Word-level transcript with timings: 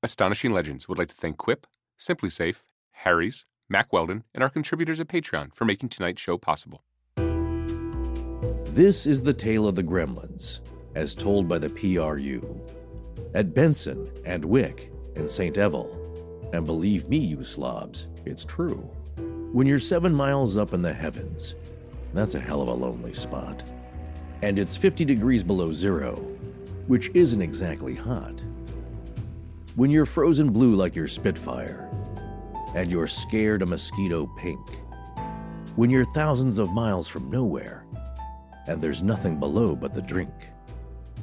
Astonishing 0.00 0.52
Legends 0.52 0.88
would 0.88 0.96
like 0.96 1.08
to 1.08 1.14
thank 1.14 1.38
Quip, 1.38 1.66
SimpliSafe, 1.98 2.62
Harry's, 2.92 3.44
Mack 3.68 3.92
Weldon, 3.92 4.22
and 4.32 4.44
our 4.44 4.48
contributors 4.48 5.00
at 5.00 5.08
Patreon 5.08 5.52
for 5.52 5.64
making 5.64 5.88
tonight's 5.88 6.22
show 6.22 6.38
possible. 6.38 6.84
This 8.66 9.06
is 9.06 9.22
the 9.22 9.34
tale 9.34 9.66
of 9.66 9.74
the 9.74 9.82
Gremlins, 9.82 10.60
as 10.94 11.16
told 11.16 11.48
by 11.48 11.58
the 11.58 11.68
PRU. 11.68 12.60
At 13.34 13.52
Benson 13.52 14.08
and 14.24 14.44
Wick 14.44 14.92
and 15.16 15.28
St. 15.28 15.58
Eval. 15.58 15.90
And 16.52 16.64
believe 16.64 17.08
me, 17.08 17.18
you 17.18 17.42
slobs, 17.42 18.06
it's 18.24 18.44
true. 18.44 18.88
When 19.52 19.66
you're 19.66 19.80
seven 19.80 20.14
miles 20.14 20.56
up 20.56 20.74
in 20.74 20.82
the 20.82 20.94
heavens, 20.94 21.56
that's 22.14 22.36
a 22.36 22.40
hell 22.40 22.62
of 22.62 22.68
a 22.68 22.72
lonely 22.72 23.14
spot. 23.14 23.64
And 24.42 24.60
it's 24.60 24.76
50 24.76 25.04
degrees 25.04 25.42
below 25.42 25.72
zero, 25.72 26.14
which 26.86 27.10
isn't 27.14 27.42
exactly 27.42 27.96
hot. 27.96 28.44
When 29.78 29.92
you're 29.92 30.06
frozen 30.06 30.50
blue 30.50 30.74
like 30.74 30.96
your 30.96 31.06
Spitfire, 31.06 31.88
and 32.74 32.90
you're 32.90 33.06
scared 33.06 33.62
a 33.62 33.66
mosquito 33.66 34.26
pink. 34.36 34.58
When 35.76 35.88
you're 35.88 36.04
thousands 36.04 36.58
of 36.58 36.72
miles 36.72 37.06
from 37.06 37.30
nowhere, 37.30 37.86
and 38.66 38.82
there's 38.82 39.04
nothing 39.04 39.38
below 39.38 39.76
but 39.76 39.94
the 39.94 40.02
drink. 40.02 40.32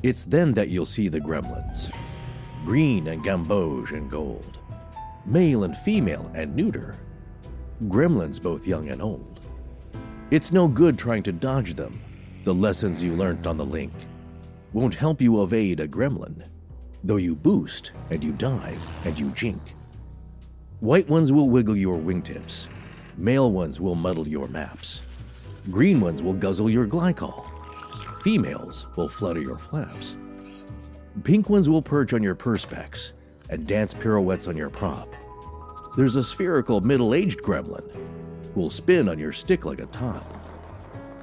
It's 0.04 0.23
then 0.23 0.54
that 0.54 0.70
you'll 0.70 0.86
see 0.86 1.10
the 1.10 1.20
gremlins 1.20 1.91
green 2.63 3.08
and 3.08 3.26
gamboge 3.26 3.91
and 3.91 4.10
gold, 4.10 4.58
male 5.26 5.66
and 5.66 5.76
female 5.76 6.32
and 6.34 6.55
neuter, 6.55 6.96
gremlins 7.90 8.41
both 8.41 8.66
young 8.66 8.88
and 8.88 9.02
old. 9.02 9.41
It's 10.32 10.54
no 10.54 10.70
good 10.70 10.98
trying 10.98 11.24
to 11.24 11.34
dodge 11.34 11.74
them. 11.74 11.99
The 12.46 12.54
lessons 12.54 13.04
you 13.04 13.18
learnt 13.18 13.48
on 13.48 13.58
the 13.58 13.66
link 13.66 13.91
won't 14.72 14.96
help 14.96 15.20
you 15.20 15.44
evade 15.44 15.82
a 15.82 15.90
gremlin, 15.90 16.48
though 17.05 17.18
you 17.18 17.36
boost 17.36 17.91
and 18.09 18.23
you 18.23 18.32
dive 18.32 18.82
and 19.05 19.18
you 19.18 19.30
jink. 19.32 19.62
White 20.80 21.08
ones 21.08 21.32
will 21.32 21.50
wiggle 21.50 21.77
your 21.77 21.98
wingtips, 21.98 22.68
male 23.16 23.52
ones 23.52 23.80
will 23.80 23.93
muddle 23.93 24.27
your 24.27 24.48
maps, 24.48 25.04
green 25.70 26.02
ones 26.02 26.24
will 26.24 26.34
guzzle 26.34 26.70
your 26.70 26.88
glycol, 26.88 27.46
females 28.24 28.88
will 28.96 29.07
flutter 29.07 29.40
your 29.40 29.60
flaps. 29.60 30.15
Pink 31.24 31.48
ones 31.48 31.70
will 31.70 31.82
perch 31.82 32.12
on 32.12 32.24
your 32.24 32.35
perspex 32.35 33.13
and 33.49 33.68
dance 33.68 33.93
pirouettes 33.93 34.48
on 34.48 34.58
your 34.58 34.70
prop. 34.70 35.08
There's 35.96 36.15
a 36.15 36.24
spherical 36.24 36.82
middle 36.82 37.13
aged 37.13 37.41
gremlin 37.41 37.87
who'll 38.54 38.71
spin 38.71 39.08
on 39.08 39.20
your 39.20 39.32
stick 39.32 39.63
like 39.63 39.80
a 39.80 39.85
top. 39.87 40.26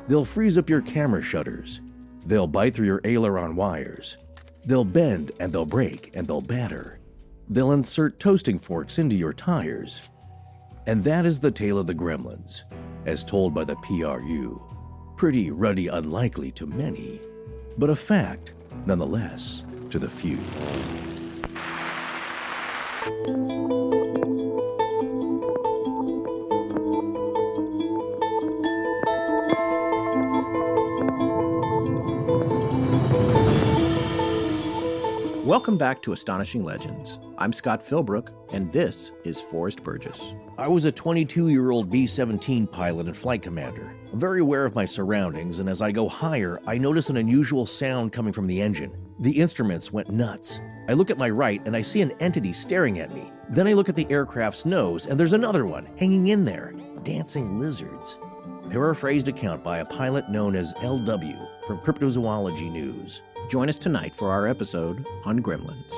They'll 0.07 0.25
freeze 0.25 0.57
up 0.57 0.71
your 0.71 0.81
camera 0.81 1.23
shutters. 1.23 1.81
They'll 2.25 2.47
bite 2.47 2.75
through 2.75 2.87
your 2.87 3.01
aileron 3.05 3.57
wires. 3.57 4.17
They'll 4.65 4.85
bend 4.85 5.33
and 5.41 5.53
they'll 5.53 5.65
break 5.65 6.13
and 6.15 6.27
they'll 6.27 6.41
batter. 6.41 7.01
They'll 7.49 7.73
insert 7.73 8.21
toasting 8.21 8.59
forks 8.59 8.99
into 8.99 9.17
your 9.17 9.33
tires. 9.33 10.11
And 10.87 11.03
that 11.05 11.27
is 11.27 11.41
the 11.41 11.51
tale 11.51 11.79
of 11.79 11.87
the 11.87 11.95
gremlins, 11.95 12.63
as 13.07 13.25
told 13.25 13.55
by 13.55 13.65
the 13.65 13.77
PRU. 13.77 14.63
Pretty 15.17 15.51
ruddy 15.51 15.89
unlikely 15.89 16.51
to 16.53 16.67
many, 16.67 17.21
but 17.79 17.91
a 17.91 17.97
fact, 17.97 18.53
nonetheless, 18.87 19.65
to 19.91 19.99
the 19.99 20.11
few. 20.11 20.39
Welcome 35.45 35.77
back 35.77 36.01
to 36.03 36.13
Astonishing 36.13 36.63
Legends. 36.63 37.19
I'm 37.37 37.53
Scott 37.53 37.85
Philbrook, 37.85 38.29
and 38.53 38.73
this 38.73 39.11
is 39.25 39.41
Forrest 39.41 39.83
Burgess. 39.83 40.21
I 40.57 40.69
was 40.69 40.85
a 40.85 40.93
22 40.93 41.49
year 41.49 41.73
old 41.73 41.91
B 41.91 42.07
17 42.07 42.69
pilot 42.69 43.09
and 43.09 43.17
flight 43.17 43.43
commander. 43.43 43.93
I'm 44.13 44.21
very 44.21 44.41
aware 44.41 44.65
of 44.65 44.77
my 44.77 44.85
surroundings, 44.85 45.59
and 45.59 45.69
as 45.69 45.83
I 45.83 45.91
go 45.91 46.09
higher, 46.09 46.61
I 46.65 46.79
notice 46.79 47.09
an 47.09 47.17
unusual 47.17 47.67
sound 47.67 48.13
coming 48.13 48.33
from 48.33 48.47
the 48.47 48.63
engine. 48.63 48.97
The 49.19 49.33
instruments 49.33 49.93
went 49.93 50.11
nuts. 50.11 50.61
I 50.89 50.93
look 50.93 51.11
at 51.11 51.19
my 51.19 51.29
right 51.29 51.61
and 51.67 51.75
I 51.75 51.81
see 51.81 52.03
an 52.03 52.13
entity 52.21 52.53
staring 52.53 53.01
at 53.01 53.13
me. 53.13 53.33
Then 53.49 53.67
I 53.67 53.73
look 53.73 53.89
at 53.89 53.97
the 53.97 54.07
aircraft's 54.11 54.65
nose, 54.65 55.07
and 55.07 55.19
there's 55.19 55.33
another 55.33 55.67
one 55.67 55.89
hanging 55.97 56.29
in 56.29 56.45
there 56.45 56.73
dancing 57.03 57.59
lizards. 57.59 58.17
Paraphrased 58.71 59.27
account 59.27 59.65
by 59.65 59.79
a 59.79 59.85
pilot 59.85 60.31
known 60.31 60.55
as 60.55 60.73
LW 60.75 61.67
from 61.67 61.79
Cryptozoology 61.79 62.71
News. 62.71 63.23
Join 63.53 63.69
us 63.69 63.77
tonight 63.77 64.15
for 64.15 64.31
our 64.31 64.49
episode 64.49 65.05
on 65.27 65.41
gremlins. 65.41 65.93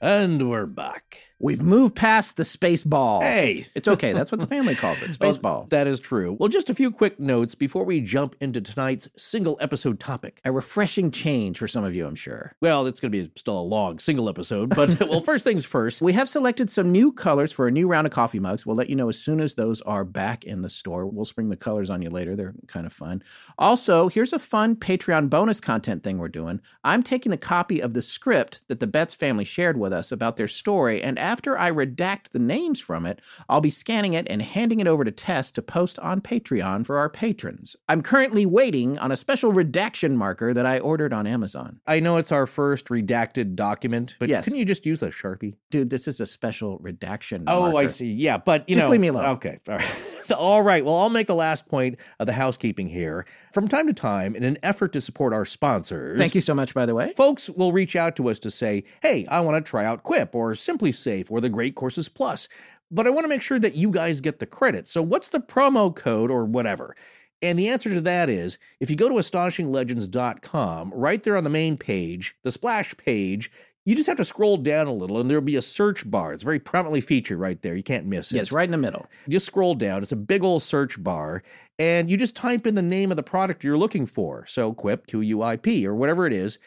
And 0.00 0.48
we're 0.48 0.66
back. 0.66 1.29
We've 1.42 1.62
moved 1.62 1.94
past 1.94 2.36
the 2.36 2.44
space 2.44 2.84
ball. 2.84 3.22
Hey! 3.22 3.64
It's 3.74 3.88
okay. 3.88 4.12
That's 4.12 4.30
what 4.30 4.40
the 4.40 4.46
family 4.46 4.74
calls 4.74 5.00
it 5.00 5.14
space 5.14 5.38
ball. 5.38 5.66
That 5.70 5.86
is 5.86 5.98
true. 5.98 6.36
Well, 6.38 6.50
just 6.50 6.68
a 6.68 6.74
few 6.74 6.90
quick 6.90 7.18
notes 7.18 7.54
before 7.54 7.84
we 7.84 8.02
jump 8.02 8.36
into 8.42 8.60
tonight's 8.60 9.08
single 9.16 9.56
episode 9.58 9.98
topic. 9.98 10.42
A 10.44 10.52
refreshing 10.52 11.10
change 11.10 11.56
for 11.56 11.66
some 11.66 11.82
of 11.82 11.94
you, 11.94 12.06
I'm 12.06 12.14
sure. 12.14 12.52
Well, 12.60 12.86
it's 12.86 13.00
going 13.00 13.10
to 13.10 13.18
be 13.22 13.32
still 13.36 13.58
a 13.58 13.62
long 13.62 13.98
single 13.98 14.28
episode, 14.28 14.68
but 14.76 15.00
well, 15.08 15.22
first 15.22 15.42
things 15.42 15.64
first. 15.64 16.02
We 16.02 16.12
have 16.12 16.28
selected 16.28 16.68
some 16.68 16.92
new 16.92 17.10
colors 17.10 17.52
for 17.52 17.66
a 17.66 17.70
new 17.70 17.88
round 17.88 18.06
of 18.06 18.12
coffee 18.12 18.38
mugs. 18.38 18.66
We'll 18.66 18.76
let 18.76 18.90
you 18.90 18.96
know 18.96 19.08
as 19.08 19.18
soon 19.18 19.40
as 19.40 19.54
those 19.54 19.80
are 19.82 20.04
back 20.04 20.44
in 20.44 20.60
the 20.60 20.68
store. 20.68 21.06
We'll 21.06 21.24
spring 21.24 21.48
the 21.48 21.56
colors 21.56 21.88
on 21.88 22.02
you 22.02 22.10
later. 22.10 22.36
They're 22.36 22.54
kind 22.66 22.84
of 22.84 22.92
fun. 22.92 23.22
Also, 23.58 24.08
here's 24.08 24.34
a 24.34 24.38
fun 24.38 24.76
Patreon 24.76 25.30
bonus 25.30 25.58
content 25.58 26.02
thing 26.02 26.18
we're 26.18 26.28
doing. 26.28 26.60
I'm 26.84 27.02
taking 27.02 27.30
the 27.30 27.38
copy 27.38 27.80
of 27.80 27.94
the 27.94 28.02
script 28.02 28.68
that 28.68 28.78
the 28.78 28.86
Betz 28.86 29.14
family 29.14 29.44
shared 29.44 29.78
with 29.78 29.94
us 29.94 30.12
about 30.12 30.36
their 30.36 30.48
story, 30.48 31.02
and 31.02 31.18
after 31.30 31.56
I 31.56 31.70
redact 31.70 32.30
the 32.30 32.40
names 32.40 32.80
from 32.80 33.06
it, 33.06 33.20
I'll 33.48 33.60
be 33.60 33.70
scanning 33.70 34.14
it 34.14 34.26
and 34.28 34.42
handing 34.42 34.80
it 34.80 34.88
over 34.88 35.04
to 35.04 35.12
Tess 35.12 35.52
to 35.52 35.62
post 35.62 35.96
on 36.00 36.20
Patreon 36.20 36.84
for 36.84 36.98
our 36.98 37.08
patrons. 37.08 37.76
I'm 37.88 38.02
currently 38.02 38.44
waiting 38.46 38.98
on 38.98 39.12
a 39.12 39.16
special 39.16 39.52
redaction 39.52 40.16
marker 40.16 40.52
that 40.52 40.66
I 40.66 40.80
ordered 40.80 41.12
on 41.12 41.28
Amazon. 41.28 41.78
I 41.86 42.00
know 42.00 42.16
it's 42.16 42.32
our 42.32 42.46
first 42.48 42.86
redacted 42.86 43.54
document, 43.54 44.16
but 44.18 44.28
Yes. 44.28 44.42
couldn't 44.42 44.58
you 44.58 44.64
just 44.64 44.84
use 44.84 45.04
a 45.04 45.10
Sharpie? 45.10 45.54
Dude, 45.70 45.90
this 45.90 46.08
is 46.08 46.18
a 46.18 46.26
special 46.26 46.78
redaction 46.78 47.44
Oh, 47.46 47.76
I 47.76 47.86
see. 47.86 48.10
Yeah, 48.12 48.38
but 48.38 48.68
you 48.68 48.74
Just 48.74 48.86
know, 48.86 48.90
leave 48.90 49.00
me 49.00 49.08
alone. 49.08 49.26
Okay, 49.36 49.60
all 49.68 49.76
right. 49.76 49.86
all 50.36 50.62
right. 50.62 50.84
Well, 50.84 50.96
I'll 50.96 51.10
make 51.10 51.26
the 51.26 51.34
last 51.34 51.68
point 51.68 51.98
of 52.18 52.26
the 52.26 52.32
housekeeping 52.32 52.88
here. 52.88 53.26
From 53.52 53.68
time 53.68 53.86
to 53.86 53.92
time, 53.92 54.34
in 54.34 54.44
an 54.44 54.58
effort 54.62 54.92
to 54.92 55.00
support 55.00 55.32
our 55.32 55.44
sponsors, 55.44 56.18
Thank 56.18 56.34
you 56.34 56.40
so 56.40 56.54
much, 56.54 56.74
by 56.74 56.86
the 56.86 56.94
way. 56.94 57.12
Folks 57.16 57.48
will 57.50 57.72
reach 57.72 57.96
out 57.96 58.16
to 58.16 58.28
us 58.28 58.38
to 58.40 58.50
say, 58.50 58.84
"Hey, 59.02 59.26
I 59.26 59.40
want 59.40 59.64
to 59.64 59.68
try 59.68 59.84
out 59.84 60.02
Quip 60.02 60.34
or 60.34 60.52
SimpliSafe 60.52 61.30
or 61.30 61.40
the 61.40 61.48
Great 61.48 61.74
Courses 61.74 62.08
Plus, 62.08 62.48
but 62.90 63.06
I 63.06 63.10
want 63.10 63.24
to 63.24 63.28
make 63.28 63.42
sure 63.42 63.58
that 63.58 63.74
you 63.74 63.90
guys 63.90 64.20
get 64.20 64.38
the 64.38 64.46
credit. 64.46 64.88
So, 64.88 65.02
what's 65.02 65.28
the 65.28 65.40
promo 65.40 65.94
code 65.94 66.30
or 66.30 66.44
whatever?" 66.44 66.94
And 67.42 67.58
the 67.58 67.68
answer 67.68 67.88
to 67.94 68.02
that 68.02 68.28
is 68.28 68.58
if 68.80 68.90
you 68.90 68.96
go 68.96 69.08
to 69.08 69.14
astonishinglegends.com, 69.14 70.92
right 70.94 71.22
there 71.22 71.36
on 71.36 71.44
the 71.44 71.50
main 71.50 71.76
page, 71.76 72.36
the 72.42 72.52
splash 72.52 72.94
page, 72.96 73.50
you 73.86 73.96
just 73.96 74.06
have 74.06 74.18
to 74.18 74.24
scroll 74.24 74.56
down 74.56 74.86
a 74.86 74.92
little 74.92 75.20
and 75.20 75.30
there'll 75.30 75.42
be 75.42 75.56
a 75.56 75.62
search 75.62 76.08
bar. 76.10 76.32
It's 76.32 76.42
very 76.42 76.60
prominently 76.60 77.00
featured 77.00 77.38
right 77.38 77.60
there. 77.62 77.74
You 77.74 77.82
can't 77.82 78.06
miss 78.06 78.30
it. 78.30 78.36
Yes, 78.36 78.52
right 78.52 78.64
in 78.64 78.70
the 78.70 78.76
middle. 78.76 79.06
Just 79.28 79.46
scroll 79.46 79.74
down. 79.74 80.02
It's 80.02 80.12
a 80.12 80.16
big 80.16 80.44
old 80.44 80.62
search 80.62 81.02
bar, 81.02 81.42
and 81.78 82.10
you 82.10 82.16
just 82.16 82.36
type 82.36 82.66
in 82.66 82.74
the 82.74 82.82
name 82.82 83.10
of 83.10 83.16
the 83.16 83.22
product 83.22 83.64
you're 83.64 83.78
looking 83.78 84.06
for. 84.06 84.44
So 84.46 84.74
Quip, 84.74 85.06
Q 85.06 85.22
U 85.22 85.42
I 85.42 85.56
P, 85.56 85.86
or 85.86 85.94
whatever 85.94 86.26
it 86.26 86.32
is, 86.32 86.58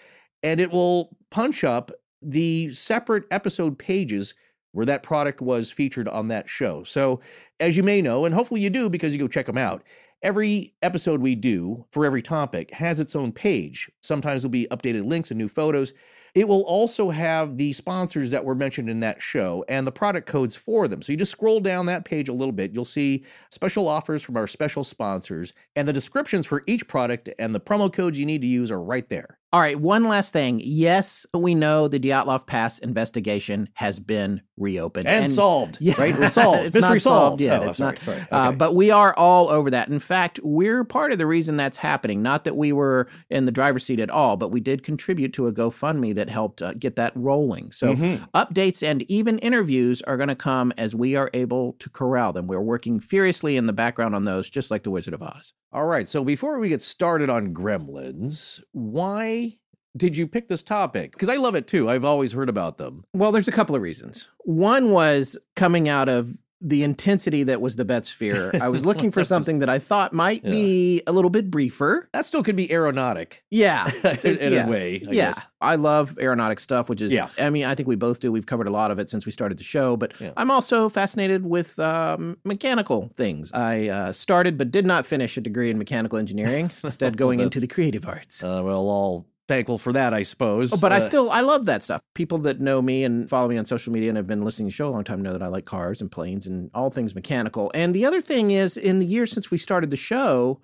and 0.42 0.60
it 0.60 0.72
will 0.72 1.16
punch 1.30 1.64
up 1.64 1.92
the 2.22 2.72
separate 2.74 3.26
episode 3.32 3.78
pages 3.78 4.34
where 4.72 4.86
that 4.88 5.04
product 5.04 5.40
was 5.40 5.70
featured 5.70 6.08
on 6.08 6.30
that 6.30 6.50
show. 6.50 6.84
So, 6.84 7.20
as 7.60 7.78
you 7.78 7.84
may 7.84 8.02
know, 8.02 8.26
and 8.26 8.34
hopefully 8.34 8.62
you 8.62 8.72
do 8.72 8.90
because 8.90 9.14
you 9.14 9.20
go 9.20 9.28
check 9.28 9.46
them 9.46 9.58
out, 9.58 9.84
every 10.24 10.74
episode 10.82 11.22
we 11.22 11.36
do 11.36 11.86
for 11.92 12.06
every 12.06 12.24
topic 12.24 12.72
has 12.72 13.00
its 13.00 13.16
own 13.16 13.32
page. 13.32 13.92
Sometimes 14.02 14.42
there'll 14.42 14.52
be 14.52 14.68
updated 14.72 15.06
links 15.06 15.30
and 15.30 15.38
new 15.38 15.48
photos. 15.48 15.94
It 16.36 16.48
will 16.48 16.62
also 16.62 17.12
have 17.12 17.58
the 17.58 17.74
sponsors 17.74 18.32
that 18.32 18.44
were 18.44 18.56
mentioned 18.56 18.90
in 18.90 19.02
that 19.02 19.22
show 19.22 19.64
and 19.68 19.86
the 19.86 19.92
product 19.92 20.28
codes 20.28 20.56
for 20.56 20.88
them. 20.88 21.02
So 21.02 21.12
you 21.12 21.18
just 21.18 21.32
scroll 21.32 21.60
down 21.60 21.86
that 21.86 22.06
page 22.06 22.28
a 22.28 22.34
little 22.34 22.52
bit, 22.52 22.74
you'll 22.74 22.86
see 22.86 23.24
special 23.52 23.88
offers 23.88 24.24
from 24.24 24.38
our 24.38 24.48
special 24.48 24.84
sponsors, 24.84 25.54
and 25.76 25.88
the 25.88 25.94
descriptions 25.94 26.46
for 26.46 26.64
each 26.66 26.88
product 26.88 27.30
and 27.38 27.54
the 27.54 27.60
promo 27.60 27.92
codes 27.92 28.18
you 28.18 28.26
need 28.26 28.42
to 28.42 28.48
use 28.48 28.72
are 28.72 28.82
right 28.82 29.08
there. 29.10 29.38
All 29.52 29.60
right, 29.60 29.80
one 29.80 30.06
last 30.06 30.34
thing. 30.34 30.60
Yes, 30.64 31.28
we 31.36 31.54
know 31.54 31.88
the 31.88 32.00
Dyatlov 32.00 32.48
Pass 32.48 32.80
investigation 32.80 33.70
has 33.74 34.00
been 34.00 34.42
reopened 34.58 35.08
And, 35.08 35.32
solved, 35.32 35.78
Yeah, 35.82 35.96
right? 36.00 36.14
It 36.16 36.20
was 36.20 36.34
solved. 36.34 36.66
it's 36.68 36.76
Mystery 36.76 36.94
not 36.96 37.02
solved 37.02 37.42
yet. 37.42 37.64
Oh, 37.64 37.70
it's 37.70 37.78
sorry, 37.78 37.94
not. 37.94 38.02
sorry. 38.02 38.26
Uh, 38.32 38.52
but 38.52 38.76
we 38.76 38.92
are 38.92 39.14
all 39.18 39.50
over 39.50 39.70
that. 39.72 39.88
In 39.88 40.00
fact, 40.00 40.40
we're 40.44 40.84
part 40.84 41.12
of 41.12 41.18
the 41.18 41.26
reason 41.26 41.58
that's 41.58 41.78
happening. 41.78 42.22
Not 42.22 42.44
that 42.44 42.56
we 42.56 42.72
were 42.72 43.08
in 43.32 43.46
the 43.46 43.52
driver's 43.52 43.84
seat 43.86 44.00
at 44.00 44.10
all, 44.12 44.38
but 44.38 44.52
we 44.52 44.60
did 44.60 44.84
contribute 44.84 45.34
to 45.34 45.48
a 45.48 45.52
GoFundMe 45.54 46.14
that 46.16 46.30
helped 46.30 46.62
uh, 46.62 46.74
get 46.74 46.96
that 46.98 47.14
rolling. 47.16 47.72
So 47.72 47.96
Mhm. 47.96 48.30
updates 48.36 48.84
and 48.84 49.02
even 49.10 49.40
interviews 49.40 50.02
are 50.04 50.18
going 50.18 50.30
to 50.30 50.36
come 50.36 50.72
as 50.78 50.94
we 50.96 51.16
are 51.16 51.30
able 51.34 51.74
to 51.80 51.90
corral 51.90 52.32
them. 52.34 52.46
We're 52.48 52.62
working 52.62 53.00
furiously 53.00 53.58
in 53.58 53.66
the 53.66 53.74
background 53.74 54.14
on 54.14 54.26
those, 54.26 54.50
just 54.50 54.70
like 54.70 54.84
the 54.84 54.92
Wizard 54.92 55.14
of 55.16 55.24
Oz. 55.24 55.54
All 55.72 55.86
right. 55.86 56.08
So 56.08 56.24
before 56.24 56.60
we 56.60 56.70
get 56.70 56.82
started 56.84 57.32
on 57.32 57.54
gremlins, 57.54 58.62
why 58.72 59.58
did 59.96 60.18
you 60.18 60.28
pick 60.28 60.48
this 60.48 60.64
topic? 60.64 61.12
Because 61.12 61.30
I 61.30 61.36
love 61.38 61.56
it 61.56 61.68
too. 61.68 61.90
I've 61.90 62.06
always 62.06 62.32
heard 62.32 62.50
about 62.50 62.78
them. 62.78 63.04
Well, 63.14 63.32
there's 63.32 63.48
a 63.48 63.52
couple 63.52 63.76
of 63.76 63.82
reasons. 63.82 64.28
One 64.46 64.92
was 64.92 65.38
coming 65.56 65.88
out 65.88 66.10
of 66.10 66.38
the 66.66 66.82
intensity 66.82 67.44
that 67.44 67.60
was 67.60 67.76
the 67.76 67.84
Betz 67.84 68.08
sphere. 68.08 68.50
I 68.62 68.70
was 68.70 68.86
looking 68.86 69.12
for 69.12 69.22
something 69.26 69.60
that 69.60 69.68
I 69.68 69.80
thought 69.80 70.14
might 70.14 70.46
Yeah. 70.46 70.52
be 70.52 71.02
a 71.06 71.12
little 71.12 71.30
bit 71.30 71.52
briefer. 71.52 72.08
That 72.14 72.26
still 72.26 72.42
could 72.42 72.56
be 72.56 72.72
aeronautic 72.72 73.44
Yeah. 73.52 73.92
in, 74.24 74.38
in 74.38 74.54
yeah. 74.54 74.66
a 74.66 74.70
way. 74.70 74.96
I 75.06 75.12
yeah, 75.12 75.34
guess. 75.34 75.42
I 75.60 75.76
love 75.76 76.18
aeronautic 76.22 76.62
stuff, 76.62 76.88
which 76.88 77.02
is, 77.02 77.12
Yeah. 77.12 77.28
I 77.38 77.50
mean, 77.50 77.66
I 77.66 77.76
think 77.76 77.90
we 77.90 77.98
both 77.98 78.22
do. 78.22 78.32
We've 78.32 78.46
covered 78.46 78.68
a 78.68 78.72
lot 78.72 78.92
of 78.92 78.98
it 79.00 79.10
since 79.10 79.26
we 79.26 79.32
started 79.34 79.58
the 79.60 79.64
show, 79.66 79.98
but 79.98 80.14
Yeah. 80.22 80.32
I'm 80.38 80.50
also 80.50 80.88
fascinated 80.88 81.46
with 81.46 81.78
um, 81.80 82.38
mechanical 82.46 83.10
things. 83.14 83.52
I 83.52 83.90
uh, 83.90 84.12
started 84.14 84.58
but 84.58 84.72
did 84.72 84.86
not 84.86 85.06
finish 85.06 85.36
a 85.36 85.42
degree 85.42 85.70
in 85.70 85.78
mechanical 85.78 86.18
engineering, 86.18 86.72
instead 86.86 87.18
going 87.18 87.42
into 87.42 87.60
the 87.60 87.68
creative 87.68 88.08
arts. 88.08 88.42
Uh, 88.42 88.62
well, 88.64 88.88
all 88.88 89.26
thankful 89.54 89.78
for 89.78 89.94
that, 89.94 90.14
I 90.14 90.24
suppose. 90.24 90.74
Oh, 90.74 90.78
but 90.78 90.92
I 90.92 90.98
Uh, 90.98 91.02
still 91.02 91.30
I 91.32 91.42
love 91.42 91.66
that 91.66 91.84
stuff. 91.84 92.02
People 92.14 92.38
that 92.40 92.60
know 92.60 92.82
me 92.82 93.04
and 93.04 93.30
follow 93.30 93.48
me 93.48 93.58
on 93.58 93.66
social 93.66 93.94
media 93.94 94.10
and 94.10 94.18
have 94.18 94.28
been 94.28 94.44
listening 94.44 94.68
to 94.68 94.72
the 94.72 94.76
show 94.76 94.90
a 94.90 94.92
long 94.92 95.04
time 95.04 95.22
know 95.22 95.32
that 95.34 95.44
I 95.44 95.48
like 95.48 95.66
cars 95.66 96.02
and 96.02 96.12
planes 96.12 96.46
and 96.48 96.70
all 96.74 96.90
things 96.90 97.16
mechanical. 97.16 97.72
And 97.74 97.94
the 97.94 98.06
other 98.06 98.22
thing 98.22 98.52
is, 98.52 98.78
in 98.78 99.00
the 99.00 99.06
years 99.06 99.32
since 99.32 99.52
we 99.52 99.58
started 99.58 99.90
the 99.90 99.98
show, 99.98 100.60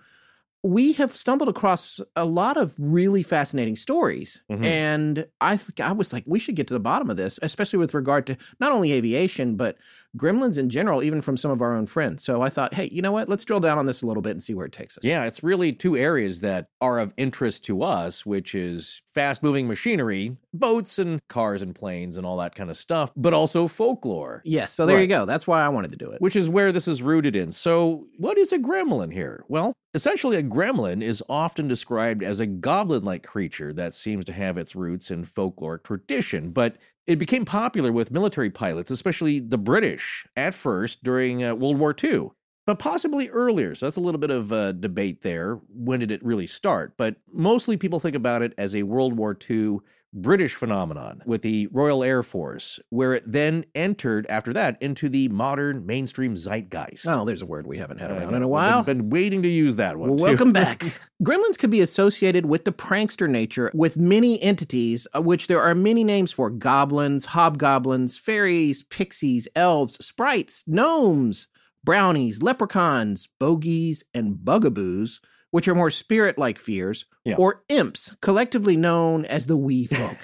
we 0.62 0.92
have 0.94 1.16
stumbled 1.16 1.48
across 1.48 2.02
a 2.18 2.26
lot 2.26 2.58
of 2.58 2.74
really 2.78 3.24
fascinating 3.24 3.78
stories. 3.78 4.42
Mhm. 4.52 4.66
And 4.66 5.26
I 5.40 5.56
th- 5.56 5.80
I 5.80 5.94
was 5.94 6.12
like, 6.12 6.24
we 6.28 6.38
should 6.40 6.56
get 6.56 6.68
to 6.68 6.74
the 6.74 6.82
bottom 6.82 7.10
of 7.10 7.16
this, 7.16 7.40
especially 7.42 7.80
with 7.80 7.94
regard 7.94 8.28
to 8.28 8.38
not 8.60 8.72
only 8.74 8.92
aviation 8.92 9.56
but 9.56 9.78
gremlins 10.18 10.58
in 10.58 10.70
general, 10.70 11.04
even 11.04 11.22
from 11.22 11.38
some 11.38 11.52
of 11.52 11.62
our 11.62 11.76
own 11.76 11.86
friends. 11.86 12.24
So 12.24 12.42
I 12.42 12.50
thought, 12.50 12.74
hey, 12.74 12.90
you 12.92 13.02
know 13.02 13.12
what? 13.12 13.30
Let's 13.30 13.46
drill 13.46 13.60
down 13.60 13.78
on 13.78 13.86
this 13.86 14.02
a 14.02 14.06
little 14.08 14.22
bit 14.24 14.32
and 14.32 14.42
see 14.44 14.54
where 14.54 14.66
it 14.66 14.72
takes 14.72 14.98
us. 14.98 15.04
Yeah, 15.04 15.26
it's 15.26 15.44
really 15.44 15.72
two 15.72 15.96
areas 15.96 16.42
that 16.42 16.68
are 16.82 17.00
of 17.00 17.14
interest 17.18 17.64
to 17.66 17.84
us, 17.84 18.26
which 18.26 18.56
is 18.56 19.02
fast 19.14 19.44
moving 19.44 19.68
machinery, 19.68 20.36
boats 20.54 20.98
and 21.00 21.20
cars 21.28 21.62
and 21.62 21.76
planes 21.76 22.18
and 22.18 22.26
all 22.26 22.38
that 22.38 22.56
kind 22.56 22.70
of 22.70 22.78
stuff, 22.78 23.12
but 23.16 23.34
also 23.34 23.68
folklore, 23.68 24.42
Yes. 24.46 24.74
So 24.74 24.86
there 24.86 25.02
you 25.02 25.08
go. 25.08 25.26
That's 25.26 25.46
why 25.48 25.64
I 25.64 25.70
wanted 25.70 25.92
to 25.92 25.98
do 25.98 26.10
it. 26.12 26.22
which 26.22 26.36
is 26.36 26.50
where 26.50 26.72
this 26.72 26.88
is 26.88 27.02
rooted 27.02 27.36
in. 27.36 27.52
So, 27.52 28.08
what 28.18 28.38
is 28.38 28.52
a 28.52 28.60
gremlin 28.60 29.12
here? 29.14 29.44
Well, 29.48 29.74
essentially, 29.94 30.38
a 30.38 30.44
gremlin 30.44 31.04
is 31.04 31.24
often 31.30 31.68
described 31.68 32.24
as 32.24 32.40
a 32.40 32.46
goblin 32.48 33.04
like 33.04 33.24
creature 33.24 33.74
that 33.74 33.94
seems 33.94 34.26
to 34.26 34.34
have 34.34 34.58
its 34.58 34.76
roots 34.76 35.12
in 35.12 35.24
folkloric 35.26 35.84
tradition, 35.84 36.52
but 36.52 36.78
it 37.10 37.18
became 37.18 37.44
popular 37.44 37.92
with 37.92 38.12
military 38.12 38.52
pilots, 38.52 38.92
especially 38.92 39.40
the 39.40 39.58
British, 39.58 40.28
at 40.38 40.54
first 40.54 41.04
during 41.04 41.44
uh, 41.44 41.56
World 41.56 41.80
War 41.80 41.96
II. 42.02 42.30
But 42.68 42.78
possibly 42.78 43.30
earlier. 43.30 43.74
So 43.74 43.88
that's 43.88 43.96
a 43.96 44.00
little 44.00 44.20
bit 44.20 44.30
of 44.30 44.52
a 44.52 44.74
debate 44.74 45.24
there. 45.24 45.56
When 45.70 46.02
did 46.02 46.12
it 46.12 46.24
really 46.24 46.46
start? 46.46 46.94
But 46.98 47.16
mostly 47.34 47.78
people 47.78 48.00
think 48.00 48.16
about 48.16 48.44
it 48.44 48.54
as 48.60 48.76
a 48.76 48.84
World 48.84 49.18
War 49.18 49.36
II 49.50 49.80
British 50.14 50.56
phenomenon 50.56 51.22
with 51.26 51.42
the 51.42 51.68
Royal 51.72 52.04
Air 52.04 52.24
Force, 52.24 52.80
where 52.90 53.14
it 53.14 53.24
then 53.26 53.66
entered 53.76 54.26
after 54.28 54.52
that 54.54 54.78
into 54.82 55.08
the 55.08 55.28
modern 55.30 55.86
mainstream 55.86 56.36
zeitgeist. 56.36 57.08
Oh, 57.08 57.26
there's 57.26 57.42
a 57.42 57.46
word 57.46 57.68
we 57.68 57.78
haven't 57.78 58.00
had 58.00 58.12
around 58.12 58.34
in 58.34 58.42
a 58.42 58.48
while. 58.48 58.84
Been, 58.84 58.98
been 58.98 59.10
waiting 59.10 59.44
to 59.44 59.50
use 59.50 59.76
that 59.76 59.98
one. 59.98 60.10
Well, 60.10 60.18
welcome 60.18 60.52
back. 60.52 60.80
Gremlins 61.24 61.58
could 61.58 61.70
be 61.70 61.82
associated 61.82 62.46
with 62.46 62.66
the 62.66 62.72
prankster 62.72 63.30
nature 63.30 63.72
with 63.74 63.98
many 63.98 64.42
entities, 64.42 65.06
of 65.08 65.26
which 65.26 65.48
there 65.48 65.62
are 65.62 65.76
many 65.76 66.04
names 66.04 66.32
for 66.32 66.50
goblins, 66.50 67.26
hobgoblins, 67.26 68.18
fairies, 68.18 68.84
pixies, 68.84 69.48
elves, 69.56 70.04
sprites, 70.04 70.64
gnomes, 70.66 71.48
brownies, 71.84 72.42
leprechauns, 72.42 73.28
bogies, 73.40 74.04
and 74.14 74.38
bugaboos, 74.44 75.22
which 75.52 75.68
are 75.68 75.76
more 75.76 75.92
spirit 75.92 76.38
like 76.38 76.58
fears, 76.60 77.06
Yeah. 77.26 77.36
or 77.38 77.64
imps, 77.70 78.14
collectively 78.22 78.78
known 78.78 79.26
as 79.26 79.48
the 79.48 79.58
wee 79.58 79.86
folk. 79.88 80.18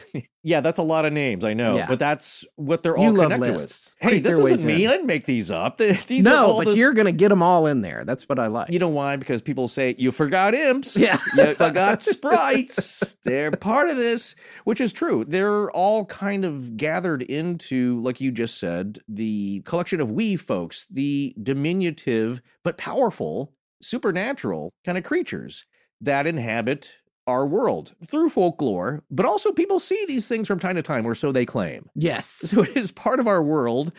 yeah, 0.44 0.62
that's 0.62 0.78
a 0.78 0.84
lot 0.84 1.06
of 1.06 1.14
names, 1.14 1.44
I 1.44 1.54
know, 1.54 1.78
Yeah. 1.78 1.88
but 1.88 1.98
that's 2.00 2.46
what 2.56 2.84
they're 2.84 2.96
You 2.98 3.06
all 3.06 3.14
love 3.14 3.32
connected 3.32 3.58
lists. 3.58 3.86
with. 3.90 3.96
Hey, 4.04 4.10
Creep 4.10 4.24
this 4.24 4.38
isn't 4.38 4.68
me. 4.68 4.84
in. 4.84 4.90
I 4.90 4.94
didn't 4.94 5.08
make 5.08 5.26
these 5.26 5.50
up. 5.50 5.78
These 6.08 6.28
are 6.28 6.30
no, 6.30 6.58
but 6.58 6.66
this- 6.68 6.78
you're 6.78 6.94
going 6.94 7.06
to 7.08 7.12
get 7.12 7.30
them 7.30 7.42
all 7.42 7.66
in 7.66 7.82
there. 7.82 8.04
That's 8.06 8.30
what 8.30 8.38
I 8.40 8.48
like. 8.48 8.70
You 8.70 8.78
know 8.80 8.88
why? 8.90 9.16
Because 9.16 9.42
people 9.42 9.68
say 9.68 9.96
you 9.98 10.12
forgot 10.12 10.54
imps. 10.54 10.96
Yeah. 10.96 11.20
you 11.36 11.54
forgot 11.56 12.04
sprites. 12.04 13.16
They're 13.24 13.52
part 13.52 13.90
of 13.90 13.98
this, 13.98 14.36
which 14.66 14.80
is 14.80 14.94
true. 14.94 15.26
They're 15.26 15.72
all 15.72 16.06
kind 16.06 16.46
of 16.46 16.78
gathered 16.78 17.24
into, 17.24 18.00
like 18.02 18.22
you 18.22 18.32
just 18.32 18.60
said, 18.60 19.00
the 19.08 19.62
collection 19.66 20.00
of 20.02 20.12
wee 20.12 20.36
folks, 20.36 20.86
the 20.92 21.36
diminutive 21.42 22.42
but 22.64 22.78
powerful, 22.78 23.54
supernatural 23.86 24.74
kind 24.86 24.98
of 24.98 25.04
creatures 25.04 25.66
that 26.02 26.28
inhabit 26.28 26.92
our 27.28 27.46
world 27.46 27.96
through 28.06 28.30
folklore. 28.30 29.04
But 29.10 29.26
also, 29.26 29.52
people 29.52 29.80
see 29.80 30.06
these 30.08 30.28
things 30.28 30.48
from 30.48 30.60
time 30.60 30.76
to 30.76 30.84
time, 30.84 31.06
or 31.06 31.16
so 31.16 31.32
they 31.32 31.46
claim. 31.46 31.90
yes. 31.96 32.28
So 32.28 32.64
it 32.64 32.76
is 32.76 32.92
part 32.92 33.20
of 33.20 33.28
our 33.28 33.42
world 33.42 33.92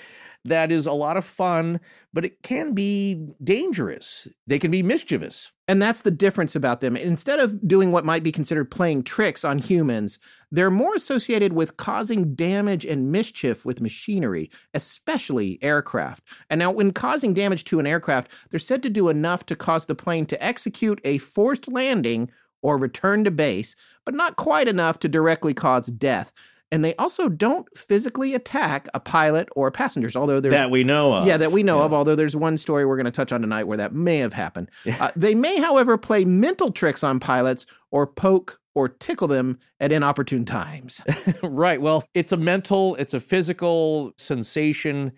that 0.49 0.73
is 0.73 0.87
a 0.87 0.93
lot 0.93 1.17
of 1.17 1.25
fun, 1.25 1.81
but 2.13 2.25
it 2.25 2.43
can 2.43 2.73
be 2.73 3.29
dangerous. 3.43 4.29
They 4.47 4.59
can 4.59 4.71
be 4.71 4.83
mischievous. 4.83 5.53
And 5.69 5.83
that's 5.83 6.03
the 6.03 6.11
difference 6.11 6.55
about 6.55 6.81
them. 6.81 6.97
Instead 6.97 7.41
of 7.41 7.67
doing 7.67 7.91
what 7.91 8.05
might 8.05 8.23
be 8.23 8.33
considered 8.33 8.71
playing 8.71 9.03
tricks 9.03 9.45
on 9.45 9.59
humans, 9.59 10.19
they're 10.51 10.71
more 10.71 10.95
associated 10.95 11.53
with 11.53 11.77
causing 11.77 12.35
damage 12.35 12.85
and 12.85 13.11
mischief 13.11 13.65
with 13.65 13.81
machinery, 13.81 14.51
especially 14.75 15.59
aircraft. 15.63 16.23
And 16.49 16.61
now, 16.61 16.71
when 16.71 16.93
causing 16.93 17.35
damage 17.35 17.65
to 17.65 17.81
an 17.81 17.87
aircraft, 17.87 18.31
they're 18.51 18.61
said 18.61 18.83
to 18.85 18.91
do 18.91 19.09
enough 19.09 19.45
to 19.47 19.57
cause 19.57 19.87
the 19.87 19.97
plane 19.97 20.27
to 20.27 20.45
execute 20.45 21.01
a 21.05 21.19
forced 21.19 21.69
landing 21.69 22.31
or 22.63 22.79
return 22.79 23.25
to 23.25 23.31
base, 23.31 23.75
but 24.05 24.15
not 24.15 24.37
quite 24.37 24.69
enough 24.69 24.99
to 25.01 25.09
directly 25.09 25.55
cause 25.55 25.87
death. 25.87 26.33
And 26.76 26.84
they 26.84 26.94
also 26.96 27.31
don't 27.31 27.67
physically 27.75 28.34
attack 28.34 28.87
a 28.93 29.00
pilot 29.00 29.49
or 29.56 29.70
passengers, 29.70 30.14
although 30.14 30.40
there's 30.40 30.52
that 30.52 30.70
we 30.70 30.84
know 30.84 31.14
of. 31.14 31.26
yeah, 31.26 31.38
that 31.38 31.52
we 31.52 31.62
know 31.62 31.78
Yeah. 31.78 31.84
of, 31.87 31.94
although 31.94 32.14
there's 32.14 32.37
one 32.37 32.58
story 32.58 32.84
we're 32.84 32.96
going 32.96 33.06
to 33.06 33.11
touch 33.11 33.32
on 33.32 33.40
tonight 33.40 33.64
where 33.64 33.78
that 33.78 33.94
may 33.94 34.19
have 34.19 34.34
happened. 34.34 34.70
Uh, 35.00 35.11
they 35.17 35.34
may, 35.34 35.58
however, 35.58 35.96
play 35.96 36.26
mental 36.26 36.70
tricks 36.70 37.02
on 37.02 37.19
pilots 37.19 37.64
or 37.90 38.06
poke 38.06 38.61
or 38.75 38.90
tickle 38.90 39.26
them 39.26 39.58
at 39.81 39.90
inopportune 39.90 40.44
times. 40.44 41.00
right. 41.43 41.81
Well, 41.81 42.05
it's 42.12 42.31
a 42.32 42.37
mental, 42.37 42.94
it's 42.96 43.14
a 43.14 43.20
physical 43.20 44.12
sensation 44.19 45.12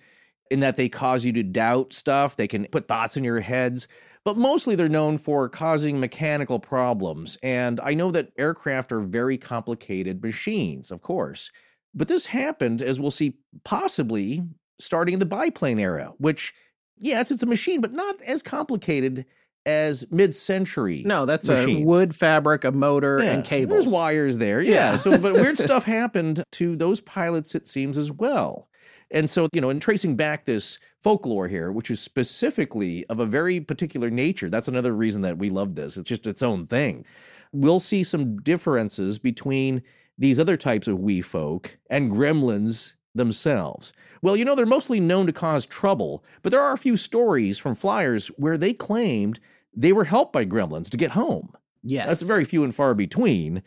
in 0.52 0.60
that 0.60 0.76
they 0.76 0.88
cause 0.88 1.24
you 1.24 1.32
to 1.32 1.42
doubt 1.42 1.92
stuff. 1.92 2.36
They 2.36 2.46
can 2.46 2.66
put 2.66 2.86
thoughts 2.86 3.16
in 3.16 3.24
your 3.24 3.40
heads, 3.40 3.88
but 4.28 4.36
mostly 4.36 4.76
they're 4.76 4.90
known 4.90 5.16
for 5.16 5.48
causing 5.48 5.98
mechanical 5.98 6.60
problems. 6.60 7.38
And 7.42 7.80
I 7.80 7.94
know 7.94 8.10
that 8.10 8.30
aircraft 8.36 8.92
are 8.92 9.00
very 9.00 9.38
complicated 9.38 10.22
machines, 10.22 10.90
of 10.90 11.00
course. 11.00 11.50
But 11.94 12.08
this 12.08 12.26
happened, 12.26 12.82
as 12.82 13.00
we'll 13.00 13.10
see, 13.10 13.38
possibly 13.64 14.42
starting 14.78 15.14
in 15.14 15.18
the 15.18 15.24
biplane 15.24 15.78
era, 15.78 16.12
which, 16.18 16.52
yes, 16.98 17.30
it's 17.30 17.42
a 17.42 17.46
machine, 17.46 17.80
but 17.80 17.94
not 17.94 18.20
as 18.20 18.42
complicated 18.42 19.24
as 19.64 20.04
mid 20.10 20.34
century. 20.34 21.02
No, 21.06 21.24
that's 21.24 21.48
a 21.48 21.82
wood 21.82 22.14
fabric, 22.14 22.64
a 22.64 22.70
motor, 22.70 23.22
Yeah, 23.22 23.30
and 23.30 23.42
cables. 23.42 23.84
There's 23.84 23.90
wires 23.90 24.36
there. 24.36 24.60
Yeah. 24.60 24.72
Yeah. 24.72 24.96
so, 24.98 25.16
but 25.16 25.32
weird 25.32 25.56
stuff 25.56 25.84
happened 25.84 26.44
to 26.52 26.76
those 26.76 27.00
pilots, 27.00 27.54
it 27.54 27.66
seems, 27.66 27.96
as 27.96 28.12
well. 28.12 28.67
And 29.10 29.28
so, 29.28 29.48
you 29.52 29.60
know, 29.60 29.70
in 29.70 29.80
tracing 29.80 30.16
back 30.16 30.44
this 30.44 30.78
folklore 30.98 31.48
here, 31.48 31.72
which 31.72 31.90
is 31.90 32.00
specifically 32.00 33.06
of 33.06 33.20
a 33.20 33.26
very 33.26 33.60
particular 33.60 34.10
nature, 34.10 34.50
that's 34.50 34.68
another 34.68 34.94
reason 34.94 35.22
that 35.22 35.38
we 35.38 35.50
love 35.50 35.74
this. 35.74 35.96
It's 35.96 36.08
just 36.08 36.26
its 36.26 36.42
own 36.42 36.66
thing. 36.66 37.04
We'll 37.52 37.80
see 37.80 38.04
some 38.04 38.36
differences 38.42 39.18
between 39.18 39.82
these 40.18 40.38
other 40.38 40.56
types 40.56 40.88
of 40.88 40.98
wee 40.98 41.22
folk 41.22 41.78
and 41.88 42.10
gremlins 42.10 42.94
themselves. 43.14 43.92
Well, 44.20 44.36
you 44.36 44.44
know, 44.44 44.54
they're 44.54 44.66
mostly 44.66 45.00
known 45.00 45.26
to 45.26 45.32
cause 45.32 45.64
trouble, 45.64 46.24
but 46.42 46.50
there 46.50 46.60
are 46.60 46.72
a 46.72 46.78
few 46.78 46.96
stories 46.96 47.56
from 47.58 47.74
flyers 47.74 48.28
where 48.36 48.58
they 48.58 48.74
claimed 48.74 49.40
they 49.74 49.92
were 49.92 50.04
helped 50.04 50.32
by 50.32 50.44
gremlins 50.44 50.90
to 50.90 50.96
get 50.96 51.12
home. 51.12 51.52
yes. 51.82 52.06
That's 52.06 52.22
very 52.22 52.44
few 52.44 52.64
and 52.64 52.74
far 52.74 52.94
between, 52.94 53.62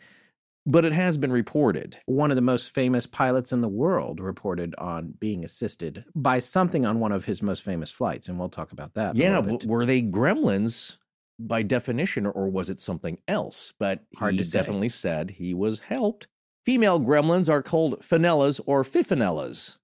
but 0.66 0.84
it 0.84 0.92
has 0.92 1.16
been 1.16 1.32
reported. 1.32 1.98
one 2.06 2.30
of 2.30 2.36
the 2.36 2.42
most 2.42 2.70
famous 2.70 3.06
pilots 3.06 3.52
in 3.52 3.60
the 3.60 3.68
world 3.68 4.20
reported 4.20 4.74
on 4.78 5.14
being 5.18 5.44
assisted 5.44 6.04
by 6.14 6.38
something 6.38 6.86
on 6.86 7.00
one 7.00 7.12
of 7.12 7.24
his 7.24 7.42
most 7.42 7.62
famous 7.62 7.90
flights, 7.90 8.28
and 8.28 8.38
we'll 8.38 8.48
talk 8.48 8.72
about 8.72 8.94
that. 8.94 9.16
Yeah, 9.16 9.40
w- 9.40 9.58
were 9.66 9.86
they 9.86 10.02
gremlins 10.02 10.96
by 11.38 11.62
definition, 11.62 12.26
or 12.26 12.48
was 12.48 12.70
it 12.70 12.78
something 12.78 13.18
else? 13.26 13.72
But 13.78 14.04
Hard 14.16 14.34
he 14.34 14.42
definitely 14.44 14.88
said 14.88 15.30
he 15.30 15.54
was 15.54 15.80
helped. 15.80 16.28
Female 16.64 17.00
gremlins 17.00 17.48
are 17.48 17.62
called 17.62 18.00
finellas 18.02 18.60
or 18.66 18.84
fifinellas. 18.84 19.78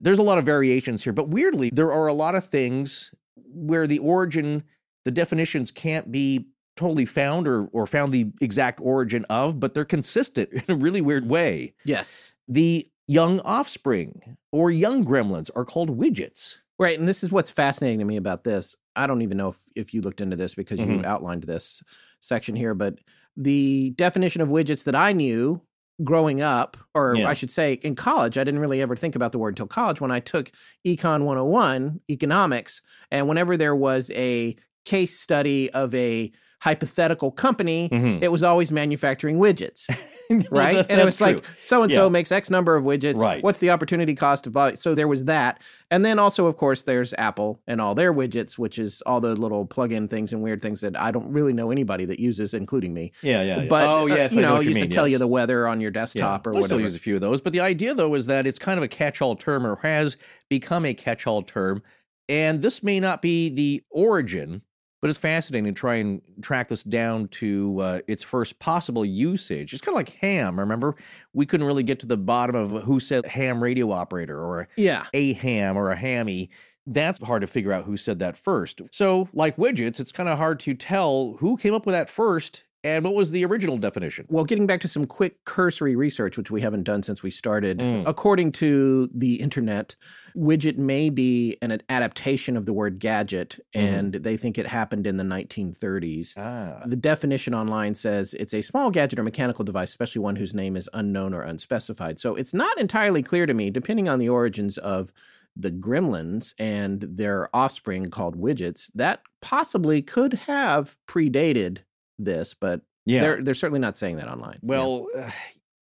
There's 0.00 0.18
a 0.18 0.24
lot 0.24 0.38
of 0.38 0.44
variations 0.44 1.04
here, 1.04 1.12
but 1.12 1.28
weirdly, 1.28 1.70
there 1.72 1.92
are 1.92 2.08
a 2.08 2.14
lot 2.14 2.34
of 2.34 2.48
things 2.48 3.12
where 3.36 3.86
the 3.86 4.00
origin, 4.00 4.64
the 5.04 5.12
definitions 5.12 5.70
can't 5.70 6.10
be 6.10 6.48
totally 6.76 7.04
found 7.06 7.46
or, 7.46 7.66
or 7.72 7.86
found 7.86 8.12
the 8.12 8.26
exact 8.40 8.80
origin 8.82 9.24
of, 9.30 9.60
but 9.60 9.74
they're 9.74 9.84
consistent 9.84 10.50
in 10.52 10.62
a 10.68 10.74
really 10.76 11.00
weird 11.00 11.28
way. 11.28 11.74
yes. 11.84 12.34
The 12.48 12.86
young 13.06 13.40
offspring 13.40 14.36
or 14.52 14.70
young 14.70 15.04
gremlins 15.04 15.50
are 15.54 15.64
called 15.64 15.96
widgets. 15.98 16.54
Right. 16.78 16.98
And 16.98 17.06
this 17.06 17.22
is 17.22 17.30
what's 17.30 17.50
fascinating 17.50 17.98
to 18.00 18.04
me 18.04 18.16
about 18.16 18.44
this. 18.44 18.74
I 18.96 19.06
don't 19.06 19.22
even 19.22 19.36
know 19.36 19.48
if, 19.50 19.56
if 19.76 19.94
you 19.94 20.00
looked 20.00 20.20
into 20.20 20.36
this 20.36 20.54
because 20.54 20.80
you 20.80 20.86
Mhm. 20.86 21.04
outlined 21.04 21.44
this 21.44 21.82
section 22.20 22.56
here, 22.56 22.74
but 22.74 22.98
the 23.36 23.90
definition 23.96 24.40
of 24.40 24.48
widgets 24.48 24.84
that 24.84 24.94
I 24.94 25.12
knew 25.12 25.60
growing 26.02 26.40
up, 26.40 26.76
or 26.94 27.14
Yeah. 27.16 27.28
I 27.28 27.34
should 27.34 27.50
say 27.50 27.74
in 27.74 27.94
college, 27.94 28.36
I 28.38 28.42
didn't 28.44 28.60
really 28.60 28.80
ever 28.82 28.96
think 28.96 29.14
about 29.14 29.32
the 29.32 29.38
word 29.38 29.50
until 29.50 29.66
college 29.68 30.00
when 30.00 30.10
I 30.10 30.20
took 30.20 30.50
Econ 30.86 31.22
101, 31.24 32.00
economics. 32.10 32.82
And 33.10 33.28
whenever 33.28 33.56
there 33.56 33.76
was 33.76 34.10
a 34.14 34.56
case 34.84 35.20
study 35.20 35.70
of 35.70 35.94
a 35.94 36.32
hypothetical 36.64 37.30
company, 37.30 37.90
Mhm. 37.92 38.22
it 38.22 38.32
was 38.32 38.42
always 38.42 38.72
manufacturing 38.72 39.36
widgets, 39.36 39.84
right? 40.50 40.78
And 40.88 40.98
it 40.98 41.04
was 41.04 41.18
that's 41.18 41.20
like 41.20 41.44
so 41.60 41.82
and 41.82 41.92
so 41.92 42.08
makes 42.08 42.32
X 42.32 42.48
number 42.48 42.74
of 42.74 42.84
widgets. 42.84 43.18
Right. 43.18 43.42
What's 43.44 43.58
the 43.58 43.68
opportunity 43.68 44.14
cost 44.14 44.46
of 44.46 44.54
buy? 44.54 44.72
So 44.72 44.94
there 44.94 45.06
was 45.06 45.26
that, 45.26 45.60
and 45.90 46.06
then 46.06 46.18
also, 46.18 46.46
of 46.46 46.56
course, 46.56 46.80
there's 46.82 47.12
Apple 47.18 47.60
and 47.66 47.82
all 47.82 47.94
their 47.94 48.14
widgets, 48.14 48.52
which 48.56 48.78
is 48.78 49.02
all 49.04 49.20
the 49.20 49.34
little 49.34 49.66
plug-in 49.66 50.08
things 50.08 50.32
and 50.32 50.42
weird 50.42 50.62
things 50.62 50.80
that 50.80 50.98
I 50.98 51.10
don't 51.10 51.30
really 51.30 51.52
know 51.52 51.70
anybody 51.70 52.06
that 52.06 52.18
uses, 52.18 52.54
including 52.54 52.94
me. 52.94 53.12
yeah, 53.20 53.42
yeah, 53.42 53.60
yeah. 53.60 53.68
But 53.68 53.86
oh, 53.86 54.04
uh, 54.04 54.06
yes, 54.06 54.32
I 54.32 54.36
you 54.36 54.40
know, 54.40 54.54
what 54.54 54.64
used 54.64 54.76
mean, 54.80 54.88
to 54.88 54.94
tell 54.94 55.06
yes. 55.06 55.12
you 55.12 55.18
the 55.18 55.28
weather 55.28 55.68
on 55.68 55.82
your 55.82 55.90
desktop 55.90 56.46
or 56.46 56.50
I 56.50 56.52
still 56.54 56.62
whatever. 56.62 56.80
use 56.80 56.94
a 56.94 56.98
few 56.98 57.14
of 57.16 57.20
those, 57.20 57.42
but 57.42 57.52
the 57.52 57.60
idea 57.60 57.92
though 57.94 58.14
is 58.14 58.24
that 58.26 58.46
it's 58.46 58.58
kind 58.58 58.78
of 58.78 58.82
a 58.84 58.88
catch-all 58.88 59.36
term 59.36 59.66
or 59.66 59.76
has 59.82 60.16
become 60.48 60.86
a 60.86 60.94
catch-all 60.94 61.42
term, 61.42 61.82
and 62.26 62.62
this 62.62 62.82
may 62.82 63.00
not 63.00 63.20
be 63.20 63.50
the 63.50 63.82
origin, 63.90 64.62
but 65.04 65.10
it's 65.10 65.18
fascinating 65.18 65.66
to 65.66 65.78
try 65.78 65.96
and 65.96 66.22
track 66.40 66.68
this 66.68 66.82
down 66.82 67.28
to 67.28 67.78
uh, 67.80 68.00
its 68.08 68.22
first 68.22 68.58
possible 68.58 69.04
usage. 69.04 69.74
It's 69.74 69.82
kind 69.82 69.92
of 69.92 69.96
like 69.98 70.08
ham. 70.16 70.58
Remember, 70.58 70.96
we 71.34 71.44
couldn't 71.44 71.66
really 71.66 71.82
get 71.82 72.00
to 72.00 72.06
the 72.06 72.16
bottom 72.16 72.56
of 72.56 72.84
who 72.84 72.98
said 73.00 73.26
ham 73.26 73.62
radio 73.62 73.92
operator 73.92 74.40
or 74.42 74.66
Yeah. 74.78 75.04
a 75.12 75.34
ham 75.34 75.76
or 75.76 75.90
a 75.90 75.94
hammy. 75.94 76.48
That's 76.86 77.18
hard 77.18 77.42
to 77.42 77.46
figure 77.46 77.70
out 77.70 77.84
who 77.84 77.98
said 77.98 78.18
that 78.20 78.34
first. 78.34 78.80
So, 78.92 79.28
like 79.34 79.58
widgets, 79.58 80.00
it's 80.00 80.10
kind 80.10 80.26
of 80.26 80.38
hard 80.38 80.58
to 80.60 80.72
tell 80.72 81.36
who 81.38 81.58
came 81.58 81.74
up 81.74 81.84
with 81.84 81.92
that 81.92 82.08
first 82.08 82.64
and 82.84 83.04
what 83.04 83.14
was 83.14 83.30
the 83.30 83.44
original 83.44 83.78
definition. 83.78 84.26
Well, 84.28 84.44
getting 84.44 84.66
back 84.66 84.80
to 84.82 84.88
some 84.88 85.06
quick 85.06 85.42
cursory 85.44 85.96
research, 85.96 86.36
which 86.36 86.50
we 86.50 86.60
haven't 86.60 86.84
done 86.84 87.02
since 87.02 87.22
we 87.22 87.30
started, 87.30 87.78
Mm. 87.78 88.04
according 88.06 88.52
to 88.52 89.08
the 89.14 89.36
internet, 89.36 89.96
widget 90.36 90.76
may 90.76 91.08
be 91.08 91.56
an 91.62 91.80
adaptation 91.88 92.56
of 92.56 92.66
the 92.66 92.72
word 92.72 92.98
gadget, 92.98 93.58
Mhm. 93.74 93.80
and 93.80 94.12
they 94.14 94.36
think 94.36 94.58
it 94.58 94.66
happened 94.66 95.06
in 95.06 95.16
the 95.16 95.24
1930s. 95.24 96.34
Ah. 96.36 96.82
The 96.86 96.96
definition 96.96 97.54
online 97.54 97.94
says 97.94 98.34
it's 98.34 98.52
a 98.54 98.62
small 98.62 98.90
gadget 98.90 99.18
or 99.18 99.22
mechanical 99.24 99.64
device, 99.64 99.88
especially 99.88 100.20
one 100.20 100.36
whose 100.36 100.54
name 100.54 100.76
is 100.76 100.88
unknown 100.92 101.32
or 101.32 101.42
unspecified. 101.42 102.20
So 102.20 102.34
it's 102.34 102.52
not 102.54 102.78
entirely 102.78 103.22
clear 103.22 103.46
to 103.46 103.54
me, 103.54 103.70
depending 103.70 104.08
on 104.08 104.18
the 104.18 104.28
origins 104.28 104.76
of 104.78 105.12
the 105.56 105.70
gremlins 105.70 106.52
and 106.58 107.00
their 107.02 107.48
offspring 107.54 108.10
called 108.10 108.36
widgets, 108.36 108.90
that 108.94 109.20
possibly 109.40 110.02
could 110.02 110.32
have 110.34 110.96
predated 111.08 111.78
this, 112.18 112.54
but 112.54 112.80
Yeah. 113.06 113.20
they're 113.20 113.42
they're 113.42 113.54
certainly 113.54 113.80
not 113.80 113.96
saying 113.96 114.16
that 114.16 114.28
online. 114.28 114.58
Yeah. 114.62 114.68
Well, 114.68 115.06
uh, 115.16 115.30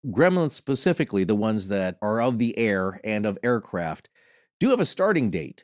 gremlins 0.08 0.52
specifically, 0.52 1.24
the 1.24 1.36
ones 1.36 1.68
that 1.68 1.98
are 2.02 2.22
of 2.22 2.38
the 2.40 2.58
air 2.58 3.00
and 3.04 3.26
of 3.26 3.38
aircraft, 3.44 4.10
do 4.60 4.70
have 4.70 4.80
a 4.80 4.86
starting 4.86 5.30
date, 5.30 5.64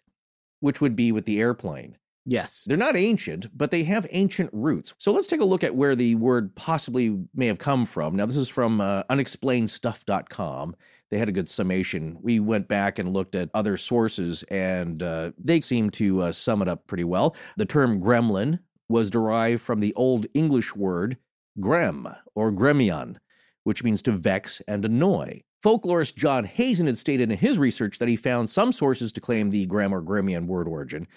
which 0.59 0.79
would 0.81 0.95
be 0.95 1.11
with 1.11 1.25
the 1.25 1.39
airplane. 1.39 1.97
yes. 2.29 2.65
They're 2.67 2.75
not 2.77 2.97
ancient, 2.97 3.47
but 3.57 3.71
they 3.71 3.83
have 3.85 4.05
ancient 4.11 4.49
roots. 4.51 4.93
So 4.97 5.11
let's 5.13 5.27
take 5.27 5.39
a 5.39 5.45
look 5.45 5.63
at 5.63 5.75
where 5.75 5.95
the 5.95 6.15
word 6.15 6.53
possibly 6.55 7.17
may 7.33 7.47
have 7.47 7.57
come 7.57 7.85
from. 7.85 8.15
Now, 8.17 8.25
this 8.25 8.35
is 8.35 8.49
from 8.49 8.81
uh, 8.81 9.03
unexplainedstuff.com. 9.09 10.75
They 11.09 11.17
had 11.17 11.29
a 11.29 11.31
good 11.31 11.47
summation. 11.47 12.17
We 12.21 12.39
went 12.41 12.67
back 12.67 12.99
and 12.99 13.13
looked 13.13 13.35
at 13.35 13.49
other 13.53 13.77
sources, 13.77 14.43
and 14.51 15.01
uh, 15.01 15.31
they 15.41 15.61
seem 15.61 15.89
to 15.91 16.23
uh, 16.23 16.31
sum 16.33 16.61
it 16.61 16.67
up 16.67 16.85
pretty 16.87 17.05
well. 17.05 17.35
The 17.55 17.65
term 17.65 18.01
gremlin 18.01 18.59
was 18.89 19.09
derived 19.09 19.61
from 19.61 19.79
the 19.79 19.93
Old 19.95 20.27
English 20.33 20.75
word 20.75 21.17
grem 21.59 22.15
or 22.35 22.51
gremion, 22.51 23.17
which 23.63 23.83
means 23.83 24.01
to 24.03 24.11
vex 24.11 24.61
and 24.67 24.85
annoy. 24.85 25.41
Folklorist 25.63 26.15
John 26.15 26.45
Hazen 26.45 26.87
had 26.87 26.97
stated 26.97 27.31
in 27.31 27.37
his 27.37 27.57
research 27.57 27.99
that 27.99 28.07
he 28.07 28.15
found 28.15 28.49
some 28.49 28.71
sources 28.71 29.11
to 29.13 29.21
claim 29.21 29.49
the 29.49 29.67
grem 29.67 29.91
or 29.91 30.01
gremion 30.01 30.45
word 30.45 30.67
origin, 30.67 31.07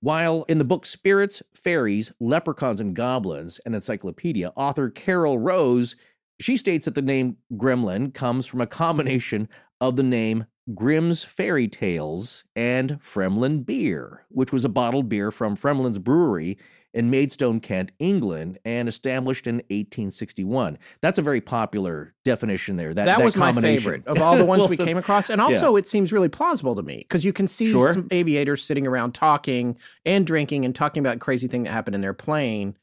while 0.00 0.44
in 0.48 0.58
the 0.58 0.64
book 0.64 0.84
Spirits, 0.84 1.42
Fairies, 1.54 2.12
Leprechauns, 2.18 2.80
and 2.80 2.96
Goblins, 2.96 3.60
an 3.66 3.74
encyclopedia, 3.74 4.52
author 4.56 4.90
Carol 4.90 5.38
Rose, 5.38 5.94
she 6.40 6.56
states 6.56 6.86
that 6.86 6.94
the 6.94 7.02
name 7.02 7.36
gremlin 7.54 8.12
comes 8.12 8.46
from 8.46 8.60
a 8.60 8.66
combination 8.66 9.48
of 9.80 9.96
the 9.96 10.02
name 10.02 10.46
Grimm's 10.70 11.22
Fairy 11.22 11.68
Tales 11.68 12.44
and 12.56 13.00
Fremlin 13.00 13.64
Beer, 13.64 14.24
which 14.28 14.52
was 14.52 14.64
a 14.64 14.68
bottled 14.68 15.08
beer 15.08 15.30
from 15.30 15.56
Fremlin's 15.56 15.98
Brewery 15.98 16.56
in 16.94 17.10
Maidstone, 17.10 17.60
Kent, 17.60 17.92
England, 17.98 18.58
and 18.64 18.88
established 18.88 19.46
in 19.46 19.56
1861. 19.70 20.78
That's 21.00 21.18
a 21.18 21.22
very 21.22 21.40
popular 21.40 22.14
definition 22.24 22.76
there. 22.76 22.92
That, 22.92 23.06
That, 23.06 23.22
was 23.24 23.36
my 23.36 23.46
combination. 23.46 23.82
favorite 23.82 24.06
of 24.06 24.20
all 24.20 24.36
the 24.36 24.44
ones 24.46 24.60
Well, 24.60 24.68
we 24.68 24.76
came 24.76 24.98
across. 24.98 25.30
And 25.30 25.40
also, 25.40 25.76
it 25.76 25.86
seems 25.86 26.12
really 26.12 26.28
plausible 26.28 26.74
to 26.74 26.82
me 26.82 26.98
because 26.98 27.24
you 27.24 27.32
can 27.32 27.46
see 27.46 27.70
Sure. 27.72 27.94
some 27.94 28.08
aviators 28.10 28.62
sitting 28.64 28.86
around 28.86 29.12
talking 29.14 29.76
and 30.04 30.26
drinking 30.26 30.64
and 30.64 30.74
talking 30.74 31.00
about 31.00 31.18
crazy 31.20 31.48
thing 31.48 31.62
that 31.64 31.70
happened 31.70 31.94
in 31.94 32.00
their 32.00 32.14
plane 32.14 32.76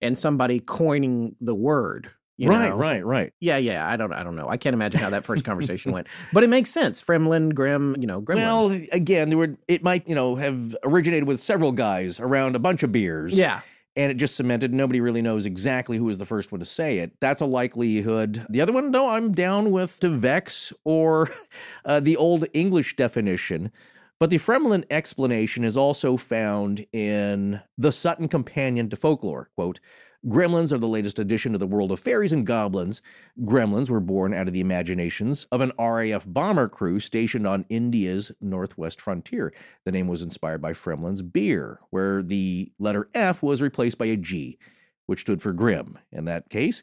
and 0.00 0.16
somebody 0.16 0.60
coining 0.60 1.36
the 1.40 1.54
word. 1.54 2.10
Right, 2.48 2.70
know? 2.70 2.76
right, 2.76 3.04
right. 3.04 3.32
Yeah, 3.40 3.58
yeah. 3.58 3.88
I 3.88 3.96
don't, 3.96 4.12
I 4.12 4.22
don't 4.22 4.36
know. 4.36 4.48
I 4.48 4.56
can't 4.56 4.74
imagine 4.74 5.00
how 5.00 5.10
that 5.10 5.24
first 5.24 5.44
conversation 5.44 5.92
went, 5.92 6.06
but 6.32 6.42
it 6.42 6.48
makes 6.48 6.70
sense. 6.70 7.02
Fremlin, 7.02 7.54
Grim, 7.54 7.96
you 7.98 8.06
know, 8.06 8.22
Gremlin. 8.22 8.36
Well, 8.36 8.70
again, 8.92 9.28
there 9.28 9.38
were 9.38 9.56
it 9.68 9.82
might 9.82 10.08
you 10.08 10.14
know 10.14 10.36
have 10.36 10.76
originated 10.82 11.26
with 11.26 11.40
several 11.40 11.72
guys 11.72 12.18
around 12.20 12.56
a 12.56 12.58
bunch 12.58 12.82
of 12.82 12.92
beers. 12.92 13.32
yeah, 13.32 13.60
and 13.96 14.10
it 14.10 14.16
just 14.16 14.36
cemented. 14.36 14.72
Nobody 14.72 15.00
really 15.00 15.22
knows 15.22 15.46
exactly 15.46 15.98
who 15.98 16.04
was 16.04 16.18
the 16.18 16.26
first 16.26 16.52
one 16.52 16.60
to 16.60 16.64
say 16.64 16.98
it. 16.98 17.12
That's 17.20 17.40
a 17.40 17.46
likelihood. 17.46 18.46
The 18.48 18.60
other 18.60 18.72
one, 18.72 18.90
no, 18.90 19.10
I'm 19.10 19.32
down 19.32 19.70
with 19.70 19.98
to 20.00 20.08
vex 20.08 20.72
or 20.84 21.28
uh, 21.84 22.00
the 22.00 22.16
old 22.16 22.46
English 22.52 22.96
definition. 22.96 23.70
But 24.18 24.30
the 24.30 24.38
Fremlin 24.38 24.84
explanation 24.90 25.64
is 25.64 25.78
also 25.78 26.18
found 26.18 26.86
in 26.92 27.60
the 27.78 27.90
Sutton 27.90 28.28
Companion 28.28 28.90
to 28.90 28.96
Folklore. 28.96 29.48
Quote, 29.54 29.80
Gremlins 30.26 30.70
are 30.70 30.78
the 30.78 30.86
latest 30.86 31.18
addition 31.18 31.52
to 31.52 31.58
the 31.58 31.66
world 31.66 31.90
of 31.90 31.98
fairies 31.98 32.32
and 32.32 32.46
goblins. 32.46 33.00
Gremlins 33.40 33.88
were 33.88 34.00
born 34.00 34.34
out 34.34 34.48
of 34.48 34.52
the 34.52 34.60
imaginations 34.60 35.46
of 35.50 35.62
an 35.62 35.72
RAF 35.78 36.26
bomber 36.26 36.68
crew 36.68 37.00
stationed 37.00 37.46
on 37.46 37.64
India's 37.70 38.30
northwest 38.38 39.00
frontier. 39.00 39.50
The 39.84 39.92
name 39.92 40.08
was 40.08 40.20
inspired 40.20 40.60
by 40.60 40.74
Fremlin's 40.74 41.22
beer, 41.22 41.80
where 41.88 42.22
the 42.22 42.70
letter 42.78 43.08
F 43.14 43.42
was 43.42 43.62
replaced 43.62 43.96
by 43.96 44.06
a 44.06 44.16
G, 44.16 44.58
which 45.06 45.22
stood 45.22 45.40
for 45.40 45.54
Grim 45.54 45.98
in 46.12 46.26
that 46.26 46.50
case. 46.50 46.82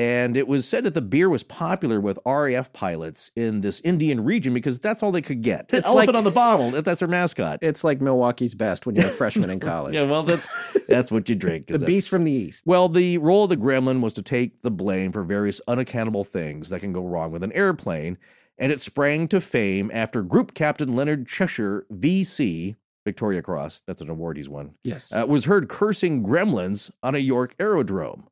And 0.00 0.34
it 0.36 0.48
was 0.48 0.66
said 0.66 0.84
that 0.84 0.94
the 0.94 1.02
beer 1.02 1.28
was 1.28 1.42
popular 1.42 2.00
with 2.00 2.18
RAF 2.24 2.72
pilots 2.72 3.30
in 3.36 3.60
this 3.60 3.80
Indian 3.82 4.24
region 4.24 4.54
because 4.54 4.78
that's 4.78 5.02
all 5.02 5.12
they 5.12 5.20
could 5.20 5.42
get. 5.42 5.68
It's 5.74 5.86
Elephant 5.86 6.08
like- 6.14 6.16
on 6.16 6.24
the 6.24 6.30
bottle. 6.30 6.70
That's 6.70 7.00
their 7.00 7.08
mascot. 7.08 7.58
it's 7.60 7.84
like 7.84 8.00
Milwaukee's 8.00 8.54
best 8.54 8.86
when 8.86 8.96
you're 8.96 9.08
a 9.08 9.10
freshman 9.10 9.50
in 9.50 9.60
college. 9.72 9.92
Yeah, 9.94 10.04
well, 10.04 10.22
that's 10.22 10.48
that's 10.88 11.10
what 11.12 11.28
you 11.28 11.34
drink. 11.34 11.66
the 11.66 11.78
beast 11.78 12.08
from 12.08 12.24
the 12.24 12.32
east. 12.32 12.62
well, 12.66 12.88
the 12.88 13.18
role 13.18 13.44
of 13.44 13.50
the 13.50 13.58
gremlin 13.58 14.00
was 14.00 14.14
to 14.14 14.22
take 14.22 14.62
the 14.62 14.70
blame 14.70 15.12
for 15.12 15.22
various 15.22 15.60
unaccountable 15.68 16.24
things 16.24 16.70
that 16.70 16.80
can 16.80 16.94
go 16.94 17.04
wrong 17.04 17.30
with 17.30 17.42
an 17.42 17.52
airplane, 17.52 18.16
and 18.56 18.72
it 18.72 18.80
sprang 18.80 19.28
to 19.28 19.38
fame 19.38 19.90
after 19.92 20.22
Group 20.22 20.54
Captain 20.54 20.96
Leonard 20.96 21.26
Cheshire, 21.28 21.84
VC, 21.92 22.76
Victoria 23.04 23.42
Cross, 23.42 23.82
that's 23.86 24.00
an 24.00 24.08
award 24.08 24.38
he's 24.38 24.48
won, 24.48 24.74
Yes. 24.82 25.12
uh, 25.12 25.26
was 25.28 25.44
heard 25.44 25.68
cursing 25.68 26.22
gremlins 26.24 26.90
on 27.02 27.14
a 27.14 27.18
York 27.18 27.54
aerodrome. 27.60 28.28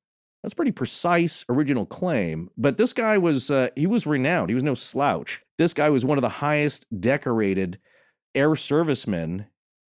That's 0.48 0.54
pretty 0.54 0.72
precise 0.72 1.44
original 1.50 1.84
claim, 1.84 2.48
but 2.56 2.78
this 2.78 2.94
guy 2.94 3.18
was 3.18 3.50
uh, 3.50 3.68
he 3.76 3.86
was 3.86 4.06
renowned. 4.06 4.48
He 4.48 4.54
was 4.54 4.62
no 4.62 4.72
slouch. 4.72 5.42
This 5.58 5.74
guy 5.74 5.90
was 5.90 6.06
one 6.06 6.16
of 6.16 6.22
the 6.22 6.30
highest 6.30 6.86
decorated 7.02 7.78
air 8.34 8.56
servicemen 8.56 9.44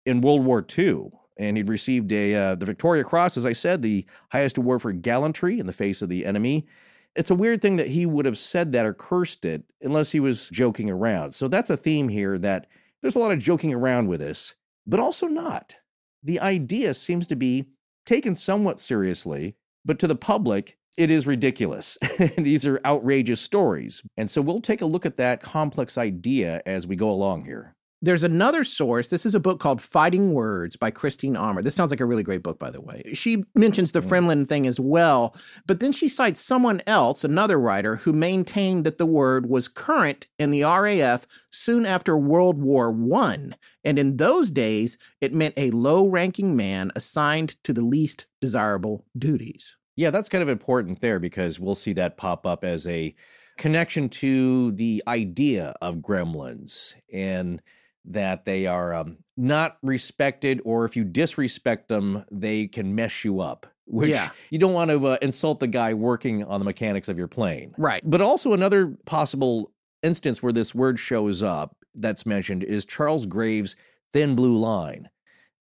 in 0.04 0.20
World 0.20 0.44
War 0.44 0.66
II, 0.76 1.12
and 1.36 1.56
he'd 1.56 1.68
received 1.68 2.10
a 2.10 2.34
uh, 2.34 2.54
the 2.56 2.66
Victoria 2.66 3.04
Cross, 3.04 3.36
as 3.36 3.46
I 3.46 3.52
said, 3.52 3.82
the 3.82 4.04
highest 4.32 4.58
award 4.58 4.82
for 4.82 4.90
gallantry 4.90 5.60
in 5.60 5.66
the 5.66 5.72
face 5.72 6.02
of 6.02 6.08
the 6.08 6.26
enemy. 6.26 6.66
It's 7.14 7.30
a 7.30 7.36
weird 7.36 7.62
thing 7.62 7.76
that 7.76 7.90
he 7.90 8.04
would 8.04 8.26
have 8.26 8.36
said 8.36 8.72
that 8.72 8.84
or 8.84 8.94
cursed 8.94 9.44
it 9.44 9.62
unless 9.82 10.10
he 10.10 10.18
was 10.18 10.48
joking 10.48 10.90
around. 10.90 11.36
So 11.36 11.46
that's 11.46 11.70
a 11.70 11.76
theme 11.76 12.08
here 12.08 12.36
that 12.36 12.66
there's 13.00 13.14
a 13.14 13.20
lot 13.20 13.30
of 13.30 13.38
joking 13.38 13.72
around 13.72 14.08
with 14.08 14.18
this, 14.18 14.56
but 14.88 14.98
also 14.98 15.28
not. 15.28 15.76
The 16.24 16.40
idea 16.40 16.94
seems 16.94 17.28
to 17.28 17.36
be 17.36 17.66
taken 18.06 18.34
somewhat 18.34 18.80
seriously, 18.80 19.54
but 19.88 19.99
to 19.99 20.07
the 20.07 20.14
public, 20.14 20.76
it 20.99 21.11
is 21.11 21.26
ridiculous. 21.26 21.97
these 22.38 22.66
are 22.66 22.80
outrageous 22.85 23.40
stories. 23.40 24.02
And 24.16 24.30
so 24.30 24.42
we'll 24.42 24.61
take 24.61 24.83
a 24.83 24.87
look 24.87 25.07
at 25.07 25.16
that 25.16 25.42
complex 25.42 25.97
idea 25.97 26.62
as 26.66 26.87
we 26.87 26.95
go 26.95 27.11
along 27.11 27.47
here. 27.47 27.75
There's 28.00 28.23
another 28.23 28.62
source. 28.62 29.09
This 29.09 29.26
is 29.26 29.35
a 29.35 29.40
book 29.40 29.59
called 29.59 29.80
Fighting 29.80 30.33
Words 30.33 30.76
by 30.76 30.92
Christine 30.92 31.35
Ammer. 31.35 31.62
This 31.62 31.75
sounds 31.75 31.90
like 31.90 32.00
a 32.00 32.04
really 32.04 32.23
great 32.23 32.45
book, 32.45 32.57
by 32.57 32.71
the 32.71 32.80
way. 32.80 33.02
She 33.14 33.45
mentions 33.57 33.90
the 33.90 34.00
Mm. 34.00 34.09
Fremlin 34.09 34.47
thing 34.47 34.68
as 34.68 34.78
well, 34.78 35.35
but 35.66 35.80
then 35.80 35.90
she 35.90 36.09
cites 36.09 36.40
someone 36.40 36.80
else, 36.87 37.25
another 37.25 37.59
writer, 37.59 37.97
who 37.97 38.12
maintained 38.12 38.85
that 38.85 38.99
the 38.99 39.07
word 39.07 39.49
was 39.49 39.66
current 39.66 40.28
in 40.38 40.52
the 40.52 40.62
RAF 40.62 41.26
soon 41.50 41.85
after 41.85 42.16
World 42.16 42.62
War 42.62 42.92
One, 42.92 43.57
and 43.83 43.99
in 43.99 44.16
those 44.16 44.52
days 44.52 44.97
it 45.21 45.35
meant 45.35 45.54
a 45.57 45.73
low-ranking 45.73 46.54
man 46.54 46.92
assigned 46.95 47.57
to 47.64 47.73
the 47.73 47.83
least 47.83 48.26
desirable 48.40 49.07
duties. 49.18 49.77
Yeah, 49.98 50.10
that's 50.10 50.28
kind 50.28 50.42
of 50.42 50.48
important 50.48 51.00
there 51.00 51.18
because 51.18 51.58
we'll 51.58 51.74
see 51.74 51.92
that 51.94 52.16
pop 52.16 52.46
up 52.46 52.62
as 52.62 52.86
a 52.86 53.16
connection 53.56 54.08
to 54.10 54.70
the 54.70 55.02
idea 55.08 55.74
of 55.82 55.96
gremlins 55.96 56.94
and 57.12 57.60
that 58.04 58.44
they 58.44 58.68
are 58.68 58.94
um, 58.94 59.16
not 59.36 59.76
respected, 59.82 60.60
or 60.64 60.84
if 60.84 60.94
you 60.94 61.02
disrespect 61.02 61.88
them, 61.88 62.24
they 62.30 62.68
can 62.68 62.94
mess 62.94 63.24
you 63.24 63.40
up. 63.40 63.66
Which 63.86 64.10
Yeah. 64.10 64.30
you 64.50 64.60
don't 64.60 64.72
want 64.72 64.92
to 64.92 65.04
uh, 65.04 65.18
insult 65.20 65.58
the 65.58 65.66
guy 65.66 65.94
working 65.94 66.44
on 66.44 66.60
the 66.60 66.64
mechanics 66.64 67.08
of 67.08 67.18
your 67.18 67.26
plane. 67.26 67.74
Right. 67.76 68.00
But 68.08 68.20
also, 68.20 68.52
another 68.52 68.96
possible 69.04 69.72
instance 70.04 70.40
where 70.40 70.52
this 70.52 70.76
word 70.76 71.00
shows 71.00 71.42
up 71.42 71.76
that's 71.96 72.24
mentioned 72.24 72.62
is 72.62 72.84
Charles 72.84 73.26
Graves' 73.26 73.74
Thin 74.12 74.36
Blue 74.36 74.54
Line. 74.54 75.08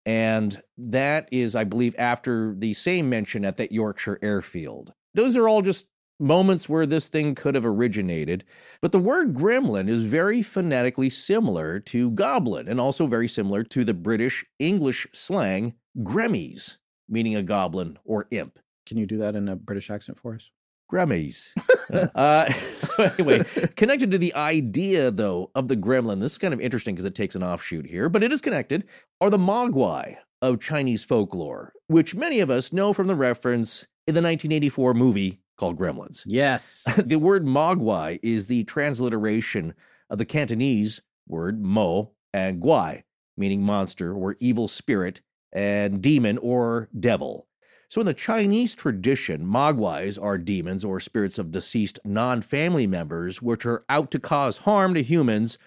And 0.08 0.62
that 0.78 1.28
is, 1.34 1.54
I 1.54 1.66
believe, 1.66 1.94
after 2.00 2.56
the 2.58 2.74
same 2.74 3.10
mention 3.10 3.44
at 3.44 3.58
that 3.58 3.74
Yorkshire 3.74 4.18
airfield. 4.22 4.94
Those 5.14 5.36
are 5.36 5.50
all 5.50 5.62
just 5.62 5.88
moments 6.18 6.70
where 6.70 6.86
this 6.86 7.10
thing 7.10 7.36
could 7.36 7.56
have 7.56 7.66
originated. 7.66 8.46
But 8.82 8.94
the 8.94 9.00
word 9.00 9.34
gremlin 9.34 9.90
is 9.90 10.06
very 10.06 10.42
phonetically 10.42 11.10
similar 11.10 11.82
to 11.82 12.12
goblin 12.12 12.70
and 12.70 12.80
also 12.80 13.06
very 13.06 13.28
similar 13.28 13.64
to 13.66 13.84
the 13.84 13.94
British 13.94 14.46
English 14.60 15.08
slang 15.12 15.74
gremmies, 16.00 16.78
meaning 17.10 17.36
a 17.36 17.44
goblin 17.44 18.00
or 18.06 18.28
imp. 18.32 18.60
Can 18.86 18.96
you 18.96 19.06
do 19.06 19.18
that 19.18 19.36
in 19.36 19.50
a 19.50 19.58
British 19.58 19.90
accent 19.90 20.18
for 20.18 20.36
us? 20.36 20.50
Grammys. 20.91 21.50
uh, 22.15 22.51
anyway, 23.17 23.44
connected 23.75 24.12
to 24.12 24.17
the 24.17 24.34
idea, 24.36 25.12
though, 25.12 25.51
of 25.56 25.67
the 25.67 25.75
gremlin, 25.75 26.20
this 26.20 26.34
is 26.34 26.38
kind 26.38 26.53
of 26.53 26.62
interesting 26.62 26.96
because 26.96 27.06
it 27.06 27.15
takes 27.15 27.36
an 27.36 27.44
offshoot 27.44 27.86
here, 27.86 28.10
but 28.10 28.24
it 28.24 28.32
is 28.32 28.41
connected, 28.41 28.86
are 29.22 29.29
the 29.29 29.38
mogwai 29.38 30.17
of 30.41 30.60
Chinese 30.60 31.03
folklore, 31.03 31.74
which 31.88 32.15
many 32.15 32.39
of 32.39 32.50
us 32.50 32.72
know 32.72 32.94
from 32.94 33.08
the 33.08 33.15
reference 33.15 33.82
in 34.06 34.13
the 34.13 34.22
1984 34.22 34.94
movie 34.94 35.39
called 35.58 35.77
Gremlins. 35.77 36.24
Yes. 36.25 36.86
the 36.98 37.17
word 37.17 37.46
mogwai 37.46 38.20
is 38.22 38.48
the 38.48 38.63
transliteration 38.65 39.74
of 40.10 40.17
the 40.17 40.25
Cantonese 40.25 41.01
word 41.27 41.62
mo 41.62 42.12
and 42.34 42.62
guai, 42.62 43.03
meaning 43.36 43.62
monster 43.62 44.13
or 44.13 44.36
evil 44.39 44.67
spirit, 44.67 45.22
and 45.51 46.01
demon 46.01 46.38
or 46.38 46.89
devil. 47.00 47.47
So, 47.89 48.01
in 48.01 48.06
the 48.08 48.13
Chinese 48.13 48.75
tradition, 48.75 49.46
mogwais 49.46 50.22
are 50.22 50.38
demons 50.38 50.84
or 50.84 51.00
spirits 51.00 51.38
of 51.38 51.51
deceased 51.51 52.00
non 52.03 52.41
family 52.41 52.86
members, 52.86 53.41
which 53.41 53.65
are 53.65 53.86
out 53.88 54.12
to 54.12 54.20
cause 54.20 54.58
harm 54.58 54.94
to 54.94 55.01
humans, 55.01 55.58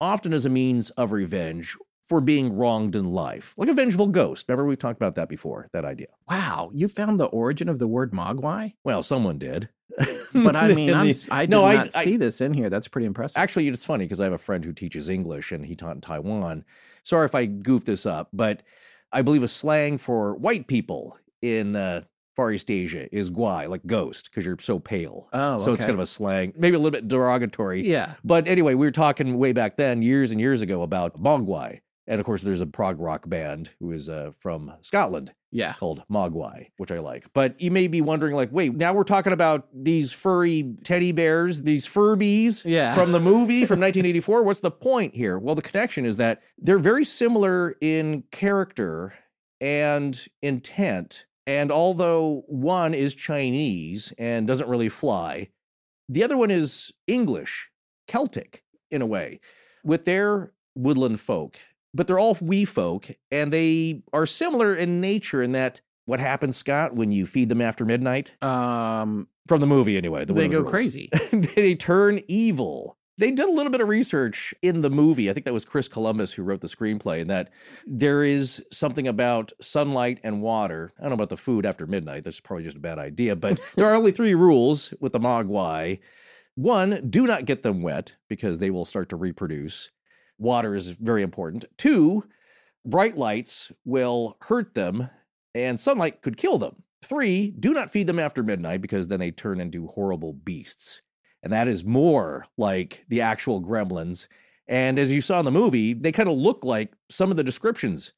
often 0.00 0.34
as 0.34 0.44
a 0.44 0.50
means 0.50 0.90
of 0.90 1.12
revenge 1.12 1.76
for 2.06 2.20
being 2.20 2.54
wronged 2.54 2.94
in 2.94 3.06
life. 3.12 3.54
Like 3.56 3.70
a 3.70 3.72
vengeful 3.72 4.08
ghost. 4.08 4.44
Remember, 4.48 4.66
we've 4.66 4.78
talked 4.78 4.98
about 4.98 5.14
that 5.14 5.30
before, 5.30 5.68
that 5.72 5.86
idea. 5.86 6.08
wow. 6.28 6.70
You 6.74 6.88
found 6.88 7.18
the 7.18 7.24
origin 7.26 7.70
of 7.70 7.78
the 7.78 7.88
word 7.88 8.12
mogwai? 8.12 8.74
Well, 8.84 9.02
someone 9.02 9.38
did. 9.38 9.68
But 10.34 10.56
I 10.56 10.68
mean, 10.72 10.88
the- 10.88 11.28
I 11.30 11.42
did 11.42 11.50
no, 11.50 11.70
not 11.70 11.94
I- 11.94 12.04
see 12.04 12.16
this 12.16 12.40
in 12.40 12.54
here. 12.54 12.70
That's 12.70 12.88
pretty 12.88 13.04
impressive. 13.06 13.36
Actually, 13.36 13.68
it's 13.68 13.84
funny 13.84 14.06
because 14.06 14.18
I 14.20 14.24
have 14.24 14.32
a 14.32 14.38
friend 14.38 14.64
who 14.64 14.72
teaches 14.72 15.10
English 15.10 15.52
and 15.52 15.64
he 15.64 15.74
taught 15.74 15.94
in 15.94 16.00
Taiwan. 16.00 16.64
Sorry 17.02 17.26
if 17.26 17.34
I 17.34 17.44
goof 17.44 17.84
this 17.84 18.06
up, 18.06 18.28
but 18.32 18.62
I 19.12 19.20
believe 19.20 19.42
a 19.42 19.48
slang 19.48 19.98
for 19.98 20.34
white 20.34 20.68
people 20.68 21.18
in 21.42 21.76
uh, 21.76 22.02
Far 22.36 22.50
East 22.52 22.70
Asia 22.70 23.14
is 23.14 23.28
guai, 23.28 23.68
like 23.68 23.84
ghost, 23.86 24.30
because 24.30 24.46
you're 24.46 24.56
so 24.60 24.78
pale. 24.78 25.28
oh, 25.34 25.58
so 25.58 25.72
it's 25.72 25.80
kind 25.82 25.92
of 25.92 26.00
a 26.00 26.06
slang, 26.06 26.54
maybe 26.56 26.74
a 26.76 26.78
little 26.78 26.90
bit 26.90 27.08
derogatory. 27.08 27.86
yeah. 27.86 28.14
But 28.24 28.48
anyway, 28.48 28.74
we 28.74 28.86
were 28.86 28.90
talking 28.92 29.36
way 29.38 29.52
back 29.52 29.76
then, 29.76 30.00
years 30.02 30.30
and 30.30 30.40
years 30.40 30.62
ago, 30.62 30.82
about 30.82 31.20
Mogwai. 31.22 31.80
And 32.08 32.18
of 32.20 32.26
course, 32.26 32.42
there's 32.42 32.60
a 32.60 32.66
prog 32.66 32.98
rock 33.00 33.28
band 33.28 33.70
who 33.78 33.92
is 33.92 34.08
uh, 34.08 34.32
from 34.40 34.72
Scotland 34.80 35.32
Yeah. 35.52 35.74
called 35.74 36.02
Mogwai, 36.10 36.70
which 36.76 36.90
I 36.90 36.98
like. 36.98 37.26
But 37.32 37.60
you 37.60 37.70
may 37.70 37.86
be 37.86 38.00
wondering, 38.00 38.34
like, 38.34 38.50
wait, 38.50 38.74
now 38.74 38.92
we're 38.92 39.04
talking 39.04 39.32
about 39.32 39.68
these 39.72 40.10
furry 40.10 40.74
teddy 40.82 41.12
bears, 41.12 41.62
these 41.62 41.86
Furbies 41.86 42.64
Yeah. 42.64 42.94
from 42.96 43.12
the 43.12 43.20
movie 43.20 43.66
from 43.66 43.78
1984. 43.80 44.42
What's 44.42 44.60
the 44.60 44.70
point 44.72 45.14
here? 45.14 45.38
Well, 45.38 45.54
the 45.54 45.62
connection 45.62 46.04
is 46.04 46.16
that 46.16 46.42
they're 46.58 46.78
very 46.78 47.04
similar 47.04 47.76
in 47.80 48.24
character 48.32 49.12
and 49.60 50.26
intent. 50.42 51.26
And 51.46 51.72
although 51.72 52.44
one 52.46 52.94
is 52.94 53.14
Chinese 53.14 54.12
and 54.18 54.46
doesn't 54.46 54.68
really 54.68 54.88
fly, 54.88 55.48
the 56.08 56.22
other 56.22 56.36
one 56.36 56.50
is 56.50 56.92
English, 57.06 57.70
Celtic 58.06 58.62
in 58.90 59.02
a 59.02 59.06
way, 59.06 59.40
with 59.84 60.04
their 60.04 60.52
woodland 60.74 61.20
folk. 61.20 61.58
But 61.94 62.06
they're 62.06 62.18
all 62.18 62.38
wee 62.40 62.64
folk, 62.64 63.10
and 63.30 63.52
they 63.52 64.02
are 64.12 64.24
similar 64.24 64.74
in 64.74 65.00
nature 65.00 65.42
in 65.42 65.52
that 65.52 65.80
what 66.04 66.20
happens, 66.20 66.56
Scott, 66.56 66.94
when 66.94 67.12
you 67.12 67.26
feed 67.26 67.48
them 67.48 67.60
after 67.60 67.84
midnight? 67.84 68.32
Um, 68.42 69.28
From 69.46 69.60
the 69.60 69.66
movie, 69.66 69.96
anyway. 69.96 70.24
The 70.24 70.32
they 70.32 70.46
of 70.46 70.50
the 70.50 70.62
go 70.62 70.64
crazy. 70.64 71.10
they 71.32 71.74
turn 71.74 72.22
evil. 72.28 72.96
They 73.22 73.30
did 73.30 73.48
a 73.48 73.52
little 73.52 73.70
bit 73.70 73.80
of 73.80 73.86
research 73.86 74.52
in 74.62 74.80
the 74.80 74.90
movie. 74.90 75.30
I 75.30 75.32
think 75.32 75.46
that 75.46 75.54
was 75.54 75.64
Chris 75.64 75.86
Columbus 75.86 76.32
who 76.32 76.42
wrote 76.42 76.60
the 76.60 76.66
screenplay, 76.66 77.20
and 77.20 77.30
that 77.30 77.50
there 77.86 78.24
is 78.24 78.60
something 78.72 79.06
about 79.06 79.52
sunlight 79.60 80.18
and 80.24 80.42
water. 80.42 80.90
I 80.98 81.02
don't 81.02 81.10
know 81.10 81.14
about 81.14 81.28
the 81.28 81.36
food 81.36 81.64
after 81.64 81.86
midnight. 81.86 82.24
That's 82.24 82.40
probably 82.40 82.64
just 82.64 82.78
a 82.78 82.80
bad 82.80 82.98
idea. 82.98 83.36
But 83.36 83.60
there 83.76 83.86
are 83.86 83.94
only 83.94 84.10
three 84.10 84.34
rules 84.34 84.92
with 84.98 85.12
the 85.12 85.20
Mogwai. 85.20 86.00
One, 86.56 87.08
do 87.08 87.24
not 87.28 87.44
get 87.44 87.62
them 87.62 87.80
wet 87.80 88.16
because 88.28 88.58
they 88.58 88.72
will 88.72 88.84
start 88.84 89.08
to 89.10 89.16
reproduce. 89.16 89.92
Water 90.36 90.74
is 90.74 90.90
very 90.90 91.22
important. 91.22 91.66
Two, 91.78 92.24
bright 92.84 93.16
lights 93.16 93.70
will 93.84 94.36
hurt 94.40 94.74
them, 94.74 95.10
and 95.54 95.78
sunlight 95.78 96.22
could 96.22 96.36
kill 96.36 96.58
them. 96.58 96.82
Three, 97.04 97.52
do 97.52 97.72
not 97.72 97.92
feed 97.92 98.08
them 98.08 98.18
after 98.18 98.42
midnight 98.42 98.80
because 98.80 99.06
then 99.06 99.20
they 99.20 99.30
turn 99.30 99.60
into 99.60 99.86
horrible 99.86 100.32
beasts. 100.32 101.02
And 101.42 101.52
that 101.52 101.68
is 101.68 101.84
more 101.84 102.46
like 102.56 103.04
the 103.08 103.20
actual 103.20 103.60
gremlins. 103.60 104.28
And 104.68 104.98
as 104.98 105.10
you 105.10 105.20
saw 105.20 105.38
in 105.38 105.44
the 105.44 105.50
movie, 105.50 105.92
they 105.92 106.12
kind 106.12 106.28
of 106.28 106.36
look 106.36 106.64
like 106.64 106.92
some 107.10 107.30
of 107.30 107.36
the 107.36 107.44
descriptions 107.44 108.12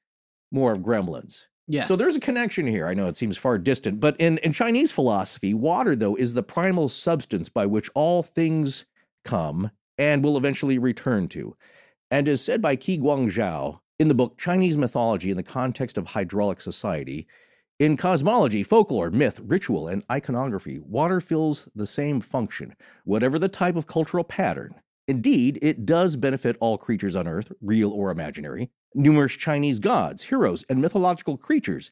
more 0.53 0.73
of 0.73 0.81
gremlins. 0.81 1.47
Yes. 1.67 1.89
So 1.89 1.97
there's 1.97 2.17
a 2.17 2.21
connection 2.21 2.67
here. 2.67 2.87
I 2.87 2.95
know 2.95 3.09
it 3.09 3.17
seems 3.17 3.39
far 3.39 3.57
distant, 3.57 3.99
but 3.99 4.19
in, 4.21 4.39
in 4.39 4.53
Chinese 4.53 4.93
philosophy, 4.93 5.55
water, 5.55 5.97
though, 5.97 6.15
is 6.15 6.35
the 6.35 6.43
primal 6.43 6.91
substance 6.91 7.49
by 7.49 7.65
which 7.65 7.89
all 7.95 8.23
things 8.23 8.85
come 9.25 9.71
and 9.97 10.23
will 10.23 10.37
eventually 10.37 10.79
return 10.79 11.29
to. 11.29 11.57
And 12.11 12.29
as 12.29 12.43
said 12.43 12.61
by 12.61 12.77
Qi 12.77 13.01
Guangzhao 13.01 13.81
in 13.99 14.09
the 14.09 14.15
book 14.15 14.37
Chinese 14.37 14.77
Mythology 14.77 15.31
in 15.31 15.37
the 15.37 15.43
Context 15.43 15.97
of 15.97 16.07
Hydraulic 16.07 16.61
Society, 16.61 17.27
in 17.81 17.97
cosmology, 17.97 18.63
folklore, 18.63 19.11
myth, 19.11 19.41
ritual, 19.45 19.89
and 19.89 20.05
iconography, 20.11 20.79
water 20.79 21.21
fills 21.21 21.69
the 21.75 21.87
same 21.87 22.21
function, 22.21 22.77
whatever 23.05 23.37
the 23.39 23.49
type 23.49 23.75
of 23.75 23.89
cultural 23.89 24.23
pattern. 24.23 24.77
Indeed, 25.09 25.59
it 25.61 25.85
does 25.85 26.15
benefit 26.15 26.57
all 26.61 26.79
creatures 26.79 27.17
on 27.17 27.27
Earth, 27.27 27.53
real 27.61 27.91
or 27.91 28.11
imaginary. 28.11 28.71
Numerous 28.95 29.33
Chinese 29.33 29.81
gods, 29.81 30.23
heroes, 30.23 30.65
and 30.69 30.81
mythological 30.81 31.37
creatures, 31.37 31.91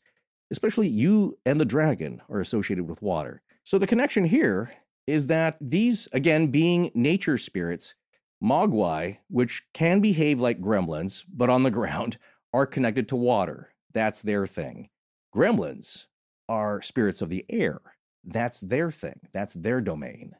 especially 0.53 0.87
Yu 0.87 1.37
and 1.45 1.61
the 1.61 1.65
dragon, 1.65 2.23
are 2.31 2.41
associated 2.41 2.89
with 2.89 3.03
water. 3.03 3.43
So 3.65 3.77
the 3.77 3.87
connection 3.87 4.25
here 4.25 4.73
is 5.09 5.27
that 5.27 5.57
these, 5.61 6.07
again, 6.13 6.47
being 6.47 6.93
nature 6.95 7.37
spirits, 7.37 7.95
Mogwai, 8.43 9.19
which 9.29 9.65
can 9.75 10.01
behave 10.01 10.41
like 10.41 10.61
gremlins, 10.61 11.25
but 11.29 11.51
on 11.51 11.65
the 11.65 11.71
ground, 11.73 12.19
are 12.55 12.67
connected 12.67 13.09
to 13.09 13.17
water. 13.17 13.73
That's 13.93 14.23
their 14.23 14.47
thing. 14.47 14.89
Gremlins 15.35 16.07
are 16.49 16.83
spirits 16.83 17.23
of 17.23 17.31
the 17.31 17.45
air. 17.49 17.81
That's 18.25 18.61
their 18.61 18.91
thing. 18.91 19.21
That's 19.33 19.55
their 19.55 19.81
domain. 19.81 20.33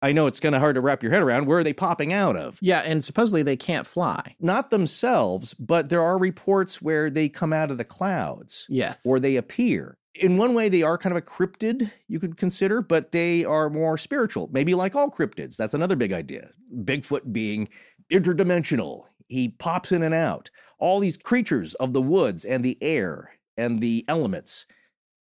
I 0.00 0.12
know 0.12 0.28
it's 0.28 0.38
kind 0.38 0.54
of 0.54 0.60
hard 0.60 0.76
to 0.76 0.80
wrap 0.80 1.02
your 1.02 1.10
head 1.10 1.22
around. 1.24 1.46
Where 1.46 1.58
are 1.58 1.64
they 1.64 1.72
popping 1.72 2.12
out 2.12 2.36
of? 2.36 2.58
yeah, 2.62 2.80
and 2.80 3.02
supposedly 3.04 3.42
they 3.42 3.56
can't 3.56 3.86
fly. 3.86 4.36
Not 4.38 4.70
themselves, 4.70 5.54
but 5.54 5.88
there 5.88 6.02
are 6.02 6.16
reports 6.18 6.80
where 6.80 7.10
they 7.10 7.28
come 7.28 7.52
out 7.52 7.70
of 7.72 7.78
the 7.78 7.84
clouds 7.84 8.64
Yes. 8.68 9.00
or 9.04 9.18
they 9.18 9.34
appear. 9.34 9.98
In 10.14 10.36
one 10.36 10.54
way, 10.54 10.68
they 10.68 10.82
are 10.82 10.98
kind 10.98 11.12
of 11.12 11.16
a 11.16 11.26
cryptid, 11.26 11.90
you 12.06 12.20
could 12.20 12.36
consider, 12.36 12.80
but 12.80 13.10
they 13.10 13.44
are 13.44 13.68
more 13.70 13.98
spiritual, 13.98 14.48
maybe 14.52 14.74
like 14.74 14.94
all 14.94 15.10
cryptids. 15.10 15.56
That's 15.56 15.74
another 15.74 15.96
big 15.96 16.12
idea. 16.12 16.50
Bigfoot 16.84 17.32
being 17.32 17.68
interdimensional, 18.12 19.04
he 19.26 19.48
pops 19.48 19.90
in 19.92 20.02
and 20.02 20.14
out. 20.14 20.50
All 20.78 21.00
these 21.00 21.16
creatures 21.16 21.74
of 21.74 21.92
the 21.92 22.02
woods 22.02 22.44
and 22.44 22.64
the 22.64 22.78
air 22.80 23.32
and 23.58 23.80
the 23.80 24.04
elements 24.08 24.64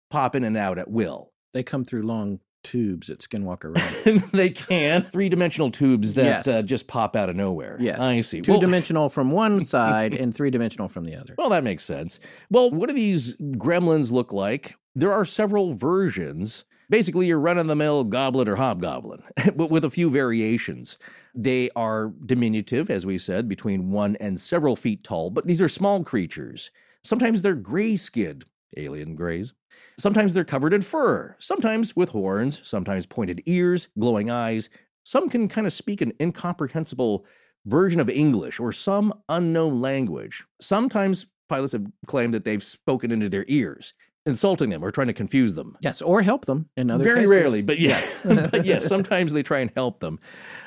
pop 0.10 0.36
in 0.36 0.44
and 0.44 0.56
out 0.56 0.78
at 0.78 0.90
will. 0.90 1.32
they 1.54 1.64
come 1.64 1.84
through 1.84 2.04
long 2.04 2.40
tubes 2.64 3.10
at 3.10 3.20
Skinwalker 3.20 3.74
Ranch. 3.76 4.24
they 4.32 4.50
can. 4.50 5.02
Three 5.02 5.30
dimensional 5.30 5.72
tubes 5.72 6.14
that 6.16 6.26
Yes. 6.46 6.48
uh, 6.48 6.62
just 6.62 6.88
pop 6.88 7.16
out 7.16 7.30
of 7.30 7.36
nowhere. 7.36 7.78
yes. 7.80 8.00
I 8.00 8.20
see. 8.22 8.42
Two 8.42 8.52
Well- 8.54 8.60
dimensional 8.62 9.10
from 9.10 9.32
one 9.32 9.64
side 9.76 10.14
and 10.14 10.36
three 10.36 10.50
dimensional 10.52 10.88
from 10.88 11.06
the 11.06 11.16
other. 11.16 11.34
Well, 11.38 11.50
that 11.50 11.64
makes 11.64 11.84
sense. 11.84 12.20
Well, 12.50 12.70
what 12.72 12.90
do 12.90 12.96
these 12.96 13.36
gremlins 13.38 14.12
look 14.12 14.34
like? 14.34 14.76
There 14.96 15.14
are 15.14 15.24
several 15.26 15.74
versions. 15.76 16.66
Basically, 16.90 17.28
your 17.28 17.40
run 17.40 17.58
of 17.58 17.68
the 17.68 17.76
mill 17.76 18.04
goblin 18.04 18.48
or 18.50 18.56
hobgoblin, 18.56 19.22
but 19.56 19.70
with 19.70 19.84
a 19.86 19.90
few 19.90 20.10
variations. 20.10 20.98
They 21.36 21.70
are 21.76 22.12
diminutive, 22.26 22.90
as 22.90 23.06
we 23.06 23.18
said, 23.18 23.48
between 23.48 23.92
one 23.92 24.16
and 24.18 24.40
several 24.40 24.76
feet 24.76 25.04
tall, 25.04 25.30
but 25.30 25.46
these 25.46 25.62
are 25.62 25.70
small 25.70 26.04
creatures. 26.04 26.72
Sometimes 27.08 27.42
they're 27.42 27.56
gray 27.56 27.96
skinned, 27.96 28.44
alien 28.76 29.16
grays. 29.16 29.54
Sometimes 29.98 30.34
they're 30.34 30.44
covered 30.44 30.74
in 30.74 30.82
fur, 30.82 31.36
sometimes 31.40 31.96
with 31.96 32.10
horns, 32.10 32.60
sometimes 32.64 33.06
pointed 33.06 33.42
ears, 33.46 33.88
glowing 33.98 34.30
eyes, 34.30 34.68
Some 35.04 35.30
can 35.30 35.48
kind 35.48 35.66
of 35.66 35.72
speak 35.72 36.02
an 36.02 36.12
incomprehensible 36.20 37.26
version 37.66 38.02
of 38.02 38.10
English 38.10 38.60
or 38.60 38.74
some 38.74 39.14
unknown 39.30 39.80
language. 39.80 40.44
Sometimes 40.60 41.26
pilots 41.48 41.72
have 41.72 41.86
claimed 42.08 42.34
that 42.34 42.44
they've 42.44 42.62
spoken 42.62 43.10
into 43.12 43.30
their 43.30 43.46
ears, 43.48 43.94
insulting 44.26 44.70
them 44.70 44.84
or 44.84 44.92
trying 44.92 45.08
to 45.08 45.14
confuse 45.14 45.56
them. 45.56 45.78
Yes, 45.80 46.02
or 46.02 46.22
help 46.22 46.44
them 46.46 46.68
in 46.76 46.92
other 46.92 47.06
ways. 47.06 47.06
Very 47.06 47.20
cases. 47.20 47.32
rarely, 47.32 47.62
but 47.62 47.80
yes, 47.80 48.20
but 48.26 48.66
yes, 48.66 48.86
sometimes 48.94 49.32
they 49.32 49.44
try 49.44 49.60
and 49.60 49.72
help 49.78 50.02
them. 50.02 50.20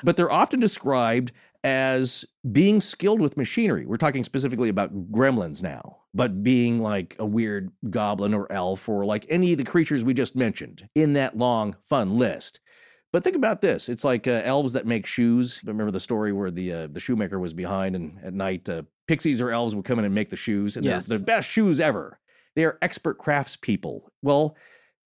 But 0.03 0.17
they're 0.17 0.31
often 0.31 0.59
described 0.59 1.33
as 1.63 2.25
being 2.51 2.81
skilled 2.81 3.21
with 3.21 3.37
machinery. 3.37 3.85
We're 3.85 3.97
talking 3.97 4.23
specifically 4.23 4.69
about 4.69 5.11
gremlins 5.11 5.61
now, 5.61 5.97
but 6.13 6.43
being 6.43 6.79
like 6.79 7.15
a 7.19 7.25
weird 7.25 7.71
goblin 7.89 8.33
or 8.33 8.51
elf 8.51 8.87
or 8.89 9.05
like 9.05 9.25
any 9.29 9.51
of 9.53 9.57
the 9.57 9.63
creatures 9.63 10.03
we 10.03 10.13
just 10.13 10.35
mentioned 10.35 10.87
in 10.95 11.13
that 11.13 11.37
long, 11.37 11.75
fun 11.87 12.17
list. 12.17 12.59
But 13.13 13.23
think 13.23 13.35
about 13.35 13.61
this: 13.61 13.89
it's 13.89 14.03
like 14.03 14.27
uh, 14.27 14.41
elves 14.45 14.73
that 14.73 14.85
make 14.85 15.05
shoes. 15.05 15.59
Remember 15.65 15.91
the 15.91 15.99
story 15.99 16.31
where 16.31 16.51
the 16.51 16.71
uh, 16.73 16.87
the 16.87 16.99
shoemaker 16.99 17.39
was 17.39 17.53
behind, 17.53 17.95
and 17.95 18.17
at 18.23 18.33
night, 18.33 18.69
uh, 18.69 18.83
pixies 19.07 19.41
or 19.41 19.51
elves 19.51 19.75
would 19.75 19.85
come 19.85 19.99
in 19.99 20.05
and 20.05 20.15
make 20.15 20.29
the 20.29 20.35
shoes, 20.37 20.77
and 20.77 20.85
Yes. 20.85 21.07
they're 21.07 21.17
the 21.17 21.23
best 21.23 21.49
shoes 21.49 21.79
ever. 21.81 22.19
They 22.55 22.63
are 22.63 22.77
expert 22.81 23.17
craftspeople. 23.19 24.01
Well, 24.21 24.55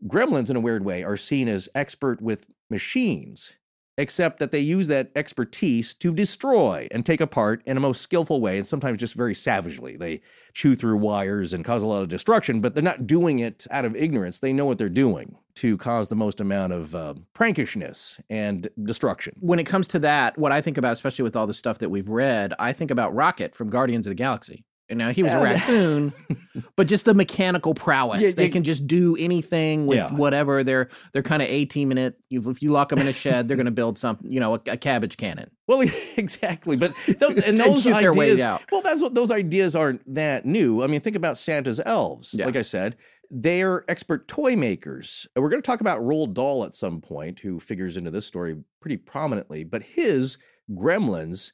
gremlins, 0.07 0.49
in 0.51 0.55
a 0.55 0.59
weird 0.59 0.85
way, 0.85 1.03
are 1.03 1.17
seen 1.17 1.47
as 1.47 1.67
expert 1.73 2.21
with 2.21 2.47
machines, 2.69 3.53
except 3.97 4.39
that 4.39 4.51
they 4.51 4.59
use 4.59 4.87
that 4.87 5.11
expertise 5.15 5.93
to 5.95 6.13
destroy 6.13 6.87
and 6.91 7.05
take 7.05 7.21
apart 7.21 7.61
in 7.65 7.77
a 7.77 7.79
most 7.79 8.01
skillful 8.01 8.41
way, 8.41 8.57
and 8.57 8.67
sometimes 8.67 8.99
just 8.99 9.13
very 9.13 9.33
savagely. 9.33 9.95
They 9.95 10.21
chew 10.53 10.75
through 10.75 10.97
wires 10.97 11.53
and 11.53 11.63
cause 11.63 11.83
a 11.83 11.87
lot 11.87 12.01
of 12.01 12.09
destruction, 12.09 12.61
but 12.61 12.73
they're 12.73 12.83
not 12.83 13.07
doing 13.07 13.39
it 13.39 13.65
out 13.71 13.85
of 13.85 13.95
ignorance. 13.95 14.39
They 14.39 14.53
know 14.53 14.65
what 14.65 14.77
they're 14.77 14.89
doing 14.89 15.35
to 15.55 15.77
cause 15.77 16.09
the 16.09 16.15
most 16.15 16.41
amount 16.41 16.73
of 16.73 16.93
uh, 16.93 17.13
prankishness 17.33 18.19
and 18.29 18.67
destruction. 18.83 19.33
When 19.39 19.59
it 19.59 19.63
comes 19.65 19.87
to 19.89 19.99
that, 19.99 20.37
what 20.37 20.51
I 20.51 20.61
think 20.61 20.77
about, 20.77 20.93
especially 20.93 21.23
with 21.23 21.35
all 21.35 21.47
the 21.47 21.53
stuff 21.53 21.77
that 21.79 21.89
we've 21.89 22.09
read, 22.09 22.53
I 22.59 22.73
think 22.73 22.91
about 22.91 23.15
Rocket 23.15 23.55
from 23.55 23.69
Guardians 23.69 24.05
of 24.05 24.11
the 24.11 24.15
Galaxy. 24.15 24.65
And 24.87 24.99
now 24.99 25.09
he 25.11 25.23
was 25.23 25.31
a 25.31 25.35
Yeah. 25.37 25.43
raccoon, 25.43 26.13
but 26.75 26.85
just 26.87 27.05
the 27.05 27.13
mechanical 27.15 27.73
prowess. 27.73 28.21
Yeah, 28.21 28.31
they 28.31 28.49
can 28.49 28.63
just 28.63 28.85
do 28.85 29.15
anything 29.17 29.87
with 29.87 29.97
Yeah. 29.97 30.13
whatever. 30.13 30.63
They're 30.63 30.89
they're 31.11 31.23
kind 31.23 31.41
of 31.41 31.47
a 31.49 31.65
team 31.65 31.91
in 31.91 31.97
it. 31.97 32.19
You, 32.29 32.47
if 32.51 32.61
you 32.61 32.69
lock 32.71 32.89
them 32.89 32.99
in 32.99 33.07
a 33.07 33.13
shed, 33.13 33.47
they're 33.47 33.57
going 33.57 33.65
to 33.65 33.71
build 33.71 33.97
something, 33.97 34.31
you 34.31 34.39
know, 34.39 34.53
a, 34.55 34.61
a 34.67 34.77
cabbage 34.77 35.17
cannon. 35.17 35.49
Well, 35.67 35.81
exactly, 36.17 36.75
but 36.77 36.91
those, 37.17 37.39
and 37.41 37.57
those 37.57 37.87
ideas. 37.87 38.01
their 38.01 38.13
way 38.13 38.39
out. 38.41 38.61
Well, 38.71 38.81
that's 38.81 39.01
what 39.01 39.15
those 39.15 39.31
ideas 39.31 39.75
aren't 39.75 40.01
that 40.13 40.45
new. 40.45 40.83
I 40.83 40.87
mean, 40.87 41.01
think 41.01 41.15
about 41.15 41.39
Santa's 41.39 41.81
elves. 41.83 42.35
Like 42.35 42.55
I 42.55 42.61
said, 42.61 42.95
they're 43.31 43.85
expert 43.89 44.27
toy 44.27 44.55
makers. 44.55 45.25
And 45.35 45.41
We're 45.41 45.49
going 45.49 45.63
to 45.63 45.65
talk 45.65 45.81
about 45.81 46.01
Roald 46.01 46.35
Dahl 46.35 46.63
at 46.63 46.75
some 46.75 47.01
point, 47.01 47.39
who 47.39 47.59
figures 47.59 47.97
into 47.97 48.11
this 48.11 48.27
story 48.27 48.55
pretty 48.81 48.97
prominently. 48.97 49.63
But 49.63 49.81
his 49.81 50.37
gremlins 50.71 51.51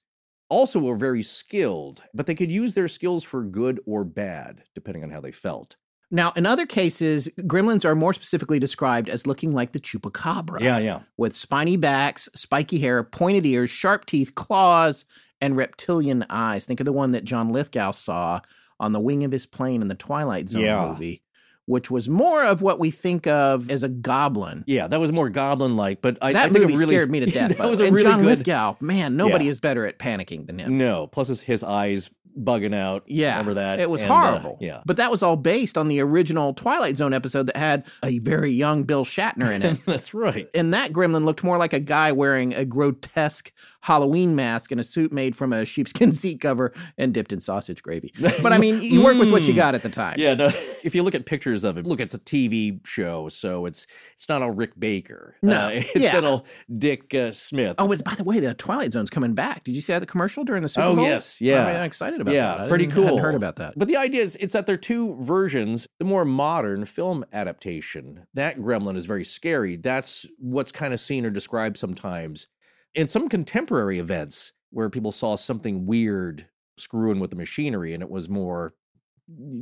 also 0.52 0.80
were 0.80 0.96
very 0.98 1.24
skilled, 1.24 2.04
but 2.14 2.26
they 2.28 2.36
could 2.36 2.52
use 2.52 2.76
their 2.76 2.88
skills 2.88 3.24
for 3.24 3.44
good 3.44 3.80
or 3.88 4.04
bad, 4.04 4.62
depending 4.76 5.04
on 5.04 5.10
how 5.10 5.22
they 5.22 5.32
felt. 5.32 5.78
Now, 6.14 6.34
in 6.36 6.46
other 6.46 6.66
cases, 6.66 7.30
gremlins 7.40 7.86
are 7.86 7.96
more 7.96 8.14
specifically 8.14 8.60
described 8.60 9.08
as 9.08 9.26
looking 9.26 9.54
like 9.54 9.72
the 9.72 9.80
chupacabra. 9.80 10.60
yeah. 10.60 10.78
Yeah. 10.78 11.00
With 11.18 11.34
spiny 11.36 11.78
backs, 11.78 12.28
spiky 12.36 12.80
hair, 12.80 13.02
pointed 13.04 13.46
ears, 13.46 13.70
sharp 13.70 14.06
teeth, 14.06 14.36
claws, 14.36 15.06
and 15.40 15.56
reptilian 15.56 16.26
eyes. 16.30 16.66
Think 16.66 16.82
of 16.82 16.86
the 16.86 16.92
one 16.94 17.12
that 17.12 17.24
John 17.24 17.50
Lithgow 17.50 17.92
saw 17.92 18.42
on 18.80 18.92
the 18.92 19.00
wing 19.00 19.24
of 19.24 19.32
his 19.32 19.46
plane 19.46 19.82
in 19.82 19.88
the 19.88 19.96
Twilight 19.96 20.50
Zone 20.50 20.62
Yeah. 20.64 20.90
movie, 20.90 21.24
which 21.66 21.90
was 21.92 22.10
more 22.10 22.44
of 22.44 22.62
what 22.62 22.80
we 22.80 22.92
think 22.92 23.28
of 23.28 23.70
as 23.72 23.84
a 23.84 23.90
goblin. 23.90 24.64
Yeah, 24.68 24.88
that 24.88 25.00
was 25.00 25.12
more 25.12 25.30
goblin-like, 25.30 26.02
but 26.02 26.18
I, 26.22 26.34
that 26.34 26.40
I 26.40 26.50
think 26.50 26.62
movie 26.64 26.74
it 26.74 26.78
really 26.78 26.96
scared 26.96 27.12
me 27.12 27.20
to 27.22 27.26
death. 27.32 27.58
that 27.58 27.70
was 27.70 27.80
a 27.80 27.86
and 27.86 27.96
really 27.96 28.10
John 28.10 28.20
good. 28.22 28.28
Lithgow, 28.40 28.76
man, 28.82 29.16
nobody 29.16 29.46
Yeah. 29.46 29.52
is 29.52 29.62
better 29.62 29.86
at 29.88 30.00
panicking 30.00 30.48
than 30.48 30.60
him. 30.60 30.78
No, 30.78 31.08
plus 31.08 31.28
his, 31.30 31.42
his 31.42 31.64
eyes 31.64 32.10
bugging 32.40 32.74
out. 32.74 33.04
Yeah, 33.08 33.32
remember 33.32 33.56
that? 33.56 33.80
It 33.82 33.90
was 33.90 34.02
And, 34.02 34.10
uh, 34.10 34.22
horrible. 34.32 34.58
yeah, 34.62 34.80
But 34.86 34.96
that 34.98 35.12
was 35.12 35.22
all 35.22 35.36
based 35.36 35.78
on 35.78 35.90
the 35.90 36.00
original 36.00 36.54
Twilight 36.54 36.96
Zone 36.96 37.14
episode 37.14 37.48
that 37.48 37.58
had 37.58 37.84
a 38.04 38.20
very 38.20 38.52
young 38.52 38.84
Bill 38.84 39.04
Shatner 39.04 39.54
in 39.54 39.62
it. 39.62 39.80
that's 39.86 40.14
right. 40.14 40.48
and 40.56 40.74
that 40.74 40.94
gremlin 40.94 41.26
looked 41.26 41.44
more 41.44 41.58
like 41.58 41.74
a 41.74 41.80
guy 41.82 42.12
wearing 42.14 42.54
a 42.54 42.64
grotesque 42.66 43.52
Halloween 43.82 44.36
mask 44.36 44.72
and 44.72 44.80
a 44.80 44.84
suit 44.84 45.12
made 45.12 45.36
from 45.36 45.52
a 45.54 45.66
sheepskin 45.66 46.14
seat 46.22 46.40
cover 46.42 46.74
and 46.98 47.14
dipped 47.14 47.34
in 47.34 47.40
sausage 47.40 47.82
gravy. 47.84 48.14
But 48.42 48.54
I 48.54 48.58
mean, 48.58 48.82
you 48.82 49.04
work 49.04 49.18
with 49.18 49.32
what 49.32 49.44
you 49.44 49.54
Mm. 49.54 49.58
got 49.58 49.76
at 49.76 49.82
the 49.84 49.90
time. 49.90 50.16
Yeah, 50.18 50.34
no. 50.36 50.50
If 50.84 50.96
you 50.96 51.04
look 51.04 51.14
at 51.14 51.28
pictures 51.28 51.64
of 51.64 51.78
it, 51.78 51.86
look, 51.86 52.00
it's 52.00 52.16
a 52.16 52.20
TV 52.20 52.84
show, 52.88 53.30
so 53.30 53.68
it's 53.68 53.86
it's 54.16 54.28
not 54.28 54.42
all 54.42 54.50
Rick 54.50 54.80
Baker. 54.80 55.36
No, 55.44 55.68
uh, 55.68 55.70
it's 55.74 55.96
yeah. 55.96 56.14
not 56.14 56.24
all 56.24 56.46
Dick 56.80 57.14
uh, 57.14 57.32
Smith. 57.32 57.76
Oh, 57.78 57.88
but 57.88 58.04
by 58.04 58.16
the 58.16 58.24
way, 58.24 58.40
the 58.40 58.56
Twilight 58.56 58.92
Zone's 58.92 59.10
coming 59.12 59.34
back. 59.36 59.64
Did 59.64 59.76
you 59.76 59.82
see 59.82 59.94
that 59.94 60.00
the 60.00 60.08
commercial 60.08 60.44
during 60.44 60.64
the 60.64 60.70
Super 60.70 60.88
Oh, 60.88 60.96
Bowl? 60.96 61.06
yes, 61.06 61.40
yeah. 61.40 61.68
I'm 61.68 61.86
excited 61.86 62.20
about 62.20 62.34
Yeah, 62.34 62.48
that. 62.58 62.62
I 62.62 62.68
pretty 62.68 62.86
didn't- 62.88 62.96
hadn't 63.04 63.10
cool. 63.12 63.20
heard 63.20 63.36
about 63.36 63.58
that. 63.58 63.76
But 63.78 63.90
the 63.90 63.98
idea 63.98 64.24
is 64.24 64.36
it's 64.38 64.54
that 64.54 64.66
there 64.66 64.74
are 64.74 64.78
two 64.78 65.16
versions. 65.22 65.88
The 66.00 66.06
more 66.06 66.26
modern 66.26 66.86
film 66.86 67.24
adaptation, 67.32 68.26
that 68.34 68.58
gremlin 68.60 68.98
is 68.98 69.06
very 69.06 69.24
scary. 69.26 69.76
That's 69.76 70.26
what's 70.40 70.72
kind 70.72 70.94
of 70.96 71.00
seen 71.00 71.26
or 71.26 71.30
described 71.30 71.78
sometimes 71.78 72.48
in 72.96 73.08
some 73.08 73.30
contemporary 73.30 74.00
events 74.00 74.54
where 74.72 74.90
people 74.90 75.12
saw 75.12 75.36
something 75.36 75.86
weird 75.86 76.46
screwing 76.78 77.20
with 77.20 77.30
the 77.30 77.36
machinery 77.36 77.94
and 77.94 78.02
it 78.02 78.10
was 78.10 78.30
more 78.30 78.74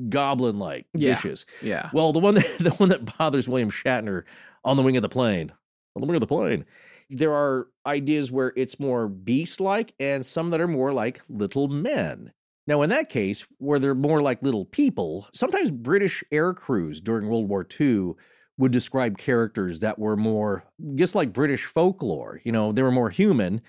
goblin 0.10 0.58
like 0.60 0.88
Yeah. 0.94 1.15
vicious. 1.15 1.46
Yeah. 1.62 1.89
Well, 1.94 2.13
the 2.13 2.20
one 2.20 2.36
that, 2.36 2.48
the 2.60 2.72
one 2.72 2.89
that 2.89 3.18
bothers 3.18 3.48
William 3.48 3.70
Shatner 3.72 4.24
on 4.63 4.78
the 4.78 4.84
wing 4.84 4.98
of 4.98 5.02
the 5.04 5.10
plane, 5.10 5.52
on 5.96 6.02
the 6.02 6.08
wing 6.08 6.15
of 6.15 6.22
the 6.22 6.28
plane, 6.28 6.65
there 7.10 7.34
are 7.34 7.68
ideas 7.86 8.32
where 8.32 8.54
it's 8.56 8.80
more 8.80 9.08
beast-like, 9.08 9.94
and 10.00 10.24
some 10.26 10.52
that 10.52 10.62
are 10.62 10.68
more 10.68 10.94
like 10.94 11.22
little 11.28 11.68
men. 11.68 12.32
Now, 12.68 12.84
in 12.84 12.89
that 12.92 13.10
case, 13.10 13.46
where 13.58 13.80
they're 13.80 13.96
more 13.96 14.22
like 14.22 14.44
little 14.44 14.65
people, 14.65 15.28
sometimes 15.34 15.72
British 15.72 16.24
air 16.32 16.54
crews 16.54 17.02
during 17.02 17.28
World 17.28 17.50
War 17.50 17.65
II 17.80 18.13
would 18.60 18.72
describe 18.74 19.17
characters 19.17 19.80
that 19.80 19.98
were 19.98 20.17
more 20.17 20.65
just 20.95 21.15
like 21.15 21.34
British 21.34 21.65
folklore. 21.65 22.41
You 22.43 22.52
know, 22.52 22.72
they 22.72 22.84
were 22.84 22.91
more 22.91 23.10
human 23.10 23.62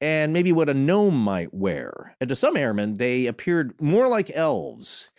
and 0.00 0.32
maybe 0.32 0.52
what 0.52 0.68
a 0.68 0.74
gnome 0.74 1.20
might 1.20 1.52
wear. 1.52 2.16
And 2.20 2.28
to 2.28 2.36
some 2.36 2.56
airmen, 2.56 2.96
they 2.96 3.26
appeared 3.26 3.78
more 3.80 4.08
like 4.08 4.30
elves. 4.34 5.10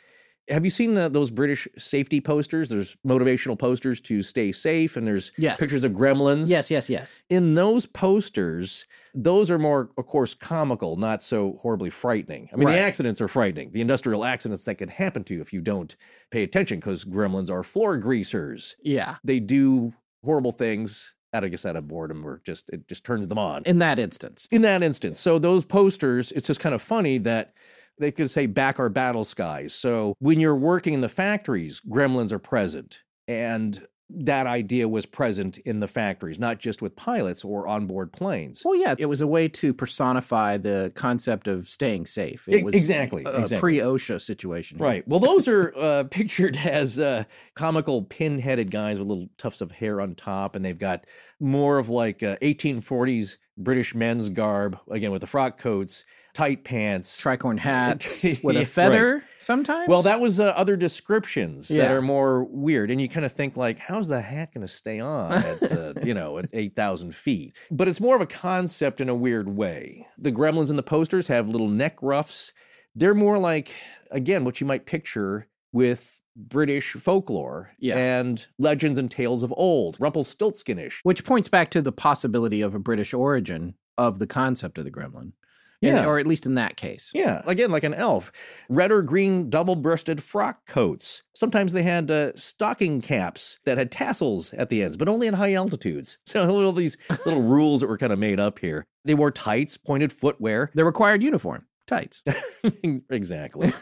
Have 0.49 0.63
you 0.63 0.71
seen 0.71 0.95
uh, 0.95 1.09
those 1.09 1.29
British 1.29 1.67
safety 1.77 2.21
posters? 2.21 2.69
There's 2.69 2.95
motivational 3.05 3.59
posters 3.59 3.99
to 4.01 4.23
stay 4.23 4.51
safe, 4.53 4.95
and 4.95 5.05
there's 5.05 5.31
Yes. 5.37 5.59
pictures 5.59 5.83
of 5.83 5.91
gremlins. 5.91 6.47
Yes, 6.47 6.71
yes, 6.71 6.89
yes. 6.89 7.21
In 7.29 7.55
those 7.55 7.85
posters, 7.85 8.85
those 9.13 9.51
are 9.51 9.59
more, 9.59 9.89
of 9.97 10.05
course, 10.05 10.33
comical, 10.33 10.95
not 10.95 11.21
so 11.21 11.57
horribly 11.61 11.89
frightening. 11.89 12.49
I 12.53 12.55
mean, 12.55 12.67
Right. 12.67 12.75
the 12.75 12.79
accidents 12.79 13.19
are 13.19 13.27
frightening. 13.27 13.71
The 13.73 13.81
industrial 13.81 14.23
accidents 14.23 14.63
that 14.65 14.75
can 14.75 14.87
happen 14.89 15.25
to 15.25 15.33
you 15.33 15.41
if 15.41 15.51
you 15.51 15.59
don't 15.59 15.95
pay 16.31 16.43
attention, 16.43 16.79
because 16.79 17.03
gremlins 17.03 17.49
are 17.51 17.63
floor 17.63 17.97
greasers. 17.97 18.77
Yeah. 18.81 19.15
They 19.25 19.41
do 19.41 19.93
horrible 20.23 20.53
things 20.53 21.13
out 21.33 21.43
of, 21.43 21.47
I 21.47 21.51
guess, 21.51 21.65
out 21.65 21.75
of 21.75 21.89
boredom, 21.89 22.25
or 22.25 22.41
just 22.45 22.69
it 22.69 22.87
just 22.87 23.03
turns 23.03 23.27
them 23.27 23.37
on 23.37 23.63
In 23.65 23.79
that 23.79 23.99
instance. 23.99 24.47
in 24.49 24.61
that 24.61 24.81
instance. 24.81 25.19
So 25.19 25.39
those 25.39 25.65
posters, 25.65 26.31
it's 26.31 26.47
just 26.47 26.61
kind 26.61 26.73
of 26.73 26.81
funny 26.81 27.17
that 27.19 27.53
they 27.99 28.11
could 28.11 28.29
say 28.29 28.45
back 28.45 28.79
our 28.79 28.89
battle 28.89 29.23
skies. 29.23 29.73
So 29.73 30.15
when 30.19 30.39
you're 30.39 30.55
working 30.55 30.93
in 30.93 31.01
the 31.01 31.09
factories, 31.09 31.81
gremlins 31.87 32.31
are 32.31 32.39
present. 32.39 33.03
And 33.27 33.85
that 34.09 34.47
idea 34.47 34.87
was 34.87 35.05
present 35.05 35.57
in 35.59 35.81
the 35.81 35.87
factories, 35.87 36.39
not 36.39 36.59
just 36.59 36.81
with 36.81 36.95
pilots 36.95 37.43
or 37.43 37.67
onboard 37.67 38.13
planes. 38.13 38.61
Well, 38.63 38.75
yeah, 38.75 38.95
it 38.97 39.07
was 39.07 39.19
a 39.19 39.27
way 39.27 39.49
to 39.49 39.73
personify 39.73 40.57
the 40.57 40.93
concept 40.95 41.47
of 41.47 41.67
staying 41.67 42.05
safe. 42.05 42.47
It 42.47 42.63
was 42.63 42.73
exactly, 42.73 43.23
a, 43.25 43.41
exactly. 43.41 43.57
pre 43.57 43.77
OSHA 43.79 44.21
situation. 44.21 44.77
Right. 44.77 45.05
Well, 45.07 45.19
those 45.19 45.47
are 45.47 45.73
uh, 45.75 46.03
pictured 46.09 46.55
as 46.57 46.99
uh, 46.99 47.25
comical 47.55 48.03
pin-headed 48.03 48.71
guys 48.71 48.97
with 48.99 49.09
little 49.09 49.27
tufts 49.37 49.59
of 49.59 49.71
hair 49.71 49.99
on 49.99 50.15
top, 50.15 50.55
and 50.55 50.63
they've 50.63 50.79
got 50.79 51.05
more 51.39 51.77
of 51.77 51.89
like 51.89 52.23
uh, 52.23 52.37
1840s 52.37 53.37
British 53.57 53.93
men's 53.93 54.29
garb, 54.29 54.79
again 54.89 55.11
with 55.11 55.21
the 55.21 55.27
frock 55.27 55.57
coats, 55.57 56.05
tight 56.37 56.63
pants, 56.63 57.19
Tricorn 57.19 57.57
hat 57.57 58.05
with 58.23 58.43
Yeah, 58.43 58.51
a 58.51 58.53
right. 58.59 58.67
feather 58.67 59.23
sometimes. 59.39 59.87
Well, 59.89 60.03
that 60.03 60.19
was 60.19 60.39
uh, 60.39 60.45
other 60.55 60.75
descriptions 60.75 61.67
that 61.69 61.89
are 61.89 62.01
more 62.01 62.43
weird, 62.43 62.91
and 62.91 63.01
you 63.01 63.09
kind 63.09 63.25
of 63.25 63.31
think 63.31 63.57
like, 63.57 63.79
how's 63.79 64.07
the 64.07 64.21
hat 64.21 64.53
going 64.53 64.61
to 64.65 64.71
stay 64.71 64.99
on 64.99 65.31
at 65.33 65.71
uh, 65.71 65.93
you 66.03 66.13
know 66.13 66.37
at 66.37 66.47
eight 66.53 66.75
thousand 66.75 67.15
feet? 67.15 67.55
But 67.71 67.87
it's 67.87 67.99
more 67.99 68.15
of 68.15 68.21
a 68.21 68.27
concept 68.27 69.01
in 69.01 69.09
a 69.09 69.15
weird 69.15 69.49
way. 69.49 70.07
The 70.19 70.31
gremlins 70.31 70.69
in 70.69 70.75
the 70.75 70.83
posters 70.83 71.25
have 71.27 71.47
little 71.49 71.69
neck 71.69 71.97
ruffs. 72.03 72.53
They're 72.93 73.15
more 73.15 73.39
like 73.39 73.71
again 74.11 74.43
what 74.45 74.61
you 74.61 74.67
might 74.67 74.85
picture 74.85 75.47
with 75.71 76.21
British 76.35 76.93
folklore 76.93 77.71
Yeah. 77.79 77.97
and 77.97 78.45
legends 78.59 78.99
and 78.99 79.09
tales 79.09 79.41
of 79.41 79.51
old, 79.57 79.97
Rumpelstiltskinish. 79.97 80.99
which 81.01 81.23
points 81.25 81.47
back 81.47 81.71
to 81.71 81.81
the 81.81 81.91
possibility 81.91 82.61
of 82.61 82.75
a 82.75 82.79
British 82.79 83.11
origin 83.13 83.73
of 83.97 84.19
the 84.19 84.27
concept 84.27 84.77
of 84.77 84.83
the 84.83 84.91
gremlin. 84.91 85.31
In- 85.81 85.95
Yeah. 85.95 86.05
or 86.05 86.17
at 86.19 86.25
least 86.27 86.45
in 86.45 86.55
that 86.55 86.75
case. 86.77 87.11
Yeah, 87.13 87.41
again, 87.45 87.69
like 87.71 87.83
an 87.83 87.93
elf. 87.93 88.31
Red 88.69 88.91
or 88.91 89.01
green 89.01 89.49
double 89.49 89.75
breasted 89.75 90.23
frock 90.23 90.65
coats. 90.65 91.23
Sometimes 91.35 91.73
they 91.73 91.83
had 91.83 92.09
uh, 92.09 92.31
stocking 92.35 93.01
caps 93.01 93.59
that 93.65 93.77
had 93.77 93.91
tassels 93.91 94.53
at 94.53 94.69
the 94.69 94.81
ends, 94.83 94.97
but 94.97 95.07
only 95.07 95.27
at 95.27 95.33
high 95.35 95.53
altitudes. 95.53 96.17
So 96.27 96.49
all 96.65 96.71
these 96.71 96.97
little 97.25 97.41
rules 97.41 97.81
that 97.81 97.87
were 97.87 97.97
kind 97.97 98.13
of 98.13 98.19
made 98.19 98.39
up 98.39 98.59
here. 98.59 98.83
They 99.05 99.13
wore 99.13 99.31
tights, 99.31 99.77
pointed 99.77 100.11
footwear. 100.11 100.69
The 100.73 100.83
required 100.85 101.23
uniform, 101.23 101.65
tights. 101.87 102.21
exactly. 103.09 103.73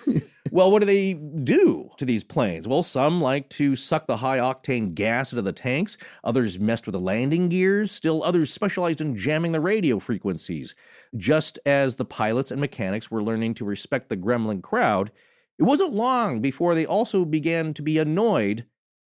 well, 0.51 0.71
what 0.71 0.79
do 0.79 0.85
they 0.85 1.13
do 1.13 1.89
to 1.97 2.05
these 2.05 2.23
planes? 2.23 2.67
Well, 2.67 2.83
some 2.83 3.19
like 3.19 3.49
to 3.51 3.75
suck 3.75 4.07
the 4.07 4.17
high 4.17 4.37
octane 4.37 4.93
gas 4.95 5.31
into 5.31 5.41
the 5.41 5.51
tanks, 5.51 5.97
others 6.23 6.59
messed 6.59 6.85
with 6.85 6.93
the 6.93 6.99
landing 6.99 7.49
gears, 7.49 7.91
still 7.91 8.23
others 8.23 8.53
specialized 8.53 9.01
in 9.01 9.17
jamming 9.17 9.51
the 9.51 9.59
radio 9.59 9.99
frequencies. 9.99 10.75
Just 11.17 11.59
as 11.65 11.95
the 11.95 12.05
pilots 12.05 12.51
and 12.51 12.61
mechanics 12.61 13.11
were 13.11 13.23
learning 13.23 13.55
to 13.55 13.65
respect 13.65 14.09
the 14.09 14.17
gremlin 14.17 14.61
crowd, 14.61 15.11
it 15.57 15.63
wasn't 15.63 15.93
long 15.93 16.41
before 16.41 16.75
they 16.75 16.85
also 16.85 17.25
began 17.25 17.73
to 17.73 17.81
be 17.81 17.97
annoyed 17.97 18.65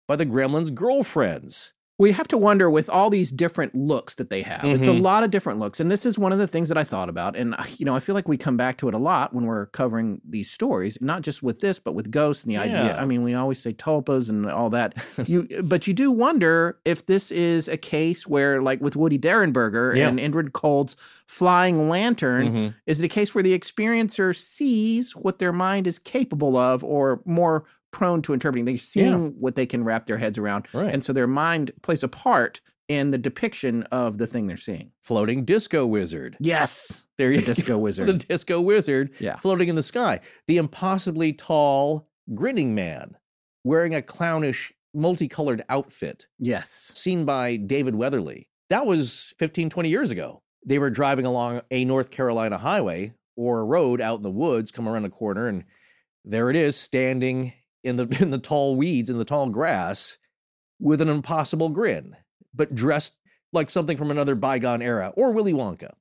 by 0.06 0.16
the 0.16 0.26
gremlins' 0.26 0.74
girlfriends. 0.74 1.72
We 2.02 2.10
have 2.12 2.26
to 2.28 2.36
wonder 2.36 2.68
with 2.68 2.90
all 2.90 3.08
these 3.10 3.30
different 3.30 3.74
looks 3.74 4.16
that 4.16 4.28
they 4.28 4.42
have. 4.42 4.64
It's 4.64 4.86
a 4.88 4.90
Mhm. 4.90 5.02
lot 5.02 5.22
of 5.22 5.30
different 5.30 5.60
looks. 5.60 5.78
And 5.78 5.90
this 5.90 6.04
is 6.04 6.18
one 6.18 6.32
of 6.32 6.38
the 6.38 6.46
things 6.48 6.68
that 6.68 6.76
I 6.76 6.82
thought 6.82 7.08
about. 7.08 7.36
And, 7.36 7.54
uh, 7.54 7.62
you 7.78 7.86
know, 7.86 7.94
I 7.94 8.00
feel 8.00 8.14
like 8.16 8.26
we 8.28 8.36
come 8.36 8.56
back 8.56 8.76
to 8.78 8.88
it 8.88 8.94
a 8.94 8.98
lot 8.98 9.32
when 9.32 9.46
we're 9.46 9.66
covering 9.66 10.20
these 10.28 10.50
stories, 10.50 10.98
not 11.00 11.22
just 11.22 11.42
with 11.42 11.60
this, 11.60 11.78
but 11.78 11.94
with 11.94 12.10
ghosts 12.10 12.42
and 12.42 12.52
the 12.52 12.56
idea. 12.58 12.96
I 13.00 13.04
mean, 13.06 13.22
we 13.22 13.34
always 13.34 13.60
say 13.60 13.72
tulpas 13.72 14.28
and 14.28 14.50
all 14.50 14.68
that. 14.70 14.94
you, 15.26 15.46
But 15.62 15.86
you 15.86 15.94
do 15.94 16.10
wonder 16.10 16.78
if 16.84 17.06
this 17.06 17.30
is 17.30 17.68
a 17.68 17.76
case 17.76 18.26
where, 18.26 18.60
like 18.60 18.80
with 18.80 18.96
Woody 18.96 19.18
Derenberger 19.18 19.96
Yeah. 19.96 20.08
and 20.08 20.18
Indrid 20.18 20.52
Cold's 20.52 20.96
flying 21.26 21.88
lantern, 21.88 22.48
Mhm. 22.48 22.74
is 22.86 23.00
it 23.00 23.04
a 23.04 23.08
case 23.08 23.34
where 23.34 23.44
the 23.44 23.56
experiencer 23.58 24.36
sees 24.36 25.14
what 25.14 25.38
their 25.38 25.52
mind 25.52 25.86
is 25.86 25.98
capable 26.00 26.56
of 26.56 26.82
or 26.82 27.20
more 27.24 27.64
prone 27.92 28.22
to 28.22 28.32
interpreting? 28.32 28.64
They're 28.64 28.76
seeing 28.78 29.28
what 29.38 29.54
they 29.54 29.66
can 29.66 29.84
wrap 29.84 30.06
their 30.06 30.18
heads 30.18 30.38
around. 30.38 30.66
Right. 30.74 30.92
And 30.92 31.04
so 31.04 31.12
their 31.12 31.26
mind 31.28 31.70
plays 31.82 32.02
a 32.02 32.08
part 32.08 32.60
in 32.88 33.10
the 33.10 33.18
depiction 33.18 33.84
of 33.84 34.18
the 34.18 34.26
thing 34.26 34.46
they're 34.48 34.56
seeing. 34.56 34.90
Floating 35.02 35.44
disco 35.44 35.86
wizard. 35.86 36.36
Yes. 36.40 37.04
There 37.18 37.28
The 37.30 37.36
you 37.40 37.42
disco 37.42 37.78
wizard. 37.78 38.06
The 38.08 38.14
disco 38.14 38.60
wizard 38.60 39.10
Yeah. 39.20 39.36
floating 39.36 39.68
in 39.68 39.76
the 39.76 39.82
sky. 39.82 40.20
The 40.48 40.56
impossibly 40.56 41.32
tall, 41.32 42.08
grinning 42.34 42.74
man 42.74 43.16
wearing 43.64 43.94
a 43.94 44.02
clownish, 44.02 44.72
multicolored 44.94 45.62
outfit 45.68 46.26
Yes. 46.38 46.90
seen 46.94 47.24
by 47.24 47.56
David 47.56 47.94
Weatherly. 47.94 48.48
That 48.70 48.86
was 48.86 49.34
15, 49.38 49.70
20 49.70 49.88
years 49.88 50.10
ago. 50.10 50.42
They 50.66 50.78
were 50.80 50.90
driving 50.90 51.26
along 51.26 51.60
a 51.70 51.84
North 51.84 52.10
Carolina 52.10 52.58
highway 52.58 53.12
or 53.36 53.60
a 53.60 53.64
road 53.64 54.00
out 54.00 54.16
in 54.16 54.22
the 54.22 54.30
woods, 54.30 54.70
come 54.72 54.88
around 54.88 55.04
a 55.04 55.10
corner, 55.10 55.46
and 55.46 55.64
there 56.24 56.50
it 56.50 56.56
is, 56.56 56.74
standing 56.76 57.52
in 57.84 57.96
the 57.96 58.06
in 58.20 58.30
the 58.30 58.38
tall 58.38 58.76
weeds, 58.76 59.10
in 59.10 59.18
the 59.18 59.24
tall 59.24 59.48
grass, 59.48 60.18
with 60.78 61.00
an 61.00 61.08
impossible 61.08 61.68
grin, 61.68 62.16
but 62.54 62.74
dressed 62.74 63.14
like 63.52 63.70
something 63.70 63.96
from 63.96 64.10
another 64.10 64.34
bygone 64.34 64.82
era, 64.82 65.12
or 65.16 65.32
Willy 65.32 65.52
Wonka. 65.52 65.92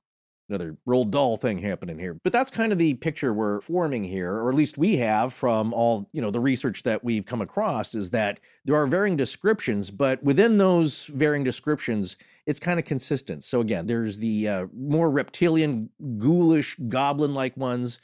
Another 0.48 0.76
Roald 0.86 1.10
Dahl 1.10 1.36
thing 1.36 1.58
happening 1.58 1.98
here. 1.98 2.18
But 2.22 2.32
that's 2.32 2.50
kind 2.50 2.72
of 2.72 2.78
the 2.78 2.94
picture 2.94 3.32
we're 3.32 3.60
forming 3.62 4.04
here, 4.04 4.32
or 4.32 4.50
at 4.50 4.54
least 4.54 4.76
we 4.76 4.96
have 4.96 5.32
from 5.32 5.72
all, 5.72 6.10
you 6.12 6.20
know, 6.20 6.30
the 6.30 6.40
research 6.40 6.82
that 6.82 7.02
we've 7.02 7.24
come 7.24 7.40
across 7.40 7.94
is 7.94 8.10
that 8.10 8.40
there 8.64 8.76
are 8.76 8.86
varying 8.86 9.16
descriptions, 9.16 9.90
but 9.90 10.22
within 10.22 10.58
those 10.58 11.06
varying 11.06 11.44
descriptions, 11.44 12.16
it's 12.44 12.58
kind 12.60 12.78
of 12.78 12.84
consistent. 12.84 13.44
So 13.44 13.60
again, 13.60 13.86
there's 13.86 14.18
the 14.18 14.48
uh, 14.48 14.66
more 14.76 15.10
reptilian, 15.10 15.88
ghoulish, 16.18 16.76
goblin-like 16.88 17.56
ones. 17.56 17.98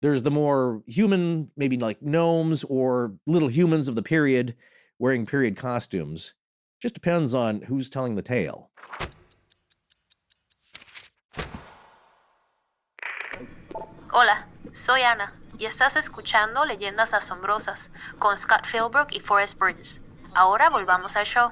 There's 0.00 0.22
the 0.22 0.30
more 0.30 0.82
human, 0.86 1.50
maybe 1.56 1.76
like 1.76 2.00
gnomes 2.00 2.64
or 2.64 3.14
little 3.26 3.48
humans 3.48 3.88
of 3.88 3.96
the 3.96 4.02
period 4.02 4.54
wearing 4.98 5.26
period 5.26 5.56
costumes. 5.56 6.34
Just 6.80 6.94
depends 6.94 7.34
on 7.34 7.62
who's 7.62 7.90
telling 7.90 8.14
the 8.14 8.22
tale. 8.22 8.70
Hola, 14.10 14.44
soy 14.72 15.02
Ana 15.02 15.32
y 15.58 15.66
estás 15.66 15.96
escuchando 15.96 16.64
Leyendas 16.64 17.12
Asombrosas 17.12 17.88
con 18.20 18.36
Scott 18.36 18.66
Philbrook 18.66 19.12
y 19.12 19.18
Forrest 19.18 19.58
Burgess. 19.58 19.98
Ahora 20.34 20.70
volvamos 20.70 21.16
al 21.16 21.24
show. 21.24 21.50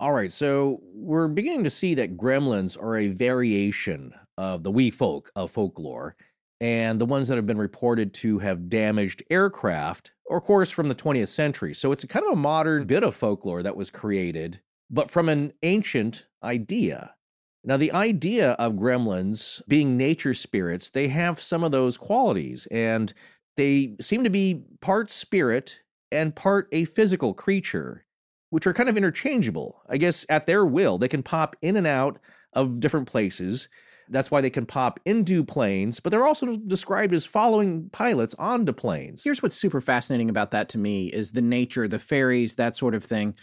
All 0.00 0.12
right, 0.12 0.32
so 0.32 0.80
we're 0.94 1.28
beginning 1.28 1.62
to 1.62 1.70
see 1.70 1.94
that 1.94 2.16
gremlins 2.16 2.76
are 2.76 2.96
a 2.96 3.06
variation 3.08 4.12
of 4.36 4.64
the 4.64 4.70
wee 4.70 4.90
folk 4.90 5.30
of 5.36 5.52
folklore, 5.52 6.16
and 6.62 7.00
the 7.00 7.06
ones 7.06 7.26
that 7.26 7.34
have 7.34 7.46
been 7.46 7.58
reported 7.58 8.14
to 8.14 8.38
have 8.38 8.68
damaged 8.68 9.20
aircraft, 9.30 10.12
or 10.26 10.38
of 10.38 10.44
course 10.44 10.70
from 10.70 10.88
the 10.88 10.94
20th 10.94 11.26
century. 11.26 11.74
So 11.74 11.90
it's 11.90 12.04
a 12.04 12.06
kind 12.06 12.24
of 12.24 12.34
a 12.34 12.40
modern 12.40 12.84
bit 12.84 13.02
of 13.02 13.16
folklore 13.16 13.64
that 13.64 13.74
was 13.74 13.90
created, 13.90 14.60
but 14.88 15.10
from 15.10 15.28
an 15.28 15.52
ancient 15.64 16.24
idea. 16.40 17.16
Now, 17.64 17.76
the 17.76 17.92
idea 17.92 18.52
of 18.52 18.74
gremlins 18.74 19.60
being 19.66 19.96
nature 19.96 20.34
spirits, 20.34 20.90
they 20.90 21.08
have 21.08 21.40
some 21.40 21.64
of 21.64 21.72
those 21.72 21.96
qualities, 21.96 22.68
and 22.70 23.12
they 23.56 23.96
seem 24.00 24.22
to 24.22 24.30
be 24.30 24.62
part 24.80 25.10
spirit 25.10 25.80
and 26.12 26.34
part 26.34 26.68
a 26.70 26.84
physical 26.84 27.34
creature 27.34 28.04
which 28.50 28.66
are 28.66 28.74
kind 28.74 28.88
of 28.88 28.96
interchangeable. 28.98 29.82
I 29.88 29.96
guess 29.96 30.26
at 30.28 30.46
their 30.46 30.64
will, 30.64 30.98
they 30.98 31.08
can 31.08 31.22
pop 31.22 31.56
in 31.60 31.76
and 31.76 31.86
out 31.86 32.20
of 32.52 32.78
different 32.80 33.08
places. 33.08 33.68
That's 34.12 34.30
why 34.30 34.40
they 34.40 34.50
can 34.50 34.66
pop 34.66 35.00
into 35.04 35.44
planes, 35.44 36.00
but 36.00 36.10
they're 36.10 36.26
also 36.26 36.56
described 36.56 37.14
as 37.14 37.24
following 37.24 37.88
pilots 37.90 38.34
onto 38.38 38.72
planes. 38.72 39.24
Here's 39.24 39.42
what's 39.42 39.56
super 39.56 39.80
fascinating 39.80 40.30
about 40.30 40.50
that 40.52 40.68
to 40.70 40.78
me 40.78 41.06
is 41.08 41.32
the 41.32 41.42
nature, 41.42 41.88
the 41.88 41.98
fairies, 41.98 42.54
that 42.56 42.76
sort 42.76 42.94
of 42.94 43.02
thing. 43.02 43.34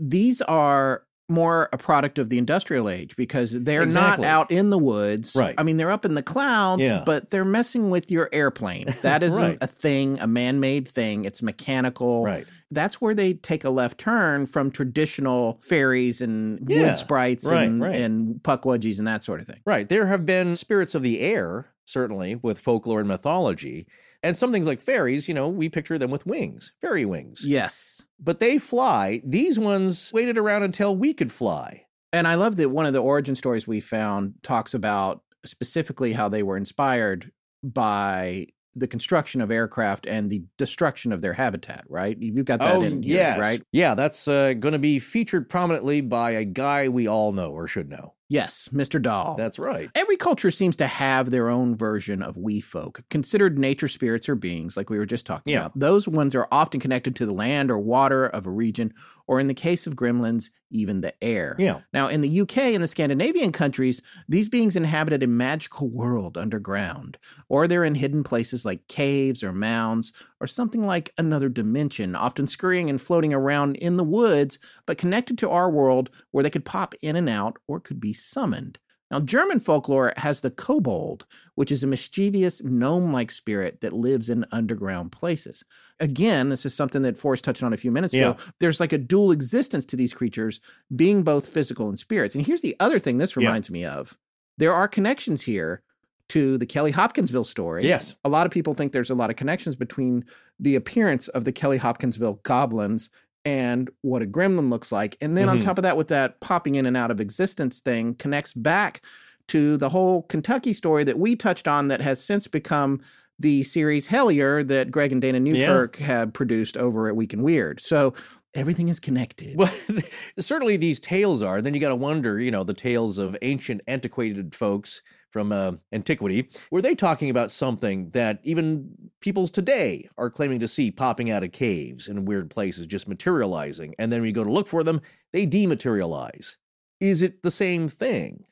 These 0.00 0.40
are 0.42 1.04
more 1.28 1.70
a 1.72 1.78
product 1.78 2.18
of 2.18 2.28
the 2.28 2.36
industrial 2.36 2.88
age 2.88 3.16
because 3.16 3.50
they're 3.62 3.82
Exactly. 3.82 4.22
not 4.24 4.28
out 4.30 4.50
in 4.50 4.68
the 4.70 4.78
woods. 4.78 5.34
Right. 5.34 5.54
I 5.56 5.62
mean, 5.62 5.78
they're 5.78 5.90
up 5.90 6.04
in 6.04 6.14
the 6.14 6.22
clouds, 6.22 6.82
Yeah. 6.82 7.02
but 7.06 7.30
they're 7.30 7.46
messing 7.46 7.88
with 7.90 8.10
your 8.10 8.28
airplane. 8.32 8.86
That 9.02 9.22
isn't 9.22 9.40
Right. 9.42 9.58
a 9.60 9.66
thing, 9.66 10.18
a 10.20 10.26
man 10.26 10.60
made 10.60 10.86
thing. 10.86 11.24
It's 11.24 11.42
mechanical. 11.42 12.24
Right. 12.24 12.46
That's 12.70 13.00
where 13.00 13.14
they 13.14 13.34
take 13.34 13.64
a 13.64 13.70
left 13.70 13.98
turn 13.98 14.46
from 14.46 14.70
traditional 14.70 15.60
fairies 15.62 16.20
and 16.20 16.60
Yeah. 16.68 16.88
wood 16.88 16.96
sprites 16.98 17.44
Right, 17.46 17.68
and, 17.68 17.80
right. 17.80 17.94
and 17.94 18.42
pukwudgies 18.42 18.98
and 18.98 19.06
that 19.06 19.22
sort 19.22 19.40
of 19.40 19.46
thing. 19.46 19.60
Right. 19.64 19.88
There 19.88 20.06
have 20.08 20.26
been 20.26 20.56
spirits 20.56 20.94
of 20.94 21.02
the 21.02 21.20
air, 21.20 21.66
certainly, 21.86 22.36
with 22.42 22.58
folklore 22.58 23.00
and 23.00 23.08
mythology. 23.08 23.86
And 24.24 24.36
some 24.36 24.50
things 24.50 24.66
like 24.66 24.80
fairies, 24.80 25.28
you 25.28 25.34
know, 25.34 25.48
we 25.48 25.68
picture 25.68 25.98
them 25.98 26.10
with 26.10 26.26
wings, 26.26 26.72
fairy 26.80 27.04
wings. 27.04 27.42
Yes. 27.44 28.02
But 28.18 28.40
they 28.40 28.58
fly. 28.58 29.20
These 29.24 29.58
ones 29.58 30.10
waited 30.12 30.38
around 30.38 30.62
until 30.64 30.96
we 30.96 31.12
could 31.14 31.30
fly. 31.30 31.84
And 32.12 32.26
I 32.26 32.34
love 32.36 32.56
that 32.56 32.70
one 32.70 32.86
of 32.86 32.92
the 32.94 33.02
origin 33.02 33.36
stories 33.36 33.66
we 33.66 33.80
found 33.80 34.34
talks 34.42 34.72
about 34.72 35.22
specifically 35.44 36.12
how 36.14 36.28
they 36.28 36.42
were 36.42 36.56
inspired 36.56 37.30
by 37.62 38.46
the 38.76 38.86
construction 38.88 39.40
of 39.40 39.50
aircraft 39.50 40.06
and 40.06 40.30
the 40.30 40.42
destruction 40.58 41.12
of 41.12 41.20
their 41.22 41.32
habitat, 41.34 41.84
right? 41.88 42.16
You've 42.18 42.44
got 42.46 42.58
that 42.60 42.76
in 42.82 43.02
here, 43.02 43.16
Oh, 43.16 43.20
yes. 43.20 43.38
right? 43.38 43.62
Yeah, 43.72 43.94
that's 43.94 44.26
uh, 44.26 44.54
going 44.54 44.72
to 44.72 44.78
be 44.80 44.98
featured 44.98 45.48
prominently 45.48 46.00
by 46.00 46.32
a 46.32 46.44
guy 46.44 46.88
we 46.88 47.06
all 47.06 47.32
know 47.32 47.50
or 47.52 47.68
should 47.68 47.88
know. 47.88 48.14
Yes, 48.30 48.68
Mr. 48.72 49.00
Dahl. 49.00 49.34
That's 49.36 49.58
right. 49.58 49.90
Every 49.94 50.16
culture 50.16 50.50
seems 50.50 50.76
to 50.76 50.86
have 50.86 51.30
their 51.30 51.50
own 51.50 51.76
version 51.76 52.22
of 52.22 52.36
we 52.38 52.60
folk, 52.60 53.02
considered 53.10 53.58
nature 53.58 53.86
spirits 53.88 54.28
or 54.28 54.34
beings, 54.34 54.76
like 54.76 54.88
we 54.88 54.98
were 54.98 55.04
just 55.06 55.26
talking 55.26 55.52
Yeah. 55.52 55.66
about. 55.66 55.78
Those 55.78 56.08
ones 56.08 56.34
are 56.34 56.48
often 56.50 56.80
connected 56.80 57.14
to 57.16 57.26
the 57.26 57.32
land 57.34 57.70
or 57.70 57.78
water 57.78 58.26
of 58.26 58.46
a 58.46 58.50
region, 58.50 58.94
or 59.26 59.40
in 59.40 59.46
the 59.46 59.54
case 59.54 59.86
of 59.86 59.94
gremlins, 59.94 60.48
even 60.70 61.02
the 61.02 61.12
air. 61.22 61.54
Yeah. 61.58 61.80
Now, 61.92 62.08
in 62.08 62.22
the 62.22 62.28
UK 62.40 62.74
and 62.74 62.82
the 62.82 62.88
Scandinavian 62.88 63.52
countries, 63.52 64.00
these 64.28 64.48
beings 64.48 64.74
inhabited 64.74 65.22
a 65.22 65.26
magical 65.26 65.88
world 65.88 66.36
underground, 66.38 67.18
or 67.48 67.68
they're 67.68 67.84
in 67.84 67.94
hidden 67.94 68.24
places 68.24 68.64
like 68.64 68.88
caves 68.88 69.42
or 69.42 69.52
mounds, 69.52 70.12
or 70.40 70.46
something 70.46 70.84
like 70.84 71.12
another 71.18 71.48
dimension, 71.50 72.14
often 72.14 72.46
scurrying 72.46 72.88
and 72.90 73.00
floating 73.00 73.32
around 73.34 73.76
in 73.76 73.96
the 73.98 74.04
woods, 74.04 74.58
but 74.86 74.98
connected 74.98 75.36
to 75.38 75.50
our 75.50 75.70
world 75.70 76.10
where 76.32 76.42
they 76.42 76.50
could 76.50 76.64
pop 76.64 76.94
in 77.02 77.16
and 77.16 77.28
out 77.28 77.58
or 77.68 77.80
could 77.80 78.00
be 78.00 78.12
summoned. 78.14 78.78
Now, 79.10 79.20
German 79.20 79.60
folklore 79.60 80.14
has 80.16 80.40
the 80.40 80.50
kobold, 80.50 81.26
which 81.56 81.70
is 81.70 81.84
a 81.84 81.86
mischievous 81.86 82.62
gnome 82.64 83.12
like 83.12 83.30
spirit 83.30 83.80
that 83.82 83.92
lives 83.92 84.28
in 84.30 84.46
underground 84.50 85.12
places. 85.12 85.62
Again, 86.00 86.48
this 86.48 86.64
is 86.64 86.74
something 86.74 87.02
that 87.02 87.18
Forrest 87.18 87.44
touched 87.44 87.62
on 87.62 87.72
a 87.72 87.76
few 87.76 87.92
minutes 87.92 88.14
ago. 88.14 88.36
There's 88.60 88.80
like 88.80 88.92
a 88.94 88.98
dual 88.98 89.30
existence 89.30 89.84
to 89.86 89.96
these 89.96 90.14
creatures, 90.14 90.58
being 90.96 91.22
both 91.22 91.46
physical 91.46 91.88
and 91.88 91.98
spirits. 91.98 92.34
And 92.34 92.44
here's 92.46 92.62
the 92.62 92.74
other 92.80 92.98
thing 92.98 93.18
this 93.18 93.36
Yeah. 93.36 93.46
reminds 93.46 93.70
me 93.70 93.84
of 93.84 94.16
there 94.56 94.72
are 94.72 94.88
connections 94.88 95.42
here 95.42 95.82
to 96.30 96.56
the 96.56 96.66
Kelly 96.66 96.90
Hopkinsville 96.90 97.44
story. 97.44 97.84
Yes. 97.86 98.16
A 98.24 98.30
lot 98.30 98.46
of 98.46 98.52
people 98.52 98.72
think 98.74 98.92
there's 98.92 99.10
a 99.10 99.14
lot 99.14 99.28
of 99.28 99.36
connections 99.36 99.76
between 99.76 100.24
the 100.58 100.74
appearance 100.74 101.28
of 101.28 101.44
the 101.44 101.52
Kelly 101.52 101.76
Hopkinsville 101.76 102.40
goblins 102.42 103.10
and 103.44 103.90
what 104.02 104.22
a 104.22 104.26
gremlin 104.26 104.70
looks 104.70 104.90
like. 104.92 105.16
And 105.20 105.36
then 105.36 105.48
on 105.48 105.58
Mhm. 105.60 105.64
top 105.64 105.78
of 105.78 105.82
that, 105.82 105.96
with 105.96 106.08
that 106.08 106.40
popping 106.40 106.74
in 106.76 106.86
and 106.86 106.96
out 106.96 107.10
of 107.10 107.20
existence 107.20 107.80
thing, 107.80 108.14
connects 108.14 108.52
back 108.54 109.02
to 109.48 109.76
the 109.76 109.90
whole 109.90 110.22
Kentucky 110.22 110.72
story 110.72 111.04
that 111.04 111.18
we 111.18 111.36
touched 111.36 111.68
on 111.68 111.88
that 111.88 112.00
has 112.00 112.22
since 112.22 112.46
become 112.46 113.00
the 113.38 113.62
series 113.64 114.06
Hellier 114.08 114.66
that 114.66 114.90
Greg 114.90 115.12
and 115.12 115.20
Dana 115.20 115.40
Newkirk 115.40 115.96
have 115.96 116.32
produced 116.32 116.76
over 116.76 117.08
at 117.08 117.16
Week 117.16 117.34
in 117.34 117.42
Weird. 117.42 117.80
So 117.80 118.14
everything 118.54 118.88
is 118.88 119.00
connected. 119.00 119.56
Well, 119.58 119.72
certainly 120.38 120.76
these 120.76 121.00
tales 121.00 121.42
are. 121.42 121.60
Then 121.60 121.74
you 121.74 121.80
got 121.80 121.88
to 121.90 121.96
wonder, 121.96 122.38
you 122.40 122.50
know, 122.52 122.62
the 122.64 122.72
tales 122.74 123.18
of 123.18 123.36
ancient, 123.42 123.80
antiquated 123.88 124.54
folks 124.54 125.02
from 125.34 125.50
uh, 125.50 125.72
antiquity. 125.92 126.48
Were 126.70 126.80
they 126.80 126.94
talking 126.94 127.28
about 127.28 127.50
something 127.50 128.10
that 128.10 128.38
even 128.44 128.88
peoples 129.20 129.50
today 129.50 130.08
are 130.16 130.30
claiming 130.30 130.60
to 130.60 130.68
see 130.68 130.92
popping 130.92 131.28
out 131.28 131.42
of 131.42 131.50
caves 131.50 132.06
in 132.06 132.24
weird 132.24 132.50
places, 132.50 132.86
just 132.86 133.08
materializing? 133.08 133.96
And 133.98 134.12
then 134.12 134.24
you 134.24 134.30
go 134.30 134.44
to 134.44 134.52
look 134.52 134.68
for 134.68 134.84
them, 134.84 135.00
they 135.32 135.44
dematerialize. 135.44 136.54
Is 137.00 137.20
it 137.20 137.42
the 137.42 137.50
same 137.50 137.88
thing? 137.88 138.44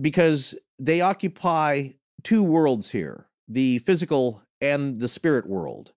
Because 0.00 0.54
they 0.78 1.00
occupy 1.00 1.88
two 2.22 2.44
worlds 2.44 2.90
here 2.90 3.26
the 3.48 3.78
physical 3.80 4.42
and 4.60 5.00
the 5.00 5.08
spirit 5.08 5.48
world 5.48 5.92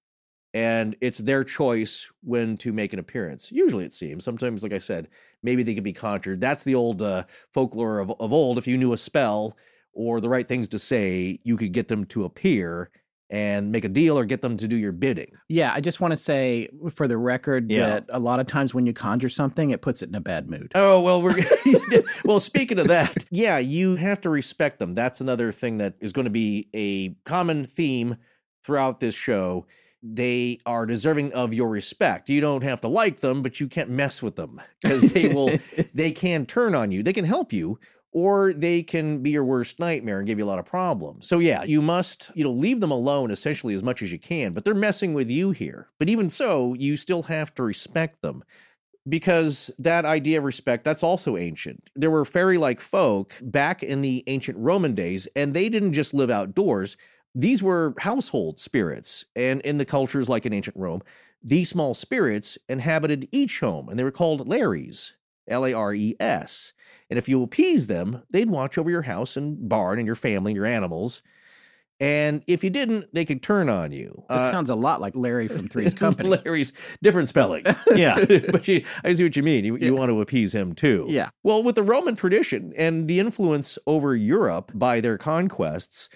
and 0.54 0.96
it's 1.02 1.20
their 1.20 1.44
choice 1.44 2.10
when 2.24 2.58
to 2.58 2.74
make 2.74 2.94
an 2.94 3.00
appearance. 3.00 3.52
Usually, 3.52 3.86
it 3.86 3.94
seems. 3.94 4.24
Sometimes, 4.24 4.64
like 4.64 4.74
I 4.74 4.80
said, 4.80 5.08
maybe 5.44 5.64
they 5.64 5.74
can 5.74 5.84
be 5.84 5.94
conjured. 5.94 6.42
That's 6.42 6.64
the 6.64 6.76
old 6.76 7.02
uh, 7.02 7.24
folklore 7.54 8.00
of, 8.00 8.12
of 8.20 8.34
old. 8.34 8.58
If 8.58 8.68
you 8.68 8.78
knew 8.78 8.94
a 8.94 8.98
spell 8.98 9.58
or 9.94 10.22
the 10.22 10.30
right 10.30 10.48
things 10.48 10.68
to 10.70 10.80
say, 10.80 11.40
you 11.44 11.58
could 11.58 11.72
get 11.74 11.88
them 11.88 12.06
to 12.06 12.24
appear 12.26 12.90
and 13.30 13.72
make 13.72 13.86
a 13.86 13.90
deal 13.90 14.18
or 14.20 14.26
get 14.26 14.42
them 14.42 14.58
to 14.58 14.68
do 14.68 14.76
your 14.76 14.92
bidding. 14.92 15.32
Yeah, 15.48 15.72
I 15.74 15.80
just 15.80 16.02
want 16.02 16.12
to 16.12 16.18
say 16.18 16.68
for 16.94 17.08
the 17.08 17.18
record 17.18 17.72
Yeah. 17.72 17.88
that 17.88 18.06
a 18.10 18.20
lot 18.20 18.42
of 18.42 18.48
times 18.48 18.74
when 18.74 18.86
you 18.86 18.92
conjure 18.92 19.30
something, 19.30 19.70
it 19.70 19.82
puts 19.82 20.02
it 20.02 20.10
in 20.10 20.16
a 20.16 20.20
bad 20.20 20.50
mood. 20.50 20.74
Oh 20.76 21.00
well, 21.00 21.22
we're 21.22 21.36
well. 22.26 22.42
Speaking 22.42 22.78
of 22.78 22.90
that, 22.90 23.24
yeah, 23.30 23.58
you 23.58 23.96
have 23.96 24.20
to 24.22 24.30
respect 24.30 24.80
them. 24.80 24.94
That's 24.96 25.22
another 25.22 25.54
thing 25.54 25.78
that 25.78 25.94
is 26.02 26.12
going 26.12 26.26
to 26.26 26.32
be 26.32 26.68
a 26.76 27.16
common 27.26 27.66
theme 27.66 28.18
throughout 28.66 29.00
this 29.00 29.16
show. 29.16 29.66
They 30.04 30.60
are 30.66 30.86
deserving 30.86 31.32
of 31.34 31.54
your 31.54 31.70
respect. 31.70 32.28
You 32.28 32.42
don't 32.42 32.64
have 32.64 32.82
to 32.82 32.88
like 32.90 33.22
them, 33.22 33.42
but 33.44 33.60
you 33.62 33.68
can't 33.70 33.90
mess 33.90 34.22
with 34.22 34.36
them 34.36 34.60
because 34.82 35.14
they 35.14 35.30
will. 35.30 35.58
they 35.94 36.12
can 36.12 36.46
turn 36.46 36.76
on 36.76 36.92
you. 36.92 37.02
They 37.02 37.14
can 37.14 37.24
help 37.26 37.54
you, 37.54 37.80
or 38.12 38.54
they 38.54 38.84
can 38.84 39.24
be 39.24 39.32
your 39.32 39.46
worst 39.46 39.80
nightmare 39.80 40.20
and 40.20 40.28
give 40.28 40.38
you 40.38 40.46
a 40.46 40.48
lot 40.48 40.60
of 40.60 40.66
problems. 40.66 41.28
So 41.28 41.40
yeah, 41.40 41.64
you 41.64 41.82
must 41.82 42.30
you 42.34 42.44
know 42.44 42.52
leave 42.52 42.80
them 42.80 42.92
alone 42.92 43.32
essentially 43.32 43.74
as 43.74 43.84
much 43.84 44.02
as 44.02 44.12
you 44.12 44.20
can. 44.20 44.54
But 44.54 44.66
they're 44.66 44.74
messing 44.74 45.14
with 45.14 45.30
you 45.30 45.52
here. 45.52 45.90
But 45.98 46.10
even 46.10 46.30
so, 46.30 46.74
you 46.74 46.98
still 46.98 47.24
have 47.24 47.54
to 47.56 47.64
respect 47.64 48.22
them 48.22 48.44
because 49.10 49.72
that 49.80 50.06
idea 50.06 50.38
of 50.38 50.44
respect 50.44 50.84
that's 50.84 51.04
also 51.04 51.36
ancient 51.36 51.90
there 51.96 52.12
were 52.12 52.26
fairy 52.26 52.58
like 52.58 52.80
folk 52.80 53.34
back 53.42 53.82
in 53.82 54.02
the 54.02 54.24
ancient 54.28 54.58
roman 54.58 54.94
days 54.94 55.28
and 55.36 55.54
they 55.54 55.70
didn't 55.70 55.94
just 55.94 56.14
live 56.14 56.30
outdoors 56.30 56.98
these 57.34 57.64
were 57.64 57.96
household 57.98 58.60
spirits 58.60 59.26
and 59.36 59.62
in 59.62 59.78
the 59.78 59.86
cultures 59.86 60.30
like 60.30 60.46
in 60.46 60.54
ancient 60.54 60.78
rome 60.78 61.02
these 61.44 61.70
small 61.70 61.96
spirits 61.96 62.58
inhabited 62.70 63.28
each 63.32 63.60
home 63.60 63.90
and 63.90 63.98
they 63.98 64.04
were 64.04 64.12
called 64.12 64.48
lares 64.48 65.14
l-a-r-e-s 65.48 66.74
and 67.10 67.18
if 67.18 67.28
you 67.30 67.42
appease 67.44 67.88
them 67.88 68.24
they'd 68.30 68.50
watch 68.50 68.78
over 68.78 68.90
your 68.90 69.02
house 69.04 69.36
and 69.36 69.68
barn 69.70 69.98
and 70.00 70.06
your 70.06 70.16
family 70.16 70.52
and 70.52 70.56
your 70.56 70.66
animals 70.66 71.22
and 72.00 72.44
if 72.48 72.64
you 72.64 72.70
didn't 72.70 73.06
they 73.14 73.26
could 73.26 73.44
turn 73.44 73.70
on 73.70 73.92
you 73.92 74.24
This 74.30 74.40
Uh, 74.40 74.52
sounds 74.52 74.70
a 74.70 74.76
lot 74.76 75.02
like 75.02 75.16
Larry 75.16 75.48
from 75.48 75.68
Three's 75.68 75.94
Company. 76.04 76.30
Larry's 76.30 76.74
different 77.04 77.30
spelling. 77.30 77.64
Yeah, 77.94 78.24
but 78.52 78.68
you, 78.68 78.84
I 79.04 79.14
see 79.14 79.24
what 79.24 79.36
you 79.36 79.44
mean. 79.44 79.66
You, 79.66 79.78
you 79.78 79.94
want 79.94 80.10
to 80.10 80.20
appease 80.22 80.54
him 80.56 80.74
too. 80.74 81.06
Yeah. 81.08 81.30
Well, 81.44 81.62
with 81.62 81.76
the 81.76 81.84
Roman 81.84 82.16
tradition 82.16 82.74
and 82.76 83.08
the 83.08 83.20
influence 83.20 83.78
over 83.86 84.16
Europe 84.16 84.72
by 84.74 85.00
their 85.00 85.18
conquests, 85.20 86.10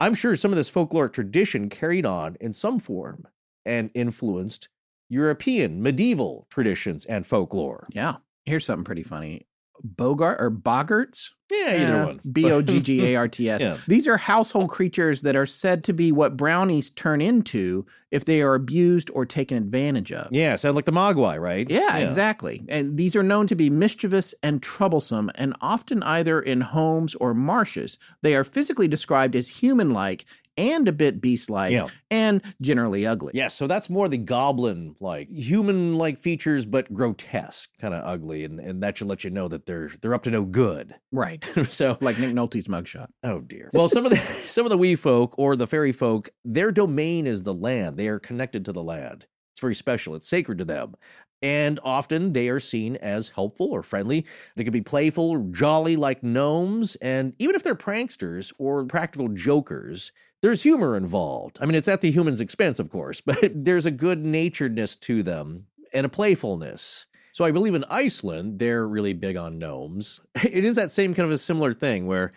I'm 0.00 0.14
sure 0.14 0.34
some 0.36 0.50
of 0.52 0.56
this 0.56 0.70
folkloric 0.70 1.12
tradition 1.12 1.68
carried 1.68 2.06
on 2.06 2.36
in 2.40 2.52
some 2.52 2.78
form 2.80 3.26
and 3.64 3.90
influenced 3.94 4.68
European 5.08 5.82
medieval 5.82 6.46
traditions 6.50 7.04
and 7.06 7.24
folklore. 7.26 7.86
Yeah. 7.92 8.16
Here's 8.48 8.64
something 8.64 8.84
pretty 8.84 9.02
funny. 9.02 9.46
Bogart 9.82 10.40
or 10.40 10.50
Boggarts? 10.50 11.30
Yeah, 11.50 11.82
either 11.82 12.04
one. 12.04 12.20
B 12.32 12.50
O 12.50 12.60
G 12.60 12.80
G 12.80 13.06
A 13.06 13.16
R 13.16 13.28
T 13.28 13.48
S. 13.48 13.60
Yeah. 13.60 13.78
These 13.86 14.06
are 14.06 14.16
household 14.16 14.68
creatures 14.68 15.22
that 15.22 15.36
are 15.36 15.46
said 15.46 15.82
to 15.84 15.92
be 15.92 16.12
what 16.12 16.36
brownies 16.36 16.90
turn 16.90 17.20
into 17.20 17.86
if 18.10 18.24
they 18.24 18.42
are 18.42 18.54
abused 18.54 19.10
or 19.14 19.24
taken 19.24 19.56
advantage 19.56 20.12
of. 20.12 20.28
Yeah, 20.30 20.56
sound 20.56 20.76
like 20.76 20.84
the 20.84 20.92
Mogwai, 20.92 21.40
right? 21.40 21.68
Yeah, 21.68 21.96
exactly. 21.98 22.64
And 22.68 22.96
these 22.96 23.16
are 23.16 23.22
known 23.22 23.46
to 23.46 23.54
be 23.54 23.70
mischievous 23.70 24.34
and 24.42 24.62
troublesome, 24.62 25.30
and 25.36 25.54
often 25.60 26.02
either 26.02 26.40
in 26.40 26.60
homes 26.60 27.14
or 27.14 27.32
marshes. 27.32 27.98
They 28.22 28.34
are 28.34 28.44
physically 28.44 28.88
described 28.88 29.36
as 29.36 29.48
human 29.48 29.92
like 29.92 30.26
and 30.58 30.86
a 30.88 30.92
bit 30.92 31.20
beast 31.22 31.48
like, 31.48 31.72
Yeah. 31.72 31.86
and 32.10 32.42
generally 32.60 33.06
ugly. 33.06 33.32
Yes, 33.34 33.54
so 33.54 33.66
that's 33.66 33.88
more 33.88 34.08
the 34.08 34.18
goblin 34.18 34.96
like 35.00 35.30
human 35.30 35.96
like 35.96 36.18
features, 36.18 36.66
but 36.66 36.92
grotesque, 36.92 37.70
kind 37.80 37.94
of 37.94 38.02
ugly, 38.04 38.44
and, 38.44 38.60
and 38.60 38.82
that 38.82 38.98
should 38.98 39.06
let 39.08 39.24
you 39.24 39.30
know 39.30 39.48
that 39.48 39.64
they're 39.66 39.90
they're 40.02 40.14
up 40.14 40.24
to 40.24 40.30
no 40.30 40.44
good. 40.44 40.94
Right. 41.12 41.48
so 41.70 41.96
Like 42.02 42.18
Nick 42.18 42.34
Nolte's 42.34 42.68
mugshot. 42.68 43.08
Oh 43.24 43.40
dear. 43.40 43.70
Well, 43.72 43.88
some 43.88 44.04
of 44.04 44.10
the 44.10 44.18
some 44.46 44.66
of 44.66 44.70
the 44.70 44.76
wee 44.78 44.94
folk 44.96 45.34
or 45.38 45.56
the 45.56 45.66
fairy 45.66 45.92
folk, 45.92 46.28
their 46.44 46.70
domain 46.70 47.26
is 47.26 47.44
the 47.44 47.54
land. 47.54 47.96
They 47.96 48.08
are 48.08 48.18
connected 48.18 48.64
to 48.66 48.72
the 48.72 48.82
land. 48.82 49.26
It's 49.54 49.60
very 49.60 49.74
special. 49.74 50.14
It's 50.14 50.28
sacred 50.28 50.58
to 50.58 50.64
them. 50.64 50.94
And 51.40 51.78
often 51.84 52.32
they 52.32 52.48
are 52.48 52.60
seen 52.60 52.96
as 52.96 53.28
helpful 53.28 53.68
or 53.70 53.82
friendly. 53.82 54.26
They 54.56 54.64
can 54.64 54.72
be 54.72 54.80
playful 54.80 55.38
jolly 55.50 55.96
like 55.96 56.22
gnomes. 56.22 56.96
And 56.96 57.34
even 57.38 57.54
if 57.54 57.62
they're 57.62 57.74
pranksters 57.74 58.52
or 58.58 58.84
practical 58.84 59.28
jokers, 59.28 60.10
there's 60.42 60.62
humor 60.62 60.96
involved. 60.96 61.58
I 61.60 61.66
mean, 61.66 61.74
it's 61.74 61.88
at 61.88 62.00
the 62.00 62.10
human's 62.10 62.40
expense, 62.40 62.78
of 62.78 62.90
course, 62.90 63.20
but 63.24 63.38
there's 63.54 63.86
a 63.86 63.90
good 63.90 64.24
naturedness 64.24 64.98
to 65.00 65.22
them 65.22 65.66
and 65.92 66.04
a 66.04 66.08
playfulness. 66.08 67.06
So 67.32 67.44
I 67.44 67.52
believe 67.52 67.76
in 67.76 67.84
Iceland, 67.84 68.58
they're 68.58 68.88
really 68.88 69.12
big 69.12 69.36
on 69.36 69.58
gnomes. 69.58 70.20
It 70.42 70.64
is 70.64 70.74
that 70.74 70.90
same 70.90 71.14
kind 71.14 71.26
of 71.26 71.32
a 71.32 71.38
similar 71.38 71.72
thing 71.72 72.06
where 72.06 72.32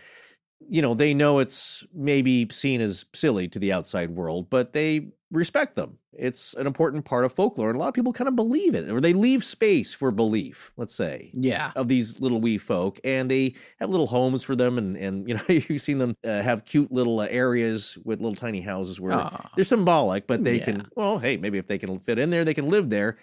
you 0.67 0.81
know, 0.81 0.93
they 0.93 1.13
know 1.13 1.39
it's 1.39 1.85
maybe 1.93 2.47
seen 2.51 2.81
as 2.81 3.05
silly 3.13 3.47
to 3.49 3.59
the 3.59 3.73
outside 3.73 4.11
world, 4.11 4.49
but 4.49 4.73
they 4.73 5.07
respect 5.31 5.75
them. 5.75 5.97
It's 6.13 6.53
an 6.55 6.67
important 6.67 7.05
part 7.05 7.23
of 7.25 7.31
folklore, 7.33 7.69
and 7.69 7.77
a 7.77 7.79
lot 7.79 7.87
of 7.87 7.93
people 7.93 8.11
kind 8.13 8.27
of 8.27 8.35
believe 8.35 8.75
it, 8.75 8.89
or 8.89 8.99
they 8.99 9.13
leave 9.13 9.43
space 9.43 9.93
for 9.93 10.11
belief, 10.11 10.73
let's 10.77 10.93
say, 10.93 11.31
Yeah. 11.33 11.71
of 11.75 11.87
these 11.87 12.19
little 12.19 12.41
wee 12.41 12.57
folk, 12.57 12.99
and 13.03 13.31
they 13.31 13.55
have 13.79 13.89
little 13.89 14.07
homes 14.07 14.43
for 14.43 14.55
them, 14.55 14.77
and 14.77 14.97
and 14.97 15.27
you 15.27 15.35
know, 15.35 15.41
you've 15.47 15.81
seen 15.81 15.97
them 15.99 16.15
uh, 16.25 16.41
have 16.41 16.65
cute 16.65 16.91
little 16.91 17.19
uh, 17.21 17.27
areas 17.29 17.97
with 18.03 18.19
little 18.19 18.35
tiny 18.35 18.61
houses 18.61 18.99
where 18.99 19.13
Aw. 19.13 19.49
they're 19.55 19.65
symbolic, 19.65 20.27
but 20.27 20.43
they 20.43 20.57
Yeah. 20.57 20.65
can, 20.65 20.89
well, 20.95 21.17
hey, 21.17 21.37
maybe 21.37 21.57
if 21.57 21.67
they 21.67 21.77
can 21.77 21.99
fit 21.99 22.19
in 22.19 22.29
there, 22.29 22.43
they 22.43 22.53
can 22.53 22.69
live 22.69 22.89
there, 22.89 23.17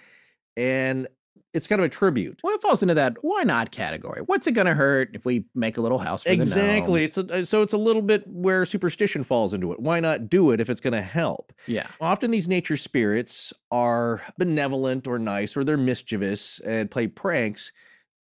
and 0.57 1.09
it's 1.55 1.67
kind 1.67 1.81
of 1.81 1.85
a 1.85 1.89
tribute. 1.89 2.41
Well, 2.43 2.55
it 2.55 2.61
falls 2.63 2.83
into 2.83 2.95
that 2.95 3.17
why 3.23 3.43
not 3.43 3.71
category. 3.71 4.23
What's 4.27 4.47
it 4.47 4.53
going 4.53 4.67
to 4.67 4.75
hurt 4.75 5.11
if 5.15 5.25
we 5.25 5.45
make 5.55 5.77
a 5.77 5.81
little 5.81 5.99
house 5.99 6.23
for 6.23 6.31
Exactly. 6.31 7.01
the 7.01 7.05
It's 7.07 7.19
a, 7.19 7.47
so 7.47 7.63
it's 7.63 7.73
a 7.73 7.79
little 7.79 8.03
bit 8.03 8.25
where 8.27 8.65
superstition 8.65 9.23
falls 9.23 9.55
into 9.55 9.73
it. 9.73 9.81
Why 9.81 10.01
not 10.01 10.29
do 10.29 10.51
it 10.51 10.61
if 10.61 10.71
it's 10.71 10.81
going 10.81 10.95
to 10.95 11.03
help? 11.03 11.53
Yeah. 11.67 11.87
Often 12.01 12.31
these 12.31 12.49
nature 12.49 12.77
spirits 12.77 13.53
are 13.71 14.23
benevolent 14.39 15.07
or 15.07 15.19
nice 15.19 15.57
or 15.57 15.65
they're 15.65 15.77
mischievous 15.77 16.61
and 16.61 16.91
play 16.91 17.07
pranks. 17.07 17.73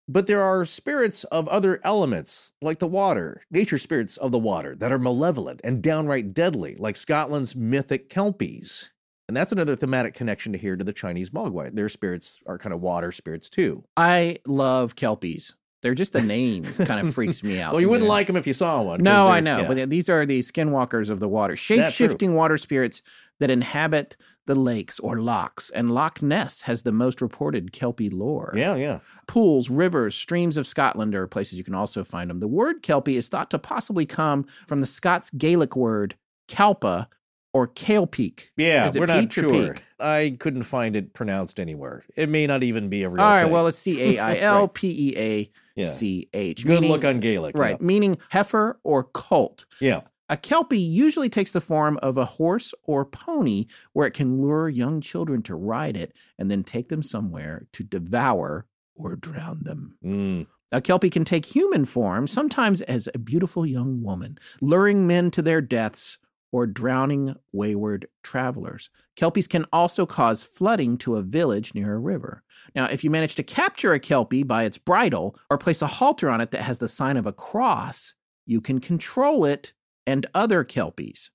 But 0.07 0.27
there 0.27 0.41
are 0.43 0.65
spirits 0.65 1.23
of 1.25 1.47
other 1.47 1.79
elements, 1.85 2.51
like 2.61 2.79
the 2.79 2.87
water, 2.87 3.41
nature 3.51 3.77
spirits 3.77 4.17
of 4.17 4.33
the 4.33 4.37
water, 4.39 4.75
that 4.75 4.91
are 4.91 4.99
malevolent 4.99 5.61
and 5.63 5.81
downright 5.81 6.33
deadly, 6.33 6.75
like 6.77 6.97
Scotland's 6.97 7.55
mythic 7.55 8.09
Kelpies. 8.09 8.89
And 9.27 9.37
that's 9.37 9.51
another 9.51 9.75
thematic 9.75 10.13
connection 10.13 10.51
to 10.51 10.57
here 10.57 10.75
to 10.75 10.83
the 10.83 10.93
Chinese 10.93 11.29
Mogwai. 11.29 11.73
Their 11.73 11.89
spirits 11.89 12.39
are 12.45 12.57
kind 12.57 12.73
of 12.73 12.81
water 12.81 13.11
spirits 13.11 13.49
too. 13.49 13.83
I 13.95 14.37
love 14.45 14.95
Kelpies. 14.95 15.53
They're 15.81 15.93
just 15.93 16.13
the 16.13 16.21
name 16.21 16.63
kind 16.63 17.05
of 17.05 17.13
freaks 17.15 17.43
me 17.43 17.59
out. 17.59 17.73
Well, 17.73 17.81
you 17.81 17.89
wouldn't 17.89 18.07
like 18.07 18.27
them 18.27 18.37
if 18.37 18.47
you 18.47 18.53
saw 18.53 18.81
one. 18.81 19.03
No, 19.03 19.27
I 19.27 19.41
know, 19.41 19.61
yeah. 19.61 19.67
but 19.67 19.89
these 19.89 20.07
are 20.07 20.25
the 20.25 20.39
skinwalkers 20.39 21.09
of 21.09 21.19
the 21.19 21.27
water, 21.27 21.57
shape 21.57 21.93
shifting 21.93 22.35
water 22.35 22.57
spirits 22.57 23.01
that 23.41 23.49
inhabit 23.49 24.15
the 24.45 24.55
lakes 24.55 24.97
or 24.99 25.19
lochs. 25.19 25.69
And 25.71 25.91
Loch 25.91 26.21
Ness 26.21 26.61
has 26.61 26.83
the 26.83 26.93
most 26.93 27.21
reported 27.21 27.73
Kelpie 27.73 28.09
lore. 28.09 28.53
yeah, 28.55 28.75
yeah. 28.75 28.99
Pools, 29.27 29.69
rivers, 29.69 30.15
streams 30.15 30.55
of 30.55 30.67
Scotland 30.67 31.15
are 31.15 31.27
places 31.27 31.57
you 31.57 31.65
can 31.65 31.75
also 31.75 32.03
find 32.05 32.29
them. 32.29 32.39
The 32.39 32.47
word 32.47 32.81
Kelpie 32.81 33.17
is 33.17 33.27
thought 33.27 33.51
to 33.51 33.59
possibly 33.59 34.05
come 34.05 34.45
from 34.67 34.79
the 34.79 34.87
Scots 34.87 35.29
Gaelic 35.31 35.75
word 35.75 36.15
Kalpa 36.47 37.09
or 37.53 37.67
Kale 37.67 38.07
Peak. 38.07 38.51
Yeah, 38.57 38.91
we're 38.95 39.05
not 39.05 39.31
sure. 39.31 39.49
peak? 39.73 39.83
I 39.99 40.35
couldn't 40.39 40.63
find 40.63 40.95
it 40.95 41.13
pronounced 41.13 41.59
anywhere. 41.59 42.03
It 42.15 42.27
may 42.29 42.47
not 42.47 42.63
even 42.63 42.89
be 42.89 43.03
a 43.03 43.09
real 43.09 43.21
All 43.21 43.29
right, 43.29 43.43
thing. 43.43 43.51
well, 43.53 43.67
it's 43.67 43.77
C 43.79 44.01
A 44.17 44.19
I 44.19 44.37
L 44.37 44.67
P 44.67 45.09
E 45.09 45.17
A 45.17 45.51
yeah. 45.75 45.89
C 45.91 46.27
H. 46.33 46.65
Good 46.65 46.81
meaning- 46.81 46.91
look 46.91 47.05
on 47.05 47.19
Gaelic. 47.19 47.57
Right, 47.57 47.79
meaning 47.81 48.17
heifer 48.29 48.79
or 48.83 49.03
colt. 49.05 49.65
Yeah. 49.79 50.01
A 50.29 50.37
kelpie 50.37 50.79
usually 50.79 51.29
takes 51.29 51.51
the 51.51 51.61
form 51.61 51.99
of 52.01 52.17
a 52.17 52.25
horse 52.25 52.73
or 52.83 53.05
pony 53.05 53.65
where 53.91 54.07
it 54.07 54.13
can 54.13 54.41
lure 54.41 54.69
young 54.69 54.99
children 55.01 55.43
to 55.43 55.53
ride 55.53 55.95
it 55.97 56.13
and 56.39 56.49
then 56.49 56.63
take 56.63 56.87
them 56.89 57.03
somewhere 57.03 57.67
to 57.73 57.83
devour 57.83 58.65
or 58.95 59.15
drown 59.17 59.59
them. 59.63 59.97
Mm. 60.03 60.47
A 60.71 60.81
Kelpie 60.81 61.11
can 61.11 61.23
take 61.23 61.45
human 61.45 61.85
form, 61.85 62.25
sometimes 62.25 62.81
as 62.83 63.07
a 63.13 63.19
beautiful 63.19 63.63
young 63.63 64.01
woman, 64.01 64.39
luring 64.59 65.05
men 65.05 65.29
to 65.31 65.41
their 65.43 65.61
deaths 65.61 66.17
or 66.53 66.65
drowning 66.67 67.35
wayward 67.51 68.07
travelers. 68.21 68.89
Kelpies 69.17 69.47
can 69.49 69.65
also 69.73 70.05
cause 70.05 70.43
flooding 70.43 70.97
to 70.99 71.15
a 71.17 71.21
village 71.23 71.73
near 71.73 71.95
a 71.95 71.99
river. 71.99 72.43
Now, 72.75 72.85
if 72.85 73.03
you 73.03 73.09
manage 73.09 73.35
to 73.35 73.43
capture 73.43 73.91
a 73.91 73.99
Kelpie 73.99 74.43
by 74.43 74.63
its 74.63 74.77
bridle 74.77 75.35
or 75.49 75.57
place 75.57 75.81
a 75.81 75.87
halter 75.87 76.29
on 76.29 76.39
it 76.39 76.51
that 76.51 76.61
has 76.61 76.77
the 76.77 76.87
sign 76.87 77.17
of 77.17 77.25
a 77.25 77.33
cross, 77.33 78.13
you 78.45 78.61
can 78.61 78.79
control 78.79 79.43
it 79.45 79.73
and 80.07 80.25
other 80.33 80.63
Kelpies. 80.63 81.29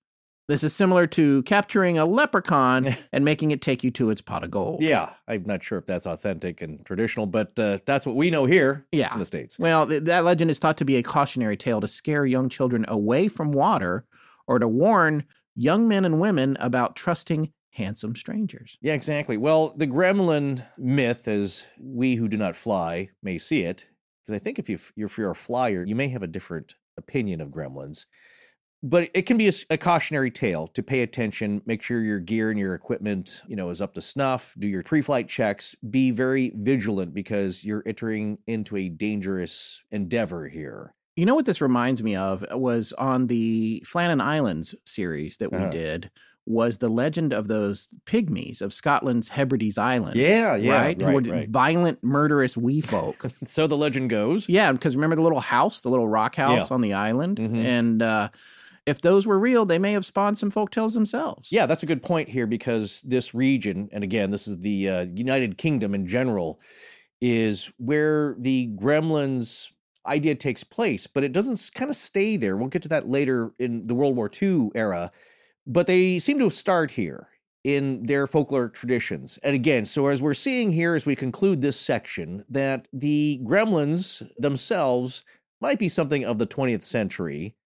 This 0.47 0.65
is 0.65 0.73
similar 0.75 1.07
to 1.09 1.43
capturing 1.43 1.99
a 1.99 2.07
leprechaun 2.07 2.97
and 3.13 3.23
making 3.25 3.51
it 3.51 3.61
take 3.61 3.85
you 3.85 3.91
to 3.93 4.09
its 4.11 4.23
pot 4.23 4.45
of 4.45 4.51
gold. 4.51 4.83
Yeah, 4.83 5.11
I'm 5.27 5.43
not 5.45 5.63
sure 5.63 5.77
if 5.79 5.85
that's 5.85 6.07
authentic 6.07 6.63
and 6.63 6.83
traditional, 6.87 7.27
but 7.27 7.59
uh, 7.59 7.79
that's 7.87 8.07
what 8.07 8.17
we 8.17 8.31
know 8.31 8.47
here 8.47 8.87
Yeah. 8.93 9.13
in 9.13 9.19
the 9.19 9.27
States. 9.27 9.59
Well, 9.59 9.87
th- 9.87 10.05
that 10.05 10.25
legend 10.25 10.51
is 10.51 10.59
thought 10.59 10.79
to 10.79 10.87
be 10.87 10.97
a 10.97 11.03
cautionary 11.03 11.57
tale 11.59 11.81
to 11.83 11.89
scare 11.89 12.25
young 12.25 12.49
children 12.49 12.87
away 12.89 13.29
from 13.29 13.53
water 13.53 14.07
or 14.49 14.59
to 14.59 14.67
warn 14.67 15.25
young 15.55 15.87
men 15.87 16.05
and 16.05 16.21
women 16.21 16.57
about 16.59 16.97
trusting 16.97 17.53
handsome 17.71 18.17
strangers. 18.17 18.77
Yeah, 18.81 18.95
exactly. 18.95 19.37
Well, 19.37 19.75
the 19.77 19.87
gremlin 19.87 20.65
myth, 20.77 21.29
as 21.29 21.63
we 21.79 22.17
who 22.17 22.27
do 22.27 22.37
not 22.37 22.57
fly 22.57 23.11
may 23.23 23.39
see 23.39 23.63
it, 23.63 23.87
because 24.27 24.41
I 24.41 24.43
think 24.43 24.59
if, 24.59 24.69
you, 24.69 24.79
if 24.97 25.17
you're 25.17 25.31
a 25.31 25.37
flyer, 25.37 25.85
you 25.85 25.95
may 25.95 26.09
have 26.09 26.23
a 26.23 26.27
different 26.27 26.75
opinion 26.97 27.41
of 27.41 27.51
gremlins. 27.51 28.07
But 28.83 29.11
it 29.13 29.23
can 29.23 29.37
be 29.37 29.53
a 29.71 29.79
cautionary 29.79 30.31
tale 30.31 30.69
to 30.69 30.85
pay 30.85 31.03
attention, 31.03 31.63
make 31.67 31.83
sure 31.83 32.01
your 32.01 32.21
gear 32.21 32.51
and 32.51 32.59
your 32.59 32.75
equipment, 32.75 33.43
you 33.49 33.57
know, 33.57 33.71
is 33.71 33.81
up 33.81 33.95
to 33.95 34.01
snuff, 34.01 34.55
do 34.57 34.69
your 34.69 34.85
pre-flight 34.85 35.29
checks, 35.29 35.75
be 35.91 36.13
very 36.13 36.53
vigilant 36.55 37.13
because 37.13 37.65
you're 37.65 37.83
entering 37.87 38.39
into 38.47 38.77
a 38.77 38.89
dangerous 38.89 39.83
endeavor 39.91 40.47
here. 40.47 40.95
You 41.19 41.27
know 41.27 41.35
what 41.35 41.47
this 41.47 41.61
reminds 41.61 42.01
me 42.01 42.15
of 42.15 42.45
was 42.53 42.93
on 42.93 43.27
the 43.27 43.83
Flannan 43.85 44.21
Islands 44.23 44.73
series 44.85 45.39
that 45.39 45.51
we 45.51 45.59
Uh-huh. 45.59 45.71
did 45.71 46.11
was 46.47 46.79
the 46.79 46.89
legend 46.89 47.33
of 47.33 47.49
those 47.49 47.89
pygmies 48.07 48.63
of 48.63 48.73
Scotland's 48.73 49.27
Hebrides 49.31 49.79
Islands. 49.79 50.15
Yeah, 50.17 50.55
yeah, 50.55 50.81
right. 50.81 50.97
Who 51.01 51.07
right, 51.07 51.15
were 51.15 51.21
right. 51.33 51.49
violent, 51.49 52.05
murderous 52.05 52.57
wee 52.57 52.81
folk. 52.81 53.33
So 53.47 53.67
the 53.67 53.77
legend 53.77 54.11
goes. 54.11 54.49
yeah, 54.49 54.71
because 54.71 54.95
remember 54.95 55.17
the 55.17 55.23
little 55.23 55.41
house, 55.41 55.81
the 55.81 55.89
little 55.91 56.07
rock 56.09 56.37
house 56.37 56.71
Yeah. 56.71 56.75
on 56.75 56.83
the 56.83 56.95
island, 56.95 57.39
Mhm. 57.39 57.65
and 57.65 58.01
uh, 58.01 58.29
if 58.87 59.01
those 59.01 59.27
were 59.27 59.41
real, 59.41 59.67
they 59.67 59.81
may 59.81 59.93
have 59.95 60.07
spawned 60.07 60.39
some 60.39 60.53
folk 60.53 60.71
tales 60.71 60.95
themselves. 60.95 61.51
Yeah, 61.51 61.67
that's 61.67 61.83
a 61.83 61.87
good 61.87 62.01
point 62.01 62.29
here 62.29 62.47
because 62.47 63.03
this 63.05 63.35
region, 63.35 63.89
and 63.91 64.05
again, 64.05 64.31
this 64.31 64.47
is 64.47 64.59
the 64.61 64.89
uh, 64.89 65.07
United 65.13 65.59
Kingdom 65.59 65.97
in 65.97 66.07
general, 66.07 66.61
is 67.21 67.71
where 67.77 68.37
the 68.39 68.69
gremlins 68.81 69.71
idea 70.07 70.35
takes 70.35 70.65
place, 70.65 71.07
but 71.07 71.25
it 71.25 71.33
doesn't 71.33 71.71
kind 71.75 71.91
of 71.91 71.97
stay 71.97 72.37
there. 72.37 72.57
We'll 72.57 72.69
get 72.69 72.83
to 72.83 72.89
that 72.89 73.09
later 73.09 73.53
in 73.59 73.87
the 73.87 73.95
World 73.95 74.17
War 74.17 74.31
II 74.41 74.71
era, 74.75 75.11
but 75.67 75.87
they 75.87 76.19
seem 76.19 76.39
to 76.39 76.51
started 76.51 76.95
here 76.95 77.29
in 77.65 78.07
their 78.07 78.27
folklore 78.27 78.69
traditions. 78.69 79.39
And 79.43 79.55
again, 79.55 79.85
so 79.85 80.07
as 80.07 80.23
we're 80.23 80.35
seeing 80.35 80.71
here 80.71 80.95
as 80.95 81.05
we 81.05 81.17
conclude 81.17 81.61
this 81.61 81.79
section, 81.79 82.45
that 82.49 82.89
the 82.93 83.41
gremlins 83.45 84.27
themselves 84.39 85.25
might 85.61 85.79
be 85.79 85.89
something 85.89 86.25
of 86.25 86.39
the 86.39 86.47
20th 86.47 86.83
century 86.83 87.57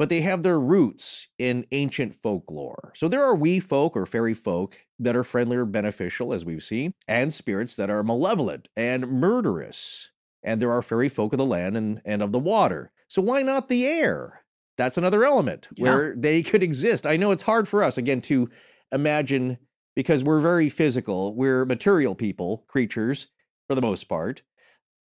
but 0.00 0.08
they 0.08 0.22
have 0.22 0.42
their 0.42 0.58
roots 0.58 1.28
in 1.38 1.66
ancient 1.72 2.14
folklore. 2.14 2.90
So 2.96 3.06
there 3.06 3.22
are 3.22 3.34
wee 3.34 3.60
folk 3.60 3.98
or 3.98 4.06
fairy 4.06 4.32
folk 4.32 4.78
that 4.98 5.14
are 5.14 5.22
friendly 5.22 5.58
or 5.58 5.66
beneficial, 5.66 6.32
as 6.32 6.42
we've 6.42 6.62
seen, 6.62 6.94
and 7.06 7.34
spirits 7.34 7.76
that 7.76 7.90
are 7.90 8.02
malevolent 8.02 8.68
and 8.74 9.06
murderous. 9.06 10.08
And 10.42 10.60
there 10.60 10.72
are 10.72 10.82
fairy 10.82 11.08
folk 11.08 11.32
of 11.32 11.38
the 11.38 11.44
land 11.46 11.76
and, 11.76 12.00
and 12.04 12.22
of 12.22 12.32
the 12.32 12.38
water. 12.38 12.92
So 13.08 13.20
why 13.22 13.42
not 13.42 13.68
the 13.68 13.86
air? 13.86 14.42
That's 14.78 14.96
another 14.96 15.24
element 15.24 15.68
Yeah. 15.76 15.84
where 15.84 16.14
they 16.16 16.42
could 16.44 16.62
exist. 16.62 17.06
I 17.06 17.16
know 17.16 17.30
it's 17.32 17.42
hard 17.42 17.68
for 17.68 17.82
us, 17.82 17.98
again, 17.98 18.20
to 18.22 18.48
imagine 18.92 19.58
because 19.94 20.24
we're 20.24 20.40
very 20.40 20.68
physical. 20.70 21.34
We're 21.34 21.64
material 21.66 22.14
people, 22.14 22.64
creatures, 22.68 23.26
for 23.68 23.74
the 23.74 23.82
most 23.82 24.04
part. 24.04 24.42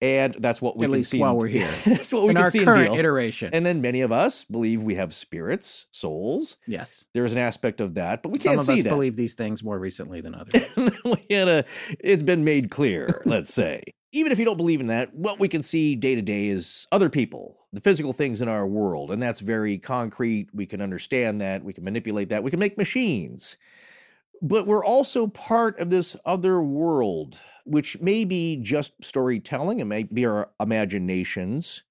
And 0.02 0.36
that's 0.40 0.62
what 0.62 0.78
we 0.78 0.84
At 0.84 0.88
can 0.88 0.92
least 0.92 1.12
see 1.12 1.20
while 1.20 1.32
in- 1.32 1.38
we're 1.38 1.48
here. 1.48 1.74
that's 1.86 2.12
what 2.12 2.24
we 2.24 2.30
in 2.30 2.36
can 2.36 2.44
our 2.44 2.52
see 2.52 2.60
in 2.60 2.66
current 2.66 2.92
deal. 2.92 3.00
iteration. 3.00 3.54
And 3.54 3.66
then 3.66 3.82
many 3.82 4.02
of 4.02 4.12
us 4.12 4.44
believe 4.44 4.84
we 4.84 4.96
have 4.96 5.14
spirits, 5.14 5.88
souls. 5.92 6.58
yes. 6.68 7.06
There's 7.14 7.32
an 7.32 7.38
aspect 7.38 7.80
of 7.82 7.94
that, 7.96 8.22
but 8.22 8.30
we 8.30 8.38
Some 8.40 8.50
can't 8.50 8.60
of 8.60 8.66
see 8.66 8.74
us 8.74 8.84
that. 8.84 8.90
believe 8.90 9.16
these 9.16 9.34
things 9.34 9.64
more 9.64 9.80
recently 9.80 10.20
than 10.22 10.36
others. 10.36 10.66
we 10.76 11.16
gotta, 11.30 11.64
it's 12.00 12.22
been 12.24 12.44
made 12.44 12.70
clear, 12.70 13.22
let's 13.26 13.52
say. 13.54 13.82
Even 14.16 14.32
if 14.32 14.38
you 14.38 14.46
don't 14.46 14.58
believe 14.58 14.80
in 14.80 14.88
that, 14.88 15.14
what 15.16 15.40
we 15.40 15.48
can 15.48 15.64
see 15.64 15.96
day 15.96 16.14
to 16.14 16.22
day 16.22 16.48
is 16.48 16.88
other 16.92 17.10
people, 17.10 17.58
the 17.74 17.82
physical 17.82 18.14
things 18.14 18.44
in 18.44 18.48
our 18.48 18.68
world. 18.68 19.10
And 19.12 19.20
that's 19.20 19.40
very 19.40 19.80
concrete. 19.80 20.50
We 20.54 20.68
can 20.68 20.82
understand 20.82 21.42
that. 21.42 21.64
We 21.64 21.74
can 21.74 21.84
manipulate 21.84 22.30
that. 22.30 22.44
We 22.44 22.52
can 22.52 22.60
make 22.60 22.78
machines. 22.78 23.58
But 24.40 24.68
we're 24.68 24.86
also 24.86 25.26
part 25.28 25.80
of 25.80 25.90
this 25.90 26.16
other 26.26 26.62
world, 26.62 27.40
which 27.66 28.00
may 28.02 28.24
be 28.24 28.58
just 28.58 28.92
storytelling, 29.02 29.82
and 29.82 29.90
may 29.90 30.04
be 30.04 30.28
our 30.28 30.50
imaginations. 30.60 31.82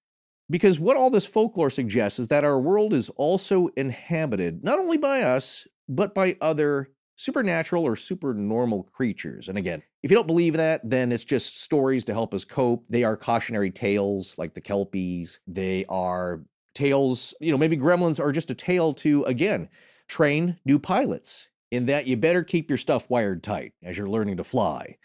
Because 0.49 0.79
what 0.79 0.97
all 0.97 1.11
this 1.11 1.27
folklore 1.27 1.70
suggests 1.70 2.20
is 2.20 2.29
that 2.29 2.45
our 2.45 2.61
world 2.61 2.93
is 2.93 3.09
also 3.16 3.68
inhabited 3.77 4.62
not 4.62 4.79
only 4.79 4.97
by 4.97 5.23
us, 5.23 5.66
but 5.89 6.14
by 6.14 6.37
other 6.41 6.91
supernatural 7.23 7.85
or 7.85 7.95
supernormal 7.95 8.85
creatures. 8.85 9.49
And 9.49 9.57
again, 9.57 9.83
if 10.03 10.11
you 10.11 10.16
don't 10.16 10.27
believe 10.27 10.55
that, 10.55 10.81
then 10.83 11.12
it's 11.12 11.25
just 11.25 11.62
stories 11.62 12.05
to 12.05 12.12
help 12.12 12.35
us 12.35 12.45
cope. 12.45 12.85
They 12.89 13.05
are 13.05 13.16
cautionary 13.16 13.70
tales 13.70 14.35
like 14.39 14.55
the 14.55 14.61
Kelpies. 14.61 15.39
They 15.47 15.85
are 15.89 16.43
tales, 16.75 17.35
you 17.41 17.53
know, 17.53 17.59
maybe 17.59 17.77
gremlins 17.77 18.18
are 18.18 18.33
just 18.33 18.51
a 18.51 18.55
tale 18.55 18.93
to, 18.95 19.23
again, 19.25 19.68
train 20.09 20.59
new 20.64 20.79
pilots 20.79 21.49
in 21.70 21.87
that 21.87 22.07
you 22.07 22.16
better 22.16 22.43
keep 22.43 22.68
your 22.68 22.77
stuff 22.77 23.09
wired 23.09 23.43
tight 23.43 23.73
as 23.83 23.97
you're 23.97 24.09
learning 24.09 24.37
to 24.39 24.45
fly 24.45 24.97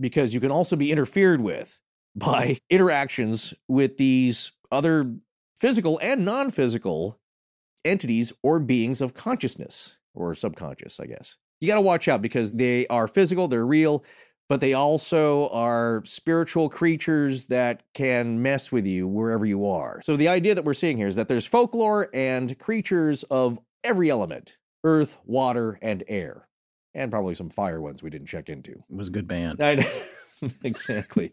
because 0.00 0.34
you 0.34 0.40
can 0.40 0.50
also 0.50 0.76
be 0.76 0.90
interfered 0.90 1.40
with 1.40 1.78
by 2.16 2.58
interactions 2.68 3.54
with 3.68 3.96
these 3.96 4.50
other 4.72 5.14
physical 5.60 5.98
and 6.02 6.24
non 6.24 6.50
physical 6.50 7.20
entities 7.84 8.32
or 8.42 8.58
beings 8.58 9.00
of 9.00 9.14
consciousness 9.14 9.94
or 10.14 10.34
subconscious, 10.34 10.98
I 10.98 11.06
guess. 11.06 11.36
You 11.60 11.68
got 11.68 11.76
to 11.76 11.80
watch 11.80 12.08
out 12.08 12.22
because 12.22 12.52
they 12.52 12.86
are 12.86 13.06
physical, 13.06 13.48
they're 13.48 13.66
real, 13.66 14.04
but 14.48 14.60
they 14.60 14.72
also 14.72 15.48
are 15.50 16.02
spiritual 16.04 16.68
creatures 16.68 17.46
that 17.46 17.82
can 17.94 18.42
mess 18.42 18.72
with 18.72 18.86
you 18.86 19.06
wherever 19.06 19.46
you 19.46 19.66
are. 19.66 20.00
So 20.02 20.16
the 20.16 20.28
idea 20.28 20.54
that 20.54 20.64
we're 20.64 20.74
seeing 20.74 20.96
here 20.96 21.06
is 21.06 21.16
that 21.16 21.28
there's 21.28 21.46
folklore 21.46 22.08
and 22.14 22.58
creatures 22.58 23.22
of 23.24 23.58
every 23.84 24.10
element 24.10 24.56
earth, 24.82 25.18
water, 25.24 25.78
and 25.82 26.02
air. 26.08 26.48
And 26.94 27.10
probably 27.10 27.34
some 27.34 27.50
fire 27.50 27.80
ones 27.80 28.02
we 28.02 28.10
didn't 28.10 28.26
check 28.26 28.48
into. 28.48 28.72
It 28.72 28.96
was 28.96 29.08
a 29.08 29.12
good 29.12 29.28
band. 29.28 29.60
I 29.60 29.86
exactly. 30.64 31.30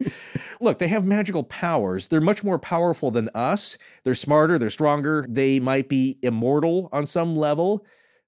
Look, 0.60 0.80
they 0.80 0.88
have 0.90 1.06
magical 1.06 1.44
powers. 1.44 2.10
They're 2.10 2.22
much 2.22 2.44
more 2.44 2.60
powerful 2.60 3.10
than 3.10 3.30
us. 3.34 3.78
They're 4.04 4.16
smarter, 4.16 4.60
they're 4.60 4.70
stronger. 4.70 5.26
They 5.30 5.60
might 5.60 5.90
be 5.90 6.20
immortal 6.22 6.90
on 6.92 7.06
some 7.06 7.36
level, 7.36 7.86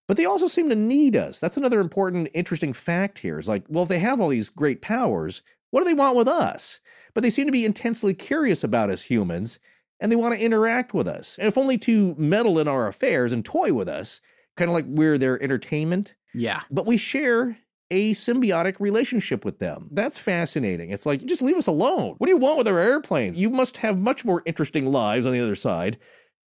but 0.10 0.18
they 0.18 0.26
also 0.26 0.48
seem 0.48 0.70
to 0.70 0.76
need 0.76 1.16
us. 1.16 1.40
That's 1.40 1.56
another 1.56 1.80
important, 1.80 2.30
interesting 2.34 2.74
fact 2.74 3.20
here. 3.20 3.38
Is 3.38 3.48
like, 3.48 3.64
well, 3.70 3.84
if 3.84 3.90
they 3.90 4.00
have 4.00 4.20
all 4.20 4.30
these 4.30 4.50
great 4.50 4.82
powers, 4.82 5.44
what 5.70 5.82
do 5.82 5.86
they 5.86 5.94
want 5.94 6.16
with 6.18 6.28
us? 6.28 6.80
But 7.14 7.22
they 7.22 7.30
seem 7.30 7.46
to 7.46 7.52
be 7.52 7.64
intensely 7.64 8.16
curious 8.16 8.64
about 8.64 8.90
us 8.90 9.04
humans, 9.04 9.60
and 10.00 10.12
they 10.12 10.16
want 10.16 10.34
to 10.34 10.42
interact 10.44 10.96
with 10.96 11.08
us. 11.08 11.36
And 11.38 11.48
if 11.48 11.60
only 11.60 11.78
to 11.80 12.16
meddle 12.18 12.58
in 12.58 12.68
our 12.68 12.88
affairs 12.88 13.32
and 13.32 13.46
toy 13.46 13.72
with 13.72 13.88
us, 13.88 14.20
kind 14.58 14.68
of 14.68 14.74
like 14.74 14.86
we're 14.88 15.20
their 15.20 15.42
entertainment 15.44 16.16
Yeah. 16.34 16.62
but 16.72 16.88
we 16.88 16.98
share 16.98 17.58
a 17.92 18.14
symbiotic 18.16 18.80
relationship 18.80 19.46
with 19.46 19.60
them. 19.60 19.90
That's 19.92 20.18
fascinating. 20.18 20.90
It's 20.90 21.06
like, 21.06 21.24
just 21.26 21.42
leave 21.44 21.56
us 21.58 21.68
alone. 21.68 22.16
What 22.18 22.28
do 22.28 22.32
you 22.34 22.38
want 22.38 22.58
with 22.58 22.68
our 22.68 22.80
airplanes? 22.80 23.38
You 23.38 23.50
must 23.50 23.78
have 23.78 23.98
much 24.00 24.26
more 24.26 24.42
interesting 24.46 24.92
lives 24.92 25.26
on 25.26 25.34
the 25.34 25.40
other 25.40 25.56
side. 25.56 25.98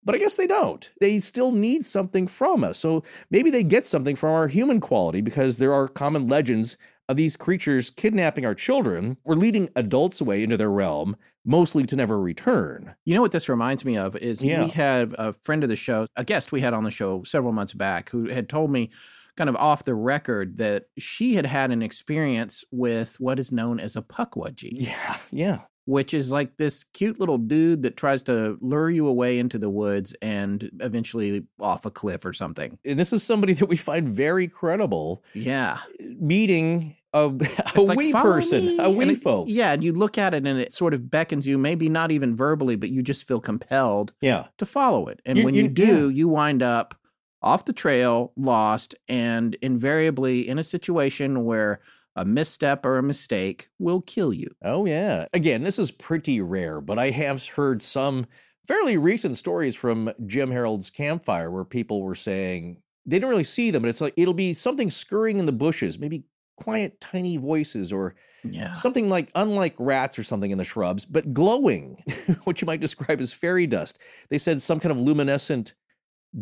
But 0.04 0.16
I 0.16 0.18
guess 0.18 0.36
they 0.36 0.48
don't. 0.48 0.90
They 1.00 1.20
still 1.20 1.52
need 1.52 1.86
something 1.86 2.28
from 2.28 2.64
us. 2.64 2.80
So 2.80 3.04
maybe 3.30 3.50
they 3.50 3.64
get 3.64 3.86
something 3.86 4.16
from 4.16 4.32
our 4.32 4.48
human 4.48 4.80
quality 4.80 5.22
because 5.22 5.58
there 5.58 5.74
are 5.74 5.88
common 5.88 6.28
legends 6.28 6.76
of 7.08 7.18
these 7.18 7.36
creatures 7.38 7.90
kidnapping 7.90 8.46
our 8.46 8.56
children 8.56 9.18
or 9.26 9.36
leading 9.36 9.70
adults 9.76 10.22
away 10.22 10.44
into 10.44 10.58
their 10.58 10.72
realm, 10.72 11.16
mostly 11.46 11.86
to 11.86 11.96
never 11.96 12.20
return. 12.20 12.96
You 13.06 13.14
know 13.16 13.22
what 13.22 13.32
this 13.34 13.50
reminds 13.50 13.84
me 13.86 13.98
of 13.98 14.16
is 14.16 14.42
Yeah. 14.42 14.64
we 14.64 14.70
had 14.72 15.14
a 15.20 15.34
friend 15.44 15.62
of 15.64 15.70
the 15.70 15.76
show, 15.76 16.08
a 16.16 16.24
guest 16.24 16.52
we 16.52 16.62
had 16.62 16.74
on 16.74 16.84
the 16.84 16.92
show 16.92 17.24
several 17.24 17.54
months 17.54 17.74
back, 17.74 18.10
who 18.10 18.28
had 18.30 18.48
told 18.50 18.72
me 18.72 18.92
kind 19.38 19.50
of 19.50 19.56
off 19.58 19.84
the 19.84 19.96
record 19.96 20.58
that 20.58 20.86
she 20.98 21.36
had 21.36 21.46
had 21.46 21.72
an 21.72 21.82
experience 21.82 22.64
with 22.72 23.20
what 23.20 23.40
is 23.40 23.52
known 23.52 23.80
as 23.80 23.96
a 23.96 24.02
pukwudgie, 24.02 24.88
Yeah, 24.88 25.18
yeah. 25.32 25.60
Which 25.86 26.14
is 26.14 26.32
like 26.32 26.58
this 26.58 26.84
cute 26.94 27.20
little 27.20 27.38
dude 27.38 27.82
that 27.84 27.98
tries 27.98 28.22
to 28.24 28.58
lure 28.62 28.90
you 28.90 29.08
away 29.08 29.40
into 29.40 29.58
the 29.58 29.70
woods 29.70 30.16
and 30.22 30.70
eventually 30.80 31.44
off 31.60 31.86
a 31.86 31.92
cliff 31.92 32.24
or 32.24 32.34
something. 32.34 32.78
And 32.86 33.00
this 33.00 33.12
is 33.12 33.24
somebody 33.24 33.54
that 33.60 33.66
we 33.68 33.78
find 33.78 34.08
very 34.10 34.48
credible 34.48 35.24
Yeah. 35.34 35.80
Eh, 36.00 36.06
meeting 36.20 36.96
a, 37.14 37.30
a 37.76 37.82
like, 37.82 37.98
wee 37.98 38.14
person, 38.14 38.66
me," 38.66 38.78
a 38.78 38.84
and 38.88 38.98
wee 38.98 39.10
it- 39.10 39.22
folk. 39.22 39.48
Yeah, 39.50 39.74
and 39.74 39.84
you 39.84 39.92
look 39.92 40.18
at 40.18 40.34
it 40.34 40.48
and 40.48 40.60
it 40.60 40.72
sort 40.72 40.94
of 40.94 41.10
beckons 41.12 41.46
you, 41.46 41.58
maybe 41.58 41.90
not 41.90 42.10
even 42.12 42.36
verbally, 42.38 42.76
but 42.78 42.90
you 42.90 43.02
just 43.04 43.28
feel 43.28 43.42
compelled 43.42 44.14
Yeah. 44.22 44.46
to 44.60 44.66
follow 44.66 45.08
it. 45.08 45.20
And 45.26 45.38
You- 45.40 45.44
when 45.46 45.54
you- 45.56 45.64
you, 45.64 45.68
do, 45.70 46.10
you 46.10 46.28
wind 46.30 46.64
up 46.64 46.96
off 47.42 47.66
the 47.66 47.74
trail, 47.74 48.32
lost, 48.38 48.94
and 49.10 49.56
invariably 49.64 50.48
in 50.48 50.60
a 50.60 50.64
situation 50.64 51.44
where 51.44 51.82
a 52.16 52.26
misstep 52.26 52.86
or 52.86 52.98
a 52.98 53.04
mistake 53.04 53.70
will 53.80 54.02
kill 54.02 54.34
you. 54.34 54.50
Oh, 54.62 54.86
yeah. 54.86 55.28
Again, 55.34 55.64
this 55.64 55.80
is 55.80 55.92
pretty 55.92 56.42
rare, 56.42 56.82
but 56.82 57.00
I 57.00 57.10
have 57.12 57.46
heard 57.48 57.82
some 57.82 58.26
fairly 58.68 58.98
recent 58.98 59.38
stories 59.38 59.76
from 59.76 60.12
Jim 60.26 60.52
Harold's 60.52 60.90
campfire 60.90 61.50
where 61.50 61.64
people 61.66 62.02
were 62.02 62.16
saying 62.16 62.82
they 63.06 63.16
didn't 63.18 63.30
really 63.30 63.44
see 63.44 63.72
them, 63.72 63.82
but 63.84 63.90
it's 63.90 64.02
like 64.02 64.14
it'll 64.18 64.34
be 64.34 64.54
something 64.54 64.92
scurrying 64.92 65.40
in 65.40 65.46
the 65.46 65.52
bushes, 65.52 65.98
maybe 65.98 66.26
quiet, 66.58 67.00
tiny 67.00 67.38
voices, 67.38 67.92
or 67.94 68.16
Yeah. 68.44 68.82
something 68.82 69.10
like 69.10 69.32
unlike 69.36 69.76
rats 69.80 70.20
or 70.20 70.24
something 70.24 70.52
in 70.52 70.58
the 70.58 70.64
shrubs, 70.66 71.06
but 71.06 71.34
glowing, 71.34 72.04
what 72.46 72.62
you 72.62 72.66
might 72.66 72.82
describe 72.82 73.22
as 73.22 73.34
fairy 73.34 73.68
dust. 73.68 74.00
They 74.30 74.38
said 74.38 74.62
some 74.62 74.80
kind 74.80 74.92
of 74.92 75.00
luminescent 75.00 75.76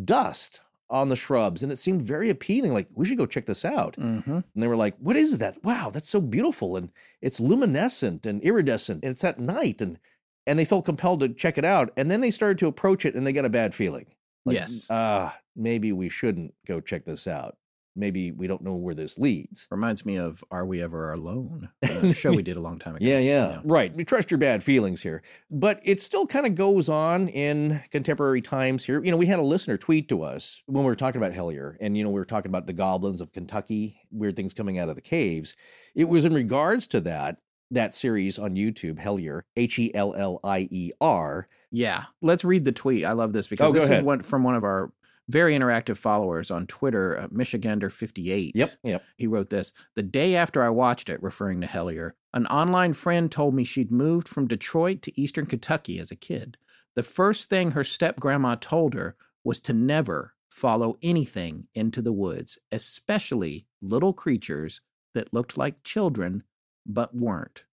dust 0.04 0.60
on 0.90 1.08
the 1.08 1.16
shrubs, 1.16 1.62
and 1.62 1.70
it 1.72 1.76
seemed 1.78 2.02
very 2.02 2.28
appealing. 2.30 2.72
Like, 2.74 2.88
we 2.94 3.06
should 3.06 3.18
go 3.18 3.26
check 3.26 3.46
this 3.46 3.64
out. 3.64 3.94
hmm 3.96 4.20
And 4.28 4.44
they 4.54 4.66
were 4.66 4.76
like, 4.76 4.96
What 4.98 5.16
is 5.16 5.38
that? 5.38 5.62
Wow, 5.64 5.90
that's 5.90 6.08
so 6.08 6.20
beautiful. 6.20 6.76
And 6.76 6.90
it's 7.22 7.40
luminescent 7.40 8.26
and 8.26 8.42
iridescent. 8.42 9.04
And 9.04 9.12
it's 9.12 9.24
at 9.24 9.38
night. 9.38 9.80
And 9.80 9.98
and 10.46 10.58
they 10.58 10.64
felt 10.64 10.84
compelled 10.86 11.20
to 11.20 11.28
check 11.28 11.58
it 11.58 11.64
out. 11.64 11.92
And 11.96 12.10
then 12.10 12.20
they 12.22 12.30
started 12.30 12.58
to 12.58 12.66
approach 12.66 13.04
it 13.06 13.14
and 13.14 13.26
they 13.26 13.32
got 13.32 13.44
a 13.44 13.50
bad 13.50 13.74
feeling. 13.74 14.06
Like, 14.44 14.54
Yes. 14.56 14.86
Ah, 14.90 15.38
maybe 15.54 15.92
we 15.92 16.08
shouldn't 16.08 16.54
go 16.66 16.80
check 16.80 17.04
this 17.04 17.26
out. 17.26 17.56
Maybe 17.96 18.30
we 18.30 18.46
don't 18.46 18.62
know 18.62 18.74
where 18.74 18.94
this 18.94 19.18
leads. 19.18 19.66
Reminds 19.70 20.06
me 20.06 20.16
of 20.16 20.44
Are 20.50 20.64
We 20.64 20.80
Ever 20.82 21.12
Alone? 21.12 21.70
The 22.00 22.14
show 22.14 22.32
we 22.32 22.42
did 22.42 22.56
a 22.56 22.60
long 22.60 22.78
time 22.78 22.96
ago. 22.96 23.04
Yeah, 23.04 23.18
yeah, 23.18 23.60
right. 23.64 23.94
We 23.94 24.04
trust 24.04 24.30
your 24.30 24.38
bad 24.38 24.62
feelings 24.62 25.02
here. 25.02 25.22
But 25.50 25.80
it 25.82 26.00
still 26.00 26.26
kind 26.26 26.46
of 26.46 26.54
goes 26.54 26.88
on 26.88 27.28
in 27.28 27.82
contemporary 27.90 28.40
times 28.40 28.84
here. 28.84 29.04
You 29.04 29.10
know, 29.10 29.16
we 29.18 29.26
had 29.26 29.38
a 29.38 29.42
listener 29.42 29.76
tweet 29.76 30.08
to 30.08 30.22
us 30.22 30.62
when 30.66 30.82
we 30.84 30.88
were 30.88 30.96
talking 30.96 31.20
about 31.20 31.36
Hellier, 31.36 31.76
and, 31.80 31.96
you 31.98 32.02
know, 32.04 32.10
we 32.10 32.18
were 32.20 32.24
talking 32.24 32.48
about 32.48 32.66
the 32.66 32.72
goblins 32.72 33.20
of 33.20 33.32
Kentucky, 33.32 34.00
weird 34.10 34.34
things 34.36 34.54
coming 34.54 34.78
out 34.78 34.88
of 34.88 34.94
the 34.94 35.02
caves. 35.02 35.54
It 35.94 36.08
was 36.08 36.24
in 36.24 36.32
regards 36.32 36.86
to 36.88 37.00
that, 37.02 37.38
that 37.70 37.92
series 37.92 38.38
on 38.38 38.54
YouTube, 38.54 38.98
Hellier, 38.98 39.42
H 39.56 39.78
E 39.78 39.92
L 39.94 40.14
L 40.14 40.40
I 40.42 40.68
E 40.70 40.92
R. 41.00 41.48
Yeah. 41.70 42.04
Let's 42.22 42.44
read 42.44 42.64
the 42.64 42.72
tweet. 42.72 43.04
I 43.04 43.12
love 43.12 43.32
this 43.32 43.46
because 43.46 43.70
Oh, 43.70 43.72
this 43.72 43.88
is 43.90 44.02
one 44.02 44.22
from 44.22 44.42
one 44.42 44.54
of 44.54 44.64
our 44.64 44.90
very 45.30 45.56
interactive 45.56 45.96
followers 45.96 46.50
on 46.50 46.66
Twitter, 46.66 47.18
uh, 47.18 47.28
Michigander58. 47.28 48.52
Yep, 48.54 48.72
yep. 48.82 49.04
He 49.16 49.26
wrote 49.26 49.50
this 49.50 49.72
The 49.94 50.02
day 50.02 50.36
after 50.36 50.62
I 50.62 50.70
watched 50.70 51.08
it, 51.08 51.22
referring 51.22 51.60
to 51.60 51.66
Hellier, 51.66 52.12
an 52.34 52.46
online 52.46 52.92
friend 52.92 53.30
told 53.30 53.54
me 53.54 53.64
she'd 53.64 53.90
moved 53.90 54.28
from 54.28 54.46
Detroit 54.48 55.02
to 55.02 55.20
eastern 55.20 55.46
Kentucky 55.46 55.98
as 55.98 56.10
a 56.10 56.16
kid. 56.16 56.56
The 56.96 57.02
first 57.02 57.48
thing 57.48 57.70
her 57.70 57.84
step 57.84 58.18
grandma 58.18 58.56
told 58.56 58.94
her 58.94 59.16
was 59.44 59.60
to 59.60 59.72
never 59.72 60.34
follow 60.50 60.98
anything 61.02 61.68
into 61.74 62.02
the 62.02 62.12
woods, 62.12 62.58
especially 62.72 63.66
little 63.80 64.12
creatures 64.12 64.80
that 65.14 65.32
looked 65.32 65.56
like 65.56 65.82
children 65.84 66.42
but 66.84 67.14
weren't. 67.14 67.64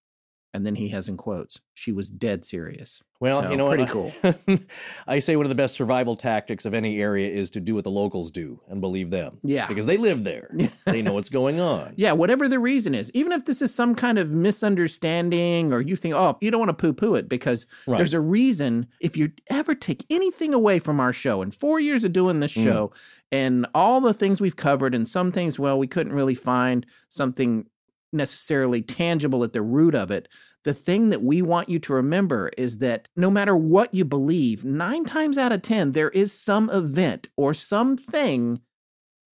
And 0.54 0.66
then 0.66 0.76
he 0.76 0.88
has 0.90 1.08
in 1.08 1.18
quotes, 1.18 1.60
she 1.76 1.92
was 1.92 2.10
dead 2.10 2.44
serious. 2.44 3.04
Well, 3.20 3.44
So, 3.44 3.52
you 3.52 3.58
know 3.58 3.68
pretty 3.68 3.84
what? 3.86 4.62
I 5.08 5.20
say 5.20 5.36
one 5.36 5.46
of 5.46 5.50
the 5.50 5.56
best 5.56 5.76
survival 5.76 6.16
tactics 6.16 6.66
of 6.66 6.74
any 6.74 7.02
area 7.02 7.30
is 7.30 7.50
to 7.52 7.60
do 7.60 7.76
what 7.76 7.84
the 7.84 7.92
locals 7.92 8.32
do 8.32 8.60
and 8.70 8.80
believe 8.80 9.10
them. 9.12 9.40
Yeah. 9.44 9.68
Because 9.68 9.86
they 9.86 9.98
live 9.98 10.24
there. 10.24 10.50
they 10.86 11.02
know 11.02 11.14
what's 11.14 11.30
going 11.30 11.60
on. 11.60 11.94
Yeah, 11.96 12.14
whatever 12.14 12.48
the 12.48 12.60
reason 12.60 12.96
is, 12.96 13.12
even 13.14 13.34
if 13.34 13.46
this 13.46 13.62
is 13.62 13.74
some 13.74 13.94
kind 13.94 14.18
of 14.18 14.32
misunderstanding 14.32 15.74
or 15.74 15.82
you 15.82 15.96
think, 15.96 16.16
oh, 16.16 16.38
you 16.42 16.50
don't 16.52 16.60
want 16.60 16.70
to 16.70 16.74
poo 16.82 16.94
poo 16.94 17.16
it 17.16 17.28
because 17.30 17.66
Right. 17.86 17.98
there's 17.98 18.14
a 18.14 18.20
reason. 18.22 18.88
If 19.02 19.18
you 19.18 19.32
ever 19.50 19.76
take 19.76 20.06
anything 20.10 20.54
away 20.54 20.80
from 20.80 21.00
our 21.00 21.14
show 21.14 21.42
in 21.42 21.52
four 21.52 21.80
years 21.80 22.04
of 22.04 22.14
doing 22.14 22.40
this 22.40 22.54
Mm. 22.54 22.64
show 22.64 22.92
and 23.32 23.68
all 23.76 24.00
the 24.02 24.14
things 24.14 24.40
we've 24.40 24.56
covered, 24.56 24.96
and 24.96 25.08
some 25.08 25.32
things, 25.32 25.60
well, 25.60 25.78
we 25.78 25.88
couldn't 25.88 26.14
really 26.14 26.36
find 26.36 26.86
something 27.10 27.66
necessarily 28.14 28.82
tangible 28.82 29.44
at 29.44 29.54
the 29.54 29.62
root 29.62 29.96
of 29.96 30.12
it. 30.12 30.28
The 30.64 30.74
thing 30.74 31.10
that 31.12 31.24
we 31.24 31.42
want 31.42 31.70
you 31.70 31.80
to 31.80 31.94
remember 31.94 32.52
is 32.58 32.80
that 32.80 33.08
no 33.16 33.30
matter 33.30 33.56
what 33.56 33.94
you 33.94 34.04
believe, 34.06 34.66
nine 34.66 35.06
times 35.06 35.38
out 35.38 35.52
of 35.52 35.62
10, 35.62 35.92
there 35.92 36.10
is 36.10 36.34
some 36.34 36.70
event 36.70 37.28
or 37.38 37.54
something 37.54 38.62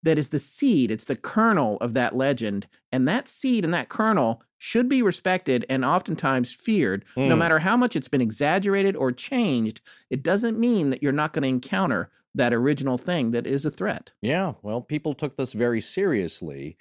that 0.02 0.18
is 0.18 0.30
the 0.30 0.38
seed, 0.40 0.90
it's 0.90 1.04
the 1.04 1.16
kernel 1.16 1.76
of 1.78 1.94
that 1.94 2.16
legend. 2.16 2.66
And 2.90 3.06
that 3.06 3.28
seed 3.28 3.64
and 3.64 3.72
that 3.72 3.88
kernel 3.88 4.42
should 4.58 4.88
be 4.88 5.00
respected 5.00 5.64
and 5.68 5.84
oftentimes 5.84 6.52
feared. 6.52 7.04
No 7.16 7.34
Mm. 7.34 7.38
matter 7.38 7.60
how 7.60 7.76
much 7.76 7.94
it's 7.96 8.08
been 8.08 8.20
exaggerated 8.20 8.96
or 8.96 9.12
changed, 9.12 9.80
it 10.10 10.22
doesn't 10.22 10.58
mean 10.58 10.90
that 10.90 11.02
you're 11.02 11.12
not 11.12 11.32
going 11.32 11.42
to 11.42 11.48
encounter 11.48 12.10
that 12.34 12.52
original 12.52 12.98
thing 12.98 13.30
that 13.30 13.46
is 13.46 13.64
a 13.64 13.70
threat. 13.70 14.10
Yeah, 14.20 14.54
well, 14.62 14.80
people 14.80 15.14
took 15.14 15.36
this 15.36 15.52
very 15.52 15.80
seriously, 15.80 16.76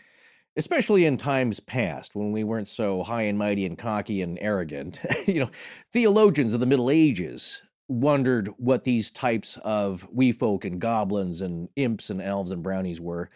especially 0.57 1.05
in 1.05 1.17
times 1.17 1.59
past 1.59 2.15
when 2.15 2.31
we 2.31 2.43
weren't 2.43 2.67
so 2.67 3.03
high 3.03 3.23
and 3.23 3.37
mighty 3.37 3.65
and 3.65 3.77
cocky 3.77 4.21
and 4.21 4.37
arrogant. 4.41 4.99
you 5.27 5.39
know, 5.39 5.49
theologians 5.91 6.53
of 6.53 6.59
the 6.59 6.65
Middle 6.65 6.89
Ages 6.89 7.61
wondered 7.87 8.47
what 8.57 8.83
these 8.83 9.11
types 9.11 9.57
of 9.63 10.07
wee 10.11 10.31
folk 10.31 10.63
and 10.65 10.79
goblins 10.79 11.41
and 11.41 11.69
imps 11.75 12.09
and 12.09 12.21
elves 12.21 12.51
and 12.51 12.63
brownies 12.63 13.01
were 13.01 13.29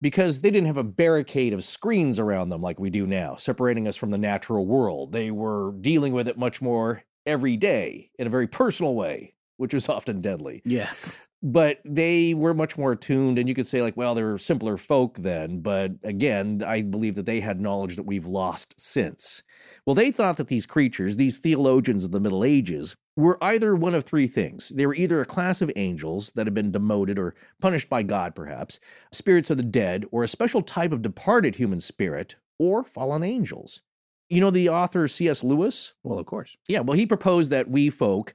because 0.00 0.42
they 0.42 0.50
didn't 0.50 0.66
have 0.66 0.76
a 0.76 0.84
barricade 0.84 1.52
of 1.52 1.64
screens 1.64 2.18
around 2.18 2.50
them 2.50 2.60
like 2.60 2.78
we 2.78 2.90
do 2.90 3.06
now, 3.06 3.36
separating 3.36 3.88
us 3.88 3.96
from 3.96 4.10
the 4.10 4.18
natural 4.18 4.66
world. 4.66 5.12
They 5.12 5.30
were 5.30 5.72
dealing 5.80 6.12
with 6.12 6.28
it 6.28 6.36
much 6.36 6.60
more 6.60 7.04
every 7.24 7.56
day 7.56 8.10
in 8.18 8.26
a 8.26 8.30
very 8.30 8.46
personal 8.46 8.94
way, 8.94 9.34
which 9.56 9.72
was 9.72 9.88
often 9.88 10.20
deadly 10.20 10.60
Yes. 10.64 11.16
But 11.46 11.78
they 11.84 12.32
were 12.32 12.54
much 12.54 12.78
more 12.78 12.92
attuned 12.92 13.38
and 13.38 13.46
you 13.46 13.54
could 13.54 13.66
say 13.66 13.82
like 13.82 13.96
well 13.98 14.14
they 14.14 14.22
were 14.22 14.38
simpler 14.38 14.78
folk 14.78 15.18
then 15.18 15.60
but 15.60 15.92
again 16.02 16.62
i 16.66 16.80
believe 16.80 17.14
that 17.14 17.26
they 17.26 17.38
had 17.40 17.60
knowledge 17.60 17.96
that 17.96 18.06
we've 18.06 18.26
lost 18.26 18.74
since. 18.80 19.42
Well 19.84 19.94
they 19.94 20.10
thought 20.10 20.38
that 20.38 20.48
these 20.48 20.64
creatures 20.64 21.16
these 21.16 21.38
theologians 21.38 22.02
of 22.02 22.12
the 22.12 22.20
middle 22.20 22.42
ages 22.42 22.96
were 23.16 23.38
either 23.44 23.76
one 23.76 23.94
of 23.94 24.04
three 24.04 24.26
things. 24.26 24.72
They 24.74 24.86
were 24.86 24.94
either 24.94 25.20
a 25.20 25.26
class 25.26 25.60
of 25.60 25.70
angels 25.76 26.32
that 26.34 26.46
had 26.46 26.54
been 26.54 26.72
demoted 26.72 27.18
or 27.18 27.34
punished 27.60 27.90
by 27.90 28.02
god 28.02 28.34
perhaps 28.34 28.80
spirits 29.12 29.50
of 29.50 29.58
the 29.58 29.62
dead 29.62 30.06
or 30.10 30.24
a 30.24 30.28
special 30.28 30.62
type 30.62 30.92
of 30.92 31.02
departed 31.02 31.56
human 31.56 31.80
spirit 31.80 32.36
or 32.58 32.82
fallen 32.82 33.22
angels. 33.22 33.82
You 34.30 34.40
know 34.40 34.50
the 34.50 34.70
author 34.70 35.06
cs 35.06 35.44
lewis? 35.44 35.92
Well, 36.02 36.18
of 36.18 36.24
course. 36.24 36.56
yeah, 36.66 36.80
well, 36.80 36.96
he 36.96 37.04
proposed 37.04 37.50
that 37.50 37.68
we 37.68 37.90
folk 37.90 38.34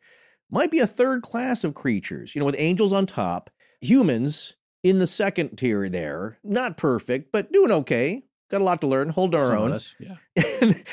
might 0.52 0.72
be 0.72 0.80
a 0.80 0.88
third 0.88 1.22
class 1.22 1.64
of 1.64 1.74
creatures, 1.76 2.36
you 2.36 2.40
know, 2.40 2.46
with 2.46 2.56
angels 2.58 2.92
on 2.94 3.06
top, 3.06 3.50
humans 3.82 4.56
in 4.84 5.00
the 5.00 5.08
second 5.08 5.58
tier 5.58 5.90
there, 5.90 6.38
not 6.44 6.78
perfect, 6.78 7.32
but 7.32 7.52
doing 7.52 7.72
okay. 7.72 8.24
Got 8.50 8.62
a 8.62 8.64
lot 8.64 8.82
to 8.82 8.88
learn, 8.88 9.10
hold 9.10 9.36
our 9.36 9.48
Some 9.48 9.58
own. 9.58 9.72
us, 9.74 9.96
Yeah. 10.00 10.16
and, 10.62 10.84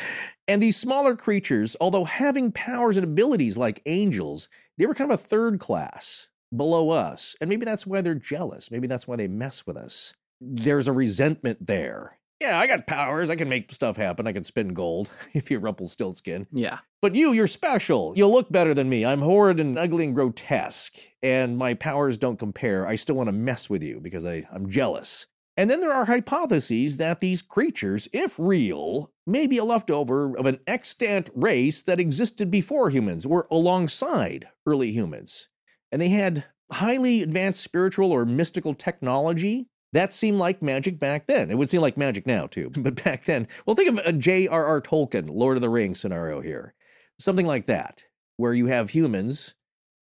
and 0.46 0.62
these 0.62 0.76
smaller 0.76 1.16
creatures, 1.16 1.74
although 1.80 2.04
having 2.04 2.52
powers 2.52 2.96
and 2.98 3.04
abilities 3.04 3.56
like 3.56 3.80
angels, 3.86 4.48
they 4.76 4.84
were 4.84 4.94
kind 4.94 5.10
of 5.10 5.18
a 5.18 5.22
third 5.22 5.58
class 5.58 6.28
below 6.54 6.90
us. 6.90 7.34
And 7.40 7.48
maybe 7.48 7.64
that's 7.64 7.86
why 7.86 8.02
they're 8.02 8.14
jealous. 8.14 8.70
Maybe 8.70 8.86
that's 8.86 9.08
why 9.08 9.16
they 9.16 9.26
mess 9.28 9.66
with 9.66 9.76
us. 9.76 10.12
There's 10.40 10.86
a 10.86 10.92
resentment 10.92 11.66
there. 11.66 12.18
Yeah, 12.40 12.58
I 12.58 12.66
got 12.66 12.86
powers. 12.86 13.30
I 13.30 13.36
can 13.36 13.48
make 13.48 13.72
stuff 13.72 13.96
happen. 13.96 14.26
I 14.26 14.32
can 14.32 14.44
spin 14.44 14.74
gold 14.74 15.10
if 15.32 15.50
you're 15.50 15.60
Rumpelstiltskin. 15.60 16.46
Yeah. 16.52 16.78
But 17.00 17.14
you, 17.14 17.32
you're 17.32 17.46
special. 17.46 18.12
You'll 18.16 18.32
look 18.32 18.50
better 18.52 18.74
than 18.74 18.88
me. 18.88 19.04
I'm 19.04 19.20
horrid 19.20 19.60
and 19.60 19.78
ugly 19.78 20.04
and 20.04 20.14
grotesque, 20.14 20.94
and 21.22 21.56
my 21.56 21.74
powers 21.74 22.18
don't 22.18 22.38
compare. 22.38 22.86
I 22.86 22.96
still 22.96 23.14
want 23.16 23.28
to 23.28 23.32
mess 23.32 23.70
with 23.70 23.82
you 23.82 24.00
because 24.00 24.26
I, 24.26 24.46
I'm 24.52 24.70
jealous. 24.70 25.26
And 25.56 25.70
then 25.70 25.80
there 25.80 25.92
are 25.92 26.04
hypotheses 26.04 26.98
that 26.98 27.20
these 27.20 27.40
creatures, 27.40 28.08
if 28.12 28.34
real, 28.38 29.12
may 29.26 29.46
be 29.46 29.56
a 29.56 29.64
leftover 29.64 30.36
of 30.36 30.44
an 30.44 30.58
extant 30.66 31.30
race 31.34 31.82
that 31.82 31.98
existed 31.98 32.50
before 32.50 32.90
humans 32.90 33.24
or 33.24 33.46
alongside 33.50 34.48
early 34.66 34.92
humans. 34.92 35.48
And 35.90 36.02
they 36.02 36.10
had 36.10 36.44
highly 36.70 37.22
advanced 37.22 37.62
spiritual 37.62 38.12
or 38.12 38.26
mystical 38.26 38.74
technology 38.74 39.68
that 39.96 40.12
seemed 40.12 40.38
like 40.38 40.62
magic 40.62 40.98
back 40.98 41.26
then. 41.26 41.50
It 41.50 41.56
would 41.56 41.70
seem 41.70 41.80
like 41.80 41.96
magic 41.96 42.26
now, 42.26 42.46
too. 42.46 42.70
But 42.76 43.02
back 43.02 43.24
then, 43.24 43.48
well, 43.64 43.74
think 43.74 43.88
of 43.88 44.06
a 44.06 44.12
J.R.R. 44.12 44.80
Tolkien, 44.80 45.28
Lord 45.30 45.56
of 45.56 45.62
the 45.62 45.70
Rings 45.70 46.00
scenario 46.00 46.40
here. 46.40 46.74
Something 47.18 47.46
like 47.46 47.66
that, 47.66 48.04
where 48.36 48.52
you 48.52 48.66
have 48.66 48.90
humans, 48.90 49.54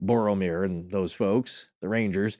Boromir 0.02 0.64
and 0.64 0.90
those 0.90 1.12
folks, 1.12 1.68
the 1.80 1.88
Rangers, 1.88 2.36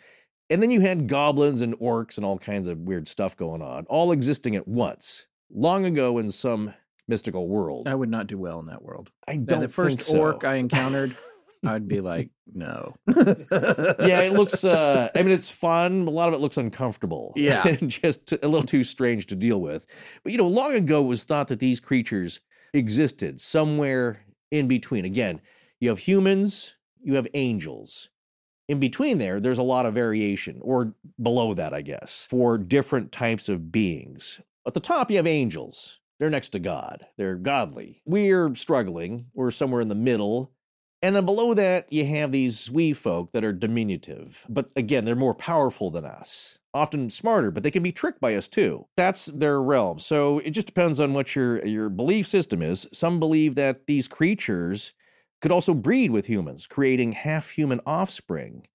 and 0.51 0.63
then 0.63 0.71
you 0.71 0.81
had 0.81 1.09
goblins 1.09 1.61
and 1.61 1.79
orcs 1.79 2.17
and 2.17 2.27
all 2.27 2.39
kinds 2.39 2.67
of 2.69 2.79
weird 2.81 3.09
stuff 3.09 3.37
going 3.37 3.63
on, 3.63 3.87
all 3.87 4.13
existing 4.13 4.57
at 4.57 4.69
once, 4.69 5.27
long 5.51 5.85
ago 5.85 6.19
in 6.19 6.31
some 6.31 6.75
mystical 7.07 7.49
world. 7.49 7.89
I 7.89 7.95
would 7.95 8.11
not 8.11 8.27
do 8.27 8.37
well 8.37 8.59
in 8.59 8.67
that 8.67 8.83
world. 8.83 9.11
I 9.29 9.37
don't 9.37 9.61
the 9.61 9.69
first 9.69 10.03
so. 10.03 10.19
orc 10.19 10.45
I 10.45 10.57
encountered 10.57 11.17
I'd 11.67 11.89
be 11.89 12.01
like, 12.01 12.31
no. 12.53 12.95
yeah, 13.07 14.21
it 14.21 14.33
looks. 14.33 14.65
Uh, 14.65 15.09
I 15.15 15.23
mean, 15.23 15.33
it's 15.33 15.49
fun. 15.49 16.07
A 16.07 16.11
lot 16.11 16.29
of 16.29 16.35
it 16.35 16.41
looks 16.41 16.57
uncomfortable. 16.57 17.33
Yeah. 17.37 17.67
and 17.81 17.91
just 17.91 18.33
a 18.33 18.49
little 18.49 18.67
too 18.67 18.85
strange 18.85 19.27
to 19.27 19.37
deal 19.37 19.61
with. 19.61 19.87
But 20.23 20.33
you 20.33 20.39
know, 20.39 20.47
long 20.47 20.75
ago 20.75 21.03
it 21.03 21.09
was 21.09 21.25
thought 21.25 21.49
that 21.49 21.61
these 21.61 21.81
creatures 21.81 22.41
existed 22.73 23.41
somewhere 23.41 24.25
in 24.51 24.69
between. 24.69 25.05
Again, 25.05 25.41
you 25.81 25.89
have 25.89 25.99
humans, 25.99 26.75
you 27.03 27.15
have 27.15 27.29
angels. 27.35 28.09
In 28.69 28.81
between 28.81 29.19
there, 29.19 29.41
there's 29.41 29.59
a 29.59 29.63
lot 29.63 29.85
of 29.85 29.93
variation, 29.93 30.59
or 30.63 30.95
below 31.23 31.53
that, 31.53 31.75
I 31.75 31.83
guess, 31.83 32.27
for 32.31 32.57
different 32.57 33.13
types 33.13 33.51
of 33.51 33.71
beings. 33.71 34.41
At 34.67 34.73
the 34.73 34.81
top, 34.81 35.11
you 35.11 35.19
have 35.19 35.27
angels. 35.27 35.99
They're 36.19 36.31
next 36.31 36.51
to 36.51 36.59
God. 36.59 37.07
They're 37.19 37.35
godly. 37.35 38.01
We're 38.07 38.55
struggling. 38.55 39.27
We're 39.35 39.51
somewhere 39.51 39.83
in 39.83 39.89
the 39.89 39.95
middle. 39.95 40.54
And 41.05 41.15
then 41.15 41.27
below 41.27 41.53
that, 41.53 41.93
you 41.93 42.07
have 42.07 42.33
these 42.33 42.71
wee 42.71 42.95
folk 42.95 43.33
that 43.33 43.45
are 43.45 43.53
diminutive. 43.53 44.47
But 44.49 44.71
again, 44.75 45.05
they're 45.05 45.15
more 45.15 45.35
powerful 45.35 45.91
than 45.91 46.07
us, 46.07 46.59
often 46.73 47.11
smarter, 47.11 47.51
but 47.51 47.63
they 47.63 47.71
can 47.71 47.83
be 47.83 47.93
tricked 47.93 48.23
by 48.23 48.35
us 48.35 48.49
too. 48.49 48.87
That's 48.97 49.27
their 49.27 49.61
realm. 49.61 49.99
So 49.99 50.39
it 50.39 50.53
just 50.53 50.67
depends 50.67 51.01
on 51.01 51.13
what 51.13 51.37
your, 51.37 51.63
your 51.67 51.91
belief 51.91 52.27
system 52.27 52.63
is. 52.63 52.87
Some 52.95 53.21
believe 53.21 53.55
that 53.57 53.87
these 53.87 54.09
creatures 54.09 54.95
could 55.43 55.53
also 55.53 55.75
breed 55.75 56.11
with 56.11 56.25
humans, 56.25 56.67
creating 56.67 57.13
half 57.13 57.51
human 57.51 57.83
offspring. 57.85 58.67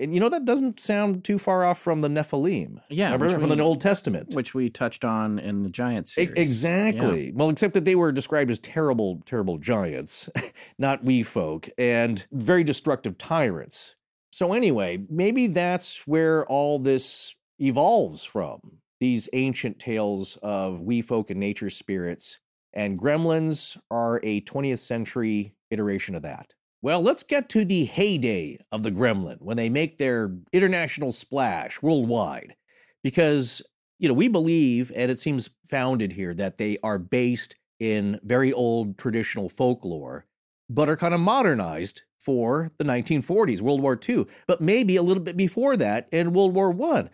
And 0.00 0.14
you 0.14 0.20
know, 0.20 0.30
that 0.30 0.46
doesn't 0.46 0.80
sound 0.80 1.24
too 1.24 1.38
far 1.38 1.64
off 1.64 1.78
from 1.78 2.00
the 2.00 2.08
Nephilim. 2.08 2.80
Yeah, 2.88 3.12
Remember 3.12 3.38
from 3.38 3.50
we- 3.50 3.56
the 3.56 3.62
Old 3.62 3.80
Testament. 3.80 4.34
Which 4.34 4.54
we 4.54 4.70
touched 4.70 5.04
on 5.04 5.38
in 5.38 5.62
the 5.62 5.70
giants. 5.70 6.12
E- 6.16 6.24
series. 6.24 6.38
Exactly. 6.38 7.32
Well, 7.32 7.50
except 7.50 7.74
that 7.74 7.84
they 7.84 7.94
were 7.94 8.10
described 8.10 8.50
as 8.50 8.58
terrible, 8.58 9.22
terrible 9.26 9.58
giants, 9.58 10.30
not 10.78 11.04
wee 11.04 11.22
folk, 11.22 11.68
and 11.76 12.26
very 12.32 12.64
destructive 12.64 13.18
tyrants. 13.18 13.94
So, 14.32 14.52
anyway, 14.52 15.04
maybe 15.10 15.48
that's 15.48 16.06
where 16.06 16.46
all 16.46 16.78
this 16.78 17.34
evolves 17.58 18.24
from 18.24 18.60
these 19.00 19.28
ancient 19.32 19.78
tales 19.78 20.38
of 20.42 20.80
wee 20.80 21.02
folk 21.02 21.30
and 21.30 21.40
nature 21.40 21.70
spirits. 21.70 22.38
And 22.72 22.98
gremlins 22.98 23.76
are 23.90 24.20
a 24.22 24.40
20th 24.42 24.78
century 24.78 25.54
iteration 25.70 26.14
of 26.14 26.22
that. 26.22 26.54
Well, 26.82 27.02
let's 27.02 27.22
get 27.22 27.48
to 27.50 27.64
the 27.64 27.84
heyday 27.84 28.58
of 28.72 28.82
the 28.82 28.90
gremlin 28.90 29.42
when 29.42 29.56
they 29.56 29.68
make 29.68 29.98
their 29.98 30.34
international 30.52 31.12
splash 31.12 31.82
worldwide. 31.82 32.56
Because 33.02 33.62
you 33.98 34.08
know, 34.08 34.14
we 34.14 34.28
believe, 34.28 34.90
and 34.96 35.10
it 35.10 35.18
seems 35.18 35.50
founded 35.68 36.12
here, 36.12 36.32
that 36.34 36.56
they 36.56 36.78
are 36.82 36.98
based 36.98 37.54
in 37.78 38.18
very 38.24 38.52
old 38.52 38.96
traditional 38.98 39.48
folklore, 39.48 40.24
but 40.70 40.88
are 40.88 40.96
kind 40.96 41.14
of 41.14 41.20
modernized 41.20 42.02
for 42.18 42.70
the 42.78 42.84
1940s, 42.84 43.60
World 43.60 43.82
War 43.82 43.98
II, 44.08 44.26
but 44.46 44.60
maybe 44.60 44.96
a 44.96 45.02
little 45.02 45.22
bit 45.22 45.36
before 45.36 45.76
that 45.76 46.08
in 46.12 46.32
World 46.32 46.54
War 46.54 46.74
I. 46.94 47.08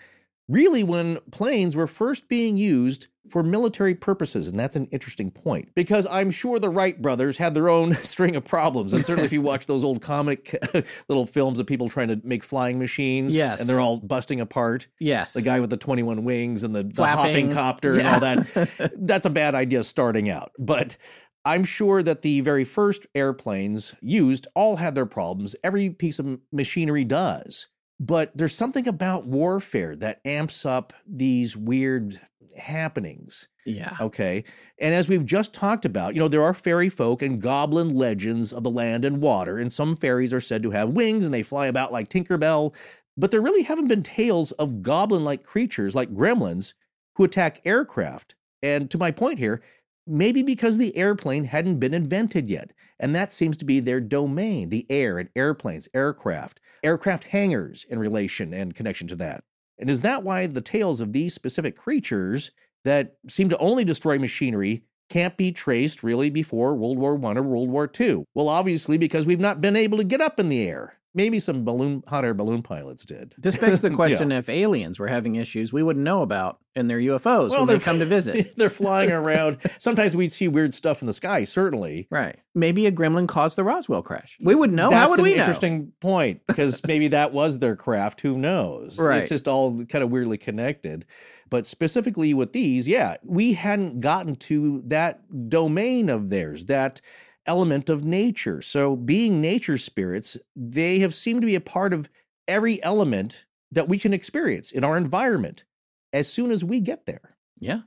Really, 0.49 0.85
when 0.85 1.19
planes 1.33 1.75
were 1.75 1.87
first 1.89 2.29
being 2.29 2.57
used 2.57 3.09
for 3.29 3.43
military 3.43 3.97
purposes. 3.97 4.47
And 4.47 4.57
that's 4.57 4.77
an 4.77 4.87
interesting 4.93 5.33
point 5.33 5.71
because 5.75 6.07
I'm 6.09 6.31
sure 6.31 6.61
the 6.61 6.69
Wright 6.71 7.03
brothers 7.03 7.37
had 7.37 7.55
their 7.55 7.69
own 7.69 7.95
string 8.05 8.37
of 8.37 8.45
problems. 8.45 8.93
And 8.93 9.05
certainly, 9.05 9.25
if 9.27 9.33
you 9.33 9.43
watch 9.43 9.67
those 9.67 9.83
old 9.83 10.01
comic 10.01 10.55
little 11.09 11.27
films 11.27 11.59
of 11.59 11.67
people 11.67 11.89
trying 11.89 12.07
to 12.09 12.21
make 12.23 12.45
flying 12.45 12.79
machines, 12.79 13.35
Yes. 13.35 13.59
and 13.59 13.69
they're 13.69 13.81
all 13.81 13.97
busting 13.99 14.41
apart, 14.41 14.87
Yes. 15.01 15.33
the 15.33 15.43
guy 15.43 15.59
with 15.59 15.71
the 15.71 15.77
21 15.77 16.23
wings 16.23 16.63
and 16.63 16.73
the, 16.75 16.85
the 16.85 17.05
hopping 17.05 17.53
copter 17.53 17.99
and 17.99 18.07
all 18.07 18.21
that. 18.21 18.93
That's 18.97 19.27
a 19.27 19.31
bad 19.31 19.57
idea 19.57 19.83
starting 19.83 20.31
out. 20.31 20.53
But 20.61 20.97
I'm 21.45 21.65
sure 21.65 22.05
that 22.05 22.23
the 22.23 22.41
very 22.43 22.65
first 22.65 23.07
airplanes 23.17 23.95
used 24.01 24.47
all 24.55 24.77
had 24.77 24.95
their 24.95 25.07
problems. 25.07 25.57
Every 25.65 25.91
piece 25.91 26.21
of 26.21 26.39
machinery 26.53 27.03
does. 27.05 27.67
But 27.99 28.33
there's 28.35 28.55
something 28.55 28.87
about 28.87 29.27
warfare 29.27 29.97
that 29.97 30.21
amps 30.25 30.67
up 30.67 30.93
these 31.07 31.57
weird 31.57 32.21
happenings. 32.57 33.49
yeah. 33.65 33.97
Okay. 34.01 34.45
And 34.79 34.95
as 34.95 35.09
we've 35.09 35.25
just 35.25 35.53
talked 35.53 35.85
about, 35.85 36.15
you 36.15 36.21
know, 36.21 36.29
there 36.29 36.43
are 36.43 36.55
fairy 36.55 36.89
folk 36.89 37.23
and 37.23 37.41
goblin 37.41 37.95
legends 37.95 38.53
of 38.53 38.63
the 38.63 38.71
land 38.71 39.05
and 39.05 39.21
water, 39.21 39.59
and 39.59 39.73
some 39.73 39.97
fairies 39.97 40.33
are 40.33 40.41
said 40.41 40.63
to 40.63 40.71
have 40.71 40.91
wings 40.91 41.25
and 41.25 41.35
they 41.35 41.43
fly 41.43 41.67
about 41.67 41.93
like 41.93 42.09
Tinkerbell. 42.09 42.75
But 43.17 43.31
there 43.31 43.41
really 43.41 43.63
haven't 43.63 43.89
been 43.89 44.03
tales 44.03 44.53
of 44.53 44.83
goblin 44.83 45.25
like 45.25 45.43
creatures 45.43 45.95
like 45.95 46.15
gremlins 46.15 46.75
who 47.15 47.25
attack 47.25 47.61
aircraft. 47.65 48.35
And 48.63 48.91
to 48.91 48.99
my 48.99 49.11
point 49.11 49.39
here, 49.39 49.63
maybe 50.07 50.43
because 50.43 50.77
the 50.77 50.97
airplane 50.97 51.45
hadn't 51.45 51.79
been 51.79 51.95
invented 51.95 52.51
yet. 52.51 52.73
And 52.99 53.15
that 53.15 53.33
seems 53.33 53.57
to 53.59 53.65
be 53.65 53.81
their 53.81 54.01
domain 54.01 54.71
the 54.71 54.87
air 54.89 55.19
and 55.19 55.29
airplanes, 55.37 55.89
aircraft, 55.95 56.61
aircraft 56.83 57.25
hangars 57.25 57.85
in 57.89 57.99
relation 57.99 58.55
and 58.55 58.75
connection 58.75 59.07
to 59.09 59.17
that. 59.17 59.45
And 59.79 59.91
is 59.91 60.01
that 60.01 60.23
why 60.23 60.47
the 60.47 60.61
tales 60.61 61.01
of 61.01 61.13
these 61.13 61.35
specific 61.35 61.77
creatures 61.77 62.51
that 62.85 63.17
seem 63.29 63.49
to 63.51 63.59
only 63.59 63.85
destroy 63.85 64.19
machinery 64.19 64.85
can't 65.11 65.37
be 65.37 65.53
traced 65.53 66.03
really 66.03 66.31
before 66.31 66.75
World 66.75 66.99
War 66.99 67.21
I 67.23 67.35
or 67.35 67.43
World 67.43 67.71
War 67.71 67.91
II? 67.99 68.25
Well, 68.35 68.49
obviously, 68.49 68.99
because 68.99 69.27
we've 69.27 69.41
not 69.41 69.61
been 69.61 69.77
able 69.77 69.99
to 69.99 70.05
get 70.05 70.21
up 70.21 70.41
in 70.41 70.49
the 70.49 70.67
air. 70.67 70.96
Maybe 71.17 71.41
some 71.41 71.65
balloon 71.65 72.03
hot 72.07 72.25
air 72.27 72.35
balloon 72.35 72.63
pilots 72.63 73.07
did. 73.07 73.35
This 73.39 73.57
begs 73.57 73.81
the 73.81 73.89
Yeah. 73.91 73.97
question 73.97 74.31
if 74.33 74.51
aliens 74.51 74.99
were 74.99 75.09
having 75.09 75.37
issues 75.37 75.73
we 75.73 75.83
wouldn't 75.83 76.05
know 76.05 76.21
about 76.21 76.59
in 76.75 76.89
their 76.89 76.99
UFOs 76.99 77.51
when 77.51 77.67
they 77.67 77.79
come 77.79 77.99
to 78.01 78.05
visit. 78.05 78.55
they're 78.57 78.69
flying 78.69 79.11
around. 79.11 79.57
Sometimes 79.79 80.15
we 80.15 80.29
see 80.29 80.47
weird 80.47 80.75
stuff 80.75 81.01
in 81.01 81.07
the 81.07 81.15
sky, 81.15 81.45
certainly. 81.45 82.07
Right. 82.11 82.37
Maybe 82.55 82.87
a 82.87 82.93
gremlin 82.93 83.27
caused 83.27 83.57
the 83.57 83.65
Roswell 83.65 84.03
crash. 84.03 84.37
We 84.43 84.55
would 84.55 84.73
know. 84.73 84.91
That's 84.91 85.01
How 85.01 85.09
would 85.09 85.19
an 85.21 85.25
we 85.25 85.35
know? 85.35 85.41
interesting 85.41 85.93
point 86.01 86.43
because 86.47 86.83
maybe 86.87 87.09
that 87.09 87.33
was 87.33 87.59
their 87.61 87.77
craft. 87.77 88.21
Who 88.21 88.37
knows? 88.37 88.99
Right. 88.99 89.23
It's 89.23 89.31
just 89.31 89.49
all 89.49 89.83
kind 89.87 90.05
of 90.05 90.11
weirdly 90.11 90.37
connected. 90.37 91.07
But 91.49 91.67
specifically 91.67 92.35
with 92.35 92.53
these, 92.53 92.87
yeah, 92.87 93.17
we 93.25 93.55
hadn't 93.55 94.01
gotten 94.01 94.37
to 94.37 94.83
that 94.87 95.49
domain 95.49 96.11
of 96.11 96.29
theirs, 96.29 96.67
that 96.67 97.01
element 97.47 97.89
of 97.89 98.05
nature. 98.05 98.61
So, 98.63 98.97
being 98.97 99.41
nature 99.41 99.79
spirits, 99.79 100.37
they 100.55 100.99
have 101.01 101.15
seemed 101.15 101.41
to 101.43 101.47
be 101.47 101.55
a 101.55 101.61
part 101.61 101.93
of 101.93 102.09
every 102.49 102.83
element 102.83 103.45
that 103.73 103.89
we 103.89 103.99
can 103.99 104.13
experience 104.13 104.71
in 104.71 104.85
our 104.85 104.97
environment 104.97 105.65
as 106.13 106.29
soon 106.29 106.51
as 106.51 106.65
we 106.65 106.81
get 106.81 107.07
there. 107.07 107.37
Yeah. 107.59 107.81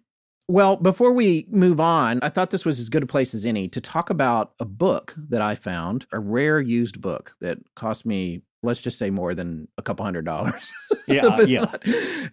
Well, 0.48 0.78
before 0.78 1.14
we 1.14 1.46
move 1.52 1.80
on, 1.80 2.20
I 2.24 2.30
thought 2.30 2.50
this 2.50 2.66
was 2.66 2.80
as 2.80 2.90
good 2.90 3.04
a 3.04 3.08
place 3.08 3.34
as 3.36 3.46
any 3.46 3.68
to 3.70 3.80
talk 3.80 4.10
about 4.10 4.54
a 4.60 4.66
book 4.66 5.14
that 5.30 5.42
I 5.42 5.54
found, 5.56 6.08
a 6.12 6.20
rare 6.20 6.60
used 6.60 7.00
book 7.02 7.36
that 7.40 7.60
cost 7.76 8.04
me, 8.06 8.42
let's 8.64 8.82
just 8.82 8.98
say, 8.98 9.12
more 9.12 9.36
than 9.36 9.68
a 9.78 9.84
couple 9.84 10.04
hundred 10.06 10.26
dollars. 10.26 10.72
Yeah, 11.08 11.42
yeah. 11.42 11.62
not- 11.62 11.84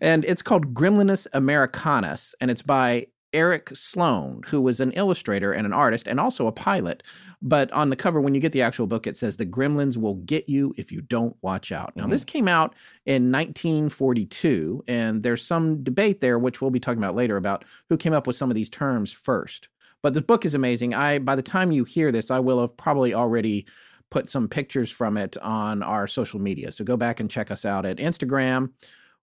And 0.02 0.22
it's 0.26 0.42
called 0.42 0.74
Gremlinus 0.74 1.26
Americanus, 1.32 2.34
and 2.42 2.50
it's 2.50 2.60
by 2.60 3.06
Eric 3.36 3.70
Sloane, 3.74 4.40
who 4.46 4.62
was 4.62 4.80
an 4.80 4.92
illustrator 4.92 5.52
and 5.52 5.66
an 5.66 5.72
artist 5.74 6.08
and 6.08 6.18
also 6.18 6.46
a 6.46 6.52
pilot. 6.52 7.02
But 7.42 7.70
on 7.72 7.90
the 7.90 7.96
cover, 7.96 8.18
when 8.18 8.34
you 8.34 8.40
get 8.40 8.52
the 8.52 8.62
actual 8.62 8.86
book, 8.86 9.06
it 9.06 9.16
says, 9.16 9.36
The 9.36 9.44
Gremlins 9.44 9.98
will 9.98 10.14
get 10.14 10.48
you 10.48 10.74
if 10.78 10.90
you 10.90 11.02
don't 11.02 11.36
watch 11.42 11.70
out. 11.70 11.94
Now, 11.94 12.06
Mhm. 12.06 12.10
this 12.10 12.24
came 12.24 12.48
out 12.48 12.74
in 13.04 13.30
1942, 13.30 14.82
and 14.88 15.22
there's 15.22 15.46
some 15.46 15.82
debate 15.84 16.22
there, 16.22 16.38
which 16.38 16.60
we'll 16.62 16.70
be 16.70 16.80
talking 16.80 17.02
about 17.02 17.14
later, 17.14 17.36
about 17.36 17.64
who 17.90 17.98
came 17.98 18.14
up 18.14 18.26
with 18.26 18.36
some 18.36 18.50
of 18.50 18.56
these 18.56 18.70
terms 18.70 19.12
first. 19.12 19.68
But 20.02 20.14
the 20.14 20.22
book 20.22 20.44
is 20.44 20.54
amazing. 20.54 20.94
I 20.94 21.18
by 21.18 21.36
the 21.36 21.42
time 21.42 21.72
you 21.72 21.84
hear 21.84 22.10
this, 22.10 22.30
I 22.30 22.38
will 22.38 22.60
have 22.60 22.76
probably 22.76 23.12
already 23.12 23.66
put 24.10 24.30
some 24.30 24.48
pictures 24.48 24.90
from 24.90 25.16
it 25.16 25.36
on 25.38 25.82
our 25.82 26.06
social 26.06 26.40
media. 26.40 26.72
So 26.72 26.84
go 26.84 26.96
back 26.96 27.20
and 27.20 27.28
check 27.30 27.50
us 27.50 27.64
out 27.64 27.84
at 27.84 27.96
Instagram 27.98 28.70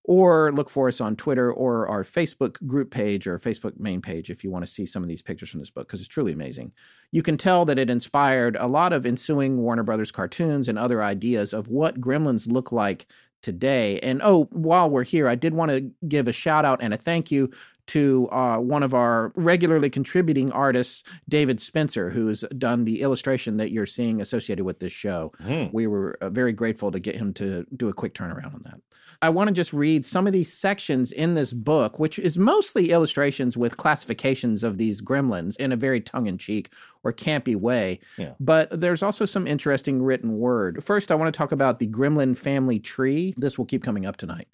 or 0.04 0.52
look 0.52 0.70
for 0.70 0.88
us 0.88 1.00
on 1.00 1.16
Twitter 1.16 1.52
or 1.52 1.88
our 1.88 2.04
Facebook 2.04 2.66
group 2.68 2.92
page 2.92 3.26
or 3.26 3.40
Facebook 3.40 3.80
main 3.80 4.02
page 4.02 4.30
if 4.30 4.44
you 4.44 4.52
want 4.52 4.66
to 4.66 4.72
see 4.72 4.86
some 4.86 5.02
of 5.02 5.10
these 5.10 5.22
pictures 5.22 5.50
from 5.50 5.62
this 5.62 5.70
book 5.70 5.88
because 5.88 6.02
it's 6.02 6.10
truly 6.10 6.34
amazing. 6.34 6.72
You 7.12 7.24
can 7.24 7.38
tell 7.38 7.64
that 7.66 7.80
it 7.80 7.90
inspired 7.90 8.58
a 8.60 8.68
lot 8.68 8.92
of 8.92 9.06
ensuing 9.06 9.58
Warner 9.58 9.84
Brothers 9.84 10.12
cartoons 10.12 10.68
and 10.68 10.78
other 10.78 11.02
ideas 11.02 11.54
of 11.54 11.70
what 11.70 12.02
gremlins 12.02 12.52
look 12.52 12.72
like 12.72 13.08
today. 13.42 14.00
And 14.00 14.22
oh, 14.24 14.46
while 14.52 14.90
we're 14.90 15.04
here, 15.04 15.28
I 15.28 15.36
did 15.36 15.54
want 15.54 15.72
to 15.72 15.92
give 16.08 16.28
a 16.28 16.32
shout 16.32 16.66
out 16.66 16.82
and 16.82 16.94
a 16.94 16.98
thank 16.98 17.30
you 17.30 17.52
to 17.88 18.30
uh, 18.32 18.58
one 18.58 18.84
of 18.84 18.94
our 18.94 19.32
regularly 19.36 19.90
contributing 19.90 20.52
artists, 20.52 21.04
David 21.28 21.60
Spencer, 21.60 22.10
who 22.10 22.28
has 22.28 22.44
done 22.58 22.86
the 22.86 23.02
illustration 23.02 23.58
that 23.58 23.72
you're 23.72 23.86
seeing 23.86 24.22
associated 24.22 24.64
with 24.64 24.80
this 24.80 24.94
show. 24.94 25.32
We 25.74 25.88
were 25.88 26.18
uh, 26.22 26.30
very 26.30 26.54
grateful 26.54 26.92
to 26.92 27.00
get 27.00 27.16
him 27.16 27.34
to 27.34 27.66
do 27.76 27.90
a 27.90 27.94
quick 27.94 28.14
turnaround 28.14 28.54
on 28.54 28.62
that. 28.64 28.80
I 29.22 29.30
want 29.30 29.48
to 29.48 29.54
just 29.54 29.72
read 29.72 30.06
some 30.06 30.28
of 30.28 30.34
these 30.34 30.52
sections 30.52 31.14
in 31.14 31.34
this 31.34 31.54
book, 31.54 31.98
which 31.98 32.20
is 32.20 32.38
mostly 32.38 32.92
illustrations 32.92 33.56
with 33.56 33.78
classifications 33.78 34.64
of 34.64 34.78
these 34.78 35.02
gremlins 35.02 35.56
in 35.58 35.72
a 35.72 35.78
very 35.78 36.02
tongue 36.02 36.28
in 36.28 36.38
cheek 36.38 36.74
or 37.06 37.14
campy 37.14 37.56
way. 37.56 38.02
Yeah. 38.18 38.34
But 38.42 38.82
there's 38.82 39.02
also 39.02 39.24
some 39.24 39.48
interesting 39.48 40.04
written 40.04 40.40
word. 40.40 40.84
First, 40.84 41.10
I 41.10 41.16
want 41.16 41.34
to 41.34 41.38
talk 41.38 41.54
about 41.54 41.80
the 41.80 41.88
gremlin 41.88 42.36
family 42.36 42.80
tree. 42.80 43.34
This 43.38 43.58
will 43.58 43.66
keep 43.66 43.82
coming 43.82 44.06
up 44.06 44.18
tonight. 44.18 44.50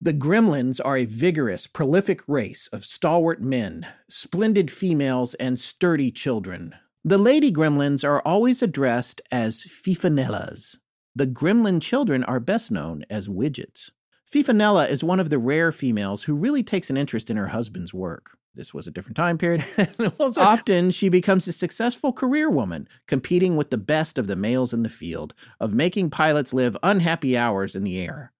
The 0.00 0.12
gremlins 0.12 0.78
are 0.84 0.98
a 0.98 1.06
vigorous, 1.06 1.66
prolific 1.66 2.20
race 2.28 2.68
of 2.70 2.84
stalwart 2.84 3.40
men, 3.40 3.86
splendid 4.08 4.70
females, 4.70 5.32
and 5.34 5.58
sturdy 5.58 6.10
children. 6.10 6.74
The 7.02 7.16
lady 7.16 7.50
gremlins 7.50 8.04
are 8.04 8.20
always 8.20 8.62
addressed 8.62 9.22
as 9.32 9.64
fifinellas. 9.64 10.76
The 11.14 11.26
gremlin 11.26 11.80
children 11.80 12.24
are 12.24 12.40
best 12.40 12.70
known 12.70 13.06
as 13.08 13.28
widgets. 13.28 13.90
Fifinella 14.30 14.86
is 14.86 15.02
one 15.02 15.18
of 15.18 15.30
the 15.30 15.38
rare 15.38 15.72
females 15.72 16.24
who 16.24 16.34
really 16.34 16.62
takes 16.62 16.90
an 16.90 16.98
interest 16.98 17.30
in 17.30 17.38
her 17.38 17.48
husband's 17.48 17.94
work. 17.94 18.36
This 18.54 18.74
was 18.74 18.86
a 18.86 18.90
different 18.90 19.16
time 19.16 19.38
period. 19.38 19.64
Often 20.20 20.90
she 20.90 21.08
becomes 21.08 21.48
a 21.48 21.52
successful 21.52 22.12
career 22.12 22.50
woman, 22.50 22.86
competing 23.06 23.56
with 23.56 23.70
the 23.70 23.78
best 23.78 24.18
of 24.18 24.26
the 24.26 24.36
males 24.36 24.74
in 24.74 24.82
the 24.82 24.90
field, 24.90 25.32
of 25.58 25.72
making 25.72 26.10
pilots 26.10 26.52
live 26.52 26.76
unhappy 26.82 27.36
hours 27.36 27.74
in 27.74 27.82
the 27.82 27.98
air. 27.98 28.32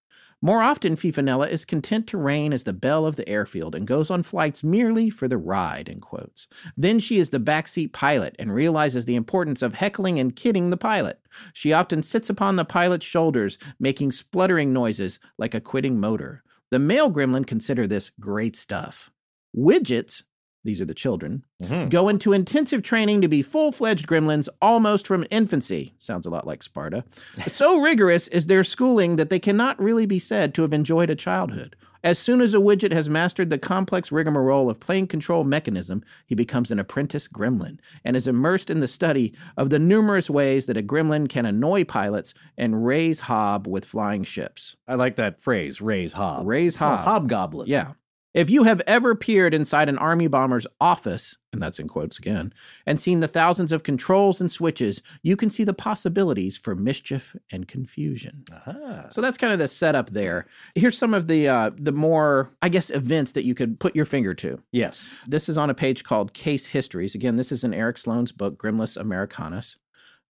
More 0.43 0.61
often, 0.61 0.97
Fifinella 0.97 1.49
is 1.49 1.65
content 1.65 2.07
to 2.09 2.19
reign 2.19 2.53
as 2.53 2.65
the 2.65 2.75
belle 2.75 3.07
of 3.07 3.17
the 3.17 3.29
airfield 3.29 3.75
and 3.75 3.87
goes 3.87 4.11
on 4.11 4.23
flights 4.23 4.63
merely 4.63 5.09
for 5.09 5.29
the 5.29 5.39
ride, 5.39 5.89
in 5.89 6.01
quotes. 6.01 6.47
Then 6.77 6.99
she 6.99 7.19
is 7.19 7.31
the 7.31 7.41
backseat 7.41 7.93
pilot 7.93 8.37
and 8.39 8.55
realizes 8.55 9.07
the 9.07 9.17
importance 9.17 9.63
of 9.63 9.75
heckling 9.75 10.21
and 10.21 10.37
kidding 10.37 10.69
the 10.69 10.77
pilot. 10.77 11.21
She 11.55 11.73
often 11.73 12.03
sits 12.03 12.29
upon 12.29 12.57
the 12.57 12.67
pilot's 12.67 13.07
shoulders, 13.07 13.57
making 13.81 14.13
spluttering 14.13 14.73
noises 14.73 15.19
like 15.39 15.55
a 15.55 15.61
quitting 15.61 15.99
motor. 15.99 16.43
The 16.71 16.79
male 16.79 17.11
gremlin 17.11 17.47
consider 17.47 17.87
this 17.87 18.11
great 18.21 18.57
stuff. 18.57 19.11
Widgets, 19.57 20.23
these 20.67 20.81
are 20.81 20.85
the 20.85 20.95
children, 20.95 21.43
Mhm. 21.63 21.89
go 21.89 22.09
into 22.09 22.33
intensive 22.35 22.83
training 22.83 23.21
to 23.23 23.29
be 23.29 23.41
full 23.41 23.73
fledged 23.73 24.07
gremlins 24.07 24.49
almost 24.61 25.07
from 25.07 25.25
infancy. 25.31 25.95
Sounds 25.97 26.27
a 26.27 26.31
lot 26.31 26.47
like 26.47 26.63
Sparta. 26.63 27.05
so 27.51 27.81
rigorous 27.81 28.29
is 28.29 28.47
their 28.47 28.65
schooling 28.65 29.17
that 29.17 29.31
they 29.31 29.39
cannot 29.39 29.81
really 29.81 30.05
be 30.07 30.19
said 30.19 30.53
to 30.55 30.63
have 30.63 30.75
enjoyed 30.75 31.09
a 31.09 31.15
childhood. 31.15 31.77
As 32.05 32.19
soon 32.21 32.41
as 32.41 32.55
a 32.55 32.59
widget 32.59 32.93
has 32.93 33.09
mastered 33.11 33.51
the 33.51 33.59
complex 33.59 34.13
rigmarole 34.13 34.71
of 34.71 34.79
plane 34.79 35.09
control 35.09 35.43
mechanism, 35.43 36.05
he 36.27 36.37
becomes 36.37 36.71
an 36.71 36.79
apprentice 36.79 37.27
gremlin 37.27 37.79
and 38.05 38.17
is 38.17 38.29
immersed 38.29 38.71
in 38.71 38.79
the 38.79 38.87
study 38.87 39.33
of 39.57 39.71
the 39.71 39.79
numerous 39.81 40.31
ways 40.31 40.67
that 40.67 40.77
a 40.77 40.83
gremlin 40.83 41.29
can 41.29 41.47
annoy 41.47 41.83
pilots 41.85 42.33
and 42.57 42.87
raise 42.87 43.21
hob 43.21 43.67
with 43.67 43.85
flying 43.85 44.23
ships. 44.23 44.77
I 44.87 44.95
like 44.95 45.17
that 45.17 45.41
phrase, 45.41 45.81
raise 45.81 46.13
hob. 46.13 46.47
Raise 46.47 46.77
hob. 46.77 47.01
hobgoblin. 47.05 47.67
Yeah. 47.67 47.93
If 48.37 48.51
you 48.51 48.65
have 48.65 48.83
ever 48.87 49.15
peered 49.15 49.55
inside 49.55 49.89
an 49.89 49.97
Army 49.97 50.27
bomber's 50.27 50.67
office, 50.79 51.37
and 51.55 51.63
that's 51.63 51.79
in 51.79 51.89
quotes 51.89 52.19
again, 52.19 52.53
and 52.85 53.01
seen 53.01 53.21
the 53.21 53.29
thousands 53.29 53.73
of 53.73 53.83
controls 53.83 54.43
and 54.43 54.53
switches, 54.53 55.01
you 55.23 55.37
can 55.37 55.49
see 55.49 55.65
the 55.65 55.73
possibilities 55.73 56.55
for 56.57 56.75
mischief 56.75 57.35
and 57.51 57.67
confusion. 57.67 58.45
Aha. 58.53 59.07
So 59.09 59.23
that's 59.23 59.39
kind 59.39 59.55
of 59.55 59.59
the 59.59 59.69
setup 59.69 60.11
there. 60.11 60.47
Here's 60.75 60.99
some 60.99 61.15
of 61.15 61.29
the 61.29 61.49
uh, 61.49 61.71
the 61.79 61.93
more, 61.93 62.51
I 62.61 62.69
guess, 62.69 62.91
events 62.91 63.33
that 63.33 63.45
you 63.47 63.55
could 63.55 63.81
put 63.81 63.97
your 63.97 64.05
finger 64.05 64.35
to. 64.35 64.61
Yes. 64.71 65.09
This 65.27 65.49
is 65.49 65.57
on 65.57 65.71
a 65.71 65.75
page 65.75 66.05
called 66.05 66.35
Case 66.35 66.67
Histories. 66.67 67.15
Again, 67.15 67.37
this 67.37 67.51
is 67.51 67.65
in 67.65 67.73
Eric 67.73 67.97
Sloane's 67.97 68.33
book, 68.33 68.59
Gremlinus 68.63 68.99
Americanus. 68.99 69.79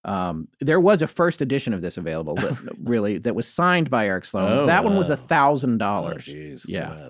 Um, 0.05 0.47
there 0.61 0.79
was 0.79 1.03
a 1.03 1.09
first 1.09 1.43
edition 1.43 1.75
of 1.75 1.83
this 1.83 1.97
available, 1.97 2.37
that- 2.37 2.57
really, 2.85 3.19
that 3.19 3.35
was 3.35 3.49
signed 3.49 3.91
by 3.91 4.07
Eric 4.07 4.27
Sloane. 4.27 4.53
Oh, 4.53 4.67
that 4.67 4.85
one 4.85 4.97
was 4.97 5.09
wow. 5.09 5.15
a 5.15 5.17
thousand 5.17 5.75
Oh, 5.83 5.87
dollars. 5.87 6.27
jeez. 6.27 6.65
Yeah. 6.69 7.09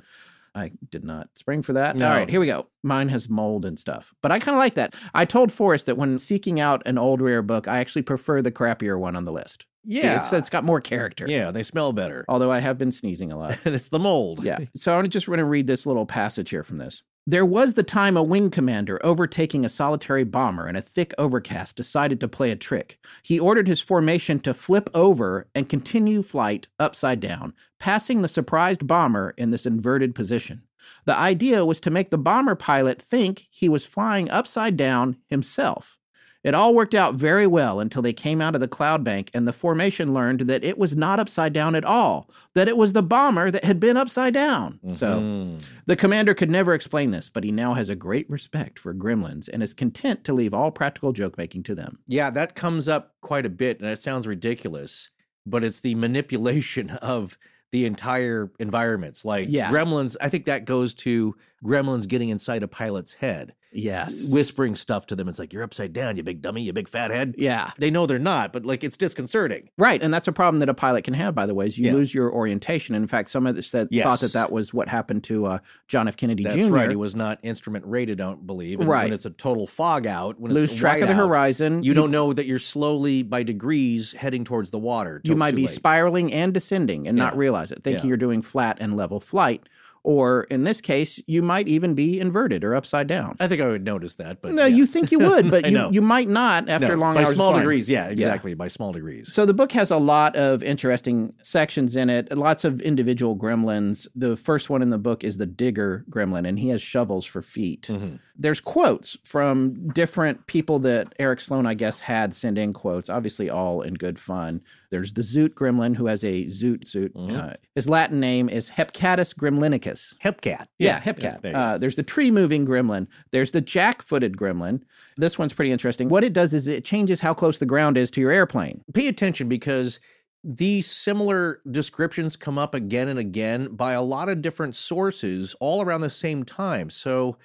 I 0.57 0.72
did 0.90 1.04
not 1.04 1.28
spring 1.36 1.62
for 1.62 1.74
that. 1.74 1.96
No. 1.96 2.09
All 2.09 2.14
right, 2.14 2.28
here 2.28 2.40
we 2.40 2.46
go. 2.46 2.66
Mine 2.82 3.09
has 3.11 3.28
mold 3.28 3.64
and 3.64 3.78
stuff, 3.78 4.14
but 4.22 4.32
I 4.32 4.38
kind 4.38 4.54
of 4.54 4.59
like 4.59 4.74
that. 4.74 4.94
I 5.14 5.24
told 5.26 5.52
Forrest 5.52 5.86
that 5.86 5.96
when 5.96 6.18
seeking 6.18 6.59
out 6.59 6.82
an 6.86 6.96
old 6.98 7.20
rare 7.20 7.42
book, 7.42 7.68
I 7.68 7.78
actually 7.78 8.02
prefer 8.02 8.40
the 8.40 8.50
crappier 8.50 8.98
one 8.98 9.16
on 9.16 9.26
the 9.26 9.32
list. 9.32 9.66
Yeah. 9.84 10.18
it's, 10.18 10.32
it's 10.32 10.50
got 10.50 10.64
more 10.64 10.80
character. 10.80 11.28
yeah, 11.28 11.50
they 11.52 11.62
smell 11.62 11.92
better. 11.92 12.24
Although 12.28 12.50
I 12.50 12.59
have 12.59 12.76
been 12.76 12.90
sneezing 12.90 13.30
a 13.30 13.38
lot. 13.38 13.59
it's 13.64 13.90
the 13.90 14.00
mold. 14.00 14.42
Yeah. 14.42 14.59
So 14.74 14.92
I 14.92 14.96
want 14.96 15.04
to 15.04 15.11
just 15.11 15.28
want 15.28 15.38
to 15.38 15.44
read 15.44 15.66
this 15.66 15.86
little 15.86 16.07
passage 16.07 16.50
here 16.50 16.64
from 16.64 16.78
this. 16.78 17.02
There 17.29 17.45
was 17.45 17.74
the 17.74 17.83
time 17.83 18.16
a 18.16 18.22
wing 18.22 18.51
commander 18.51 19.01
overtaking 19.05 19.64
a 19.64 19.68
solitary 19.68 20.22
bomber 20.22 20.68
in 20.68 20.77
a 20.77 20.81
thick 20.81 21.12
overcast 21.18 21.74
decided 21.74 22.20
to 22.20 22.29
play 22.29 22.53
a 22.53 22.57
trick. 22.57 23.01
He 23.24 23.41
ordered 23.41 23.66
his 23.66 23.81
formation 23.81 24.39
to 24.41 24.55
flip 24.55 24.89
over 24.95 25.49
and 25.53 25.68
continue 25.68 26.22
flight 26.22 26.68
upside 26.79 27.18
down, 27.18 27.53
passing 27.81 28.22
the 28.22 28.29
surprised 28.29 28.87
bomber 28.87 29.35
in 29.37 29.51
this 29.51 29.66
inverted 29.66 30.14
position. 30.14 30.62
The 31.05 31.18
idea 31.18 31.66
was 31.66 31.81
to 31.81 31.91
make 31.91 32.11
the 32.11 32.18
bomber 32.18 32.55
pilot 32.55 33.03
think 33.03 33.49
he 33.51 33.68
was 33.68 33.85
flying 33.85 34.31
upside 34.31 34.77
down 34.77 35.16
himself. 35.27 35.99
It 36.47 36.55
all 36.55 36.74
worked 36.76 36.94
out 36.94 37.16
very 37.16 37.47
well 37.49 37.80
until 37.80 38.03
they 38.03 38.12
came 38.12 38.40
out 38.40 38.55
of 38.55 38.61
the 38.61 38.68
cloud 38.68 39.03
bank 39.03 39.32
and 39.34 39.49
the 39.49 39.53
formation 39.53 40.14
learned 40.14 40.42
that 40.42 40.62
it 40.62 40.78
was 40.78 40.97
not 40.97 41.18
upside 41.18 41.53
down 41.53 41.74
at 41.74 41.84
all, 41.84 42.30
that 42.55 42.68
it 42.68 42.76
was 42.76 42.92
the 42.92 43.03
bomber 43.03 43.51
that 43.51 43.64
had 43.64 43.80
been 43.80 43.97
upside 43.97 44.32
down. 44.32 44.78
So 44.94 45.18
Mhm. 45.18 45.61
the 45.86 45.97
commander 45.97 46.34
could 46.34 46.49
never 46.49 46.72
explain 46.72 47.11
this, 47.11 47.28
but 47.28 47.42
he 47.42 47.51
now 47.51 47.74
has 47.74 47.88
a 47.88 47.97
great 47.97 48.30
respect 48.30 48.78
for 48.78 48.94
gremlins 48.94 49.49
and 49.53 49.61
is 49.61 49.74
content 49.74 50.22
to 50.22 50.32
leave 50.32 50.55
all 50.55 50.70
practical 50.70 51.12
joke 51.12 51.36
making 51.36 51.64
to 51.64 51.74
them. 51.74 51.99
Yeah, 52.07 52.30
that 52.30 52.55
comes 52.55 52.86
up 52.88 53.16
quite 53.22 53.44
a 53.44 53.51
bit, 53.51 53.80
and 53.80 53.88
it 53.90 53.99
sounds 53.99 54.28
ridiculous, 54.28 55.11
but 55.44 55.64
it's 55.64 55.80
the 55.80 55.97
manipulation 55.97 56.90
of 57.03 57.36
the 57.72 57.84
entire 57.86 58.53
environments. 58.61 59.24
Like 59.24 59.49
Yes. 59.51 59.72
gremlins, 59.72 60.14
I 60.20 60.28
think 60.28 60.44
that 60.44 60.64
goes 60.64 60.94
to 60.94 61.34
gremlins 61.67 62.07
getting 62.09 62.29
inside 62.29 62.62
a 62.62 62.69
pilot's 62.69 63.14
head, 63.14 63.55
Yes. 63.73 64.25
whispering 64.31 64.75
stuff 64.77 65.07
to 65.07 65.17
them. 65.17 65.29
It's 65.29 65.39
like, 65.39 65.53
you're 65.53 65.62
upside 65.62 65.93
down, 65.93 66.17
you 66.17 66.23
big 66.23 66.41
dummy, 66.41 66.62
you 66.62 66.73
big 66.73 66.89
fathead. 66.89 67.35
Yeah. 67.37 67.73
They 67.79 67.91
know 67.91 68.07
they're 68.07 68.19
not, 68.19 68.53
but 68.53 68.64
like 68.64 68.83
it's 68.85 68.97
disconcerting. 68.97 69.69
Right, 69.77 70.03
and 70.03 70.14
that's 70.14 70.29
a 70.29 70.33
problem 70.33 70.61
that 70.61 70.69
a 70.69 70.75
pilot 70.75 71.03
can 71.05 71.14
have. 71.14 71.35
By 71.35 71.45
the 71.47 71.55
way, 71.55 71.67
is 71.67 71.77
you 71.79 71.87
Yeah. 71.87 71.93
lose 71.95 72.14
your 72.14 72.33
orientation. 72.33 72.95
And 72.95 73.03
In 73.03 73.09
fact, 73.09 73.29
some 73.29 73.47
of 73.47 73.55
the 73.57 73.62
said 73.62 73.89
Yes. 73.91 74.05
thought 74.05 74.21
that 74.21 74.33
that 74.33 74.51
was 74.53 74.73
what 74.73 74.89
happened 74.89 75.25
to 75.25 75.47
uh, 75.47 75.59
John 75.89 76.09
F. 76.09 76.17
Kennedy 76.17 76.45
That's 76.45 76.57
Jr. 76.57 76.73
right. 76.73 76.91
It 76.91 76.97
was 76.97 77.14
not 77.14 77.39
instrument 77.43 77.85
rated, 77.87 78.21
I 78.21 78.25
don't 78.25 78.47
believe. 78.47 78.81
And 78.81 78.89
Right. 78.89 79.05
When 79.05 79.12
it's 79.12 79.27
a 79.27 79.31
total 79.31 79.67
fog 79.67 80.07
out, 80.07 80.41
when 80.41 80.53
lose 80.55 80.75
track 80.75 81.01
of 81.03 81.09
the 81.09 81.14
out, 81.14 81.19
horizon. 81.29 81.83
You 81.83 81.93
don't 81.95 82.11
know 82.11 82.33
that 82.33 82.47
you're 82.47 82.59
slowly, 82.59 83.23
by 83.23 83.43
degrees, 83.43 84.12
heading 84.12 84.45
towards 84.45 84.71
the 84.71 84.79
water. 84.79 85.21
You 85.25 85.37
might 85.37 85.55
be 85.55 85.67
late. 85.67 85.75
spiraling 85.75 86.33
and 86.33 86.55
descending 86.55 87.07
and 87.09 87.17
not 87.19 87.37
realize 87.37 87.73
it, 87.73 87.83
thinking 87.85 88.05
Yeah. 88.05 88.09
you're 88.09 88.17
doing 88.17 88.43
flat 88.43 88.79
and 88.81 88.97
level 88.97 89.21
flight. 89.21 89.69
Or 90.07 90.44
in 90.44 90.62
this 90.62 90.80
case, 90.80 91.20
you 91.26 91.42
might 91.42 91.66
even 91.66 91.94
be 91.94 92.20
inverted 92.20 92.62
or 92.62 92.76
upside 92.76 93.09
down. 93.09 93.36
I 93.40 93.48
think 93.48 93.61
I 93.61 93.66
would 93.66 93.84
notice 93.84 94.14
that, 94.14 94.40
but 94.40 94.52
no, 94.52 94.64
yeah. 94.64 94.76
you 94.76 94.86
think 94.86 95.11
you 95.11 95.18
would, 95.18 95.50
but 95.54 95.68
you, 95.68 95.88
you 95.90 96.00
might 96.00 96.28
not 96.28 96.68
after 96.68 96.94
No, 96.94 97.00
long 97.02 97.14
by 97.16 97.22
hours. 97.22 97.30
of 97.30 97.34
small 97.34 97.54
degrees. 97.59 97.90
Yeah, 97.90 98.07
exactly. 98.07 98.54
By 98.54 98.68
small 98.68 98.92
degrees. 98.92 99.32
So 99.32 99.44
the 99.44 99.52
book 99.52 99.72
has 99.72 99.90
a 99.90 99.96
lot 99.96 100.36
of 100.36 100.62
interesting 100.62 101.34
sections 101.42 101.96
in 101.96 102.09
it, 102.09 102.30
lots 102.30 102.62
of 102.62 102.80
individual 102.82 103.36
gremlins. 103.36 104.07
The 104.14 104.36
first 104.36 104.70
one 104.70 104.80
in 104.80 104.90
the 104.90 104.98
book 104.98 105.24
is 105.24 105.38
the 105.38 105.46
digger 105.46 106.04
gremlin, 106.09 106.46
and 106.46 106.61
he 106.61 106.68
has 106.68 106.80
shovels 106.80 107.24
for 107.24 107.42
feet. 107.42 107.88
Mhm. 107.90 108.20
There's 108.39 108.61
quotes 108.61 109.16
from 109.24 109.89
different 109.89 110.47
people 110.47 110.78
that 110.80 111.14
Eric 111.18 111.41
Sloane, 111.41 111.66
I 111.66 111.74
guess, 111.74 112.01
had 112.01 112.34
send 112.34 112.59
in 112.59 112.72
quotes, 112.72 113.09
obviously 113.09 113.49
all 113.49 113.80
in 113.80 113.95
good 113.95 114.18
fun. 114.18 114.61
There's 114.91 115.14
the 115.14 115.22
Zoot 115.22 115.51
gremlin, 115.51 115.97
who 115.97 116.07
has 116.07 116.22
a 116.22 116.45
Zoot 116.47 116.87
suit. 116.87 117.14
Mhm. 117.14 117.37
Uh, 117.53 117.55
his 117.74 117.89
Latin 117.89 118.20
name 118.20 118.49
is 118.49 118.68
Hepcatus 118.70 119.34
gremlinicus. 119.34 120.14
Hepcat. 120.22 120.66
Yeah, 120.78 121.01
Hepcat. 121.01 121.41
there 121.41 121.57
uh, 121.57 121.78
there's 121.78 121.95
the 121.97 122.03
tree 122.03 122.30
moving 122.30 122.66
gremlin. 122.66 123.07
There's 123.30 123.53
the 123.53 123.61
jack 123.61 124.03
footed 124.03 124.37
gremlin. 124.37 124.82
This 125.16 125.39
one's 125.39 125.53
pretty 125.55 125.72
interesting. 125.72 126.09
What 126.09 126.22
it 126.24 126.32
does 126.34 126.53
is 126.53 126.66
it 126.66 126.84
changes 126.84 127.20
how 127.20 127.32
close 127.32 127.59
the 127.59 127.66
ground 127.66 127.97
is 127.97 128.11
to 128.12 128.20
your 128.20 128.30
airplane. 128.32 128.82
Pay 128.93 129.09
attention 129.09 129.49
because 129.49 129.99
these 130.45 130.89
similar 130.89 131.61
descriptions 131.70 132.37
come 132.37 132.59
up 132.59 132.74
again 132.74 133.09
and 133.09 133.18
again 133.18 133.68
by 133.74 133.95
a 133.95 134.03
lot 134.03 134.28
of 134.28 134.43
different 134.43 134.76
sources 134.76 135.57
all 135.59 135.82
around 135.82 136.03
the 136.03 136.11
same 136.11 136.45
time. 136.45 136.89
So 136.91 137.37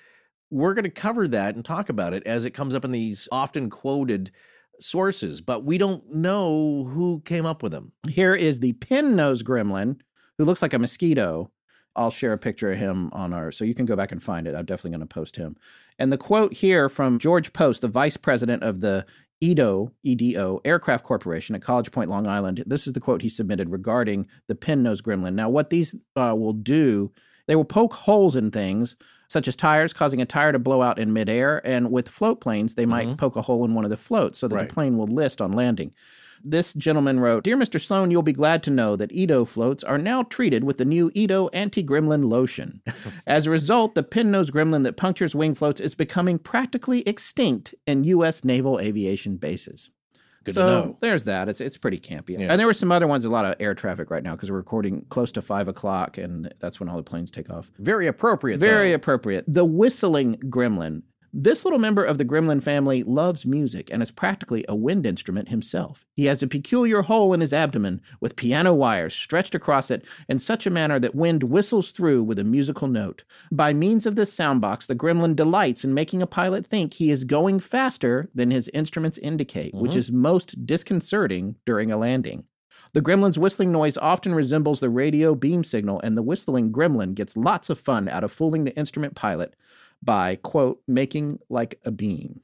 we're 0.51 0.73
going 0.73 0.83
to 0.83 0.89
cover 0.89 1.27
that 1.29 1.55
and 1.55 1.65
talk 1.65 1.89
about 1.89 2.13
it 2.13 2.23
as 2.27 2.45
it 2.45 2.51
comes 2.51 2.75
up 2.75 2.85
in 2.85 2.91
these 2.91 3.27
often 3.31 3.69
quoted 3.69 4.29
sources, 4.79 5.41
but 5.41 5.63
we 5.63 5.77
don't 5.77 6.13
know 6.13 6.83
who 6.91 7.21
came 7.25 7.45
up 7.45 7.63
with 7.63 7.71
them. 7.71 7.93
Here 8.07 8.35
is 8.35 8.59
the 8.59 8.73
pin 8.73 9.15
nose 9.15 9.43
gremlin 9.43 9.99
who 10.37 10.45
looks 10.45 10.61
like 10.61 10.73
a 10.73 10.79
mosquito. 10.79 11.49
I'll 11.95 12.11
share 12.11 12.33
a 12.33 12.37
picture 12.37 12.71
of 12.71 12.79
him 12.79 13.09
on 13.13 13.33
our, 13.33 13.51
so 13.51 13.65
you 13.65 13.75
can 13.75 13.85
go 13.85 13.95
back 13.95 14.11
and 14.11 14.21
find 14.21 14.47
it. 14.47 14.55
I'm 14.55 14.65
definitely 14.65 14.91
going 14.91 15.07
to 15.07 15.13
post 15.13 15.35
him. 15.35 15.55
And 15.99 16.11
the 16.11 16.17
quote 16.17 16.53
here 16.53 16.89
from 16.89 17.19
George 17.19 17.51
Post, 17.53 17.81
the 17.81 17.87
vice 17.87 18.17
president 18.17 18.63
of 18.63 18.81
the 18.81 19.05
EDO, 19.41 19.91
EDO 20.03 20.61
Aircraft 20.63 21.03
Corporation 21.03 21.55
at 21.55 21.61
College 21.61 21.91
Point, 21.91 22.09
Long 22.09 22.27
Island. 22.27 22.63
This 22.65 22.87
is 22.87 22.93
the 22.93 22.99
quote 22.99 23.21
he 23.21 23.29
submitted 23.29 23.69
regarding 23.69 24.27
the 24.47 24.55
pin 24.55 24.83
nose 24.83 25.01
gremlin. 25.01 25.33
Now, 25.33 25.49
what 25.49 25.69
these 25.69 25.95
uh, 26.15 26.35
will 26.37 26.53
do, 26.53 27.11
they 27.47 27.55
will 27.55 27.65
poke 27.65 27.93
holes 27.93 28.35
in 28.35 28.51
things 28.51 28.95
such 29.31 29.47
as 29.47 29.55
tires, 29.55 29.93
causing 29.93 30.21
a 30.21 30.25
tire 30.25 30.51
to 30.51 30.59
blow 30.59 30.81
out 30.81 30.99
in 30.99 31.13
midair. 31.13 31.65
And 31.65 31.91
with 31.91 32.09
float 32.09 32.41
planes, 32.41 32.75
they 32.75 32.85
might 32.85 33.07
Mhm. 33.07 33.17
poke 33.17 33.35
a 33.35 33.41
hole 33.41 33.63
in 33.65 33.73
one 33.73 33.83
of 33.85 33.89
the 33.89 33.97
floats 33.97 34.37
so 34.39 34.47
that 34.47 34.55
Right. 34.55 34.67
the 34.69 34.73
plane 34.73 34.97
will 34.97 35.07
list 35.07 35.41
on 35.41 35.53
landing. 35.53 35.93
This 36.43 36.73
gentleman 36.73 37.19
wrote 37.19 37.43
Dear 37.43 37.55
Mr. 37.55 37.79
Sloane, 37.79 38.09
you'll 38.09 38.23
be 38.23 38.33
glad 38.33 38.63
to 38.63 38.71
know 38.71 38.95
that 38.95 39.11
Edo 39.13 39.45
floats 39.45 39.83
are 39.83 39.99
now 39.99 40.23
treated 40.23 40.63
with 40.63 40.77
the 40.79 40.85
new 40.85 41.11
Edo 41.13 41.49
anti 41.49 41.83
gremlin 41.83 42.25
lotion. 42.25 42.81
As 43.27 43.45
a 43.45 43.51
result, 43.51 43.93
the 43.93 44.01
pin 44.03 44.31
nose 44.31 44.49
gremlin 44.49 44.83
that 44.83 44.97
punctures 44.97 45.35
wing 45.35 45.53
floats 45.53 45.79
is 45.79 45.93
becoming 45.93 46.39
practically 46.39 47.01
extinct 47.07 47.75
in 47.85 48.03
U.S. 48.05 48.43
naval 48.43 48.79
aviation 48.79 49.37
bases. 49.37 49.91
Good 50.43 50.55
so 50.55 50.65
to 50.65 50.71
know. 50.87 50.97
there's 50.99 51.25
that. 51.25 51.49
It's 51.49 51.61
it's 51.61 51.77
pretty 51.77 51.99
campy. 51.99 52.39
Yeah. 52.39 52.47
And 52.49 52.59
there 52.59 52.65
were 52.67 52.73
some 52.73 52.91
other 52.91 53.07
ones, 53.07 53.23
a 53.25 53.29
lot 53.29 53.45
of 53.45 53.55
air 53.59 53.75
traffic 53.75 54.09
right 54.09 54.23
now 54.23 54.31
because 54.31 54.49
we're 54.49 54.57
recording 54.57 55.05
close 55.09 55.31
to 55.33 55.41
five 55.41 55.67
o'clock, 55.67 56.17
and 56.17 56.51
that's 56.59 56.79
when 56.79 56.89
all 56.89 56.97
the 56.97 57.03
planes 57.03 57.29
take 57.29 57.49
off. 57.49 57.69
Very 57.77 58.07
appropriate. 58.07 58.59
Very 58.59 58.89
though. 58.89 58.95
appropriate. 58.95 59.45
The 59.47 59.65
whistling 59.65 60.37
gremlin. 60.49 61.03
This 61.33 61.63
little 61.63 61.79
member 61.79 62.03
of 62.03 62.17
the 62.17 62.25
gremlin 62.25 62.61
family 62.61 63.03
loves 63.03 63.45
music 63.45 63.89
and 63.89 64.03
is 64.03 64.11
practically 64.11 64.65
a 64.67 64.75
wind 64.75 65.05
instrument 65.05 65.47
himself. 65.47 66.05
He 66.13 66.25
has 66.25 66.43
a 66.43 66.47
peculiar 66.47 67.03
hole 67.03 67.33
in 67.33 67.39
his 67.39 67.53
abdomen 67.53 68.01
with 68.19 68.35
piano 68.35 68.73
wires 68.73 69.13
stretched 69.13 69.55
across 69.55 69.89
it 69.89 70.03
in 70.27 70.39
such 70.39 70.65
a 70.65 70.69
manner 70.69 70.99
that 70.99 71.15
wind 71.15 71.43
whistles 71.43 71.91
through 71.91 72.23
with 72.23 72.37
a 72.37 72.43
musical 72.43 72.89
note. 72.89 73.23
By 73.49 73.71
means 73.71 74.05
of 74.05 74.15
this 74.15 74.35
soundbox, 74.35 74.87
the 74.87 74.95
gremlin 74.95 75.33
delights 75.33 75.85
in 75.85 75.93
making 75.93 76.21
a 76.21 76.27
pilot 76.27 76.67
think 76.67 76.95
he 76.95 77.11
is 77.11 77.23
going 77.23 77.61
faster 77.61 78.29
than 78.35 78.51
his 78.51 78.69
instruments 78.73 79.17
indicate, 79.19 79.73
which 79.73 79.91
mm-hmm. 79.91 79.99
is 79.99 80.11
most 80.11 80.65
disconcerting 80.65 81.55
during 81.65 81.91
a 81.91 81.97
landing. 81.97 82.43
The 82.93 83.01
gremlin's 83.01 83.39
whistling 83.39 83.71
noise 83.71 83.95
often 83.95 84.35
resembles 84.35 84.81
the 84.81 84.89
radio 84.89 85.33
beam 85.33 85.63
signal, 85.63 86.01
and 86.03 86.17
the 86.17 86.21
whistling 86.21 86.73
gremlin 86.73 87.15
gets 87.15 87.37
lots 87.37 87.69
of 87.69 87.79
fun 87.79 88.09
out 88.09 88.25
of 88.25 88.33
fooling 88.33 88.65
the 88.65 88.75
instrument 88.75 89.15
pilot 89.15 89.55
by, 90.03 90.35
quote, 90.37 90.81
making 90.87 91.39
like 91.49 91.79
a 91.85 91.91
beam. 91.91 92.41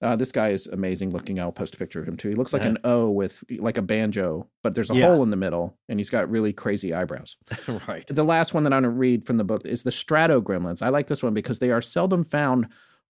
uh, 0.00 0.14
this 0.16 0.30
guy 0.32 0.50
is 0.50 0.66
amazing 0.68 1.10
looking. 1.10 1.38
I'll 1.40 1.52
post 1.52 1.74
a 1.74 1.78
picture 1.78 2.00
of 2.00 2.06
him 2.08 2.16
too. 2.16 2.28
He 2.28 2.34
looks 2.36 2.52
like 2.52 2.64
an 2.64 2.78
O 2.84 3.10
with 3.10 3.42
like 3.58 3.76
a 3.76 3.82
banjo, 3.82 4.48
but 4.62 4.74
there's 4.74 4.88
a 4.90 4.94
Yeah. 4.94 5.06
hole 5.08 5.22
in 5.22 5.30
the 5.30 5.36
middle, 5.36 5.76
and 5.88 5.98
he's 5.98 6.10
got 6.10 6.30
really 6.30 6.52
crazy 6.52 6.94
eyebrows. 6.94 7.36
right. 7.88 8.06
The 8.06 8.24
last 8.24 8.54
one 8.54 8.62
that 8.62 8.72
I'm 8.72 8.82
going 8.82 8.94
to 8.94 8.98
read 8.98 9.26
from 9.26 9.36
the 9.38 9.44
book 9.44 9.66
is 9.66 9.82
the 9.82 9.92
Strato 9.92 10.40
Gremlins. 10.40 10.80
I 10.80 10.88
like 10.90 11.08
this 11.08 11.22
one 11.22 11.34
because 11.34 11.58
they 11.58 11.70
are 11.70 11.82
seldom 11.82 12.22
found 12.24 12.68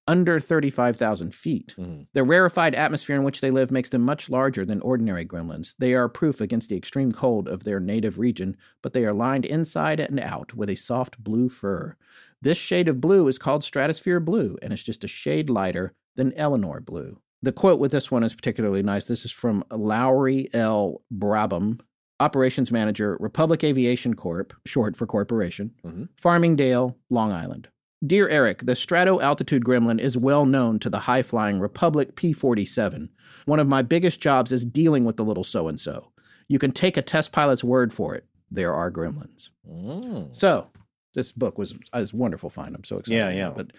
under 0.08 0.40
35,000 0.40 1.32
feet. 1.32 1.74
Mhm. 1.78 2.06
The 2.12 2.24
rarefied 2.24 2.74
atmosphere 2.74 3.14
in 3.14 3.22
which 3.24 3.40
they 3.40 3.52
live 3.52 3.70
makes 3.70 3.90
them 3.90 4.02
much 4.02 4.28
larger 4.28 4.64
than 4.64 4.80
ordinary 4.80 5.24
gremlins. 5.24 5.74
They 5.78 5.94
are 5.94 6.08
proof 6.08 6.40
against 6.40 6.70
the 6.70 6.76
extreme 6.76 7.12
cold 7.12 7.46
of 7.46 7.62
their 7.62 7.78
native 7.78 8.18
region, 8.18 8.56
but 8.82 8.94
they 8.94 9.04
are 9.04 9.12
lined 9.12 9.44
inside 9.44 10.00
and 10.00 10.18
out 10.18 10.54
with 10.54 10.70
a 10.70 10.74
soft 10.74 11.22
blue 11.22 11.48
fur. 11.48 11.94
This 12.42 12.58
shade 12.58 12.88
of 12.88 13.00
blue 13.00 13.28
is 13.28 13.38
called 13.38 13.64
stratosphere 13.64 14.20
blue, 14.20 14.58
and 14.60 14.72
it's 14.72 14.82
just 14.82 15.04
a 15.04 15.08
shade 15.08 15.48
lighter 15.48 15.94
than 16.16 16.32
Eleanor 16.34 16.80
blue. 16.80 17.18
The 17.42 17.52
quote 17.52 17.80
with 17.80 17.92
this 17.92 18.10
one 18.10 18.22
is 18.22 18.34
particularly 18.34 18.82
nice. 18.82 19.04
This 19.06 19.24
is 19.24 19.30
from 19.32 19.64
Lowery 19.72 20.48
L. 20.52 21.02
Brabham, 21.12 21.80
Operations 22.20 22.70
Manager, 22.70 23.16
Republic 23.20 23.64
Aviation 23.64 24.14
Corp., 24.14 24.52
short 24.66 24.96
for 24.96 25.06
corporation, 25.06 25.72
Mhm. 25.84 26.08
Farmingdale, 26.20 26.96
Long 27.10 27.32
Island. 27.32 27.68
Dear 28.04 28.28
Eric, 28.28 28.66
the 28.66 28.74
strato 28.74 29.20
altitude 29.20 29.64
gremlin 29.64 30.00
is 30.00 30.16
well 30.18 30.44
known 30.44 30.78
to 30.80 30.90
the 30.90 30.98
high 31.00 31.22
flying 31.22 31.60
Republic 31.60 32.16
P 32.16 32.32
47. 32.32 33.08
One 33.46 33.60
of 33.60 33.68
my 33.68 33.82
biggest 33.82 34.20
jobs 34.20 34.50
is 34.52 34.64
dealing 34.64 35.04
with 35.04 35.16
the 35.16 35.24
little 35.24 35.44
so 35.44 35.68
and 35.68 35.78
so. 35.78 36.10
You 36.48 36.58
can 36.58 36.72
take 36.72 36.96
a 36.96 37.02
test 37.02 37.30
pilot's 37.30 37.62
word 37.64 37.92
for 37.92 38.14
it. 38.16 38.24
There 38.50 38.74
are 38.74 38.90
gremlins. 38.90 39.50
Mm. 39.68 40.34
So, 40.34 40.68
this 41.14 41.32
book 41.32 41.58
was, 41.58 41.74
uh, 41.92 41.98
was 42.00 42.12
wonderful 42.14 42.50
find. 42.50 42.74
I'm 42.74 42.84
so 42.84 42.98
excited. 42.98 43.16
Yeah, 43.16 43.30
yeah. 43.30 43.50
But 43.50 43.72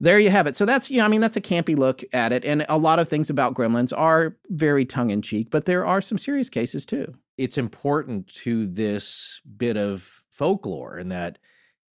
there 0.00 0.18
you 0.18 0.30
have 0.30 0.46
it. 0.46 0.56
So 0.56 0.64
that's, 0.64 0.90
you 0.90 0.98
know, 0.98 1.04
I 1.04 1.08
mean, 1.08 1.20
that's 1.20 1.36
a 1.36 1.40
campy 1.40 1.76
look 1.76 2.04
at 2.12 2.32
it. 2.32 2.44
And 2.44 2.64
a 2.68 2.78
lot 2.78 2.98
of 2.98 3.08
things 3.08 3.30
about 3.30 3.54
gremlins 3.54 3.92
are 3.96 4.36
very 4.48 4.84
tongue 4.84 5.10
in 5.10 5.22
cheek, 5.22 5.48
but 5.50 5.64
there 5.64 5.84
are 5.84 6.00
some 6.00 6.18
serious 6.18 6.48
cases 6.48 6.86
too. 6.86 7.12
It's 7.36 7.58
important 7.58 8.28
to 8.42 8.66
this 8.66 9.40
bit 9.56 9.76
of 9.76 10.22
folklore 10.30 10.98
in 10.98 11.08
that 11.08 11.38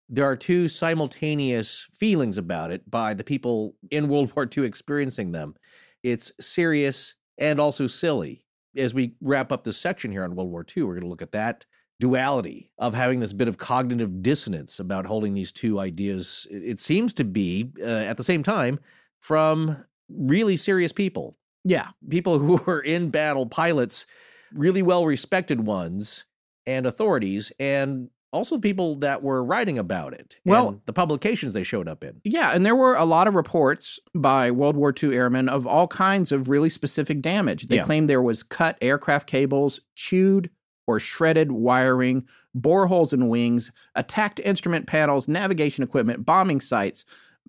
there 0.10 0.26
are 0.26 0.36
two 0.36 0.68
simultaneous 0.68 1.88
feelings 1.98 2.38
about 2.38 2.72
it 2.72 2.90
by 2.90 3.14
the 3.14 3.24
people 3.24 3.76
in 3.92 4.10
World 4.10 4.32
War 4.36 4.48
II 4.56 4.66
experiencing 4.66 5.32
them. 5.32 5.56
It's 6.04 6.32
serious 6.40 7.16
and 7.38 7.60
also 7.60 7.88
silly. 7.88 8.46
As 8.76 8.94
we 8.94 9.16
wrap 9.22 9.52
up 9.52 9.64
this 9.64 9.78
section 9.78 10.12
here 10.12 10.24
on 10.24 10.36
World 10.36 10.50
War 10.50 10.66
II, 10.76 10.84
we're 10.84 10.94
going 10.94 11.04
to 11.04 11.10
look 11.10 11.22
at 11.22 11.34
that 11.34 11.66
duality 12.02 12.72
of 12.80 12.94
having 12.94 13.20
this 13.22 13.32
bit 13.32 13.48
of 13.48 13.58
cognitive 13.60 14.22
dissonance 14.24 14.80
about 14.80 15.06
holding 15.06 15.34
these 15.36 15.52
two 15.52 15.80
ideas. 15.80 16.48
It 16.50 16.80
seems 16.80 17.14
to 17.14 17.24
be 17.24 17.72
uh, 17.80 17.86
at 17.86 18.18
the 18.18 18.24
same 18.24 18.44
time 18.44 18.80
from 19.20 19.78
really 20.10 20.58
serious 20.58 20.92
people, 20.92 21.38
Yeah. 21.64 21.90
people 22.10 22.40
who 22.40 22.58
were 22.68 22.82
in 22.82 23.10
battle, 23.12 23.46
pilots, 23.46 24.06
really 24.54 24.82
well 24.82 25.06
respected 25.06 25.66
ones, 25.66 26.26
and 26.66 26.86
authorities, 26.86 27.52
and 27.60 28.10
also 28.34 28.56
the 28.56 28.62
people 28.62 28.96
that 28.96 29.22
were 29.22 29.44
writing 29.44 29.78
about 29.78 30.14
it. 30.14 30.38
Well- 30.46 30.70
and 30.70 30.82
the 30.88 30.94
publications 30.94 31.54
they 31.54 31.64
showed 31.64 31.88
up 31.88 32.04
in. 32.04 32.20
Yeah, 32.24 32.52
and 32.52 32.66
there 32.66 32.76
were 32.76 32.96
a 32.96 33.06
lot 33.06 33.28
of 33.28 33.36
reports 33.36 34.00
by 34.16 34.50
World 34.52 34.76
War 34.76 34.92
II 35.02 35.14
airmen 35.16 35.50
of 35.50 35.68
all 35.68 35.88
kinds 35.88 36.32
of 36.32 36.50
really 36.50 36.70
specific 36.70 37.22
damage. 37.22 37.68
They 37.68 37.76
Yeah. 37.78 37.84
claimed 37.86 38.10
there 38.10 38.22
was 38.22 38.42
cut 38.44 38.78
aircraft 38.82 39.28
cables, 39.28 39.82
chewed 39.96 40.50
or 40.92 41.00
shredded 41.00 41.52
wiring, 41.52 42.26
boreholes 42.58 43.14
in 43.14 43.30
wings, 43.30 43.72
attacked 43.96 44.40
instrument 44.42 44.88
panels, 44.88 45.28
navigation 45.28 45.84
equipment, 45.84 46.26
bombing 46.26 46.60
sites, 46.60 47.06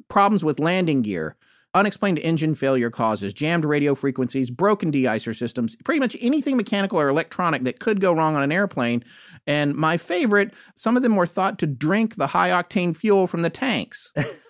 problems 0.09 0.45
with 0.45 0.61
landing 0.61 1.03
gear, 1.03 1.37
unexplained 1.75 2.19
engine 2.21 2.55
failure 2.55 2.91
causes, 2.91 3.33
jammed 3.33 3.65
radio 3.65 3.95
frequencies, 3.95 4.51
broken 4.51 4.91
de-icer 4.91 5.37
systems, 5.37 5.75
pretty 5.85 5.99
much 5.99 6.17
anything 6.21 6.57
mechanical 6.57 7.01
or 7.01 7.09
electronic 7.09 7.65
that 7.65 7.81
could 7.81 8.01
go 8.01 8.13
wrong 8.13 8.37
on 8.37 8.43
an 8.43 8.53
airplane. 8.53 9.03
And 9.47 9.75
my 9.75 9.97
favorite, 9.97 10.53
some 10.77 10.97
of 10.97 11.03
them 11.03 11.17
were 11.17 11.27
thought 11.27 11.59
to 11.61 11.67
drink 11.67 12.17
the 12.17 12.29
high 12.29 12.51
octane 12.51 12.95
fuel 12.95 13.27
from 13.27 13.43
the 13.43 13.51
tanks. 13.51 14.13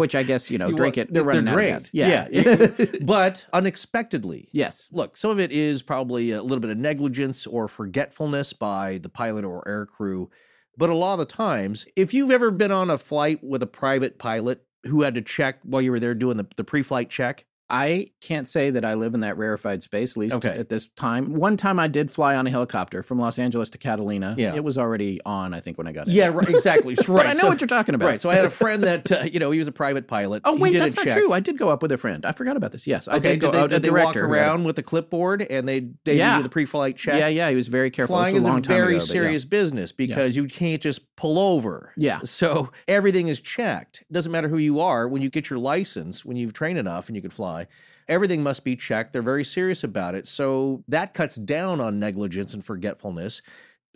Which 0.00 0.14
I 0.14 0.22
guess, 0.24 0.50
you 0.50 0.58
know, 0.58 0.68
You 0.68 0.76
drink 0.76 0.96
want- 0.96 1.10
it. 1.10 1.12
They're 1.14 1.22
running 1.22 1.46
out 1.46 1.52
of 1.52 1.54
drained. 1.54 1.78
gas. 1.82 1.90
Yeah. 1.92 2.26
Yeah. 2.30 2.86
but 3.02 3.46
unexpectedly. 3.52 4.48
yes. 4.52 4.88
Look, 4.90 5.16
some 5.16 5.30
of 5.30 5.38
it 5.40 5.52
is 5.52 5.82
probably 5.82 6.32
a 6.32 6.42
little 6.42 6.60
bit 6.60 6.70
of 6.70 6.78
negligence 6.78 7.46
or 7.46 7.68
forgetfulness 7.68 8.52
by 8.52 8.98
the 8.98 9.08
pilot 9.08 9.44
or 9.44 9.66
air 9.68 9.86
crew. 9.86 10.30
But 10.76 10.90
a 10.90 10.94
lot 10.94 11.14
of 11.14 11.18
the 11.20 11.24
times, 11.26 11.86
if 11.96 12.14
you've 12.14 12.30
ever 12.30 12.50
been 12.50 12.72
on 12.72 12.90
a 12.90 12.98
flight 12.98 13.42
with 13.42 13.62
a 13.62 13.66
private 13.66 14.18
pilot 14.18 14.62
who 14.84 15.02
had 15.02 15.14
to 15.14 15.22
check 15.22 15.58
while 15.62 15.82
you 15.82 15.90
were 15.90 16.00
there 16.00 16.14
doing 16.14 16.36
the, 16.38 16.46
the 16.56 16.64
pre 16.64 16.82
flight 16.82 17.10
check, 17.10 17.44
I 17.70 18.08
can't 18.20 18.48
say 18.48 18.70
that 18.70 18.84
I 18.84 18.94
live 18.94 19.14
in 19.14 19.20
that 19.20 19.38
rarefied 19.38 19.82
space, 19.82 20.12
at 20.12 20.16
least 20.16 20.34
Okay. 20.34 20.48
at 20.58 20.68
this 20.68 20.88
time. 20.96 21.34
One 21.34 21.56
time 21.56 21.78
I 21.78 21.86
did 21.88 22.10
fly 22.10 22.34
on 22.34 22.46
a 22.46 22.50
helicopter 22.50 23.02
from 23.02 23.18
Los 23.18 23.38
Angeles 23.38 23.70
to 23.70 23.78
Catalina. 23.78 24.34
Yeah. 24.36 24.54
It 24.54 24.64
was 24.64 24.76
already 24.76 25.20
on, 25.24 25.54
I 25.54 25.60
think, 25.60 25.78
when 25.78 25.86
I 25.86 25.92
got 25.92 26.08
in. 26.08 26.12
Yeah, 26.14 26.26
right, 26.28 26.48
exactly. 26.48 26.94
right. 27.06 27.06
But 27.06 27.26
I 27.26 27.32
know 27.34 27.40
so, 27.40 27.48
what 27.48 27.60
you're 27.60 27.68
talking 27.68 27.94
about. 27.94 28.06
Right. 28.06 28.20
So 28.20 28.28
I 28.28 28.34
had 28.34 28.44
a 28.44 28.50
friend 28.50 28.82
that 28.82 29.10
uh, 29.12 29.22
you 29.22 29.38
know 29.38 29.50
he 29.52 29.58
was 29.58 29.68
a 29.68 29.72
private 29.72 30.08
pilot. 30.08 30.42
Oh 30.44 30.56
wait, 30.56 30.72
did 30.72 30.82
that's 30.82 30.96
not 30.96 31.04
check. 31.04 31.16
true. 31.16 31.32
I 31.32 31.40
did 31.40 31.56
go 31.58 31.68
up 31.68 31.80
with 31.82 31.92
a 31.92 31.98
friend. 31.98 32.24
I 32.26 32.32
forgot 32.32 32.56
about 32.56 32.72
this. 32.72 32.86
Yes, 32.86 33.06
I 33.08 33.16
Okay. 33.16 33.30
did 33.32 33.40
go. 33.40 33.52
Did 33.52 33.60
they, 33.60 33.64
a 33.64 33.68
did 33.68 33.82
they 33.82 33.90
walk 33.90 34.16
around 34.16 34.64
with 34.64 34.78
a 34.78 34.82
clipboard 34.82 35.42
and 35.42 35.66
they 35.68 35.88
they 36.04 36.16
Yeah. 36.18 36.38
do 36.38 36.42
the 36.42 36.48
pre-flight 36.48 36.96
check? 36.96 37.14
Yeah, 37.18 37.28
yeah. 37.28 37.50
He 37.50 37.56
was 37.56 37.68
very 37.68 37.90
careful. 37.90 38.16
Flying 38.16 38.36
is 38.36 38.44
a 38.44 38.48
long 38.48 38.62
time 38.62 38.76
very 38.76 38.94
ago, 38.96 39.00
but 39.00 39.06
yeah. 39.08 39.12
serious 39.12 39.44
business 39.44 39.92
because 39.92 40.34
you 40.36 40.46
can't 40.46 40.82
just 40.82 41.14
pull 41.16 41.38
over. 41.38 41.92
Yeah. 41.96 42.20
So 42.24 42.70
everything 42.88 43.28
is 43.28 43.38
checked. 43.40 44.02
Doesn't 44.10 44.32
matter 44.32 44.48
who 44.48 44.58
you 44.58 44.80
are. 44.80 45.06
When 45.08 45.22
you 45.22 45.30
get 45.30 45.50
your 45.50 45.58
license, 45.58 46.24
when 46.24 46.36
you've 46.36 46.52
trained 46.52 46.78
enough 46.78 47.08
and 47.08 47.16
you 47.16 47.22
can 47.22 47.30
fly, 47.30 47.59
everything 48.08 48.42
must 48.42 48.64
be 48.64 48.76
checked. 48.76 49.12
They're 49.12 49.22
very 49.22 49.44
serious 49.44 49.84
about 49.84 50.14
it. 50.14 50.26
So 50.26 50.82
that 50.88 51.14
cuts 51.14 51.36
down 51.36 51.80
on 51.80 51.98
negligence 51.98 52.54
and 52.54 52.64
forgetfulness. 52.64 53.42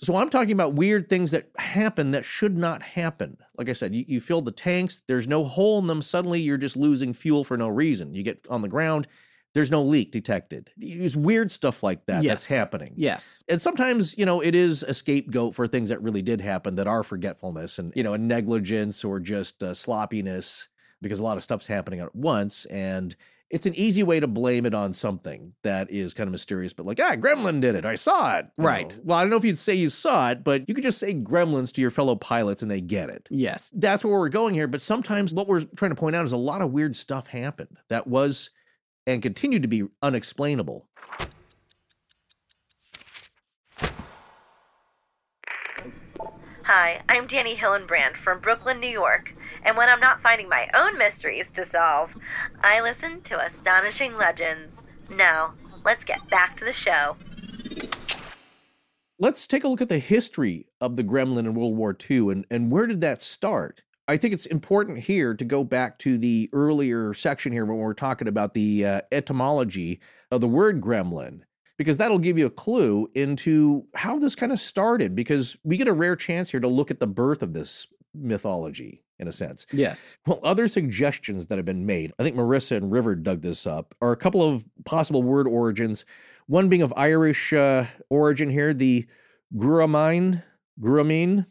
So 0.01 0.17
I'm 0.17 0.29
talking 0.29 0.53
about 0.53 0.75
weird 0.75 1.09
things 1.09 1.31
that 1.31 1.51
happen 1.57 2.11
that 2.12 2.25
should 2.25 2.59
not 2.59 2.83
happen. 2.83 3.37
Like 3.57 3.69
I 3.69 3.73
said, 3.73 3.95
you, 3.95 4.05
you 4.09 4.21
fill 4.21 4.43
the 4.43 4.51
tanks, 4.53 5.03
there's 5.07 5.29
no 5.29 5.45
hole 5.45 5.79
in 5.79 5.87
them. 5.87 6.03
Suddenly 6.03 6.41
you're 6.41 6.57
just 6.59 6.77
losing 6.77 7.12
fuel 7.12 7.45
for 7.45 7.57
no 7.57 7.69
reason. 7.69 8.15
You 8.15 8.23
get 8.23 8.45
on 8.51 8.61
the 8.62 8.69
ground, 8.69 9.07
there's 9.55 9.71
no 9.71 9.83
leak 9.83 10.11
detected. 10.11 10.71
There's 10.77 11.17
weird 11.17 11.53
stuff 11.53 11.85
like 11.85 12.07
that 12.07 12.25
Yes. 12.25 12.33
that's 12.41 12.49
happening. 12.49 12.95
Yes. 12.97 13.45
And 13.49 13.62
sometimes, 13.62 14.19
you 14.19 14.27
know, 14.27 14.41
it 14.41 14.57
is 14.57 14.83
a 14.83 14.93
scapegoat 14.93 15.55
for 15.55 15.69
things 15.69 15.91
that 15.91 16.03
really 16.03 16.23
did 16.23 16.41
happen 16.41 16.75
that 16.75 16.89
are 16.89 17.05
forgetfulness 17.05 17.79
and, 17.79 17.93
you 17.95 18.03
know, 18.03 18.15
and 18.15 18.27
negligence 18.27 19.05
or 19.05 19.21
just 19.21 19.62
uh, 19.62 19.73
sloppiness 19.73 20.69
because 21.01 21.21
a 21.21 21.23
lot 21.23 21.37
of 21.37 21.45
stuff's 21.45 21.67
happening 21.69 22.01
at 22.01 22.15
once. 22.17 22.65
And 22.65 23.15
it's 23.55 23.66
an 23.66 23.74
easy 23.76 24.02
way 24.02 24.18
to 24.18 24.26
blame 24.26 24.66
it 24.66 24.74
on 24.74 24.92
something 24.92 25.52
that 25.62 25.88
is 25.88 26.12
kind 26.12 26.26
of 26.26 26.32
mysterious, 26.32 26.72
but 26.72 26.84
like, 26.84 26.98
ah, 27.00 27.14
Gremlin 27.14 27.61
did 27.61 27.76
it. 27.76 27.84
I 27.84 27.94
saw 27.94 28.36
it. 28.38 28.46
you 28.59 28.64
Right. 28.64 28.96
know. 28.96 29.02
Well, 29.05 29.18
I 29.18 29.20
don't 29.22 29.30
know 29.30 29.36
if 29.36 29.44
you'd 29.44 29.57
say 29.59 29.74
you 29.74 29.90
saw 29.90 30.30
it, 30.30 30.42
but 30.42 30.68
you 30.68 30.74
could 30.74 30.82
just 30.82 30.98
say 30.98 31.14
gremlins 31.14 31.72
to 31.74 31.80
your 31.80 31.92
fellow 31.92 32.16
pilots 32.16 32.62
and 32.62 32.70
they 32.70 32.80
get 32.80 33.11
it. 33.11 33.28
Yes. 33.30 33.70
That's 33.76 34.05
where 34.05 34.18
we're 34.18 34.28
going 34.28 34.55
here. 34.55 34.66
But 34.66 34.82
sometimes 34.82 35.32
what 35.32 35.46
we're 35.46 35.61
trying 35.76 35.92
to 35.92 35.94
point 35.94 36.16
out 36.16 36.24
is 36.24 36.32
a 36.32 36.36
lot 36.36 36.62
of 36.62 36.72
weird 36.72 36.96
stuff 36.96 37.28
happened 37.28 37.78
that 37.90 38.09
was 38.09 38.50
and 39.07 39.22
continued 39.22 39.62
to 39.62 39.68
be 39.68 39.84
unexplainable. 40.02 40.88
Hi, 46.64 47.02
I'm 47.09 47.26
Danny 47.26 47.55
Hillenbrand 47.57 48.16
from 48.16 48.40
Brooklyn, 48.40 48.80
New 48.80 48.88
York, 48.88 49.34
and 49.65 49.77
when 49.77 49.89
I'm 49.89 50.01
not 50.01 50.21
finding 50.21 50.49
my 50.49 50.69
own 50.75 50.99
mysteries 50.99 51.47
to 51.55 51.65
solve, 51.65 52.15
I 52.62 52.81
listen 52.81 53.21
to 53.23 53.45
Astonishing 53.45 54.17
Legends. 54.17 54.73
Now, 55.11 55.55
let's 55.85 56.05
get 56.05 56.29
back 56.31 56.59
to 56.59 56.65
the 56.65 56.73
show. 56.73 57.17
let's 59.19 59.47
take 59.47 59.65
a 59.65 59.69
look 59.69 59.81
at 59.81 59.89
the 59.89 59.99
history 59.99 60.67
of 60.81 60.97
the 60.97 61.05
gremlin 61.05 61.41
in 61.47 61.55
World 61.55 61.77
War 61.77 61.97
II 62.11 62.31
and, 62.31 62.47
and 62.51 62.71
where 62.71 62.87
did 62.87 63.01
that 63.03 63.23
start? 63.23 63.83
I 64.07 64.19
think 64.19 64.35
it's 64.35 64.47
important 64.47 64.99
here 64.99 65.35
to 65.35 65.45
go 65.45 65.65
back 65.65 65.99
to 66.01 66.19
the 66.19 66.51
earlier 66.53 67.15
section 67.15 67.53
here 67.53 67.65
when 67.65 67.79
we're 67.79 67.95
talking 67.95 68.29
about 68.29 68.53
the 68.53 68.85
uh, 68.85 69.01
etymology 69.12 70.01
of 70.31 70.43
the 70.43 70.49
word 70.49 70.83
gremlin, 70.83 71.41
because 71.79 71.97
that'll 71.97 72.19
give 72.19 72.37
you 72.37 72.45
a 72.45 72.51
clue 72.51 73.09
into 73.15 73.87
how 73.95 74.19
this 74.19 74.35
kind 74.35 74.53
of 74.53 74.61
started. 74.61 75.15
Because 75.15 75.57
we 75.65 75.79
get 75.79 75.89
a 75.89 75.93
rare 75.95 76.17
chance 76.17 76.51
here 76.51 76.61
to 76.61 76.69
look 76.69 76.91
at 76.91 77.01
the 77.01 77.07
birth 77.07 77.43
of 77.43 77.55
this 77.55 77.87
mythology. 78.12 79.03
In 79.19 79.29
a 79.29 79.33
sense. 79.33 79.67
Yes. 79.73 80.17
Well, 80.27 80.41
other 80.43 80.69
suggestions 80.69 81.47
that 81.47 81.59
have 81.59 81.65
been 81.65 81.87
made, 81.87 82.12
I 82.19 82.23
think 82.23 82.37
Marissa 82.37 82.77
and 82.77 82.91
River 82.91 83.15
dug 83.15 83.43
this 83.43 83.67
up, 83.67 83.95
are 84.01 84.12
a 84.12 84.17
couple 84.17 84.43
of 84.43 84.65
possible 84.85 85.23
word 85.23 85.47
origins. 85.47 86.05
One 86.47 86.69
being 86.69 86.83
of 86.83 86.93
Irish 86.97 87.53
uh, 87.53 87.87
origin 88.11 88.51
here, 88.51 88.75
the 88.75 89.07
Gruamine, 89.57 90.43
Gruamine, 90.81 91.47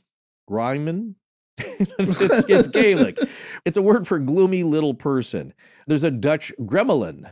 Gryman. 0.50 1.16
it's, 1.58 2.50
it's 2.50 2.68
Gaelic. 2.68 3.18
It's 3.66 3.78
a 3.78 3.82
word 3.82 4.06
for 4.06 4.20
gloomy 4.20 4.64
little 4.64 4.94
person. 4.94 5.54
There's 5.88 6.04
a 6.04 6.12
Dutch 6.12 6.52
gremlin, 6.60 7.32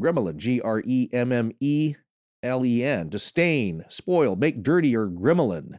gremlin, 0.00 0.36
G 0.38 0.62
R 0.62 0.82
E 0.86 1.10
M 1.12 1.32
M 1.32 1.52
E 1.60 1.96
L 2.42 2.64
E 2.64 2.82
N, 2.82 3.10
to 3.10 3.18
stain, 3.18 3.84
spoil, 3.88 4.36
make 4.36 4.62
dirty, 4.62 4.96
or 4.96 5.06
gremlin. 5.06 5.78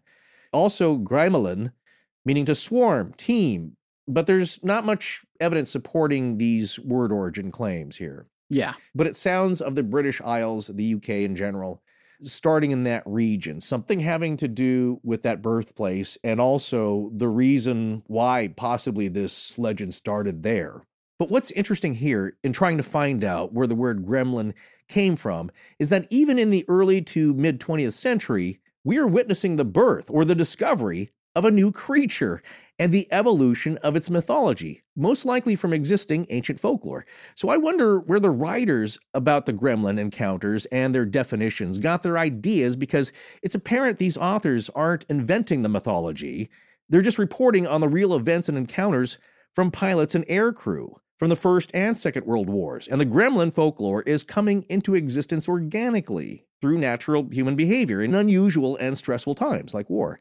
Also, 0.54 1.00
grimelin, 1.00 1.72
meaning 2.26 2.46
to 2.46 2.56
swarm, 2.56 3.14
team. 3.14 3.78
But 4.08 4.28
there's 4.28 4.60
not 4.64 4.86
much 4.86 5.22
evidence 5.40 5.72
supporting 5.72 6.38
these 6.38 6.78
word 6.80 7.12
origin 7.12 7.52
claims 7.52 7.96
here. 7.96 8.28
Yeah. 8.50 8.74
But 8.94 9.08
it 9.08 9.16
sounds 9.16 9.62
of 9.62 9.76
the 9.76 9.84
British 9.84 10.22
Isles, 10.22 10.68
the 10.68 10.94
UK 10.96 11.10
in 11.10 11.36
general, 11.36 11.82
starting 12.24 12.72
in 12.72 12.84
that 12.84 13.04
region, 13.06 13.60
something 13.60 14.00
having 14.00 14.38
to 14.38 14.48
do 14.48 15.00
with 15.04 15.24
that 15.24 15.42
birthplace 15.42 16.18
and 16.24 16.40
also 16.40 17.12
the 17.14 17.28
reason 17.28 18.04
why 18.08 18.54
possibly 18.56 19.08
this 19.08 19.58
legend 19.58 19.94
started 19.94 20.44
there. 20.44 20.82
But 21.18 21.30
what's 21.30 21.52
interesting 21.52 21.96
here 21.96 22.38
in 22.44 22.54
trying 22.54 22.78
to 22.78 22.84
find 22.84 23.24
out 23.24 23.54
where 23.54 23.68
the 23.68 23.76
word 23.76 24.06
gremlin 24.06 24.54
came 24.88 25.16
from 25.16 25.50
is 25.80 25.90
that 25.90 26.08
even 26.10 26.38
in 26.38 26.52
the 26.52 26.66
early 26.68 27.02
to 27.02 27.34
mid 27.34 27.60
20th 27.60 27.94
century, 27.94 28.60
we 28.84 28.98
are 28.98 29.08
witnessing 29.08 29.56
the 29.56 29.66
birth 29.66 30.06
or 30.10 30.26
the 30.26 30.36
discovery 30.36 31.12
of 31.36 31.46
a 31.46 31.52
new 31.52 31.72
creature 31.72 32.42
and 32.78 32.92
the 32.92 33.08
evolution 33.12 33.78
of 33.78 33.96
its 33.96 34.10
mythology, 34.10 34.84
most 34.96 35.26
likely 35.26 35.56
from 35.56 35.74
existing 35.74 36.26
ancient 36.30 36.60
folklore. 36.60 37.06
So 37.36 37.50
I 37.50 37.58
wonder 37.58 38.00
where 38.00 38.20
the 38.20 38.30
writers 38.30 39.00
about 39.14 39.46
the 39.46 39.54
gremlin 39.54 40.00
encounters 40.00 40.66
and 40.68 40.94
their 40.94 41.06
definitions 41.06 41.78
got 41.78 42.04
their 42.04 42.18
ideas 42.18 42.76
because 42.76 43.12
it's 43.42 43.56
apparent 43.56 43.98
these 43.98 44.18
authors 44.18 44.70
aren't 44.76 45.06
inventing 45.10 45.62
the 45.62 45.70
mythology, 45.70 46.50
they're 46.90 47.02
just 47.02 47.18
reporting 47.18 47.66
on 47.66 47.82
the 47.82 47.88
real 47.88 48.14
events 48.14 48.50
and 48.50 48.58
encounters 48.58 49.18
from 49.54 49.72
pilots 49.72 50.16
and 50.16 50.26
aircrew 50.28 50.96
from 51.18 51.30
the 51.30 51.36
First 51.36 51.72
and 51.74 51.96
Second 51.96 52.26
World 52.26 52.50
Wars. 52.50 52.88
And 52.90 53.00
the 53.00 53.06
gremlin 53.06 53.54
folklore 53.54 54.02
is 54.04 54.24
coming 54.24 54.66
into 54.70 54.96
existence 54.96 55.48
organically 55.48 56.46
through 56.60 56.78
natural 56.78 57.28
human 57.32 57.56
behavior 57.56 58.02
in 58.02 58.14
unusual 58.14 58.76
and 58.78 58.98
stressful 58.98 59.36
times 59.36 59.74
like 59.74 59.90
war. 59.90 60.20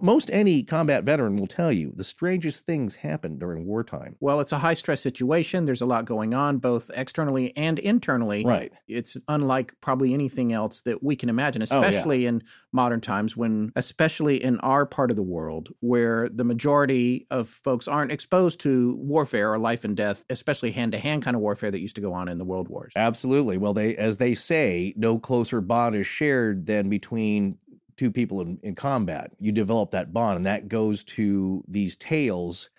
Most 0.00 0.30
any 0.30 0.62
combat 0.62 1.04
veteran 1.04 1.36
will 1.36 1.46
tell 1.46 1.72
you 1.72 1.92
the 1.96 2.04
strangest 2.04 2.66
things 2.66 2.96
happen 2.96 3.38
during 3.38 3.64
wartime. 3.66 4.16
Well, 4.20 4.40
it's 4.40 4.52
a 4.52 4.58
high 4.58 4.74
stress 4.74 5.00
situation. 5.00 5.64
There's 5.64 5.80
a 5.80 5.86
lot 5.86 6.04
going 6.04 6.34
on, 6.34 6.58
both 6.58 6.90
externally 6.94 7.56
and 7.56 7.78
internally. 7.78 8.44
Right. 8.44 8.72
It's 8.88 9.16
unlike 9.28 9.72
probably 9.80 10.12
anything 10.12 10.52
else 10.52 10.82
that 10.82 11.02
we 11.02 11.16
can 11.16 11.28
imagine, 11.30 11.62
Oh, 11.62 11.66
yeah. 11.80 11.86
especially 11.86 12.26
in 12.26 12.42
modern 12.72 13.00
times 13.00 13.36
when, 13.38 13.72
especially 13.74 14.42
in 14.42 14.60
our 14.60 14.84
part 14.84 15.10
of 15.10 15.16
the 15.16 15.22
world, 15.22 15.70
where 15.80 16.28
the 16.28 16.44
majority 16.44 17.26
of 17.30 17.48
folks 17.48 17.88
aren't 17.88 18.12
exposed 18.12 18.60
to 18.60 18.96
warfare 18.98 19.50
or 19.52 19.58
life 19.58 19.82
and 19.84 19.96
death, 19.96 20.24
especially 20.28 20.72
hand 20.72 20.92
to 20.92 20.98
hand 20.98 21.22
kind 21.22 21.34
of 21.34 21.40
warfare 21.40 21.70
that 21.70 21.80
used 21.80 21.94
to 21.96 22.02
go 22.02 22.12
on 22.12 22.28
in 22.28 22.36
the 22.36 22.44
world 22.44 22.68
wars. 22.68 22.92
Absolutely. 22.96 23.56
Well, 23.56 23.72
they 23.72 23.96
as 23.96 24.18
they 24.18 24.34
say, 24.34 24.92
no 24.96 25.18
closer 25.18 25.62
bond 25.62 25.96
is 25.96 26.06
shared 26.06 26.66
than 26.66 26.90
between 26.90 27.56
two 27.96 28.10
people 28.10 28.40
in, 28.40 28.58
in 28.62 28.74
combat. 28.74 29.30
You 29.38 29.52
develop 29.52 29.90
that 29.92 30.12
bond, 30.12 30.36
and 30.36 30.46
that 30.46 30.68
goes 30.68 31.02
to 31.04 31.64
these 31.68 31.96
tales 31.96 32.70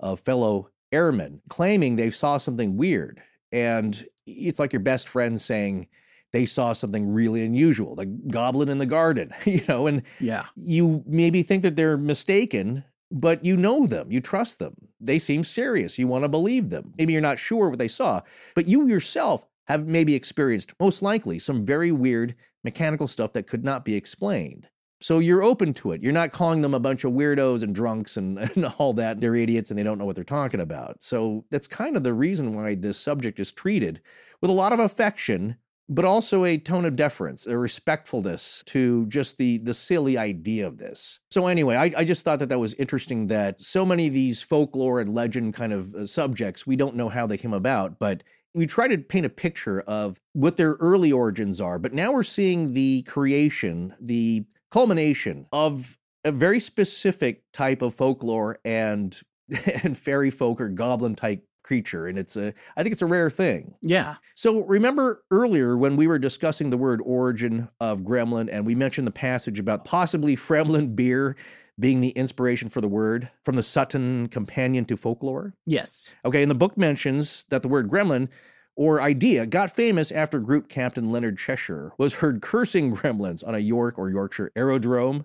of 0.00 0.20
fellow 0.20 0.70
airmen 0.92 1.40
claiming 1.48 1.96
they 1.96 2.10
saw 2.10 2.38
something 2.38 2.76
weird. 2.76 3.20
And 3.52 4.06
it's 4.26 4.58
like 4.58 4.72
your 4.72 4.80
best 4.80 5.08
friend 5.08 5.40
saying 5.40 5.88
they 6.32 6.44
saw 6.44 6.72
something 6.72 7.12
really 7.12 7.44
unusual, 7.44 7.94
the 7.94 8.06
goblin 8.06 8.68
in 8.68 8.78
the 8.78 8.86
garden, 8.86 9.32
you 9.44 9.62
know, 9.68 9.86
and 9.86 10.02
Yeah. 10.20 10.44
you 10.56 11.02
maybe 11.06 11.42
think 11.42 11.62
that 11.62 11.76
they're 11.76 11.96
mistaken, 11.96 12.84
but 13.10 13.44
you 13.44 13.56
know 13.56 13.86
them, 13.86 14.10
you 14.10 14.20
trust 14.20 14.58
them. 14.58 14.74
They 15.00 15.18
seem 15.18 15.44
serious. 15.44 15.98
You 15.98 16.08
want 16.08 16.24
to 16.24 16.28
believe 16.28 16.70
them. 16.70 16.92
Maybe 16.98 17.12
you're 17.12 17.22
not 17.22 17.38
sure 17.38 17.68
what 17.70 17.78
they 17.78 17.88
saw, 17.88 18.20
but 18.54 18.66
you 18.66 18.86
yourself 18.88 19.46
have 19.66 19.86
maybe 19.86 20.14
experienced, 20.14 20.72
most 20.80 21.02
likely, 21.02 21.38
some 21.38 21.64
very 21.64 21.92
weird 21.92 22.36
mechanical 22.64 23.08
stuff 23.08 23.32
that 23.34 23.46
could 23.46 23.64
not 23.64 23.84
be 23.84 23.94
explained. 23.94 24.68
So 25.00 25.18
you're 25.18 25.42
open 25.42 25.74
to 25.74 25.92
it. 25.92 26.02
You're 26.02 26.12
not 26.12 26.32
calling 26.32 26.62
them 26.62 26.74
a 26.74 26.80
bunch 26.80 27.04
of 27.04 27.12
weirdos 27.12 27.62
and 27.62 27.74
drunks 27.74 28.16
and, 28.16 28.38
and 28.56 28.66
all 28.78 28.92
that. 28.94 29.20
They're 29.20 29.36
idiots 29.36 29.70
and 29.70 29.78
they 29.78 29.82
don't 29.82 29.98
know 29.98 30.04
what 30.04 30.16
they're 30.16 30.24
talking 30.24 30.60
about. 30.60 31.02
So 31.02 31.44
that's 31.50 31.66
kind 31.66 31.96
of 31.96 32.02
the 32.02 32.14
reason 32.14 32.54
why 32.54 32.74
this 32.74 32.98
subject 32.98 33.38
is 33.38 33.52
treated 33.52 34.00
with 34.40 34.50
a 34.50 34.54
lot 34.54 34.72
of 34.72 34.80
affection, 34.80 35.56
but 35.88 36.04
also 36.04 36.44
a 36.44 36.58
tone 36.58 36.84
of 36.84 36.96
deference, 36.96 37.46
a 37.46 37.58
respectfulness 37.58 38.62
to 38.66 39.06
just 39.06 39.38
the 39.38 39.58
the 39.58 39.74
silly 39.74 40.18
idea 40.18 40.66
of 40.66 40.78
this. 40.78 41.20
So 41.30 41.46
anyway, 41.46 41.76
I, 41.76 41.92
I 41.96 42.04
just 42.04 42.22
thought 42.22 42.38
that 42.40 42.48
that 42.48 42.58
was 42.58 42.74
interesting 42.74 43.26
that 43.28 43.60
so 43.60 43.84
many 43.84 44.08
of 44.08 44.14
these 44.14 44.42
folklore 44.42 45.00
and 45.00 45.14
legend 45.14 45.54
kind 45.54 45.72
of 45.72 45.94
uh, 45.94 46.06
subjects 46.06 46.66
we 46.66 46.74
don't 46.74 46.96
know 46.96 47.08
how 47.08 47.26
they 47.26 47.36
came 47.36 47.54
about, 47.54 47.98
but 47.98 48.24
we 48.56 48.66
try 48.66 48.88
to 48.88 48.96
paint 48.98 49.26
a 49.26 49.30
picture 49.30 49.82
of 49.82 50.18
what 50.32 50.56
their 50.56 50.72
early 50.74 51.12
origins 51.12 51.60
are. 51.60 51.78
But 51.78 51.92
now 51.92 52.10
we're 52.12 52.22
seeing 52.22 52.72
the 52.72 53.02
creation, 53.02 53.94
the 54.00 54.46
culmination 54.70 55.46
of 55.52 55.98
a 56.24 56.32
very 56.32 56.58
specific 56.58 57.42
type 57.52 57.82
of 57.82 57.94
folklore 57.94 58.58
and 58.64 59.20
and 59.84 59.96
fairy 59.96 60.30
folk 60.30 60.60
or 60.60 60.68
goblin 60.68 61.14
type 61.14 61.44
creature 61.62 62.06
and 62.06 62.16
it's 62.16 62.36
a 62.36 62.54
i 62.76 62.82
think 62.82 62.92
it's 62.92 63.02
a 63.02 63.06
rare 63.06 63.28
thing 63.28 63.74
Yeah. 63.82 64.16
so 64.36 64.60
remember 64.60 65.24
earlier 65.32 65.76
when 65.76 65.96
we 65.96 66.06
were 66.06 66.18
discussing 66.18 66.70
the 66.70 66.76
word 66.76 67.00
origin 67.04 67.68
of 67.80 68.02
gremlin 68.02 68.48
and 68.52 68.64
we 68.64 68.76
mentioned 68.76 69.04
the 69.04 69.10
passage 69.12 69.58
about 69.58 69.84
possibly 69.84 70.36
Fremlin 70.36 70.94
beer 70.94 71.34
being 71.78 72.00
the 72.00 72.10
inspiration 72.10 72.68
for 72.68 72.80
the 72.80 72.88
word 72.88 73.30
from 73.42 73.56
the 73.56 73.62
Sutton 73.62 74.28
Companion 74.28 74.84
to 74.86 74.96
Folklore? 74.96 75.54
Yes. 75.66 76.14
Okay, 76.24 76.42
and 76.42 76.50
the 76.50 76.54
book 76.54 76.76
mentions 76.76 77.44
that 77.50 77.62
the 77.62 77.68
word 77.68 77.90
gremlin 77.90 78.28
or 78.76 79.00
idea 79.00 79.46
got 79.46 79.70
famous 79.70 80.12
after 80.12 80.38
group 80.38 80.68
captain 80.68 81.10
Leonard 81.10 81.38
Cheshire 81.38 81.92
was 81.98 82.14
heard 82.14 82.42
cursing 82.42 82.94
gremlins 82.96 83.46
on 83.46 83.54
a 83.54 83.58
York 83.58 83.98
or 83.98 84.10
Yorkshire 84.10 84.52
aerodrome. 84.54 85.24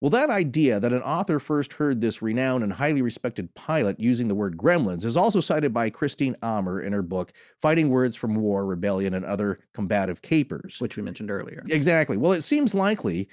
Well, 0.00 0.10
that 0.10 0.28
idea 0.28 0.80
that 0.80 0.92
an 0.92 1.00
author 1.00 1.38
first 1.38 1.74
heard 1.74 2.02
this 2.02 2.20
renowned 2.20 2.62
and 2.62 2.74
highly 2.74 3.00
respected 3.00 3.54
pilot 3.54 3.98
using 3.98 4.28
the 4.28 4.34
word 4.34 4.58
gremlins 4.58 5.04
is 5.04 5.16
also 5.16 5.40
cited 5.40 5.72
by 5.72 5.88
Christine 5.88 6.36
Ammer 6.42 6.78
in 6.84 6.92
her 6.92 7.00
book 7.00 7.32
Fighting 7.62 7.88
Words 7.88 8.14
from 8.14 8.34
War, 8.34 8.66
Rebellion, 8.66 9.14
and 9.14 9.24
Other 9.24 9.60
Combative 9.72 10.20
Capers. 10.20 10.76
Which 10.78 10.98
we 10.98 11.02
mentioned 11.02 11.30
earlier. 11.30 11.64
Exactly. 11.70 12.18
Well, 12.18 12.32
it 12.32 12.42
seems 12.42 12.74
likely 12.74 13.28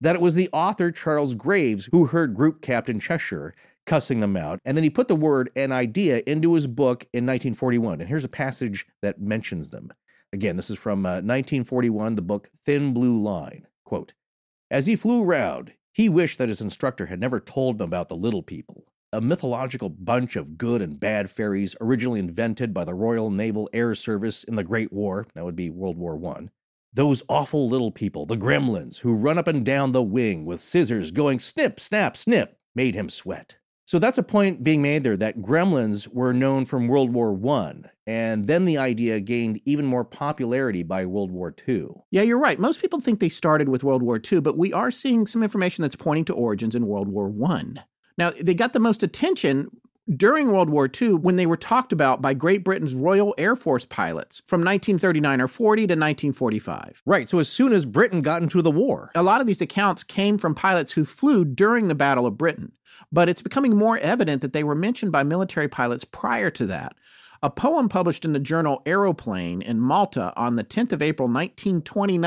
that 0.00 0.14
it 0.14 0.20
was 0.20 0.34
the 0.34 0.50
author 0.52 0.90
Charles 0.90 1.34
Graves 1.34 1.88
who 1.90 2.06
heard 2.06 2.34
Group 2.34 2.60
Captain 2.62 3.00
Cheshire 3.00 3.54
cussing 3.86 4.20
them 4.20 4.36
out, 4.36 4.60
and 4.64 4.76
then 4.76 4.84
he 4.84 4.90
put 4.90 5.08
the 5.08 5.16
word 5.16 5.50
and 5.56 5.72
idea 5.72 6.22
into 6.26 6.54
his 6.54 6.66
book 6.66 7.04
in 7.12 7.24
1941. 7.24 8.00
And 8.00 8.08
here's 8.08 8.24
a 8.24 8.28
passage 8.28 8.86
that 9.00 9.20
mentions 9.20 9.70
them. 9.70 9.92
Again, 10.32 10.56
this 10.56 10.70
is 10.70 10.78
from 10.78 11.06
uh, 11.06 11.22
1941, 11.22 12.16
the 12.16 12.22
book 12.22 12.50
Thin 12.64 12.92
Blue 12.92 13.16
Line. 13.16 13.66
Quote 13.84 14.12
As 14.70 14.86
he 14.86 14.96
flew 14.96 15.22
round, 15.22 15.72
he 15.92 16.08
wished 16.08 16.38
that 16.38 16.48
his 16.48 16.60
instructor 16.60 17.06
had 17.06 17.20
never 17.20 17.40
told 17.40 17.76
him 17.76 17.82
about 17.82 18.08
the 18.08 18.16
little 18.16 18.42
people, 18.42 18.84
a 19.12 19.20
mythological 19.20 19.88
bunch 19.88 20.36
of 20.36 20.58
good 20.58 20.82
and 20.82 21.00
bad 21.00 21.30
fairies 21.30 21.76
originally 21.80 22.18
invented 22.18 22.74
by 22.74 22.84
the 22.84 22.92
Royal 22.92 23.30
Naval 23.30 23.70
Air 23.72 23.94
Service 23.94 24.44
in 24.44 24.56
the 24.56 24.64
Great 24.64 24.92
War. 24.92 25.26
That 25.34 25.44
would 25.44 25.56
be 25.56 25.70
World 25.70 25.96
War 25.96 26.16
One. 26.16 26.50
Those 26.92 27.22
awful 27.28 27.68
little 27.68 27.90
people, 27.90 28.26
the 28.26 28.36
gremlins, 28.36 28.98
who 28.98 29.14
run 29.14 29.38
up 29.38 29.46
and 29.46 29.64
down 29.64 29.92
the 29.92 30.02
wing 30.02 30.44
with 30.44 30.60
scissors 30.60 31.10
going 31.10 31.40
snip, 31.40 31.78
snap, 31.78 32.16
snip, 32.16 32.58
made 32.74 32.94
him 32.94 33.10
sweat. 33.10 33.56
So 33.86 34.00
that's 34.00 34.18
a 34.18 34.22
point 34.24 34.64
being 34.64 34.82
made 34.82 35.04
there 35.04 35.16
that 35.16 35.38
gremlins 35.38 36.08
were 36.08 36.32
known 36.32 36.64
from 36.64 36.88
World 36.88 37.12
War 37.12 37.32
One, 37.32 37.88
and 38.04 38.48
then 38.48 38.64
the 38.64 38.78
idea 38.78 39.20
gained 39.20 39.60
even 39.64 39.86
more 39.86 40.04
popularity 40.04 40.82
by 40.82 41.06
World 41.06 41.30
War 41.30 41.52
Two. 41.52 42.02
Yeah, 42.10 42.22
you're 42.22 42.38
right. 42.38 42.58
Most 42.58 42.80
people 42.80 43.00
think 43.00 43.20
they 43.20 43.28
started 43.28 43.68
with 43.68 43.84
World 43.84 44.02
War 44.02 44.20
II, 44.20 44.40
but 44.40 44.58
we 44.58 44.72
are 44.72 44.90
seeing 44.90 45.24
some 45.24 45.44
information 45.44 45.82
that's 45.82 45.94
pointing 45.94 46.24
to 46.24 46.34
origins 46.34 46.74
in 46.74 46.88
World 46.88 47.06
War 47.06 47.28
One. 47.28 47.84
Now, 48.18 48.32
they 48.40 48.54
got 48.54 48.72
the 48.72 48.80
most 48.80 49.04
attention 49.04 49.68
during 50.14 50.52
World 50.52 50.70
War 50.70 50.88
II 51.00 51.14
when 51.14 51.36
they 51.36 51.46
were 51.46 51.56
talked 51.56 51.92
about 51.92 52.22
by 52.22 52.34
Great 52.34 52.62
Britain's 52.62 52.94
Royal 52.94 53.34
Air 53.38 53.56
Force 53.56 53.84
pilots 53.84 54.42
from 54.46 54.60
1939 54.60 55.40
or 55.40 55.48
40 55.48 55.82
to 55.82 55.84
1945. 55.94 57.02
Right. 57.06 57.28
So 57.28 57.38
as 57.38 57.48
soon 57.48 57.72
as 57.72 57.84
Britain 57.84 58.22
got 58.22 58.42
into 58.42 58.62
the 58.62 58.70
war, 58.70 59.10
A 59.14 59.22
lot 59.22 59.40
of 59.40 59.46
these 59.46 59.60
accounts 59.60 60.02
came 60.02 60.38
from 60.38 60.54
pilots 60.54 60.92
who 60.92 61.04
flew 61.04 61.44
during 61.44 61.88
the 61.88 61.94
Battle 61.94 62.26
of 62.26 62.38
Britain, 62.38 62.72
but 63.10 63.28
it's 63.28 63.42
becoming 63.42 63.76
more 63.76 63.98
evident 63.98 64.42
that 64.42 64.52
they 64.52 64.64
were 64.64 64.74
mentioned 64.74 65.12
by 65.12 65.22
military 65.22 65.68
pilots 65.68 66.04
prior 66.04 66.50
to 66.50 66.66
that. 66.66 66.94
A 67.42 67.50
poem 67.50 67.88
published 67.88 68.24
in 68.24 68.32
the 68.32 68.38
journal 68.38 68.82
Aeroplane 68.86 69.60
in 69.60 69.78
Malta 69.80 70.32
on 70.36 70.54
the 70.54 70.64
10th 70.64 70.92
of 70.92 71.02
April 71.02 71.28
1929, 71.28 72.22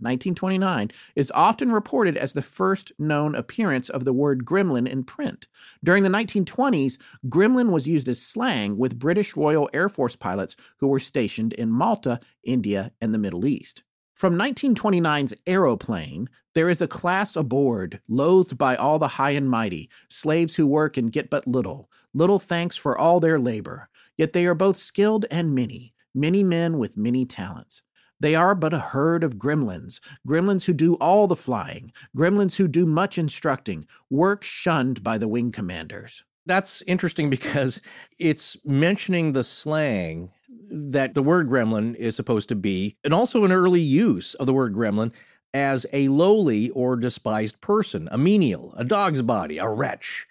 1929 0.00 0.90
is 1.16 1.32
often 1.34 1.72
reported 1.72 2.16
as 2.16 2.32
the 2.34 2.42
first 2.42 2.92
known 2.98 3.34
appearance 3.34 3.88
of 3.88 4.04
the 4.04 4.12
word 4.12 4.44
gremlin 4.44 4.86
in 4.86 5.04
print. 5.04 5.46
During 5.82 6.02
the 6.02 6.10
1920s, 6.10 6.98
gremlin 7.26 7.70
was 7.70 7.88
used 7.88 8.08
as 8.08 8.20
slang 8.20 8.76
with 8.76 8.98
British 8.98 9.34
Royal 9.34 9.70
Air 9.72 9.88
Force 9.88 10.16
pilots 10.16 10.56
who 10.78 10.88
were 10.88 11.00
stationed 11.00 11.54
in 11.54 11.70
Malta, 11.70 12.20
India, 12.44 12.92
and 13.00 13.14
the 13.14 13.18
Middle 13.18 13.46
East. 13.46 13.82
From 14.14 14.36
1929's 14.36 15.32
Aeroplane, 15.46 16.28
there 16.54 16.68
is 16.68 16.82
a 16.82 16.88
class 16.88 17.36
aboard, 17.36 18.00
loathed 18.08 18.58
by 18.58 18.76
all 18.76 18.98
the 18.98 19.08
high 19.08 19.30
and 19.30 19.48
mighty, 19.48 19.88
slaves 20.10 20.56
who 20.56 20.66
work 20.66 20.96
and 20.96 21.10
get 21.10 21.30
but 21.30 21.46
little, 21.46 21.88
little 22.12 22.38
thanks 22.38 22.76
for 22.76 22.98
all 22.98 23.20
their 23.20 23.38
labor. 23.38 23.88
Yet 24.20 24.34
they 24.34 24.44
are 24.44 24.54
both 24.54 24.76
skilled 24.76 25.24
and 25.30 25.54
many, 25.54 25.94
many 26.14 26.42
men 26.42 26.76
with 26.76 26.94
many 26.94 27.24
talents. 27.24 27.80
They 28.20 28.34
are 28.34 28.54
but 28.54 28.74
a 28.74 28.78
herd 28.78 29.24
of 29.24 29.38
gremlins, 29.38 29.98
gremlins 30.28 30.64
who 30.64 30.74
do 30.74 30.96
all 30.96 31.26
the 31.26 31.34
flying, 31.34 31.90
gremlins 32.14 32.56
who 32.56 32.68
do 32.68 32.84
much 32.84 33.16
instructing, 33.16 33.86
work 34.10 34.44
shunned 34.44 35.02
by 35.02 35.16
the 35.16 35.26
wing 35.26 35.52
commanders. 35.52 36.22
That's 36.44 36.82
interesting 36.82 37.30
because 37.30 37.80
it's 38.18 38.58
mentioning 38.62 39.32
the 39.32 39.42
slang 39.42 40.32
that 40.70 41.14
the 41.14 41.22
word 41.22 41.48
gremlin 41.48 41.94
is 41.94 42.14
supposed 42.14 42.50
to 42.50 42.54
be, 42.54 42.98
and 43.02 43.14
also 43.14 43.46
an 43.46 43.52
early 43.52 43.80
use 43.80 44.34
of 44.34 44.44
the 44.44 44.52
word 44.52 44.74
gremlin 44.74 45.14
as 45.54 45.86
a 45.94 46.08
lowly 46.08 46.68
or 46.72 46.94
despised 46.94 47.58
person, 47.62 48.06
a 48.12 48.18
menial, 48.18 48.74
a 48.76 48.84
dog's 48.84 49.22
body, 49.22 49.56
a 49.56 49.66
wretch. 49.66 50.26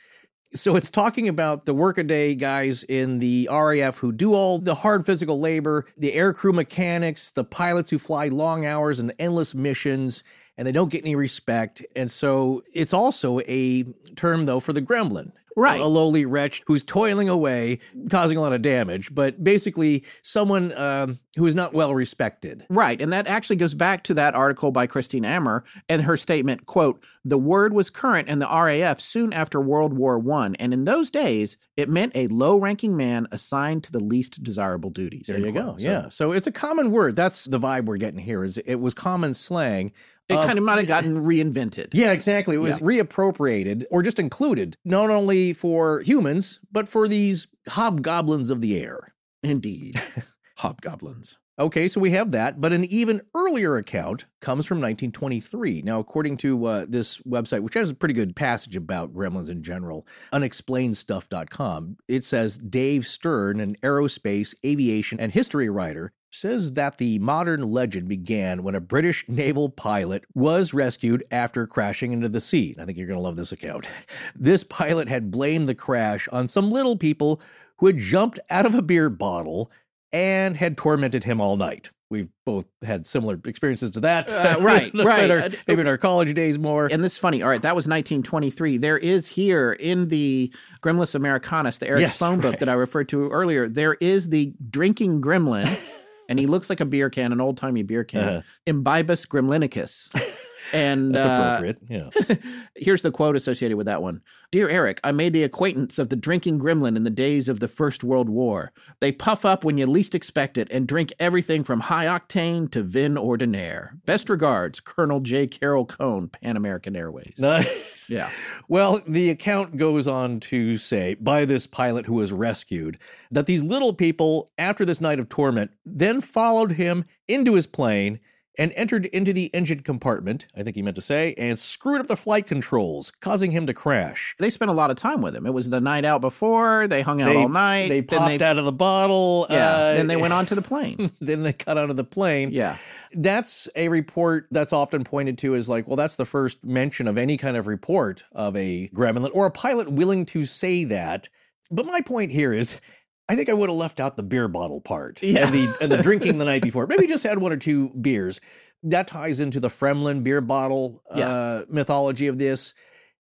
So 0.54 0.76
it's 0.76 0.90
talking 0.90 1.28
about 1.28 1.66
the 1.66 1.76
workaday 1.76 2.34
guys 2.34 2.82
in 2.82 3.20
the 3.20 3.48
RAF 3.52 3.98
who 3.98 4.12
do 4.12 4.34
all 4.34 4.58
the 4.58 4.74
hard 4.74 5.06
physical 5.06 5.40
labor, 5.40 5.86
the 5.96 6.12
aircrew 6.12 6.54
mechanics, 6.54 7.30
the 7.30 7.44
pilots 7.44 7.92
who 7.92 8.00
fly 8.00 8.30
long 8.30 8.66
hours 8.66 9.00
and 9.00 9.14
endless 9.20 9.54
missions, 9.54 10.24
and 10.58 10.68
they 10.68 10.72
don't 10.72 10.90
get 10.90 11.04
any 11.04 11.16
respect. 11.16 11.86
And 11.96 12.10
so 12.10 12.64
it's 12.74 12.94
also 12.94 13.42
a 13.42 13.84
term, 14.16 14.48
though, 14.48 14.60
for 14.60 14.74
the 14.74 14.82
gremlin. 14.82 15.34
Right. 15.60 15.82
A 15.82 15.86
lowly 15.86 16.26
wretch 16.26 16.64
who's 16.68 16.84
toiling 16.84 17.28
away, 17.28 17.80
causing 18.10 18.38
a 18.38 18.42
lot 18.42 18.54
of 18.54 18.62
damage, 18.62 19.14
but 19.14 19.44
basically 19.44 20.04
someone 20.22 20.72
um, 20.78 21.20
who 21.36 21.46
is 21.46 21.54
not 21.54 21.74
well 21.74 21.94
respected. 21.94 22.66
Right, 22.70 23.00
and 23.02 23.12
that 23.12 23.28
actually 23.28 23.58
goes 23.58 23.74
back 23.74 24.04
to 24.06 24.14
that 24.14 24.36
article 24.36 24.72
by 24.72 24.88
Christine 24.88 25.26
Ammer 25.26 25.64
and 25.90 26.02
her 26.04 26.16
statement, 26.18 26.66
quote, 26.66 27.04
"The 27.26 27.38
word 27.38 27.74
was 27.74 27.90
current 27.90 28.30
in 28.30 28.40
the 28.40 28.48
RAF 28.48 29.02
soon 29.02 29.34
after 29.34 29.60
World 29.60 29.94
War 29.94 30.18
1, 30.18 30.56
and 30.56 30.74
in 30.74 30.86
those 30.86 31.12
days 31.12 31.58
it 31.76 31.90
meant 31.90 32.12
a 32.16 32.28
low-ranking 32.28 32.96
man 32.96 33.28
assigned 33.32 33.84
to 33.86 33.92
the 33.92 34.00
least 34.00 34.42
desirable 34.44 34.90
duties." 34.90 35.28
There 35.28 35.40
you 35.40 35.52
quote. 35.52 35.66
go. 35.66 35.78
So 35.78 35.84
yeah. 35.84 36.10
So 36.10 36.32
it's 36.32 36.48
a 36.48 36.52
common 36.52 36.92
word. 36.92 37.16
That's 37.16 37.46
the 37.46 37.60
vibe 37.60 37.86
we're 37.86 37.98
getting 37.98 38.20
here. 38.20 38.44
Is 38.44 38.58
it 38.60 38.76
was 38.76 38.94
common 38.94 39.34
slang. 39.34 39.92
It 40.30 40.36
of- 40.36 40.46
kind 40.46 40.58
of 40.60 40.64
might 40.64 40.78
have 40.78 40.88
gotten 40.88 41.26
reinvented. 41.26 41.88
Yeah, 41.94 42.12
exactly. 42.12 42.56
It 42.56 42.60
was 42.60 42.80
Yeah. 42.80 42.86
reappropriated 42.86 43.86
or 43.90 44.04
just 44.04 44.20
included, 44.20 44.78
not 44.86 45.10
only 45.10 45.54
for 45.54 46.02
humans, 46.02 46.60
but 46.72 46.88
for 46.88 47.08
these 47.08 47.48
hobgoblins 47.68 48.50
of 48.50 48.62
the 48.62 48.80
air. 48.80 49.00
Indeed. 49.44 50.00
Hobgoblins. 50.58 51.38
Okay, 51.58 51.90
so 51.90 52.00
we 52.00 52.12
have 52.12 52.32
that, 52.32 52.62
but 52.62 52.72
an 52.72 52.86
even 52.86 53.22
earlier 53.36 53.76
account 53.76 54.26
comes 54.40 54.66
from 54.66 54.78
1923. 54.78 55.82
Now, 55.82 56.00
according 56.00 56.38
to 56.38 56.66
uh, 56.66 56.86
this 56.88 57.18
website, 57.20 57.62
which 57.64 57.74
has 57.74 57.90
a 57.90 57.94
pretty 57.94 58.14
good 58.14 58.34
passage 58.34 58.78
about 58.78 59.14
gremlins 59.14 59.50
in 59.50 59.62
general, 59.62 60.08
unexplainedstuff.com, 60.32 61.98
it 62.08 62.24
says 62.24 62.58
Dave 62.58 63.06
Stern, 63.06 63.60
an 63.60 63.76
aerospace, 63.84 64.54
aviation, 64.66 65.20
and 65.20 65.32
history 65.32 65.70
writer, 65.70 66.12
says 66.32 66.74
that 66.74 66.98
the 66.98 67.18
modern 67.20 67.72
legend 67.72 68.08
began 68.08 68.64
when 68.64 68.76
a 68.76 68.80
British 68.80 69.26
naval 69.28 69.70
pilot 69.70 70.24
was 70.34 70.74
rescued 70.74 71.24
after 71.32 71.66
crashing 71.66 72.12
into 72.12 72.30
the 72.30 72.42
sea. 72.42 72.76
I 72.80 72.86
think 72.86 72.98
you're 72.98 73.08
going 73.08 73.18
to 73.18 73.24
love 73.24 73.36
this 73.36 73.52
account. 73.52 73.88
This 74.36 74.64
pilot 74.64 75.10
had 75.10 75.32
blamed 75.32 75.68
the 75.68 75.76
crash 75.76 76.28
on 76.32 76.48
some 76.48 76.72
little 76.72 76.96
people 76.96 77.42
who 77.78 77.88
had 77.88 77.98
jumped 77.98 78.40
out 78.50 78.66
of 78.66 78.74
a 78.76 78.82
beer 78.82 79.10
bottle 79.10 79.70
and 80.14 80.56
had 80.56 80.78
tormented 80.78 81.24
him 81.24 81.42
all 81.42 81.58
night. 81.58 81.90
We've 82.10 82.30
both 82.46 82.66
had 82.84 83.06
similar 83.06 83.40
experiences 83.46 83.92
to 83.92 84.00
that. 84.00 84.30
Uh, 84.30 84.58
right, 84.62 84.92
right. 84.96 85.30
Our- 85.30 85.38
Uh, 85.40 85.50
maybe 85.68 85.82
in 85.82 85.88
our 85.88 85.98
college 85.98 86.34
days 86.34 86.58
more. 86.58 86.88
And 86.92 87.04
this 87.04 87.14
is 87.14 87.18
funny. 87.20 87.44
All 87.44 87.50
right, 87.50 87.62
that 87.62 87.76
was 87.76 87.84
1923. 87.86 88.78
There 88.78 88.98
is 88.98 89.28
here 89.28 89.74
in 89.74 90.08
the 90.08 90.52
Gremlinus 90.82 91.14
Americanus, 91.16 91.78
the 91.78 91.88
Eric 91.88 92.02
Yes, 92.02 92.18
Sloane 92.18 92.38
book 92.40 92.52
right. 92.54 92.60
that 92.60 92.70
I 92.70 92.74
referred 92.74 93.10
to 93.10 93.30
earlier, 93.30 93.68
there 93.70 93.94
is 93.96 94.30
the 94.30 94.54
drinking 94.72 95.22
gremlin, 95.22 95.78
and 96.30 96.40
he 96.40 96.48
looks 96.48 96.70
like 96.70 96.80
a 96.80 96.86
beer 96.86 97.10
can, 97.10 97.34
an 97.34 97.42
old 97.42 97.58
timey 97.58 97.84
beer 97.84 98.06
can, 98.06 98.20
Uh-huh. 98.22 98.42
Imbibus 98.66 99.28
gremlinicus. 99.28 100.08
And 100.74 101.16
That's 101.16 101.26
uh, 101.26 101.30
appropriate. 101.30 101.78
Yeah. 101.90 102.36
Here's 102.76 103.02
the 103.02 103.12
quote 103.12 103.36
associated 103.36 103.78
with 103.78 103.88
that 103.88 104.02
one. 104.02 104.22
Dear 104.52 104.68
Eric, 104.68 105.00
I 105.04 105.12
made 105.12 105.34
the 105.34 105.44
acquaintance 105.44 106.00
of 106.00 106.10
the 106.10 106.16
drinking 106.16 106.60
gremlin 106.60 106.96
in 106.96 107.04
the 107.04 107.12
days 107.12 107.48
of 107.48 107.60
the 107.60 107.68
First 107.68 108.04
World 108.04 108.30
War. 108.30 108.72
They 109.00 109.12
puff 109.12 109.46
up 109.46 109.64
when 109.64 109.78
you 109.78 109.86
least 109.86 110.16
expect 110.16 110.58
it 110.58 110.68
and 110.72 110.88
drink 110.88 111.14
everything 111.20 111.64
from 111.64 111.80
high 111.82 112.06
octane 112.06 112.72
to 112.72 112.82
vin 112.82 113.16
ordinaire. 113.16 113.96
Best 114.06 114.28
regards, 114.28 114.80
Colonel 114.80 115.20
J. 115.20 115.46
Carroll 115.46 115.86
Cone, 115.86 116.30
Pan 116.30 116.58
American 116.58 116.96
Airways. 116.96 117.36
Nice. 117.38 118.10
Yeah. 118.10 118.32
Well, 118.68 119.02
the 119.08 119.30
account 119.30 119.78
goes 119.78 120.08
on 120.08 120.40
to 120.42 120.78
say 120.78 121.14
by 121.14 121.46
this 121.46 121.68
pilot 121.68 122.08
who 122.08 122.16
was 122.16 122.32
rescued 122.32 122.98
that 123.30 123.46
these 123.46 123.62
little 123.62 123.94
people, 123.94 124.52
after 124.58 124.84
this 124.84 125.00
night 125.00 125.20
of 125.20 125.30
torment, 125.30 125.72
then 125.86 126.22
followed 126.22 126.72
him 126.72 127.06
into 127.28 127.54
his 127.54 127.68
plane 127.68 128.20
and 128.60 128.74
entered 128.76 129.06
into 129.08 129.32
the 129.32 129.46
engine 129.56 129.80
compartment, 129.80 130.46
I 130.56 130.64
think 130.64 130.76
he 130.76 130.82
meant 130.82 130.96
to 130.96 131.02
say, 131.02 131.34
and 131.38 131.58
screwed 131.58 132.02
up 132.02 132.08
the 132.08 132.18
flight 132.18 132.46
controls, 132.46 133.14
causing 133.22 133.52
him 133.52 133.66
to 133.68 133.74
crash. 133.74 134.36
They 134.38 134.50
spent 134.50 134.70
a 134.70 134.74
lot 134.74 134.92
of 134.92 134.98
time 134.98 135.22
with 135.22 135.34
him. 135.34 135.46
It 135.46 135.54
was 135.54 135.70
the 135.70 135.80
night 135.80 136.04
out 136.04 136.20
before. 136.20 136.86
They 136.86 137.02
hung 137.02 137.22
out 137.22 137.34
all 137.34 137.48
night. 137.48 137.88
They 137.88 138.02
popped 138.02 138.40
they, 138.40 138.46
out 138.46 138.58
of 138.58 138.66
the 138.66 138.74
bottle. 138.74 139.48
Yeah. 139.50 139.70
uh, 139.70 139.94
then 139.94 140.08
they 140.08 140.18
went 140.18 140.34
on 140.34 140.46
to 140.48 140.56
the 140.56 140.62
plane. 140.70 141.10
then 141.22 141.44
they 141.44 141.54
got 141.54 141.78
onto 141.78 141.94
the 141.94 142.04
plane. 142.04 142.52
Yeah. 142.52 142.76
That's 143.14 143.70
a 143.78 143.88
report 143.88 144.48
that's 144.52 144.74
often 144.74 145.06
pointed 145.06 145.38
to 145.40 145.56
as 145.56 145.70
like, 145.70 145.88
well, 145.88 145.96
that's 145.96 146.18
the 146.18 146.26
first 146.26 146.62
mention 146.62 147.08
of 147.08 147.18
any 147.18 147.38
kind 147.38 147.56
of 147.56 147.66
report 147.66 148.26
of 148.34 148.58
a 148.58 148.90
gremlin 148.90 149.32
or 149.34 149.46
a 149.46 149.52
pilot 149.52 149.90
willing 149.90 150.26
to 150.28 150.44
say 150.44 150.84
that. 150.84 151.30
But 151.72 151.86
my 151.86 152.02
point 152.02 152.32
here 152.32 152.52
is, 152.52 152.82
I 153.30 153.36
think 153.36 153.48
I 153.48 153.54
would 153.54 153.70
have 153.70 153.78
left 153.78 154.00
out 154.00 154.18
the 154.18 154.24
beer 154.24 154.48
bottle 154.48 154.82
part 154.82 155.22
Yeah. 155.24 155.46
and 155.48 155.54
the 155.56 155.78
and 155.82 155.92
the 155.92 155.98
drinking 156.04 156.40
the 156.40 156.46
night 156.46 156.64
before. 156.64 156.88
Maybe 156.88 157.08
just 157.08 157.24
had 157.24 157.38
one 157.38 157.52
or 157.54 157.58
two 157.58 157.90
beers. 157.90 158.42
That 158.84 159.08
ties 159.08 159.40
into 159.40 159.60
the 159.60 159.68
Fremlin 159.70 160.24
beer 160.24 160.42
bottle 160.42 161.04
uh, 161.12 161.64
mythology 161.70 162.28
of 162.28 162.38
this, 162.38 162.74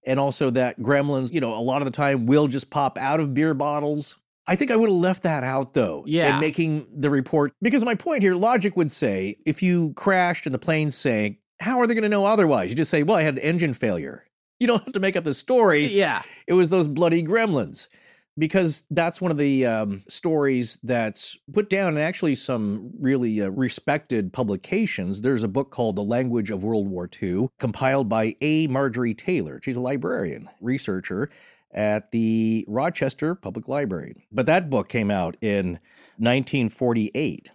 and 0.05 0.19
also 0.19 0.49
that 0.51 0.79
gremlins, 0.79 1.31
you 1.33 1.41
know, 1.41 1.53
a 1.53 1.59
lot 1.59 1.81
of 1.81 1.85
the 1.85 1.91
time 1.91 2.25
will 2.25 2.47
just 2.47 2.69
pop 2.69 2.97
out 2.97 3.19
of 3.19 3.33
beer 3.33 3.53
bottles. 3.53 4.15
I 4.47 4.55
think 4.55 4.71
I 4.71 4.75
would 4.75 4.89
have 4.89 4.97
left 4.97 5.23
that 5.23 5.43
out 5.43 5.73
though. 5.75 6.03
Yeah. 6.07 6.35
In 6.35 6.41
making 6.41 6.87
the 6.91 7.09
report. 7.11 7.53
Because 7.61 7.83
my 7.83 7.93
point 7.93 8.23
here, 8.23 8.33
logic 8.35 8.75
would 8.77 8.89
say 8.89 9.35
if 9.45 9.61
you 9.61 9.93
crashed 9.95 10.45
and 10.47 10.55
the 10.55 10.59
plane 10.59 10.89
sank, 10.91 11.37
how 11.59 11.79
are 11.79 11.85
they 11.85 11.93
going 11.93 12.01
to 12.03 12.09
know 12.09 12.25
otherwise? 12.25 12.69
You 12.71 12.75
just 12.75 12.89
say, 12.89 13.03
well, 13.03 13.17
I 13.17 13.21
had 13.21 13.35
an 13.35 13.41
engine 13.41 13.73
failure. 13.75 14.23
You 14.59 14.65
don't 14.67 14.83
have 14.83 14.93
to 14.93 14.99
make 14.99 15.15
up 15.15 15.23
the 15.23 15.33
story. 15.35 15.85
Yeah. 15.87 16.23
It 16.47 16.53
was 16.53 16.69
those 16.69 16.87
bloody 16.87 17.21
gremlins. 17.21 17.89
Because 18.37 18.85
that's 18.89 19.19
one 19.19 19.31
of 19.31 19.37
the 19.37 19.65
um, 19.65 20.03
stories 20.07 20.79
that's 20.81 21.37
put 21.51 21.69
down 21.69 21.97
in 21.97 22.03
actually 22.03 22.35
some 22.35 22.91
really 22.97 23.41
uh, 23.41 23.49
respected 23.49 24.31
publications. 24.31 25.21
There's 25.21 25.43
a 25.43 25.49
book 25.49 25.71
called 25.71 25.97
The 25.97 26.03
Language 26.03 26.49
of 26.49 26.63
World 26.63 26.87
War 26.87 27.09
II, 27.21 27.49
compiled 27.59 28.07
by 28.07 28.35
A. 28.39 28.67
Marjorie 28.67 29.13
Taylor. 29.13 29.59
She's 29.61 29.75
a 29.75 29.81
librarian, 29.81 30.47
researcher 30.61 31.29
at 31.71 32.11
the 32.11 32.65
Rochester 32.67 33.35
Public 33.35 33.67
Library. 33.67 34.15
But 34.31 34.45
that 34.45 34.69
book 34.69 34.89
came 34.89 35.11
out 35.11 35.35
in 35.41 35.79
1948. 36.17 37.51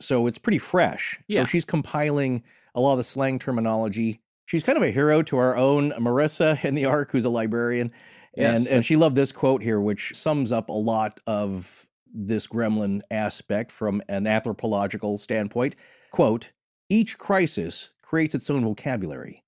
So 0.00 0.26
it's 0.26 0.38
pretty 0.38 0.58
fresh. 0.58 1.20
Yeah. 1.28 1.42
So 1.42 1.48
she's 1.48 1.64
compiling 1.64 2.42
a 2.74 2.80
lot 2.80 2.92
of 2.92 2.98
the 2.98 3.04
slang 3.04 3.38
terminology. 3.38 4.20
She's 4.46 4.62
kind 4.62 4.76
of 4.76 4.82
a 4.82 4.90
hero 4.90 5.22
to 5.22 5.36
our 5.38 5.56
own 5.56 5.92
Marissa 5.92 6.62
in 6.64 6.74
the 6.74 6.84
Ark, 6.84 7.12
who's 7.12 7.24
a 7.24 7.30
librarian. 7.30 7.92
And, 8.36 8.66
and 8.66 8.84
she 8.84 8.96
loved 8.96 9.16
this 9.16 9.32
quote 9.32 9.62
here, 9.62 9.80
which 9.80 10.14
sums 10.14 10.52
up 10.52 10.68
a 10.68 10.72
lot 10.72 11.20
of 11.26 11.86
this 12.12 12.46
gremlin 12.46 13.00
aspect 13.10 13.72
from 13.72 14.02
an 14.08 14.26
anthropological 14.26 15.18
standpoint. 15.18 15.76
Quote, 16.10 16.50
each 16.88 17.18
crisis 17.18 17.90
creates 18.02 18.34
its 18.34 18.48
own 18.50 18.64
vocabulary. 18.64 19.42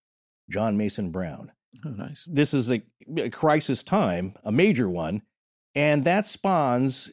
John 0.50 0.76
Mason 0.76 1.10
Brown 1.10 1.52
Oh, 1.84 1.90
nice. 1.90 2.26
this 2.30 2.54
is 2.54 2.70
a, 2.70 2.82
a 3.16 3.30
crisis 3.30 3.82
time, 3.82 4.34
a 4.44 4.52
major 4.52 4.88
one, 4.88 5.22
and 5.74 6.04
that 6.04 6.26
spawns 6.26 7.10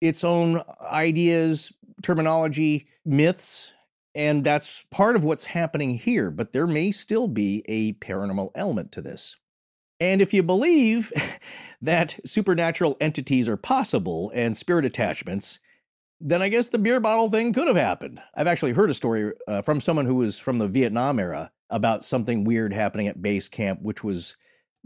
its 0.00 0.22
own 0.24 0.62
ideas, 0.80 1.72
terminology, 2.02 2.88
myths, 3.04 3.72
and 4.14 4.44
that's 4.44 4.84
part 4.90 5.16
of 5.16 5.24
what's 5.24 5.44
happening 5.44 5.96
here. 5.96 6.30
But 6.30 6.52
there 6.52 6.66
may 6.66 6.90
still 6.90 7.28
be 7.28 7.64
a 7.66 7.94
paranormal 7.94 8.50
element 8.54 8.92
to 8.92 9.00
this. 9.00 9.36
And 10.02 10.20
if 10.20 10.34
you 10.34 10.42
believe 10.42 11.12
that 11.80 12.18
supernatural 12.26 12.96
entities 13.00 13.48
are 13.48 13.56
possible 13.56 14.32
and 14.34 14.56
spirit 14.56 14.84
attachments, 14.84 15.60
then 16.20 16.42
I 16.42 16.48
guess 16.48 16.70
the 16.70 16.78
beer 16.78 16.98
bottle 16.98 17.30
thing 17.30 17.52
could 17.52 17.68
have 17.68 17.76
happened. 17.76 18.20
I've 18.34 18.48
actually 18.48 18.72
heard 18.72 18.90
a 18.90 18.94
story 18.94 19.32
uh, 19.46 19.62
from 19.62 19.80
someone 19.80 20.06
who 20.06 20.16
was 20.16 20.40
from 20.40 20.58
the 20.58 20.66
Vietnam 20.66 21.20
era 21.20 21.52
about 21.70 22.02
something 22.02 22.42
weird 22.42 22.72
happening 22.72 23.06
at 23.06 23.22
base 23.22 23.48
camp, 23.48 23.80
which 23.80 24.02
was 24.02 24.36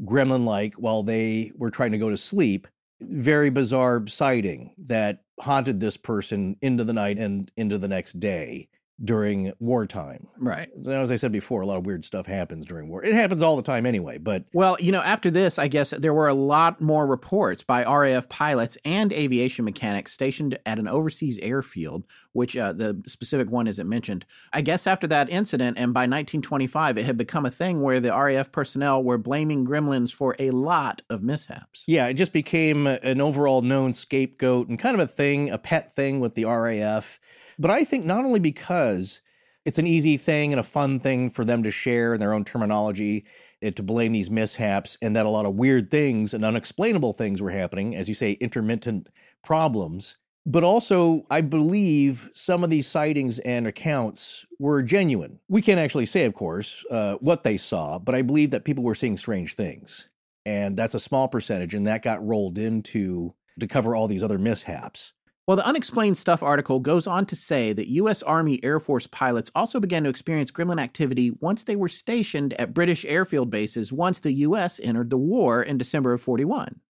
gremlin 0.04 0.44
like 0.44 0.74
while 0.74 1.02
they 1.02 1.50
were 1.56 1.70
trying 1.70 1.92
to 1.92 1.98
go 1.98 2.10
to 2.10 2.18
sleep. 2.18 2.68
Very 3.00 3.48
bizarre 3.48 4.06
sighting 4.06 4.74
that 4.76 5.24
haunted 5.40 5.80
this 5.80 5.96
person 5.96 6.58
into 6.60 6.84
the 6.84 6.92
night 6.92 7.16
and 7.16 7.50
into 7.56 7.78
the 7.78 7.88
next 7.88 8.20
day 8.20 8.68
during 9.04 9.52
wartime. 9.58 10.26
Right. 10.38 10.68
Now, 10.76 11.02
As 11.02 11.10
I 11.10 11.16
said 11.16 11.30
before, 11.32 11.60
a 11.60 11.66
lot 11.66 11.76
of 11.76 11.84
weird 11.84 12.04
stuff 12.04 12.26
happens 12.26 12.64
during 12.64 12.88
war. 12.88 13.04
It 13.04 13.14
happens 13.14 13.42
all 13.42 13.56
the 13.56 13.62
time 13.62 13.84
anyway, 13.84 14.16
but 14.18 14.44
Well, 14.54 14.76
you 14.80 14.90
know, 14.90 15.02
after 15.02 15.30
this, 15.30 15.58
I 15.58 15.68
guess 15.68 15.90
there 15.90 16.14
were 16.14 16.28
a 16.28 16.34
lot 16.34 16.80
more 16.80 17.06
reports 17.06 17.62
by 17.62 17.84
RAF 17.84 18.28
pilots 18.28 18.78
and 18.84 19.12
aviation 19.12 19.64
mechanics 19.66 20.12
stationed 20.12 20.58
at 20.64 20.78
an 20.78 20.88
overseas 20.88 21.38
airfield, 21.42 22.04
which 22.32 22.56
uh, 22.56 22.72
the 22.72 23.02
specific 23.06 23.50
one 23.50 23.66
isn't 23.66 23.88
mentioned. 23.88 24.24
I 24.52 24.62
guess 24.62 24.86
after 24.86 25.06
that 25.08 25.28
incident, 25.28 25.76
and 25.78 25.92
by 25.92 26.02
1925, 26.02 26.96
it 26.96 27.04
had 27.04 27.18
become 27.18 27.44
a 27.44 27.50
thing 27.50 27.82
where 27.82 28.00
the 28.00 28.10
RAF 28.10 28.50
personnel 28.50 29.02
were 29.02 29.18
blaming 29.18 29.66
gremlins 29.66 30.12
for 30.12 30.34
a 30.38 30.50
lot 30.52 31.02
of 31.10 31.22
mishaps. 31.22 31.84
yeah, 31.86 32.06
it 32.06 32.14
just 32.14 32.32
became 32.32 32.86
an 32.86 33.20
overall 33.20 33.60
known 33.60 33.92
scapegoat 33.92 34.68
and 34.68 34.78
kind 34.78 34.98
of 34.98 35.00
a 35.00 35.12
thing, 35.12 35.50
a 35.50 35.58
pet 35.58 35.94
thing 35.94 36.20
with 36.20 36.34
the 36.34 36.44
RAF. 36.46 37.20
But 37.58 37.70
I 37.70 37.84
think 37.84 38.04
not 38.04 38.24
only 38.24 38.40
because 38.40 39.20
it's 39.64 39.78
an 39.78 39.86
easy 39.86 40.16
thing 40.16 40.52
and 40.52 40.60
a 40.60 40.64
fun 40.64 41.00
thing 41.00 41.30
for 41.30 41.44
them 41.44 41.62
to 41.64 41.70
share 41.70 42.14
in 42.14 42.20
their 42.20 42.32
own 42.32 42.44
terminology 42.44 43.24
and 43.62 43.74
to 43.74 43.82
blame 43.82 44.12
these 44.12 44.30
mishaps, 44.30 44.96
and 45.02 45.16
that 45.16 45.26
a 45.26 45.30
lot 45.30 45.46
of 45.46 45.54
weird 45.54 45.90
things 45.90 46.34
and 46.34 46.44
unexplainable 46.44 47.14
things 47.14 47.40
were 47.40 47.50
happening, 47.50 47.96
as 47.96 48.08
you 48.08 48.14
say, 48.14 48.32
intermittent 48.32 49.08
problems. 49.42 50.18
But 50.48 50.62
also, 50.62 51.26
I 51.28 51.40
believe 51.40 52.30
some 52.32 52.62
of 52.62 52.70
these 52.70 52.86
sightings 52.86 53.40
and 53.40 53.66
accounts 53.66 54.46
were 54.60 54.82
genuine. 54.82 55.40
We 55.48 55.62
can't 55.62 55.80
actually 55.80 56.06
say, 56.06 56.24
of 56.24 56.34
course, 56.34 56.84
uh, 56.88 57.14
what 57.14 57.42
they 57.42 57.56
saw, 57.56 57.98
but 57.98 58.14
I 58.14 58.22
believe 58.22 58.50
that 58.50 58.64
people 58.64 58.84
were 58.84 58.94
seeing 58.94 59.16
strange 59.16 59.56
things. 59.56 60.08
And 60.44 60.76
that's 60.76 60.94
a 60.94 61.00
small 61.00 61.26
percentage, 61.26 61.74
and 61.74 61.88
that 61.88 62.02
got 62.04 62.24
rolled 62.24 62.58
into 62.58 63.34
to 63.58 63.66
cover 63.66 63.96
all 63.96 64.06
these 64.06 64.22
other 64.22 64.38
mishaps. 64.38 65.12
Well, 65.46 65.56
the 65.56 65.66
Unexplained 65.66 66.18
Stuff 66.18 66.42
article 66.42 66.80
goes 66.80 67.06
on 67.06 67.24
to 67.26 67.36
say 67.36 67.72
that 67.72 67.86
U.S. 67.88 68.20
Army 68.24 68.58
Air 68.64 68.80
Force 68.80 69.06
pilots 69.06 69.48
also 69.54 69.78
began 69.78 70.02
to 70.02 70.10
experience 70.10 70.50
gremlin 70.50 70.80
activity 70.80 71.30
once 71.38 71.62
they 71.62 71.76
were 71.76 71.88
stationed 71.88 72.52
at 72.54 72.74
British 72.74 73.04
airfield 73.04 73.48
bases 73.48 73.92
once 73.92 74.18
the 74.18 74.32
U.S. 74.32 74.80
entered 74.82 75.08
the 75.08 75.16
war 75.16 75.62
in 75.62 75.78
December 75.78 76.12
of 76.12 76.20
41. 76.20 76.80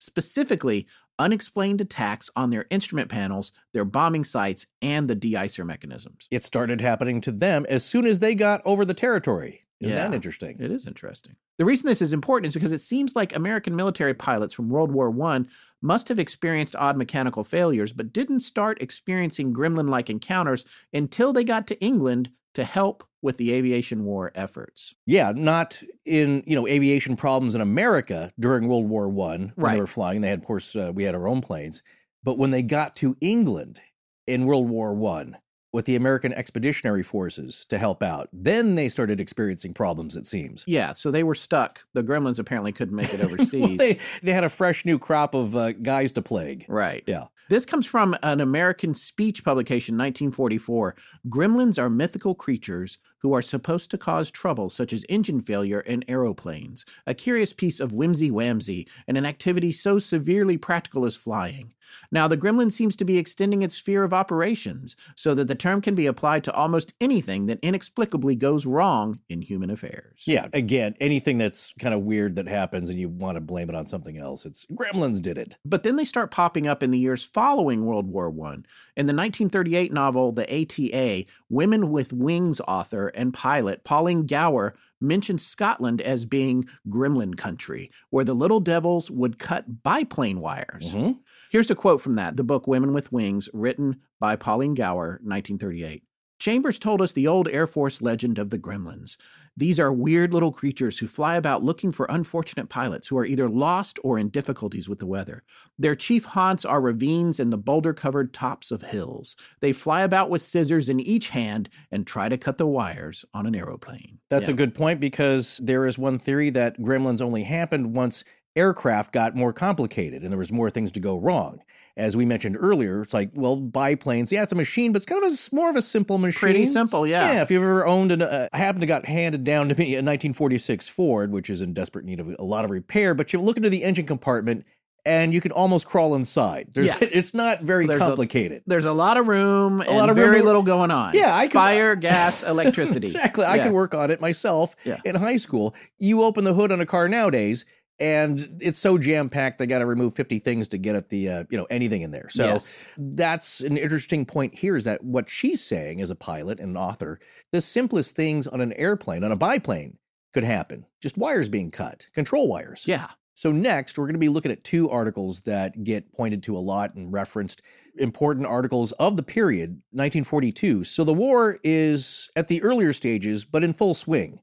Specifically, 0.00 0.88
unexplained 1.20 1.80
attacks 1.80 2.28
on 2.34 2.50
their 2.50 2.66
instrument 2.70 3.08
panels, 3.08 3.52
their 3.72 3.84
bombing 3.84 4.24
sites, 4.24 4.66
and 4.80 5.06
the 5.06 5.14
de-icer 5.14 5.64
mechanisms. 5.64 6.26
It 6.32 6.42
started 6.42 6.80
happening 6.80 7.20
to 7.20 7.30
them 7.30 7.64
as 7.68 7.84
soon 7.84 8.04
as 8.04 8.18
they 8.18 8.34
got 8.34 8.62
over 8.64 8.84
the 8.84 8.94
territory. 8.94 9.62
Isn't 9.82 9.96
that 9.96 10.10
Yeah. 10.10 10.14
interesting? 10.14 10.56
It 10.60 10.70
is 10.70 10.86
interesting. 10.86 11.36
The 11.58 11.64
reason 11.64 11.86
this 11.86 12.00
is 12.02 12.12
important 12.12 12.48
is 12.48 12.54
because 12.54 12.72
it 12.72 12.80
seems 12.80 13.14
like 13.16 13.34
American 13.34 13.74
military 13.76 14.14
pilots 14.14 14.54
from 14.54 14.68
World 14.68 14.92
War 14.92 15.12
I 15.32 15.44
must 15.80 16.08
have 16.08 16.18
experienced 16.18 16.76
odd 16.76 16.96
mechanical 16.96 17.44
failures, 17.44 17.92
but 17.92 18.12
didn't 18.12 18.40
start 18.40 18.80
experiencing 18.80 19.52
gremlin 19.52 19.88
like 19.88 20.08
encounters 20.08 20.64
until 20.92 21.32
they 21.32 21.44
got 21.44 21.66
to 21.66 21.80
England 21.80 22.30
to 22.54 22.64
help 22.64 23.04
with 23.22 23.36
the 23.38 23.52
aviation 23.52 24.04
war 24.04 24.30
efforts. 24.34 24.94
Yeah, 25.06 25.32
not 25.34 25.82
in 26.04 26.42
you 26.46 26.54
know 26.54 26.66
aviation 26.68 27.16
problems 27.16 27.54
in 27.54 27.60
America 27.60 28.32
during 28.38 28.68
World 28.68 28.88
War 28.88 29.08
One 29.08 29.52
when 29.56 29.64
Right. 29.66 29.74
they 29.74 29.80
were 29.80 29.86
flying. 29.86 30.20
They 30.20 30.28
had, 30.28 30.40
of 30.40 30.44
course, 30.44 30.74
uh, 30.76 30.92
we 30.94 31.04
had 31.04 31.14
our 31.14 31.28
own 31.28 31.40
planes, 31.40 31.82
but 32.22 32.38
when 32.38 32.50
they 32.50 32.62
got 32.62 32.94
to 32.96 33.16
England 33.20 33.80
in 34.26 34.44
World 34.46 34.68
War 34.68 34.92
One 34.94 35.36
with 35.72 35.86
the 35.86 35.96
American 35.96 36.32
Expeditionary 36.32 37.02
Forces 37.02 37.64
to 37.68 37.78
help 37.78 38.02
out, 38.02 38.28
then 38.32 38.74
they 38.74 38.88
started 38.88 39.20
experiencing 39.20 39.72
problems. 39.72 40.16
It 40.16 40.26
seems. 40.26 40.64
Yeah, 40.66 40.92
so 40.92 41.10
they 41.10 41.22
were 41.22 41.34
stuck. 41.34 41.80
The 41.94 42.02
gremlins 42.02 42.38
apparently 42.38 42.72
couldn't 42.72 42.96
make 42.96 43.12
it 43.12 43.20
overseas. 43.24 43.60
Well, 43.60 43.76
they 43.76 43.98
they 44.22 44.32
had 44.32 44.44
a 44.44 44.48
fresh 44.48 44.84
new 44.84 44.98
crop 44.98 45.34
of 45.34 45.56
uh, 45.56 45.72
guys 45.72 46.12
to 46.12 46.22
plague. 46.22 46.66
Right. 46.68 47.02
Yeah. 47.06 47.26
This 47.48 47.66
comes 47.66 47.86
from 47.86 48.16
an 48.22 48.40
American 48.40 48.94
speech 48.94 49.44
publication, 49.44 49.96
1944. 49.96 50.94
Gremlins 51.28 51.78
are 51.78 51.90
mythical 51.90 52.34
creatures 52.34 52.96
who 53.22 53.32
are 53.32 53.42
supposed 53.42 53.90
to 53.90 53.98
cause 53.98 54.30
trouble, 54.30 54.68
such 54.68 54.92
as 54.92 55.04
engine 55.08 55.40
failure 55.40 55.80
in 55.80 56.04
aeroplanes, 56.08 56.84
a 57.06 57.14
curious 57.14 57.52
piece 57.52 57.80
of 57.80 57.92
whimsy 57.92 58.30
whamsy, 58.30 58.86
and 59.06 59.16
an 59.16 59.24
activity 59.24 59.72
so 59.72 59.98
severely 59.98 60.56
practical 60.56 61.04
as 61.06 61.16
flying. 61.16 61.72
Now, 62.10 62.28
the 62.28 62.36
gremlin 62.36 62.70
seems 62.70 62.96
to 62.96 63.04
be 63.04 63.18
extending 63.18 63.62
its 63.62 63.76
sphere 63.76 64.04
of 64.04 64.12
operations 64.12 64.96
so 65.16 65.34
that 65.34 65.48
the 65.48 65.54
term 65.54 65.80
can 65.80 65.94
be 65.94 66.06
applied 66.06 66.44
to 66.44 66.52
almost 66.52 66.94
anything 67.00 67.46
that 67.46 67.58
inexplicably 67.62 68.36
goes 68.36 68.66
wrong 68.66 69.20
in 69.28 69.42
human 69.42 69.70
affairs. 69.70 70.22
Yeah, 70.24 70.46
again, 70.52 70.94
anything 71.00 71.38
that's 71.38 71.74
kind 71.78 71.94
of 71.94 72.02
weird 72.02 72.36
that 72.36 72.48
happens 72.48 72.90
and 72.90 72.98
you 72.98 73.08
want 73.08 73.36
to 73.36 73.40
blame 73.40 73.68
it 73.68 73.76
on 73.76 73.86
something 73.86 74.18
else, 74.18 74.44
it's 74.46 74.66
Gremlins 74.66 75.20
did 75.20 75.38
it. 75.38 75.56
But 75.64 75.82
then 75.82 75.96
they 75.96 76.04
start 76.04 76.30
popping 76.30 76.66
up 76.66 76.82
in 76.82 76.90
the 76.90 76.98
years 76.98 77.24
following 77.24 77.84
World 77.84 78.08
War 78.08 78.30
One. 78.30 78.66
In 78.96 79.06
the 79.06 79.14
1938 79.14 79.92
novel 79.92 80.32
The 80.32 80.62
ATA, 80.62 81.26
Women 81.48 81.90
with 81.90 82.12
Wings 82.12 82.60
author 82.66 83.11
and 83.14 83.34
pilot 83.34 83.84
Pauline 83.84 84.26
Gower 84.26 84.74
mentions 85.00 85.44
Scotland 85.44 86.00
as 86.00 86.24
being 86.24 86.64
gremlin 86.88 87.36
country, 87.36 87.90
where 88.10 88.24
the 88.24 88.34
little 88.34 88.60
devils 88.60 89.10
would 89.10 89.38
cut 89.38 89.82
biplane 89.82 90.40
wires. 90.40 90.92
Mhm. 90.92 91.18
Here's 91.50 91.70
a 91.70 91.74
quote 91.74 92.00
from 92.00 92.14
that, 92.16 92.36
the 92.36 92.44
book 92.44 92.66
Women 92.66 92.92
with 92.92 93.12
Wings, 93.12 93.48
written 93.52 93.96
by 94.20 94.36
Pauline 94.36 94.74
Gower, 94.74 95.20
1938. 95.22 96.04
Chambers 96.38 96.78
told 96.78 97.00
us 97.00 97.12
the 97.12 97.28
old 97.28 97.46
Air 97.48 97.66
Force 97.68 98.02
legend 98.02 98.38
of 98.38 98.50
the 98.50 98.58
gremlins. 98.58 99.16
These 99.56 99.78
are 99.78 99.92
weird 99.92 100.32
little 100.32 100.50
creatures 100.52 100.98
who 100.98 101.06
fly 101.06 101.36
about 101.36 101.62
looking 101.62 101.92
for 101.92 102.06
unfortunate 102.08 102.68
pilots 102.70 103.08
who 103.08 103.18
are 103.18 103.24
either 103.26 103.50
lost 103.50 103.98
or 104.02 104.18
in 104.18 104.30
difficulties 104.30 104.88
with 104.88 104.98
the 104.98 105.06
weather. 105.06 105.42
Their 105.78 105.94
chief 105.94 106.24
haunts 106.24 106.64
are 106.64 106.80
ravines 106.80 107.38
and 107.38 107.52
the 107.52 107.58
boulder 107.58 107.92
covered 107.92 108.32
tops 108.32 108.70
of 108.70 108.80
hills. 108.82 109.36
They 109.60 109.72
fly 109.72 110.02
about 110.02 110.30
with 110.30 110.40
scissors 110.40 110.88
in 110.88 111.00
each 111.00 111.28
hand 111.28 111.68
and 111.90 112.06
try 112.06 112.30
to 112.30 112.38
cut 112.38 112.56
the 112.56 112.66
wires 112.66 113.24
on 113.34 113.46
an 113.46 113.54
aeroplane. 113.54 114.18
That's 114.30 114.48
Yeah. 114.48 114.54
a 114.54 114.56
good 114.56 114.74
point 114.74 115.00
because 115.00 115.60
there 115.62 115.86
is 115.86 115.98
one 115.98 116.18
theory 116.18 116.48
that 116.50 116.78
gremlins 116.80 117.20
only 117.20 117.42
happened 117.42 117.94
once 117.94 118.24
aircraft 118.56 119.12
got 119.12 119.34
more 119.36 119.52
complicated 119.52 120.22
and 120.22 120.30
there 120.30 120.38
was 120.38 120.52
more 120.52 120.70
things 120.70 120.92
to 120.92 121.00
go 121.00 121.18
wrong. 121.18 121.60
As 121.96 122.16
we 122.16 122.24
mentioned 122.24 122.56
earlier, 122.58 123.02
it's 123.02 123.12
like, 123.12 123.30
well, 123.34 123.54
biplanes, 123.56 124.32
yeah, 124.32 124.42
it's 124.42 124.52
a 124.52 124.54
machine, 124.54 124.92
but 124.92 124.96
it's 125.02 125.04
kind 125.04 125.22
of 125.22 125.30
a, 125.32 125.54
more 125.54 125.68
of 125.68 125.76
a 125.76 125.82
simple 125.82 126.16
machine. 126.16 126.38
Pretty 126.40 126.64
simple, 126.66 127.06
yeah. 127.06 127.34
Yeah, 127.34 127.42
if 127.42 127.50
you've 127.50 127.62
ever 127.62 127.86
owned 127.86 128.12
an, 128.12 128.22
uh, 128.22 128.48
happened 128.54 128.80
to 128.80 128.86
got 128.86 129.04
handed 129.04 129.44
down 129.44 129.68
to 129.68 129.74
me 129.74 129.92
a 129.94 129.98
1946 129.98 130.88
Ford, 130.88 131.32
which 131.32 131.50
is 131.50 131.60
in 131.60 131.74
desperate 131.74 132.06
need 132.06 132.18
of 132.18 132.34
a 132.38 132.42
lot 132.44 132.64
of 132.64 132.70
repair, 132.70 133.12
but 133.14 133.32
you 133.34 133.40
look 133.40 133.58
into 133.58 133.68
the 133.68 133.84
engine 133.84 134.06
compartment 134.06 134.64
and 135.04 135.34
you 135.34 135.40
can 135.42 135.52
almost 135.52 135.84
crawl 135.84 136.14
inside. 136.14 136.68
There's, 136.74 136.86
Yeah. 136.86 136.96
It's 137.02 137.34
not 137.34 137.62
very 137.62 137.86
There's 137.86 138.00
a- 138.00 138.04
complicated. 138.06 138.62
There's 138.66 138.84
a 138.86 138.92
lot 138.92 139.18
of 139.18 139.28
room 139.28 139.82
and 139.82 139.90
lot 139.90 140.08
of 140.08 140.16
room 140.16 140.26
very 140.30 140.38
to- 140.40 140.46
little 140.46 140.62
going 140.62 140.90
on. 140.92 141.12
Yeah, 141.14 141.36
I 141.36 141.46
could- 141.46 141.52
Fire, 141.54 141.94
gas, 142.10 142.42
electricity. 142.42 143.08
exactly. 143.08 143.44
I 143.44 143.56
Yeah. 143.56 143.64
could 143.64 143.72
work 143.72 143.94
on 143.94 144.10
it 144.10 144.20
myself 144.20 144.76
Yeah. 144.84 144.98
in 145.04 145.16
high 145.16 145.36
school. 145.36 145.74
You 145.98 146.22
open 146.22 146.44
the 146.44 146.54
hood 146.54 146.72
on 146.72 146.80
a 146.80 146.86
car 146.86 147.06
nowadays, 147.08 147.66
and 148.02 148.58
it's 148.60 148.78
so 148.78 148.98
jam 148.98 149.28
packed. 149.28 149.58
They 149.58 149.66
got 149.66 149.78
to 149.78 149.86
remove 149.86 150.14
fifty 150.16 150.38
things 150.40 150.68
to 150.68 150.78
get 150.78 150.96
at 150.96 151.08
the 151.08 151.28
uh, 151.28 151.44
you 151.48 151.56
know 151.56 151.66
anything 151.70 152.02
in 152.02 152.10
there. 152.10 152.28
So 152.30 152.44
Yes. 152.44 152.84
that's 152.98 153.60
an 153.60 153.76
interesting 153.76 154.26
point 154.26 154.54
here. 154.54 154.76
Is 154.76 154.84
that 154.84 155.02
what 155.04 155.30
she's 155.30 155.64
saying 155.64 156.00
as 156.00 156.10
a 156.10 156.14
pilot 156.16 156.58
and 156.60 156.70
an 156.70 156.76
author? 156.76 157.20
The 157.52 157.60
simplest 157.60 158.16
things 158.16 158.46
on 158.46 158.60
an 158.60 158.72
airplane, 158.74 159.22
on 159.24 159.30
a 159.32 159.36
biplane, 159.36 159.98
could 160.34 160.44
happen. 160.44 160.84
Just 161.00 161.16
wires 161.16 161.48
being 161.48 161.70
cut, 161.70 162.06
control 162.12 162.48
wires. 162.48 162.82
Yeah. 162.86 163.08
So 163.34 163.50
next, 163.50 163.96
we're 163.96 164.04
going 164.04 164.12
to 164.14 164.18
be 164.18 164.28
looking 164.28 164.52
at 164.52 164.62
two 164.62 164.90
articles 164.90 165.42
that 165.42 165.84
get 165.84 166.12
pointed 166.12 166.42
to 166.44 166.56
a 166.56 166.60
lot 166.60 166.94
and 166.94 167.10
referenced 167.10 167.62
important 167.96 168.46
articles 168.46 168.92
of 168.92 169.16
the 169.16 169.22
period, 169.22 169.70
1942. 169.92 170.84
So 170.84 171.02
the 171.02 171.14
war 171.14 171.58
is 171.64 172.28
at 172.36 172.48
the 172.48 172.62
earlier 172.62 172.92
stages, 172.92 173.44
but 173.46 173.64
in 173.64 173.72
full 173.72 173.94
swing. 173.94 174.40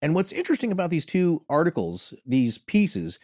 And 0.00 0.14
what's 0.14 0.32
interesting 0.32 0.72
about 0.72 0.90
these 0.90 1.06
two 1.06 1.44
articles, 1.48 2.14
these 2.24 2.58
pieces, 2.58 3.18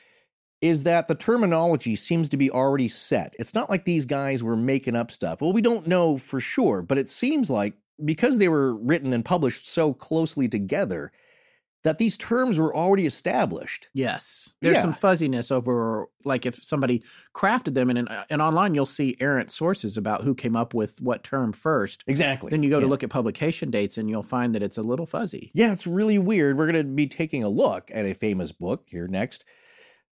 is 0.60 0.82
that 0.84 1.08
the 1.08 1.14
terminology 1.14 1.94
seems 1.94 2.28
to 2.30 2.36
be 2.36 2.50
already 2.50 2.88
set. 2.88 3.34
It's 3.38 3.54
not 3.54 3.68
like 3.70 3.84
these 3.84 4.06
guys 4.06 4.42
were 4.42 4.56
making 4.56 4.96
up 4.96 5.10
stuff. 5.10 5.40
Well, 5.40 5.52
we 5.52 5.62
don't 5.62 5.86
know 5.86 6.16
for 6.16 6.40
sure, 6.40 6.82
but 6.82 6.98
it 6.98 7.08
seems 7.08 7.50
like 7.50 7.74
because 8.04 8.38
they 8.38 8.48
were 8.48 8.74
written 8.74 9.12
and 9.12 9.24
published 9.24 9.68
so 9.68 9.92
closely 9.92 10.48
together, 10.48 11.12
that 11.84 11.98
these 11.98 12.16
terms 12.16 12.58
were 12.58 12.74
already 12.74 13.04
established. 13.06 13.88
Yes. 13.92 14.54
There's 14.62 14.76
Yeah. 14.76 14.82
some 14.82 14.94
fuzziness 14.94 15.50
over, 15.50 16.08
like, 16.24 16.46
if 16.46 16.64
somebody 16.64 17.04
crafted 17.34 17.74
them, 17.74 17.90
and, 17.90 17.98
and 17.98 18.08
uh, 18.08 18.24
online 18.44 18.74
you'll 18.74 18.86
see 18.86 19.16
errant 19.20 19.50
sources 19.50 19.96
about 19.98 20.22
who 20.24 20.34
came 20.34 20.56
up 20.56 20.72
with 20.72 21.00
what 21.02 21.22
term 21.22 21.52
first. 21.52 22.02
Exactly. 22.06 22.48
Then 22.48 22.62
you 22.62 22.70
go 22.70 22.80
to 22.80 22.86
look 22.86 23.02
at 23.02 23.10
publication 23.10 23.70
dates 23.70 23.98
and 23.98 24.08
you'll 24.08 24.22
find 24.22 24.54
that 24.54 24.62
it's 24.62 24.78
a 24.78 24.82
little 24.82 25.04
fuzzy. 25.06 25.50
Yeah, 25.54 25.72
it's 25.72 25.86
really 25.86 26.18
weird. 26.18 26.56
We're 26.56 26.70
going 26.72 26.86
to 26.86 26.90
be 26.90 27.06
taking 27.06 27.44
a 27.44 27.48
look 27.50 27.90
at 27.92 28.06
a 28.06 28.14
famous 28.14 28.50
book 28.50 28.84
here 28.86 29.06
next 29.06 29.44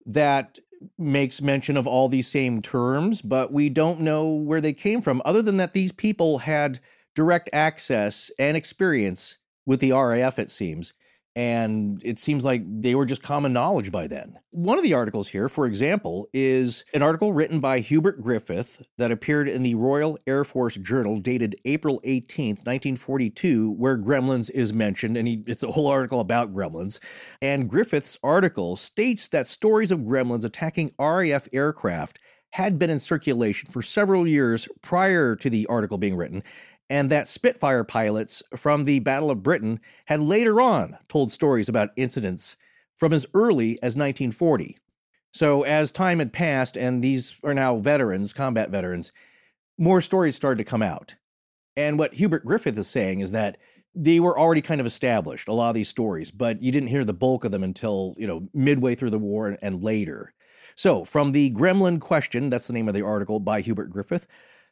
that 0.06 0.60
makes 0.98 1.42
mention 1.42 1.78
of 1.78 1.88
all 1.88 2.10
these 2.10 2.28
same 2.28 2.62
terms, 2.62 3.22
but 3.22 3.54
we 3.54 3.70
don't 3.70 4.02
know 4.02 4.28
where 4.28 4.60
they 4.62 4.74
came 4.74 5.02
from, 5.02 5.22
other 5.24 5.42
than 5.42 5.58
that 5.58 5.74
these 5.74 5.92
people 5.92 6.40
had 6.40 6.80
direct 7.16 7.50
access 7.54 8.30
and 8.40 8.58
experience 8.58 9.38
with 9.66 9.80
the 9.80 9.92
RAF, 9.92 10.38
it 10.40 10.50
seems. 10.50 10.92
And 11.36 12.02
it 12.04 12.20
seems 12.20 12.44
like 12.44 12.64
they 12.66 12.94
were 12.94 13.06
just 13.06 13.24
common 13.24 13.54
knowledge 13.54 13.92
by 13.92 14.08
then. 14.08 14.38
One 14.50 14.78
of 14.78 14.84
the 14.84 14.94
articles 14.94 15.30
here, 15.30 15.48
for 15.48 15.66
example, 15.66 16.28
is 16.34 16.84
an 16.94 17.02
article 17.02 17.32
written 17.32 17.62
by 17.62 17.80
Hubert 17.80 18.22
Griffith 18.22 18.86
that 18.98 19.12
appeared 19.12 19.48
in 19.48 19.64
the 19.64 19.76
Royal 19.76 20.18
Air 20.28 20.44
Force 20.44 20.76
Journal 20.76 21.18
dated 21.18 21.56
April 21.64 22.02
18th, 22.04 22.66
1942, 22.66 23.72
where 23.72 23.98
gremlins 23.98 24.50
is 24.50 24.74
mentioned. 24.74 25.16
And 25.16 25.28
he, 25.28 25.44
it's 25.48 25.64
a 25.64 25.72
whole 25.72 25.88
article 25.88 26.20
about 26.20 26.54
gremlins. 26.54 27.00
And 27.42 27.70
Griffith's 27.70 28.18
article 28.24 28.76
states 28.76 29.30
that 29.30 29.48
stories 29.48 29.92
of 29.92 30.00
gremlins 30.00 30.44
attacking 30.44 30.92
RAF 31.00 31.48
aircraft 31.54 32.20
had 32.52 32.78
been 32.78 32.90
in 32.90 33.00
circulation 33.00 33.72
for 33.72 33.82
several 33.82 34.28
years 34.28 34.68
prior 34.82 35.36
to 35.38 35.50
the 35.50 35.66
article 35.68 35.98
being 35.98 36.16
written, 36.16 36.44
and 36.92 37.10
that 37.10 37.30
Spitfire 37.30 37.86
pilots 37.86 38.44
from 38.58 38.84
the 38.84 39.00
Battle 39.00 39.32
of 39.32 39.42
Britain 39.42 39.80
had 40.08 40.20
later 40.20 40.60
on 40.60 40.98
told 41.08 41.32
stories 41.32 41.70
about 41.70 41.92
incidents 41.96 42.58
from 42.98 43.14
as 43.14 43.26
early 43.34 43.76
as 43.78 43.96
1940. 43.96 44.78
So, 45.34 45.64
as 45.64 45.94
time 45.94 46.20
had 46.20 46.34
passed, 46.34 46.76
and 46.76 47.02
these 47.02 47.40
are 47.46 47.54
now 47.54 47.78
veterans, 47.78 48.34
combat 48.34 48.70
veterans, 48.70 49.14
more 49.78 50.02
stories 50.02 50.36
started 50.36 50.58
to 50.58 50.70
come 50.70 50.82
out. 50.82 51.16
And 51.78 51.98
what 51.98 52.16
Hubert 52.16 52.46
Griffith 52.46 52.78
is 52.78 52.90
saying 52.90 53.22
is 53.22 53.32
that 53.32 53.58
they 53.96 54.20
were 54.20 54.38
already 54.38 54.62
kind 54.62 54.82
of 54.82 54.88
established, 54.88 55.48
a 55.48 55.54
lot 55.54 55.70
of 55.70 55.76
these 55.76 55.88
stories, 55.88 56.30
but 56.30 56.62
you 56.62 56.74
didn't 56.74 56.90
hear 56.90 57.06
the 57.06 57.14
bulk 57.14 57.46
of 57.46 57.54
them 57.54 57.64
until, 57.64 58.16
you 58.18 58.28
know, 58.28 58.50
midway 58.54 58.96
through 58.96 59.12
the 59.12 59.18
war 59.18 59.48
and, 59.48 59.58
and 59.62 59.82
later. 59.82 60.34
So, 60.76 61.06
from 61.06 61.32
the 61.32 61.52
Gremlin 61.52 62.02
Question, 62.02 62.50
that's 62.50 62.68
the 62.68 62.74
name 62.74 62.90
of 62.90 62.94
the 62.94 63.02
article 63.02 63.40
by 63.40 63.62
Hubert 63.62 63.92
Griffith, 63.92 64.28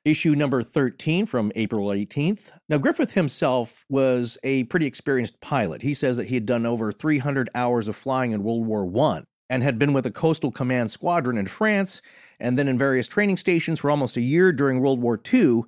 issue 0.06 0.36
number 0.36 0.64
13 0.64 1.26
from 1.26 1.52
April 1.56 1.88
18th. 1.88 2.52
Now, 2.68 2.78
Griffith 2.78 3.14
himself 3.14 3.86
was 3.90 4.38
a 4.44 4.64
pretty 4.66 4.86
experienced 4.86 5.40
pilot. 5.42 5.82
He 5.82 5.94
says 5.94 6.18
that 6.18 6.28
he 6.28 6.36
had 6.36 6.46
done 6.46 6.66
over 6.66 6.92
300 6.92 7.50
hours 7.54 7.88
of 7.88 7.96
flying 7.96 8.32
in 8.32 8.44
World 8.44 8.66
War 8.66 8.90
I 9.06 9.24
and 9.50 9.64
had 9.64 9.80
been 9.80 9.94
with 9.94 10.06
a 10.06 10.12
Coastal 10.12 10.52
Command 10.52 10.92
Squadron 10.92 11.38
in 11.38 11.48
France 11.48 12.02
and 12.40 12.58
then 12.58 12.68
in 12.68 12.78
various 12.78 13.08
training 13.08 13.38
stations 13.38 13.80
for 13.80 13.92
almost 13.92 14.18
a 14.18 14.22
year 14.22 14.52
during 14.52 14.80
World 14.80 15.02
War 15.02 15.20
II. 15.32 15.64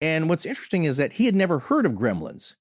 And 0.00 0.28
what's 0.28 0.46
interesting 0.46 0.84
is 0.84 0.98
that 0.98 1.14
he 1.14 1.26
had 1.26 1.34
never 1.34 1.58
heard 1.58 1.86
of 1.86 1.92
gremlins. 1.92 2.54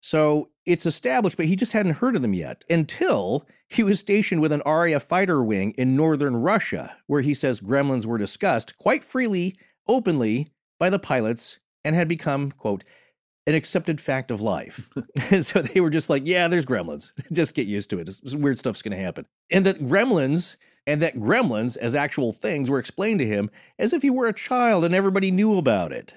So 0.00 0.50
it's 0.64 0.86
established, 0.86 1.36
but 1.36 1.46
he 1.46 1.56
just 1.56 1.72
hadn't 1.72 1.94
heard 1.94 2.14
of 2.14 2.22
them 2.22 2.34
yet 2.34 2.64
until 2.70 3.46
he 3.68 3.82
was 3.82 3.98
stationed 3.98 4.40
with 4.40 4.52
an 4.52 4.62
RAF 4.64 5.02
fighter 5.02 5.42
wing 5.42 5.72
in 5.72 5.96
northern 5.96 6.36
Russia, 6.36 6.96
where 7.08 7.22
he 7.22 7.34
says 7.34 7.60
gremlins 7.60 8.06
were 8.06 8.18
discussed 8.18 8.78
quite 8.78 9.02
freely 9.02 9.56
openly 9.88 10.48
by 10.78 10.90
the 10.90 10.98
pilots 10.98 11.58
and 11.84 11.94
had 11.94 12.08
become, 12.08 12.50
quote, 12.52 12.84
an 13.46 13.54
accepted 13.54 14.00
fact 14.00 14.30
of 14.30 14.40
life. 14.40 14.88
and 15.30 15.46
so 15.46 15.62
they 15.62 15.80
were 15.80 15.90
just 15.90 16.10
like, 16.10 16.22
yeah, 16.26 16.48
there's 16.48 16.66
gremlins. 16.66 17.12
just 17.32 17.54
get 17.54 17.66
used 17.66 17.90
to 17.90 17.98
it. 17.98 18.10
Weird 18.32 18.58
stuff's 18.58 18.82
going 18.82 18.96
to 18.96 19.02
happen. 19.02 19.26
And 19.50 19.64
that 19.66 19.80
gremlins 19.80 20.56
and 20.88 21.02
that 21.02 21.16
gremlins 21.16 21.76
as 21.76 21.96
actual 21.96 22.32
things 22.32 22.70
were 22.70 22.78
explained 22.78 23.18
to 23.18 23.26
him 23.26 23.50
as 23.78 23.92
if 23.92 24.02
he 24.02 24.10
were 24.10 24.26
a 24.26 24.32
child 24.32 24.84
and 24.84 24.94
everybody 24.94 25.32
knew 25.32 25.58
about 25.58 25.92
it. 25.92 26.14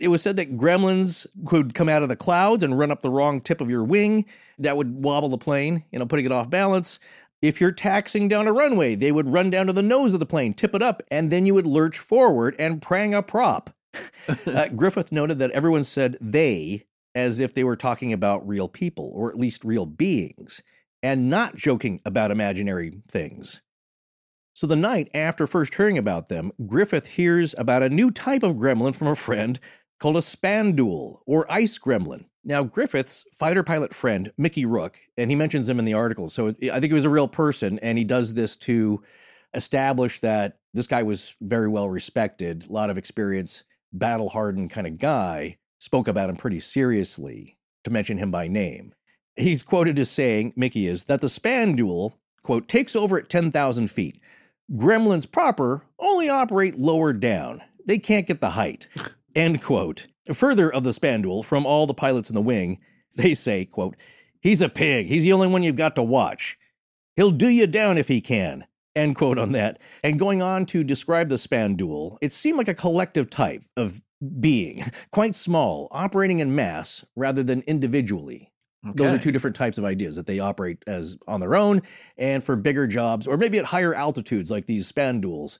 it 0.00 0.08
was 0.08 0.20
said 0.20 0.36
that 0.36 0.56
gremlins 0.56 1.26
could 1.46 1.74
come 1.74 1.88
out 1.88 2.02
of 2.02 2.08
the 2.08 2.16
clouds 2.16 2.62
and 2.62 2.78
run 2.78 2.90
up 2.90 3.02
the 3.02 3.10
wrong 3.10 3.40
tip 3.40 3.60
of 3.60 3.70
your 3.70 3.84
wing. 3.84 4.24
That 4.58 4.76
would 4.76 5.02
wobble 5.02 5.28
the 5.28 5.38
plane, 5.38 5.84
you 5.92 5.98
know, 5.98 6.06
putting 6.06 6.26
it 6.26 6.32
off 6.32 6.50
balance. 6.50 6.98
If 7.42 7.60
you're 7.60 7.72
taxing 7.72 8.28
down 8.28 8.46
a 8.46 8.52
runway, 8.52 8.94
they 8.94 9.12
would 9.12 9.32
run 9.32 9.48
down 9.48 9.66
to 9.66 9.72
the 9.72 9.82
nose 9.82 10.12
of 10.12 10.20
the 10.20 10.26
plane, 10.26 10.52
tip 10.52 10.74
it 10.74 10.82
up, 10.82 11.02
and 11.10 11.30
then 11.30 11.46
you 11.46 11.54
would 11.54 11.66
lurch 11.66 11.98
forward 11.98 12.54
and 12.58 12.82
prang 12.82 13.14
a 13.14 13.22
prop. 13.22 13.70
uh, 14.46 14.68
Griffith 14.68 15.10
noted 15.10 15.38
that 15.38 15.50
everyone 15.52 15.84
said 15.84 16.18
they 16.20 16.84
as 17.14 17.40
if 17.40 17.54
they 17.54 17.64
were 17.64 17.76
talking 17.76 18.12
about 18.12 18.46
real 18.46 18.68
people, 18.68 19.10
or 19.14 19.30
at 19.30 19.38
least 19.38 19.64
real 19.64 19.86
beings, 19.86 20.62
and 21.02 21.30
not 21.30 21.56
joking 21.56 22.00
about 22.04 22.30
imaginary 22.30 23.00
things. 23.08 23.62
So 24.54 24.66
the 24.66 24.76
night 24.76 25.08
after 25.14 25.46
first 25.46 25.74
hearing 25.74 25.96
about 25.96 26.28
them, 26.28 26.52
Griffith 26.66 27.06
hears 27.06 27.54
about 27.56 27.82
a 27.82 27.88
new 27.88 28.10
type 28.10 28.42
of 28.42 28.56
gremlin 28.56 28.94
from 28.94 29.08
a 29.08 29.16
friend 29.16 29.58
called 29.98 30.16
a 30.16 30.20
spandule 30.20 31.20
or 31.26 31.50
ice 31.50 31.78
gremlin. 31.78 32.26
Now, 32.44 32.62
Griffith's 32.62 33.24
fighter 33.34 33.62
pilot 33.62 33.94
friend, 33.94 34.32
Mickey 34.38 34.64
Rook, 34.64 34.98
and 35.18 35.30
he 35.30 35.36
mentions 35.36 35.68
him 35.68 35.78
in 35.78 35.84
the 35.84 35.94
article. 35.94 36.28
So 36.30 36.48
I 36.48 36.80
think 36.80 36.84
he 36.84 36.94
was 36.94 37.04
a 37.04 37.10
real 37.10 37.28
person, 37.28 37.78
and 37.80 37.98
he 37.98 38.04
does 38.04 38.34
this 38.34 38.56
to 38.56 39.02
establish 39.52 40.20
that 40.20 40.58
this 40.72 40.86
guy 40.86 41.02
was 41.02 41.34
very 41.40 41.68
well 41.68 41.88
respected, 41.90 42.66
a 42.68 42.72
lot 42.72 42.90
of 42.90 42.96
experience, 42.96 43.64
battle 43.92 44.30
hardened 44.30 44.70
kind 44.70 44.86
of 44.86 44.98
guy, 44.98 45.58
spoke 45.78 46.08
about 46.08 46.30
him 46.30 46.36
pretty 46.36 46.60
seriously, 46.60 47.58
to 47.84 47.90
mention 47.90 48.18
him 48.18 48.30
by 48.30 48.48
name. 48.48 48.94
He's 49.36 49.62
quoted 49.62 49.98
as 49.98 50.10
saying, 50.10 50.52
Mickey 50.56 50.86
is, 50.86 51.04
that 51.06 51.20
the 51.20 51.26
Spandule, 51.26 52.14
quote, 52.42 52.68
takes 52.68 52.94
over 52.94 53.18
at 53.18 53.28
10,000 53.28 53.88
feet. 53.88 54.20
Gremlins 54.72 55.30
proper 55.30 55.82
only 55.98 56.28
operate 56.28 56.78
lower 56.78 57.12
down. 57.12 57.62
They 57.84 57.98
can't 57.98 58.26
get 58.26 58.40
the 58.40 58.50
height. 58.50 58.86
End 59.34 59.62
quote. 59.62 60.06
Further 60.32 60.72
of 60.72 60.84
the 60.84 60.90
spandule, 60.90 61.44
from 61.44 61.64
all 61.66 61.86
the 61.86 61.94
pilots 61.94 62.28
in 62.28 62.34
the 62.34 62.42
wing, 62.42 62.78
they 63.16 63.34
say, 63.34 63.64
quote, 63.64 63.96
He's 64.40 64.60
a 64.60 64.68
pig. 64.68 65.06
He's 65.06 65.22
the 65.22 65.32
only 65.32 65.48
one 65.48 65.62
you've 65.62 65.76
got 65.76 65.94
to 65.96 66.02
watch. 66.02 66.58
He'll 67.16 67.30
do 67.30 67.48
you 67.48 67.66
down 67.66 67.98
if 67.98 68.08
he 68.08 68.20
can. 68.20 68.64
End 68.96 69.16
quote 69.16 69.38
on 69.38 69.52
that. 69.52 69.80
And 70.02 70.18
going 70.18 70.42
on 70.42 70.66
to 70.66 70.82
describe 70.82 71.28
the 71.28 71.36
spandule, 71.36 72.16
it 72.20 72.32
seemed 72.32 72.58
like 72.58 72.68
a 72.68 72.74
collective 72.74 73.30
type 73.30 73.62
of 73.76 74.00
being, 74.40 74.84
quite 75.12 75.34
small, 75.34 75.88
operating 75.90 76.40
in 76.40 76.54
mass 76.54 77.04
rather 77.16 77.42
than 77.42 77.62
individually. 77.62 78.50
Okay. 78.86 78.96
Those 78.96 79.18
are 79.18 79.22
two 79.22 79.32
different 79.32 79.56
types 79.56 79.76
of 79.76 79.84
ideas 79.84 80.16
that 80.16 80.26
they 80.26 80.38
operate 80.38 80.82
as 80.86 81.18
on 81.28 81.40
their 81.40 81.54
own 81.54 81.82
and 82.16 82.42
for 82.42 82.56
bigger 82.56 82.86
jobs 82.86 83.26
or 83.26 83.36
maybe 83.36 83.58
at 83.58 83.66
higher 83.66 83.94
altitudes 83.94 84.50
like 84.50 84.64
these 84.64 84.90
spandules 84.90 85.58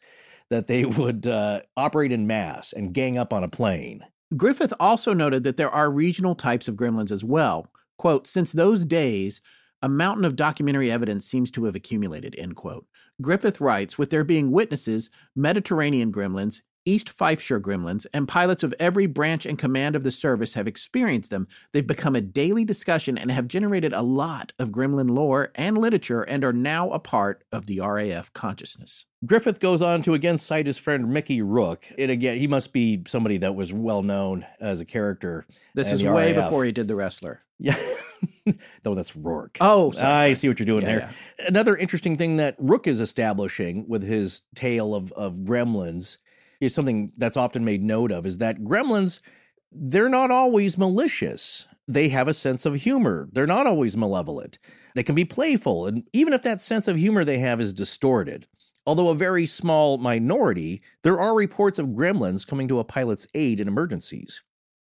that 0.49 0.67
they 0.67 0.85
would 0.87 1.27
uh, 1.27 1.61
operate 1.77 2.13
in 2.13 2.27
mass 2.27 2.73
and 2.73 2.95
gang 2.95 3.19
up 3.19 3.33
on 3.33 3.45
a 3.45 3.49
plane. 3.49 4.05
Griffith 4.37 4.73
also 4.79 5.13
noted 5.13 5.43
that 5.43 5.57
there 5.57 5.71
are 5.71 5.91
regional 5.91 6.35
types 6.35 6.69
of 6.69 6.77
gremlins 6.77 7.11
as 7.11 7.25
well. 7.25 7.67
Quote, 7.99 8.27
since 8.27 8.53
those 8.53 8.85
days, 8.85 9.41
a 9.83 9.89
mountain 9.89 10.25
of 10.25 10.37
documentary 10.37 10.91
evidence 10.91 11.27
seems 11.27 11.51
to 11.51 11.65
have 11.65 11.75
accumulated, 11.75 12.35
end 12.39 12.55
quote. 12.55 12.87
Griffith 13.21 13.61
writes, 13.61 13.99
with 13.99 14.11
there 14.11 14.25
being 14.25 14.51
witnesses, 14.51 15.11
Mediterranean 15.35 16.13
gremlins, 16.13 16.63
East 16.91 17.17
Fifeshire 17.17 17.61
gremlins, 17.61 18.05
and 18.13 18.27
pilots 18.27 18.65
of 18.65 18.75
every 18.81 19.07
branch 19.07 19.47
and 19.47 19.57
command 19.57 19.95
of 19.95 20.03
the 20.03 20.11
service 20.11 20.55
have 20.55 20.67
experienced 20.67 21.31
them. 21.31 21.47
They've 21.71 21.87
become 21.87 22.17
a 22.17 22.21
daily 22.21 22.65
discussion 22.65 23.17
and 23.17 23.31
have 23.31 23.47
generated 23.47 23.93
a 23.93 24.03
lot 24.03 24.53
of 24.59 24.71
gremlin 24.71 25.09
lore 25.11 25.53
and 25.55 25.79
literature 25.79 26.23
and 26.23 26.43
are 26.43 26.53
now 26.53 26.91
a 26.91 26.99
part 26.99 27.45
of 27.53 27.67
the 27.67 27.79
RAF 27.79 28.33
consciousness. 28.33 29.07
Griffith 29.25 29.61
goes 29.61 29.81
on 29.81 30.03
to 30.03 30.15
again 30.15 30.37
cite 30.37 30.67
his 30.67 30.79
friend 30.79 31.11
Mickey 31.11 31.43
Rook. 31.43 31.87
And 31.97 32.11
again, 32.11 32.39
he 32.39 32.49
must 32.49 32.73
be 32.73 33.05
somebody 33.07 33.39
that 33.39 33.55
was 33.55 33.73
well 33.73 34.03
known 34.03 34.45
as 34.59 34.81
a 34.81 34.85
character. 34.85 35.47
This 35.77 35.93
is 35.93 36.03
way 36.03 36.33
RAF. 36.33 36.47
before 36.47 36.65
he 36.65 36.73
did 36.73 36.89
The 36.89 36.97
Wrestler. 36.97 37.43
Yeah. 37.61 37.79
no, 38.85 38.97
that's 38.97 39.15
Rourke. 39.15 39.59
Oh, 39.61 39.93
sorry, 39.93 40.31
I 40.31 40.33
see 40.33 40.49
what 40.49 40.59
you're 40.59 40.67
doing 40.67 40.83
yeah, 40.83 40.89
there. 40.89 41.11
Yeah. 41.39 41.47
Another 41.47 41.77
interesting 41.77 42.17
thing 42.17 42.39
that 42.39 42.57
Rook 42.59 42.89
is 42.89 42.99
establishing 42.99 43.87
with 43.87 44.03
his 44.03 44.41
tale 44.57 44.93
of, 44.93 45.13
of 45.13 45.35
gremlins 45.35 46.17
is 46.61 46.75
something 46.75 47.13
that's 47.17 47.37
often 47.37 47.65
made 47.65 47.83
note 47.83 48.13
of 48.13 48.27
is 48.27 48.39
that 48.39 48.61
gremlins, 48.61 49.21
they're 49.73 50.09
not 50.09 50.31
always 50.31 50.77
malicious. 50.77 51.67
They 51.89 52.09
have 52.09 52.29
a 52.29 52.35
sense 52.35 52.67
of 52.67 52.75
humor. 52.75 53.29
They're 53.33 53.47
not 53.47 53.67
always 53.67 53.97
malevolent. 53.97 54.59
They 54.95 55.03
can 55.03 55.15
be 55.15 55.25
playful. 55.25 55.87
And 55.87 56.05
even 56.13 56.33
if 56.33 56.43
that 56.43 56.61
sense 56.61 56.89
of 56.89 56.97
humor 56.97 57.25
they 57.25 57.39
have 57.39 57.61
is 57.61 57.73
distorted, 57.73 58.47
although 58.87 59.09
a 59.09 59.15
very 59.15 59.47
small 59.47 59.99
minority, 59.99 60.83
there 61.03 61.21
are 61.21 61.35
reports 61.35 61.79
of 61.79 61.89
gremlins 61.89 62.47
coming 62.47 62.69
to 62.69 62.79
a 62.79 62.85
pilot's 62.85 63.27
aid 63.35 63.61
in 63.61 63.69
emergencies. 63.69 64.43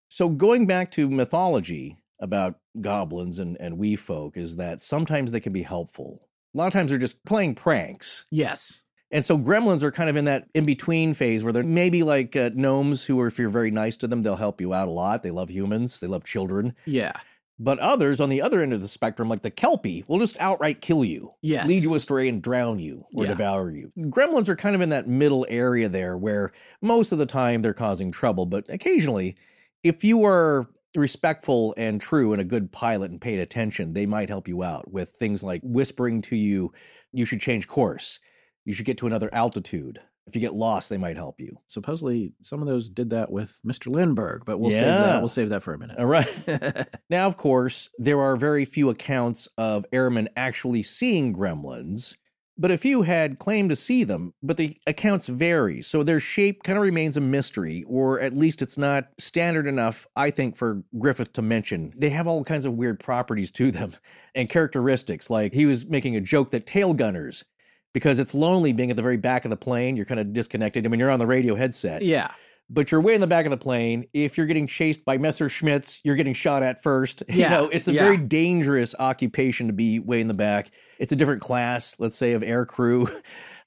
So, 0.09 0.29
going 0.29 0.67
back 0.67 0.91
to 0.93 1.09
mythology 1.09 1.97
about 2.21 2.57
goblins 2.81 3.39
and, 3.39 3.57
and 3.61 3.79
wee 3.79 3.97
folk, 3.97 4.37
is 4.37 4.57
that 4.57 4.83
sometimes 4.83 5.33
they 5.33 5.41
can 5.41 5.53
be 5.53 5.63
helpful. 5.63 6.29
A 6.55 6.59
lot 6.59 6.67
of 6.67 6.73
times 6.73 6.91
they're 6.91 6.99
just 6.99 7.25
playing 7.25 7.55
pranks. 7.55 8.27
Yes. 8.31 8.83
And 9.13 9.25
so 9.25 9.39
gremlins 9.39 9.83
are 9.83 9.93
kind 9.93 10.09
of 10.09 10.17
in 10.17 10.25
that 10.25 10.49
in 10.55 10.65
between 10.65 11.13
phase 11.13 11.45
where 11.45 11.53
they're 11.53 11.63
maybe 11.63 12.03
like 12.03 12.35
uh, 12.35 12.51
gnomes 12.55 13.05
who 13.05 13.21
are, 13.21 13.27
if 13.27 13.39
you're 13.39 13.51
very 13.51 13.71
nice 13.71 13.97
to 13.99 14.09
them, 14.09 14.23
they'll 14.23 14.37
help 14.37 14.61
you 14.61 14.73
out 14.73 14.89
a 14.89 14.91
lot. 14.91 15.23
They 15.23 15.31
love 15.31 15.51
humans, 15.51 16.01
they 16.01 16.07
love 16.07 16.25
children. 16.25 16.75
Yeah. 16.87 17.13
But 17.59 17.79
others 17.79 18.21
on 18.21 18.31
the 18.31 18.41
other 18.41 18.63
end 18.63 18.73
of 18.73 18.81
the 18.81 18.89
spectrum, 18.89 19.29
like 19.29 19.43
the 19.43 19.51
Kelpie, 19.51 20.05
will 20.09 20.19
just 20.19 20.39
outright 20.41 20.81
kill 20.81 21.05
you, 21.05 21.35
yes. 21.43 21.69
lead 21.69 21.83
you 21.83 21.95
astray 21.95 22.27
and 22.29 22.43
drown 22.43 22.79
you 22.79 23.05
or 23.15 23.25
yeah. 23.25 23.31
devour 23.31 23.71
you. 23.71 23.93
Gremlins 23.99 24.49
are 24.49 24.57
kind 24.57 24.75
of 24.75 24.81
in 24.81 24.89
that 24.89 25.07
middle 25.07 25.47
area 25.49 25.91
there 25.91 26.17
where 26.17 26.51
most 26.81 27.13
of 27.13 27.19
the 27.19 27.27
time 27.27 27.61
they're 27.61 27.75
causing 27.75 28.11
trouble, 28.11 28.47
but 28.47 28.65
occasionally, 28.71 29.37
if 29.85 30.03
you 30.03 30.25
are 30.25 30.67
respectful 30.97 31.75
and 31.77 32.01
true 32.01 32.33
and 32.33 32.41
a 32.41 32.45
good 32.45 32.73
pilot 32.73 33.11
and 33.11 33.21
paid 33.21 33.39
attention, 33.39 33.93
they 33.93 34.07
might 34.07 34.31
help 34.31 34.49
you 34.49 34.63
out 34.63 34.91
with 34.91 35.11
things 35.11 35.43
like 35.43 35.61
whispering 35.63 36.23
to 36.23 36.37
you, 36.37 36.73
you 37.13 37.27
should 37.27 37.41
change 37.41 37.69
course 37.69 38.19
you 38.65 38.73
should 38.75 38.87
get 38.87 38.99
to 38.99 39.07
another 39.07 39.31
altitude. 39.33 40.01
If 40.27 40.37
you 40.37 40.41
get 40.41 40.55
lost, 40.55 40.89
they 40.89 40.99
might 40.99 41.17
help 41.17 41.41
you. 41.41 41.59
Supposedly, 41.67 42.33
some 42.41 42.63
of 42.63 42.69
those 42.69 42.89
did 42.89 43.11
that 43.11 43.33
with 43.33 43.59
Mr. 43.67 43.93
Lindbergh, 43.93 44.45
but 44.45 44.59
we'll 44.59 44.71
save 44.71 44.83
that. 44.83 45.21
We'll 45.21 45.29
save 45.29 45.49
that 45.49 45.65
for 45.65 45.75
a 45.75 45.79
minute. 45.79 45.99
All 45.99 46.07
right. 46.07 46.89
now, 47.11 47.27
of 47.27 47.37
course, 47.37 47.91
there 47.99 48.21
are 48.21 48.37
very 48.37 48.65
few 48.65 48.89
accounts 48.89 49.49
of 49.59 49.85
airmen 49.93 50.29
actually 50.37 50.85
seeing 50.85 51.35
gremlins, 51.35 52.15
but 52.59 52.71
a 52.71 52.79
few 52.79 53.03
had 53.03 53.41
claimed 53.41 53.71
to 53.71 53.77
see 53.77 54.05
them, 54.05 54.35
but 54.43 54.57
the 54.57 54.77
accounts 54.87 55.27
vary. 55.27 55.83
So 55.83 56.05
their 56.05 56.21
shape 56.21 56.63
kind 56.63 56.79
of 56.79 56.83
remains 56.83 57.17
a 57.17 57.21
mystery, 57.21 57.85
or 57.89 58.21
at 58.21 58.37
least 58.37 58.63
it's 58.63 58.79
not 58.79 59.09
standard 59.19 59.67
enough, 59.67 60.07
I 60.15 60.31
think, 60.31 60.57
for 60.57 60.85
Griffith 60.99 61.33
to 61.33 61.43
mention. 61.43 61.93
They 61.97 62.11
have 62.11 62.29
all 62.29 62.45
kinds 62.45 62.65
of 62.65 62.75
weird 62.75 63.01
properties 63.01 63.51
to 63.53 63.73
them 63.73 63.95
and 64.35 64.49
characteristics. 64.49 65.31
Like 65.31 65.53
he 65.53 65.67
was 65.67 65.87
making 65.87 66.15
a 66.15 66.21
joke 66.21 66.53
that 66.53 66.67
tail 66.67 66.95
gunners, 66.95 67.45
because 67.93 68.19
it's 68.19 68.35
lonely 68.35 68.73
being 68.73 68.91
at 68.91 68.97
the 68.97 69.03
very 69.03 69.17
back 69.17 69.45
of 69.45 69.51
the 69.51 69.57
plane, 69.57 69.97
you're 69.97 70.07
kind 70.07 70.21
of 70.21 70.33
disconnected. 70.33 70.85
I 70.87 70.89
mean, 70.89 71.01
you're 71.01 71.11
on 71.11 71.19
the 71.19 71.27
radio 71.27 71.55
headset 71.55 72.03
yeah. 72.03 72.31
but 72.71 72.91
you're 72.91 73.01
way 73.01 73.15
in 73.15 73.21
the 73.21 73.27
back 73.27 73.45
of 73.47 73.51
the 73.51 73.57
plane. 73.57 74.07
If 74.15 74.37
you're 74.39 74.47
getting 74.47 74.67
chased 74.67 75.05
by 75.05 75.19
Messerschmitts, 75.19 76.01
you're 76.05 76.17
getting 76.17 76.35
shot 76.35 76.63
at 76.63 76.83
first. 76.83 77.23
You 77.29 77.41
Yeah, 77.41 77.51
know, 77.51 77.69
it's 77.69 77.89
a 77.89 77.93
yeah. 77.93 78.05
very 78.05 78.17
dangerous 78.17 78.95
occupation 78.99 79.67
to 79.67 79.73
be 79.73 79.99
way 79.99 80.21
in 80.21 80.29
the 80.29 80.35
back. 80.35 80.71
It's 80.99 81.13
a 81.13 81.17
different 81.17 81.43
class, 81.43 81.97
let's 81.99 82.17
say, 82.17 82.33
of 82.33 82.43
air 82.43 82.65
crew. 82.67 83.09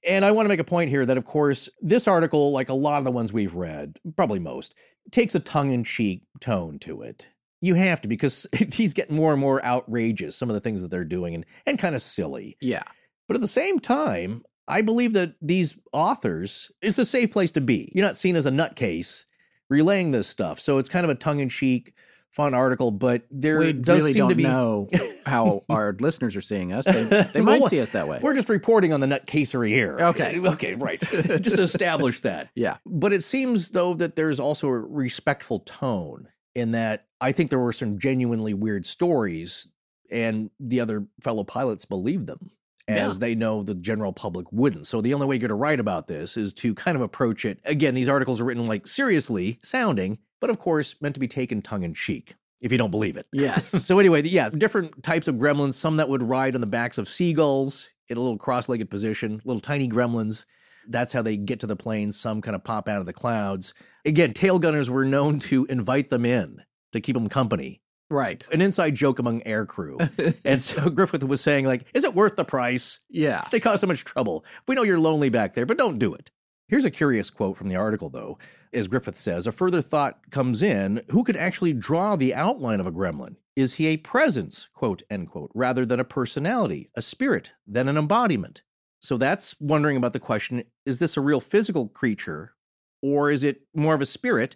And 0.07 0.23
I 0.23 0.29
want 0.29 0.45
to 0.45 0.49
make 0.49 0.59
a 0.59 0.63
point 0.63 0.91
here 0.91 1.03
that, 1.03 1.17
of 1.17 1.25
course, 1.25 1.67
this 1.81 2.07
article, 2.07 2.51
like 2.51 2.69
a 2.69 2.75
lot 2.75 2.99
of 2.99 3.05
the 3.05 3.11
ones 3.11 3.33
we've 3.33 3.55
read, 3.55 3.97
probably 4.15 4.37
most, 4.37 4.75
takes 5.09 5.33
a 5.33 5.39
tongue 5.39 5.71
in 5.71 5.83
cheek 5.83 6.21
tone 6.39 6.77
to 6.79 7.01
it. 7.01 7.27
You 7.61 7.73
have 7.73 8.01
to 8.01 8.07
because 8.07 8.45
these 8.77 8.93
get 8.93 9.09
more 9.09 9.31
and 9.31 9.41
more 9.41 9.65
outrageous, 9.65 10.35
some 10.35 10.47
of 10.47 10.53
the 10.53 10.59
things 10.59 10.83
that 10.83 10.91
they're 10.91 11.03
doing, 11.03 11.33
and, 11.33 11.43
and 11.65 11.79
kind 11.79 11.95
of 11.95 12.03
silly. 12.03 12.55
Yeah. 12.61 12.83
But 13.27 13.35
at 13.35 13.41
the 13.41 13.47
same 13.47 13.79
time, 13.79 14.43
I 14.67 14.81
believe 14.81 15.13
that 15.13 15.35
these 15.41 15.77
authors, 15.93 16.71
it's 16.81 16.97
a 16.97 17.05
safe 17.05 17.31
place 17.31 17.51
to 17.53 17.61
be. 17.61 17.91
You're 17.93 18.05
not 18.05 18.17
seen 18.17 18.35
as 18.35 18.45
a 18.45 18.51
nutcase 18.51 19.25
relaying 19.69 20.11
this 20.11 20.27
stuff. 20.27 20.59
So 20.59 20.77
it's 20.77 20.89
kind 20.89 21.03
of 21.03 21.09
a 21.09 21.15
tongue 21.15 21.39
in 21.39 21.49
cheek, 21.49 21.93
fun 22.31 22.53
article, 22.53 22.91
but 22.91 23.23
there 23.31 23.59
we 23.59 23.73
does 23.73 23.97
really 23.97 24.13
seem 24.13 24.19
don't 24.21 24.29
to 24.29 24.35
be. 24.35 24.43
know 24.43 24.87
how 25.25 25.63
our 25.69 25.95
listeners 25.99 26.35
are 26.35 26.41
seeing 26.41 26.71
us. 26.73 26.85
They, 26.85 27.03
they 27.33 27.41
Well, 27.41 27.59
might 27.59 27.69
see 27.69 27.79
us 27.79 27.91
that 27.91 28.07
way. 28.07 28.19
We're 28.21 28.35
just 28.35 28.49
reporting 28.49 28.91
on 28.93 28.99
the 28.99 29.07
nutcasery 29.07 29.69
here. 29.69 29.97
Okay. 29.99 30.39
Okay, 30.45 30.73
right. 30.75 30.99
just 30.99 31.55
to 31.55 31.61
establish 31.61 32.21
that. 32.21 32.49
Yeah. 32.55 32.77
But 32.85 33.13
it 33.13 33.23
seems, 33.23 33.69
though, 33.69 33.93
that 33.95 34.15
there's 34.15 34.39
also 34.39 34.67
a 34.67 34.77
respectful 34.79 35.59
tone 35.61 36.27
in 36.53 36.71
that 36.71 37.05
I 37.21 37.31
think 37.31 37.49
there 37.49 37.59
were 37.59 37.73
some 37.73 37.99
genuinely 37.99 38.53
weird 38.53 38.85
stories, 38.85 39.67
and 40.11 40.49
the 40.59 40.79
other 40.79 41.07
fellow 41.21 41.43
pilots 41.43 41.85
believed 41.85 42.27
them 42.27 42.51
as 42.87 43.15
Yeah. 43.15 43.19
they 43.19 43.35
know 43.35 43.63
the 43.63 43.75
general 43.75 44.13
public 44.13 44.51
wouldn't. 44.51 44.87
So 44.87 45.01
the 45.01 45.13
only 45.13 45.25
way 45.27 45.35
you're 45.35 45.41
going 45.41 45.49
to 45.49 45.55
write 45.55 45.79
about 45.79 46.07
this 46.07 46.37
is 46.37 46.53
to 46.55 46.73
kind 46.75 46.95
of 46.95 47.01
approach 47.01 47.45
it. 47.45 47.59
Again, 47.65 47.93
these 47.95 48.09
articles 48.09 48.39
are 48.39 48.45
written 48.45 48.67
like 48.67 48.87
seriously 48.87 49.59
sounding, 49.63 50.19
but 50.39 50.49
of 50.49 50.59
course 50.59 50.95
meant 51.01 51.15
to 51.15 51.19
be 51.19 51.27
taken 51.27 51.61
tongue 51.61 51.83
in 51.83 51.93
cheek 51.93 52.35
if 52.61 52.71
you 52.71 52.77
don't 52.77 52.91
believe 52.91 53.17
it. 53.17 53.27
Yes. 53.33 53.71
So 53.85 53.99
anyway, 53.99 54.21
yeah, 54.23 54.49
different 54.49 55.03
types 55.03 55.27
of 55.27 55.35
gremlins. 55.35 55.73
Some 55.73 55.97
that 55.97 56.09
would 56.09 56.23
ride 56.23 56.55
on 56.55 56.61
the 56.61 56.67
backs 56.67 56.97
of 56.97 57.07
seagulls 57.09 57.89
in 58.09 58.17
a 58.17 58.21
little 58.21 58.37
cross-legged 58.37 58.89
position, 58.89 59.41
little 59.45 59.59
tiny 59.61 59.89
gremlins. 59.89 60.45
That's 60.87 61.11
how 61.11 61.23
they 61.23 61.35
get 61.37 61.59
to 61.61 61.67
the 61.67 61.75
plane. 61.75 62.11
Some 62.11 62.41
kind 62.41 62.55
of 62.55 62.63
pop 62.63 62.87
out 62.87 62.99
of 62.99 63.07
the 63.07 63.13
clouds. 63.13 63.73
Again, 64.05 64.33
tail 64.33 64.59
gunners 64.59 64.87
were 64.91 65.03
known 65.05 65.39
to 65.39 65.65
invite 65.65 66.09
them 66.09 66.23
in 66.25 66.61
to 66.91 67.01
keep 67.01 67.15
them 67.15 67.27
company. 67.27 67.81
Right. 68.09 68.47
An 68.51 68.61
inside 68.61 68.95
joke 68.95 69.19
among 69.19 69.45
air 69.45 69.65
crew. 69.65 69.97
and 70.45 70.61
so 70.61 70.89
Griffith 70.89 71.23
was 71.23 71.41
saying, 71.41 71.65
like, 71.65 71.85
is 71.93 72.03
it 72.03 72.15
worth 72.15 72.35
the 72.35 72.45
price? 72.45 72.99
Yeah. 73.09 73.47
They 73.51 73.59
cause 73.59 73.81
so 73.81 73.87
much 73.87 74.03
trouble. 74.03 74.45
We 74.67 74.75
know 74.75 74.83
you're 74.83 74.99
lonely 74.99 75.29
back 75.29 75.53
there, 75.53 75.65
but 75.65 75.77
don't 75.77 75.99
do 75.99 76.13
it. 76.13 76.31
Here's 76.67 76.85
a 76.85 76.91
curious 76.91 77.29
quote 77.29 77.57
from 77.57 77.69
the 77.69 77.75
article, 77.75 78.09
though. 78.09 78.39
As 78.73 78.87
Griffith 78.87 79.17
says, 79.17 79.45
a 79.45 79.51
further 79.51 79.81
thought 79.81 80.31
comes 80.31 80.63
in 80.63 81.03
who 81.09 81.23
could 81.23 81.37
actually 81.37 81.73
draw 81.73 82.15
the 82.15 82.33
outline 82.33 82.79
of 82.79 82.87
a 82.87 82.91
gremlin? 82.91 83.35
Is 83.55 83.75
he 83.75 83.87
a 83.87 83.97
presence, 83.97 84.67
quote, 84.73 85.03
end 85.09 85.29
quote, 85.29 85.51
rather 85.53 85.85
than 85.85 85.99
a 85.99 86.03
personality, 86.03 86.89
a 86.95 87.01
spirit, 87.01 87.51
than 87.67 87.87
an 87.87 87.97
embodiment? 87.97 88.63
So 88.99 89.17
that's 89.17 89.55
wondering 89.59 89.95
about 89.95 90.13
the 90.13 90.19
question 90.19 90.63
is 90.85 90.99
this 90.99 91.15
a 91.15 91.21
real 91.21 91.39
physical 91.39 91.87
creature, 91.87 92.55
or 93.01 93.29
is 93.29 93.43
it 93.43 93.61
more 93.75 93.93
of 93.93 94.01
a 94.01 94.05
spirit, 94.05 94.55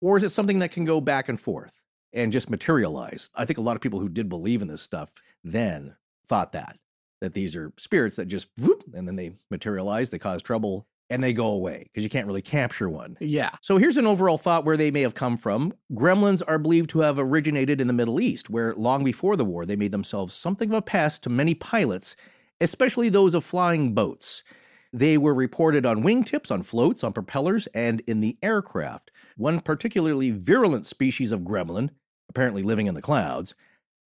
or 0.00 0.16
is 0.16 0.22
it 0.22 0.30
something 0.30 0.60
that 0.60 0.70
can 0.70 0.84
go 0.84 1.00
back 1.00 1.28
and 1.28 1.40
forth 1.40 1.80
and 2.18 2.32
just 2.32 2.50
materialize? 2.50 3.30
I 3.34 3.44
think 3.44 3.58
a 3.58 3.62
lot 3.62 3.76
of 3.76 3.82
people 3.82 4.00
who 4.00 4.08
did 4.08 4.28
believe 4.28 4.62
in 4.62 4.68
this 4.68 4.82
stuff 4.82 5.10
then 5.44 5.96
thought 6.26 6.52
that 6.52 6.78
that 7.20 7.34
these 7.34 7.56
are 7.56 7.72
spirits 7.76 8.16
that 8.16 8.26
just 8.26 8.48
whoop, 8.58 8.84
and 8.94 9.06
then 9.06 9.16
they 9.16 9.32
materialize, 9.50 10.10
they 10.10 10.18
cause 10.18 10.42
trouble, 10.42 10.86
and 11.10 11.22
they 11.22 11.32
go 11.32 11.46
away 11.46 11.84
because 11.84 12.04
you 12.04 12.10
can't 12.10 12.26
really 12.26 12.42
capture 12.42 12.88
one. 12.88 13.16
Yeah. 13.20 13.50
So 13.62 13.78
here's 13.78 13.96
an 13.96 14.06
overall 14.06 14.38
thought 14.38 14.64
where 14.64 14.76
they 14.76 14.90
may 14.90 15.00
have 15.00 15.14
come 15.14 15.36
from. 15.36 15.72
Gremlins 15.92 16.42
are 16.46 16.58
believed 16.58 16.90
to 16.90 17.00
have 17.00 17.18
originated 17.18 17.80
in 17.80 17.86
the 17.86 17.92
Middle 17.92 18.20
East, 18.20 18.50
where 18.50 18.74
long 18.74 19.04
before 19.04 19.36
the 19.36 19.44
war 19.44 19.64
they 19.64 19.76
made 19.76 19.92
themselves 19.92 20.34
something 20.34 20.70
of 20.70 20.76
a 20.76 20.82
pest 20.82 21.22
to 21.22 21.30
many 21.30 21.54
pilots, 21.54 22.14
especially 22.60 23.08
those 23.08 23.34
of 23.34 23.44
flying 23.44 23.94
boats. 23.94 24.42
They 24.92 25.18
were 25.18 25.34
reported 25.34 25.84
on 25.84 26.02
wingtips, 26.02 26.50
on 26.50 26.62
floats, 26.62 27.04
on 27.04 27.12
propellers, 27.12 27.66
and 27.74 28.00
in 28.06 28.20
the 28.20 28.38
aircraft. 28.42 29.10
One 29.36 29.60
particularly 29.60 30.30
virulent 30.30 30.86
species 30.86 31.30
of 31.30 31.40
gremlin, 31.40 31.90
apparently 32.28 32.62
living 32.62 32.86
in 32.86 32.94
the 32.94 33.02
clouds, 33.02 33.54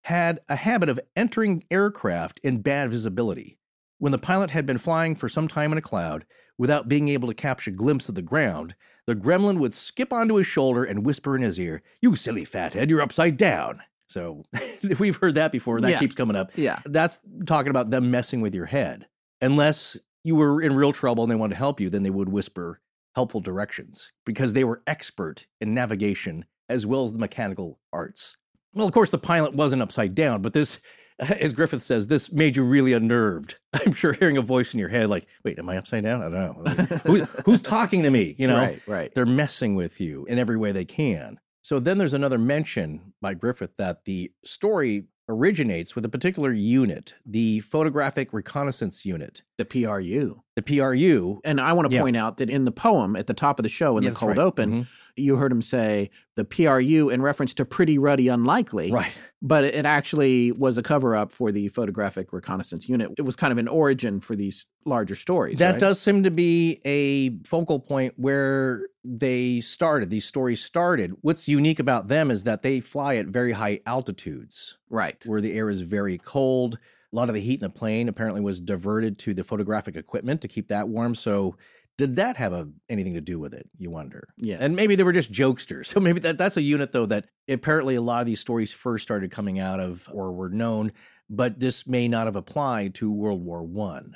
had 0.04 0.40
a 0.50 0.56
habit 0.56 0.90
of 0.90 1.00
entering 1.16 1.64
aircraft 1.70 2.40
in 2.44 2.62
bad 2.62 2.90
visibility. 2.92 3.58
When 4.00 4.12
the 4.12 4.18
pilot 4.18 4.52
had 4.52 4.66
been 4.66 4.78
flying 4.80 5.16
for 5.16 5.30
some 5.30 5.48
time 5.48 5.72
in 5.72 5.78
a 5.78 5.82
cloud, 5.82 6.26
without 6.58 6.88
being 6.90 7.08
able 7.08 7.28
to 7.28 7.34
capture 7.34 7.70
a 7.72 7.74
glimpse 7.74 8.10
of 8.10 8.16
the 8.16 8.22
ground, 8.22 8.76
the 9.08 9.16
gremlin 9.16 9.60
would 9.60 9.74
skip 9.74 10.12
onto 10.12 10.36
his 10.36 10.48
shoulder 10.48 10.84
and 10.84 11.06
whisper 11.06 11.36
in 11.36 11.42
his 11.42 11.60
ear, 11.60 11.82
You 12.02 12.16
silly 12.16 12.46
fathead, 12.46 12.90
you're 12.90 13.02
upside 13.02 13.38
down. 13.38 13.82
So 14.10 14.44
if 14.54 15.00
we've 15.00 15.16
heard 15.18 15.36
that 15.36 15.52
before. 15.52 15.80
That 15.80 15.90
Yeah. 15.92 16.00
keeps 16.00 16.16
coming 16.16 16.36
up. 16.36 16.52
Yeah. 16.56 16.80
That's 16.86 17.20
talking 17.46 17.70
about 17.70 17.92
them 17.92 18.12
messing 18.12 18.42
with 18.42 18.54
your 18.56 18.66
head. 18.66 19.08
Unless 19.40 19.98
you 20.24 20.36
were 20.36 20.62
in 20.62 20.76
real 20.76 20.92
trouble 20.94 21.24
and 21.24 21.32
they 21.32 21.36
wanted 21.36 21.54
to 21.56 21.60
help 21.60 21.80
you, 21.80 21.90
then 21.90 22.04
they 22.04 22.10
would 22.10 22.30
whisper 22.30 22.80
helpful 23.16 23.42
directions 23.42 24.12
because 24.26 24.54
they 24.54 24.64
were 24.64 24.82
expert 24.88 25.48
in 25.60 25.74
navigation 25.74 26.46
as 26.72 26.86
well 26.86 27.04
as 27.06 27.14
the 27.14 27.20
mechanical 27.20 27.80
arts. 27.94 28.38
Well, 28.74 28.88
of 28.88 28.94
course, 28.94 29.12
the 29.12 29.18
pilot 29.18 29.54
wasn't 29.54 29.82
upside 29.82 30.16
down, 30.16 30.42
but 30.42 30.54
this, 30.54 30.80
as 31.20 31.54
Griffith 31.54 31.84
says, 31.84 32.08
this 32.08 32.32
made 32.32 32.56
you 32.56 32.64
really 32.64 32.94
unnerved. 32.94 33.56
I'm 33.74 33.94
sure 33.94 34.14
hearing 34.14 34.38
a 34.38 34.42
voice 34.42 34.74
in 34.74 34.80
your 34.80 34.90
head 34.90 35.10
like, 35.10 35.28
wait, 35.44 35.60
am 35.60 35.70
I 35.70 35.78
upside 35.78 36.04
down? 36.04 36.22
I 36.22 36.30
don't 36.30 36.64
know. 36.64 36.74
Who, 37.06 37.18
who's 37.46 37.62
talking 37.62 38.04
to 38.04 38.10
me? 38.10 38.36
You 38.38 38.48
know, 38.48 38.58
Right. 38.58 38.82
Right. 38.88 39.14
they're 39.14 39.26
messing 39.26 39.76
with 39.76 40.00
you 40.02 40.26
in 40.26 40.40
every 40.40 40.58
way 40.58 40.72
they 40.72 40.86
can. 40.86 41.40
So 41.64 41.80
then 41.80 41.98
there's 42.00 42.16
another 42.16 42.40
mention 42.40 43.14
by 43.22 43.36
Griffith 43.36 43.78
that 43.78 44.06
the 44.06 44.32
story 44.44 45.06
originates 45.30 45.96
with 45.96 46.04
a 46.04 46.10
particular 46.10 46.52
unit, 46.52 47.14
the 47.26 47.60
Photographic 47.60 48.34
Reconnaissance 48.34 49.06
Unit, 49.06 49.44
The 49.58 49.66
PRU. 49.66 50.42
The 50.56 50.62
PRU. 50.62 51.40
And 51.46 51.62
I 51.62 51.74
want 51.74 51.90
to 51.90 51.96
Yeah. 51.96 52.02
point 52.02 52.18
out 52.18 52.38
that 52.38 52.50
in 52.50 52.66
the 52.66 52.72
poem 52.72 53.16
at 53.16 53.28
the 53.28 53.34
top 53.34 53.58
of 53.60 53.64
the 53.64 53.70
show, 53.70 53.98
in 53.98 54.04
Yeah, 54.04 54.10
the 54.10 54.16
cold 54.16 54.30
right. 54.38 54.38
open, 54.40 54.72
Mhm. 54.84 54.88
you 55.16 55.38
heard 55.38 55.52
him 55.52 55.62
say 55.62 56.10
the 56.36 56.44
PRU 56.44 57.10
in 57.10 57.22
reference 57.22 57.54
to 57.54 57.66
Pretty 57.66 57.98
Ruddy 57.98 58.28
Unlikely. 58.28 58.92
Right. 58.92 59.18
But 59.42 59.64
it 59.64 59.86
actually 59.86 60.52
was 60.52 60.78
a 60.78 60.84
cover 60.84 61.16
up 61.16 61.32
for 61.32 61.52
the 61.54 61.70
Photographic 61.70 62.34
Reconnaissance 62.34 62.90
Unit. 62.90 63.12
It 63.18 63.22
was 63.22 63.36
kind 63.38 63.52
of 63.54 63.58
an 63.60 63.70
origin 63.70 64.20
for 64.20 64.36
these 64.36 64.66
larger 64.86 65.16
stories. 65.16 65.58
That 65.60 65.72
right? 65.72 65.80
does 65.80 66.02
seem 66.02 66.24
to 66.24 66.32
be 66.32 66.82
a 66.84 67.30
focal 67.46 67.80
point 67.80 68.14
where 68.18 68.88
they 69.06 69.62
started, 69.62 70.10
these 70.10 70.26
stories 70.26 70.62
started. 70.62 71.14
What's 71.22 71.48
unique 71.48 71.80
about 71.80 72.08
them 72.10 72.30
is 72.30 72.44
that 72.44 72.62
they 72.62 72.82
fly 72.82 73.16
at 73.16 73.28
very 73.28 73.54
high 73.54 73.80
altitudes 73.86 74.78
Right. 74.90 75.24
where 75.26 75.40
the 75.42 75.54
air 75.54 75.70
is 75.70 75.82
very 75.82 76.18
cold. 76.18 76.78
A 77.12 77.16
lot 77.16 77.30
of 77.30 77.36
the 77.36 77.42
heat 77.42 77.62
in 77.62 77.68
the 77.68 77.70
plane 77.70 78.08
apparently 78.08 78.42
was 78.42 78.62
diverted 78.62 79.20
to 79.20 79.34
the 79.34 79.44
photographic 79.44 79.96
equipment 79.96 80.42
to 80.42 80.48
keep 80.48 80.70
that 80.70 80.88
warm. 80.88 81.14
So, 81.16 81.56
did 81.98 82.16
that 82.16 82.38
have 82.38 82.54
a, 82.54 82.68
anything 82.90 83.14
to 83.14 83.22
do 83.22 83.38
with 83.38 83.54
it? 83.54 83.70
You 83.78 83.92
wonder. 83.92 84.30
Yeah. 84.38 84.58
And 84.60 84.76
maybe 84.76 84.96
they 84.96 85.04
were 85.04 85.12
just 85.12 85.32
jokesters. 85.32 85.86
So 85.92 86.00
maybe 86.00 86.20
that, 86.22 86.38
that's 86.38 86.58
a 86.58 86.62
unit 86.62 86.92
though 86.94 87.06
that 87.08 87.26
apparently 87.50 87.96
a 87.96 88.02
lot 88.02 88.22
of 88.22 88.26
these 88.26 88.40
stories 88.40 88.72
first 88.72 89.04
started 89.04 89.30
coming 89.30 89.60
out 89.60 89.80
of 89.80 90.10
or 90.12 90.32
were 90.32 90.50
known, 90.50 90.94
but 91.30 91.60
this 91.60 91.86
may 91.86 92.08
not 92.08 92.28
have 92.28 92.36
applied 92.36 92.96
to 92.96 93.12
World 93.12 93.44
War 93.44 93.62
One. 93.62 94.16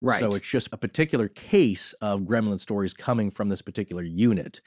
right. 0.00 0.20
So 0.20 0.34
it's 0.34 0.48
just 0.48 0.68
a 0.72 0.78
particular 0.78 1.28
case 1.28 1.92
of 2.00 2.22
gremlin 2.22 2.60
stories 2.60 2.94
coming 2.94 3.30
from 3.30 3.48
this 3.48 3.60
particular 3.60 4.02
unit. 4.02 4.60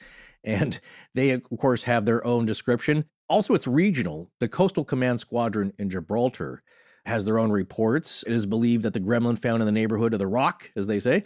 And 0.44 0.78
they, 1.14 1.30
of 1.30 1.42
course, 1.58 1.82
have 1.84 2.04
their 2.04 2.24
own 2.26 2.44
description. 2.44 3.06
Also, 3.28 3.54
it's 3.54 3.66
regional. 3.66 4.30
The 4.38 4.48
Coastal 4.48 4.84
Command 4.84 5.18
Squadron 5.18 5.72
in 5.78 5.88
Gibraltar 5.90 6.62
has 7.06 7.24
their 7.24 7.38
own 7.38 7.50
reports. 7.50 8.24
It 8.26 8.32
is 8.32 8.46
believed 8.46 8.82
that 8.84 8.94
the 8.94 9.00
gremlin 9.00 9.38
found 9.38 9.62
in 9.62 9.66
the 9.66 9.72
neighborhood 9.72 10.12
of 10.12 10.18
the 10.18 10.26
rock, 10.26 10.70
as 10.74 10.86
they 10.86 11.00
say, 11.00 11.24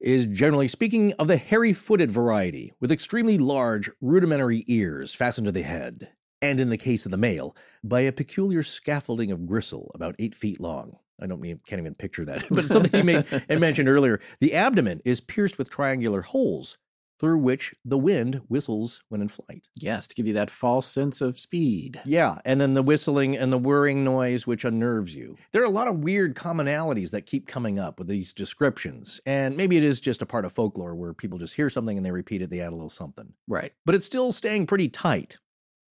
is 0.00 0.26
generally 0.26 0.68
speaking 0.68 1.12
of 1.14 1.28
the 1.28 1.36
hairy 1.36 1.72
footed 1.72 2.10
variety 2.10 2.72
with 2.80 2.90
extremely 2.90 3.38
large 3.38 3.90
rudimentary 4.00 4.64
ears 4.66 5.14
fastened 5.14 5.46
to 5.46 5.52
the 5.52 5.62
head. 5.62 6.10
And 6.40 6.58
in 6.58 6.70
the 6.70 6.78
case 6.78 7.04
of 7.04 7.12
the 7.12 7.16
male, 7.16 7.56
by 7.84 8.00
a 8.00 8.10
peculiar 8.10 8.64
scaffolding 8.64 9.30
of 9.30 9.46
gristle 9.46 9.92
about 9.94 10.16
eight 10.18 10.34
feet 10.34 10.60
long. 10.60 10.96
I 11.20 11.26
don't 11.26 11.44
even, 11.44 11.60
can't 11.64 11.80
even 11.80 11.94
picture 11.94 12.24
that, 12.24 12.44
but 12.50 12.66
something 12.66 12.98
you 12.98 13.04
made 13.04 13.26
and 13.48 13.60
mentioned 13.60 13.88
earlier. 13.88 14.18
The 14.40 14.54
abdomen 14.54 15.02
is 15.04 15.20
pierced 15.20 15.56
with 15.56 15.70
triangular 15.70 16.22
holes 16.22 16.78
through 17.22 17.38
which 17.38 17.72
the 17.84 17.96
wind 17.96 18.40
whistles 18.48 19.00
when 19.08 19.22
in 19.22 19.28
flight. 19.28 19.68
Yes, 19.76 20.08
to 20.08 20.14
give 20.14 20.26
you 20.26 20.32
that 20.34 20.50
false 20.50 20.88
sense 20.88 21.20
of 21.20 21.38
speed. 21.38 22.02
Yeah, 22.04 22.38
and 22.44 22.60
then 22.60 22.74
the 22.74 22.82
whistling 22.82 23.36
and 23.36 23.52
the 23.52 23.58
whirring 23.58 24.02
noise, 24.02 24.44
which 24.44 24.64
unnerves 24.64 25.14
you. 25.14 25.36
There 25.52 25.62
are 25.62 25.66
a 25.66 25.70
lot 25.70 25.86
of 25.86 26.00
weird 26.00 26.34
commonalities 26.34 27.12
that 27.12 27.26
keep 27.26 27.46
coming 27.46 27.78
up 27.78 28.00
with 28.00 28.08
these 28.08 28.32
descriptions, 28.32 29.20
and 29.24 29.56
maybe 29.56 29.76
it 29.76 29.84
is 29.84 30.00
just 30.00 30.20
a 30.20 30.26
part 30.26 30.44
of 30.44 30.52
folklore 30.52 30.96
where 30.96 31.14
people 31.14 31.38
just 31.38 31.54
hear 31.54 31.70
something 31.70 31.96
and 31.96 32.04
they 32.04 32.10
repeat 32.10 32.42
it, 32.42 32.50
they 32.50 32.60
add 32.60 32.72
a 32.72 32.74
little 32.74 32.88
something. 32.88 33.32
Right. 33.46 33.72
But 33.86 33.94
it's 33.94 34.06
still 34.06 34.32
staying 34.32 34.66
pretty 34.66 34.88
tight. 34.88 35.38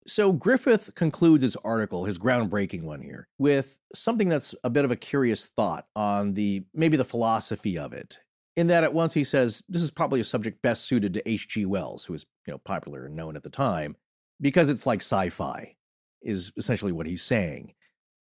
So 0.08 0.34
Griffith 0.34 0.96
concludes 0.96 1.44
his 1.44 1.56
article, 1.58 2.04
his 2.04 2.18
groundbreaking 2.18 2.84
one 2.84 3.02
here, 3.02 3.30
with 3.38 3.78
something 3.96 4.28
that's 4.28 4.54
a 4.66 4.70
bit 4.70 4.84
of 4.84 4.92
a 4.92 4.98
curious 4.98 5.48
thought 5.48 5.86
on 5.96 6.34
the 6.34 6.66
maybe 6.74 6.98
the 6.98 7.06
philosophy 7.06 7.78
of 7.78 7.94
it 7.94 8.18
in 8.56 8.68
that 8.68 8.84
at 8.84 8.94
once 8.94 9.14
he 9.14 9.24
says 9.24 9.64
this 9.70 9.82
is 9.82 9.92
probably 9.92 10.20
a 10.20 10.26
subject 10.26 10.62
best 10.62 10.86
suited 10.86 11.14
to 11.14 11.30
H.G. 11.30 11.66
Wells, 11.66 12.06
who 12.06 12.14
was 12.14 12.26
you 12.46 12.54
know 12.54 12.58
popular 12.60 13.06
and 13.06 13.16
known 13.16 13.36
at 13.36 13.44
the 13.44 13.50
time, 13.50 13.96
because 14.40 14.70
it's 14.70 14.86
like 14.86 15.02
sci-fi, 15.02 15.76
is 16.22 16.52
essentially 16.58 16.92
what 16.92 17.08
he's 17.08 17.22
saying. 17.22 17.74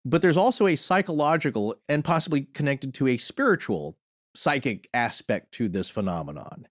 But 0.04 0.22
there's 0.22 0.38
also 0.38 0.68
a 0.68 0.76
psychological 0.76 1.76
and 1.90 2.04
possibly 2.04 2.42
connected 2.54 2.94
to 2.96 3.08
a 3.08 3.18
spiritual 3.18 3.98
psychic 4.36 4.88
aspect 4.94 5.52
to 5.54 5.68
this 5.68 5.90
phenomenon. 5.90 6.68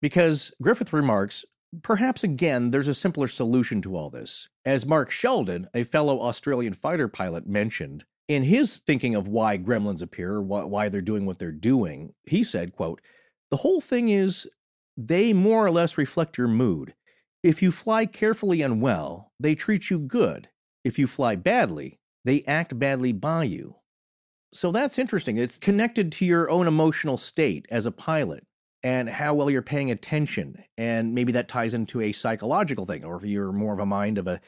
Because 0.00 0.52
Griffith 0.60 0.92
remarks, 0.92 1.44
perhaps 1.82 2.22
again, 2.22 2.70
there's 2.70 2.88
a 2.88 2.94
simpler 2.94 3.28
solution 3.28 3.82
to 3.82 3.96
all 3.96 4.10
this. 4.10 4.48
As 4.64 4.86
Mark 4.86 5.10
Sheldon, 5.10 5.68
a 5.74 5.84
fellow 5.84 6.20
Australian 6.20 6.74
fighter 6.74 7.08
pilot, 7.08 7.46
mentioned, 7.46 8.04
in 8.28 8.44
his 8.44 8.76
thinking 8.76 9.14
of 9.14 9.28
why 9.28 9.58
gremlins 9.58 10.02
appear, 10.02 10.40
why, 10.40 10.64
why 10.64 10.88
they're 10.88 11.00
doing 11.00 11.26
what 11.26 11.38
they're 11.38 11.52
doing, 11.52 12.14
he 12.24 12.44
said, 12.44 12.72
quote, 12.72 13.00
the 13.50 13.58
whole 13.58 13.80
thing 13.80 14.08
is 14.08 14.48
they 14.96 15.32
more 15.32 15.64
or 15.64 15.70
less 15.70 15.98
reflect 15.98 16.38
your 16.38 16.48
mood. 16.48 16.94
If 17.42 17.62
you 17.62 17.72
fly 17.72 18.06
carefully 18.06 18.62
and 18.62 18.80
well, 18.80 19.32
they 19.40 19.54
treat 19.54 19.90
you 19.90 19.98
good. 19.98 20.48
If 20.84 20.98
you 20.98 21.06
fly 21.06 21.36
badly, 21.36 21.98
they 22.24 22.42
act 22.46 22.78
badly 22.78 23.12
by 23.12 23.44
you. 23.44 23.76
So 24.54 24.70
that's 24.70 24.98
interesting. 24.98 25.38
It's 25.38 25.58
connected 25.58 26.12
to 26.12 26.24
your 26.24 26.50
own 26.50 26.66
emotional 26.66 27.16
state 27.16 27.66
as 27.70 27.86
a 27.86 27.90
pilot 27.90 28.46
and 28.82 29.08
how 29.08 29.34
well 29.34 29.50
you're 29.50 29.62
paying 29.62 29.90
attention. 29.90 30.64
And 30.76 31.14
maybe 31.14 31.32
that 31.32 31.48
ties 31.48 31.74
into 31.74 32.00
a 32.00 32.12
psychological 32.12 32.84
thing, 32.84 33.04
or 33.04 33.16
if 33.16 33.24
you're 33.24 33.52
more 33.52 33.72
of 33.72 33.78
a 33.78 33.86
mind 33.86 34.18
of 34.18 34.26
a 34.26 34.40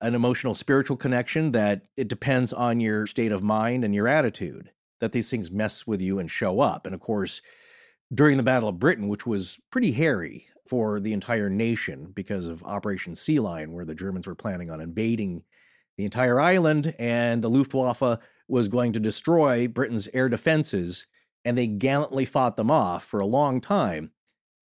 an 0.00 0.14
emotional 0.14 0.54
spiritual 0.54 0.96
connection 0.96 1.52
that 1.52 1.82
it 1.96 2.08
depends 2.08 2.52
on 2.52 2.80
your 2.80 3.06
state 3.06 3.32
of 3.32 3.42
mind 3.42 3.84
and 3.84 3.94
your 3.94 4.08
attitude 4.08 4.70
that 5.00 5.12
these 5.12 5.30
things 5.30 5.50
mess 5.50 5.86
with 5.86 6.00
you 6.00 6.18
and 6.18 6.30
show 6.30 6.60
up. 6.60 6.86
And 6.86 6.94
of 6.94 7.00
course, 7.00 7.42
during 8.12 8.36
the 8.36 8.42
Battle 8.42 8.68
of 8.68 8.78
Britain, 8.78 9.08
which 9.08 9.26
was 9.26 9.58
pretty 9.70 9.92
hairy 9.92 10.46
for 10.66 11.00
the 11.00 11.12
entire 11.12 11.50
nation 11.50 12.12
because 12.14 12.46
of 12.46 12.62
Operation 12.64 13.14
Sea 13.14 13.40
Lion, 13.40 13.72
where 13.72 13.84
the 13.84 13.94
Germans 13.94 14.26
were 14.26 14.34
planning 14.34 14.70
on 14.70 14.80
invading 14.80 15.42
the 15.96 16.04
entire 16.04 16.40
island 16.40 16.94
and 16.98 17.42
the 17.42 17.50
Luftwaffe 17.50 18.18
was 18.48 18.68
going 18.68 18.92
to 18.92 19.00
destroy 19.00 19.68
Britain's 19.68 20.08
air 20.12 20.28
defenses, 20.28 21.06
and 21.44 21.56
they 21.56 21.66
gallantly 21.66 22.24
fought 22.24 22.56
them 22.56 22.70
off 22.70 23.04
for 23.04 23.20
a 23.20 23.26
long 23.26 23.60
time. 23.60 24.10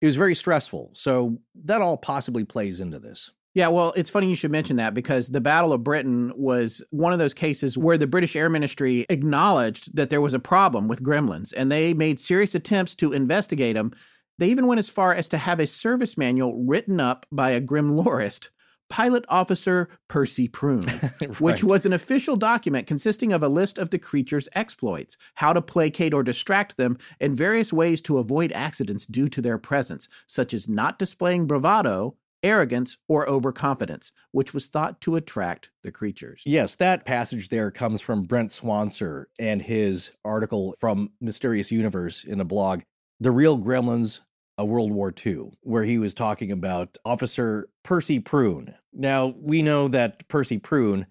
It 0.00 0.06
was 0.06 0.16
very 0.16 0.34
stressful. 0.34 0.90
So 0.94 1.38
that 1.64 1.82
all 1.82 1.96
possibly 1.96 2.44
plays 2.44 2.80
into 2.80 2.98
this. 2.98 3.30
Yeah, 3.56 3.68
well, 3.68 3.94
it's 3.96 4.10
funny 4.10 4.28
you 4.28 4.34
should 4.34 4.50
mention 4.50 4.76
that 4.76 4.92
because 4.92 5.28
the 5.28 5.40
Battle 5.40 5.72
of 5.72 5.82
Britain 5.82 6.30
was 6.36 6.82
one 6.90 7.14
of 7.14 7.18
those 7.18 7.32
cases 7.32 7.78
where 7.78 7.96
the 7.96 8.06
British 8.06 8.36
Air 8.36 8.50
Ministry 8.50 9.06
acknowledged 9.08 9.96
that 9.96 10.10
there 10.10 10.20
was 10.20 10.34
a 10.34 10.38
problem 10.38 10.88
with 10.88 11.02
gremlins 11.02 11.54
and 11.56 11.72
they 11.72 11.94
made 11.94 12.20
serious 12.20 12.54
attempts 12.54 12.94
to 12.96 13.14
investigate 13.14 13.74
them. 13.74 13.94
They 14.36 14.50
even 14.50 14.66
went 14.66 14.80
as 14.80 14.90
far 14.90 15.14
as 15.14 15.26
to 15.30 15.38
have 15.38 15.58
a 15.58 15.66
service 15.66 16.18
manual 16.18 16.62
written 16.66 17.00
up 17.00 17.24
by 17.32 17.52
a 17.52 17.60
Gremlorist, 17.62 18.50
Pilot 18.90 19.24
Officer 19.30 19.88
Percy 20.06 20.48
Prune, 20.48 20.84
right. 21.20 21.40
which 21.40 21.64
was 21.64 21.86
an 21.86 21.94
official 21.94 22.36
document 22.36 22.86
consisting 22.86 23.32
of 23.32 23.42
a 23.42 23.48
list 23.48 23.78
of 23.78 23.88
the 23.88 23.98
creature's 23.98 24.50
exploits, 24.54 25.16
how 25.36 25.54
to 25.54 25.62
placate 25.62 26.12
or 26.12 26.22
distract 26.22 26.76
them, 26.76 26.98
and 27.20 27.34
various 27.34 27.72
ways 27.72 28.02
to 28.02 28.18
avoid 28.18 28.52
accidents 28.52 29.06
due 29.06 29.30
to 29.30 29.40
their 29.40 29.56
presence, 29.56 30.10
such 30.26 30.52
as 30.52 30.68
not 30.68 30.98
displaying 30.98 31.46
bravado, 31.46 32.18
arrogance, 32.42 32.96
or 33.08 33.28
overconfidence, 33.28 34.12
which 34.32 34.54
was 34.54 34.68
thought 34.68 35.00
to 35.02 35.16
attract 35.16 35.70
the 35.82 35.92
creatures. 35.92 36.42
Yes, 36.44 36.76
that 36.76 37.04
passage 37.04 37.48
there 37.48 37.70
comes 37.70 38.00
from 38.00 38.24
Brent 38.24 38.50
Swancer 38.50 39.26
and 39.38 39.62
his 39.62 40.10
article 40.24 40.74
from 40.78 41.10
Mysterious 41.20 41.70
Universe 41.70 42.24
in 42.24 42.40
a 42.40 42.44
blog, 42.44 42.82
The 43.20 43.30
Real 43.30 43.58
Gremlins 43.58 44.20
a 44.58 44.64
World 44.64 44.92
War 44.92 45.12
II, 45.24 45.50
where 45.62 45.84
he 45.84 45.98
was 45.98 46.14
talking 46.14 46.50
about 46.50 46.96
Officer 47.04 47.68
Percy 47.82 48.18
Prune. 48.18 48.74
Now, 48.92 49.34
we 49.38 49.62
know 49.62 49.88
that 49.88 50.26
Percy 50.28 50.58
Prune 50.58 51.06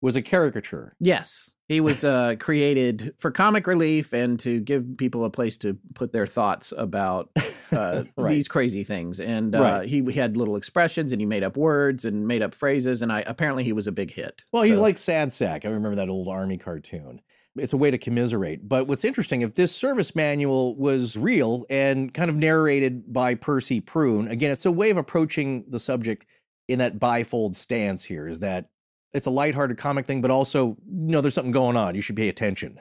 was 0.00 0.16
a 0.16 0.22
caricature. 0.22 0.94
Yes. 1.00 1.52
He 1.70 1.78
was 1.78 2.02
uh, 2.02 2.34
created 2.40 3.14
for 3.16 3.30
comic 3.30 3.68
relief 3.68 4.12
and 4.12 4.40
to 4.40 4.58
give 4.58 4.96
people 4.98 5.24
a 5.24 5.30
place 5.30 5.56
to 5.58 5.78
put 5.94 6.12
their 6.12 6.26
thoughts 6.26 6.72
about 6.76 7.30
uh, 7.70 8.02
right. 8.16 8.28
these 8.28 8.48
crazy 8.48 8.82
things. 8.82 9.20
And 9.20 9.54
uh, 9.54 9.62
right. 9.62 9.88
he, 9.88 10.02
he, 10.02 10.18
had 10.18 10.36
little 10.36 10.56
expressions 10.56 11.12
and 11.12 11.20
he 11.20 11.26
made 11.26 11.44
up 11.44 11.56
words 11.56 12.04
and 12.04 12.26
made 12.26 12.42
up 12.42 12.56
phrases. 12.56 13.02
And 13.02 13.12
I 13.12 13.20
apparently 13.24 13.62
he 13.62 13.72
was 13.72 13.86
a 13.86 13.92
big 13.92 14.12
hit. 14.12 14.42
Well, 14.50 14.64
so. 14.64 14.68
he's 14.68 14.78
like 14.78 14.98
Sad 14.98 15.32
Sack. 15.32 15.64
I 15.64 15.68
remember 15.68 15.94
that 15.94 16.08
old 16.08 16.26
army 16.26 16.58
cartoon. 16.58 17.20
It's 17.54 17.72
a 17.72 17.76
way 17.76 17.92
to 17.92 17.98
commiserate. 17.98 18.68
But 18.68 18.88
what's 18.88 19.04
interesting, 19.04 19.42
if 19.42 19.54
this 19.54 19.72
service 19.72 20.16
manual 20.16 20.74
was 20.74 21.16
real 21.16 21.66
and 21.70 22.12
kind 22.12 22.30
of 22.30 22.34
narrated 22.34 23.12
by 23.12 23.36
Percy 23.36 23.80
Prune, 23.80 24.26
again, 24.26 24.50
it's 24.50 24.66
a 24.66 24.72
way 24.72 24.90
of 24.90 24.96
approaching 24.96 25.66
the 25.68 25.78
subject 25.78 26.26
in 26.66 26.80
that 26.80 26.98
bifold 26.98 27.54
stance 27.54 28.02
here 28.02 28.26
is 28.26 28.40
that 28.40 28.70
it's 29.12 29.26
a 29.26 29.30
lighthearted 29.30 29.78
comic 29.78 30.06
thing, 30.06 30.20
but 30.20 30.30
also, 30.30 30.76
you 30.86 31.10
know, 31.10 31.20
there's 31.20 31.34
something 31.34 31.52
going 31.52 31.76
on. 31.76 31.94
You 31.94 32.02
should 32.02 32.16
pay 32.16 32.28
attention. 32.28 32.80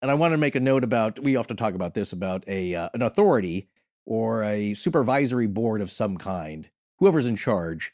And 0.00 0.10
I 0.10 0.14
want 0.14 0.32
to 0.32 0.38
make 0.38 0.54
a 0.54 0.60
note 0.60 0.84
about 0.84 1.18
we 1.20 1.36
often 1.36 1.56
talk 1.56 1.74
about 1.74 1.94
this 1.94 2.12
about 2.12 2.44
a 2.46 2.74
uh, 2.74 2.88
an 2.94 3.02
authority 3.02 3.68
or 4.06 4.42
a 4.42 4.74
supervisory 4.74 5.46
board 5.46 5.80
of 5.80 5.90
some 5.90 6.16
kind, 6.16 6.70
whoever's 6.98 7.26
in 7.26 7.36
charge, 7.36 7.92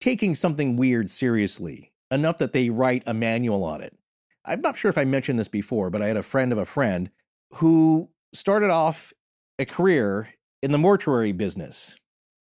taking 0.00 0.34
something 0.34 0.76
weird 0.76 1.10
seriously 1.10 1.92
enough 2.10 2.38
that 2.38 2.52
they 2.52 2.70
write 2.70 3.02
a 3.06 3.14
manual 3.14 3.64
on 3.64 3.80
it. 3.80 3.96
I'm 4.44 4.60
not 4.60 4.78
sure 4.78 4.88
if 4.88 4.98
I 4.98 5.04
mentioned 5.04 5.38
this 5.38 5.48
before, 5.48 5.90
but 5.90 6.02
I 6.02 6.06
had 6.06 6.16
a 6.16 6.22
friend 6.22 6.52
of 6.52 6.58
a 6.58 6.64
friend 6.64 7.10
who 7.54 8.08
started 8.32 8.70
off 8.70 9.12
a 9.58 9.64
career 9.64 10.28
in 10.62 10.72
the 10.72 10.78
mortuary 10.78 11.32
business. 11.32 11.96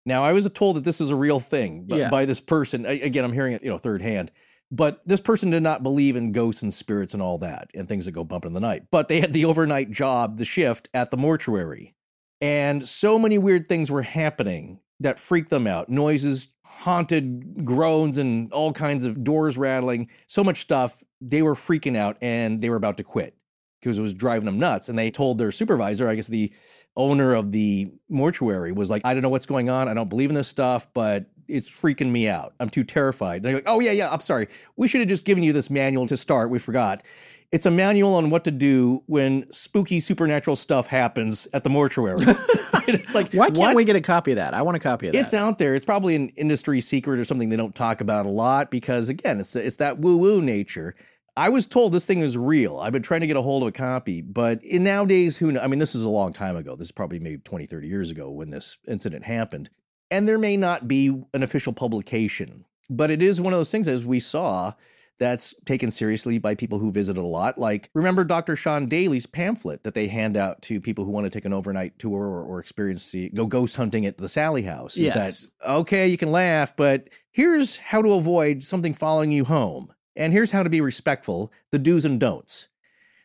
Now, 0.06 0.24
I 0.24 0.34
was 0.34 0.48
told 0.52 0.76
that 0.76 0.84
this 0.84 1.02
is 1.02 1.10
a 1.10 1.16
real 1.16 1.40
thing 1.40 1.86
yeah. 1.88 2.10
by 2.10 2.26
this 2.26 2.40
person. 2.40 2.86
I, 2.86 2.92
again, 2.92 3.26
I'm 3.26 3.34
hearing 3.34 3.54
it, 3.54 3.64
you 3.64 3.70
know, 3.70 3.80
third 3.80 4.04
hand. 4.04 4.32
But 4.72 5.02
this 5.06 5.20
person 5.20 5.52
did 5.52 5.64
not 5.64 5.84
believe 5.84 6.16
in 6.16 6.32
ghosts 6.32 6.62
and 6.62 6.74
spirits 6.74 7.14
and 7.14 7.22
all 7.22 7.38
that 7.40 7.70
and 7.76 7.88
things 7.88 8.06
that 8.06 8.12
go 8.12 8.24
bump 8.24 8.46
in 8.46 8.54
the 8.54 8.60
night. 8.60 8.84
But 8.92 9.08
they 9.08 9.22
had 9.22 9.32
the 9.32 9.46
overnight 9.46 9.92
job, 9.92 10.38
the 10.38 10.46
shift 10.46 10.90
at 10.94 11.12
the 11.12 11.18
mortuary. 11.18 11.94
And 12.42 12.88
so 12.88 13.18
many 13.18 13.38
weird 13.38 13.70
things 13.70 13.90
were 13.90 14.02
happening 14.02 14.80
that 15.00 15.20
freaked 15.20 15.50
them 15.50 15.68
out 15.68 15.90
noises, 15.90 16.50
haunted 16.64 17.64
groans, 17.64 18.18
and 18.18 18.52
all 18.52 18.74
kinds 18.74 19.06
of 19.06 19.24
doors 19.24 19.58
rattling, 19.58 20.10
so 20.28 20.44
much 20.44 20.62
stuff. 20.62 21.04
They 21.22 21.42
were 21.42 21.56
freaking 21.56 21.96
out 21.96 22.18
and 22.22 22.60
they 22.60 22.70
were 22.70 22.76
about 22.76 22.98
to 22.98 23.04
quit 23.04 23.36
because 23.80 23.98
it 23.98 24.02
was 24.02 24.14
driving 24.14 24.46
them 24.46 24.60
nuts. 24.60 24.90
And 24.90 24.98
they 24.98 25.12
told 25.12 25.38
their 25.38 25.52
supervisor, 25.52 26.10
I 26.10 26.16
guess 26.16 26.28
the 26.28 26.52
owner 26.98 27.34
of 27.34 27.52
the 27.52 27.92
mortuary 28.10 28.72
was 28.72 28.90
like, 28.90 29.04
I 29.06 29.14
don't 29.14 29.24
know 29.24 29.30
what's 29.30 29.46
going 29.46 29.70
on. 29.70 29.88
I 29.88 29.94
don't 29.94 30.10
believe 30.10 30.30
in 30.30 30.36
this 30.36 30.48
stuff, 30.48 30.88
but 30.94 31.26
it's 31.48 31.70
freaking 31.70 32.12
me 32.12 32.28
out. 32.28 32.54
I'm 32.60 32.70
too 32.70 32.84
terrified. 32.84 33.38
And 33.38 33.46
they're 33.46 33.56
like, 33.56 33.64
oh, 33.68 33.80
yeah, 33.80 33.92
yeah, 33.92 34.12
I'm 34.12 34.22
sorry. 34.22 34.48
We 34.76 34.88
should 34.88 35.02
have 35.02 35.10
just 35.10 35.26
given 35.26 35.44
you 35.44 35.54
this 35.54 35.70
manual 35.70 36.08
to 36.08 36.18
start. 36.18 36.50
We 36.50 36.60
forgot. 36.60 37.04
It's 37.52 37.66
a 37.66 37.72
manual 37.72 38.16
on 38.16 38.32
what 38.32 38.44
to 38.46 38.52
do 38.52 39.04
when 39.06 39.52
spooky 39.52 40.00
supernatural 40.00 40.56
stuff 40.56 40.88
happens 40.88 41.48
at 41.54 41.64
the 41.64 41.70
mortuary. 41.70 42.26
it's 42.88 43.16
like, 43.16 43.32
why 43.34 43.48
can't 43.48 43.58
what? 43.58 43.76
we 43.76 43.86
get 43.86 43.96
a 43.96 44.02
copy 44.02 44.32
of 44.32 44.36
that? 44.36 44.54
I 44.54 44.62
want 44.62 44.76
a 44.76 44.80
copy 44.80 45.08
of 45.08 45.14
that. 45.14 45.20
It's 45.20 45.34
out 45.34 45.58
there. 45.58 45.76
It's 45.76 45.86
probably 45.86 46.16
an 46.16 46.30
industry 46.30 46.82
secret 46.82 47.20
or 47.20 47.26
something 47.26 47.50
they 47.50 47.56
don't 47.56 47.76
talk 47.76 48.02
about 48.02 48.26
a 48.26 48.30
lot 48.30 48.72
because, 48.72 49.10
again, 49.10 49.40
it's 49.40 49.56
it's 49.56 49.78
that 49.78 50.00
woo 50.00 50.18
woo 50.18 50.42
nature. 50.42 50.96
I 51.38 51.50
was 51.50 51.68
told 51.68 51.92
this 51.92 52.06
thing 52.06 52.22
is 52.22 52.38
real. 52.38 52.80
I've 52.80 52.94
been 52.94 53.02
trying 53.02 53.22
to 53.22 53.28
get 53.28 53.36
a 53.36 53.42
hold 53.42 53.64
of 53.64 53.68
a 53.68 53.72
copy, 53.74 54.22
but 54.22 54.64
in 54.64 54.86
nowadays, 54.86 55.36
who 55.36 55.52
knows? 55.52 55.64
I 55.64 55.68
mean, 55.68 55.80
this 55.80 55.94
is 55.94 56.04
a 56.04 56.10
long 56.10 56.32
time 56.32 56.56
ago. 56.56 56.76
This 56.76 56.88
is 56.88 56.92
probably 56.94 57.20
maybe 57.20 57.38
20, 57.40 57.66
30 57.66 57.88
years 57.88 58.10
ago 58.10 58.30
when 58.30 58.52
this 58.52 58.78
incident 58.88 59.26
happened. 59.26 59.70
And 60.16 60.30
there 60.30 60.38
may 60.38 60.56
not 60.56 60.88
be 60.88 61.10
an 61.34 61.44
official 61.44 61.74
publication, 61.74 62.64
but 62.90 63.12
it 63.12 63.22
is 63.22 63.42
one 63.42 63.52
of 63.52 63.60
those 63.60 63.70
things, 63.70 63.86
as 63.86 64.06
we 64.06 64.22
saw, 64.22 64.72
that's 65.20 65.54
taken 65.66 65.92
seriously 65.92 66.38
by 66.38 66.56
people 66.56 66.80
who 66.80 66.90
visit 66.90 67.18
a 67.18 67.22
lot. 67.22 67.58
Like, 67.58 67.90
remember 67.94 68.24
Dr. 68.24 68.56
Sean 68.56 68.86
Daly's 68.86 69.26
pamphlet 69.26 69.84
that 69.84 69.94
they 69.94 70.08
hand 70.08 70.38
out 70.38 70.62
to 70.64 70.80
people 70.80 71.04
who 71.04 71.12
want 71.12 71.26
to 71.26 71.30
take 71.30 71.44
an 71.44 71.52
overnight 71.52 72.00
tour 72.00 72.24
or, 72.24 72.44
or 72.44 72.62
experience 72.62 73.12
the 73.12 73.28
go 73.32 73.46
ghost 73.46 73.76
hunting 73.76 74.06
at 74.06 74.18
the 74.18 74.30
Sallie 74.30 74.64
House? 74.64 74.96
Yes. 74.96 75.52
That, 75.62 75.70
okay, 75.70 76.08
you 76.08 76.18
can 76.18 76.32
laugh, 76.32 76.74
but 76.78 77.10
here's 77.32 77.76
how 77.76 78.02
to 78.02 78.14
avoid 78.14 78.64
something 78.64 78.94
following 78.94 79.32
you 79.32 79.44
home. 79.44 79.92
And 80.16 80.32
here's 80.32 80.52
how 80.52 80.64
to 80.64 80.70
be 80.70 80.80
respectful 80.80 81.52
the 81.72 81.80
do's 81.80 82.06
and 82.06 82.22
don'ts. 82.22 82.70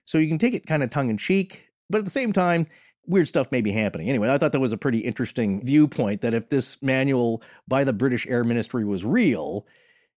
So 0.06 0.18
you 0.18 0.26
can 0.26 0.38
take 0.38 0.54
it 0.54 0.66
kind 0.66 0.82
of 0.82 0.90
tongue 0.90 1.08
in 1.08 1.18
cheek, 1.18 1.68
but 1.88 1.98
at 1.98 2.04
the 2.04 2.10
same 2.10 2.32
time, 2.32 2.66
weird 3.06 3.28
stuff 3.28 3.50
may 3.50 3.60
be 3.60 3.72
happening. 3.72 4.08
Anyway, 4.08 4.30
I 4.30 4.38
thought 4.38 4.52
that 4.52 4.60
was 4.60 4.72
a 4.72 4.76
pretty 4.76 4.98
interesting 4.98 5.64
viewpoint 5.64 6.20
that 6.20 6.34
if 6.34 6.48
this 6.48 6.80
manual 6.82 7.42
by 7.66 7.84
the 7.84 7.92
British 7.92 8.26
Air 8.26 8.44
Ministry 8.44 8.84
was 8.84 9.04
real, 9.04 9.66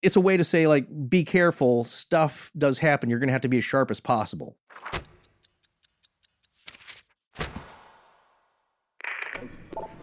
it's 0.01 0.15
a 0.15 0.21
way 0.21 0.37
to 0.37 0.43
say, 0.43 0.67
like, 0.67 0.87
be 1.09 1.23
careful, 1.23 1.83
stuff 1.83 2.51
does 2.57 2.77
happen. 2.77 3.09
You're 3.09 3.19
going 3.19 3.29
to 3.29 3.33
have 3.33 3.41
to 3.41 3.47
be 3.47 3.57
as 3.57 3.63
sharp 3.63 3.89
as 3.89 3.99
possible. 3.99 4.57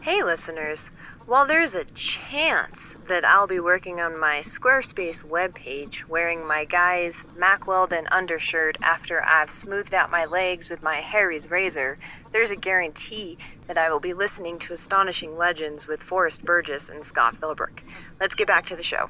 Hey, 0.01 0.23
listeners. 0.23 0.89
While 1.31 1.47
there's 1.47 1.77
a 1.77 1.85
chance 1.95 2.93
that 3.07 3.25
I'll 3.25 3.47
be 3.47 3.61
working 3.61 4.01
on 4.01 4.19
my 4.19 4.41
Squarespace 4.41 5.23
webpage 5.23 6.03
wearing 6.09 6.45
my 6.45 6.65
guy's 6.65 7.25
Mack 7.37 7.69
Weldon 7.69 8.09
undershirt 8.11 8.77
after 8.83 9.23
I've 9.23 9.49
smoothed 9.49 9.95
out 9.95 10.11
my 10.11 10.25
legs 10.25 10.71
with 10.71 10.83
my 10.83 10.97
Harry's 10.97 11.49
razor, 11.49 11.99
there's 12.33 12.51
a 12.51 12.57
guarantee 12.57 13.39
that 13.69 13.79
I 13.79 13.93
will 13.93 14.01
be 14.01 14.13
listening 14.13 14.59
to 14.59 14.73
Astonishing 14.73 15.39
Legends 15.39 15.87
with 15.87 16.03
Forrest 16.03 16.43
Burgess 16.43 16.89
and 16.89 17.05
Scott 17.05 17.37
Philbrook. 17.37 17.79
Let's 18.19 18.35
get 18.35 18.49
back 18.49 18.67
to 18.67 18.75
the 18.75 18.83
show. 18.83 19.09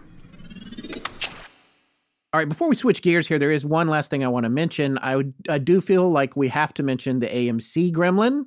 All 2.35 2.39
right, 2.39 2.47
before 2.47 2.69
we 2.69 2.77
switch 2.77 3.01
gears 3.01 3.29
here, 3.29 3.39
there 3.39 3.51
is 3.51 3.65
one 3.65 3.89
last 3.89 4.11
thing 4.11 4.23
I 4.23 4.29
want 4.29 4.45
to 4.45 4.51
mention. 4.51 4.99
I 4.99 5.17
would, 5.17 5.33
I 5.49 5.57
do 5.57 5.81
feel 5.81 6.11
like 6.11 6.37
we 6.37 6.49
have 6.49 6.75
to 6.75 6.83
mention 6.83 7.21
the 7.21 7.29
AMC 7.29 7.93
Gremlin, 7.93 8.45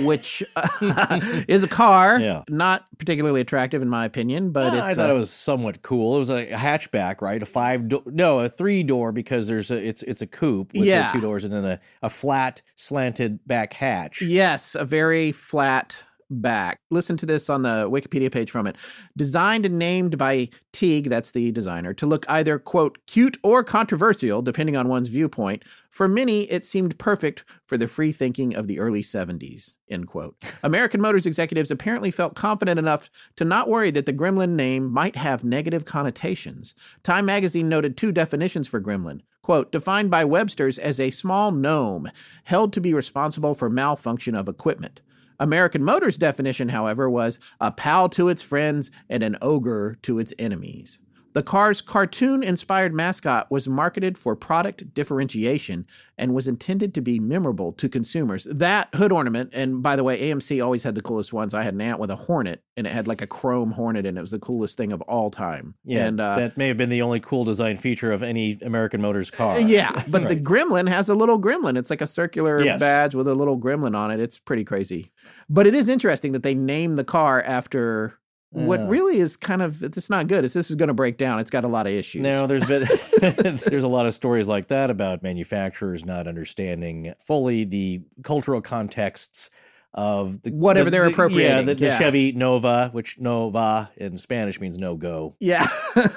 which 0.00 0.42
uh, 0.56 1.20
is 1.48 1.62
a 1.62 1.68
car, 1.68 2.18
Yeah. 2.20 2.42
not 2.48 2.86
particularly 2.98 3.40
attractive 3.40 3.82
in 3.82 3.88
my 3.88 4.04
opinion, 4.04 4.50
but 4.50 4.72
it's 4.72 4.82
I 4.82 4.94
thought 4.94 5.10
uh, 5.10 5.14
it 5.14 5.18
was 5.18 5.30
somewhat 5.30 5.82
cool. 5.82 6.16
It 6.16 6.18
was 6.20 6.30
a 6.30 6.46
hatchback, 6.46 7.20
right? 7.20 7.42
A 7.42 7.46
five 7.46 7.88
door, 7.88 8.02
no, 8.06 8.40
a 8.40 8.48
three 8.48 8.82
door 8.82 9.12
because 9.12 9.46
there's 9.46 9.70
a 9.70 9.86
it's 9.86 10.02
it's 10.02 10.22
a 10.22 10.26
coupe 10.26 10.72
with 10.74 10.86
Yeah. 10.86 11.12
two 11.12 11.20
doors 11.20 11.44
and 11.44 11.52
then 11.52 11.64
a, 11.64 11.80
a 12.02 12.08
flat 12.08 12.62
slanted 12.76 13.46
back 13.46 13.74
hatch. 13.74 14.22
Yes, 14.22 14.74
a 14.74 14.84
very 14.84 15.32
flat 15.32 15.96
back. 16.40 16.80
Listen 16.90 17.16
to 17.18 17.26
this 17.26 17.48
on 17.50 17.62
the 17.62 17.88
Wikipedia 17.90 18.30
page 18.30 18.50
from 18.50 18.66
it. 18.66 18.76
Designed 19.16 19.66
and 19.66 19.78
named 19.78 20.18
by 20.18 20.48
Teague, 20.72 21.08
that's 21.08 21.30
the 21.30 21.52
designer, 21.52 21.94
to 21.94 22.06
look 22.06 22.24
either, 22.28 22.58
quote, 22.58 22.98
cute 23.06 23.38
or 23.42 23.62
controversial, 23.62 24.42
depending 24.42 24.76
on 24.76 24.88
one's 24.88 25.08
viewpoint. 25.08 25.64
For 25.90 26.08
many, 26.08 26.50
it 26.50 26.64
seemed 26.64 26.98
perfect 26.98 27.44
for 27.66 27.78
the 27.78 27.86
free 27.86 28.10
thinking 28.10 28.56
of 28.56 28.66
the 28.66 28.80
early 28.80 29.02
70s, 29.02 29.74
end 29.88 30.08
quote. 30.08 30.36
American 30.64 31.00
Motors 31.00 31.26
executives 31.26 31.70
apparently 31.70 32.10
felt 32.10 32.34
confident 32.34 32.78
enough 32.78 33.08
to 33.36 33.44
not 33.44 33.68
worry 33.68 33.92
that 33.92 34.06
the 34.06 34.12
Gremlin 34.12 34.56
name 34.56 34.90
might 34.90 35.14
have 35.14 35.44
negative 35.44 35.84
connotations. 35.84 36.74
Time 37.04 37.26
magazine 37.26 37.68
noted 37.68 37.96
two 37.96 38.10
definitions 38.10 38.66
for 38.66 38.80
Gremlin. 38.80 39.20
Quote, 39.44 39.70
defined 39.70 40.10
by 40.10 40.24
Webster's 40.24 40.78
as 40.78 40.98
a 40.98 41.10
small 41.10 41.50
gnome 41.52 42.10
held 42.44 42.72
to 42.72 42.80
be 42.80 42.94
responsible 42.94 43.54
for 43.54 43.68
malfunction 43.68 44.34
of 44.34 44.48
equipment. 44.48 45.02
American 45.44 45.84
Motors' 45.84 46.16
definition, 46.16 46.70
however, 46.70 47.08
was 47.10 47.38
a 47.60 47.70
pal 47.70 48.08
to 48.08 48.30
its 48.30 48.40
friends 48.40 48.90
and 49.10 49.22
an 49.22 49.36
ogre 49.42 49.98
to 50.00 50.18
its 50.18 50.32
enemies. 50.38 50.98
The 51.34 51.42
car's 51.42 51.80
cartoon 51.80 52.42
inspired 52.42 52.94
mascot 52.94 53.50
was 53.50 53.68
marketed 53.68 54.16
for 54.16 54.34
product 54.34 54.94
differentiation 54.94 55.86
and 56.16 56.32
was 56.32 56.46
intended 56.46 56.94
to 56.94 57.00
be 57.00 57.18
memorable 57.18 57.72
to 57.72 57.88
consumers. 57.88 58.46
That 58.50 58.88
hood 58.94 59.10
ornament, 59.10 59.50
and 59.52 59.82
by 59.82 59.96
the 59.96 60.04
way, 60.04 60.20
AMC 60.20 60.64
always 60.64 60.84
had 60.84 60.94
the 60.94 61.02
coolest 61.02 61.32
ones. 61.32 61.52
I 61.52 61.62
had 61.64 61.74
an 61.74 61.80
aunt 61.80 61.98
with 61.98 62.10
a 62.12 62.16
hornet, 62.16 62.62
and 62.76 62.86
it 62.86 62.92
had 62.92 63.08
like 63.08 63.20
a 63.20 63.26
chrome 63.26 63.72
hornet, 63.72 64.06
and 64.06 64.16
it 64.16 64.20
was 64.20 64.30
the 64.30 64.38
coolest 64.38 64.76
thing 64.76 64.92
of 64.92 65.00
all 65.02 65.28
time. 65.30 65.74
Yeah, 65.84 66.06
and, 66.06 66.20
uh, 66.20 66.36
that 66.36 66.56
may 66.56 66.68
have 66.68 66.76
been 66.76 66.88
the 66.88 67.02
only 67.02 67.18
cool 67.18 67.44
design 67.44 67.76
feature 67.78 68.12
of 68.12 68.22
any 68.22 68.58
American 68.62 69.00
Motors 69.00 69.30
car. 69.32 69.58
yeah, 69.58 69.90
but 70.08 70.28
the 70.28 70.36
gremlin 70.36 70.88
has 70.88 71.08
a 71.08 71.14
little 71.14 71.40
gremlin. 71.40 71.76
It's 71.76 71.90
like 71.90 72.00
a 72.00 72.06
circular 72.06 72.62
Yes. 72.62 72.78
badge 72.78 73.14
with 73.16 73.26
a 73.26 73.34
little 73.34 73.58
gremlin 73.58 73.96
on 73.96 74.12
it. 74.12 74.20
It's 74.20 74.38
pretty 74.38 74.62
crazy. 74.64 75.10
But 75.48 75.66
it 75.66 75.74
is 75.74 75.88
interesting 75.88 76.30
that 76.32 76.44
they 76.44 76.54
named 76.54 76.96
the 76.96 77.04
car 77.04 77.42
after 77.42 78.14
what 78.54 78.88
really 78.88 79.18
is 79.18 79.36
kind 79.36 79.60
of 79.62 79.82
it's 79.82 80.08
not 80.08 80.26
good. 80.28 80.44
is 80.44 80.52
this 80.52 80.70
is 80.70 80.76
going 80.76 80.88
to 80.88 80.94
break 80.94 81.16
down. 81.18 81.38
It's 81.40 81.50
got 81.50 81.64
a 81.64 81.68
lot 81.68 81.86
of 81.86 81.92
issues. 81.92 82.22
Now, 82.22 82.46
there's 82.46 82.64
been 82.64 82.86
there's 83.66 83.84
a 83.84 83.88
lot 83.88 84.06
of 84.06 84.14
stories 84.14 84.46
like 84.46 84.68
that 84.68 84.90
about 84.90 85.22
manufacturers 85.22 86.04
not 86.04 86.26
understanding 86.26 87.14
fully 87.26 87.64
the 87.64 88.02
cultural 88.22 88.60
contexts 88.60 89.50
of 89.96 90.42
the 90.42 90.50
Whatever 90.50 90.86
the- 90.86 90.90
they're 90.90 91.10
the- 91.10 91.30
Yeah, 91.30 91.62
the, 91.62 91.74
the 91.76 91.84
yeah. 91.84 91.98
Chevy 91.98 92.32
Nova, 92.32 92.88
which 92.92 93.18
Nova 93.20 93.90
in 93.96 94.18
Spanish 94.18 94.60
means 94.60 94.76
no 94.78 94.96
go. 94.96 95.36
Yeah. 95.40 95.68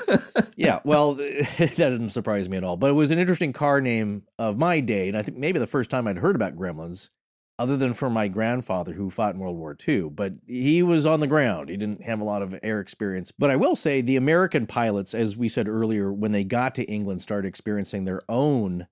Yeah, 0.56 0.80
well, 0.84 1.14
that 1.14 1.74
doesn't 1.78 2.10
surprise 2.10 2.50
me 2.50 2.58
at 2.58 2.64
all. 2.64 2.78
But 2.78 2.90
it 2.90 2.94
was 2.94 3.12
an 3.12 3.20
interesting 3.20 3.54
car 3.54 3.80
name 3.80 4.24
of 4.40 4.58
my 4.58 4.80
day, 4.80 5.08
and 5.08 5.16
I 5.16 5.22
think 5.22 5.38
maybe 5.38 5.60
the 5.60 5.68
first 5.68 5.92
time 5.92 6.08
I'd 6.08 6.18
heard 6.18 6.36
about 6.36 6.56
gremlins, 6.56 7.10
other 7.60 7.78
than 7.78 7.94
for 7.94 8.10
my 8.10 8.28
grandfather 8.28 8.94
who 8.94 9.10
fought 9.10 9.34
in 9.36 9.40
World 9.40 9.58
War 9.58 9.76
II. 9.88 10.10
But 10.10 10.34
he 10.46 10.84
was 10.84 11.06
on 11.06 11.20
the 11.20 11.28
ground; 11.28 11.70
he 11.70 11.78
didn't 11.78 12.04
have 12.04 12.20
a 12.20 12.26
lot 12.26 12.42
of 12.42 12.58
air 12.64 12.80
experience. 12.80 13.32
But 13.32 13.50
I 13.50 13.56
will 13.56 13.76
say, 13.76 14.02
the 14.02 14.16
American 14.16 14.68
pilots, 14.68 15.14
as 15.14 15.36
we 15.36 15.50
said 15.50 15.68
earlier, 15.68 16.12
when 16.14 16.32
they 16.32 16.44
got 16.44 16.76
to 16.76 16.84
England, 16.84 17.22
started 17.22 17.48
experiencing 17.48 18.06
their 18.06 18.22
own 18.30 18.88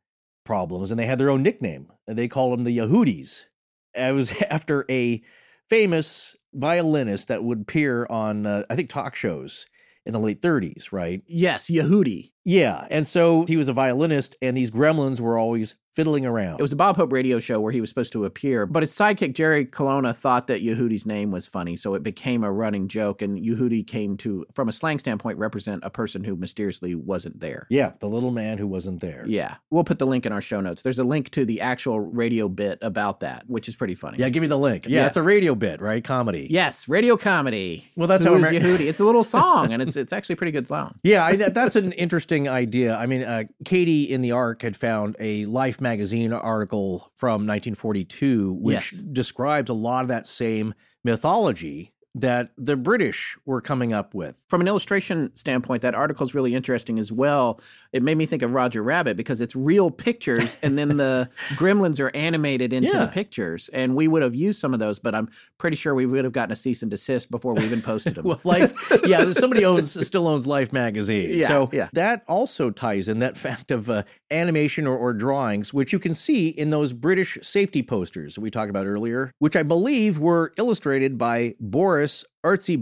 problems, 0.45 0.91
and 0.91 0.99
they 0.99 1.05
had 1.05 1.19
their 1.19 1.29
own 1.29 1.43
nickname. 1.43 1.91
They 2.07 2.27
called 2.27 2.57
them 2.57 2.65
the 2.65 2.77
Yehudis. 2.77 3.45
It 3.93 4.13
was 4.13 4.33
after 4.49 4.85
a 4.89 5.21
famous 5.69 6.35
violinist 6.53 7.27
that 7.27 7.43
would 7.43 7.61
appear 7.61 8.07
on, 8.09 8.45
uh, 8.45 8.63
I 8.69 8.75
think, 8.75 8.89
talk 8.89 9.15
shows 9.15 9.65
in 10.05 10.13
the 10.13 10.19
late 10.19 10.41
30s, 10.41 10.91
right? 10.91 11.21
yes, 11.27 11.67
Yehudi. 11.67 12.31
Yeah. 12.45 12.87
And 12.89 13.05
so 13.05 13.45
he 13.47 13.57
was 13.57 13.67
a 13.67 13.73
violinist, 13.73 14.35
and 14.41 14.55
these 14.55 14.71
gremlins 14.71 15.19
were 15.19 15.37
always 15.37 15.75
fiddling 15.93 16.25
around. 16.25 16.59
It 16.59 16.61
was 16.61 16.73
a 16.73 16.75
Bob 16.75 16.97
Hope 16.97 17.13
radio 17.13 17.39
show 17.39 17.61
where 17.61 17.71
he 17.71 17.79
was 17.79 17.87
supposed 17.89 18.11
to 18.11 18.25
appear, 18.25 18.65
but 18.65 18.83
his 18.83 18.91
sidekick 18.91 19.33
Jerry 19.33 19.63
Colonna 19.65 20.13
thought 20.13 20.47
that 20.47 20.61
Yehudi's 20.61 21.05
name 21.05 21.31
was 21.31 21.47
funny, 21.47 21.77
so 21.77 21.93
it 21.93 22.03
became 22.03 22.43
a 22.43 22.51
running 22.51 22.89
joke. 22.89 23.21
And 23.21 23.39
Yehudi 23.39 23.87
came 23.87 24.17
to, 24.17 24.45
from 24.53 24.67
a 24.67 24.73
slang 24.73 24.99
standpoint, 24.99 25.37
represent 25.37 25.85
a 25.85 25.89
person 25.89 26.25
who 26.25 26.35
mysteriously 26.35 26.95
wasn't 26.95 27.39
there. 27.39 27.65
yeah, 27.69 27.93
the 28.01 28.07
little 28.09 28.31
man 28.31 28.57
who 28.57 28.67
wasn't 28.67 28.99
there. 28.99 29.23
Yeah, 29.25 29.55
we'll 29.69 29.85
put 29.85 29.97
the 29.99 30.05
link 30.05 30.25
in 30.25 30.33
our 30.33 30.41
show 30.41 30.59
notes. 30.59 30.81
There's 30.81 30.99
a 30.99 31.05
link 31.05 31.29
to 31.31 31.45
the 31.45 31.61
actual 31.61 32.01
radio 32.01 32.49
bit 32.49 32.77
about 32.81 33.21
that, 33.21 33.45
which 33.47 33.69
is 33.69 33.77
pretty 33.77 33.95
funny. 33.95 34.17
Yeah, 34.19 34.27
give 34.27 34.41
me 34.41 34.47
the 34.47 34.57
link. 34.57 34.85
Yeah, 34.87 34.99
Yeah. 35.03 35.07
it's 35.07 35.15
a 35.17 35.23
radio 35.23 35.55
bit, 35.55 35.79
right? 35.79 36.03
Comedy. 36.03 36.47
Yes, 36.51 36.89
radio 36.89 37.15
comedy. 37.15 37.89
Well, 37.95 38.09
that's 38.09 38.21
Who 38.21 38.31
how 38.31 38.35
is 38.35 38.43
Ameri- 38.43 38.59
Yehudi. 38.61 38.81
It's 38.89 38.99
a 38.99 39.05
little 39.05 39.23
song, 39.37 39.71
and 39.71 39.81
it's 39.81 39.95
it's 39.95 40.11
actually 40.11 40.33
a 40.33 40.37
pretty 40.37 40.51
good 40.51 40.67
song. 40.67 40.99
Yeah, 41.03 41.23
I, 41.23 41.37
that's 41.37 41.77
an 41.77 41.93
interesting 41.93 42.34
idea. 42.47 42.95
I 42.95 43.05
mean, 43.05 43.23
uh, 43.23 43.43
Katie 43.63 44.03
in 44.03 44.21
the 44.21 44.31
Ark 44.31 44.61
had 44.61 44.75
found 44.75 45.15
a 45.19 45.45
Life 45.45 45.79
magazine 45.81 46.31
article 46.33 47.11
from 47.15 47.47
1942, 47.47 48.53
which 48.53 48.93
Yes. 48.93 49.01
describes 49.01 49.69
a 49.69 49.73
lot 49.73 50.03
of 50.03 50.09
that 50.09 50.27
same 50.27 50.73
mythology 51.03 51.93
that 52.17 52.51
the 52.57 52.77
British 52.77 53.37
were 53.45 53.59
coming 53.59 53.91
up 53.91 54.13
with. 54.15 54.35
From 54.47 54.61
an 54.61 54.67
illustration 54.69 55.35
standpoint, 55.35 55.81
that 55.81 55.93
article 55.93 56.25
is 56.25 56.33
really 56.33 56.55
interesting 56.55 56.97
as 56.97 57.11
well. 57.11 57.59
It 57.91 58.01
made 58.03 58.17
me 58.17 58.25
think 58.25 58.41
of 58.41 58.53
Roger 58.53 58.81
Rabbit 58.81 59.17
because 59.17 59.41
it's 59.41 59.53
real 59.53 59.91
pictures, 59.91 60.55
and 60.63 60.77
then 60.77 60.95
the 60.95 61.29
gremlins 61.55 61.99
are 61.99 62.15
animated 62.15 62.71
into 62.71 62.87
Yeah. 62.89 63.05
the 63.05 63.11
pictures. 63.11 63.69
And 63.73 63.95
we 63.97 64.07
would 64.07 64.21
have 64.21 64.33
used 64.33 64.61
some 64.61 64.73
of 64.73 64.79
those, 64.79 64.97
but 64.97 65.13
I'm 65.13 65.29
pretty 65.57 65.75
sure 65.75 65.93
we 65.93 66.05
would 66.05 66.23
have 66.23 66.31
gotten 66.33 66.53
a 66.53 66.55
cease 66.55 66.81
and 66.81 66.89
desist 66.89 67.29
before 67.29 67.53
we 67.53 67.63
even 67.65 67.81
posted 67.81 68.15
them. 68.15 68.23
Well, 68.25 68.39
Life, 68.45 68.73
yeah, 69.05 69.33
somebody 69.33 69.65
owns 69.65 70.07
still 70.07 70.27
owns 70.27 70.47
Life 70.47 70.71
magazine. 70.71 71.37
Yeah, 71.37 71.49
so 71.49 71.69
yeah. 71.73 71.89
that 71.93 72.23
also 72.29 72.69
ties 72.69 73.09
in 73.09 73.19
that 73.19 73.35
fact 73.37 73.71
of 73.71 73.89
uh, 73.89 74.03
animation 74.35 74.85
or, 74.85 74.97
or 74.97 75.13
drawings, 75.13 75.73
which 75.73 75.93
you 75.93 75.99
can 75.99 76.13
see 76.13 76.49
in 76.49 76.69
those 76.69 76.93
British 76.93 77.37
safety 77.41 77.81
posters 77.81 78.35
that 78.35 78.41
we 78.41 78.51
talked 78.51 78.69
about 78.69 78.85
earlier, 78.85 79.31
which 79.39 79.55
I 79.55 79.63
believe 79.63 80.19
were 80.19 80.53
illustrated 80.57 81.17
by 81.17 81.55
Boris 81.59 82.25
Artsy 82.45 82.77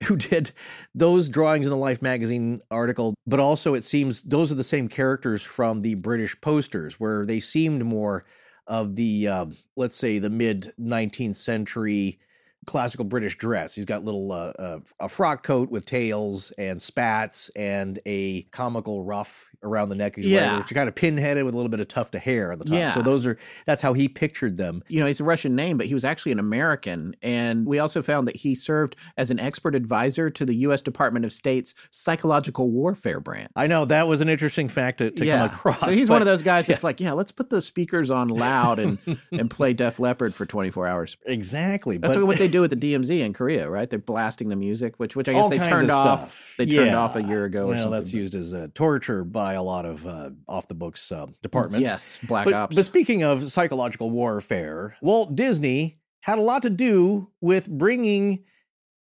who 0.04 0.16
did 0.16 0.52
those 0.94 1.28
drawings 1.28 1.66
in 1.66 1.70
the 1.70 1.76
Life 1.76 2.02
magazine 2.02 2.60
article. 2.70 3.14
But 3.26 3.40
also, 3.40 3.74
it 3.74 3.82
seems 3.82 4.22
those 4.22 4.52
are 4.52 4.56
the 4.56 4.62
same 4.62 4.88
characters 4.88 5.42
from 5.42 5.80
the 5.80 5.94
British 5.94 6.40
posters, 6.40 7.00
where 7.00 7.26
they 7.26 7.40
seemed 7.40 7.84
more 7.84 8.24
of 8.68 8.94
the, 8.94 9.26
uh, 9.26 9.46
let's 9.76 9.96
say, 9.96 10.18
the 10.18 10.30
mid 10.30 10.72
19th 10.78 11.34
century 11.34 12.20
classical 12.68 13.04
British 13.04 13.36
dress. 13.38 13.74
He's 13.74 13.84
got 13.86 14.04
little 14.04 14.30
uh, 14.30 14.52
uh, 14.58 14.80
a 15.00 15.08
frock 15.08 15.42
coat 15.42 15.70
with 15.70 15.86
tails 15.86 16.52
and 16.58 16.80
spats 16.80 17.50
and 17.56 17.98
a 18.06 18.42
comical 18.52 19.04
ruff 19.04 19.50
around 19.62 19.88
the 19.88 19.94
neck. 19.96 20.16
He's 20.16 20.26
wearing, 20.26 20.44
Yeah. 20.44 20.58
which 20.58 20.72
kind 20.72 20.88
of 20.88 20.94
pinheaded 20.94 21.44
with 21.44 21.54
a 21.54 21.56
little 21.56 21.70
bit 21.70 21.80
of 21.80 21.88
tuft 21.88 22.14
of 22.14 22.22
hair 22.22 22.52
on 22.52 22.58
the 22.58 22.64
top. 22.66 22.74
Yeah. 22.74 22.94
So 22.94 23.02
those 23.02 23.26
are 23.26 23.38
that's 23.66 23.82
how 23.82 23.92
he 23.94 24.08
pictured 24.08 24.56
them. 24.56 24.84
you 24.88 25.00
know, 25.00 25.06
he's 25.06 25.18
a 25.18 25.24
Russian 25.24 25.56
name, 25.56 25.78
but 25.78 25.86
he 25.86 25.94
was 25.94 26.04
actually 26.04 26.32
an 26.32 26.38
American. 26.38 27.16
And 27.22 27.66
we 27.66 27.78
also 27.78 28.02
found 28.02 28.28
that 28.28 28.36
he 28.36 28.54
served 28.54 28.94
as 29.16 29.30
an 29.30 29.40
expert 29.40 29.74
advisor 29.74 30.30
to 30.30 30.44
the 30.44 30.54
U.S. 30.56 30.82
Department 30.82 31.24
of 31.24 31.32
State's 31.32 31.74
psychological 31.90 32.70
warfare 32.70 33.20
branch. 33.20 33.50
I 33.56 33.66
know 33.66 33.84
that 33.86 34.06
was 34.06 34.20
an 34.20 34.28
interesting 34.28 34.68
fact 34.68 34.98
to, 34.98 35.10
to 35.10 35.26
come 35.26 35.46
across. 35.46 35.80
So 35.80 35.90
he's 35.90 36.08
one 36.10 36.22
of 36.22 36.26
those 36.26 36.42
guys 36.42 36.66
that's 36.66 36.84
like, 36.84 37.00
yeah, 37.00 37.12
let's 37.12 37.32
put 37.32 37.50
the 37.50 37.62
speakers 37.62 38.10
on 38.10 38.28
loud 38.28 38.78
and 38.78 38.98
and 39.32 39.50
play 39.50 39.72
Def 39.72 39.98
Leppard 39.98 40.34
for 40.34 40.46
24 40.46 40.86
hours. 40.86 41.16
exactly. 41.26 41.96
That's 41.96 42.14
but, 42.14 42.26
what 42.26 42.38
they 42.38 42.48
do 42.48 42.57
do 42.58 42.62
with 42.62 42.70
the 42.70 42.76
DMZ 42.94 43.20
in 43.24 43.32
Korea, 43.32 43.68
right? 43.70 43.88
They're 43.88 43.98
blasting 43.98 44.48
the 44.48 44.56
music, 44.56 44.94
which 44.98 45.16
which 45.16 45.28
I 45.28 45.32
guess 45.32 45.42
All 45.42 45.48
they 45.48 45.58
turned 45.58 45.90
of 45.90 45.96
off. 46.06 46.54
They 46.58 46.66
turned 46.66 46.88
Yeah. 46.88 46.98
off 46.98 47.16
a 47.16 47.22
year 47.22 47.44
ago. 47.44 47.64
or 47.64 47.66
Well, 47.68 47.78
something, 47.84 47.90
that's 47.92 48.12
used 48.12 48.34
as 48.34 48.52
uh, 48.52 48.68
torture 48.74 49.24
by 49.24 49.54
a 49.54 49.62
lot 49.62 49.84
of 49.86 50.06
uh, 50.06 50.30
off 50.46 50.68
the 50.68 50.74
books 50.74 51.10
uh, 51.12 51.26
departments. 51.42 51.82
Yes, 51.84 52.18
Black 52.22 52.44
but, 52.44 52.54
Ops. 52.54 52.76
But 52.76 52.86
speaking 52.86 53.22
of 53.22 53.50
psychological 53.52 54.10
warfare, 54.10 54.96
Walt 55.00 55.34
Disney 55.36 55.98
had 56.22 56.38
a 56.38 56.42
lot 56.42 56.62
to 56.62 56.70
do 56.70 57.30
with 57.40 57.68
bringing 57.68 58.44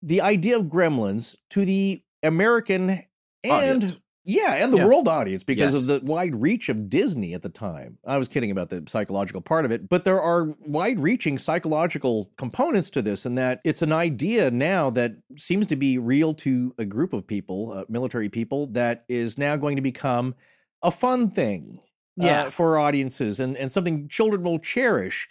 the 0.02 0.20
idea 0.20 0.56
of 0.58 0.64
gremlins 0.66 1.34
to 1.50 1.64
the 1.64 2.02
American 2.22 3.02
and 3.42 3.52
Audience. 3.52 3.96
Yeah, 4.26 4.54
and 4.54 4.72
the 4.72 4.76
Yeah. 4.78 4.86
world 4.86 5.06
audience 5.08 5.44
because 5.44 5.72
Yes. 5.72 5.82
of 5.82 5.86
the 5.86 6.00
wide 6.04 6.34
reach 6.34 6.68
of 6.68 6.90
Disney 6.90 7.32
at 7.32 7.42
the 7.42 7.48
time. 7.48 7.98
I 8.04 8.18
was 8.18 8.26
kidding 8.28 8.50
about 8.50 8.68
the 8.70 8.82
psychological 8.88 9.40
part 9.40 9.64
of 9.64 9.70
it, 9.70 9.88
but 9.88 10.02
there 10.04 10.20
are 10.20 10.54
wide-reaching 10.66 11.38
psychological 11.38 12.32
components 12.36 12.90
to 12.90 13.02
this, 13.02 13.24
and 13.24 13.38
that 13.38 13.60
it's 13.64 13.82
an 13.82 13.92
idea 13.92 14.50
now 14.50 14.90
that 14.90 15.12
seems 15.36 15.66
to 15.68 15.76
be 15.76 15.96
real 15.96 16.34
to 16.34 16.74
a 16.76 16.84
group 16.84 17.12
of 17.12 17.26
people, 17.26 17.72
uh, 17.72 17.84
military 17.88 18.28
people, 18.28 18.66
that 18.72 19.04
is 19.08 19.38
now 19.38 19.56
going 19.56 19.76
to 19.76 19.82
become 19.82 20.34
a 20.82 20.90
fun 20.90 21.30
thing 21.30 21.80
uh, 22.20 22.50
for 22.50 22.78
audiences 22.78 23.38
and, 23.40 23.56
and 23.56 23.70
something 23.70 24.08
children 24.08 24.42
will 24.42 24.58
cherish. 24.58 25.28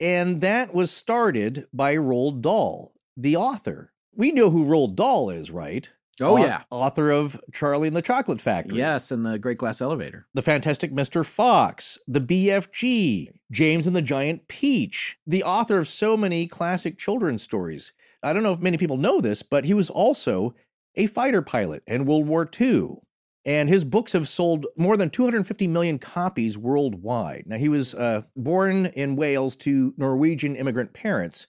And 0.00 0.40
that 0.40 0.74
was 0.74 0.90
started 0.90 1.66
by 1.72 1.94
Roald 1.96 2.40
Dahl, 2.40 2.92
the 3.16 3.36
author. 3.36 3.92
We 4.14 4.32
know 4.32 4.50
who 4.50 4.64
Roald 4.64 4.96
Dahl 4.96 5.30
is, 5.30 5.50
right? 5.50 5.88
Oh 6.20 6.36
Au- 6.38 6.44
yeah, 6.44 6.62
Author 6.70 7.10
of 7.10 7.40
Charlie 7.52 7.88
and 7.88 7.96
the 7.96 8.02
Chocolate 8.02 8.40
Factory. 8.40 8.78
yes, 8.78 9.10
and 9.10 9.24
the 9.24 9.38
Great 9.38 9.58
Glass 9.58 9.80
Elevator. 9.80 10.26
The 10.34 10.42
Fantastic 10.42 10.92
Mr. 10.92 11.24
Fox, 11.24 11.98
The 12.06 12.20
BFG, 12.20 13.28
James 13.50 13.86
and 13.86 13.96
the 13.96 14.02
Giant 14.02 14.48
Peach, 14.48 15.16
the 15.26 15.42
author 15.42 15.78
of 15.78 15.88
so 15.88 16.16
many 16.16 16.46
classic 16.46 16.98
children's 16.98 17.42
stories. 17.42 17.92
I 18.22 18.32
don't 18.32 18.42
know 18.42 18.52
if 18.52 18.60
many 18.60 18.76
people 18.76 18.96
know 18.96 19.20
this, 19.20 19.42
but 19.42 19.64
he 19.64 19.74
was 19.74 19.90
also 19.90 20.54
a 20.94 21.06
fighter 21.06 21.42
pilot 21.42 21.82
in 21.86 22.04
World 22.04 22.26
War 22.26 22.48
II. 22.60 22.96
And 23.44 23.68
his 23.68 23.82
books 23.82 24.12
have 24.12 24.28
sold 24.28 24.66
more 24.76 24.96
than 24.96 25.10
250 25.10 25.66
million 25.66 25.98
copies 25.98 26.56
worldwide. 26.56 27.42
Now, 27.46 27.56
he 27.56 27.68
was 27.68 27.92
uh, 27.94 28.22
born 28.36 28.86
in 28.86 29.16
Wales 29.16 29.56
to 29.56 29.92
Norwegian 29.96 30.54
immigrant 30.54 30.92
parents, 30.92 31.48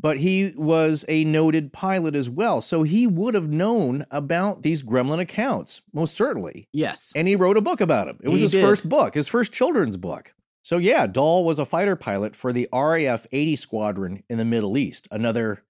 but 0.00 0.18
he 0.18 0.52
was 0.56 1.04
a 1.08 1.24
noted 1.24 1.72
pilot 1.72 2.14
as 2.16 2.30
well. 2.30 2.60
So 2.62 2.82
he 2.82 3.06
would 3.06 3.34
have 3.34 3.48
known 3.50 4.06
about 4.10 4.62
these 4.62 4.82
gremlin 4.82 5.20
accounts, 5.20 5.82
most 5.92 6.14
certainly 6.14 6.68
Yes, 6.72 7.12
and 7.14 7.28
he 7.28 7.36
wrote 7.36 7.56
a 7.56 7.60
book 7.60 7.80
about 7.80 8.08
him. 8.08 8.18
It 8.22 8.28
was 8.28 8.40
He 8.40 8.44
his 8.44 8.52
did. 8.52 8.62
first 8.64 8.88
book, 8.88 9.14
his 9.14 9.28
first 9.28 9.52
children's 9.52 9.96
book. 9.96 10.32
So 10.62 10.78
yeah, 10.78 11.06
Dahl 11.06 11.44
was 11.44 11.58
a 11.58 11.64
fighter 11.64 11.96
pilot 11.96 12.36
for 12.36 12.52
the 12.52 12.68
RAF 12.72 13.26
80 13.32 13.56
squadron 13.56 14.22
in 14.28 14.38
the 14.38 14.44
Middle 14.44 14.76
East, 14.76 15.08
another 15.10 15.62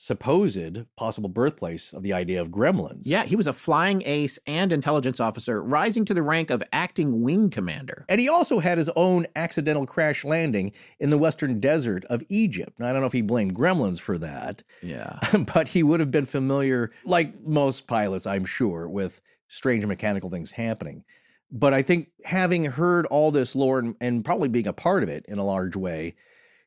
supposed 0.00 0.84
possible 0.96 1.28
birthplace 1.28 1.92
of 1.92 2.04
the 2.04 2.12
idea 2.12 2.40
of 2.40 2.50
gremlins. 2.50 3.02
yeah, 3.02 3.24
he 3.24 3.34
was 3.34 3.48
a 3.48 3.52
flying 3.52 4.00
ace 4.06 4.38
and 4.46 4.72
intelligence 4.72 5.18
officer, 5.18 5.60
rising 5.60 6.04
to 6.04 6.14
the 6.14 6.22
rank 6.22 6.50
of 6.50 6.62
acting 6.72 7.20
wing 7.22 7.50
commander. 7.50 8.06
And 8.08 8.20
he 8.20 8.28
also 8.28 8.60
had 8.60 8.78
his 8.78 8.88
own 8.94 9.26
accidental 9.34 9.86
crash 9.86 10.24
landing 10.24 10.72
in 11.00 11.10
the 11.10 11.18
western 11.18 11.58
desert 11.58 12.04
of 12.06 12.22
Egypt. 12.28 12.78
Now, 12.78 12.88
I 12.88 12.92
don't 12.92 13.00
know 13.00 13.08
if 13.08 13.12
he 13.12 13.22
blamed 13.22 13.56
gremlins 13.56 14.00
for 14.00 14.16
that, 14.18 14.62
Yeah, 14.82 15.18
but 15.52 15.68
he 15.68 15.82
would 15.82 15.98
have 15.98 16.12
been 16.12 16.26
familiar, 16.26 16.92
like 17.04 17.44
most 17.44 17.88
pilots, 17.88 18.24
I'm 18.24 18.44
sure, 18.44 18.88
with 18.88 19.20
strange 19.48 19.84
mechanical 19.84 20.30
things 20.30 20.52
happening. 20.52 21.02
But 21.50 21.74
I 21.74 21.82
think 21.82 22.10
having 22.24 22.64
heard 22.66 23.04
all 23.06 23.32
this 23.32 23.56
lore 23.56 23.80
and, 23.80 23.96
and 24.00 24.24
probably 24.24 24.48
being 24.48 24.68
a 24.68 24.72
part 24.72 25.02
of 25.02 25.08
it 25.08 25.24
in 25.26 25.38
a 25.38 25.44
large 25.44 25.74
way 25.74 26.14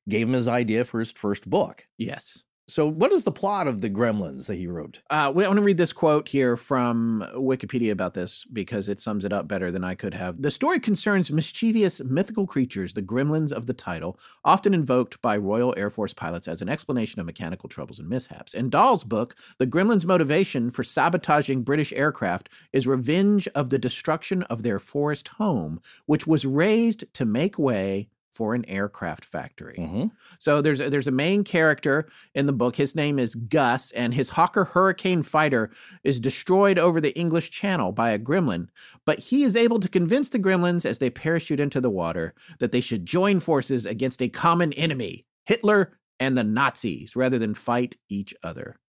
gave 0.09 0.27
him 0.27 0.33
his 0.33 0.47
idea 0.49 0.83
for 0.83 0.99
his 0.99 1.11
first 1.13 1.49
book. 1.49 1.87
yes. 1.97 2.43
So, 2.71 2.87
what 2.87 3.11
is 3.11 3.25
the 3.25 3.33
plot 3.33 3.67
of 3.67 3.81
the 3.81 3.89
Gremlins 3.89 4.45
that 4.45 4.55
he 4.55 4.65
wrote? 4.65 5.01
Uh, 5.09 5.13
I 5.13 5.29
want 5.29 5.55
to 5.57 5.61
read 5.61 5.75
this 5.75 5.91
quote 5.91 6.29
here 6.29 6.55
from 6.55 7.27
Wikipedia 7.35 7.91
about 7.91 8.13
this 8.13 8.45
because 8.45 8.87
it 8.87 9.01
sums 9.01 9.25
it 9.25 9.33
up 9.33 9.45
better 9.45 9.71
than 9.71 9.83
I 9.83 9.93
could 9.93 10.13
have. 10.13 10.41
The 10.41 10.51
story 10.51 10.79
concerns 10.79 11.29
mischievous 11.29 11.99
mythical 11.99 12.47
creatures, 12.47 12.93
the 12.93 13.01
gremlins 13.01 13.51
of 13.51 13.65
the 13.65 13.73
title, 13.73 14.17
often 14.45 14.73
invoked 14.73 15.21
by 15.21 15.35
Royal 15.35 15.73
Air 15.75 15.89
Force 15.89 16.13
pilots 16.13 16.47
as 16.47 16.61
an 16.61 16.69
explanation 16.69 17.19
of 17.19 17.25
mechanical 17.25 17.67
troubles 17.67 17.99
and 17.99 18.07
mishaps. 18.07 18.53
In 18.53 18.69
Dahl's 18.69 19.03
book, 19.03 19.35
the 19.57 19.67
gremlins' 19.67 20.05
motivation 20.05 20.71
for 20.71 20.85
sabotaging 20.85 21.63
British 21.63 21.91
aircraft 21.91 22.47
is 22.71 22.87
revenge 22.87 23.49
of 23.49 23.69
the 23.69 23.79
destruction 23.79 24.43
of 24.43 24.63
their 24.63 24.79
forest 24.79 25.27
home, 25.27 25.81
which 26.05 26.25
was 26.25 26.45
razed 26.45 27.03
to 27.15 27.25
make 27.25 27.59
way 27.59 28.07
for 28.41 28.55
an 28.55 28.65
aircraft 28.67 29.23
factory. 29.23 29.75
Mm-hmm. 29.77 30.05
So 30.39 30.63
there's 30.63 30.79
a, 30.79 30.89
there's 30.89 31.05
a 31.05 31.11
main 31.11 31.43
character 31.43 32.09
in 32.33 32.47
the 32.47 32.51
book. 32.51 32.75
His 32.75 32.95
name 32.95 33.19
is 33.19 33.35
Gus, 33.35 33.91
and 33.91 34.15
his 34.15 34.29
Hawker 34.29 34.63
Hurricane 34.63 35.21
fighter 35.21 35.69
is 36.03 36.19
destroyed 36.19 36.79
over 36.79 36.99
the 36.99 37.15
English 37.15 37.51
Channel 37.51 37.91
by 37.91 38.09
a 38.09 38.17
gremlin. 38.17 38.69
But 39.05 39.19
he 39.19 39.43
is 39.43 39.55
able 39.55 39.79
to 39.79 39.87
convince 39.87 40.29
the 40.29 40.39
gremlins 40.39 40.85
as 40.85 40.97
they 40.97 41.11
parachute 41.11 41.59
into 41.59 41.79
the 41.79 41.91
water 41.91 42.33
that 42.57 42.71
they 42.71 42.81
should 42.81 43.05
join 43.05 43.41
forces 43.41 43.85
against 43.85 44.23
a 44.23 44.29
common 44.29 44.73
enemy, 44.73 45.27
Hitler 45.45 45.99
and 46.19 46.35
the 46.35 46.43
Nazis, 46.43 47.15
rather 47.15 47.37
than 47.37 47.53
fight 47.53 47.95
each 48.09 48.33
other. 48.41 48.79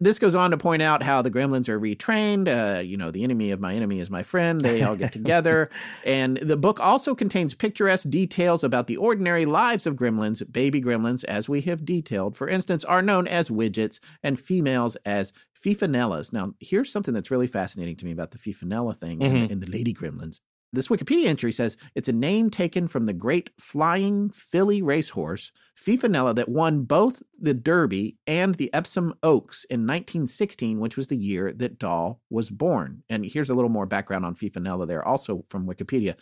This 0.00 0.18
goes 0.18 0.34
on 0.34 0.50
to 0.50 0.56
point 0.56 0.82
out 0.82 1.02
how 1.02 1.22
the 1.22 1.30
gremlins 1.30 1.68
are 1.68 1.80
retrained. 1.80 2.48
Uh, 2.48 2.80
you 2.80 2.96
know, 2.96 3.10
the 3.10 3.24
enemy 3.24 3.50
of 3.50 3.60
my 3.60 3.74
enemy 3.74 4.00
is 4.00 4.10
my 4.10 4.22
friend. 4.22 4.60
They 4.60 4.82
all 4.82 4.96
get 4.96 5.12
together. 5.20 5.70
And 6.04 6.36
the 6.38 6.56
book 6.56 6.78
also 6.80 7.14
contains 7.14 7.54
picturesque 7.54 8.08
details 8.08 8.62
about 8.62 8.86
the 8.86 8.96
ordinary 8.96 9.46
lives 9.46 9.86
of 9.86 9.96
gremlins. 9.96 10.42
Baby 10.52 10.80
gremlins, 10.80 11.24
as 11.24 11.48
we 11.48 11.60
have 11.62 11.84
detailed, 11.84 12.36
for 12.36 12.48
instance, 12.48 12.84
are 12.84 13.02
known 13.02 13.26
as 13.26 13.48
widgets 13.48 13.98
and 14.22 14.38
females 14.38 14.96
as 15.04 15.32
fifinellas. 15.58 16.32
Now, 16.32 16.52
here's 16.60 16.92
something 16.92 17.14
that's 17.14 17.30
really 17.30 17.46
fascinating 17.46 17.96
to 17.96 18.04
me 18.06 18.12
about 18.12 18.30
the 18.30 18.38
fifinella 18.38 18.96
thing 18.98 19.22
in, 19.22 19.32
Mhm. 19.32 19.46
the, 19.46 19.52
in 19.52 19.60
the 19.60 19.66
lady 19.70 19.94
gremlins. 19.94 20.40
This 20.72 20.88
Wikipedia 20.88 21.26
entry 21.26 21.52
says 21.52 21.76
it's 21.94 22.08
a 22.08 22.12
name 22.12 22.50
taken 22.50 22.88
from 22.88 23.04
the 23.04 23.12
great 23.12 23.50
flying 23.58 24.30
filly 24.30 24.82
racehorse, 24.82 25.52
Fifinella, 25.76 26.34
that 26.34 26.48
won 26.48 26.82
both 26.82 27.22
the 27.38 27.54
Derby 27.54 28.16
and 28.26 28.56
the 28.56 28.72
Epsom 28.74 29.14
Oaks 29.22 29.64
in 29.70 29.80
1916, 29.80 30.80
which 30.80 30.96
was 30.96 31.06
the 31.06 31.16
year 31.16 31.52
that 31.52 31.78
Dahl 31.78 32.20
was 32.30 32.50
born. 32.50 33.02
And 33.08 33.24
here's 33.24 33.50
a 33.50 33.54
little 33.54 33.70
more 33.70 33.86
background 33.86 34.24
on 34.24 34.34
Fifinella 34.34 34.86
there, 34.86 35.06
also 35.06 35.44
from 35.48 35.66
Wikipedia. 35.66 36.16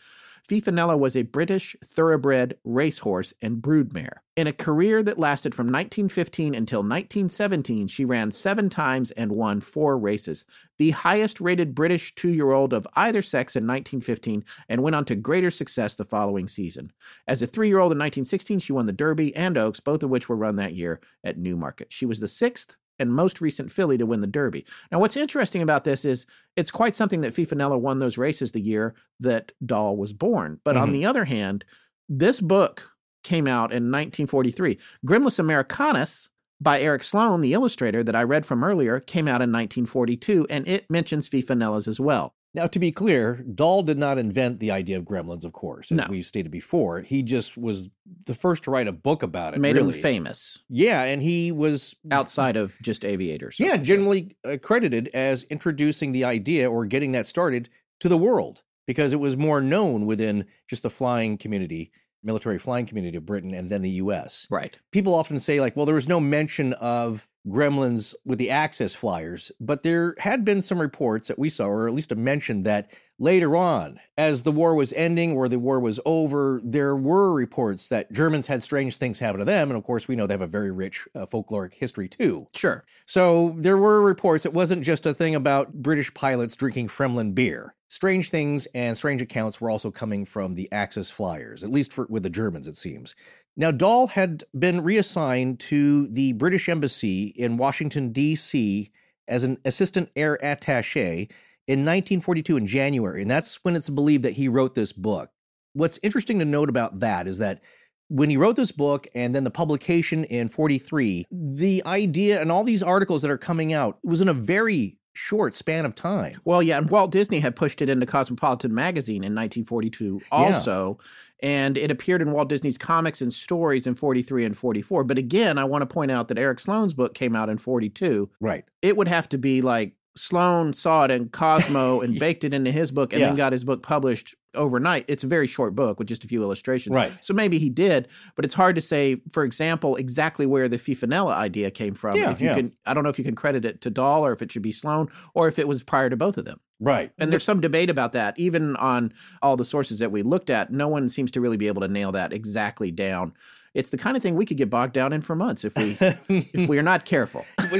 Fifinella 0.49 0.99
was 0.99 1.17
a 1.17 1.23
British 1.23 1.75
thoroughbred 1.83 2.59
racehorse 2.65 3.33
and 3.41 3.63
broodmare. 3.63 4.19
In 4.37 4.47
a 4.47 4.53
career 4.53 5.03
that 5.03 5.19
lasted 5.19 5.55
from 5.55 5.69
1915 5.69 6.55
until 6.55 6.81
1917, 6.81 7.87
she 7.87 8.05
ran 8.05 8.31
seven 8.31 8.69
times 8.69 9.11
and 9.13 9.33
won 9.33 9.61
four 9.61 9.97
races, 9.97 10.45
the 10.77 10.91
highest 10.91 11.41
rated 11.41 11.75
British 11.75 12.15
two 12.15 12.29
year 12.29 12.51
old 12.51 12.75
of 12.75 12.87
either 12.95 13.23
sex 13.23 13.57
in 13.57 13.63
1915, 13.67 14.45
and 14.69 14.83
went 14.83 14.97
on 14.97 15.07
to 15.07 15.15
greater 15.15 15.51
success 15.51 15.95
the 15.95 16.05
following 16.05 16.49
season. 16.49 16.93
As 17.27 17.41
a 17.41 17.47
three 17.47 17.69
year 17.69 17.79
old 17.79 17.93
in 17.93 17.99
1916, 17.99 18.59
she 18.59 18.73
won 18.73 18.87
the 18.87 18.93
Derby 18.93 19.35
and 19.35 19.57
Oaks, 19.57 19.81
both 19.81 20.03
of 20.03 20.11
which 20.11 20.29
were 20.29 20.37
run 20.37 20.57
that 20.57 20.75
year 20.75 21.01
at 21.23 21.39
Newmarket. 21.39 21.91
She 21.91 22.05
was 22.05 22.21
the 22.21 22.29
sixth 22.29 22.77
and 22.99 23.13
most 23.13 23.41
recent 23.41 23.71
filly 23.73 23.99
to 23.99 24.07
win 24.07 24.21
the 24.21 24.27
Derby. 24.27 24.65
Now, 24.93 25.01
what's 25.01 25.17
interesting 25.17 25.63
about 25.63 25.85
this 25.85 26.05
is 26.05 26.27
it's 26.57 26.71
quite 26.71 26.95
something 26.95 27.21
that 27.23 27.35
Fifinella 27.35 27.79
won 27.81 27.99
those 27.99 28.19
races 28.19 28.53
the 28.53 28.61
year 28.61 28.95
that 29.21 29.53
Dahl 29.65 29.97
was 29.97 30.13
born. 30.13 30.61
But 30.65 30.77
on 30.77 30.91
Mhm. 30.91 30.93
the 30.93 31.07
other 31.07 31.25
hand, 31.25 31.65
this 32.09 32.41
book 32.41 32.91
came 33.23 33.49
out 33.49 33.73
in 33.73 33.91
1943. 33.91 34.79
Gremlinus 35.07 35.39
Americanus 35.39 36.29
by 36.61 36.81
Eric 36.81 37.03
Sloane, 37.03 37.41
the 37.41 37.53
illustrator 37.53 38.03
that 38.05 38.15
I 38.15 38.23
read 38.23 38.47
from 38.47 38.63
earlier, 38.63 39.01
came 39.01 39.27
out 39.29 39.43
in 39.43 39.51
1942, 39.51 40.47
and 40.49 40.67
it 40.69 40.89
mentions 40.89 41.29
Fifinellas 41.29 41.89
as 41.89 41.99
well. 41.99 42.35
Now, 42.55 42.67
to 42.69 42.79
be 42.79 42.93
clear, 42.93 43.45
Dahl 43.55 43.83
did 43.83 43.99
not 43.99 44.17
invent 44.17 44.61
the 44.61 44.71
idea 44.71 44.97
of 44.97 45.05
gremlins, 45.05 45.45
of 45.45 45.53
course, 45.53 45.91
as 45.91 45.97
No. 45.99 46.07
we 46.09 46.23
stated 46.23 46.53
before. 46.53 47.01
He 47.01 47.23
just 47.23 47.57
was 47.59 47.89
the 48.27 48.35
first 48.35 48.63
to 48.65 48.71
write 48.71 48.87
a 48.87 48.93
book 48.93 49.23
about 49.25 49.55
it. 49.55 49.61
Made 49.61 49.75
really. 49.77 49.95
him 49.95 50.01
famous 50.03 50.59
Yeah, 50.69 51.03
and 51.03 51.21
he 51.21 51.51
was 51.51 51.95
outside 52.13 52.57
of 52.57 52.77
just 52.81 53.05
aviators. 53.05 53.59
yeah, 53.59 53.77
generally 53.77 54.37
credited 54.63 55.11
as 55.13 55.43
introducing 55.45 56.13
the 56.13 56.23
idea 56.25 56.71
or 56.71 56.87
getting 56.87 57.11
that 57.13 57.27
started 57.27 57.69
to 58.01 58.09
the 58.09 58.17
world 58.19 58.63
because 58.87 59.13
it 59.13 59.21
was 59.21 59.37
more 59.37 59.61
known 59.61 60.07
within 60.07 60.45
just 60.69 60.83
the 60.85 60.91
flying 60.91 61.37
community, 61.39 61.91
military 62.23 62.59
flying 62.59 62.87
community 62.87 63.17
of 63.17 63.27
Britain 63.27 63.53
and 63.53 63.69
then 63.69 63.83
the 63.83 63.91
US. 63.91 64.47
Right. 64.51 64.79
People 64.93 65.13
often 65.15 65.41
say, 65.41 65.61
like, 65.61 65.75
well, 65.77 65.87
there 65.87 65.95
was 65.95 66.09
no 66.09 66.21
mention 66.21 66.73
of 66.75 67.27
gremlins 67.47 68.15
with 68.25 68.39
the 68.39 68.51
Axis 68.51 68.95
flyers, 68.95 69.53
but 69.61 69.83
there 69.83 70.15
had 70.19 70.45
been 70.45 70.63
some 70.63 70.81
reports 70.81 71.29
that 71.29 71.39
we 71.39 71.49
saw, 71.49 71.67
or 71.67 71.87
at 71.87 71.95
least 71.95 72.13
a 72.13 72.17
mention 72.17 72.63
that 72.63 72.91
later 73.19 73.55
on, 73.55 74.01
as 74.19 74.43
the 74.43 74.53
war 74.53 74.75
was 74.75 74.93
ending 74.95 75.33
or 75.33 75.49
the 75.49 75.59
war 75.59 75.79
was 75.79 76.01
over, 76.05 76.61
there 76.65 76.97
were 76.97 77.33
reports 77.33 77.89
that 77.89 78.11
Germans 78.13 78.47
had 78.47 78.63
strange 78.63 78.97
things 78.97 79.19
happen 79.19 79.39
to 79.39 79.45
them. 79.45 79.71
And 79.71 79.77
of 79.77 79.85
course, 79.85 80.09
we 80.09 80.17
know 80.17 80.27
they 80.27 80.35
have 80.35 80.41
a 80.41 80.47
very 80.47 80.71
rich 80.71 81.07
uh, 81.15 81.27
folkloric 81.27 81.75
history 81.75 82.09
too. 82.09 82.47
Sure. 82.55 82.85
So 83.07 83.55
there 83.59 83.79
were 83.79 84.01
reports. 84.03 84.47
It 84.47 84.55
wasn't 84.55 84.83
just 84.83 85.07
a 85.07 85.15
thing 85.15 85.35
about 85.35 85.73
British 85.75 86.13
pilots 86.15 86.57
drinking 86.57 86.89
Fremlin 86.89 87.35
beer. 87.35 87.75
Strange 87.89 88.31
things 88.31 88.67
and 88.75 88.97
strange 88.97 89.23
accounts 89.23 89.61
were 89.61 89.71
also 89.71 89.89
coming 89.89 90.25
from 90.25 90.57
the 90.57 90.71
Axis 90.73 91.11
flyers, 91.11 91.63
at 91.63 91.71
least 91.71 91.93
for, 91.93 92.07
with 92.09 92.25
the 92.25 92.31
Germans, 92.31 92.67
it 92.67 92.75
seems. 92.75 93.15
Now, 93.57 93.71
Dahl 93.71 94.09
had 94.09 94.45
been 94.59 94.83
reassigned 94.83 95.61
to 95.61 96.09
the 96.09 96.33
British 96.33 96.69
Embassy 96.69 97.27
in 97.37 97.57
Washington, 97.57 98.11
D.C. 98.11 98.91
as 99.29 99.45
an 99.45 99.59
assistant 99.65 100.11
air 100.17 100.45
attache 100.45 101.29
in 101.67 101.81
1942 101.81 102.57
in 102.57 102.67
January. 102.67 103.23
And 103.23 103.31
that's 103.31 103.63
when 103.63 103.77
it's 103.77 103.89
believed 103.89 104.25
that 104.25 104.33
he 104.33 104.49
wrote 104.49 104.75
this 104.75 104.93
book. 104.93 105.31
What's 105.73 106.01
interesting 106.03 106.41
to 106.41 106.45
note 106.45 106.69
about 106.69 107.01
that 107.01 107.29
is 107.29 107.39
that 107.39 107.61
when 108.09 108.29
he 108.29 108.37
wrote 108.37 108.57
this 108.57 108.73
book 108.73 109.07
and 109.15 109.35
then 109.35 109.45
the 109.45 109.51
publication 109.51 110.25
in 110.25 110.49
43, 110.49 111.27
the 111.31 111.83
idea 111.87 112.41
and 112.41 112.53
all 112.53 112.65
these 112.65 112.83
articles 112.83 113.23
that 113.23 113.31
are 113.31 113.39
coming 113.39 113.73
out 113.73 113.99
was 114.05 114.21
in 114.21 114.29
a 114.29 114.35
very 114.35 114.99
short 115.15 115.55
span 115.55 115.87
of 115.87 115.95
time. 115.95 116.41
Well, 116.45 116.63
yeah, 116.63 116.77
and 116.77 116.91
Walt 116.91 117.11
Disney 117.11 117.41
had 117.41 117.57
pushed 117.57 117.81
it 117.81 117.89
into 117.89 118.05
Cosmopolitan 118.05 118.75
magazine 118.75 119.25
in 119.25 119.35
1942 119.35 120.21
also, 120.31 120.99
and 121.41 121.79
it 121.79 121.91
appeared 121.91 122.21
in 122.21 122.33
Walt 122.33 122.49
Disney's 122.49 122.77
comics 122.77 123.21
and 123.21 123.33
stories 123.33 123.87
in 123.87 123.95
43 123.95 124.45
and 124.45 124.59
44. 124.59 125.05
But 125.05 125.17
again, 125.17 125.57
I 125.57 125.65
want 125.65 125.83
to 125.83 125.87
point 125.87 126.11
out 126.11 126.29
that 126.29 126.39
Eric 126.39 126.59
Sloane's 126.59 126.93
book 126.95 127.15
came 127.15 127.35
out 127.35 127.49
in 127.49 127.59
42. 127.59 128.29
Right. 128.41 128.65
It 128.83 128.97
would 128.97 129.09
have 129.09 129.29
to 129.31 129.39
be 129.39 129.63
like 129.63 129.95
Sloane 130.17 130.73
saw 130.73 131.05
it 131.05 131.11
in 131.11 131.29
Cosmo 131.29 132.01
and 132.03 132.19
baked 132.19 132.45
it 132.45 132.55
into 132.55 132.71
his 132.71 132.91
book 132.91 133.13
and 133.13 133.21
Yeah. 133.21 133.29
then 133.29 133.37
got 133.37 133.53
his 133.53 133.65
book 133.65 133.83
published 133.83 134.35
overnight. 134.55 135.05
It's 135.09 135.25
a 135.25 135.27
very 135.27 135.47
short 135.47 135.75
book 135.75 135.99
with 135.99 136.07
just 136.09 136.25
a 136.25 136.29
few 136.29 136.43
illustrations. 136.43 136.95
Right. 136.95 137.13
So 137.21 137.35
maybe 137.35 137.59
he 137.59 137.69
did, 137.69 138.07
but 138.37 138.45
it's 138.45 138.55
hard 138.55 138.77
to 138.77 138.81
say, 138.81 139.21
for 139.33 139.45
example, 139.45 139.97
exactly 139.97 140.47
where 140.47 140.69
the 140.69 140.79
Fifinella 140.79 141.35
idea 141.35 141.71
came 141.71 141.95
from. 141.95 142.17
Yeah, 142.17 142.31
if 142.31 142.41
you 142.41 142.49
yeah. 142.49 142.55
can 142.55 142.73
I 142.87 142.95
don't 142.95 143.03
know 143.03 143.11
if 143.11 143.19
you 143.19 143.25
can 143.25 143.35
credit 143.35 143.65
it 143.65 143.81
to 143.83 143.91
Dahl 143.91 144.25
or 144.25 144.33
if 144.33 144.43
it 144.43 144.53
should 144.53 144.63
be 144.63 144.73
Sloane 144.73 145.09
or 145.35 145.49
if 145.49 145.59
it 145.59 145.67
was 145.67 145.83
prior 145.83 146.09
to 146.09 146.17
both 146.17 146.39
of 146.39 146.45
them. 146.45 146.61
Right. 146.81 147.13
And 147.19 147.33
there's 147.33 147.45
some 147.45 147.61
debate 147.61 147.91
about 147.91 148.13
that. 148.13 148.39
Even 148.39 148.77
on 148.77 149.13
all 149.43 149.57
the 149.57 149.65
sources 149.65 149.99
that 150.01 150.13
we 150.13 150.23
looked 150.23 150.51
at, 150.51 150.73
no 150.73 150.89
one 150.89 151.09
seems 151.09 151.31
to 151.33 151.41
really 151.41 151.57
be 151.57 151.67
able 151.69 151.81
to 151.83 151.89
nail 151.89 152.13
that 152.13 152.33
exactly 152.33 152.91
down. 152.91 153.33
It's 153.75 153.91
the 153.91 153.99
kind 153.99 154.17
of 154.17 154.23
thing 154.23 154.37
we 154.37 154.47
could 154.47 154.57
get 154.57 154.71
bogged 154.71 154.93
down 154.93 155.13
in 155.13 155.21
for 155.21 155.35
months 155.35 155.65
if 155.65 155.77
we 155.77 155.97
if 156.01 156.69
we 156.69 156.79
are 156.79 156.83
not 156.83 157.05
careful. 157.05 157.45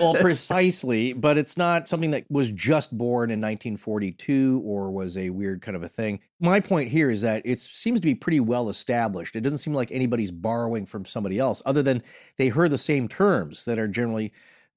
well, 0.00 0.14
precisely, 0.14 1.12
but 1.12 1.36
it's 1.36 1.58
not 1.58 1.86
something 1.86 2.10
that 2.12 2.24
was 2.30 2.50
just 2.50 2.96
born 2.96 3.30
in 3.30 3.38
1942 3.38 4.62
or 4.64 4.90
was 4.90 5.16
a 5.16 5.28
weird 5.30 5.60
kind 5.60 5.76
of 5.76 5.82
a 5.82 5.88
thing. 5.88 6.20
My 6.40 6.58
point 6.58 6.88
here 6.88 7.10
is 7.10 7.20
that 7.20 7.42
it 7.44 7.60
seems 7.60 8.00
to 8.00 8.06
be 8.06 8.14
pretty 8.14 8.40
well 8.40 8.70
established. 8.70 9.36
It 9.36 9.42
doesn't 9.42 9.58
seem 9.58 9.74
like 9.74 9.92
anybody's 9.92 10.30
borrowing 10.30 10.86
from 10.86 11.04
somebody 11.04 11.38
else, 11.38 11.60
other 11.66 11.82
than 11.82 12.02
they 12.38 12.48
heard 12.48 12.70
the 12.70 12.78
same 12.78 13.06
terms 13.06 13.66
that 13.66 13.78
are 13.78 13.88
generally 13.88 14.32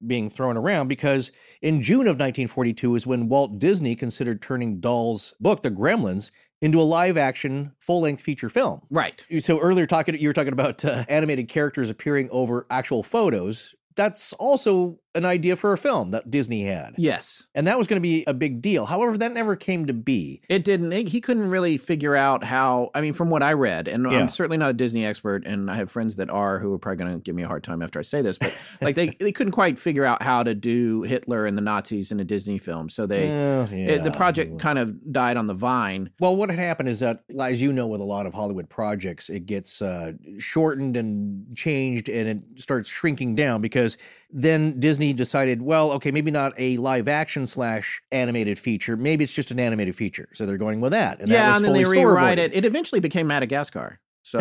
being 0.06 0.28
thrown 0.28 0.56
around. 0.56 0.88
Because 0.88 1.32
in 1.62 1.82
June 1.82 2.02
of 2.02 2.18
1942 2.18 2.96
is 2.96 3.06
when 3.06 3.28
Walt 3.28 3.58
Disney 3.58 3.96
considered 3.96 4.42
turning 4.42 4.78
Dahl's 4.78 5.34
book, 5.40 5.62
The 5.62 5.70
Gremlins, 5.70 6.30
into 6.60 6.80
a 6.80 6.84
live 6.84 7.16
action 7.16 7.72
full 7.78 8.00
length 8.00 8.22
feature 8.22 8.48
film. 8.48 8.82
Right. 8.90 9.24
So 9.40 9.58
earlier 9.60 9.86
talking, 9.86 10.18
you 10.18 10.28
were 10.28 10.34
talking 10.34 10.52
about 10.52 10.84
uh, 10.84 11.04
animated 11.08 11.48
characters 11.48 11.90
appearing 11.90 12.28
over 12.30 12.66
actual 12.70 13.02
photos. 13.02 13.74
That's 13.94 14.32
also 14.34 14.98
an 15.16 15.24
idea 15.24 15.56
for 15.56 15.72
a 15.72 15.78
film 15.78 16.10
that 16.12 16.30
Disney 16.30 16.64
had, 16.64 16.94
Yes. 16.96 17.46
and 17.54 17.66
that 17.66 17.78
was 17.78 17.86
going 17.86 17.96
to 18.00 18.02
be 18.02 18.22
a 18.26 18.34
big 18.34 18.62
deal. 18.62 18.86
However, 18.86 19.16
that 19.18 19.32
never 19.32 19.56
came 19.56 19.86
to 19.86 19.92
be. 19.92 20.40
It 20.48 20.64
didn't. 20.64 20.92
He 20.92 21.20
couldn't 21.20 21.50
really 21.50 21.76
figure 21.78 22.14
out 22.14 22.44
how. 22.44 22.90
I 22.94 23.00
mean, 23.00 23.12
from 23.14 23.30
what 23.30 23.42
I 23.42 23.52
read, 23.54 23.88
and 23.88 24.04
Yeah. 24.10 24.18
I'm 24.18 24.28
certainly 24.28 24.56
not 24.58 24.70
a 24.70 24.74
Disney 24.74 25.04
expert, 25.04 25.46
and 25.46 25.70
I 25.70 25.74
have 25.76 25.90
friends 25.90 26.16
that 26.16 26.30
are 26.30 26.58
who 26.58 26.72
are 26.74 26.78
probably 26.78 27.04
going 27.04 27.14
to 27.14 27.18
give 27.20 27.34
me 27.34 27.42
a 27.42 27.48
hard 27.48 27.64
time 27.64 27.82
after 27.82 27.98
I 27.98 28.02
say 28.02 28.22
this, 28.22 28.38
but 28.38 28.52
like 28.80 28.94
they 28.94 29.08
they 29.18 29.32
couldn't 29.32 29.52
quite 29.52 29.78
figure 29.78 30.04
out 30.04 30.22
how 30.22 30.42
to 30.42 30.54
do 30.54 31.02
Hitler 31.02 31.46
and 31.46 31.56
the 31.56 31.62
Nazis 31.62 32.12
in 32.12 32.20
a 32.20 32.24
Disney 32.24 32.58
film, 32.58 32.88
so 32.88 33.06
they 33.06 33.28
Eh, 33.28 33.66
it- 33.96 34.04
the 34.04 34.10
project 34.10 34.58
kind 34.60 34.78
of 34.78 35.12
died 35.12 35.36
on 35.36 35.46
the 35.46 35.54
vine. 35.54 36.10
Well, 36.20 36.36
what 36.36 36.50
had 36.50 36.58
happened 36.58 36.88
is 36.88 37.00
that, 37.00 37.24
as 37.40 37.60
you 37.62 37.72
know, 37.72 37.86
with 37.86 38.00
a 38.00 38.04
lot 38.04 38.26
of 38.26 38.34
Hollywood 38.34 38.68
projects, 38.68 39.28
it 39.30 39.46
gets 39.46 39.80
uh, 39.80 40.12
shortened 40.38 40.96
and 40.96 41.56
changed, 41.56 42.08
and 42.08 42.28
it 42.28 42.60
starts 42.60 42.88
shrinking 42.88 43.34
down 43.34 43.60
because 43.60 43.96
then 44.38 44.78
Disney 44.78 45.14
decided, 45.14 45.62
well, 45.62 45.92
okay, 45.92 46.10
maybe 46.10 46.30
not 46.30 46.52
a 46.58 46.76
live 46.76 47.08
action 47.08 47.46
slash 47.46 48.02
animated 48.12 48.58
feature, 48.58 48.94
maybe 48.94 49.24
it's 49.24 49.32
just 49.32 49.50
an 49.50 49.58
animated 49.58 49.96
feature. 49.96 50.28
So 50.34 50.44
they're 50.44 50.58
going 50.58 50.82
with 50.82 50.92
that, 50.92 51.20
and 51.20 51.30
that 51.30 51.34
yeah, 51.34 51.48
was 51.48 51.56
and 51.56 51.64
then 51.64 51.72
they 51.72 51.84
rewrite 51.86 52.38
it. 52.38 52.54
It 52.54 52.66
eventually 52.66 53.00
became 53.00 53.26
Madagascar. 53.26 53.98
So 54.28 54.40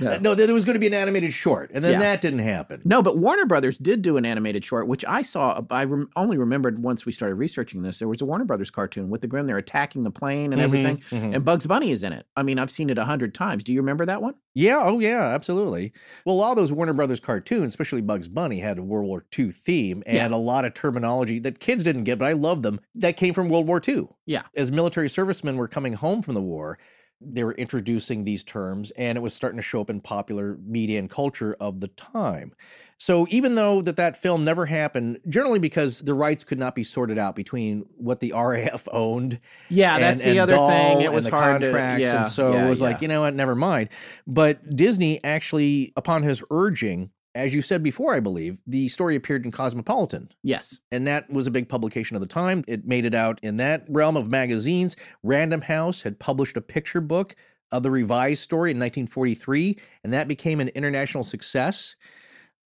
yeah. 0.00 0.18
No, 0.20 0.34
there 0.34 0.52
was 0.52 0.64
going 0.64 0.74
to 0.74 0.80
be 0.80 0.88
an 0.88 0.94
animated 0.94 1.32
short, 1.32 1.70
and 1.72 1.84
then 1.84 1.92
Yeah. 1.92 1.98
that 2.00 2.20
didn't 2.20 2.40
happen. 2.40 2.82
No, 2.84 3.00
but 3.00 3.16
Warner 3.18 3.46
Brothers 3.46 3.78
did 3.78 4.02
do 4.02 4.16
an 4.16 4.24
animated 4.26 4.64
short, 4.64 4.88
which 4.88 5.04
I 5.06 5.22
saw. 5.22 5.62
I 5.70 5.84
rem- 5.84 6.10
only 6.16 6.36
remembered 6.36 6.82
once 6.82 7.06
we 7.06 7.12
started 7.12 7.36
researching 7.36 7.82
this. 7.82 7.98
There 8.00 8.08
was 8.08 8.20
a 8.20 8.24
Warner 8.24 8.44
Brothers 8.44 8.70
cartoon 8.70 9.08
with 9.08 9.20
the 9.20 9.28
Grim. 9.28 9.46
They're 9.46 9.56
attacking 9.58 10.02
the 10.02 10.10
plane 10.10 10.52
and 10.52 10.60
Mhm, 10.60 10.64
everything, 10.64 10.96
mhm. 11.10 11.34
and 11.36 11.44
Bugs 11.44 11.66
Bunny 11.66 11.90
is 11.92 12.02
in 12.02 12.12
it. 12.12 12.26
I 12.36 12.42
mean, 12.42 12.58
I've 12.58 12.70
seen 12.72 12.90
it 12.90 12.98
a 12.98 13.04
hundred 13.04 13.34
times. 13.34 13.62
Do 13.62 13.72
you 13.72 13.80
remember 13.80 14.04
that 14.06 14.20
one? 14.20 14.34
Yeah, 14.54 14.82
oh 14.82 14.98
yeah, 14.98 15.26
absolutely. 15.28 15.92
Well, 16.24 16.40
all 16.40 16.56
those 16.56 16.72
Warner 16.72 16.94
Brothers 16.94 17.20
cartoons, 17.20 17.66
especially 17.68 18.00
Bugs 18.00 18.26
Bunny, 18.26 18.58
had 18.58 18.78
a 18.78 18.82
World 18.82 19.06
War 19.06 19.24
II 19.38 19.52
theme 19.52 20.02
and 20.06 20.16
Yeah. 20.32 20.36
a 20.36 20.40
lot 20.40 20.64
of 20.64 20.74
terminology 20.74 21.38
that 21.40 21.60
kids 21.60 21.84
didn't 21.84 22.02
get, 22.04 22.18
but 22.18 22.26
I 22.26 22.32
loved 22.32 22.64
them. 22.64 22.80
That 22.96 23.16
came 23.16 23.32
from 23.34 23.48
World 23.48 23.68
War 23.68 23.80
II. 23.86 24.08
Yeah. 24.26 24.42
As 24.56 24.72
military 24.72 25.08
servicemen 25.08 25.56
were 25.56 25.68
coming 25.68 25.92
home 25.92 26.22
from 26.22 26.34
the 26.34 26.42
war, 26.42 26.78
they 27.20 27.42
were 27.42 27.54
introducing 27.54 28.24
these 28.24 28.44
terms 28.44 28.92
and 28.92 29.18
it 29.18 29.20
was 29.20 29.34
starting 29.34 29.56
to 29.56 29.62
show 29.62 29.80
up 29.80 29.90
in 29.90 30.00
popular 30.00 30.56
media 30.64 30.98
and 30.98 31.10
culture 31.10 31.56
of 31.60 31.80
the 31.80 31.88
time. 31.88 32.52
So 32.96 33.26
even 33.30 33.54
though 33.54 33.80
that 33.82 33.96
that 33.96 34.16
film 34.16 34.44
never 34.44 34.66
happened, 34.66 35.20
generally 35.28 35.58
because 35.58 36.00
the 36.00 36.14
rights 36.14 36.44
could 36.44 36.58
not 36.58 36.74
be 36.74 36.84
sorted 36.84 37.18
out 37.18 37.36
between 37.36 37.86
what 37.96 38.20
the 38.20 38.32
RAF 38.32 38.88
owned 38.92 39.40
Yeah, 39.68 39.98
that's 39.98 40.22
the 40.22 40.30
and 40.30 40.38
other 40.38 40.54
Dahl 40.54 40.68
thing. 40.68 41.00
It 41.02 41.12
was 41.12 41.24
the 41.24 41.30
hard 41.30 41.62
contracts, 41.62 42.00
to. 42.00 42.02
Yeah, 42.02 42.22
and 42.24 42.32
so 42.32 42.52
yeah, 42.52 42.66
it 42.66 42.68
was 42.68 42.80
yeah. 42.80 42.86
like, 42.86 43.02
you 43.02 43.08
know 43.08 43.22
what, 43.22 43.34
never 43.34 43.54
mind. 43.54 43.90
But 44.26 44.68
Disney 44.74 45.22
actually, 45.22 45.92
upon 45.96 46.22
his 46.22 46.42
urging, 46.50 47.10
as 47.38 47.54
you 47.54 47.62
said 47.62 47.82
before, 47.82 48.14
I 48.14 48.20
believe, 48.20 48.58
the 48.66 48.88
story 48.88 49.14
appeared 49.14 49.44
in 49.44 49.52
Cosmopolitan. 49.52 50.30
yes, 50.42 50.80
And 50.90 51.06
that 51.06 51.30
was 51.30 51.46
a 51.46 51.52
big 51.52 51.68
publication 51.68 52.16
of 52.16 52.20
the 52.20 52.26
time. 52.26 52.64
It 52.66 52.84
made 52.84 53.04
it 53.04 53.14
out 53.14 53.38
in 53.42 53.58
that 53.58 53.84
realm 53.88 54.16
of 54.16 54.28
magazines. 54.28 54.96
Random 55.22 55.60
House 55.60 56.02
had 56.02 56.18
published 56.18 56.56
a 56.56 56.60
picture 56.60 57.00
book 57.00 57.36
of 57.70 57.82
the 57.82 57.90
revised 57.90 58.42
story 58.42 58.72
in 58.72 58.78
1943, 58.78 59.78
and 60.02 60.12
that 60.12 60.26
became 60.26 60.60
an 60.60 60.68
international 60.68 61.22
success. 61.22 61.94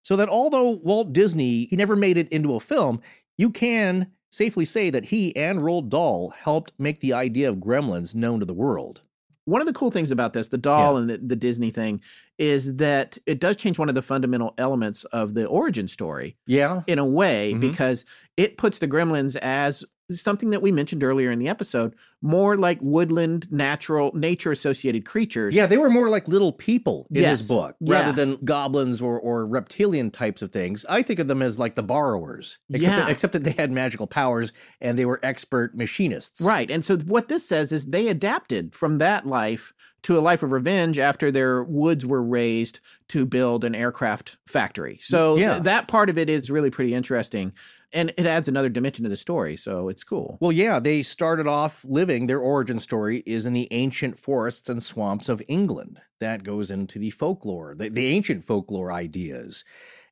So 0.03 0.17
that 0.17 0.29
although 0.29 0.71
Walt 0.71 1.13
Disney, 1.13 1.67
he 1.67 1.77
never 1.77 1.95
made 1.95 2.17
it 2.17 2.29
into 2.31 2.55
a 2.55 2.61
film, 2.61 3.01
you 3.37 3.51
can 3.51 4.11
safely 4.31 4.65
say 4.65 4.89
that 4.91 5.05
he 5.05 5.37
and 5.37 5.61
Roald 5.61 5.91
Dahl 5.91 6.31
helped 6.31 6.73
make 6.79 7.01
the 7.01 7.13
idea 7.13 7.49
of 7.49 7.57
gremlins 7.57 8.15
known 8.15 8.41
to 8.41 8.47
the 8.47 8.55
world. 8.55 9.03
One 9.45 9.61
of 9.61 9.67
the 9.67 9.73
cool 9.73 9.91
things 9.91 10.11
about 10.13 10.33
this, 10.35 10.49
the 10.49 10.59
Dahl 10.59 10.95
Yeah. 10.95 11.01
and 11.01 11.11
the, 11.11 11.19
the 11.19 11.37
Disney 11.37 11.71
thing, 11.71 12.01
is 12.39 12.77
that 12.77 13.19
it 13.27 13.41
does 13.41 13.57
change 13.57 13.79
one 13.79 13.89
of 13.89 13.95
the 13.95 14.03
fundamental 14.03 14.55
elements 14.57 15.05
of 15.07 15.35
the 15.35 15.47
origin 15.47 15.89
story 15.89 16.37
Yeah. 16.47 16.83
in 16.87 16.99
a 16.99 17.05
way 17.05 17.53
Mhm. 17.55 17.61
because 17.61 18.05
it 18.37 18.57
puts 18.57 18.79
the 18.79 18.89
gremlins 18.89 19.37
as 19.37 19.85
something 20.11 20.51
that 20.51 20.61
we 20.63 20.71
mentioned 20.73 21.03
earlier 21.03 21.31
in 21.31 21.39
the 21.39 21.49
episode 21.49 21.95
more 22.21 22.57
like 22.57 22.79
woodland 22.83 23.51
natural 23.51 24.11
nature 24.15 24.53
associated 24.53 25.05
creatures 25.05 25.55
Yeah, 25.55 25.67
they 25.67 25.79
were 25.79 25.91
more 25.91 26.09
like 26.11 26.29
little 26.29 26.53
people 26.53 27.07
in 27.11 27.23
Yes. 27.23 27.41
his 27.41 27.49
book 27.49 27.77
Yeah. 27.81 27.95
rather 28.01 28.13
than 28.13 28.37
goblins 28.45 29.01
or, 29.01 29.19
or 29.19 29.47
reptilian 29.47 30.11
types 30.11 30.43
of 30.43 30.53
things. 30.53 30.85
I 30.89 31.03
think 31.03 31.19
of 31.19 31.29
them 31.29 31.41
as 31.43 31.59
like 31.59 31.75
the 31.75 31.83
borrowers, 31.83 32.59
except, 32.71 32.83
Yeah. 32.93 33.01
that, 33.01 33.11
except 33.11 33.33
that 33.33 33.45
they 33.45 33.53
had 33.53 33.73
magical 33.73 34.07
powers 34.07 34.53
and 34.81 34.99
they 34.99 35.05
were 35.05 35.19
expert 35.23 35.77
machinists. 35.77 36.41
right 36.41 36.71
and 36.71 36.85
so 36.85 36.97
what 36.99 37.29
this 37.29 37.47
says 37.47 37.73
is 37.73 37.87
they 37.87 38.09
adapted 38.09 38.75
from 38.75 38.99
that 38.99 39.27
life 39.27 39.73
to 40.03 40.19
a 40.19 40.21
life 40.21 40.43
of 40.43 40.51
revenge 40.53 40.99
after 40.99 41.31
their 41.31 41.63
woods 41.63 42.05
were 42.05 42.23
razed 42.23 42.81
to 43.09 43.25
build 43.25 43.65
an 43.65 43.75
aircraft 43.75 44.37
factory 44.47 44.99
so 45.03 45.37
th- 45.37 45.45
Yeah. 45.45 45.59
that 45.61 45.89
part 45.89 46.11
of 46.11 46.19
it 46.19 46.29
is 46.29 46.51
really 46.51 46.71
pretty 46.71 46.93
interesting 46.95 47.53
and 47.93 48.11
it 48.17 48.27
adds 48.27 48.49
another 48.49 48.69
dimension 48.69 49.03
to 49.05 49.09
the 49.09 49.17
story 49.17 49.57
so 49.57 49.89
it's 49.89 50.05
cool 50.05 50.39
Well, 50.41 50.53
yeah, 50.53 50.79
they 50.81 51.03
started 51.03 51.47
off 51.47 51.85
living, 51.85 52.27
their 52.27 52.41
origin 52.41 52.79
story 52.79 53.23
is 53.27 53.45
in 53.47 53.53
the 53.53 53.69
ancient 53.71 54.19
forests 54.19 54.69
and 54.69 54.83
swamps 54.83 55.29
of 55.29 55.43
England. 55.49 56.01
That 56.21 56.45
goes 56.45 56.71
into 56.71 56.99
the 56.99 57.11
folklore, 57.11 57.75
the, 57.75 57.89
the 57.89 58.07
ancient 58.07 58.45
folklore 58.45 58.93
ideas. 58.93 59.65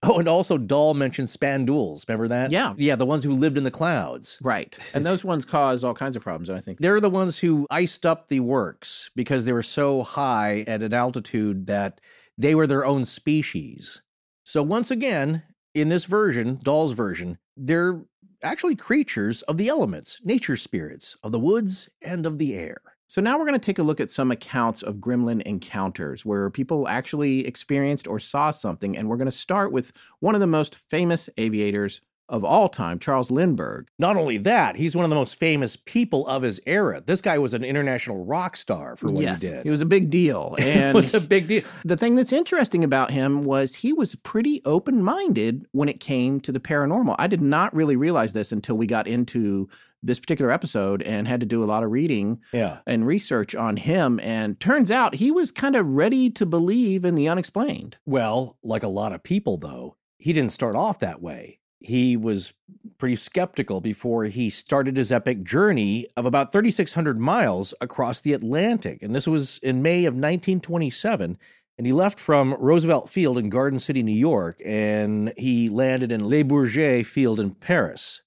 Oh, 0.02 0.19
and 0.19 0.28
also 0.28 0.57
Dahl 0.57 0.94
mentioned 0.94 1.28
spandules. 1.28 2.09
Remember 2.09 2.27
that? 2.28 2.51
Yeah. 2.51 2.73
Yeah, 2.78 2.97
the 2.97 3.05
ones 3.05 3.23
who 3.23 3.32
lived 3.32 3.59
in 3.59 3.65
the 3.65 3.70
clouds. 3.70 4.39
right 4.43 4.77
and 4.94 5.05
those 5.05 5.23
ones 5.24 5.44
cause 5.44 5.85
all 5.85 5.94
kinds 5.94 6.16
of 6.16 6.23
problems 6.23 6.48
i 6.51 6.61
think 6.61 6.78
They're 6.78 7.01
the 7.01 7.11
ones 7.11 7.39
who 7.39 7.66
iced 7.70 8.05
up 8.07 8.28
the 8.28 8.40
works 8.40 9.11
because 9.15 9.44
they 9.44 9.52
were 9.52 9.62
so 9.62 10.02
high 10.02 10.65
at 10.66 10.82
an 10.82 10.94
altitude 10.94 11.66
that 11.66 12.01
they 12.39 12.55
were 12.55 12.66
their 12.66 12.86
own 12.86 13.05
species. 13.05 14.01
So 14.44 14.62
once 14.62 14.90
again, 14.90 15.43
in 15.74 15.88
this 15.88 16.05
version, 16.05 16.59
Dahl's 16.62 16.92
version, 16.92 17.38
they're 17.56 18.01
actually 18.42 18.76
creatures 18.76 19.42
of 19.42 19.59
the 19.59 19.68
elements, 19.68 20.18
nature 20.24 20.56
spirits 20.56 21.16
of 21.22 21.32
the 21.32 21.38
woods 21.38 21.88
and 22.02 22.26
of 22.26 22.38
the 22.38 22.55
air. 22.55 22.80
So 23.06 23.20
now 23.20 23.36
we're 23.38 23.47
going 23.47 23.59
to 23.59 23.66
take 23.66 23.80
a 23.80 23.82
look 23.82 24.01
at 24.01 24.10
some 24.10 24.30
accounts 24.30 24.82
of 24.82 24.97
gremlin 24.97 25.42
encounters 25.42 26.24
where 26.24 26.48
people 26.48 26.86
actually 26.86 27.44
experienced 27.44 28.06
or 28.06 28.20
saw 28.20 28.52
something. 28.52 28.97
And 28.97 29.09
we're 29.09 29.16
going 29.16 29.26
to 29.26 29.32
start 29.32 29.72
with 29.72 29.92
one 30.20 30.36
of 30.36 30.40
the 30.40 30.47
most 30.47 30.76
famous 30.76 31.28
aviators 31.36 32.01
of 32.31 32.44
all 32.44 32.69
time, 32.69 32.98
Charles 32.98 33.31
Lindbergh. 33.31 33.89
Not 33.98 34.16
only 34.16 34.39
that, 34.39 34.77
he's 34.77 34.94
one 34.97 35.05
of 35.05 35.11
the 35.11 35.16
most 35.16 35.35
famous 35.36 35.77
people 35.77 36.27
of 36.27 36.43
his 36.43 36.61
era. 36.65 37.02
This 37.05 37.20
guy 37.20 37.39
was 37.39 37.52
an 37.52 37.65
international 37.65 38.24
rock 38.24 38.57
star 38.57 38.97
for 38.97 39.09
what 39.11 39.23
yes, 39.23 39.43
he 39.43 39.48
did. 39.48 39.66
It 39.66 39.70
was 39.70 39.81
a 39.82 39.86
big 39.86 40.09
deal. 40.11 40.55
And 40.61 40.90
it 40.90 40.94
was 40.94 41.12
a 41.12 41.20
big 41.20 41.48
deal. 41.48 41.62
the 41.85 41.97
thing 41.97 42.15
that's 42.15 42.32
interesting 42.32 42.85
about 42.85 43.11
him 43.11 43.43
was 43.43 43.74
he 43.74 43.93
was 43.93 44.15
pretty 44.15 44.62
open 44.65 45.02
minded 45.02 45.66
when 45.73 45.89
it 45.89 46.01
came 46.01 46.40
to 46.40 46.52
the 46.52 46.61
paranormal. 46.61 47.16
I 47.19 47.27
did 47.27 47.43
not 47.43 47.74
really 47.74 47.97
realize 47.97 48.32
this 48.32 48.52
until 48.52 48.77
we 48.77 48.86
got 48.86 49.07
into 49.09 49.69
this 50.02 50.19
particular 50.20 50.51
episode 50.51 51.02
and 51.02 51.28
had 51.28 51.40
to 51.40 51.47
do 51.47 51.62
a 51.62 51.66
lot 51.66 51.82
of 51.82 51.90
reading 51.90 52.40
Yeah. 52.52 52.78
and 52.86 53.07
research 53.07 53.55
on 53.55 53.77
him. 53.77 54.19
And 54.20 54.59
turns 54.59 54.90
out 54.90 55.16
he 55.16 55.31
was 55.31 55.51
kind 55.51 55.77
of 55.77 55.86
ready 55.86 56.31
to 56.31 56.47
believe 56.47 57.05
in 57.05 57.16
the 57.16 57.28
unexplained. 57.28 57.97
Well, 58.07 58.57
like 58.62 58.82
a 58.82 58.89
lot 58.89 59.12
of 59.12 59.23
people, 59.23 59.59
though, 59.59 59.97
he 60.19 60.32
didn't 60.32 60.52
start 60.52 60.74
off 60.77 61.01
that 61.01 61.20
way. 61.20 61.59
He 61.81 62.16
was 62.16 62.52
pretty 62.98 63.16
skeptical 63.16 63.81
before 63.81 64.27
he 64.27 64.51
started 64.51 64.97
his 64.97 65.11
epic 65.11 65.43
journey 65.43 66.07
of 66.16 66.27
about 66.27 66.52
3,600 66.52 67.19
miles 67.19 67.73
across 67.81 68.20
the 68.20 68.35
Atlantic. 68.35 69.02
And 69.02 69.15
this 69.15 69.27
was 69.27 69.59
in 69.62 69.82
May 69.82 70.05
of 70.05 70.15
1927. 70.15 71.39
And 71.78 71.86
he 71.86 71.94
left 71.94 72.20
from 72.20 72.55
Roosevelt 72.59 73.09
Field 73.09 73.39
in 73.39 73.48
Garden 73.48 73.81
City, 73.81 74.02
New 74.02 74.12
York, 74.12 74.61
and 74.62 75.32
he 75.39 75.70
landed 75.70 76.12
in 76.12 76.28
Le 76.28 76.44
Bourget 76.44 77.07
Field 77.07 77.40
in 77.40 77.55
Paris. 77.55 78.20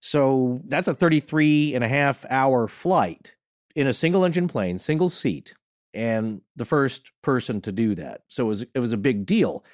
So 0.00 0.62
that's 0.64 0.88
a 0.88 0.94
33 0.94 1.74
and 1.74 1.84
a 1.84 1.88
half 1.88 2.24
hour 2.30 2.66
flight 2.66 3.36
in 3.74 3.86
a 3.86 3.92
single 3.92 4.24
engine 4.24 4.48
plane, 4.48 4.78
single 4.78 5.10
seat, 5.10 5.52
and 5.92 6.40
the 6.56 6.64
first 6.64 7.12
person 7.20 7.60
to 7.62 7.72
do 7.72 7.94
that. 7.94 8.22
So 8.28 8.44
it 8.44 8.48
was, 8.48 8.62
it 8.74 8.78
was 8.78 8.92
a 8.92 8.98
big 8.98 9.26
deal. 9.26 9.64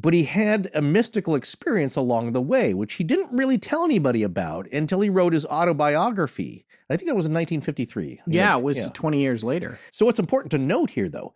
But 0.00 0.14
he 0.14 0.24
had 0.24 0.70
a 0.72 0.80
mystical 0.80 1.34
experience 1.34 1.94
along 1.94 2.32
the 2.32 2.40
way, 2.40 2.72
which 2.72 2.94
he 2.94 3.04
didn't 3.04 3.36
really 3.36 3.58
tell 3.58 3.84
anybody 3.84 4.22
about 4.22 4.70
until 4.72 5.00
he 5.00 5.10
wrote 5.10 5.34
his 5.34 5.44
autobiography. 5.44 6.64
I 6.88 6.96
think 6.96 7.08
that 7.08 7.16
was 7.16 7.26
in 7.26 7.34
1953. 7.34 8.22
Yeah, 8.26 8.56
it 8.56 8.62
was 8.62 8.90
20 8.94 9.20
years 9.20 9.44
later. 9.44 9.78
So 9.90 10.06
what's 10.06 10.18
important 10.18 10.52
to 10.52 10.58
note 10.58 10.90
here, 10.90 11.08
though, 11.08 11.34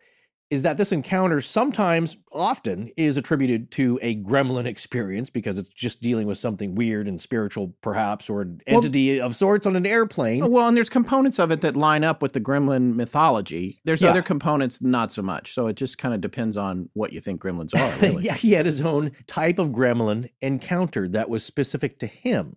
is 0.50 0.62
that 0.62 0.76
this 0.76 0.92
encounter 0.92 1.40
sometimes, 1.40 2.16
often, 2.30 2.90
is 2.96 3.16
attributed 3.16 3.70
to 3.72 3.98
a 4.02 4.16
gremlin 4.22 4.66
experience 4.66 5.30
because 5.30 5.58
it's 5.58 5.70
just 5.70 6.00
dealing 6.02 6.26
with 6.26 6.38
something 6.38 6.74
weird 6.74 7.08
and 7.08 7.20
spiritual, 7.20 7.74
perhaps, 7.80 8.28
or 8.28 8.42
an 8.42 8.60
Well- 8.66 8.76
entity 8.76 9.20
of 9.20 9.34
sorts 9.34 9.66
on 9.66 9.74
an 9.74 9.86
airplane. 9.86 10.42
Uh, 10.42 10.48
well, 10.48 10.68
and 10.68 10.76
there's 10.76 10.90
components 10.90 11.38
of 11.38 11.50
it 11.50 11.60
that 11.62 11.76
line 11.76 12.04
up 12.04 12.20
with 12.22 12.34
the 12.34 12.40
gremlin 12.40 12.94
mythology. 12.94 13.80
There's 13.84 14.02
Yeah. 14.02 14.10
other 14.10 14.22
components 14.22 14.80
not 14.82 15.10
so 15.12 15.22
much. 15.22 15.54
So 15.54 15.66
it 15.66 15.76
just 15.76 15.98
kind 15.98 16.14
of 16.14 16.20
depends 16.20 16.56
on 16.56 16.88
what 16.92 17.12
you 17.12 17.20
think 17.20 17.40
gremlins 17.40 17.74
are, 17.74 17.98
really. 18.02 18.24
yeah, 18.24 18.34
he 18.34 18.52
had 18.52 18.66
his 18.66 18.80
own 18.82 19.12
type 19.26 19.58
of 19.58 19.68
gremlin 19.70 20.28
encounter 20.42 21.08
that 21.08 21.28
was 21.30 21.42
specific 21.42 21.98
to 22.00 22.06
him. 22.06 22.54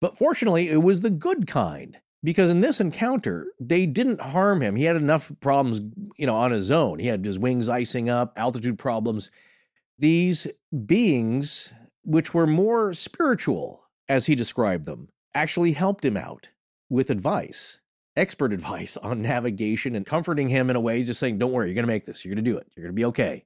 But 0.00 0.18
fortunately, 0.18 0.68
it 0.68 0.82
was 0.82 1.00
the 1.00 1.10
good 1.10 1.46
kind 1.46 1.96
because 2.26 2.50
in 2.50 2.60
this 2.60 2.80
encounter, 2.80 3.46
they 3.60 3.86
didn't 3.86 4.20
harm 4.20 4.60
him. 4.60 4.74
He 4.74 4.82
had 4.82 4.96
enough 4.96 5.30
problems, 5.38 5.80
you 6.16 6.26
know, 6.26 6.34
on 6.34 6.50
his 6.50 6.72
own. 6.72 6.98
He 6.98 7.06
had 7.06 7.24
his 7.24 7.38
wings 7.38 7.68
icing 7.68 8.10
up, 8.10 8.32
altitude 8.36 8.80
problems. 8.80 9.30
These 9.96 10.48
beings, 10.86 11.72
which 12.02 12.34
were 12.34 12.48
more 12.48 12.92
spiritual, 12.94 13.84
as 14.08 14.26
he 14.26 14.34
described 14.34 14.86
them, 14.86 15.08
actually 15.36 15.70
helped 15.70 16.04
him 16.04 16.16
out 16.16 16.48
with 16.90 17.10
advice, 17.10 17.78
expert 18.16 18.52
advice 18.52 18.96
on 18.96 19.22
navigation 19.22 19.94
and 19.94 20.04
comforting 20.04 20.48
him 20.48 20.68
in 20.68 20.74
a 20.74 20.80
way, 20.80 21.04
just 21.04 21.20
saying, 21.20 21.38
Don't 21.38 21.52
worry, 21.52 21.68
you're 21.68 21.76
going 21.76 21.86
to 21.86 21.92
make 21.92 22.06
this. 22.06 22.24
You're 22.24 22.34
going 22.34 22.44
to 22.44 22.50
do 22.50 22.58
it. 22.58 22.66
You're 22.74 22.86
going 22.86 22.92
to 22.94 23.00
be 23.00 23.04
okay 23.04 23.45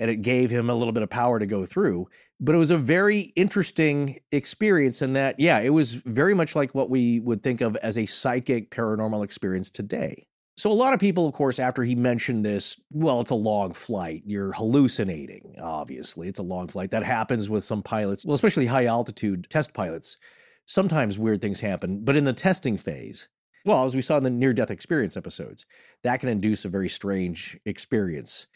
and 0.00 0.10
it 0.10 0.22
gave 0.22 0.50
him 0.50 0.70
a 0.70 0.74
little 0.74 0.92
bit 0.92 1.02
of 1.02 1.10
power 1.10 1.38
to 1.38 1.46
go 1.46 1.66
through. 1.66 2.08
But 2.40 2.54
it 2.54 2.58
was 2.58 2.70
a 2.70 2.78
very 2.78 3.32
interesting 3.36 4.18
experience 4.32 5.02
in 5.02 5.12
that, 5.12 5.38
yeah, 5.38 5.60
it 5.60 5.68
was 5.68 5.92
very 5.92 6.34
much 6.34 6.56
like 6.56 6.74
what 6.74 6.88
we 6.88 7.20
would 7.20 7.42
think 7.42 7.60
of 7.60 7.76
as 7.76 7.98
a 7.98 8.06
psychic 8.06 8.70
paranormal 8.70 9.22
experience 9.22 9.70
today. 9.70 10.26
So, 10.56 10.72
a 10.72 10.74
lot 10.74 10.92
of 10.92 11.00
people, 11.00 11.26
of 11.26 11.34
course, 11.34 11.58
after 11.58 11.84
he 11.84 11.94
mentioned 11.94 12.44
this, 12.44 12.78
well, 12.90 13.20
it's 13.20 13.30
a 13.30 13.34
long 13.34 13.72
flight. 13.72 14.22
You're 14.26 14.52
hallucinating, 14.52 15.56
obviously. 15.62 16.28
It's 16.28 16.38
a 16.38 16.42
long 16.42 16.68
flight. 16.68 16.90
That 16.90 17.02
happens 17.02 17.48
with 17.48 17.64
some 17.64 17.82
pilots, 17.82 18.24
well, 18.24 18.34
especially 18.34 18.66
high 18.66 18.86
altitude 18.86 19.46
test 19.48 19.72
pilots. 19.72 20.16
Sometimes 20.66 21.18
weird 21.18 21.40
things 21.40 21.60
happen, 21.60 22.04
but 22.04 22.16
in 22.16 22.24
the 22.24 22.32
testing 22.32 22.76
phase, 22.76 23.28
well, 23.64 23.84
as 23.84 23.94
we 23.94 24.02
saw 24.02 24.16
in 24.16 24.22
the 24.22 24.30
near 24.30 24.52
death 24.52 24.70
experience 24.70 25.16
episodes, 25.16 25.66
that 26.02 26.20
can 26.20 26.28
induce 26.28 26.64
a 26.64 26.68
very 26.68 26.88
strange 26.88 27.58
experience 27.64 28.46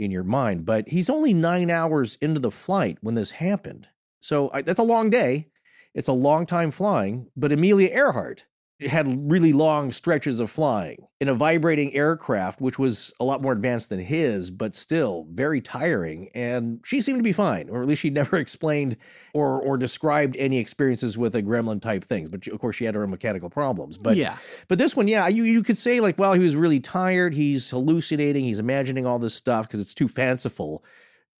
in 0.00 0.10
your 0.10 0.24
mind. 0.24 0.64
But 0.66 0.88
he's 0.88 1.10
only 1.10 1.34
nine 1.34 1.70
hours 1.70 2.16
into 2.20 2.40
the 2.40 2.50
flight 2.50 2.98
when 3.00 3.14
this 3.14 3.30
happened. 3.32 3.88
So 4.20 4.50
I, 4.52 4.62
that's 4.62 4.78
a 4.78 4.84
long 4.84 5.10
day. 5.10 5.48
It's 5.94 6.08
a 6.08 6.12
long 6.12 6.46
time 6.46 6.70
flying. 6.70 7.28
But 7.36 7.52
Amelia 7.52 7.88
Earhart 7.88 8.46
had 8.86 9.30
really 9.30 9.52
long 9.52 9.92
stretches 9.92 10.40
of 10.40 10.50
flying 10.50 11.06
in 11.20 11.28
a 11.28 11.34
vibrating 11.34 11.92
aircraft, 11.94 12.60
which 12.60 12.78
was 12.78 13.12
a 13.20 13.24
lot 13.24 13.42
more 13.42 13.52
advanced 13.52 13.90
than 13.90 14.00
his, 14.00 14.50
but 14.50 14.74
still 14.74 15.26
very 15.30 15.60
tiring. 15.60 16.30
And 16.34 16.80
she 16.84 17.00
seemed 17.00 17.18
to 17.18 17.22
be 17.22 17.32
fine, 17.32 17.68
or 17.68 17.82
at 17.82 17.88
least 17.88 18.00
she 18.00 18.10
never 18.20 18.36
explained 18.36 18.96
or 19.34 19.60
or 19.60 19.76
described 19.76 20.36
any 20.38 20.58
experiences 20.58 21.18
with 21.18 21.34
a 21.34 21.42
gremlin 21.42 21.82
type 21.82 22.04
things. 22.04 22.28
But 22.28 22.46
of 22.46 22.58
course, 22.58 22.76
she 22.76 22.84
had 22.84 22.94
her 22.94 23.02
own 23.02 23.10
mechanical 23.10 23.50
problems. 23.50 23.98
But 23.98 24.16
yeah. 24.16 24.36
but 24.68 24.78
this 24.78 24.96
one, 24.96 25.08
yeah, 25.08 25.28
you, 25.28 25.44
you 25.44 25.62
could 25.62 25.78
say, 25.78 26.00
like, 26.00 26.18
well, 26.18 26.32
he 26.32 26.40
was 26.40 26.56
really 26.56 26.80
tired. 26.80 27.34
He's 27.34 27.68
hallucinating. 27.70 28.44
He's 28.44 28.58
imagining 28.58 29.06
all 29.06 29.18
this 29.18 29.34
stuff 29.34 29.66
because 29.66 29.80
it's 29.80 29.94
too 29.94 30.08
fanciful, 30.08 30.84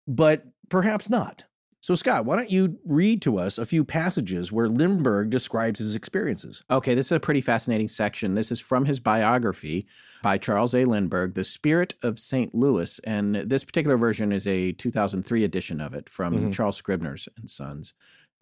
but 0.07 0.45
perhaps 0.69 1.09
not. 1.09 1.45
So, 1.83 1.95
Scott, 1.95 2.27
why 2.27 2.37
don't 2.37 2.51
you 2.51 2.79
read 2.85 3.23
to 3.23 3.39
us 3.39 3.57
a 3.57 3.65
few 3.65 3.85
passages 3.85 4.53
where 4.53 4.69
Lindbergh 4.69 5.31
describes 5.31 5.79
his 5.79 5.95
experiences? 5.95 6.63
Okay, 6.71 6.95
this 6.95 7.07
is 7.07 7.13
a 7.13 7.21
pretty 7.21 7.41
fascinating 7.41 7.89
section. 7.89 8.35
This 8.35 8.53
is 8.53 8.61
from 8.61 8.85
his 8.85 9.01
biography 9.01 9.87
by 10.23 10.37
Charles 10.37 10.75
A. 10.75 10.85
Lindbergh, 10.85 11.33
The 11.35 11.45
Spirit 11.45 11.95
of 12.03 12.19
St. 12.19 12.55
Louis. 12.55 13.01
And 13.05 13.35
this 13.37 13.65
particular 13.65 13.97
version 13.97 14.31
is 14.31 14.47
a 14.47 14.73
2003 14.73 15.43
edition 15.43 15.81
of 15.81 15.95
it 15.95 16.11
from 16.11 16.35
Mhm. 16.35 16.53
Charles 16.53 16.77
Scribner's 16.77 17.31
and 17.39 17.49
Sons. 17.49 17.95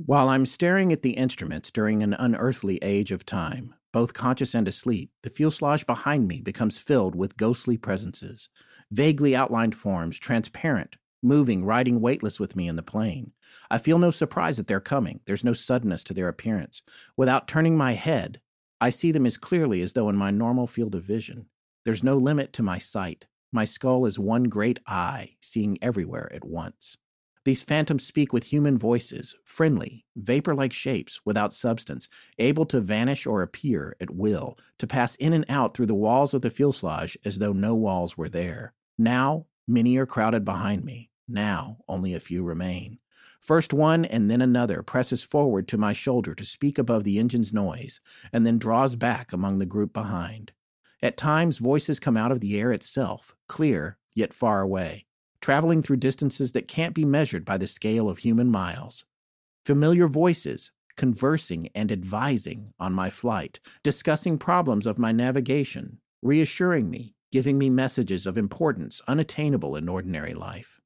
While 0.04 0.28
I'm 0.28 0.46
staring 0.46 0.92
at 0.92 1.02
the 1.02 1.12
instruments 1.12 1.70
during 1.70 2.02
an 2.02 2.14
unearthly 2.14 2.78
age 2.82 3.12
of 3.12 3.24
time, 3.24 3.74
both 3.92 4.14
conscious 4.14 4.52
and 4.52 4.66
asleep, 4.66 5.12
the 5.22 5.30
fuselage 5.30 5.86
behind 5.86 6.26
me 6.26 6.40
becomes 6.40 6.76
filled 6.76 7.14
with 7.14 7.36
ghostly 7.36 7.76
presences, 7.76 8.48
vaguely 8.90 9.36
outlined 9.36 9.76
forms, 9.76 10.18
transparent, 10.18 10.96
moving, 11.22 11.64
riding 11.64 12.00
weightless 12.00 12.38
with 12.38 12.56
me 12.56 12.68
in 12.68 12.76
the 12.76 12.82
plane. 12.82 13.32
I 13.70 13.78
feel 13.78 13.98
no 13.98 14.10
surprise 14.10 14.56
that 14.56 14.66
they're 14.66 14.80
coming. 14.80 15.20
There's 15.26 15.44
no 15.44 15.52
suddenness 15.52 16.04
to 16.04 16.14
their 16.14 16.28
appearance. 16.28 16.82
Without 17.16 17.48
turning 17.48 17.76
my 17.76 17.92
head, 17.92 18.40
I 18.80 18.90
see 18.90 19.12
them 19.12 19.26
as 19.26 19.36
clearly 19.36 19.82
as 19.82 19.94
though 19.94 20.08
in 20.08 20.16
my 20.16 20.30
normal 20.30 20.66
field 20.66 20.94
of 20.94 21.02
vision. 21.02 21.46
There's 21.84 22.04
no 22.04 22.16
limit 22.16 22.52
to 22.54 22.62
my 22.62 22.78
sight. 22.78 23.26
My 23.50 23.64
skull 23.64 24.04
is 24.06 24.18
one 24.18 24.44
great 24.44 24.78
eye, 24.86 25.36
seeing 25.40 25.78
everywhere 25.82 26.30
at 26.34 26.44
once. 26.44 26.98
These 27.44 27.62
phantoms 27.62 28.04
speak 28.04 28.32
with 28.32 28.44
human 28.44 28.76
voices, 28.76 29.34
friendly, 29.42 30.04
vapor 30.14 30.54
like 30.54 30.72
shapes, 30.72 31.20
without 31.24 31.54
substance, 31.54 32.06
able 32.38 32.66
to 32.66 32.78
vanish 32.78 33.26
or 33.26 33.40
appear 33.40 33.96
at 34.00 34.10
will, 34.10 34.58
to 34.78 34.86
pass 34.86 35.14
in 35.14 35.32
and 35.32 35.46
out 35.48 35.74
through 35.74 35.86
the 35.86 35.94
walls 35.94 36.34
of 36.34 36.42
the 36.42 36.50
fuselage 36.50 37.16
as 37.24 37.38
though 37.38 37.54
no 37.54 37.74
walls 37.74 38.18
were 38.18 38.28
there. 38.28 38.74
Now, 38.98 39.46
many 39.68 39.96
are 39.96 40.06
crowded 40.06 40.44
behind 40.44 40.82
me. 40.84 41.10
Now, 41.28 41.78
only 41.88 42.14
a 42.14 42.20
few 42.20 42.42
remain. 42.42 42.98
First 43.40 43.72
one 43.72 44.04
and 44.04 44.30
then 44.30 44.42
another 44.42 44.82
presses 44.82 45.22
forward 45.22 45.68
to 45.68 45.78
my 45.78 45.92
shoulder 45.92 46.34
to 46.34 46.44
speak 46.44 46.78
above 46.78 47.04
the 47.04 47.18
engine's 47.18 47.52
noise, 47.52 48.00
and 48.32 48.44
then 48.44 48.58
draws 48.58 48.96
back 48.96 49.32
among 49.32 49.58
the 49.58 49.66
group 49.66 49.92
behind. 49.92 50.52
At 51.02 51.16
times, 51.16 51.58
voices 51.58 52.00
come 52.00 52.16
out 52.16 52.32
of 52.32 52.40
the 52.40 52.58
air 52.58 52.72
itself, 52.72 53.36
clear, 53.46 53.98
yet 54.14 54.34
far 54.34 54.60
away, 54.60 55.06
traveling 55.40 55.82
through 55.82 55.98
distances 55.98 56.52
that 56.52 56.66
can't 56.66 56.94
be 56.94 57.04
measured 57.04 57.44
by 57.44 57.56
the 57.56 57.68
scale 57.68 58.08
of 58.08 58.18
human 58.18 58.50
miles. 58.50 59.04
Familiar 59.64 60.08
voices, 60.08 60.72
conversing 60.96 61.68
and 61.74 61.92
advising 61.92 62.72
on 62.80 62.92
my 62.92 63.08
flight, 63.08 63.60
discussing 63.84 64.38
problems 64.38 64.86
of 64.86 64.98
my 64.98 65.12
navigation, 65.12 66.00
reassuring 66.22 66.90
me, 66.90 67.14
giving 67.30 67.58
me 67.58 67.70
messages 67.70 68.26
of 68.26 68.38
importance 68.38 69.00
unattainable 69.06 69.76
in 69.76 69.88
ordinary 69.88 70.34
life. 70.34 70.80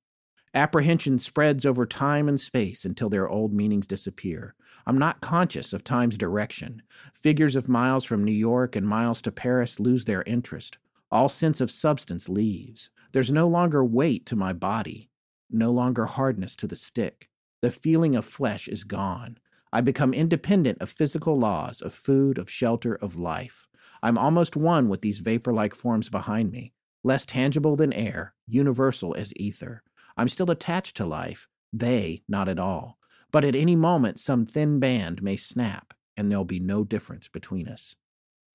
Apprehension 0.55 1.19
spreads 1.19 1.65
over 1.65 1.87
time 1.87 2.29
and 2.29 2.39
space 2.39 2.85
until 2.85 3.09
their 3.09 3.29
old 3.29 3.55
meanings 3.55 3.87
disappear. 3.87 4.55
I'm 4.87 4.99
not 4.99 5.23
conscious 5.23 5.73
of 5.73 5.83
time's 5.83 6.19
direction. 6.19 6.83
Figures 7.15 7.57
of 7.57 7.69
miles 7.69 8.05
from 8.05 8.23
New 8.23 8.33
York 8.33 8.77
and 8.77 8.87
miles 8.87 9.23
to 9.23 9.33
Paris 9.33 9.81
lose 9.81 10.05
their 10.05 10.23
interest. 10.25 10.77
All 11.11 11.29
sense 11.29 11.61
of 11.61 11.71
substance 11.71 12.29
leaves. 12.29 12.91
There's 13.13 13.31
no 13.31 13.49
longer 13.49 13.85
weight 13.85 14.27
to 14.27 14.37
my 14.37 14.53
body, 14.53 15.09
no 15.51 15.71
longer 15.71 16.07
hardness 16.07 16.55
to 16.57 16.67
the 16.67 16.77
stick. 16.77 17.29
The 17.63 17.71
feeling 17.71 18.15
of 18.17 18.25
flesh 18.25 18.69
is 18.69 18.85
gone. 18.85 19.39
I 19.73 19.81
become 19.81 20.13
independent 20.13 20.83
of 20.83 20.91
physical 20.91 21.39
laws, 21.39 21.81
of 21.81 21.95
food, 21.95 22.37
of 22.37 22.51
shelter, 22.51 22.95
of 22.95 23.17
life. 23.17 23.69
I'm 24.03 24.19
almost 24.19 24.57
one 24.57 24.89
with 24.89 25.01
these 25.01 25.19
vapor 25.19 25.53
like 25.53 25.75
forms 25.75 26.09
behind 26.09 26.51
me, 26.51 26.73
less 27.05 27.25
tangible 27.25 27.77
than 27.77 27.93
air, 27.93 28.35
universal 28.47 29.15
as 29.15 29.33
ether. 29.37 29.83
I'm 30.17 30.29
still 30.29 30.51
attached 30.51 30.97
to 30.97 31.07
life, 31.07 31.49
they 31.73 32.23
not 32.29 32.49
at 32.49 32.59
all. 32.59 32.99
But 33.31 33.45
at 33.45 33.55
any 33.55 33.77
moment, 33.77 34.19
some 34.19 34.45
thin 34.45 34.79
band 34.79 35.23
may 35.23 35.37
snap, 35.37 35.95
and 36.17 36.31
there'll 36.31 36.45
be 36.45 36.61
no 36.61 36.85
difference 36.85 37.29
between 37.29 37.69
us. 37.69 37.95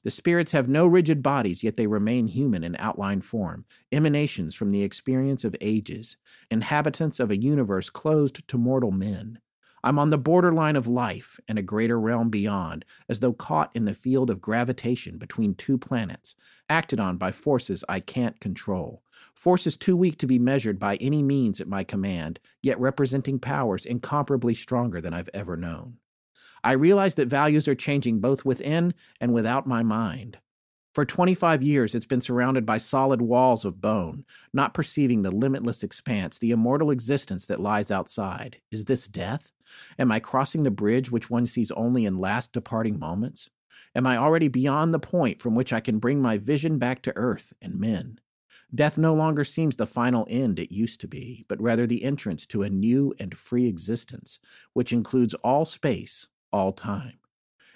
The 0.03 0.11
spirits 0.11 0.52
have 0.52 0.69
no 0.69 0.86
rigid 0.86 1.24
bodies, 1.24 1.64
yet 1.64 1.76
they 1.76 1.88
remain 1.88 2.28
human 2.28 2.64
in 2.64 2.76
outline 2.78 3.22
form, 3.22 3.65
emanations 3.91 4.53
from 4.53 4.72
the 4.72 4.84
experience 4.84 5.44
of 5.44 5.56
ages, 5.60 6.15
inhabitants 6.52 7.19
of 7.19 7.32
a 7.32 7.41
universe 7.41 7.90
closed 7.90 8.48
to 8.48 8.57
mortal 8.57 8.91
men. 8.91 9.40
I'm 9.83 9.99
on 9.99 10.09
the 10.09 10.17
borderline 10.17 10.75
of 10.75 10.87
life 10.87 11.39
and 11.47 11.59
a 11.59 11.61
greater 11.61 11.99
realm 11.99 12.29
beyond, 12.29 12.83
as 13.07 13.19
though 13.19 13.33
caught 13.33 13.71
in 13.75 13.85
the 13.85 13.93
field 13.93 14.29
of 14.29 14.41
gravitation 14.41 15.17
between 15.17 15.55
two 15.55 15.77
planets, 15.77 16.35
acted 16.67 16.99
on 16.99 17.17
by 17.17 17.31
forces 17.31 17.83
I 17.87 17.99
can't 17.99 18.39
control. 18.39 19.03
Forces 19.33 19.77
too 19.77 19.95
weak 19.95 20.17
to 20.17 20.27
be 20.27 20.39
measured 20.39 20.79
by 20.79 20.95
any 20.97 21.21
means 21.21 21.61
at 21.61 21.67
my 21.67 21.83
command, 21.83 22.39
yet 22.61 22.79
representing 22.79 23.39
powers 23.39 23.85
incomparably 23.85 24.55
stronger 24.55 24.99
than 24.99 25.13
I've 25.13 25.29
ever 25.33 25.55
known. 25.55 25.97
I 26.63 26.71
realize 26.71 27.15
that 27.15 27.27
values 27.27 27.67
are 27.67 27.75
changing 27.75 28.19
both 28.19 28.43
within 28.43 28.93
and 29.21 29.33
without 29.33 29.67
my 29.67 29.83
mind. 29.83 30.39
For 30.98 31.06
25 31.06 31.61
years, 31.61 31.94
it's 31.94 32.07
been 32.07 32.22
surrounded 32.22 32.65
by 32.65 32.80
solid 32.80 33.22
walls 33.22 33.65
of 33.65 33.80
bone, 33.80 34.26
not 34.52 34.74
perceiving 34.74 35.22
the 35.22 35.30
limitless 35.30 35.84
expanse, 35.84 36.40
the 36.40 36.49
immortal 36.49 36.90
existence 36.90 37.45
that 37.45 37.60
lies 37.60 37.91
outside. 37.91 38.61
Is 38.72 38.86
this 38.86 39.07
death? 39.07 39.52
Am 39.99 40.11
I 40.11 40.19
crossing 40.19 40.64
the 40.64 40.72
bridge 40.72 41.11
which 41.11 41.30
one 41.30 41.45
sees 41.45 41.69
only 41.69 42.06
in 42.06 42.18
last 42.18 42.52
departing 42.52 42.98
moments? 42.98 43.52
Am 43.94 44.07
I 44.07 44.18
already 44.18 44.48
beyond 44.48 44.91
the 44.91 44.98
point 44.98 45.40
from 45.40 45.53
which 45.53 45.72
I 45.72 45.82
can 45.82 45.99
bring 45.99 46.19
my 46.19 46.40
vision 46.40 46.80
back 46.80 47.03
to 47.03 47.15
earth 47.15 47.53
and 47.61 47.80
men? 47.80 48.19
Death 48.74 48.98
no 48.98 49.14
longer 49.14 49.45
seems 49.45 49.76
the 49.76 49.86
final 49.86 50.26
end 50.32 50.57
it 50.57 50.74
used 50.74 50.99
to 51.02 51.07
be, 51.07 51.45
but 51.48 51.61
rather 51.61 51.86
the 51.86 52.03
entrance 52.03 52.48
to 52.48 52.64
a 52.64 52.72
new 52.72 53.14
and 53.19 53.38
free 53.38 53.68
existence, 53.68 54.40
which 54.74 54.91
includes 54.91 55.36
all 55.44 55.64
space, 55.64 56.28
all 56.52 56.74
time. 56.74 57.19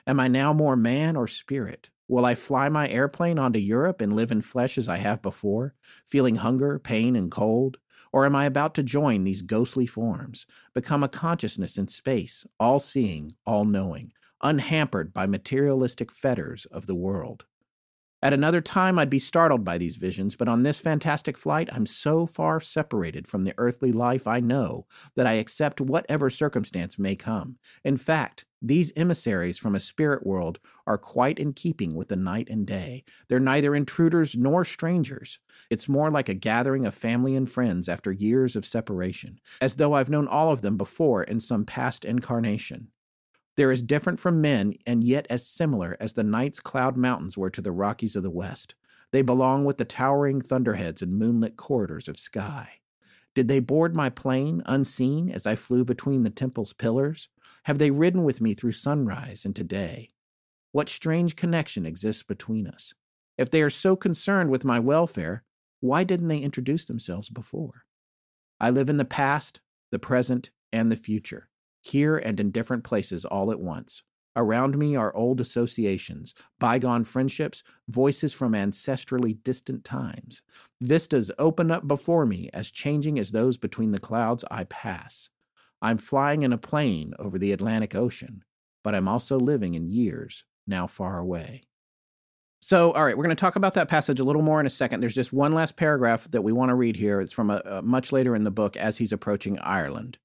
Am 0.07 0.19
I 0.19 0.27
now 0.27 0.53
more 0.53 0.75
man 0.75 1.15
or 1.15 1.27
spirit? 1.27 1.91
Will 2.11 2.25
I 2.25 2.35
fly 2.35 2.67
my 2.67 2.89
airplane 2.89 3.39
onto 3.39 3.57
Europe 3.57 4.01
and 4.01 4.13
live 4.15 4.31
in 4.31 4.41
flesh 4.41 4.77
as 4.77 4.89
I 4.89 4.97
have 4.97 5.21
before, 5.21 5.75
feeling 6.05 6.35
hunger, 6.35 6.77
pain, 6.77 7.15
and 7.15 7.31
cold? 7.31 7.77
Or 8.11 8.25
am 8.25 8.35
I 8.35 8.45
about 8.45 8.75
to 8.75 8.83
join 8.83 9.23
these 9.23 9.41
ghostly 9.41 9.87
forms, 9.87 10.45
become 10.73 11.03
a 11.03 11.07
consciousness 11.07 11.77
in 11.77 11.87
space, 11.87 12.45
all 12.59 12.79
seeing, 12.81 13.31
all 13.45 13.63
knowing, 13.63 14.11
unhampered 14.43 15.13
by 15.13 15.25
materialistic 15.25 16.11
fetters 16.11 16.65
of 16.65 16.85
the 16.85 16.95
world? 16.95 17.45
At 18.23 18.33
another 18.33 18.61
time, 18.61 18.99
I'd 18.99 19.09
be 19.09 19.17
startled 19.17 19.63
by 19.63 19.79
these 19.79 19.95
visions, 19.95 20.35
but 20.35 20.47
on 20.47 20.61
this 20.61 20.79
fantastic 20.79 21.37
flight, 21.39 21.69
I'm 21.71 21.87
so 21.87 22.27
far 22.27 22.59
separated 22.59 23.25
from 23.27 23.45
the 23.45 23.55
earthly 23.57 23.91
life 23.91 24.27
I 24.27 24.39
know 24.39 24.85
that 25.15 25.25
I 25.25 25.33
accept 25.33 25.81
whatever 25.81 26.29
circumstance 26.29 26.99
may 26.99 27.15
come. 27.15 27.57
In 27.83 27.97
fact, 27.97 28.45
these 28.61 28.93
emissaries 28.95 29.57
from 29.57 29.73
a 29.73 29.79
spirit 29.79 30.23
world 30.23 30.59
are 30.85 30.99
quite 30.99 31.39
in 31.39 31.53
keeping 31.53 31.95
with 31.95 32.09
the 32.09 32.15
night 32.15 32.47
and 32.47 32.67
day. 32.67 33.03
They're 33.27 33.39
neither 33.39 33.73
intruders 33.73 34.35
nor 34.35 34.65
strangers. 34.65 35.39
It's 35.71 35.89
more 35.89 36.11
like 36.11 36.29
a 36.29 36.35
gathering 36.35 36.85
of 36.85 36.93
family 36.93 37.35
and 37.35 37.49
friends 37.49 37.89
after 37.89 38.11
years 38.11 38.55
of 38.55 38.67
separation, 38.67 39.39
as 39.59 39.77
though 39.77 39.93
I've 39.93 40.11
known 40.11 40.27
all 40.27 40.51
of 40.51 40.61
them 40.61 40.77
before 40.77 41.23
in 41.23 41.39
some 41.39 41.65
past 41.65 42.05
incarnation. 42.05 42.89
They're 43.57 43.71
as 43.71 43.83
different 43.83 44.19
from 44.19 44.41
men 44.41 44.75
and 44.85 45.03
yet 45.03 45.27
as 45.29 45.45
similar 45.45 45.97
as 45.99 46.13
the 46.13 46.23
night's 46.23 46.59
cloud 46.59 46.95
mountains 46.95 47.37
were 47.37 47.49
to 47.49 47.61
the 47.61 47.71
Rockies 47.71 48.15
of 48.15 48.23
the 48.23 48.29
West. 48.29 48.75
They 49.11 49.21
belong 49.21 49.65
with 49.65 49.77
the 49.77 49.85
towering 49.85 50.39
thunderheads 50.39 51.01
and 51.01 51.17
moonlit 51.17 51.57
corridors 51.57 52.07
of 52.07 52.17
sky. 52.17 52.79
Did 53.35 53.47
they 53.47 53.59
board 53.59 53.95
my 53.95 54.09
plane 54.09 54.61
unseen 54.65 55.29
as 55.29 55.45
I 55.45 55.55
flew 55.55 55.83
between 55.83 56.23
the 56.23 56.29
temple's 56.29 56.73
pillars? 56.73 57.29
Have 57.63 57.77
they 57.77 57.91
ridden 57.91 58.23
with 58.23 58.41
me 58.41 58.53
through 58.53 58.71
sunrise 58.73 59.45
into 59.45 59.63
day? 59.63 60.11
What 60.71 60.89
strange 60.89 61.35
connection 61.35 61.85
exists 61.85 62.23
between 62.23 62.67
us? 62.67 62.93
If 63.37 63.49
they 63.49 63.61
are 63.61 63.69
so 63.69 63.95
concerned 63.95 64.49
with 64.49 64.65
my 64.65 64.79
welfare, 64.79 65.43
why 65.81 66.03
didn't 66.03 66.27
they 66.29 66.39
introduce 66.39 66.85
themselves 66.85 67.29
before? 67.29 67.85
I 68.59 68.69
live 68.69 68.89
in 68.89 68.97
the 68.97 69.05
past, 69.05 69.59
the 69.91 69.99
present, 69.99 70.51
and 70.71 70.91
the 70.91 70.95
future 70.95 71.49
here 71.81 72.17
and 72.17 72.39
in 72.39 72.51
different 72.51 72.83
places 72.83 73.25
all 73.25 73.51
at 73.51 73.59
once. 73.59 74.03
Around 74.35 74.77
me 74.77 74.95
are 74.95 75.13
old 75.13 75.41
associations, 75.41 76.33
bygone 76.57 77.03
friendships, 77.03 77.63
voices 77.89 78.33
from 78.33 78.53
ancestrally 78.53 79.43
distant 79.43 79.83
times. 79.83 80.41
Vistas 80.81 81.31
open 81.37 81.69
up 81.69 81.85
before 81.87 82.25
me 82.25 82.49
as 82.53 82.71
changing 82.71 83.19
as 83.19 83.31
those 83.31 83.57
between 83.57 83.91
the 83.91 83.99
clouds 83.99 84.45
I 84.49 84.63
pass. 84.63 85.29
I'm 85.81 85.97
flying 85.97 86.43
in 86.43 86.53
a 86.53 86.57
plane 86.57 87.13
over 87.19 87.37
the 87.37 87.51
Atlantic 87.51 87.93
Ocean, 87.93 88.43
but 88.83 88.95
I'm 88.95 89.07
also 89.07 89.37
living 89.37 89.73
in 89.73 89.89
years 89.89 90.45
now 90.65 90.87
far 90.87 91.17
away. 91.17 91.63
So, 92.61 92.91
all 92.91 93.03
right, 93.03 93.17
we're 93.17 93.23
going 93.23 93.35
to 93.35 93.41
talk 93.41 93.55
about 93.55 93.73
that 93.73 93.89
passage 93.89 94.19
a 94.19 94.23
little 94.23 94.43
more 94.43 94.59
in 94.59 94.67
a 94.67 94.69
second. 94.69 94.99
There's 94.99 95.15
just 95.15 95.33
one 95.33 95.51
last 95.51 95.75
paragraph 95.75 96.29
that 96.29 96.43
we 96.43 96.51
want 96.51 96.69
to 96.69 96.75
read 96.75 96.95
here. 96.95 97.19
It's 97.19 97.33
from 97.33 97.49
a, 97.49 97.61
a 97.65 97.81
much 97.81 98.11
later 98.11 98.35
in 98.35 98.43
the 98.43 98.51
book 98.51 98.77
as 98.77 98.99
he's 98.99 99.11
approaching 99.11 99.57
Ireland. 99.59 100.19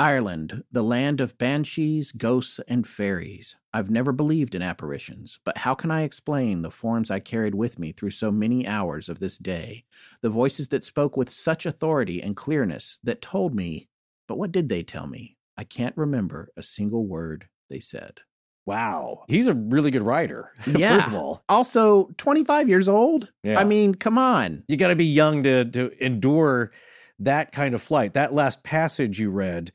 Ireland, 0.00 0.64
the 0.72 0.82
land 0.82 1.20
of 1.20 1.36
banshees, 1.36 2.10
ghosts, 2.10 2.58
and 2.66 2.88
fairies. 2.88 3.56
I've 3.74 3.90
never 3.90 4.12
believed 4.12 4.54
in 4.54 4.62
apparitions, 4.62 5.38
but 5.44 5.58
how 5.58 5.74
can 5.74 5.90
I 5.90 6.04
explain 6.04 6.62
the 6.62 6.70
forms 6.70 7.10
I 7.10 7.20
carried 7.20 7.54
with 7.54 7.78
me 7.78 7.92
through 7.92 8.10
so 8.10 8.32
many 8.32 8.66
hours 8.66 9.10
of 9.10 9.18
this 9.20 9.36
day? 9.36 9.84
The 10.22 10.30
voices 10.30 10.70
that 10.70 10.84
spoke 10.84 11.18
with 11.18 11.28
such 11.28 11.66
authority 11.66 12.22
and 12.22 12.34
clearness 12.34 12.98
that 13.04 13.20
told 13.20 13.54
me, 13.54 13.88
but 14.26 14.38
what 14.38 14.52
did 14.52 14.70
they 14.70 14.82
tell 14.82 15.06
me? 15.06 15.36
I 15.58 15.64
can't 15.64 15.96
remember 15.98 16.48
a 16.56 16.62
single 16.62 17.04
word 17.06 17.48
they 17.68 17.78
said. 17.80 18.20
Wow. 18.64 19.24
He's 19.28 19.48
a 19.48 19.54
really 19.54 19.90
good 19.90 20.02
writer. 20.02 20.52
Yeah. 20.66 20.96
First 20.96 21.08
of 21.08 21.14
all, 21.14 21.44
Also, 21.50 22.08
25 22.16 22.70
years 22.70 22.88
old? 22.88 23.30
Yeah. 23.44 23.60
I 23.60 23.64
mean, 23.64 23.94
come 23.94 24.16
on. 24.16 24.64
you 24.66 24.78
got 24.78 24.88
to 24.88 24.96
be 24.96 25.04
young 25.04 25.42
to 25.42 25.66
to 25.66 25.92
endure 26.02 26.72
that 27.18 27.52
kind 27.52 27.74
of 27.74 27.82
flight. 27.82 28.14
That 28.14 28.32
last 28.32 28.62
passage 28.62 29.18
you 29.20 29.30
read, 29.30 29.72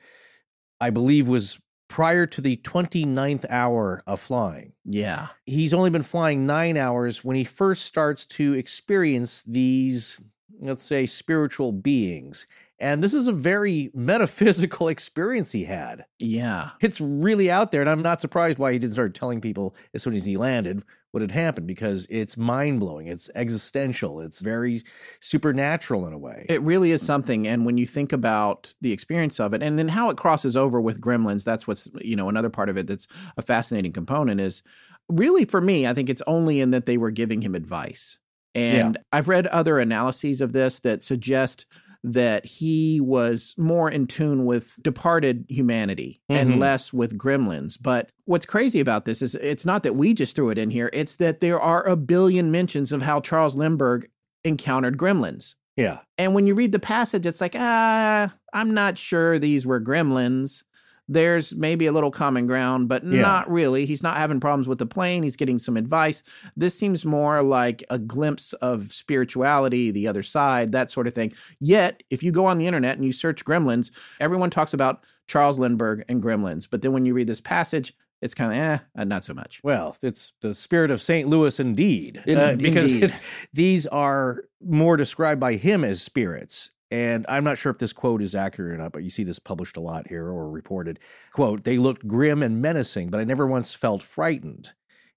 I 0.86 0.92
believe, 0.92 1.28
was 1.28 1.60
prior 1.88 2.28
to 2.28 2.42
the 2.42 2.58
29th 2.58 3.44
hour 3.50 4.04
of 4.06 4.22
flying. 4.22 4.74
Yeah. 4.84 5.30
He's 5.48 5.74
only 5.74 5.90
been 5.90 6.04
flying 6.04 6.46
nine 6.46 6.78
hours 6.78 7.24
when 7.24 7.36
he 7.36 7.44
first 7.44 7.86
starts 7.86 8.24
to 8.28 8.54
experience 8.54 9.42
these, 9.48 10.22
let's 10.60 10.84
say, 10.84 11.08
spiritual 11.08 11.72
beings. 11.72 12.46
And 12.78 13.04
this 13.04 13.16
is 13.16 13.28
a 13.28 13.32
very 13.32 13.90
metaphysical 13.96 14.88
experience 14.88 15.54
he 15.54 15.64
had. 15.64 16.06
Yeah. 16.20 16.70
It's 16.82 17.02
really 17.02 17.50
out 17.50 17.72
there. 17.72 17.82
And 17.82 17.90
I'm 17.90 18.04
not 18.04 18.22
surprised 18.22 18.60
why 18.60 18.74
he 18.74 18.78
didn't 18.78 18.94
start 18.94 19.16
telling 19.16 19.42
people 19.42 19.76
as 19.96 20.04
soon 20.04 20.14
as 20.14 20.26
he 20.26 20.38
landed 20.38 20.84
what 21.16 21.22
had 21.22 21.32
happened 21.32 21.66
because 21.66 22.06
it's 22.10 22.36
mind 22.36 22.82
blowing. 22.82 23.08
It's 23.08 23.30
existential. 23.36 24.20
It's 24.20 24.42
very 24.42 24.84
supernatural 25.22 26.06
in 26.06 26.12
a 26.12 26.18
way. 26.18 26.46
It 26.50 26.62
really 26.62 26.92
is 26.92 27.02
something. 27.02 27.48
And 27.48 27.66
when 27.66 27.78
you 27.78 27.86
think 27.86 28.12
about 28.12 28.76
the 28.82 28.92
experience 28.92 29.40
of 29.40 29.54
it 29.54 29.64
and 29.64 29.80
then 29.80 29.88
how 29.88 30.10
it 30.10 30.18
crosses 30.18 30.58
over 30.58 30.82
with 30.82 31.00
Gremlins, 31.00 31.46
that's 31.46 31.66
what's, 31.66 31.88
you 32.02 32.18
know, 32.18 32.28
another 32.28 32.50
part 32.50 32.68
of 32.68 32.76
it 32.78 32.86
that's 32.86 33.08
a 33.38 33.42
fascinating 33.42 33.94
component 33.94 34.42
is 34.42 34.62
really 35.08 35.46
for 35.46 35.62
me, 35.62 35.88
I 35.88 35.94
think 35.94 36.10
it's 36.10 36.22
only 36.28 36.60
in 36.60 36.72
that 36.72 36.86
they 36.86 36.98
were 36.98 37.12
giving 37.12 37.42
him 37.42 37.56
advice. 37.56 38.20
And 38.54 38.98
I've 39.14 39.30
read 39.30 39.48
other 39.48 39.80
analyses 39.80 40.42
of 40.42 40.52
this 40.52 40.82
that 40.82 41.02
suggest 41.02 41.66
that 42.14 42.46
he 42.46 43.02
was 43.02 43.54
more 43.58 43.90
in 43.90 44.06
tune 44.08 44.46
with 44.46 44.78
departed 44.84 45.46
humanity 45.50 46.22
Mhm. 46.30 46.36
and 46.36 46.60
less 46.60 46.94
with 46.94 47.18
gremlins. 47.18 47.78
But 47.82 48.12
what's 48.26 48.46
crazy 48.46 48.80
about 48.80 49.06
this 49.06 49.22
is 49.22 49.34
it's 49.36 49.66
not 49.66 49.84
that 49.84 49.96
we 49.96 50.14
just 50.14 50.36
threw 50.36 50.50
it 50.52 50.58
in 50.58 50.70
here, 50.70 50.90
it's 50.94 51.16
that 51.16 51.42
there 51.42 51.60
are 51.60 51.84
a 51.88 51.96
billion 51.96 52.52
mentions 52.52 52.92
of 52.92 53.02
how 53.02 53.20
Charles 53.22 53.56
Lindbergh 53.56 54.08
encountered 54.44 54.98
gremlins. 54.98 55.56
yeah. 55.78 56.00
And 56.18 56.34
when 56.34 56.48
you 56.48 56.54
read 56.56 56.72
the 56.72 56.80
passage, 56.80 57.26
it's 57.26 57.42
like, 57.42 57.56
ah, 57.58 58.34
I'm 58.54 58.74
not 58.74 58.98
sure 58.98 59.38
these 59.40 59.66
were 59.66 59.82
gremlins. 59.82 60.64
There's 61.08 61.54
maybe 61.56 61.86
a 61.86 61.92
little 61.92 62.12
common 62.12 62.48
ground, 62.48 62.88
but 62.88 63.04
Yeah. 63.06 63.22
not 63.22 63.50
really. 63.52 63.86
He's 63.86 64.02
not 64.02 64.18
having 64.18 64.40
problems 64.40 64.68
with 64.68 64.80
the 64.80 64.86
plane. 64.88 65.22
He's 65.24 65.36
getting 65.36 65.60
some 65.60 65.78
advice. 65.78 66.24
This 66.58 66.78
seems 66.78 67.06
more 67.06 67.44
like 67.44 67.84
a 67.90 68.00
glimpse 68.00 68.54
of 68.54 68.92
spirituality, 68.92 69.92
the 69.92 70.08
other 70.08 70.24
side, 70.24 70.72
that 70.72 70.90
sort 70.92 71.08
of 71.08 71.14
thing. 71.14 71.34
Yet, 71.60 72.04
if 72.10 72.24
you 72.24 72.32
go 72.32 72.46
on 72.46 72.58
the 72.58 72.68
internet 72.68 72.96
and 72.96 73.06
you 73.06 73.12
search 73.12 73.46
gremlins, 73.46 73.92
everyone 74.20 74.50
talks 74.50 74.74
about 74.74 75.04
Charles 75.28 75.60
Lindbergh 75.60 76.04
and 76.10 76.22
gremlins. 76.24 76.68
But 76.70 76.82
then 76.82 76.92
when 76.94 77.06
you 77.06 77.14
read 77.14 77.28
this 77.28 77.42
passage, 77.42 77.94
it's 78.22 78.34
kind 78.34 78.52
of 78.52 78.58
eh, 78.58 78.78
uh, 79.02 79.04
not 79.04 79.24
so 79.24 79.34
much. 79.34 79.60
Well, 79.64 79.96
it's 80.02 80.34
the 80.42 80.54
spirit 80.54 80.90
of 80.90 81.02
St. 81.02 81.28
Louis 81.28 81.60
indeed. 81.60 82.24
In- 82.26 82.38
uh, 82.38 82.56
because 82.56 82.92
indeed. 82.92 83.14
these 83.54 83.86
are 83.88 84.46
more 84.64 84.98
described 84.98 85.40
by 85.40 85.56
him 85.56 85.84
as 85.84 86.02
spirits. 86.02 86.72
And 86.92 87.26
I'm 87.28 87.44
not 87.44 87.58
sure 87.58 87.72
if 87.72 87.80
this 87.80 87.94
quote 87.94 88.22
is 88.22 88.36
accurate 88.36 88.74
or 88.74 88.78
not, 88.78 88.92
but 88.92 89.04
you 89.04 89.10
see 89.10 89.24
this 89.24 89.40
published 89.40 89.76
a 89.76 89.82
lot 89.82 90.08
here 90.08 90.28
or 90.28 90.50
reported. 90.50 91.00
Quote, 91.32 91.64
they 91.64 91.78
looked 91.78 92.08
grim 92.08 92.44
and 92.44 92.62
menacing, 92.62 93.10
but 93.10 93.20
I 93.20 93.24
never 93.24 93.48
once 93.48 93.74
felt 93.74 94.04
frightened. 94.04 94.74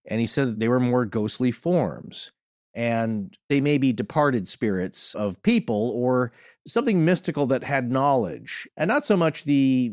And 0.06 0.20
he 0.20 0.26
said 0.26 0.48
that 0.48 0.58
they 0.60 0.68
were 0.68 0.80
more 0.80 1.04
ghostly 1.04 1.50
forms. 1.52 2.32
and 2.78 3.36
they 3.48 3.60
may 3.60 3.76
be 3.76 3.92
departed 3.92 4.46
spirits 4.46 5.12
of 5.16 5.42
people 5.42 5.90
or 5.96 6.30
something 6.64 7.04
mystical 7.04 7.44
that 7.46 7.64
had 7.64 7.90
knowledge, 7.90 8.68
and 8.76 8.86
not 8.86 9.04
so 9.04 9.16
much 9.16 9.42
the 9.42 9.92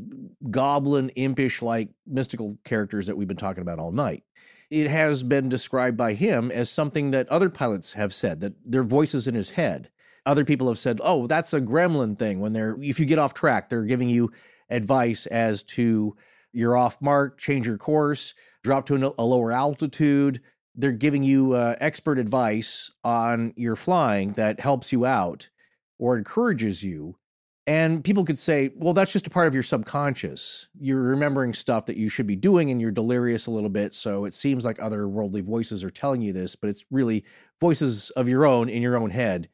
goblin, 0.52 1.10
impish 1.16 1.64
like 1.64 1.90
mystical 2.06 2.60
characters 2.64 3.08
that 3.08 3.18
we've 3.18 3.28
been 3.28 3.38
talking 3.38 3.64
about 3.64 3.80
all 3.80 3.92
night. 3.92 4.24
It 4.70 4.88
has 4.88 5.24
been 5.24 5.50
described 5.50 5.98
by 5.98 6.14
him 6.14 6.52
as 6.52 6.70
something 6.70 7.10
that 7.10 7.28
other 7.30 7.50
pilots 7.50 7.94
have 7.94 8.14
said 8.14 8.42
that 8.42 8.54
their 8.64 8.84
voices 8.84 9.28
in 9.28 9.34
his 9.34 9.52
head. 9.52 9.90
Other 10.26 10.46
people 10.46 10.68
have 10.68 10.80
said, 10.80 11.00
"Oh, 11.04 11.28
that's 11.28 11.54
a 11.54 11.62
gremlin 11.62 12.18
thing." 12.18 12.40
When 12.40 12.54
they're 12.54 12.78
if 12.82 13.00
you 13.00 13.06
get 13.06 13.20
off 13.20 13.34
track, 13.34 13.70
they're 13.70 13.84
giving 13.84 14.10
you 14.10 14.32
advice 14.70 15.26
as 15.28 15.64
to 15.64 16.16
you're 16.52 16.78
off 16.78 17.02
mark, 17.02 17.38
change 17.38 17.68
your 17.68 17.78
course, 17.78 18.34
drop 18.64 18.86
to 18.88 19.14
a 19.18 19.24
lower 19.24 19.52
altitude. 19.52 20.42
They're 20.74 20.92
giving 20.92 21.24
you 21.24 21.54
uh, 21.54 21.76
expert 21.80 22.18
advice 22.18 22.90
on 23.04 23.54
your 23.56 23.76
flying 23.76 24.34
that 24.34 24.60
helps 24.60 24.92
you 24.92 25.06
out 25.06 25.50
or 26.00 26.18
encourages 26.18 26.84
you. 26.84 27.18
And 27.68 28.04
people 28.04 28.24
could 28.24 28.38
say, 28.38 28.72
well, 28.76 28.94
that's 28.94 29.12
just 29.12 29.26
a 29.26 29.32
part 29.32 29.48
of 29.48 29.54
your 29.54 29.64
subconscious. 29.64 30.68
You're 30.80 31.02
remembering 31.02 31.54
stuff 31.54 31.88
that 31.88 31.98
you 31.98 32.10
should 32.10 32.28
be 32.28 32.36
doing 32.36 32.70
and 32.70 32.80
you're 32.80 32.92
delirious 32.92 33.48
a 33.48 33.52
little 33.52 33.70
bit. 33.70 33.96
So 33.96 34.26
it 34.26 34.34
seems 34.34 34.64
like 34.64 34.80
other 34.80 35.08
worldly 35.08 35.42
voices 35.42 35.84
are 35.84 35.90
telling 35.90 36.22
you 36.22 36.32
this, 36.32 36.56
but 36.56 36.70
it's 36.70 36.86
really 36.92 37.26
voices 37.60 38.12
of 38.12 38.30
your 38.30 38.46
own 38.46 38.70
in 38.70 38.82
your 38.82 38.98
own 38.98 39.10
head. 39.10 39.50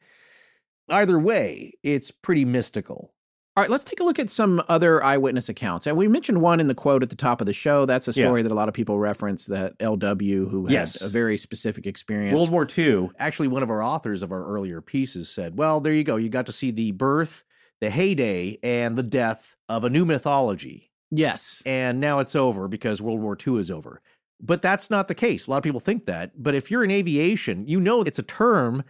Either 0.92 1.18
way, 1.18 1.72
it's 1.82 2.10
pretty 2.10 2.44
mystical. 2.44 3.12
All 3.56 3.62
right, 3.62 3.70
let's 3.70 3.84
take 3.84 4.00
a 4.00 4.04
look 4.04 4.18
at 4.18 4.30
some 4.30 4.62
other 4.68 5.02
eyewitness 5.04 5.48
accounts. 5.50 5.86
And 5.86 5.94
we 5.96 6.08
mentioned 6.08 6.40
one 6.40 6.58
in 6.60 6.68
the 6.68 6.74
quote 6.74 7.02
at 7.02 7.10
the 7.10 7.16
top 7.16 7.40
of 7.42 7.46
the 7.46 7.52
show. 7.52 7.84
That's 7.84 8.08
a 8.08 8.12
story 8.12 8.40
Yeah. 8.40 8.44
that 8.44 8.52
a 8.52 8.54
lot 8.54 8.68
of 8.68 8.74
people 8.74 8.98
reference 8.98 9.44
that 9.46 9.76
LW, 9.78 10.48
who 10.48 10.64
had 10.66 10.72
Yes. 10.72 11.00
a 11.02 11.08
very 11.08 11.36
specific 11.36 11.86
experience. 11.86 12.34
World 12.34 12.50
War 12.50 12.66
II, 12.78 13.10
actually, 13.18 13.48
one 13.48 13.62
of 13.62 13.68
our 13.70 13.82
authors 13.82 14.22
of 14.22 14.32
our 14.32 14.46
earlier 14.46 14.80
pieces 14.80 15.28
said, 15.28 15.58
well, 15.58 15.80
there 15.80 15.92
you 15.92 16.02
go. 16.04 16.16
You 16.16 16.30
got 16.30 16.46
to 16.46 16.52
see 16.52 16.70
the 16.70 16.92
birth, 16.92 17.44
the 17.82 17.90
heyday, 17.90 18.58
and 18.62 18.96
the 18.96 19.02
death 19.02 19.56
of 19.68 19.84
a 19.84 19.90
new 19.90 20.04
mythology. 20.06 20.90
yes. 21.10 21.62
and 21.66 22.00
now 22.00 22.20
it's 22.20 22.34
over 22.34 22.68
because 22.68 23.02
World 23.02 23.20
War 23.20 23.36
II 23.46 23.58
is 23.58 23.70
over. 23.70 24.00
But 24.40 24.62
that's 24.62 24.88
not 24.88 25.08
the 25.08 25.14
case. 25.14 25.46
A 25.46 25.50
lot 25.50 25.58
of 25.58 25.62
people 25.62 25.78
think 25.78 26.06
that. 26.06 26.42
But 26.42 26.54
if 26.54 26.70
you're 26.70 26.82
in 26.84 26.90
aviation, 26.90 27.68
you 27.68 27.80
know 27.80 28.00
it's 28.00 28.18
a 28.18 28.22
term 28.22 28.82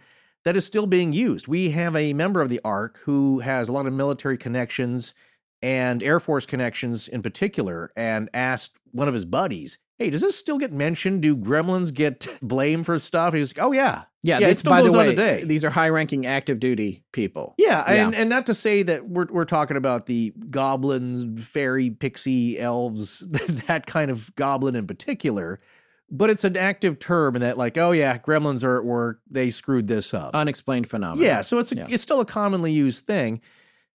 that 0.45 0.57
is 0.57 0.65
still 0.65 0.85
being 0.87 1.13
used. 1.13 1.47
We 1.47 1.69
have 1.71 1.95
a 1.95 2.13
member 2.13 2.41
of 2.41 2.49
the 2.49 2.61
ARC 2.65 2.97
who 2.99 3.39
has 3.39 3.69
a 3.69 3.71
lot 3.71 3.85
of 3.85 3.93
military 3.93 4.37
connections 4.37 5.13
and 5.61 6.03
Air 6.03 6.19
Force 6.19 6.45
connections 6.45 7.07
in 7.07 7.21
particular, 7.21 7.91
and 7.95 8.29
asked 8.33 8.73
one 8.91 9.07
of 9.07 9.13
his 9.13 9.23
buddies, 9.25 9.77
Hey, 9.99 10.09
does 10.09 10.19
this 10.21 10.35
still 10.37 10.57
get 10.57 10.73
mentioned? 10.73 11.21
Do 11.21 11.37
gremlins 11.37 11.93
get 11.93 12.27
blamed 12.41 12.85
for 12.85 12.99
stuff? 12.99 13.33
He's 13.33 13.55
like, 13.55 13.65
Oh, 13.65 13.71
yeah. 13.71 14.03
Yeah, 14.23 14.39
Yeah, 14.39 14.47
this, 14.47 14.63
by 14.63 14.81
the 14.81 14.91
way, 14.91 15.09
today. 15.11 15.43
these 15.45 15.63
are 15.63 15.69
high 15.69 15.87
ranking 15.89 16.25
active 16.25 16.59
duty 16.59 17.03
people. 17.13 17.55
Yeah, 17.57 17.89
Yeah. 17.93 18.05
and 18.07 18.15
and 18.15 18.29
not 18.29 18.45
to 18.47 18.53
say 18.55 18.83
that 18.83 19.07
we're 19.07 19.27
we're 19.29 19.45
talking 19.45 19.77
about 19.77 20.05
the 20.07 20.33
goblins, 20.49 21.45
fairy, 21.45 21.89
pixie, 21.91 22.59
elves, 22.59 23.19
that 23.67 23.85
kind 23.85 24.11
of 24.11 24.35
goblin 24.35 24.75
in 24.75 24.87
particular, 24.87 25.61
but 26.09 26.29
it's 26.29 26.43
an 26.43 26.55
active 26.57 26.99
term 26.99 27.35
in 27.35 27.41
that 27.41 27.57
like, 27.57 27.77
oh 27.77 27.91
yeah, 27.91 28.17
gremlins 28.17 28.63
are 28.63 28.77
at 28.77 28.85
work, 28.85 29.21
they 29.29 29.49
screwed 29.49 29.87
this 29.87 30.13
up. 30.13 30.31
Unexplained 30.35 30.89
phenomena. 30.89 31.25
yeah, 31.25 31.41
so 31.41 31.59
it's 31.59 31.71
a, 31.71 31.75
Yeah. 31.75 31.87
it's 31.89 32.03
still 32.03 32.19
a 32.19 32.25
commonly 32.25 32.71
used 32.71 33.05
thing. 33.05 33.41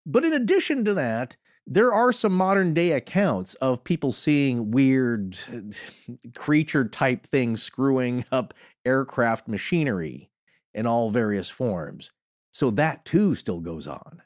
But 0.06 0.24
in 0.24 0.32
addition 0.32 0.84
to 0.86 0.94
that, 0.94 1.36
there 1.66 1.92
are 1.92 2.12
some 2.12 2.32
modern 2.32 2.72
day 2.72 2.92
accounts 2.92 3.54
of 3.56 3.84
people 3.84 4.10
seeing 4.10 4.70
weird 4.70 5.36
creature 6.34 6.86
type 6.88 7.26
things 7.26 7.62
screwing 7.62 8.24
up 8.32 8.54
aircraft 8.84 9.48
machinery 9.48 10.30
in 10.74 10.86
all 10.86 11.10
various 11.10 11.50
forms. 11.50 12.10
So 12.52 12.70
that 12.70 13.04
too 13.04 13.34
still 13.34 13.60
goes 13.60 13.86
on. 13.86 14.22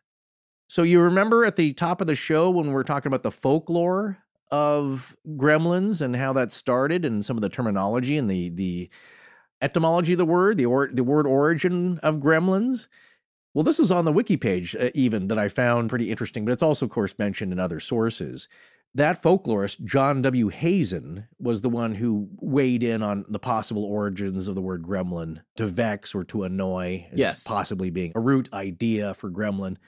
So 0.68 0.82
you 0.84 1.00
remember 1.00 1.44
at 1.44 1.56
the 1.56 1.72
top 1.74 2.00
of 2.00 2.06
the 2.06 2.14
show 2.14 2.48
when 2.48 2.68
we 2.68 2.72
were 2.72 2.84
talking 2.84 3.08
about 3.10 3.22
the 3.24 3.30
folklore 3.32 4.18
of 4.52 5.16
gremlins 5.30 6.00
and 6.00 6.14
how 6.14 6.32
that 6.34 6.52
started 6.52 7.04
and 7.04 7.24
some 7.24 7.36
of 7.36 7.40
the 7.40 7.48
terminology 7.48 8.16
and 8.16 8.30
the 8.30 8.50
the 8.50 8.88
etymology 9.60 10.12
of 10.12 10.18
the 10.18 10.24
word, 10.24 10.58
the 10.58 10.66
or, 10.66 10.88
the 10.92 11.04
word 11.04 11.26
origin 11.26 11.98
of 12.00 12.16
gremlins. 12.16 12.86
Well, 13.54 13.64
this 13.64 13.78
is 13.78 13.90
on 13.90 14.04
the 14.04 14.12
wiki 14.12 14.36
page 14.36 14.74
uh, 14.76 14.90
even 14.94 15.28
that 15.28 15.38
I 15.38 15.48
found 15.48 15.90
pretty 15.90 16.10
interesting, 16.10 16.44
but 16.44 16.52
it's 16.52 16.62
also 16.62 16.86
of 16.86 16.92
course 16.92 17.18
mentioned 17.18 17.52
in 17.52 17.58
other 17.58 17.80
sources. 17.80 18.48
That 18.94 19.22
folklorist, 19.22 19.82
John 19.84 20.20
W. 20.20 20.48
Hazen, 20.48 21.26
was 21.38 21.62
the 21.62 21.70
one 21.70 21.94
who 21.94 22.28
weighed 22.40 22.82
in 22.82 23.02
on 23.02 23.24
the 23.26 23.38
possible 23.38 23.84
origins 23.84 24.48
of 24.48 24.54
the 24.54 24.60
word 24.60 24.82
gremlin 24.82 25.40
to 25.56 25.66
vex 25.66 26.14
or 26.14 26.24
to 26.24 26.44
annoy, 26.44 27.06
as 27.10 27.18
Yes. 27.18 27.42
possibly 27.42 27.88
being 27.88 28.12
a 28.14 28.20
root 28.20 28.52
idea 28.52 29.14
for 29.14 29.30
gremlin. 29.30 29.78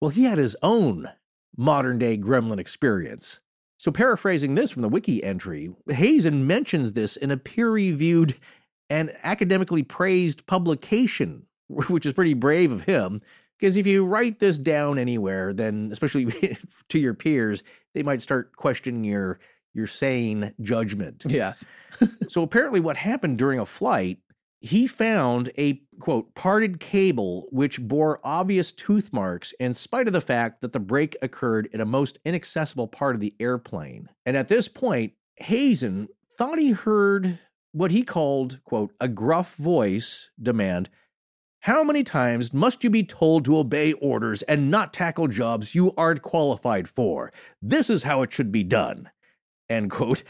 Well, 0.00 0.08
he 0.10 0.24
had 0.24 0.38
his 0.38 0.56
own 0.62 1.10
modern 1.54 1.98
day 1.98 2.16
gremlin 2.16 2.58
experience. 2.58 3.40
So, 3.78 3.90
paraphrasing 3.90 4.54
this 4.54 4.70
from 4.70 4.82
the 4.82 4.88
wiki 4.88 5.22
entry, 5.22 5.70
Hazen 5.88 6.46
mentions 6.46 6.94
this 6.94 7.16
in 7.16 7.30
a 7.30 7.36
peer 7.36 7.70
reviewed 7.70 8.38
and 8.88 9.12
academically 9.22 9.82
praised 9.82 10.46
publication, 10.46 11.46
which 11.68 12.06
is 12.06 12.12
pretty 12.12 12.34
brave 12.34 12.72
of 12.72 12.82
him. 12.82 13.20
Because 13.58 13.76
if 13.76 13.86
you 13.86 14.04
write 14.04 14.38
this 14.38 14.58
down 14.58 14.98
anywhere, 14.98 15.52
then 15.52 15.88
especially 15.90 16.26
to 16.88 16.98
your 16.98 17.14
peers, 17.14 17.62
they 17.94 18.02
might 18.02 18.22
start 18.22 18.54
questioning 18.56 19.04
your 19.04 19.38
your 19.74 19.86
sane 19.86 20.54
judgment. 20.60 21.24
Yes. 21.26 21.64
So 22.28 22.42
apparently, 22.42 22.80
what 22.80 22.98
happened 22.98 23.38
during 23.38 23.58
a 23.58 23.64
flight, 23.64 24.18
he 24.66 24.86
found 24.86 25.50
a 25.56 25.80
quote 26.00 26.34
parted 26.34 26.80
cable 26.80 27.46
which 27.50 27.80
bore 27.80 28.20
obvious 28.24 28.72
tooth 28.72 29.12
marks 29.12 29.52
in 29.60 29.72
spite 29.72 30.06
of 30.06 30.12
the 30.12 30.20
fact 30.20 30.60
that 30.60 30.72
the 30.72 30.80
break 30.80 31.16
occurred 31.22 31.68
in 31.72 31.80
a 31.80 31.86
most 31.86 32.18
inaccessible 32.24 32.88
part 32.88 33.14
of 33.14 33.20
the 33.20 33.34
airplane. 33.38 34.08
And 34.24 34.36
at 34.36 34.48
this 34.48 34.68
point, 34.68 35.12
Hazen 35.36 36.08
thought 36.36 36.58
he 36.58 36.72
heard 36.72 37.38
what 37.72 37.90
he 37.90 38.02
called 38.02 38.58
quote 38.64 38.92
a 39.00 39.08
gruff 39.08 39.54
voice 39.54 40.30
demand. 40.40 40.90
How 41.60 41.82
many 41.82 42.04
times 42.04 42.52
must 42.52 42.84
you 42.84 42.90
be 42.90 43.02
told 43.02 43.44
to 43.44 43.58
obey 43.58 43.92
orders 43.94 44.42
and 44.42 44.70
not 44.70 44.92
tackle 44.92 45.28
jobs 45.28 45.74
you 45.74 45.92
aren't 45.96 46.22
qualified 46.22 46.88
for? 46.88 47.32
This 47.62 47.88
is 47.88 48.02
how 48.02 48.22
it 48.22 48.32
should 48.32 48.52
be 48.52 48.64
done. 48.64 49.10
End 49.68 49.90
quote 49.90 50.22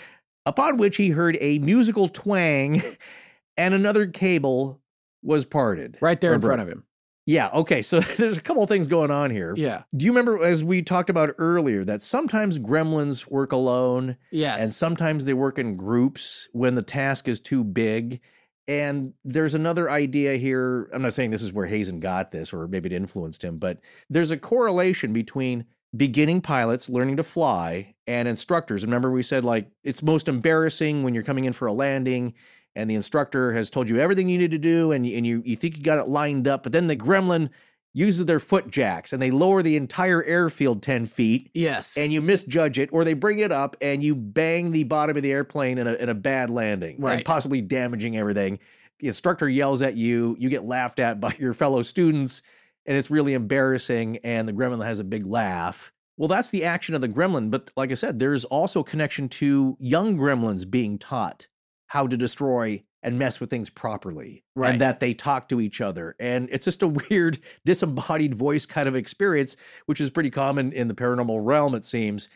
upon 0.47 0.77
which 0.77 0.97
he 0.97 1.11
heard 1.11 1.37
a 1.41 1.59
musical 1.59 2.09
twang 2.09 2.83
and 3.57 3.75
another 3.75 4.07
cable 4.07 4.81
was 5.23 5.45
parted. 5.45 5.99
Right 6.01 6.21
there 6.21 6.35
in 6.35 6.41
front 6.41 6.63
of 6.63 6.69
him. 6.69 6.85
Yeah, 7.27 7.49
okay. 7.49 7.83
So 7.83 8.01
there's 8.17 8.37
a 8.37 8.41
couple 8.41 8.63
of 8.63 8.69
things 8.69 8.87
going 8.87 9.11
on 9.11 9.31
here. 9.31 9.53
Yeah. 9.57 9.83
Do 9.97 10.05
you 10.05 10.13
remember, 10.13 10.43
as 10.45 10.63
we 10.63 10.83
talked 10.83 11.11
about 11.11 11.35
earlier, 11.39 11.85
that 11.85 12.01
sometimes 12.03 12.59
gremlins 12.59 13.27
work 13.29 13.53
alone 13.53 14.17
Yes. 14.31 14.63
and 14.63 14.71
sometimes 14.71 15.25
they 15.25 15.35
work 15.35 15.59
in 15.59 15.77
groups 15.77 16.49
when 16.53 16.77
the 16.77 16.83
task 16.83 17.27
is 17.27 17.41
too 17.41 17.65
big? 17.65 18.21
And 18.69 19.13
there's 19.25 19.55
another 19.55 19.91
idea 19.91 20.37
here. 20.37 20.89
I'm 20.93 21.03
not 21.03 21.15
saying 21.15 21.31
this 21.31 21.43
is 21.43 21.53
where 21.53 21.67
Hazen 21.67 22.01
got 22.01 22.31
this 22.33 22.53
or 22.53 22.67
maybe 22.69 22.89
it 22.89 22.93
influenced 22.93 23.43
him, 23.43 23.59
but 23.59 23.79
there's 24.11 24.31
a 24.33 24.37
correlation 24.37 25.13
between 25.13 25.65
beginning 25.97 26.41
pilots 26.41 26.89
learning 26.89 27.17
to 27.17 27.23
fly 27.23 27.95
and 28.09 28.27
instructors. 28.29 28.85
Remember, 28.85 29.11
we 29.11 29.23
said 29.23 29.45
like 29.45 29.69
it's 29.85 30.03
most 30.03 30.29
embarrassing 30.29 31.03
when 31.05 31.15
you're 31.15 31.23
coming 31.23 31.45
in 31.45 31.53
for 31.53 31.67
a 31.67 31.73
landing 31.73 32.35
and 32.77 32.89
the 32.89 32.95
instructor 32.95 33.53
has 33.55 33.71
told 33.71 33.89
you 33.89 33.99
everything 33.99 34.29
you 34.29 34.39
need 34.39 34.53
to 34.53 34.59
do 34.59 34.93
and, 34.93 35.05
you- 35.07 35.17
and 35.17 35.27
you, 35.27 35.43
you 35.45 35.57
think 35.57 35.77
you 35.77 35.83
got 35.83 35.99
it 35.99 36.09
lined 36.09 36.47
up, 36.47 36.63
but 36.63 36.71
then 36.73 36.87
the 36.87 36.95
gremlin 36.97 37.51
uses 37.95 38.27
their 38.27 38.39
foot 38.39 38.71
jacks 38.71 39.13
and 39.15 39.23
they 39.23 39.31
lower 39.31 39.63
the 39.63 39.75
entire 39.77 40.23
airfield 40.25 40.83
10 40.83 41.07
feet 41.07 41.51
yes. 41.55 41.97
and 41.97 42.13
you 42.13 42.21
misjudge 42.21 42.79
it, 42.79 42.91
or 42.93 43.03
they 43.05 43.15
bring 43.15 43.39
it 43.39 43.51
up 43.51 43.75
and 43.81 44.03
you 44.05 44.15
bang 44.15 44.71
the 44.71 44.85
bottom 44.85 45.17
of 45.17 45.23
the 45.23 45.33
airplane 45.33 45.79
in 45.79 45.87
a, 45.87 45.95
in 45.95 46.09
a 46.11 46.15
bad 46.15 46.51
landing, 46.51 47.01
Right. 47.01 47.15
and 47.17 47.25
possibly 47.25 47.63
damaging 47.63 48.17
everything. 48.17 48.59
The 48.99 49.09
instructor 49.09 49.49
yells 49.49 49.81
at 49.83 49.97
you, 49.97 50.37
you 50.39 50.49
get 50.51 50.65
laughed 50.65 51.01
at 51.01 51.21
by 51.21 51.35
your 51.41 51.55
fellow 51.55 51.81
students, 51.83 52.43
and 52.85 52.97
it's 52.97 53.11
really 53.11 53.33
embarrassing. 53.33 54.19
And 54.23 54.47
the 54.47 54.53
gremlin 54.53 54.85
has 54.85 54.99
a 54.99 55.05
big 55.05 55.27
laugh. 55.27 55.91
Well, 56.19 56.29
that's 56.29 56.51
the 56.51 56.65
action 56.65 56.95
of 56.95 57.01
the 57.01 57.09
gremlin. 57.09 57.51
But 57.51 57.71
like 57.77 57.91
I 57.91 57.95
said, 57.95 58.19
there's 58.19 58.45
also 58.45 58.81
a 58.81 58.85
connection 58.85 59.29
to 59.31 59.77
young 59.81 60.17
gremlins 60.17 60.71
being 60.71 60.99
taught 60.99 61.47
how 61.87 62.07
to 62.07 62.17
destroy 62.17 62.83
and 63.03 63.19
mess 63.19 63.39
with 63.39 63.51
things 63.51 63.71
properly 63.71 64.43
Right. 64.57 64.73
and 64.73 64.81
that 64.81 64.99
they 65.01 65.15
talk 65.15 65.49
to 65.51 65.61
each 65.61 65.81
other 65.81 66.17
and 66.19 66.49
it's 66.51 66.65
just 66.65 66.83
a 66.83 66.89
weird 67.11 67.39
disembodied 67.65 68.35
voice 68.35 68.67
kind 68.67 68.89
of 68.89 68.97
experience 68.97 69.57
which 69.87 70.01
is 70.01 70.11
pretty 70.11 70.31
common 70.31 70.73
in 70.73 70.89
the 70.89 70.95
paranormal 70.95 71.41
realm 71.45 71.75
it 71.75 71.85
seems 71.85 72.29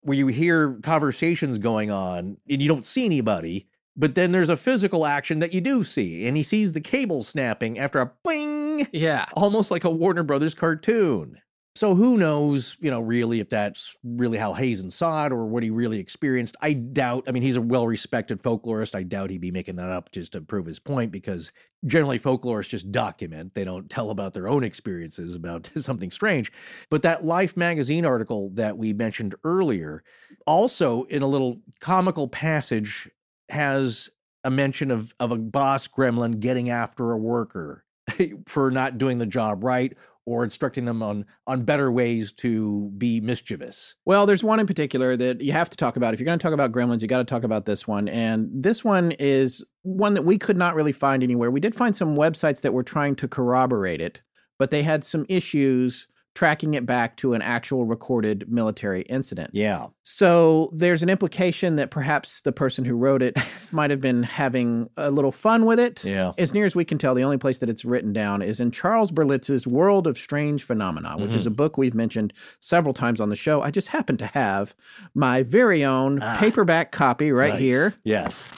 where 0.00 0.16
you 0.16 0.26
hear 0.28 0.78
conversations 0.82 1.58
going 1.58 1.90
on 1.90 2.36
and 2.48 2.62
you 2.62 2.68
don't 2.68 2.86
see 2.86 3.04
anybody 3.04 3.66
but 3.96 4.14
then 4.16 4.32
there's 4.32 4.48
a 4.48 4.56
physical 4.56 5.06
action 5.06 5.38
that 5.38 5.52
you 5.52 5.60
do 5.60 5.84
see 5.84 6.26
and 6.26 6.36
he 6.36 6.42
sees 6.42 6.72
the 6.72 6.80
cable 6.80 7.22
snapping 7.22 7.78
after 7.78 8.00
a 8.00 8.10
bing 8.24 8.86
yeah. 8.92 9.26
almost 9.34 9.70
like 9.70 9.84
a 9.84 9.90
warner 9.90 10.22
brothers 10.22 10.54
cartoon 10.54 11.38
So 11.76 11.96
who 11.96 12.16
knows, 12.16 12.76
you 12.78 12.88
know, 12.88 13.00
really 13.00 13.40
if 13.40 13.48
that's 13.48 13.96
really 14.04 14.38
how 14.38 14.52
Hazen 14.52 14.92
saw 14.92 15.26
it 15.26 15.32
or 15.32 15.44
what 15.46 15.64
he 15.64 15.70
really 15.70 15.98
experienced. 15.98 16.56
I 16.60 16.72
doubt, 16.72 17.24
I 17.26 17.32
mean, 17.32 17.42
he's 17.42 17.56
a 17.56 17.60
well 17.60 17.88
respected 17.88 18.40
folklorist. 18.40 18.94
I 18.94 19.02
doubt 19.02 19.30
he'd 19.30 19.40
be 19.40 19.50
making 19.50 19.74
that 19.76 19.90
up 19.90 20.12
just 20.12 20.32
to 20.32 20.40
prove 20.40 20.66
his 20.66 20.78
point 20.78 21.10
because 21.10 21.50
generally 21.84 22.20
folklorists 22.20 22.68
just 22.68 22.92
document. 22.92 23.54
They 23.54 23.64
don't 23.64 23.90
tell 23.90 24.10
about 24.10 24.34
their 24.34 24.46
own 24.46 24.62
experiences 24.62 25.34
about 25.34 25.68
something 25.76 26.12
strange. 26.12 26.52
But 26.90 27.02
that 27.02 27.24
Life 27.24 27.56
magazine 27.56 28.04
article 28.04 28.50
that 28.50 28.78
we 28.78 28.92
mentioned 28.92 29.34
earlier, 29.42 30.04
also 30.46 31.04
in 31.04 31.22
a 31.22 31.28
little 31.28 31.60
comical 31.80 32.28
passage, 32.28 33.10
has 33.48 34.10
a 34.44 34.50
mention 34.50 34.92
of, 34.92 35.12
of 35.18 35.32
a 35.32 35.36
boss 35.36 35.88
gremlin 35.88 36.38
getting 36.38 36.70
after 36.70 37.10
a 37.10 37.18
worker 37.18 37.84
for 38.46 38.70
not 38.70 38.96
doing 38.96 39.18
the 39.18 39.26
job 39.26 39.64
right 39.64 39.96
or 40.26 40.44
instructing 40.44 40.84
them 40.84 41.02
on 41.02 41.26
on 41.46 41.62
better 41.62 41.90
ways 41.90 42.32
to 42.32 42.90
be 42.96 43.20
mischievous. 43.20 43.94
Well, 44.04 44.26
there's 44.26 44.44
one 44.44 44.60
in 44.60 44.66
particular 44.66 45.16
that 45.16 45.40
you 45.40 45.52
have 45.52 45.70
to 45.70 45.76
talk 45.76 45.96
about. 45.96 46.14
If 46.14 46.20
you're 46.20 46.26
going 46.26 46.38
to 46.38 46.42
talk 46.42 46.52
about 46.52 46.72
gremlins, 46.72 47.02
you 47.02 47.08
got 47.08 47.18
to 47.18 47.24
talk 47.24 47.44
about 47.44 47.66
this 47.66 47.86
one. 47.86 48.08
And 48.08 48.48
this 48.52 48.82
one 48.84 49.12
is 49.12 49.64
one 49.82 50.14
that 50.14 50.22
we 50.22 50.38
could 50.38 50.56
not 50.56 50.74
really 50.74 50.92
find 50.92 51.22
anywhere. 51.22 51.50
We 51.50 51.60
did 51.60 51.74
find 51.74 51.94
some 51.94 52.16
websites 52.16 52.62
that 52.62 52.72
were 52.72 52.82
trying 52.82 53.16
to 53.16 53.28
corroborate 53.28 54.00
it, 54.00 54.22
but 54.58 54.70
they 54.70 54.82
had 54.82 55.04
some 55.04 55.26
issues 55.28 56.06
tracking 56.34 56.74
it 56.74 56.84
back 56.84 57.16
to 57.18 57.32
an 57.34 57.40
actual 57.42 57.84
recorded 57.84 58.50
military 58.50 59.02
incident. 59.02 59.50
Yeah. 59.52 59.86
So 60.02 60.68
there's 60.72 61.02
an 61.02 61.08
implication 61.08 61.76
that 61.76 61.90
perhaps 61.90 62.40
the 62.42 62.50
person 62.52 62.84
who 62.84 62.96
wrote 62.96 63.22
it 63.22 63.36
might 63.72 63.90
have 63.90 64.00
been 64.00 64.24
having 64.24 64.90
a 64.96 65.10
little 65.12 65.30
fun 65.30 65.64
with 65.64 65.78
it. 65.78 66.04
Yeah. 66.04 66.32
As 66.36 66.52
near 66.52 66.66
as 66.66 66.74
we 66.74 66.84
can 66.84 66.98
tell, 66.98 67.14
the 67.14 67.22
only 67.22 67.38
place 67.38 67.58
that 67.58 67.68
it's 67.68 67.84
written 67.84 68.12
down 68.12 68.42
is 68.42 68.58
in 68.58 68.72
Charles 68.72 69.12
Berlitz's 69.12 69.66
World 69.66 70.06
of 70.08 70.18
Strange 70.18 70.64
Phenomena, 70.64 71.14
which 71.16 71.30
Mm-hmm. 71.30 71.38
is 71.38 71.46
a 71.46 71.50
book 71.50 71.78
we've 71.78 71.94
mentioned 71.94 72.32
several 72.60 72.94
times 72.94 73.20
on 73.20 73.28
the 73.28 73.36
show. 73.36 73.62
I 73.62 73.70
just 73.70 73.88
happen 73.88 74.16
to 74.16 74.26
have 74.26 74.74
my 75.14 75.42
very 75.44 75.84
own 75.84 76.20
Ah. 76.20 76.36
paperback 76.38 76.90
copy 76.90 77.30
right 77.32 77.52
Nice. 77.54 77.60
here 77.60 77.94
Yes. 78.02 78.48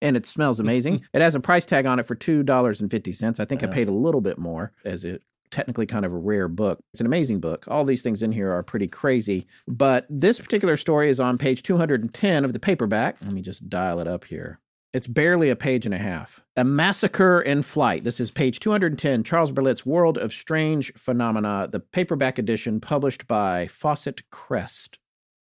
and 0.00 0.16
it 0.16 0.24
smells 0.26 0.58
amazing. 0.58 1.02
it 1.12 1.20
has 1.20 1.34
a 1.34 1.40
price 1.40 1.66
tag 1.66 1.84
on 1.86 1.98
it 1.98 2.06
for 2.06 2.14
two 2.14 2.42
dollars 2.42 2.80
and 2.80 2.90
fifty 2.90 3.12
cents. 3.12 3.38
I 3.40 3.44
think 3.44 3.62
I 3.62 3.66
paid 3.66 3.88
a 3.88 3.92
little 3.92 4.20
bit 4.22 4.38
more 4.38 4.72
as 4.84 5.04
it 5.04 5.22
technically 5.50 5.86
kind 5.86 6.04
of 6.04 6.12
a 6.12 6.18
rare 6.18 6.48
book. 6.48 6.78
It's 6.92 7.00
an 7.00 7.06
amazing 7.06 7.40
book. 7.40 7.64
All 7.68 7.84
these 7.84 8.02
things 8.02 8.22
in 8.22 8.32
here 8.32 8.52
are 8.52 8.62
pretty 8.62 8.88
crazy, 8.88 9.46
but 9.66 10.06
this 10.08 10.38
particular 10.38 10.76
story 10.76 11.10
is 11.10 11.20
on 11.20 11.38
page 11.38 11.62
210 11.62 12.44
of 12.44 12.52
the 12.52 12.58
paperback. 12.58 13.16
Let 13.22 13.32
me 13.32 13.42
just 13.42 13.68
dial 13.68 14.00
it 14.00 14.08
up 14.08 14.24
here. 14.24 14.60
It's 14.92 15.06
barely 15.06 15.50
a 15.50 15.56
page 15.56 15.84
and 15.84 15.94
a 15.94 15.98
half. 15.98 16.42
A 16.56 16.64
Massacre 16.64 17.40
in 17.42 17.60
Flight. 17.62 18.04
This 18.04 18.18
is 18.18 18.30
page 18.30 18.60
210, 18.60 19.24
Charles 19.24 19.52
Berlitz 19.52 19.84
World 19.84 20.16
of 20.16 20.32
Strange 20.32 20.90
Phenomena, 20.94 21.68
the 21.70 21.80
paperback 21.80 22.38
edition 22.38 22.80
published 22.80 23.26
by 23.26 23.66
Fawcett 23.66 24.22
Crest. 24.30 24.98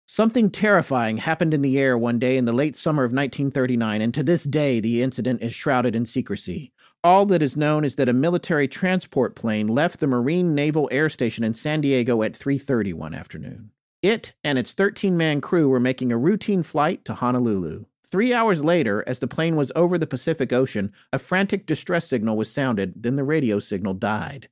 Something 0.06 0.50
terrifying 0.50 1.18
happened 1.18 1.54
in 1.54 1.62
the 1.62 1.80
air 1.80 1.98
one 1.98 2.20
day 2.20 2.38
in 2.38 2.46
the 2.46 2.54
late 2.54 2.76
summer 2.76 3.04
of 3.04 3.12
1939, 3.12 4.02
and 4.02 4.14
to 4.14 4.24
this 4.24 4.44
day 4.44 4.80
the 4.80 5.02
incident 5.02 5.42
is 5.42 5.54
shrouded 5.54 5.96
in 5.96 6.06
secrecy. 6.06 6.72
All 7.06 7.26
that 7.26 7.42
is 7.42 7.58
known 7.58 7.84
is 7.84 7.96
that 7.96 8.08
a 8.08 8.14
military 8.14 8.66
transport 8.66 9.36
plane 9.36 9.68
left 9.68 10.00
the 10.00 10.08
Marine 10.08 10.56
Naval 10.56 10.88
Air 10.90 11.10
Station 11.10 11.44
in 11.44 11.54
San 11.54 11.82
Diego 11.82 12.24
at 12.24 12.32
3:30 12.32 12.94
one 12.94 13.14
afternoon. 13.14 13.72
It 14.02 14.32
and 14.42 14.58
its 14.58 14.74
13-man 14.74 15.42
crew 15.42 15.68
were 15.68 15.82
making 15.82 16.14
a 16.14 16.18
routine 16.18 16.64
flight 16.64 17.04
to 17.04 17.14
Honolulu. 17.16 17.84
3 18.06 18.34
hours 18.34 18.64
later, 18.64 19.04
as 19.06 19.20
the 19.20 19.28
plane 19.28 19.58
was 19.58 19.72
over 19.76 19.98
the 19.98 20.08
Pacific 20.08 20.54
Ocean, 20.54 20.94
a 21.12 21.20
frantic 21.20 21.66
distress 21.66 22.08
signal 22.08 22.38
was 22.38 22.50
sounded, 22.50 22.94
then 22.96 23.18
the 23.18 23.24
radio 23.26 23.60
signal 23.60 23.96
died. 23.96 24.48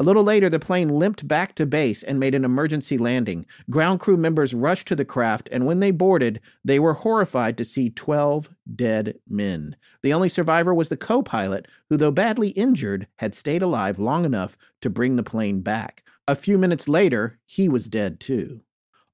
A 0.00 0.02
little 0.02 0.24
later, 0.24 0.48
the 0.48 0.58
plane 0.58 0.88
limped 0.88 1.28
back 1.28 1.54
to 1.56 1.66
base 1.66 2.02
and 2.02 2.18
made 2.18 2.34
an 2.34 2.42
emergency 2.42 2.96
landing. 2.96 3.44
Ground 3.68 4.00
crew 4.00 4.16
members 4.16 4.54
rushed 4.54 4.88
to 4.88 4.96
the 4.96 5.04
craft, 5.04 5.46
and 5.52 5.66
when 5.66 5.80
they 5.80 5.90
boarded, 5.90 6.40
they 6.64 6.78
were 6.78 6.94
horrified 6.94 7.58
to 7.58 7.66
see 7.66 7.90
12 7.90 8.48
dead 8.74 9.18
men. 9.28 9.76
The 10.00 10.14
only 10.14 10.30
survivor 10.30 10.72
was 10.72 10.88
the 10.88 10.96
co 10.96 11.20
pilot, 11.20 11.68
who, 11.90 11.98
though 11.98 12.10
badly 12.10 12.48
injured, 12.48 13.08
had 13.16 13.34
stayed 13.34 13.60
alive 13.60 13.98
long 13.98 14.24
enough 14.24 14.56
to 14.80 14.88
bring 14.88 15.16
the 15.16 15.22
plane 15.22 15.60
back. 15.60 16.02
A 16.26 16.34
few 16.34 16.56
minutes 16.56 16.88
later, 16.88 17.38
he 17.44 17.68
was 17.68 17.90
dead 17.90 18.20
too. 18.20 18.62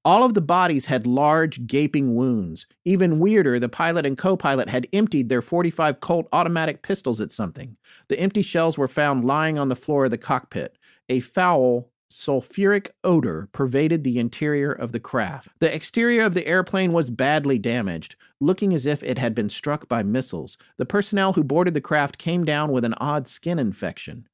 All 0.07 0.23
of 0.23 0.35
the 0.35 0.41
bodies 0.41 0.85
had 0.85 1.05
large, 1.05 1.67
gaping 1.67 2.15
wounds. 2.15 2.65
Even 2.85 3.19
weirder, 3.19 3.59
the 3.59 3.67
pilot 3.67 4.05
and 4.05 4.17
co 4.17 4.37
pilot 4.37 4.69
had 4.69 4.87
emptied 4.93 5.27
their 5.27 5.41
45 5.41 5.99
Colt 5.99 6.29
automatic 6.31 6.81
pistols 6.81 7.19
at 7.19 7.29
something. 7.29 7.75
The 8.07 8.17
empty 8.17 8.41
shells 8.41 8.77
were 8.77 8.87
found 8.87 9.25
lying 9.25 9.59
on 9.59 9.67
the 9.67 9.75
floor 9.75 10.05
of 10.05 10.11
the 10.11 10.17
cockpit. 10.17 10.76
A 11.09 11.19
foul, 11.21 11.89
sulfuric 12.09 12.89
odor 13.03 13.49
pervaded 13.51 14.03
the 14.03 14.19
interior 14.19 14.71
of 14.71 14.91
the 14.91 14.99
craft. 14.99 15.49
The 15.59 15.73
exterior 15.73 16.23
of 16.23 16.33
the 16.33 16.47
airplane 16.47 16.91
was 16.91 17.09
badly 17.09 17.57
damaged, 17.57 18.15
looking 18.39 18.73
as 18.73 18.85
if 18.85 19.03
it 19.03 19.17
had 19.17 19.33
been 19.33 19.49
struck 19.49 19.87
by 19.87 20.03
missiles. 20.03 20.57
The 20.77 20.85
personnel 20.85 21.33
who 21.33 21.43
boarded 21.43 21.73
the 21.73 21.81
craft 21.81 22.17
came 22.17 22.43
down 22.43 22.71
with 22.71 22.85
an 22.85 22.95
odd 22.95 23.27
skin 23.27 23.59
infection. 23.59 24.27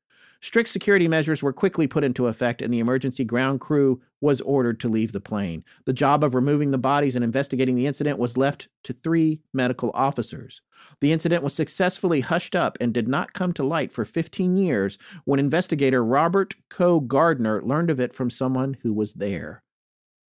Strict 0.43 0.67
security 0.67 1.07
measures 1.07 1.41
were 1.41 1.53
quickly 1.53 1.87
put 1.87 2.03
into 2.03 2.27
effect, 2.27 2.61
and 2.61 2.73
the 2.73 2.79
emergency 2.79 3.23
ground 3.23 3.61
crew 3.61 4.01
was 4.19 4.41
ordered 4.41 4.77
to 4.81 4.89
leave 4.89 5.13
the 5.13 5.21
plane. 5.21 5.63
The 5.85 5.93
job 5.93 6.21
of 6.21 6.35
removing 6.35 6.71
the 6.71 6.77
bodies 6.77 7.15
and 7.15 7.23
investigating 7.23 7.75
the 7.75 7.87
incident 7.87 8.19
was 8.19 8.35
left 8.35 8.67
to 8.83 8.91
three 8.91 9.39
medical 9.53 9.89
officers. 9.93 10.61
The 10.99 11.13
incident 11.13 11.43
was 11.43 11.53
successfully 11.53 12.19
hushed 12.19 12.57
up 12.57 12.77
and 12.81 12.93
did 12.93 13.07
not 13.07 13.31
come 13.31 13.53
to 13.53 13.63
light 13.63 13.93
for 13.93 14.03
15 14.03 14.57
years 14.57 14.97
when 15.23 15.39
investigator 15.39 16.03
Robert 16.03 16.55
Coe 16.69 16.99
Gardner 16.99 17.61
learned 17.61 17.89
of 17.89 18.01
it 18.01 18.13
from 18.13 18.29
someone 18.29 18.75
who 18.81 18.91
was 18.91 19.13
there. 19.13 19.63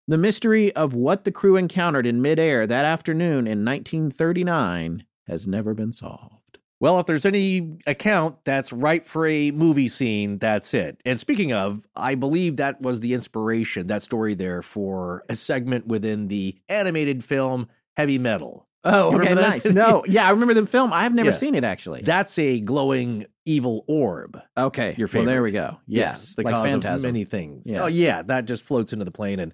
The 0.07 0.18
mystery 0.18 0.76
of 0.76 0.95
what 0.95 1.23
the 1.23 1.31
crew 1.31 1.56
encountered 1.56 2.07
in 2.07 2.19
midair 2.19 2.65
that 2.65 2.84
afternoon 2.84 3.45
in 3.45 3.64
1939 3.64 5.06
has 5.27 5.45
never 5.45 5.76
been 5.76 5.91
solved. 5.91 6.39
Well, 6.81 6.99
if 6.99 7.06
there's 7.07 7.26
any 7.26 7.77
account 7.88 8.38
that's 8.45 8.72
ripe 8.72 9.06
for 9.06 9.27
a 9.27 9.51
movie 9.51 9.89
scene, 9.89 10.38
that's 10.38 10.73
it. 10.73 11.01
And 11.06 11.19
speaking 11.19 11.51
of, 11.51 11.81
I 11.95 12.15
believe 12.15 12.56
that 12.57 12.81
was 12.81 13.01
the 13.01 13.14
inspiration, 13.14 13.88
that 13.88 14.01
story 14.03 14.34
there, 14.34 14.61
for 14.61 15.23
a 15.27 15.35
segment 15.35 15.88
within 15.88 16.27
the 16.30 16.56
animated 16.69 17.23
film 17.23 17.68
Heavy 17.97 18.18
Metal. 18.18 18.65
Oh, 18.85 19.14
okay, 19.19 19.34
nice. 19.35 19.65
No, 19.65 20.06
yeah, 20.07 20.26
I 20.26 20.30
remember 20.30 20.53
the 20.53 20.65
film. 20.65 20.93
I 20.93 21.03
have 21.03 21.14
never 21.14 21.31
Yeah. 21.31 21.35
seen 21.35 21.53
it 21.53 21.65
actually. 21.65 22.01
That's 22.01 22.39
a 22.39 22.61
glowing 22.61 23.26
evil 23.45 23.84
orb. 23.89 24.39
okay, 24.57 24.95
your 24.97 25.10
Well, 25.14 25.26
there 25.26 25.43
we 25.43 25.51
go. 25.51 25.77
Yes, 25.85 26.35
the 26.35 26.43
like 26.43 26.53
cause 26.53 26.65
Phantasm. 26.69 26.95
of 26.95 27.14
many 27.14 27.26
things. 27.26 27.64
Yes. 27.65 27.81
Oh 27.81 27.88
yeah, 27.88 28.22
that 28.22 28.45
just 28.45 28.64
floats 28.64 28.93
into 28.93 29.03
the 29.03 29.11
plane 29.11 29.39
and 29.41 29.53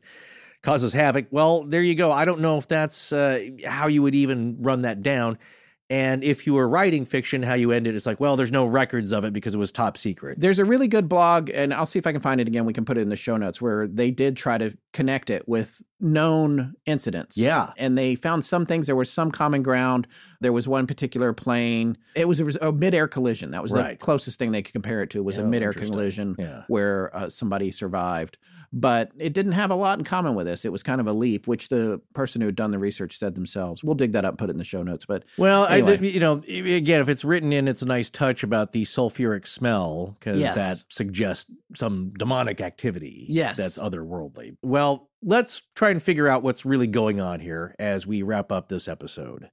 causes 0.62 0.94
havoc. 0.94 1.26
Well, 1.32 1.64
there 1.64 1.82
you 1.82 1.96
go. 1.96 2.12
I 2.12 2.26
don't 2.26 2.42
know 2.42 2.60
if 2.60 2.68
that's 2.68 3.12
uh, 3.12 3.44
how 3.66 3.88
you 3.88 4.04
would 4.04 4.14
even 4.14 4.58
run 4.62 4.84
that 4.84 5.02
down. 5.02 5.40
And 5.88 6.24
if 6.24 6.48
you 6.48 6.56
were 6.56 6.68
writing 6.68 7.06
fiction, 7.06 7.44
how 7.44 7.54
you 7.54 7.72
end 7.72 7.86
it, 7.86 7.96
it's 7.96 8.08
like, 8.08 8.20
well, 8.20 8.36
there's 8.36 8.52
no 8.52 8.66
records 8.66 9.12
of 9.12 9.24
it 9.24 9.34
because 9.34 9.54
it 9.54 9.60
was 9.60 9.72
top 9.72 9.98
secret. 9.98 10.40
There's 10.40 10.58
a 10.58 10.66
really 10.66 10.88
good 10.88 11.08
blog, 11.08 11.52
and 11.54 11.72
I'll 11.76 11.86
see 11.86 12.00
if 12.00 12.08
I 12.08 12.12
can 12.12 12.22
find 12.22 12.42
it 12.42 12.48
again. 12.48 12.66
We 12.66 12.74
can 12.74 12.86
put 12.86 12.98
it 12.98 13.02
in 13.02 13.10
the 13.10 13.16
show 13.16 13.38
notes 13.38 13.62
where 13.62 13.86
they 13.88 14.10
did 14.10 14.36
try 14.36 14.58
to 14.58 14.76
connect 14.94 15.30
it 15.30 15.48
with 15.48 15.84
known 16.00 16.74
incidents. 16.88 17.38
Yeah. 17.38 17.70
And 17.78 17.96
they 17.98 18.16
found 18.16 18.44
some 18.46 18.66
things. 18.66 18.88
There 18.88 18.96
was 18.96 19.12
some 19.12 19.30
common 19.30 19.62
ground. 19.62 20.08
There 20.42 20.54
was 20.54 20.68
one 20.68 20.88
particular 20.88 21.34
plane. 21.34 21.98
It 22.16 22.28
was 22.28 22.40
a, 22.40 22.46
a 22.68 22.72
midair 22.72 23.08
collision. 23.08 23.52
That 23.52 23.62
was 23.62 23.72
the 23.72 23.96
closest 24.00 24.40
thing 24.40 24.52
they 24.52 24.64
could 24.64 24.74
compare 24.74 25.04
it 25.04 25.12
to 25.12 25.22
was 25.22 25.38
a 25.38 25.42
Oh, 25.44 25.48
midair 25.48 25.72
collision 25.74 26.36
Yeah. 26.40 26.64
where 26.68 27.16
uh, 27.16 27.30
somebody 27.30 27.70
survived. 27.70 28.38
But 28.78 29.12
it 29.18 29.32
didn't 29.32 29.54
have 29.54 29.72
a 29.72 29.76
lot 29.76 29.98
in 30.00 30.04
common 30.04 30.36
with 30.36 30.48
this. 30.48 30.66
It 30.66 30.72
was 30.72 30.84
kind 30.84 31.00
of 31.00 31.08
a 31.08 31.14
leap, 31.14 31.48
which 31.48 31.70
the 31.70 32.02
person 32.14 32.42
who 32.42 32.48
had 32.48 32.58
done 32.58 32.72
the 32.72 32.78
research 32.78 33.18
said 33.18 33.34
themselves. 33.34 33.86
We'll 33.86 33.96
dig 33.96 34.12
that 34.12 34.26
up, 34.26 34.38
put 34.38 34.50
it 34.50 34.52
in 34.52 34.58
the 34.58 34.66
show 34.66 34.84
notes. 34.84 35.06
But 35.06 35.24
Well, 35.38 35.66
Anyway. 35.66 35.98
I, 35.98 36.02
you 36.02 36.20
know, 36.20 36.44
again, 36.46 37.00
if 37.00 37.08
it's 37.08 37.24
written 37.24 37.54
in, 37.54 37.70
it's 37.70 37.82
a 37.82 37.86
nice 37.86 38.10
touch 38.10 38.44
about 38.44 38.74
the 38.74 38.84
sulfuric 38.84 39.48
smell 39.48 40.18
because 40.20 40.38
Yes. 40.42 40.56
that 40.56 40.84
suggests 40.90 41.50
some 41.74 42.12
demonic 42.20 42.60
activity. 42.60 43.28
Yes. 43.30 43.56
that's 43.56 43.78
otherworldly. 43.78 44.58
Well, 44.62 45.10
let's 45.24 45.62
try 45.78 45.90
and 45.92 46.04
figure 46.04 46.28
out 46.28 46.44
what's 46.44 46.66
really 46.66 46.88
going 46.88 47.22
on 47.22 47.40
here 47.40 47.76
as 47.80 48.06
we 48.06 48.24
wrap 48.24 48.52
up 48.52 48.68
this 48.68 48.90
episode. 48.90 49.50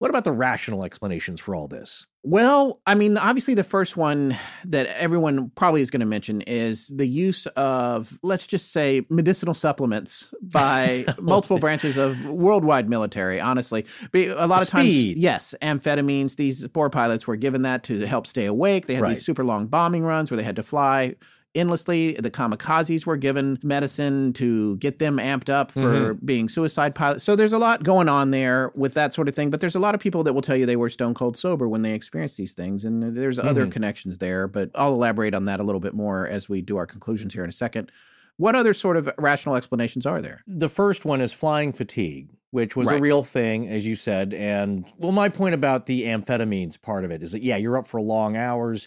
What 0.00 0.10
about 0.10 0.24
the 0.24 0.32
rational 0.32 0.82
explanations 0.84 1.38
for 1.38 1.54
all 1.54 1.68
this? 1.68 2.06
Well, 2.30 2.82
I 2.86 2.94
mean, 2.94 3.16
obviously, 3.16 3.54
the 3.54 3.64
first 3.64 3.96
one 3.96 4.36
that 4.66 4.86
everyone 5.00 5.48
probably 5.54 5.80
is 5.80 5.88
going 5.90 6.00
to 6.00 6.06
mention 6.06 6.42
is 6.42 6.88
the 6.88 7.06
use 7.06 7.46
of, 7.56 8.18
let's 8.22 8.46
just 8.46 8.70
say, 8.70 9.06
medicinal 9.08 9.54
supplements 9.54 10.28
by 10.42 11.06
oh, 11.08 11.14
multiple 11.22 11.58
branches 11.58 11.96
of 11.96 12.22
worldwide 12.26 12.86
military. 12.90 13.40
Honestly, 13.40 13.86
Be- 14.12 14.26
a 14.26 14.46
lot 14.46 14.60
of 14.60 14.68
times, 14.68 14.92
yes, 14.92 15.54
amphetamines. 15.62 16.36
These 16.36 16.68
poor 16.68 16.90
pilots 16.90 17.26
were 17.26 17.36
given 17.36 17.62
that 17.62 17.82
to 17.84 18.06
help 18.06 18.26
stay 18.26 18.44
awake. 18.44 18.84
They 18.84 18.96
had 18.96 19.04
Right. 19.04 19.14
these 19.14 19.24
super 19.24 19.42
long 19.42 19.66
bombing 19.66 20.02
runs 20.02 20.30
where 20.30 20.36
they 20.36 20.42
had 20.44 20.56
to 20.56 20.62
fly 20.62 21.16
endlessly. 21.54 22.12
The 22.12 22.30
kamikazes 22.30 23.06
were 23.06 23.16
given 23.16 23.58
medicine 23.62 24.32
to 24.34 24.76
get 24.76 24.98
them 24.98 25.16
amped 25.16 25.48
up 25.48 25.70
for 25.72 26.14
being 26.14 26.48
suicide 26.48 26.94
pilots. 26.94 27.24
So 27.24 27.34
there's 27.36 27.52
a 27.52 27.58
lot 27.58 27.82
going 27.82 28.08
on 28.08 28.30
there 28.30 28.70
with 28.74 28.94
that 28.94 29.12
sort 29.12 29.28
of 29.28 29.34
thing. 29.34 29.50
But 29.50 29.60
there's 29.60 29.74
a 29.74 29.78
lot 29.80 29.94
of 29.94 30.00
people 30.00 30.22
that 30.24 30.32
will 30.32 30.42
tell 30.42 30.56
you 30.56 30.66
they 30.66 30.76
were 30.76 30.90
stone 30.90 31.14
cold 31.14 31.36
sober 31.36 31.68
when 31.68 31.82
they 31.82 31.94
experienced 31.94 32.36
these 32.36 32.54
things. 32.54 32.84
And 32.84 33.16
there's 33.16 33.38
other 33.38 33.66
Mhm. 33.66 33.72
connections 33.72 34.18
there. 34.18 34.46
But 34.46 34.70
I'll 34.74 34.92
elaborate 34.92 35.34
on 35.34 35.46
that 35.46 35.60
a 35.60 35.62
little 35.62 35.80
bit 35.80 35.94
more 35.94 36.26
as 36.26 36.48
we 36.48 36.60
do 36.62 36.76
our 36.76 36.86
conclusions 36.86 37.34
here 37.34 37.44
in 37.44 37.50
a 37.50 37.52
second. 37.52 37.90
What 38.36 38.54
other 38.54 38.72
sort 38.72 38.96
of 38.96 39.10
rational 39.18 39.56
explanations 39.56 40.06
are 40.06 40.22
there? 40.22 40.42
The 40.46 40.68
first 40.68 41.04
one 41.04 41.20
is 41.20 41.32
flying 41.32 41.72
fatigue, 41.72 42.28
which 42.52 42.76
was 42.76 42.86
a 42.88 43.00
real 43.00 43.24
thing, 43.24 43.66
as 43.68 43.84
you 43.84 43.96
said. 43.96 44.32
And 44.32 44.84
well, 44.96 45.10
my 45.10 45.28
point 45.28 45.54
about 45.56 45.86
the 45.86 46.04
amphetamines 46.04 46.80
part 46.80 47.04
of 47.04 47.10
it 47.10 47.20
is 47.20 47.32
that, 47.32 47.42
yeah, 47.42 47.56
you're 47.56 47.76
up 47.76 47.88
for 47.88 48.00
long 48.00 48.36
hours. 48.36 48.86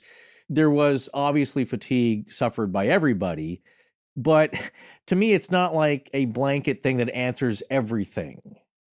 There 0.53 0.69
was 0.69 1.07
obviously 1.13 1.63
fatigue 1.63 2.29
suffered 2.29 2.73
by 2.73 2.87
everybody. 2.87 3.61
But 4.17 4.53
to 5.07 5.15
me, 5.15 5.31
it's 5.33 5.49
not 5.49 5.73
like 5.73 6.09
a 6.13 6.25
blanket 6.25 6.83
thing 6.83 6.97
that 6.97 7.09
answers 7.15 7.63
everything. 7.69 8.41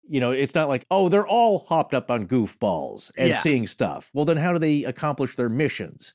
You 0.08 0.20
know, 0.22 0.32
it's 0.32 0.54
not 0.56 0.70
like, 0.70 0.86
oh, 0.92 1.10
they're 1.10 1.28
all 1.28 1.66
hopped 1.68 1.94
up 1.96 2.12
on 2.12 2.28
goofballs 2.28 3.12
and 3.18 3.30
Yeah. 3.30 3.40
seeing 3.42 3.66
stuff. 3.66 4.10
Well, 4.14 4.24
then 4.24 4.38
how 4.38 4.54
do 4.54 4.60
they 4.60 4.84
accomplish 4.84 5.36
their 5.36 5.50
missions? 5.50 6.14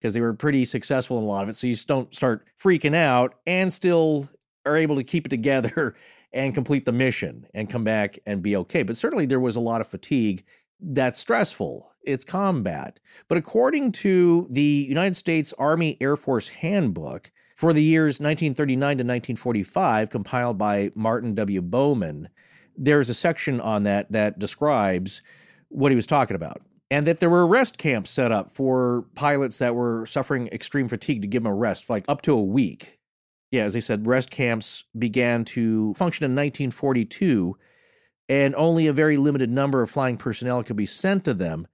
Because 0.00 0.14
they 0.14 0.20
were 0.20 0.32
pretty 0.32 0.64
successful 0.64 1.18
in 1.18 1.24
a 1.24 1.26
lot 1.26 1.42
of 1.42 1.48
it. 1.48 1.56
So 1.56 1.66
you 1.66 1.74
just 1.74 1.88
don't 1.88 2.14
start 2.14 2.46
freaking 2.62 2.94
out 2.94 3.34
and 3.46 3.74
still 3.74 4.28
are 4.64 4.76
able 4.76 4.94
to 4.96 5.04
keep 5.04 5.26
it 5.26 5.30
together 5.30 5.96
and 6.32 6.54
complete 6.54 6.86
the 6.86 6.92
mission 6.92 7.46
and 7.52 7.68
come 7.68 7.82
back 7.84 8.18
and 8.26 8.42
be 8.42 8.54
okay. 8.54 8.84
But 8.84 8.96
certainly 8.96 9.26
there 9.26 9.40
was 9.40 9.56
a 9.56 9.60
lot 9.60 9.80
of 9.80 9.88
fatigue 9.88 10.44
that's 10.80 11.18
stressful. 11.18 11.87
It's 12.02 12.24
combat. 12.24 13.00
But 13.28 13.38
according 13.38 13.92
to 13.92 14.46
the 14.50 14.86
United 14.88 15.16
States 15.16 15.52
Army 15.58 15.96
Air 16.00 16.16
Force 16.16 16.48
Handbook 16.48 17.30
for 17.54 17.72
the 17.72 17.82
years 17.82 18.20
1939 18.20 18.78
to 18.78 19.04
1945, 19.04 20.10
compiled 20.10 20.58
by 20.58 20.90
Martin 20.94 21.34
W. 21.34 21.60
Bowman, 21.60 22.28
there's 22.76 23.10
a 23.10 23.14
section 23.14 23.60
on 23.60 23.82
that 23.82 24.10
that 24.12 24.38
describes 24.38 25.22
what 25.68 25.92
he 25.92 25.96
was 25.96 26.06
talking 26.06 26.36
about. 26.36 26.62
And 26.90 27.06
that 27.06 27.20
there 27.20 27.28
were 27.28 27.46
rest 27.46 27.76
camps 27.76 28.10
set 28.10 28.32
up 28.32 28.54
for 28.54 29.04
pilots 29.14 29.58
that 29.58 29.74
were 29.74 30.06
suffering 30.06 30.48
extreme 30.48 30.88
fatigue 30.88 31.20
to 31.20 31.28
give 31.28 31.42
them 31.42 31.52
a 31.52 31.54
rest 31.54 31.90
like 31.90 32.04
up 32.08 32.22
to 32.22 32.32
a 32.32 32.42
week. 32.42 32.98
Yeah, 33.50 33.64
as 33.64 33.76
I 33.76 33.80
said, 33.80 34.06
rest 34.06 34.30
camps 34.30 34.84
began 34.98 35.44
to 35.46 35.94
function 35.94 36.24
in 36.24 36.32
1942, 36.32 37.56
and 38.28 38.54
only 38.54 38.86
a 38.86 38.92
very 38.92 39.16
limited 39.16 39.50
number 39.50 39.82
of 39.82 39.90
flying 39.90 40.16
personnel 40.16 40.62
could 40.62 40.76
be 40.76 40.86
sent 40.86 41.24
to 41.24 41.34
them. 41.34 41.66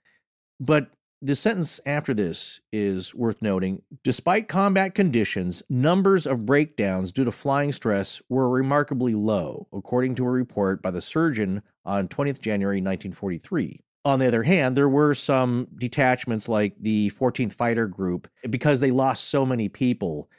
But 0.64 0.88
the 1.20 1.36
sentence 1.36 1.78
after 1.84 2.14
this 2.14 2.60
is 2.72 3.14
worth 3.14 3.42
noting. 3.42 3.82
Despite 4.02 4.48
combat 4.48 4.94
conditions, 4.94 5.62
numbers 5.68 6.26
of 6.26 6.46
breakdowns 6.46 7.12
due 7.12 7.24
to 7.24 7.32
flying 7.32 7.72
stress 7.72 8.22
were 8.30 8.48
remarkably 8.48 9.14
low, 9.14 9.68
according 9.74 10.14
to 10.16 10.24
a 10.24 10.30
report 10.30 10.80
by 10.80 10.90
the 10.90 11.02
surgeon 11.02 11.62
on 11.84 12.08
20th 12.08 12.40
January 12.40 12.76
1943. 12.76 13.80
On 14.06 14.18
the 14.18 14.26
other 14.26 14.42
hand, 14.42 14.74
there 14.74 14.88
were 14.88 15.14
some 15.14 15.68
detachments 15.76 16.48
like 16.48 16.74
the 16.80 17.10
14th 17.10 17.52
Fighter 17.52 17.86
Group, 17.86 18.28
because 18.48 18.80
they 18.80 18.90
lost 18.90 19.28
so 19.28 19.44
many 19.44 19.68
people, 19.68 20.30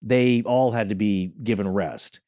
they 0.00 0.42
all 0.42 0.72
had 0.72 0.88
to 0.88 0.94
be 0.94 1.32
given 1.42 1.68
rest. 1.68 2.20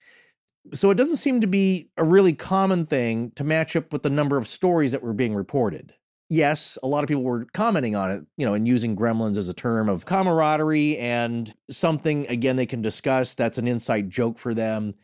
So 0.74 0.90
it 0.90 0.96
doesn't 0.96 1.18
seem 1.18 1.40
to 1.40 1.46
be 1.46 1.90
a 1.96 2.04
really 2.04 2.34
common 2.34 2.84
thing 2.84 3.30
to 3.36 3.44
match 3.44 3.76
up 3.76 3.92
with 3.92 4.02
the 4.02 4.10
number 4.10 4.36
of 4.36 4.46
stories 4.46 4.92
that 4.92 5.02
were 5.02 5.14
being 5.14 5.34
reported. 5.34 5.94
Yes, 6.28 6.76
a 6.82 6.88
lot 6.88 7.04
of 7.04 7.08
people 7.08 7.22
were 7.22 7.46
commenting 7.54 7.94
on 7.94 8.10
it, 8.10 8.24
you 8.36 8.44
know, 8.44 8.54
and 8.54 8.66
using 8.66 8.96
gremlins 8.96 9.36
as 9.36 9.48
a 9.48 9.54
term 9.54 9.88
of 9.88 10.06
camaraderie 10.06 10.98
and 10.98 11.54
something, 11.70 12.26
again, 12.28 12.56
they 12.56 12.66
can 12.66 12.82
discuss. 12.82 13.34
That's 13.34 13.58
an 13.58 13.68
inside 13.68 14.10
joke 14.10 14.38
for 14.38 14.52
them. 14.52 14.94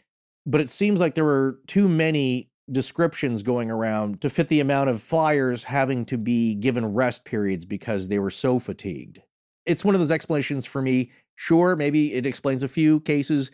But 0.46 0.60
it 0.60 0.68
seems 0.68 0.98
like 0.98 1.14
there 1.14 1.24
were 1.24 1.60
too 1.68 1.86
many 1.86 2.50
descriptions 2.70 3.42
going 3.44 3.70
around 3.70 4.20
to 4.22 4.30
fit 4.30 4.48
the 4.48 4.60
amount 4.60 4.90
of 4.90 5.00
flyers 5.02 5.64
having 5.64 6.04
to 6.06 6.18
be 6.18 6.54
given 6.54 6.86
rest 6.86 7.24
periods 7.24 7.64
because 7.64 8.08
they 8.08 8.18
were 8.18 8.30
so 8.30 8.58
fatigued. 8.58 9.20
It's 9.64 9.84
one 9.84 9.94
of 9.94 10.00
those 10.00 10.10
explanations 10.10 10.66
for 10.66 10.82
me. 10.82 11.12
Sure, 11.36 11.76
maybe 11.76 12.14
it 12.14 12.26
explains 12.26 12.64
a 12.64 12.68
few 12.68 12.98
cases, 13.00 13.52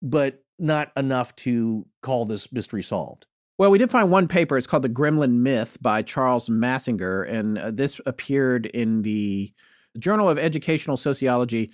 but 0.00 0.42
not 0.58 0.92
enough 0.96 1.34
to 1.36 1.86
call 2.02 2.24
this 2.24 2.50
mystery 2.52 2.82
solved. 2.82 3.26
Well, 3.62 3.70
we 3.70 3.78
did 3.78 3.92
find 3.92 4.10
one 4.10 4.26
paper. 4.26 4.58
It's 4.58 4.66
called 4.66 4.82
The 4.82 4.88
Gremlin 4.88 5.34
Myth 5.34 5.78
by 5.80 6.02
Charles 6.02 6.48
Massinger. 6.48 7.28
And 7.28 7.56
uh, 7.56 7.70
this 7.70 8.00
appeared 8.06 8.66
in 8.66 9.02
the 9.02 9.52
Journal 10.00 10.28
of 10.28 10.36
Educational 10.36 10.96
Sociology, 10.96 11.70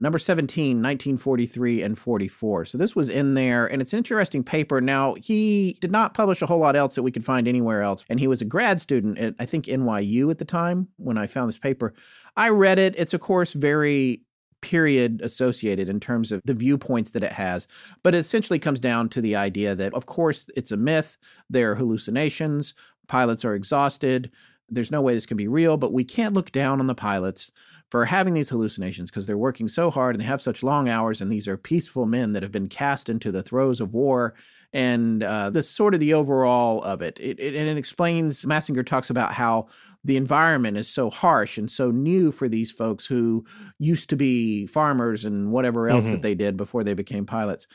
number 0.00 0.20
17, 0.20 0.76
1943 0.76 1.82
and 1.82 1.98
44. 1.98 2.66
So 2.66 2.78
this 2.78 2.94
was 2.94 3.08
in 3.08 3.34
there. 3.34 3.66
And 3.66 3.82
it's 3.82 3.92
an 3.92 3.96
interesting 3.96 4.44
paper. 4.44 4.80
Now, 4.80 5.14
he 5.14 5.78
did 5.80 5.90
not 5.90 6.14
publish 6.14 6.42
a 6.42 6.46
whole 6.46 6.60
lot 6.60 6.76
else 6.76 6.94
that 6.94 7.02
we 7.02 7.10
could 7.10 7.24
find 7.24 7.48
anywhere 7.48 7.82
else. 7.82 8.04
And 8.08 8.20
he 8.20 8.28
was 8.28 8.40
a 8.40 8.44
grad 8.44 8.80
student 8.80 9.18
at, 9.18 9.34
I 9.40 9.44
think, 9.44 9.64
NYU 9.64 10.30
at 10.30 10.38
the 10.38 10.44
time 10.44 10.86
when 10.96 11.18
I 11.18 11.26
found 11.26 11.48
this 11.48 11.58
paper. 11.58 11.92
I 12.36 12.50
read 12.50 12.78
it. 12.78 12.94
It's, 12.96 13.14
of 13.14 13.20
course, 13.20 13.52
very 13.52 14.22
period 14.62 15.20
associated 15.22 15.88
in 15.88 16.00
terms 16.00 16.32
of 16.32 16.40
the 16.44 16.54
viewpoints 16.54 17.10
that 17.10 17.22
it 17.22 17.32
has. 17.32 17.68
But 18.02 18.14
it 18.14 18.18
essentially 18.18 18.58
comes 18.58 18.80
down 18.80 19.10
to 19.10 19.20
the 19.20 19.36
idea 19.36 19.74
that, 19.74 19.92
of 19.92 20.06
course, 20.06 20.46
it's 20.56 20.72
a 20.72 20.76
myth. 20.76 21.18
There 21.50 21.72
are 21.72 21.74
hallucinations. 21.74 22.72
Pilots 23.08 23.44
are 23.44 23.54
exhausted. 23.54 24.30
There's 24.70 24.90
no 24.90 25.02
way 25.02 25.12
this 25.12 25.26
can 25.26 25.36
be 25.36 25.48
real, 25.48 25.76
but 25.76 25.92
we 25.92 26.04
can't 26.04 26.34
look 26.34 26.50
down 26.50 26.80
on 26.80 26.86
the 26.86 26.94
pilots 26.94 27.50
for 27.90 28.06
having 28.06 28.32
these 28.32 28.48
hallucinations 28.48 29.10
because 29.10 29.26
they're 29.26 29.36
working 29.36 29.68
so 29.68 29.90
hard 29.90 30.14
and 30.14 30.22
they 30.22 30.26
have 30.26 30.40
such 30.40 30.62
long 30.62 30.88
hours. 30.88 31.20
And 31.20 31.30
these 31.30 31.46
are 31.46 31.58
peaceful 31.58 32.06
men 32.06 32.32
that 32.32 32.42
have 32.42 32.52
been 32.52 32.68
cast 32.68 33.10
into 33.10 33.30
the 33.30 33.42
throes 33.42 33.80
of 33.80 33.92
war. 33.92 34.34
And 34.72 35.22
uh, 35.22 35.50
this 35.50 35.68
sort 35.68 35.94
of 35.94 36.00
the 36.00 36.14
overall 36.14 36.82
of 36.82 37.02
it. 37.02 37.18
It, 37.20 37.38
it. 37.38 37.54
And 37.54 37.68
it 37.68 37.76
explains, 37.76 38.44
Massinger 38.44 38.84
talks 38.84 39.10
about 39.10 39.34
how 39.34 39.66
the 40.04 40.16
environment 40.16 40.76
is 40.78 40.88
so 40.88 41.10
harsh 41.10 41.58
and 41.58 41.70
so 41.70 41.90
new 41.90 42.32
for 42.32 42.48
these 42.48 42.70
folks 42.70 43.04
who 43.06 43.44
used 43.78 44.08
to 44.10 44.16
be 44.16 44.66
farmers 44.66 45.24
and 45.24 45.52
whatever 45.52 45.88
else 45.88 46.06
Mhm. 46.06 46.12
that 46.12 46.22
they 46.22 46.34
did 46.34 46.56
before 46.56 46.82
they 46.82 46.94
became 46.94 47.26
pilots. 47.26 47.66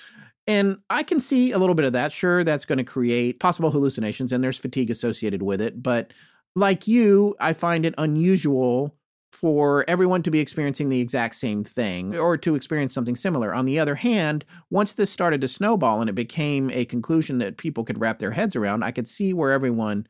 And 0.48 0.78
I 0.90 1.04
can 1.04 1.20
see 1.20 1.52
a 1.52 1.58
little 1.58 1.76
bit 1.76 1.86
of 1.86 1.94
that. 1.94 2.12
Sure, 2.12 2.44
that's 2.44 2.66
going 2.66 2.78
to 2.80 2.84
create 2.84 3.40
possible 3.40 3.70
hallucinations 3.70 4.32
and 4.32 4.44
there's 4.44 4.58
fatigue 4.58 4.90
associated 4.90 5.42
with 5.44 5.62
it. 5.62 5.84
But 5.84 6.14
like 6.56 6.88
you, 6.88 7.36
I 7.40 7.54
find 7.54 7.86
it 7.86 7.94
unusual 7.98 8.96
for 9.32 9.86
everyone 9.88 10.24
to 10.24 10.32
be 10.32 10.40
experiencing 10.40 10.90
the 10.90 11.02
exact 11.02 11.36
same 11.36 11.64
thing 11.64 12.16
or 12.16 12.38
to 12.38 12.56
experience 12.56 12.94
something 12.94 13.16
similar. 13.16 13.54
On 13.54 13.66
the 13.66 13.80
other 13.80 13.96
hand, 13.96 14.46
once 14.70 14.94
this 14.94 15.12
started 15.12 15.42
to 15.42 15.48
snowball 15.48 16.02
and 16.02 16.10
it 16.10 16.14
became 16.14 16.70
a 16.72 16.86
conclusion 16.86 17.38
that 17.40 17.58
people 17.58 17.84
could 17.84 18.00
wrap 18.00 18.20
their 18.20 18.32
heads 18.32 18.56
around, 18.56 18.84
I 18.84 18.92
could 18.92 19.08
see 19.08 19.34
where 19.34 19.52
everyone 19.52 20.08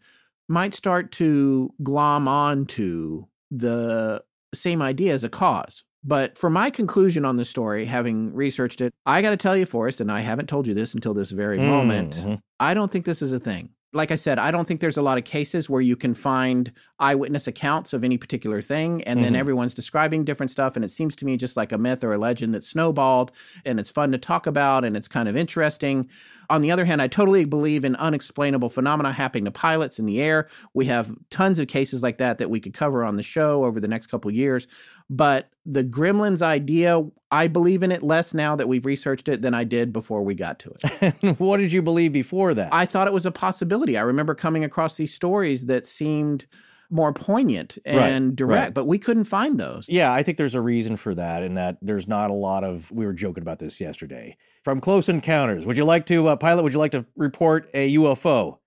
might 0.47 0.73
start 0.73 1.11
to 1.13 1.73
glom 1.83 2.27
onto 2.27 3.25
the 3.51 4.23
same 4.53 4.81
idea 4.81 5.13
as 5.13 5.23
a 5.23 5.29
cause. 5.29 5.83
But 6.03 6.37
for 6.37 6.49
my 6.49 6.69
conclusion 6.69 7.25
on 7.25 7.35
the 7.35 7.43
story, 7.43 7.83
having 7.85 8.33
researched 8.33 8.79
it, 8.79 8.93
I 9.05 9.21
got 9.21 9.31
to 9.31 9.37
tell 9.37 9.57
you, 9.57 9.65
Forrest, 9.65 9.99
and 9.99 10.09
I 10.11 10.21
haven't 10.21 10.47
told 10.47 10.67
you 10.67 10.73
this 10.73 10.93
until 10.93 11.13
this 11.13 11.31
very 11.31 11.57
moment, 11.59 12.15
Mhm. 12.15 12.39
I 12.59 12.73
don't 12.73 12.91
think 12.91 13.03
this 13.03 13.21
is 13.21 13.33
a 13.33 13.39
thing. 13.39 13.69
Like 13.97 14.11
I 14.11 14.15
said, 14.15 14.37
I 14.37 14.51
don't 14.51 14.67
think 14.67 14.79
there's 14.79 14.95
a 14.97 15.01
lot 15.01 15.17
of 15.17 15.23
cases 15.23 15.69
where 15.71 15.81
you 15.81 15.95
can 15.95 16.13
find 16.13 16.71
eyewitness 16.99 17.47
accounts 17.47 17.93
of 17.93 18.03
any 18.03 18.15
particular 18.17 18.61
thing 18.61 19.03
and 19.05 19.23
then 19.23 19.33
Mhm. 19.33 19.37
everyone's 19.39 19.73
describing 19.73 20.23
different 20.23 20.51
stuff. 20.51 20.75
And 20.75 20.85
it 20.85 20.89
seems 20.89 21.15
to 21.15 21.25
me 21.25 21.35
just 21.35 21.57
like 21.57 21.71
a 21.71 21.77
myth 21.79 22.03
or 22.03 22.13
a 22.13 22.17
legend 22.19 22.53
that 22.53 22.63
snowballed 22.63 23.31
and 23.65 23.79
it's 23.79 23.89
fun 23.89 24.11
to 24.11 24.19
talk 24.19 24.45
about 24.45 24.85
and 24.85 24.95
it's 24.95 25.07
kind 25.07 25.27
of 25.27 25.35
interesting. 25.35 26.07
On 26.49 26.61
the 26.61 26.71
other 26.71 26.85
hand, 26.85 27.01
I 27.01 27.07
totally 27.07 27.45
believe 27.45 27.83
in 27.83 27.95
unexplainable 27.97 28.69
phenomena 28.69 29.11
happening 29.11 29.45
to 29.45 29.51
pilots 29.51 29.99
in 29.99 30.05
the 30.05 30.21
air. 30.21 30.47
We 30.73 30.85
have 30.85 31.13
tons 31.29 31.59
of 31.59 31.67
cases 31.67 32.03
like 32.03 32.17
that 32.19 32.37
that 32.37 32.49
we 32.49 32.59
could 32.59 32.73
cover 32.73 33.03
on 33.03 33.17
the 33.17 33.23
show 33.23 33.65
over 33.65 33.79
the 33.79 33.87
next 33.87 34.07
couple 34.07 34.31
years. 34.31 34.67
But 35.09 35.49
the 35.65 35.83
gremlins 35.83 36.41
idea, 36.41 37.03
I 37.31 37.47
believe 37.47 37.83
in 37.83 37.91
it 37.91 38.03
less 38.03 38.33
now 38.33 38.55
that 38.55 38.67
we've 38.67 38.85
researched 38.85 39.27
it 39.27 39.41
than 39.41 39.53
I 39.53 39.63
did 39.63 39.91
before 39.91 40.23
we 40.23 40.35
got 40.35 40.59
to 40.59 40.73
it. 40.81 41.37
what 41.39 41.57
did 41.57 41.71
you 41.71 41.81
believe 41.81 42.13
before 42.13 42.53
that? 42.53 42.73
I 42.73 42.85
thought 42.85 43.07
it 43.07 43.13
was 43.13 43.25
a 43.25 43.31
possibility. 43.31 43.97
I 43.97 44.01
remember 44.01 44.35
coming 44.35 44.63
across 44.63 44.95
these 44.95 45.13
stories 45.13 45.65
that 45.65 45.85
seemed 45.85 46.45
more 46.89 47.13
poignant 47.13 47.77
Right, 47.85 47.95
and 47.95 48.35
direct, 48.35 48.61
right. 48.67 48.73
but 48.73 48.85
we 48.87 48.97
couldn't 48.97 49.25
find 49.25 49.59
those. 49.59 49.87
Yeah, 49.89 50.11
I 50.13 50.23
think 50.23 50.37
there's 50.37 50.55
a 50.55 50.61
reason 50.61 50.97
for 50.97 51.13
that, 51.15 51.43
and 51.43 51.57
that 51.57 51.77
there's 51.81 52.07
not 52.07 52.29
a 52.29 52.33
lot 52.33 52.63
of. 52.63 52.89
We 52.91 53.05
were 53.05 53.13
joking 53.13 53.41
about 53.41 53.59
this 53.59 53.79
yesterday. 53.81 54.37
From 54.63 54.81
close 54.81 55.07
encounters, 55.09 55.65
would 55.65 55.77
you 55.77 55.85
like 55.85 56.05
to, 56.07 56.27
uh, 56.27 56.35
pilot? 56.35 56.63
Would 56.63 56.73
you 56.73 56.79
like 56.79 56.91
to 56.91 57.05
report 57.15 57.69
a 57.73 57.93
UFO? 57.95 58.59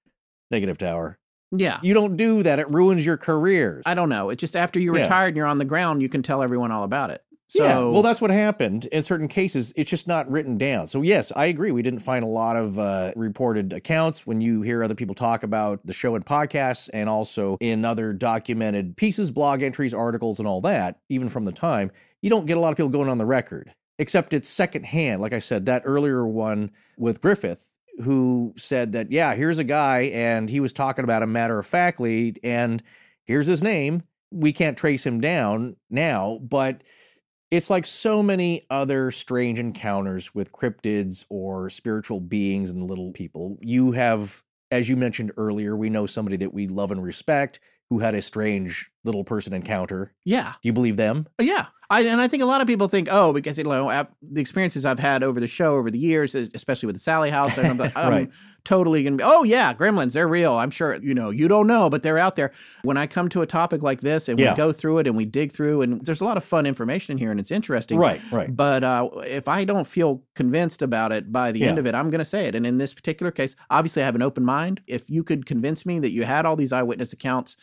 Negative 0.50 0.78
tower. 0.78 1.18
Yeah. 1.52 1.78
You 1.82 1.94
don't 1.94 2.16
do 2.16 2.42
that. 2.42 2.58
It 2.58 2.70
ruins 2.70 3.04
your 3.04 3.16
career. 3.16 3.82
I 3.84 3.94
don't 3.94 4.08
know. 4.08 4.30
It's 4.30 4.40
just 4.40 4.54
after 4.56 4.78
you're 4.80 4.96
Yeah. 4.96 5.02
retired 5.02 5.28
and 5.28 5.36
you're 5.36 5.46
on 5.46 5.58
the 5.58 5.64
ground, 5.64 6.00
you 6.00 6.08
can 6.08 6.22
tell 6.22 6.42
everyone 6.42 6.70
all 6.70 6.84
about 6.84 7.10
it. 7.10 7.22
So, 7.50 7.64
yeah, 7.64 7.78
well, 7.80 8.02
that's 8.02 8.20
what 8.20 8.30
happened 8.30 8.84
in 8.92 9.02
certain 9.02 9.26
cases. 9.26 9.72
It's 9.74 9.90
just 9.90 10.06
not 10.06 10.30
written 10.30 10.56
down. 10.56 10.86
So 10.86 11.02
yes, 11.02 11.32
I 11.34 11.46
agree. 11.46 11.72
We 11.72 11.82
didn't 11.82 11.98
find 11.98 12.24
a 12.24 12.28
lot 12.28 12.54
of 12.54 12.78
uh, 12.78 13.10
reported 13.16 13.72
accounts 13.72 14.24
when 14.24 14.40
you 14.40 14.62
hear 14.62 14.84
other 14.84 14.94
people 14.94 15.16
talk 15.16 15.42
about 15.42 15.84
the 15.84 15.92
show 15.92 16.14
in 16.14 16.22
podcasts, 16.22 16.88
and 16.92 17.08
also 17.08 17.56
in 17.60 17.84
other 17.84 18.12
documented 18.12 18.96
pieces, 18.96 19.32
blog 19.32 19.62
entries, 19.62 19.92
articles, 19.92 20.38
and 20.38 20.46
all 20.46 20.60
that. 20.60 21.00
Even 21.08 21.28
from 21.28 21.44
the 21.44 21.50
time, 21.50 21.90
you 22.22 22.30
don't 22.30 22.46
get 22.46 22.56
a 22.56 22.60
lot 22.60 22.70
of 22.70 22.76
people 22.76 22.88
going 22.88 23.08
on 23.08 23.18
the 23.18 23.26
record, 23.26 23.74
except 23.98 24.32
it's 24.32 24.48
secondhand. 24.48 25.20
Like 25.20 25.32
I 25.32 25.40
said, 25.40 25.66
that 25.66 25.82
earlier 25.84 26.24
one 26.24 26.70
with 26.98 27.20
Griffith. 27.20 27.68
Who 28.04 28.54
said 28.56 28.92
that? 28.92 29.10
Yeah, 29.10 29.34
here's 29.34 29.58
a 29.58 29.64
guy, 29.64 30.02
and 30.02 30.48
he 30.48 30.60
was 30.60 30.72
talking 30.72 31.02
about 31.02 31.24
him 31.24 31.32
matter 31.32 31.58
of 31.58 31.66
factly, 31.66 32.36
and 32.44 32.80
here's 33.24 33.48
his 33.48 33.60
name. 33.60 34.04
We 34.30 34.52
can't 34.52 34.78
trace 34.78 35.04
him 35.04 35.20
down 35.20 35.74
now, 35.90 36.38
but 36.40 36.82
It's 37.50 37.68
like 37.68 37.84
so 37.84 38.22
many 38.22 38.64
other 38.70 39.10
strange 39.10 39.58
encounters 39.58 40.34
with 40.34 40.52
cryptids 40.52 41.24
or 41.28 41.68
spiritual 41.68 42.20
beings 42.20 42.70
and 42.70 42.88
little 42.88 43.10
people. 43.10 43.58
You 43.60 43.90
have, 43.92 44.44
as 44.70 44.88
you 44.88 44.96
mentioned 44.96 45.32
earlier, 45.36 45.76
we 45.76 45.90
know 45.90 46.06
somebody 46.06 46.36
that 46.38 46.54
we 46.54 46.68
love 46.68 46.92
and 46.92 47.02
respect 47.02 47.58
who 47.88 47.98
had 47.98 48.14
a 48.14 48.22
strange 48.22 48.88
little 49.02 49.24
person 49.24 49.52
encounter. 49.52 50.12
Yeah. 50.24 50.52
Do 50.62 50.68
you 50.68 50.72
believe 50.72 50.96
them? 50.96 51.26
Uh, 51.40 51.42
yeah. 51.42 51.66
I, 51.90 52.02
and 52.02 52.20
I 52.20 52.28
think 52.28 52.42
a 52.42 52.46
lot 52.46 52.60
of 52.60 52.68
people 52.68 52.86
think, 52.86 53.08
oh, 53.10 53.32
because 53.32 53.58
you 53.58 53.64
know, 53.64 53.90
ap- 53.90 54.12
the 54.22 54.40
experiences 54.40 54.84
I've 54.84 55.00
had 55.00 55.24
over 55.24 55.40
the 55.40 55.48
show 55.48 55.74
over 55.76 55.90
the 55.90 55.98
years, 55.98 56.34
especially 56.36 56.86
with 56.86 56.94
the 56.96 57.00
Sallie 57.00 57.30
House, 57.30 57.58
I'm, 57.58 57.78
like, 57.78 57.92
I'm 57.96 58.10
Right. 58.12 58.30
totally 58.64 59.02
gonna 59.02 59.16
be, 59.16 59.24
oh 59.24 59.42
yeah, 59.42 59.74
gremlins, 59.74 60.12
they're 60.12 60.28
real. 60.28 60.52
I'm 60.54 60.70
sure 60.70 60.94
you 61.02 61.14
know 61.14 61.30
you 61.30 61.48
don't 61.48 61.66
know, 61.66 61.90
but 61.90 62.04
they're 62.04 62.18
out 62.18 62.36
there. 62.36 62.52
When 62.82 62.96
I 62.96 63.08
come 63.08 63.28
to 63.30 63.42
a 63.42 63.46
topic 63.46 63.82
like 63.82 64.02
this 64.02 64.28
and 64.28 64.38
Yeah. 64.38 64.52
we 64.52 64.56
go 64.56 64.70
through 64.70 64.98
it 64.98 65.08
and 65.08 65.16
we 65.16 65.24
dig 65.24 65.50
through, 65.50 65.82
and 65.82 66.04
there's 66.06 66.20
a 66.20 66.24
lot 66.24 66.36
of 66.36 66.44
fun 66.44 66.64
information 66.64 67.10
in 67.12 67.18
here 67.18 67.32
and 67.32 67.40
it's 67.40 67.50
interesting. 67.50 67.98
Right, 67.98 68.20
right. 68.30 68.54
But 68.54 68.84
uh, 68.84 69.08
if 69.26 69.48
I 69.48 69.64
don't 69.64 69.86
feel 69.86 70.22
convinced 70.36 70.82
about 70.82 71.10
it 71.10 71.32
by 71.32 71.50
the 71.50 71.64
end 71.64 71.78
of 71.78 71.86
it, 71.86 71.96
I'm 71.96 72.08
going 72.10 72.20
to 72.20 72.24
say 72.24 72.46
it. 72.46 72.54
And 72.54 72.64
in 72.66 72.78
this 72.78 72.94
particular 72.94 73.32
case, 73.32 73.56
obviously, 73.68 74.02
I 74.02 74.04
have 74.04 74.14
an 74.14 74.22
open 74.22 74.44
mind. 74.44 74.80
If 74.86 75.10
you 75.10 75.24
could 75.24 75.44
convince 75.44 75.84
me 75.84 75.98
that 75.98 76.12
you 76.12 76.22
had 76.22 76.46
all 76.46 76.54
these 76.54 76.72
eyewitness 76.72 77.12
accounts 77.12 77.56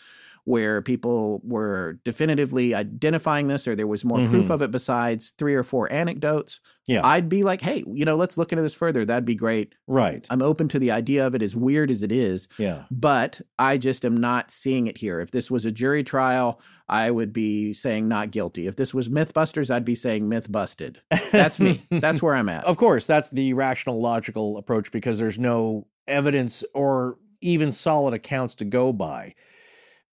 where 0.48 0.82
people 0.82 1.42
were 1.44 2.00
definitively 2.06 2.74
identifying 2.74 3.48
this, 3.48 3.68
or 3.68 3.76
there 3.76 3.86
was 3.86 4.06
more 4.06 4.26
proof 4.28 4.46
Mhm. 4.48 4.50
of 4.50 4.62
it 4.62 4.72
besides 4.72 5.34
three 5.38 5.54
or 5.54 5.62
four 5.62 5.92
anecdotes, 5.92 6.62
Yeah. 6.88 7.06
I'd 7.06 7.28
be 7.28 7.44
like, 7.44 7.60
hey, 7.60 7.84
you 7.94 8.06
know, 8.06 8.16
let's 8.16 8.38
look 8.38 8.54
into 8.54 8.62
this 8.62 8.74
further. 8.74 9.04
That'd 9.04 9.26
be 9.26 9.36
great. 9.36 9.76
Right. 9.88 10.26
I'm 10.30 10.42
open 10.42 10.70
to 10.70 10.80
the 10.80 10.90
idea 10.90 11.28
of 11.28 11.36
it, 11.36 11.42
as 11.42 11.54
weird 11.54 11.92
as 11.92 12.02
it 12.02 12.14
is, 12.14 12.48
Yeah. 12.58 12.84
but 12.90 13.42
I 13.60 13.78
just 13.78 14.06
am 14.06 14.16
not 14.16 14.50
seeing 14.50 14.88
it 14.88 14.98
here. 15.00 15.20
If 15.20 15.32
this 15.32 15.52
was 15.52 15.66
a 15.66 15.72
jury 15.72 16.02
trial, 16.06 16.62
I 16.88 17.12
would 17.12 17.34
be 17.34 17.74
saying 17.74 18.08
not 18.08 18.32
guilty. 18.32 18.68
If 18.68 18.78
this 18.78 18.94
was 18.94 19.10
Mythbusters, 19.10 19.70
I'd 19.70 19.84
be 19.84 19.96
saying 19.96 20.30
myth 20.30 20.50
busted. 20.50 21.02
That's 21.34 21.60
me. 21.60 21.82
That's 21.92 22.22
where 22.22 22.36
I'm 22.36 22.48
at. 22.48 22.64
Of 22.64 22.78
course, 22.78 23.06
that's 23.06 23.30
the 23.32 23.52
rational, 23.52 24.00
logical 24.00 24.58
approach 24.58 24.94
because 24.94 25.18
there's 25.18 25.38
no 25.38 25.88
evidence 26.08 26.64
or 26.74 27.18
even 27.42 27.74
solid 27.74 28.14
accounts 28.14 28.56
to 28.56 28.64
go 28.66 28.94
by. 28.94 29.36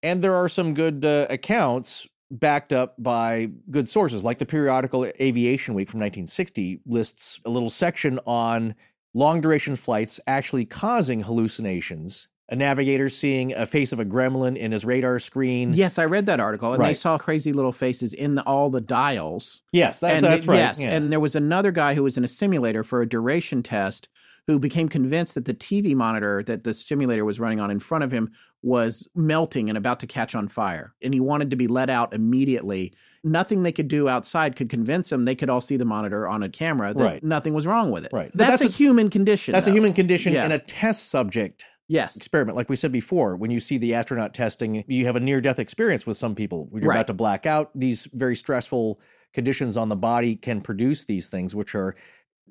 And 0.04 0.20
there 0.22 0.34
are 0.34 0.50
some 0.50 0.74
good 0.74 1.02
uh, 1.02 1.26
accounts 1.30 2.06
backed 2.30 2.74
up 2.74 2.94
by 2.98 3.48
good 3.70 3.88
sources, 3.88 4.22
like 4.22 4.38
the 4.38 4.44
periodical 4.44 5.06
Aviation 5.18 5.72
Week 5.72 5.88
from 5.88 5.98
1960 6.00 6.80
lists 6.84 7.40
a 7.46 7.50
little 7.50 7.70
section 7.70 8.20
on 8.26 8.74
long 9.14 9.40
duration 9.40 9.76
flights 9.76 10.20
actually 10.26 10.66
causing 10.66 11.20
hallucinations. 11.20 12.28
A 12.50 12.56
navigator 12.56 13.08
seeing 13.08 13.54
a 13.54 13.64
face 13.64 13.90
of 13.90 14.00
a 14.00 14.04
gremlin 14.04 14.58
in 14.58 14.72
his 14.72 14.84
radar 14.84 15.18
screen. 15.18 15.72
Yes, 15.72 15.98
I 15.98 16.04
read 16.04 16.26
that 16.26 16.40
article, 16.40 16.74
and 16.74 16.84
they 16.84 16.92
saw 16.92 17.16
crazy 17.16 17.54
little 17.54 17.72
faces 17.72 18.12
in 18.12 18.34
the, 18.34 18.42
all 18.42 18.68
the 18.68 18.82
dials. 18.82 19.62
Yes, 19.72 20.00
that, 20.00 20.16
and 20.16 20.24
that's 20.24 20.46
right. 20.46 20.56
Yes, 20.56 20.78
yeah. 20.78 20.94
and 20.94 21.10
there 21.10 21.20
was 21.20 21.34
another 21.34 21.72
guy 21.72 21.94
who 21.94 22.02
was 22.02 22.18
in 22.18 22.24
a 22.24 22.28
simulator 22.28 22.84
for 22.84 23.00
a 23.00 23.08
duration 23.08 23.62
test 23.62 24.10
who 24.46 24.58
became 24.58 24.88
convinced 24.88 25.34
that 25.34 25.46
the 25.46 25.54
TV 25.54 25.94
monitor 25.94 26.42
that 26.42 26.64
the 26.64 26.74
simulator 26.74 27.24
was 27.24 27.40
running 27.40 27.60
on 27.60 27.70
in 27.70 27.80
front 27.80 28.04
of 28.04 28.12
him 28.12 28.30
was 28.64 29.06
melting 29.14 29.68
and 29.68 29.76
about 29.76 30.00
to 30.00 30.06
catch 30.06 30.34
on 30.34 30.48
fire. 30.48 30.94
And 31.02 31.12
he 31.12 31.20
wanted 31.20 31.50
to 31.50 31.56
be 31.56 31.66
let 31.66 31.90
out 31.90 32.14
immediately. 32.14 32.94
Nothing 33.22 33.62
they 33.62 33.72
could 33.72 33.88
do 33.88 34.08
outside 34.08 34.56
could 34.56 34.70
convince 34.70 35.12
him. 35.12 35.26
They 35.26 35.34
could 35.34 35.50
all 35.50 35.60
see 35.60 35.76
the 35.76 35.84
monitor 35.84 36.26
on 36.26 36.42
a 36.42 36.48
camera 36.48 36.94
that 36.94 37.04
Right. 37.04 37.22
nothing 37.22 37.52
was 37.52 37.66
wrong 37.66 37.90
with 37.90 38.06
it. 38.06 38.12
Right. 38.12 38.30
That's, 38.34 38.52
that's 38.52 38.62
a, 38.62 38.66
a- 38.66 38.70
human 38.70 39.10
condition. 39.10 39.52
that's 39.52 39.66
a 39.66 39.70
human 39.70 39.92
condition 39.92 40.32
Yeah. 40.32 40.46
in 40.46 40.52
a 40.52 40.58
test 40.58 41.10
subject 41.10 41.66
Yes. 41.88 42.16
experiment. 42.16 42.56
Like 42.56 42.70
we 42.70 42.76
said 42.76 42.90
before, 42.90 43.36
when 43.36 43.50
you 43.50 43.60
see 43.60 43.76
the 43.76 43.92
astronaut 43.94 44.32
testing, 44.32 44.82
you 44.88 45.04
have 45.04 45.16
a 45.16 45.20
near 45.20 45.42
death 45.42 45.58
experience 45.58 46.06
with 46.06 46.16
some 46.16 46.34
people. 46.34 46.70
You're 46.72 46.84
Right. 46.88 46.96
about 46.96 47.06
to 47.08 47.12
black 47.14 47.44
out, 47.44 47.70
these 47.74 48.08
very 48.14 48.34
stressful 48.34 48.98
conditions 49.34 49.76
on 49.76 49.90
the 49.90 49.96
body 49.96 50.36
can 50.36 50.62
produce 50.62 51.04
these 51.04 51.28
things, 51.28 51.54
which 51.54 51.74
are 51.74 51.94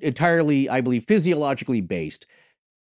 entirely, 0.02 0.70
I 0.70 0.82
believe, 0.82 1.06
physiologically 1.06 1.82
based. 1.82 2.28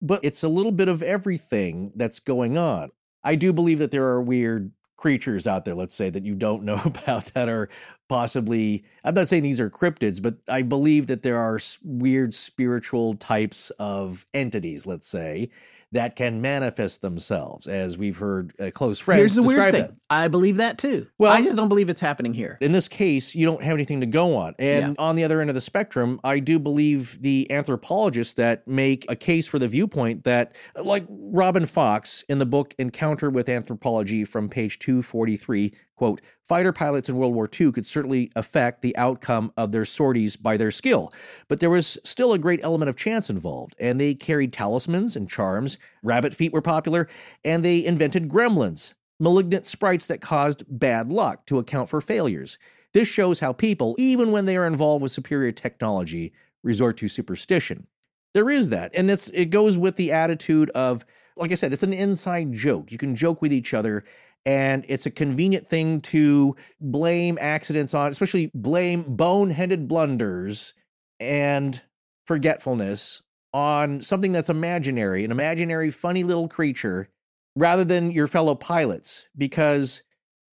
But 0.00 0.20
it's 0.22 0.42
a 0.42 0.48
little 0.48 0.72
bit 0.72 0.88
of 0.88 1.02
everything 1.02 1.92
that's 1.96 2.20
going 2.20 2.56
on. 2.56 2.90
I 3.28 3.34
do 3.34 3.52
believe 3.52 3.78
that 3.80 3.90
there 3.90 4.06
are 4.06 4.22
weird 4.22 4.72
creatures 4.96 5.46
out 5.46 5.66
there, 5.66 5.74
let's 5.74 5.94
say, 5.94 6.08
that 6.08 6.24
you 6.24 6.34
don't 6.34 6.62
know 6.62 6.80
about 6.86 7.26
that 7.34 7.46
are 7.46 7.68
possibly, 8.08 8.84
I'm 9.04 9.12
not 9.12 9.28
saying 9.28 9.42
these 9.42 9.60
are 9.60 9.68
cryptids, 9.68 10.22
but 10.22 10.36
I 10.48 10.62
believe 10.62 11.08
that 11.08 11.22
there 11.22 11.36
are 11.36 11.60
weird 11.84 12.32
spiritual 12.32 13.16
types 13.16 13.68
of 13.78 14.24
entities, 14.32 14.86
let's 14.86 15.06
say, 15.06 15.50
that 15.92 16.16
can 16.16 16.40
manifest 16.42 17.00
themselves, 17.00 17.66
as 17.66 17.96
we've 17.96 18.18
heard 18.18 18.52
a 18.58 18.70
close 18.70 18.98
friend 18.98 19.18
Here's 19.18 19.34
the 19.34 19.42
weird 19.42 19.72
thing. 19.72 19.82
that. 19.82 19.94
I 20.10 20.28
believe 20.28 20.56
that 20.58 20.76
too. 20.76 21.06
Well- 21.18 21.32
I 21.32 21.40
just 21.42 21.56
don't 21.56 21.68
believe 21.68 21.88
it's 21.88 22.00
happening 22.00 22.34
here. 22.34 22.58
In 22.60 22.72
this 22.72 22.88
case, 22.88 23.34
you 23.34 23.46
don't 23.46 23.62
have 23.62 23.74
anything 23.74 24.00
to 24.00 24.06
go 24.06 24.36
on. 24.36 24.54
And 24.58 24.96
on 24.98 25.16
the 25.16 25.24
other 25.24 25.40
end 25.40 25.48
of 25.50 25.54
the 25.54 25.60
spectrum, 25.62 26.20
I 26.24 26.40
do 26.40 26.58
believe 26.58 27.18
the 27.22 27.50
anthropologists 27.50 28.34
that 28.34 28.66
make 28.68 29.06
a 29.08 29.16
case 29.16 29.46
for 29.46 29.58
the 29.58 29.68
viewpoint 29.68 30.24
that, 30.24 30.54
like 30.76 31.04
Robin 31.08 31.64
Fox 31.64 32.24
in 32.28 32.38
the 32.38 32.46
book 32.46 32.74
Encounter 32.78 33.30
with 33.30 33.48
Anthropology 33.48 34.24
from 34.24 34.48
page 34.48 34.78
243, 34.80 35.72
quote, 35.98 36.20
fighter 36.44 36.72
pilots 36.72 37.08
in 37.08 37.16
World 37.16 37.34
War 37.34 37.50
II 37.60 37.72
could 37.72 37.84
certainly 37.84 38.30
affect 38.36 38.82
the 38.82 38.96
outcome 38.96 39.52
of 39.56 39.72
their 39.72 39.84
sorties 39.84 40.36
by 40.36 40.56
their 40.56 40.70
skill, 40.70 41.12
but 41.48 41.58
there 41.58 41.68
was 41.68 41.98
still 42.04 42.32
a 42.32 42.38
great 42.38 42.60
element 42.62 42.88
of 42.88 42.96
chance 42.96 43.28
involved, 43.28 43.74
and 43.80 44.00
they 44.00 44.14
carried 44.14 44.52
talismans 44.52 45.16
and 45.16 45.28
charms. 45.28 45.76
Rabbit 46.04 46.34
feet 46.34 46.52
were 46.52 46.62
popular, 46.62 47.08
and 47.44 47.64
they 47.64 47.84
invented 47.84 48.28
gremlins, 48.28 48.94
malignant 49.18 49.66
sprites 49.66 50.06
that 50.06 50.20
caused 50.20 50.62
bad 50.68 51.12
luck 51.12 51.44
to 51.46 51.58
account 51.58 51.90
for 51.90 52.00
failures. 52.00 52.58
This 52.94 53.08
shows 53.08 53.40
how 53.40 53.52
people, 53.52 53.96
even 53.98 54.30
when 54.30 54.46
they 54.46 54.56
are 54.56 54.66
involved 54.66 55.02
with 55.02 55.10
superior 55.10 55.50
technology, 55.50 56.32
resort 56.62 56.96
to 56.98 57.08
superstition. 57.08 57.88
There 58.34 58.50
is 58.50 58.70
that, 58.70 58.92
and 58.94 59.10
it's 59.10 59.28
it 59.34 59.46
goes 59.46 59.76
with 59.76 59.96
the 59.96 60.12
attitude 60.12 60.70
of, 60.70 61.04
like 61.36 61.50
I 61.50 61.56
said, 61.56 61.72
it's 61.72 61.82
an 61.82 61.92
inside 61.92 62.52
joke. 62.52 62.92
You 62.92 62.98
can 62.98 63.16
joke 63.16 63.42
with 63.42 63.52
each 63.52 63.74
other, 63.74 64.04
and 64.46 64.84
it's 64.88 65.06
a 65.06 65.10
convenient 65.10 65.68
thing 65.68 66.00
to 66.00 66.56
blame 66.80 67.38
accidents 67.40 67.94
on, 67.94 68.10
especially 68.10 68.50
blame 68.54 69.04
boneheaded 69.04 69.88
blunders 69.88 70.74
and 71.20 71.82
forgetfulness 72.26 73.22
on 73.52 74.00
something 74.02 74.32
that's 74.32 74.48
imaginary, 74.48 75.24
an 75.24 75.30
imaginary, 75.30 75.90
funny 75.90 76.22
little 76.24 76.48
creature, 76.48 77.08
rather 77.56 77.84
than 77.84 78.10
your 78.10 78.26
fellow 78.26 78.54
pilots, 78.54 79.26
because 79.36 80.02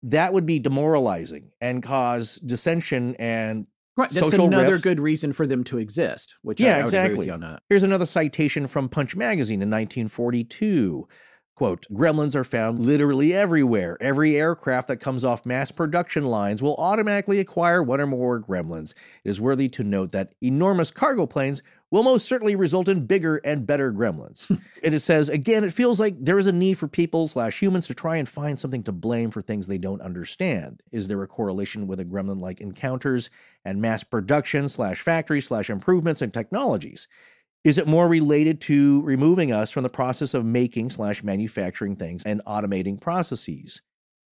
that 0.04 0.34
would 0.34 0.46
be 0.46 0.60
demoralizing 0.60 1.52
and 1.62 1.82
cause 1.84 2.36
dissension 2.46 3.16
and 3.16 3.68
Right. 3.96 4.10
That's 4.10 4.32
social 4.32 4.48
another 4.48 4.80
good 4.80 5.00
reason 5.00 5.34
for 5.34 5.46
them 5.46 5.64
to 5.66 5.78
exist, 5.78 6.36
which 6.42 6.60
Yeah, 6.60 6.78
I, 6.78 6.80
I 6.80 6.86
would 6.86 6.94
agree 6.94 7.02
with 7.02 7.12
exactly. 7.12 7.26
you 7.28 7.34
on 7.34 7.40
that. 7.42 7.62
Here's 7.70 7.84
another 7.84 8.08
citation 8.08 8.66
from 8.66 8.90
Punch 8.90 9.16
Magazine 9.16 9.62
in 9.62 9.70
1942. 9.70 11.08
Quote, 11.64 11.88
gremlins 11.94 12.36
are 12.36 12.44
found 12.44 12.80
literally 12.80 13.34
everywhere. 13.34 13.96
Every 14.02 14.36
aircraft 14.36 14.90
that 14.90 14.98
comes 14.98 15.24
off 15.24 15.46
mass 15.46 15.72
production 15.72 16.26
lines 16.26 16.62
will 16.62 16.76
automatically 16.76 17.40
acquire 17.40 17.82
one 17.82 18.02
or 18.02 18.06
more 18.06 18.42
gremlins. 18.42 18.94
It 19.24 19.30
is 19.30 19.40
worthy 19.40 19.70
to 19.70 19.82
note 19.82 20.12
that 20.12 20.34
enormous 20.42 20.92
cargo 20.92 21.26
planes 21.26 21.64
will 21.90 22.04
most 22.04 22.28
certainly 22.28 22.58
result 22.58 22.90
in 22.90 23.06
bigger 23.06 23.38
and 23.46 23.66
better 23.66 23.94
gremlins. 23.94 24.50
and 24.84 24.94
it 24.94 25.00
says, 25.00 25.30
again, 25.30 25.64
it 25.64 25.72
feels 25.72 26.02
like 26.02 26.16
there 26.20 26.38
is 26.38 26.48
a 26.48 26.52
need 26.52 26.74
for 26.74 26.90
people 26.90 27.30
slash 27.30 27.62
humans 27.62 27.88
to 27.88 27.94
try 27.94 28.18
and 28.18 28.28
find 28.28 28.60
something 28.60 28.84
to 28.84 28.92
blame 28.92 29.32
for 29.32 29.42
things 29.42 29.66
they 29.66 29.78
don't 29.78 30.02
understand. 30.02 30.84
Is 30.92 31.08
there 31.08 31.24
a 31.24 31.28
correlation 31.28 31.88
with 31.88 32.02
a 32.02 32.06
gremlin 32.06 32.42
like 32.42 32.60
encounters 32.60 33.30
and 33.64 33.82
mass 33.82 34.04
production 34.04 34.68
slash 34.68 35.00
factory 35.00 35.40
slash 35.40 35.70
improvements 35.70 36.22
and 36.22 36.34
technologies? 36.34 37.08
Is 37.64 37.78
it 37.78 37.88
more 37.88 38.10
related 38.10 38.60
to 38.62 39.02
removing 39.04 39.54
us 39.54 39.72
from 39.72 39.84
the 39.84 39.90
process 39.90 40.34
of 40.34 40.44
making 40.44 40.90
slash 40.90 41.24
manufacturing 41.24 41.96
things 41.96 42.24
and 42.26 42.42
automating 42.46 43.00
processes? 43.00 43.82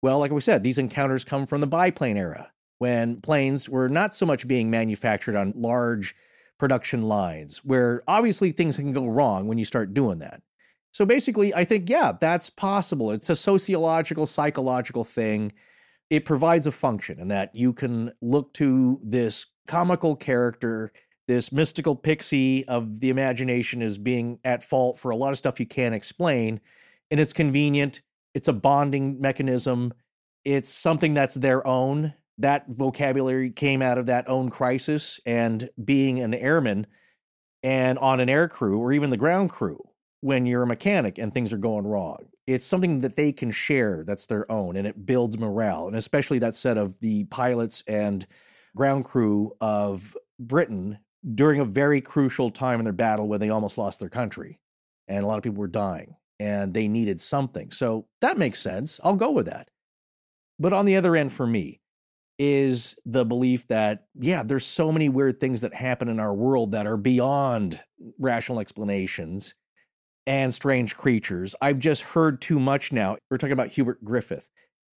Well, 0.01 0.19
like 0.19 0.31
we 0.31 0.41
said, 0.41 0.63
these 0.63 0.77
encounters 0.77 1.23
come 1.23 1.45
from 1.45 1.61
the 1.61 1.67
biplane 1.67 2.17
era 2.17 2.51
when 2.79 3.21
planes 3.21 3.69
were 3.69 3.87
not 3.87 4.13
so 4.13 4.25
much 4.25 4.47
being 4.47 4.69
manufactured 4.69 5.35
on 5.35 5.53
large 5.55 6.15
production 6.57 7.03
lines, 7.03 7.59
where 7.63 8.03
obviously 8.07 8.51
things 8.51 8.75
can 8.75 8.91
go 8.91 9.07
wrong 9.07 9.47
when 9.47 9.57
you 9.57 9.65
start 9.65 9.93
doing 9.93 10.19
that. 10.19 10.41
So 10.91 11.05
basically, 11.05 11.53
I 11.53 11.63
think, 11.63 11.89
yeah, 11.89 12.11
that's 12.19 12.49
possible. 12.49 13.11
It's 13.11 13.29
a 13.29 13.35
sociological, 13.35 14.25
psychological 14.25 15.05
thing. 15.05 15.53
It 16.09 16.25
provides 16.25 16.67
a 16.67 16.71
function, 16.71 17.19
and 17.19 17.31
that 17.31 17.55
you 17.55 17.71
can 17.71 18.11
look 18.21 18.53
to 18.55 18.99
this 19.01 19.45
comical 19.67 20.17
character 20.17 20.91
this 21.31 21.51
mystical 21.51 21.95
pixie 21.95 22.67
of 22.67 22.99
the 22.99 23.09
imagination 23.09 23.81
is 23.81 23.97
being 23.97 24.39
at 24.43 24.63
fault 24.63 24.99
for 24.99 25.11
a 25.11 25.15
lot 25.15 25.31
of 25.31 25.37
stuff 25.37 25.59
you 25.59 25.65
can't 25.65 25.95
explain 25.95 26.59
and 27.09 27.19
it's 27.19 27.33
convenient 27.33 28.01
it's 28.33 28.47
a 28.47 28.53
bonding 28.53 29.19
mechanism 29.19 29.93
it's 30.43 30.69
something 30.69 31.13
that's 31.13 31.35
their 31.35 31.65
own. 31.65 32.13
That 32.37 32.65
vocabulary 32.67 33.51
came 33.51 33.81
out 33.81 33.97
of 33.97 34.07
that 34.07 34.27
own 34.27 34.49
crisis 34.49 35.19
and 35.25 35.69
being 35.83 36.19
an 36.19 36.33
airman 36.33 36.87
and 37.61 37.99
on 37.99 38.19
an 38.19 38.29
air 38.29 38.47
crew 38.47 38.79
or 38.79 38.91
even 38.91 39.11
the 39.11 39.17
ground 39.17 39.51
crew 39.51 39.79
when 40.21 40.45
you're 40.45 40.63
a 40.63 40.67
mechanic 40.67 41.19
and 41.19 41.31
things 41.31 41.53
are 41.53 41.57
going 41.57 41.85
wrong. 41.85 42.17
It's 42.47 42.65
something 42.65 43.01
that 43.01 43.15
they 43.15 43.31
can 43.31 43.51
share 43.51 44.03
that's 44.05 44.25
their 44.25 44.51
own 44.51 44.75
and 44.75 44.87
it 44.87 45.05
builds 45.05 45.37
morale 45.37 45.87
and 45.87 45.95
especially 45.95 46.39
that 46.39 46.55
set 46.55 46.77
of 46.77 46.99
the 46.99 47.25
pilots 47.25 47.83
and 47.85 48.25
ground 48.75 49.05
crew 49.05 49.55
of 49.61 50.17
Britain 50.39 50.97
during 51.35 51.59
a 51.59 51.65
very 51.65 52.01
crucial 52.01 52.49
time 52.49 52.79
in 52.79 52.83
their 52.83 52.93
battle 52.93 53.27
when 53.27 53.39
they 53.39 53.49
almost 53.49 53.77
lost 53.77 53.99
their 53.99 54.09
country 54.09 54.59
and 55.07 55.23
a 55.23 55.27
lot 55.27 55.37
of 55.37 55.43
people 55.43 55.59
were 55.59 55.67
dying 55.67 56.15
and 56.39 56.73
they 56.73 56.87
needed 56.87 57.21
something. 57.21 57.71
So 57.71 58.07
that 58.21 58.37
makes 58.37 58.59
sense. 58.59 58.99
I'll 59.03 59.15
go 59.15 59.31
with 59.31 59.45
that. 59.45 59.69
But 60.57 60.73
on 60.73 60.85
the 60.85 60.95
other 60.95 61.15
end, 61.15 61.31
for 61.31 61.45
me, 61.45 61.79
is 62.39 62.95
the 63.05 63.23
belief 63.23 63.67
that, 63.67 64.05
yeah, 64.19 64.41
there's 64.41 64.65
so 64.65 64.91
many 64.91 65.09
weird 65.09 65.39
things 65.39 65.61
that 65.61 65.75
happen 65.75 66.07
in 66.07 66.19
our 66.19 66.33
world 66.33 66.71
that 66.71 66.87
are 66.87 66.97
beyond 66.97 67.79
rational 68.17 68.59
explanations 68.59 69.53
and 70.25 70.53
strange 70.53 70.95
creatures. 70.95 71.53
I've 71.61 71.79
just 71.79 72.01
heard 72.01 72.41
too 72.41 72.59
much 72.59 72.91
now. 72.91 73.17
We're 73.29 73.37
talking 73.37 73.53
about 73.53 73.69
Hubert 73.69 74.03
Griffith. 74.03 74.47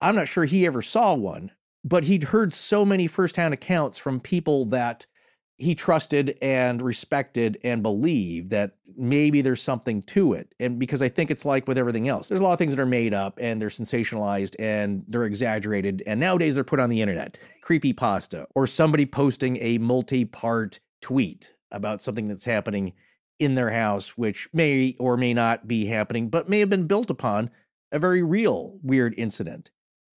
I'm 0.01 0.15
not 0.15 0.29
sure 0.29 0.45
he 0.45 0.65
ever 0.65 0.81
saw 0.81 1.15
one, 1.15 1.51
but 1.85 2.05
he'd 2.05 2.25
heard 2.25 2.53
so 2.55 2.85
many 2.85 3.07
firsthand 3.07 3.53
accounts 3.53 3.99
from 3.99 4.21
people 4.21 4.65
that 4.67 5.07
he 5.57 5.75
trusted 5.75 6.37
and 6.43 6.83
respected 6.83 7.59
and 7.63 7.83
believed 7.83 8.51
that 8.51 8.73
maybe 8.97 9.41
there's 9.41 9.63
something 9.63 10.03
to 10.03 10.33
it. 10.33 10.53
And 10.59 10.79
because 10.79 11.01
I 11.01 11.09
think 11.09 11.31
it's 11.31 11.45
like 11.45 11.69
with 11.69 11.79
everything 11.79 12.09
else, 12.09 12.29
there's 12.29 12.41
a 12.41 12.45
lot 12.45 12.53
of 12.53 12.59
things 12.59 12.75
that 12.75 12.83
are 12.83 12.87
made 12.87 13.15
up 13.15 13.39
and 13.41 13.63
they're 13.63 13.69
sensationalized 13.69 14.57
and 14.59 15.05
they're 15.07 15.25
exaggerated. 15.25 16.03
And 16.07 16.19
nowadays 16.19 16.57
they're 16.57 16.65
put 16.65 16.81
on 16.81 16.91
the 16.91 17.01
internet, 17.01 17.39
creepy 17.63 17.93
pasta, 17.93 18.47
or 18.55 18.67
somebody 18.67 19.07
posting 19.07 19.57
a 19.59 19.79
multi 19.79 20.25
part 20.25 20.81
tweet 21.01 21.53
about 21.71 22.03
something 22.03 22.27
that's 22.27 22.45
happening 22.45 22.93
in 23.39 23.55
their 23.55 23.71
house, 23.71 24.11
which 24.17 24.49
may 24.53 24.97
or 24.99 25.17
may 25.17 25.35
not 25.35 25.69
be 25.69 25.87
happening, 25.87 26.29
but 26.29 26.49
may 26.49 26.61
have 26.61 26.71
been 26.71 26.87
built 26.87 27.11
upon 27.11 27.51
a 27.93 27.99
very 27.99 28.23
real 28.23 28.79
weird 28.83 29.15
incident. 29.17 29.71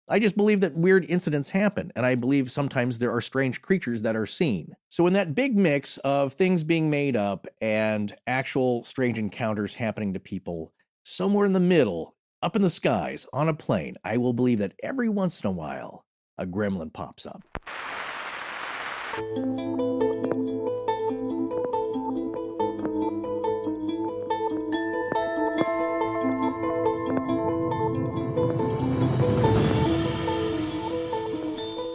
I 0.09 0.21
just 0.21 0.37
believe 0.37 0.61
that 0.61 0.77
weird 0.77 1.05
incidents 1.09 1.51
happen, 1.51 1.91
and 1.97 2.07
I 2.07 2.15
believe 2.15 2.53
sometimes 2.53 2.99
there 2.99 3.13
are 3.13 3.21
strange 3.21 3.61
creatures 3.61 4.03
that 4.03 4.15
are 4.15 4.27
seen. 4.27 4.77
So, 4.89 5.07
in 5.09 5.15
that 5.15 5.35
big 5.35 5.57
mix 5.57 5.99
of 5.99 6.35
things 6.35 6.63
being 6.63 6.89
made 6.89 7.17
up 7.17 7.49
and 7.61 8.15
actual 8.29 8.85
strange 8.85 9.19
encounters 9.19 9.75
happening 9.75 10.15
to 10.15 10.21
people, 10.21 10.73
somewhere 11.05 11.45
in 11.45 11.53
the 11.53 11.61
middle, 11.61 12.15
up 12.41 12.55
in 12.55 12.63
the 12.63 12.71
skies, 12.71 13.27
on 13.33 13.49
a 13.49 13.55
plane, 13.55 13.97
I 14.05 14.19
will 14.19 14.33
believe 14.33 14.59
that 14.59 14.75
every 14.81 15.09
once 15.09 15.41
in 15.41 15.49
a 15.49 15.53
while, 15.53 16.05
a 16.39 16.47
gremlin 16.47 16.93
pops 16.93 17.27
up. 17.27 17.43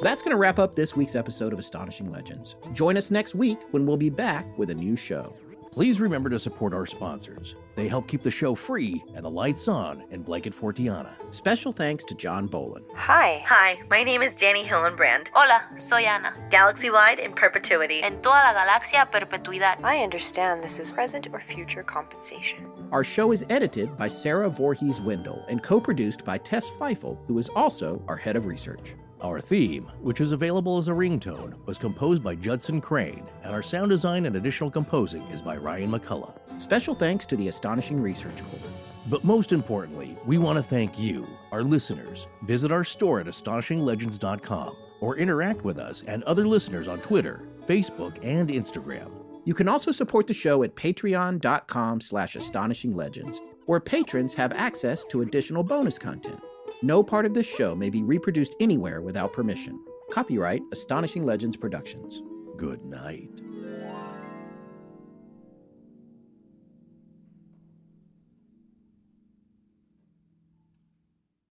That's 0.02 0.23
going 0.23 0.32
to 0.32 0.38
wrap 0.38 0.57
up 0.57 0.73
this 0.73 0.95
week's 0.95 1.14
episode 1.14 1.53
of 1.53 1.60
Astonishing 1.60 2.11
Legends. 2.11 2.56
Join 2.73 2.98
us 2.98 3.11
next 3.11 3.36
week 3.36 3.60
when 3.69 3.86
we'll 3.86 3.98
be 3.98 4.10
back 4.10 4.48
with 4.57 4.72
a 4.72 4.73
new 4.73 4.95
show. 4.95 5.36
Please 5.72 6.02
remember 6.02 6.28
to 6.32 6.40
support 6.40 6.73
our 6.73 6.88
sponsors. 6.88 7.56
They 7.76 7.88
help 7.88 8.07
keep 8.07 8.23
the 8.23 8.32
show 8.32 8.56
free 8.56 9.03
and 9.14 9.23
the 9.23 9.30
lights 9.30 9.68
on 9.68 10.03
in 10.10 10.23
Blanket 10.23 10.56
Fortiana. 10.56 11.14
Special 11.30 11.72
thanks 11.72 12.03
to 12.06 12.15
John 12.15 12.49
Bolin. 12.49 12.84
Hi. 12.95 13.44
Hi, 13.45 13.80
my 13.91 14.03
name 14.03 14.23
is 14.23 14.34
Danny 14.36 14.65
Hillenbrand. 14.65 15.28
Hola, 15.34 15.61
soy 15.78 16.02
Ana. 16.02 16.34
Galaxy-wide 16.49 17.19
in 17.19 17.34
perpetuity. 17.34 18.02
En 18.02 18.22
toda 18.23 18.41
la 18.44 18.53
galaxia 18.53 19.06
perpetuidad. 19.10 19.84
I 19.84 20.03
understand 20.03 20.64
this 20.64 20.80
is 20.80 20.90
present 20.90 21.28
or 21.32 21.41
future 21.48 21.84
compensation. 21.84 22.65
Our 22.91 23.03
show 23.03 23.32
is 23.32 23.45
edited 23.49 23.95
by 23.98 24.07
Sarah 24.07 24.49
Voorhees 24.49 24.99
Wendell 24.99 25.45
and 25.48 25.61
co 25.61 25.80
produced 25.80 26.26
by 26.26 26.40
Tess 26.40 26.68
Feifel, 26.80 27.19
who 27.28 27.38
is 27.38 27.49
also 27.49 28.03
our 28.07 28.18
head 28.18 28.36
of 28.36 28.48
research. 28.48 28.95
Our 29.22 29.39
theme, 29.39 29.84
which 30.02 30.19
is 30.19 30.31
available 30.31 30.80
as 30.80 30.88
a 30.88 30.91
ringtone, 30.91 31.53
was 31.68 31.77
composed 31.77 32.23
by 32.23 32.34
Judson 32.34 32.81
Crane, 32.81 33.23
and 33.43 33.53
our 33.53 33.61
sound 33.61 33.89
design 33.89 34.26
and 34.26 34.35
additional 34.35 34.72
composing 34.72 35.22
is 35.27 35.43
by 35.43 35.57
Ryan 35.57 35.91
McCullough. 35.91 36.34
Special 36.60 36.95
thanks 36.95 37.27
to 37.27 37.35
the 37.35 37.48
Astonishing 37.48 38.02
Research 38.02 38.38
Corps. 38.38 38.72
But 39.11 39.23
most 39.23 39.52
importantly, 39.52 40.18
we 40.26 40.39
want 40.39 40.57
to 40.57 40.64
thank 40.64 40.98
you, 40.98 41.27
our 41.52 41.61
listeners. 41.61 42.26
Visit 42.43 42.72
our 42.72 42.84
store 42.84 43.19
at 43.19 43.27
astonishinglegends.com 43.27 44.76
or 45.02 45.18
interact 45.18 45.64
with 45.64 45.77
us 45.77 46.03
and 46.07 46.23
other 46.23 46.48
listeners 46.48 46.88
on 46.88 46.99
Twitter, 47.02 47.43
Facebook, 47.68 48.18
and 48.23 48.49
Instagram. 48.49 49.11
You 49.45 49.53
can 49.53 49.68
also 49.68 49.91
support 49.91 50.26
the 50.26 50.34
show 50.34 50.64
at 50.64 50.76
patreon.com 50.76 52.02
slash 52.02 52.35
astonishinglegends, 52.35 53.38
where 53.68 53.80
patrons 53.80 54.34
have 54.34 54.52
access 54.53 55.03
to 55.06 55.22
additional 55.22 55.64
bonus 55.64 55.99
content. 55.99 56.41
No 56.84 57.03
part 57.03 57.28
of 57.28 57.36
this 57.36 57.45
show 57.45 57.76
may 57.76 57.91
be 57.91 58.02
reproduced 58.02 58.56
anywhere 58.60 59.02
without 59.02 59.34
permission. 59.34 59.80
Copyright 60.12 60.64
Astonishing 60.72 61.24
Legends 61.24 61.56
Productions. 61.56 62.24
Good 62.58 62.84
night. 62.84 63.30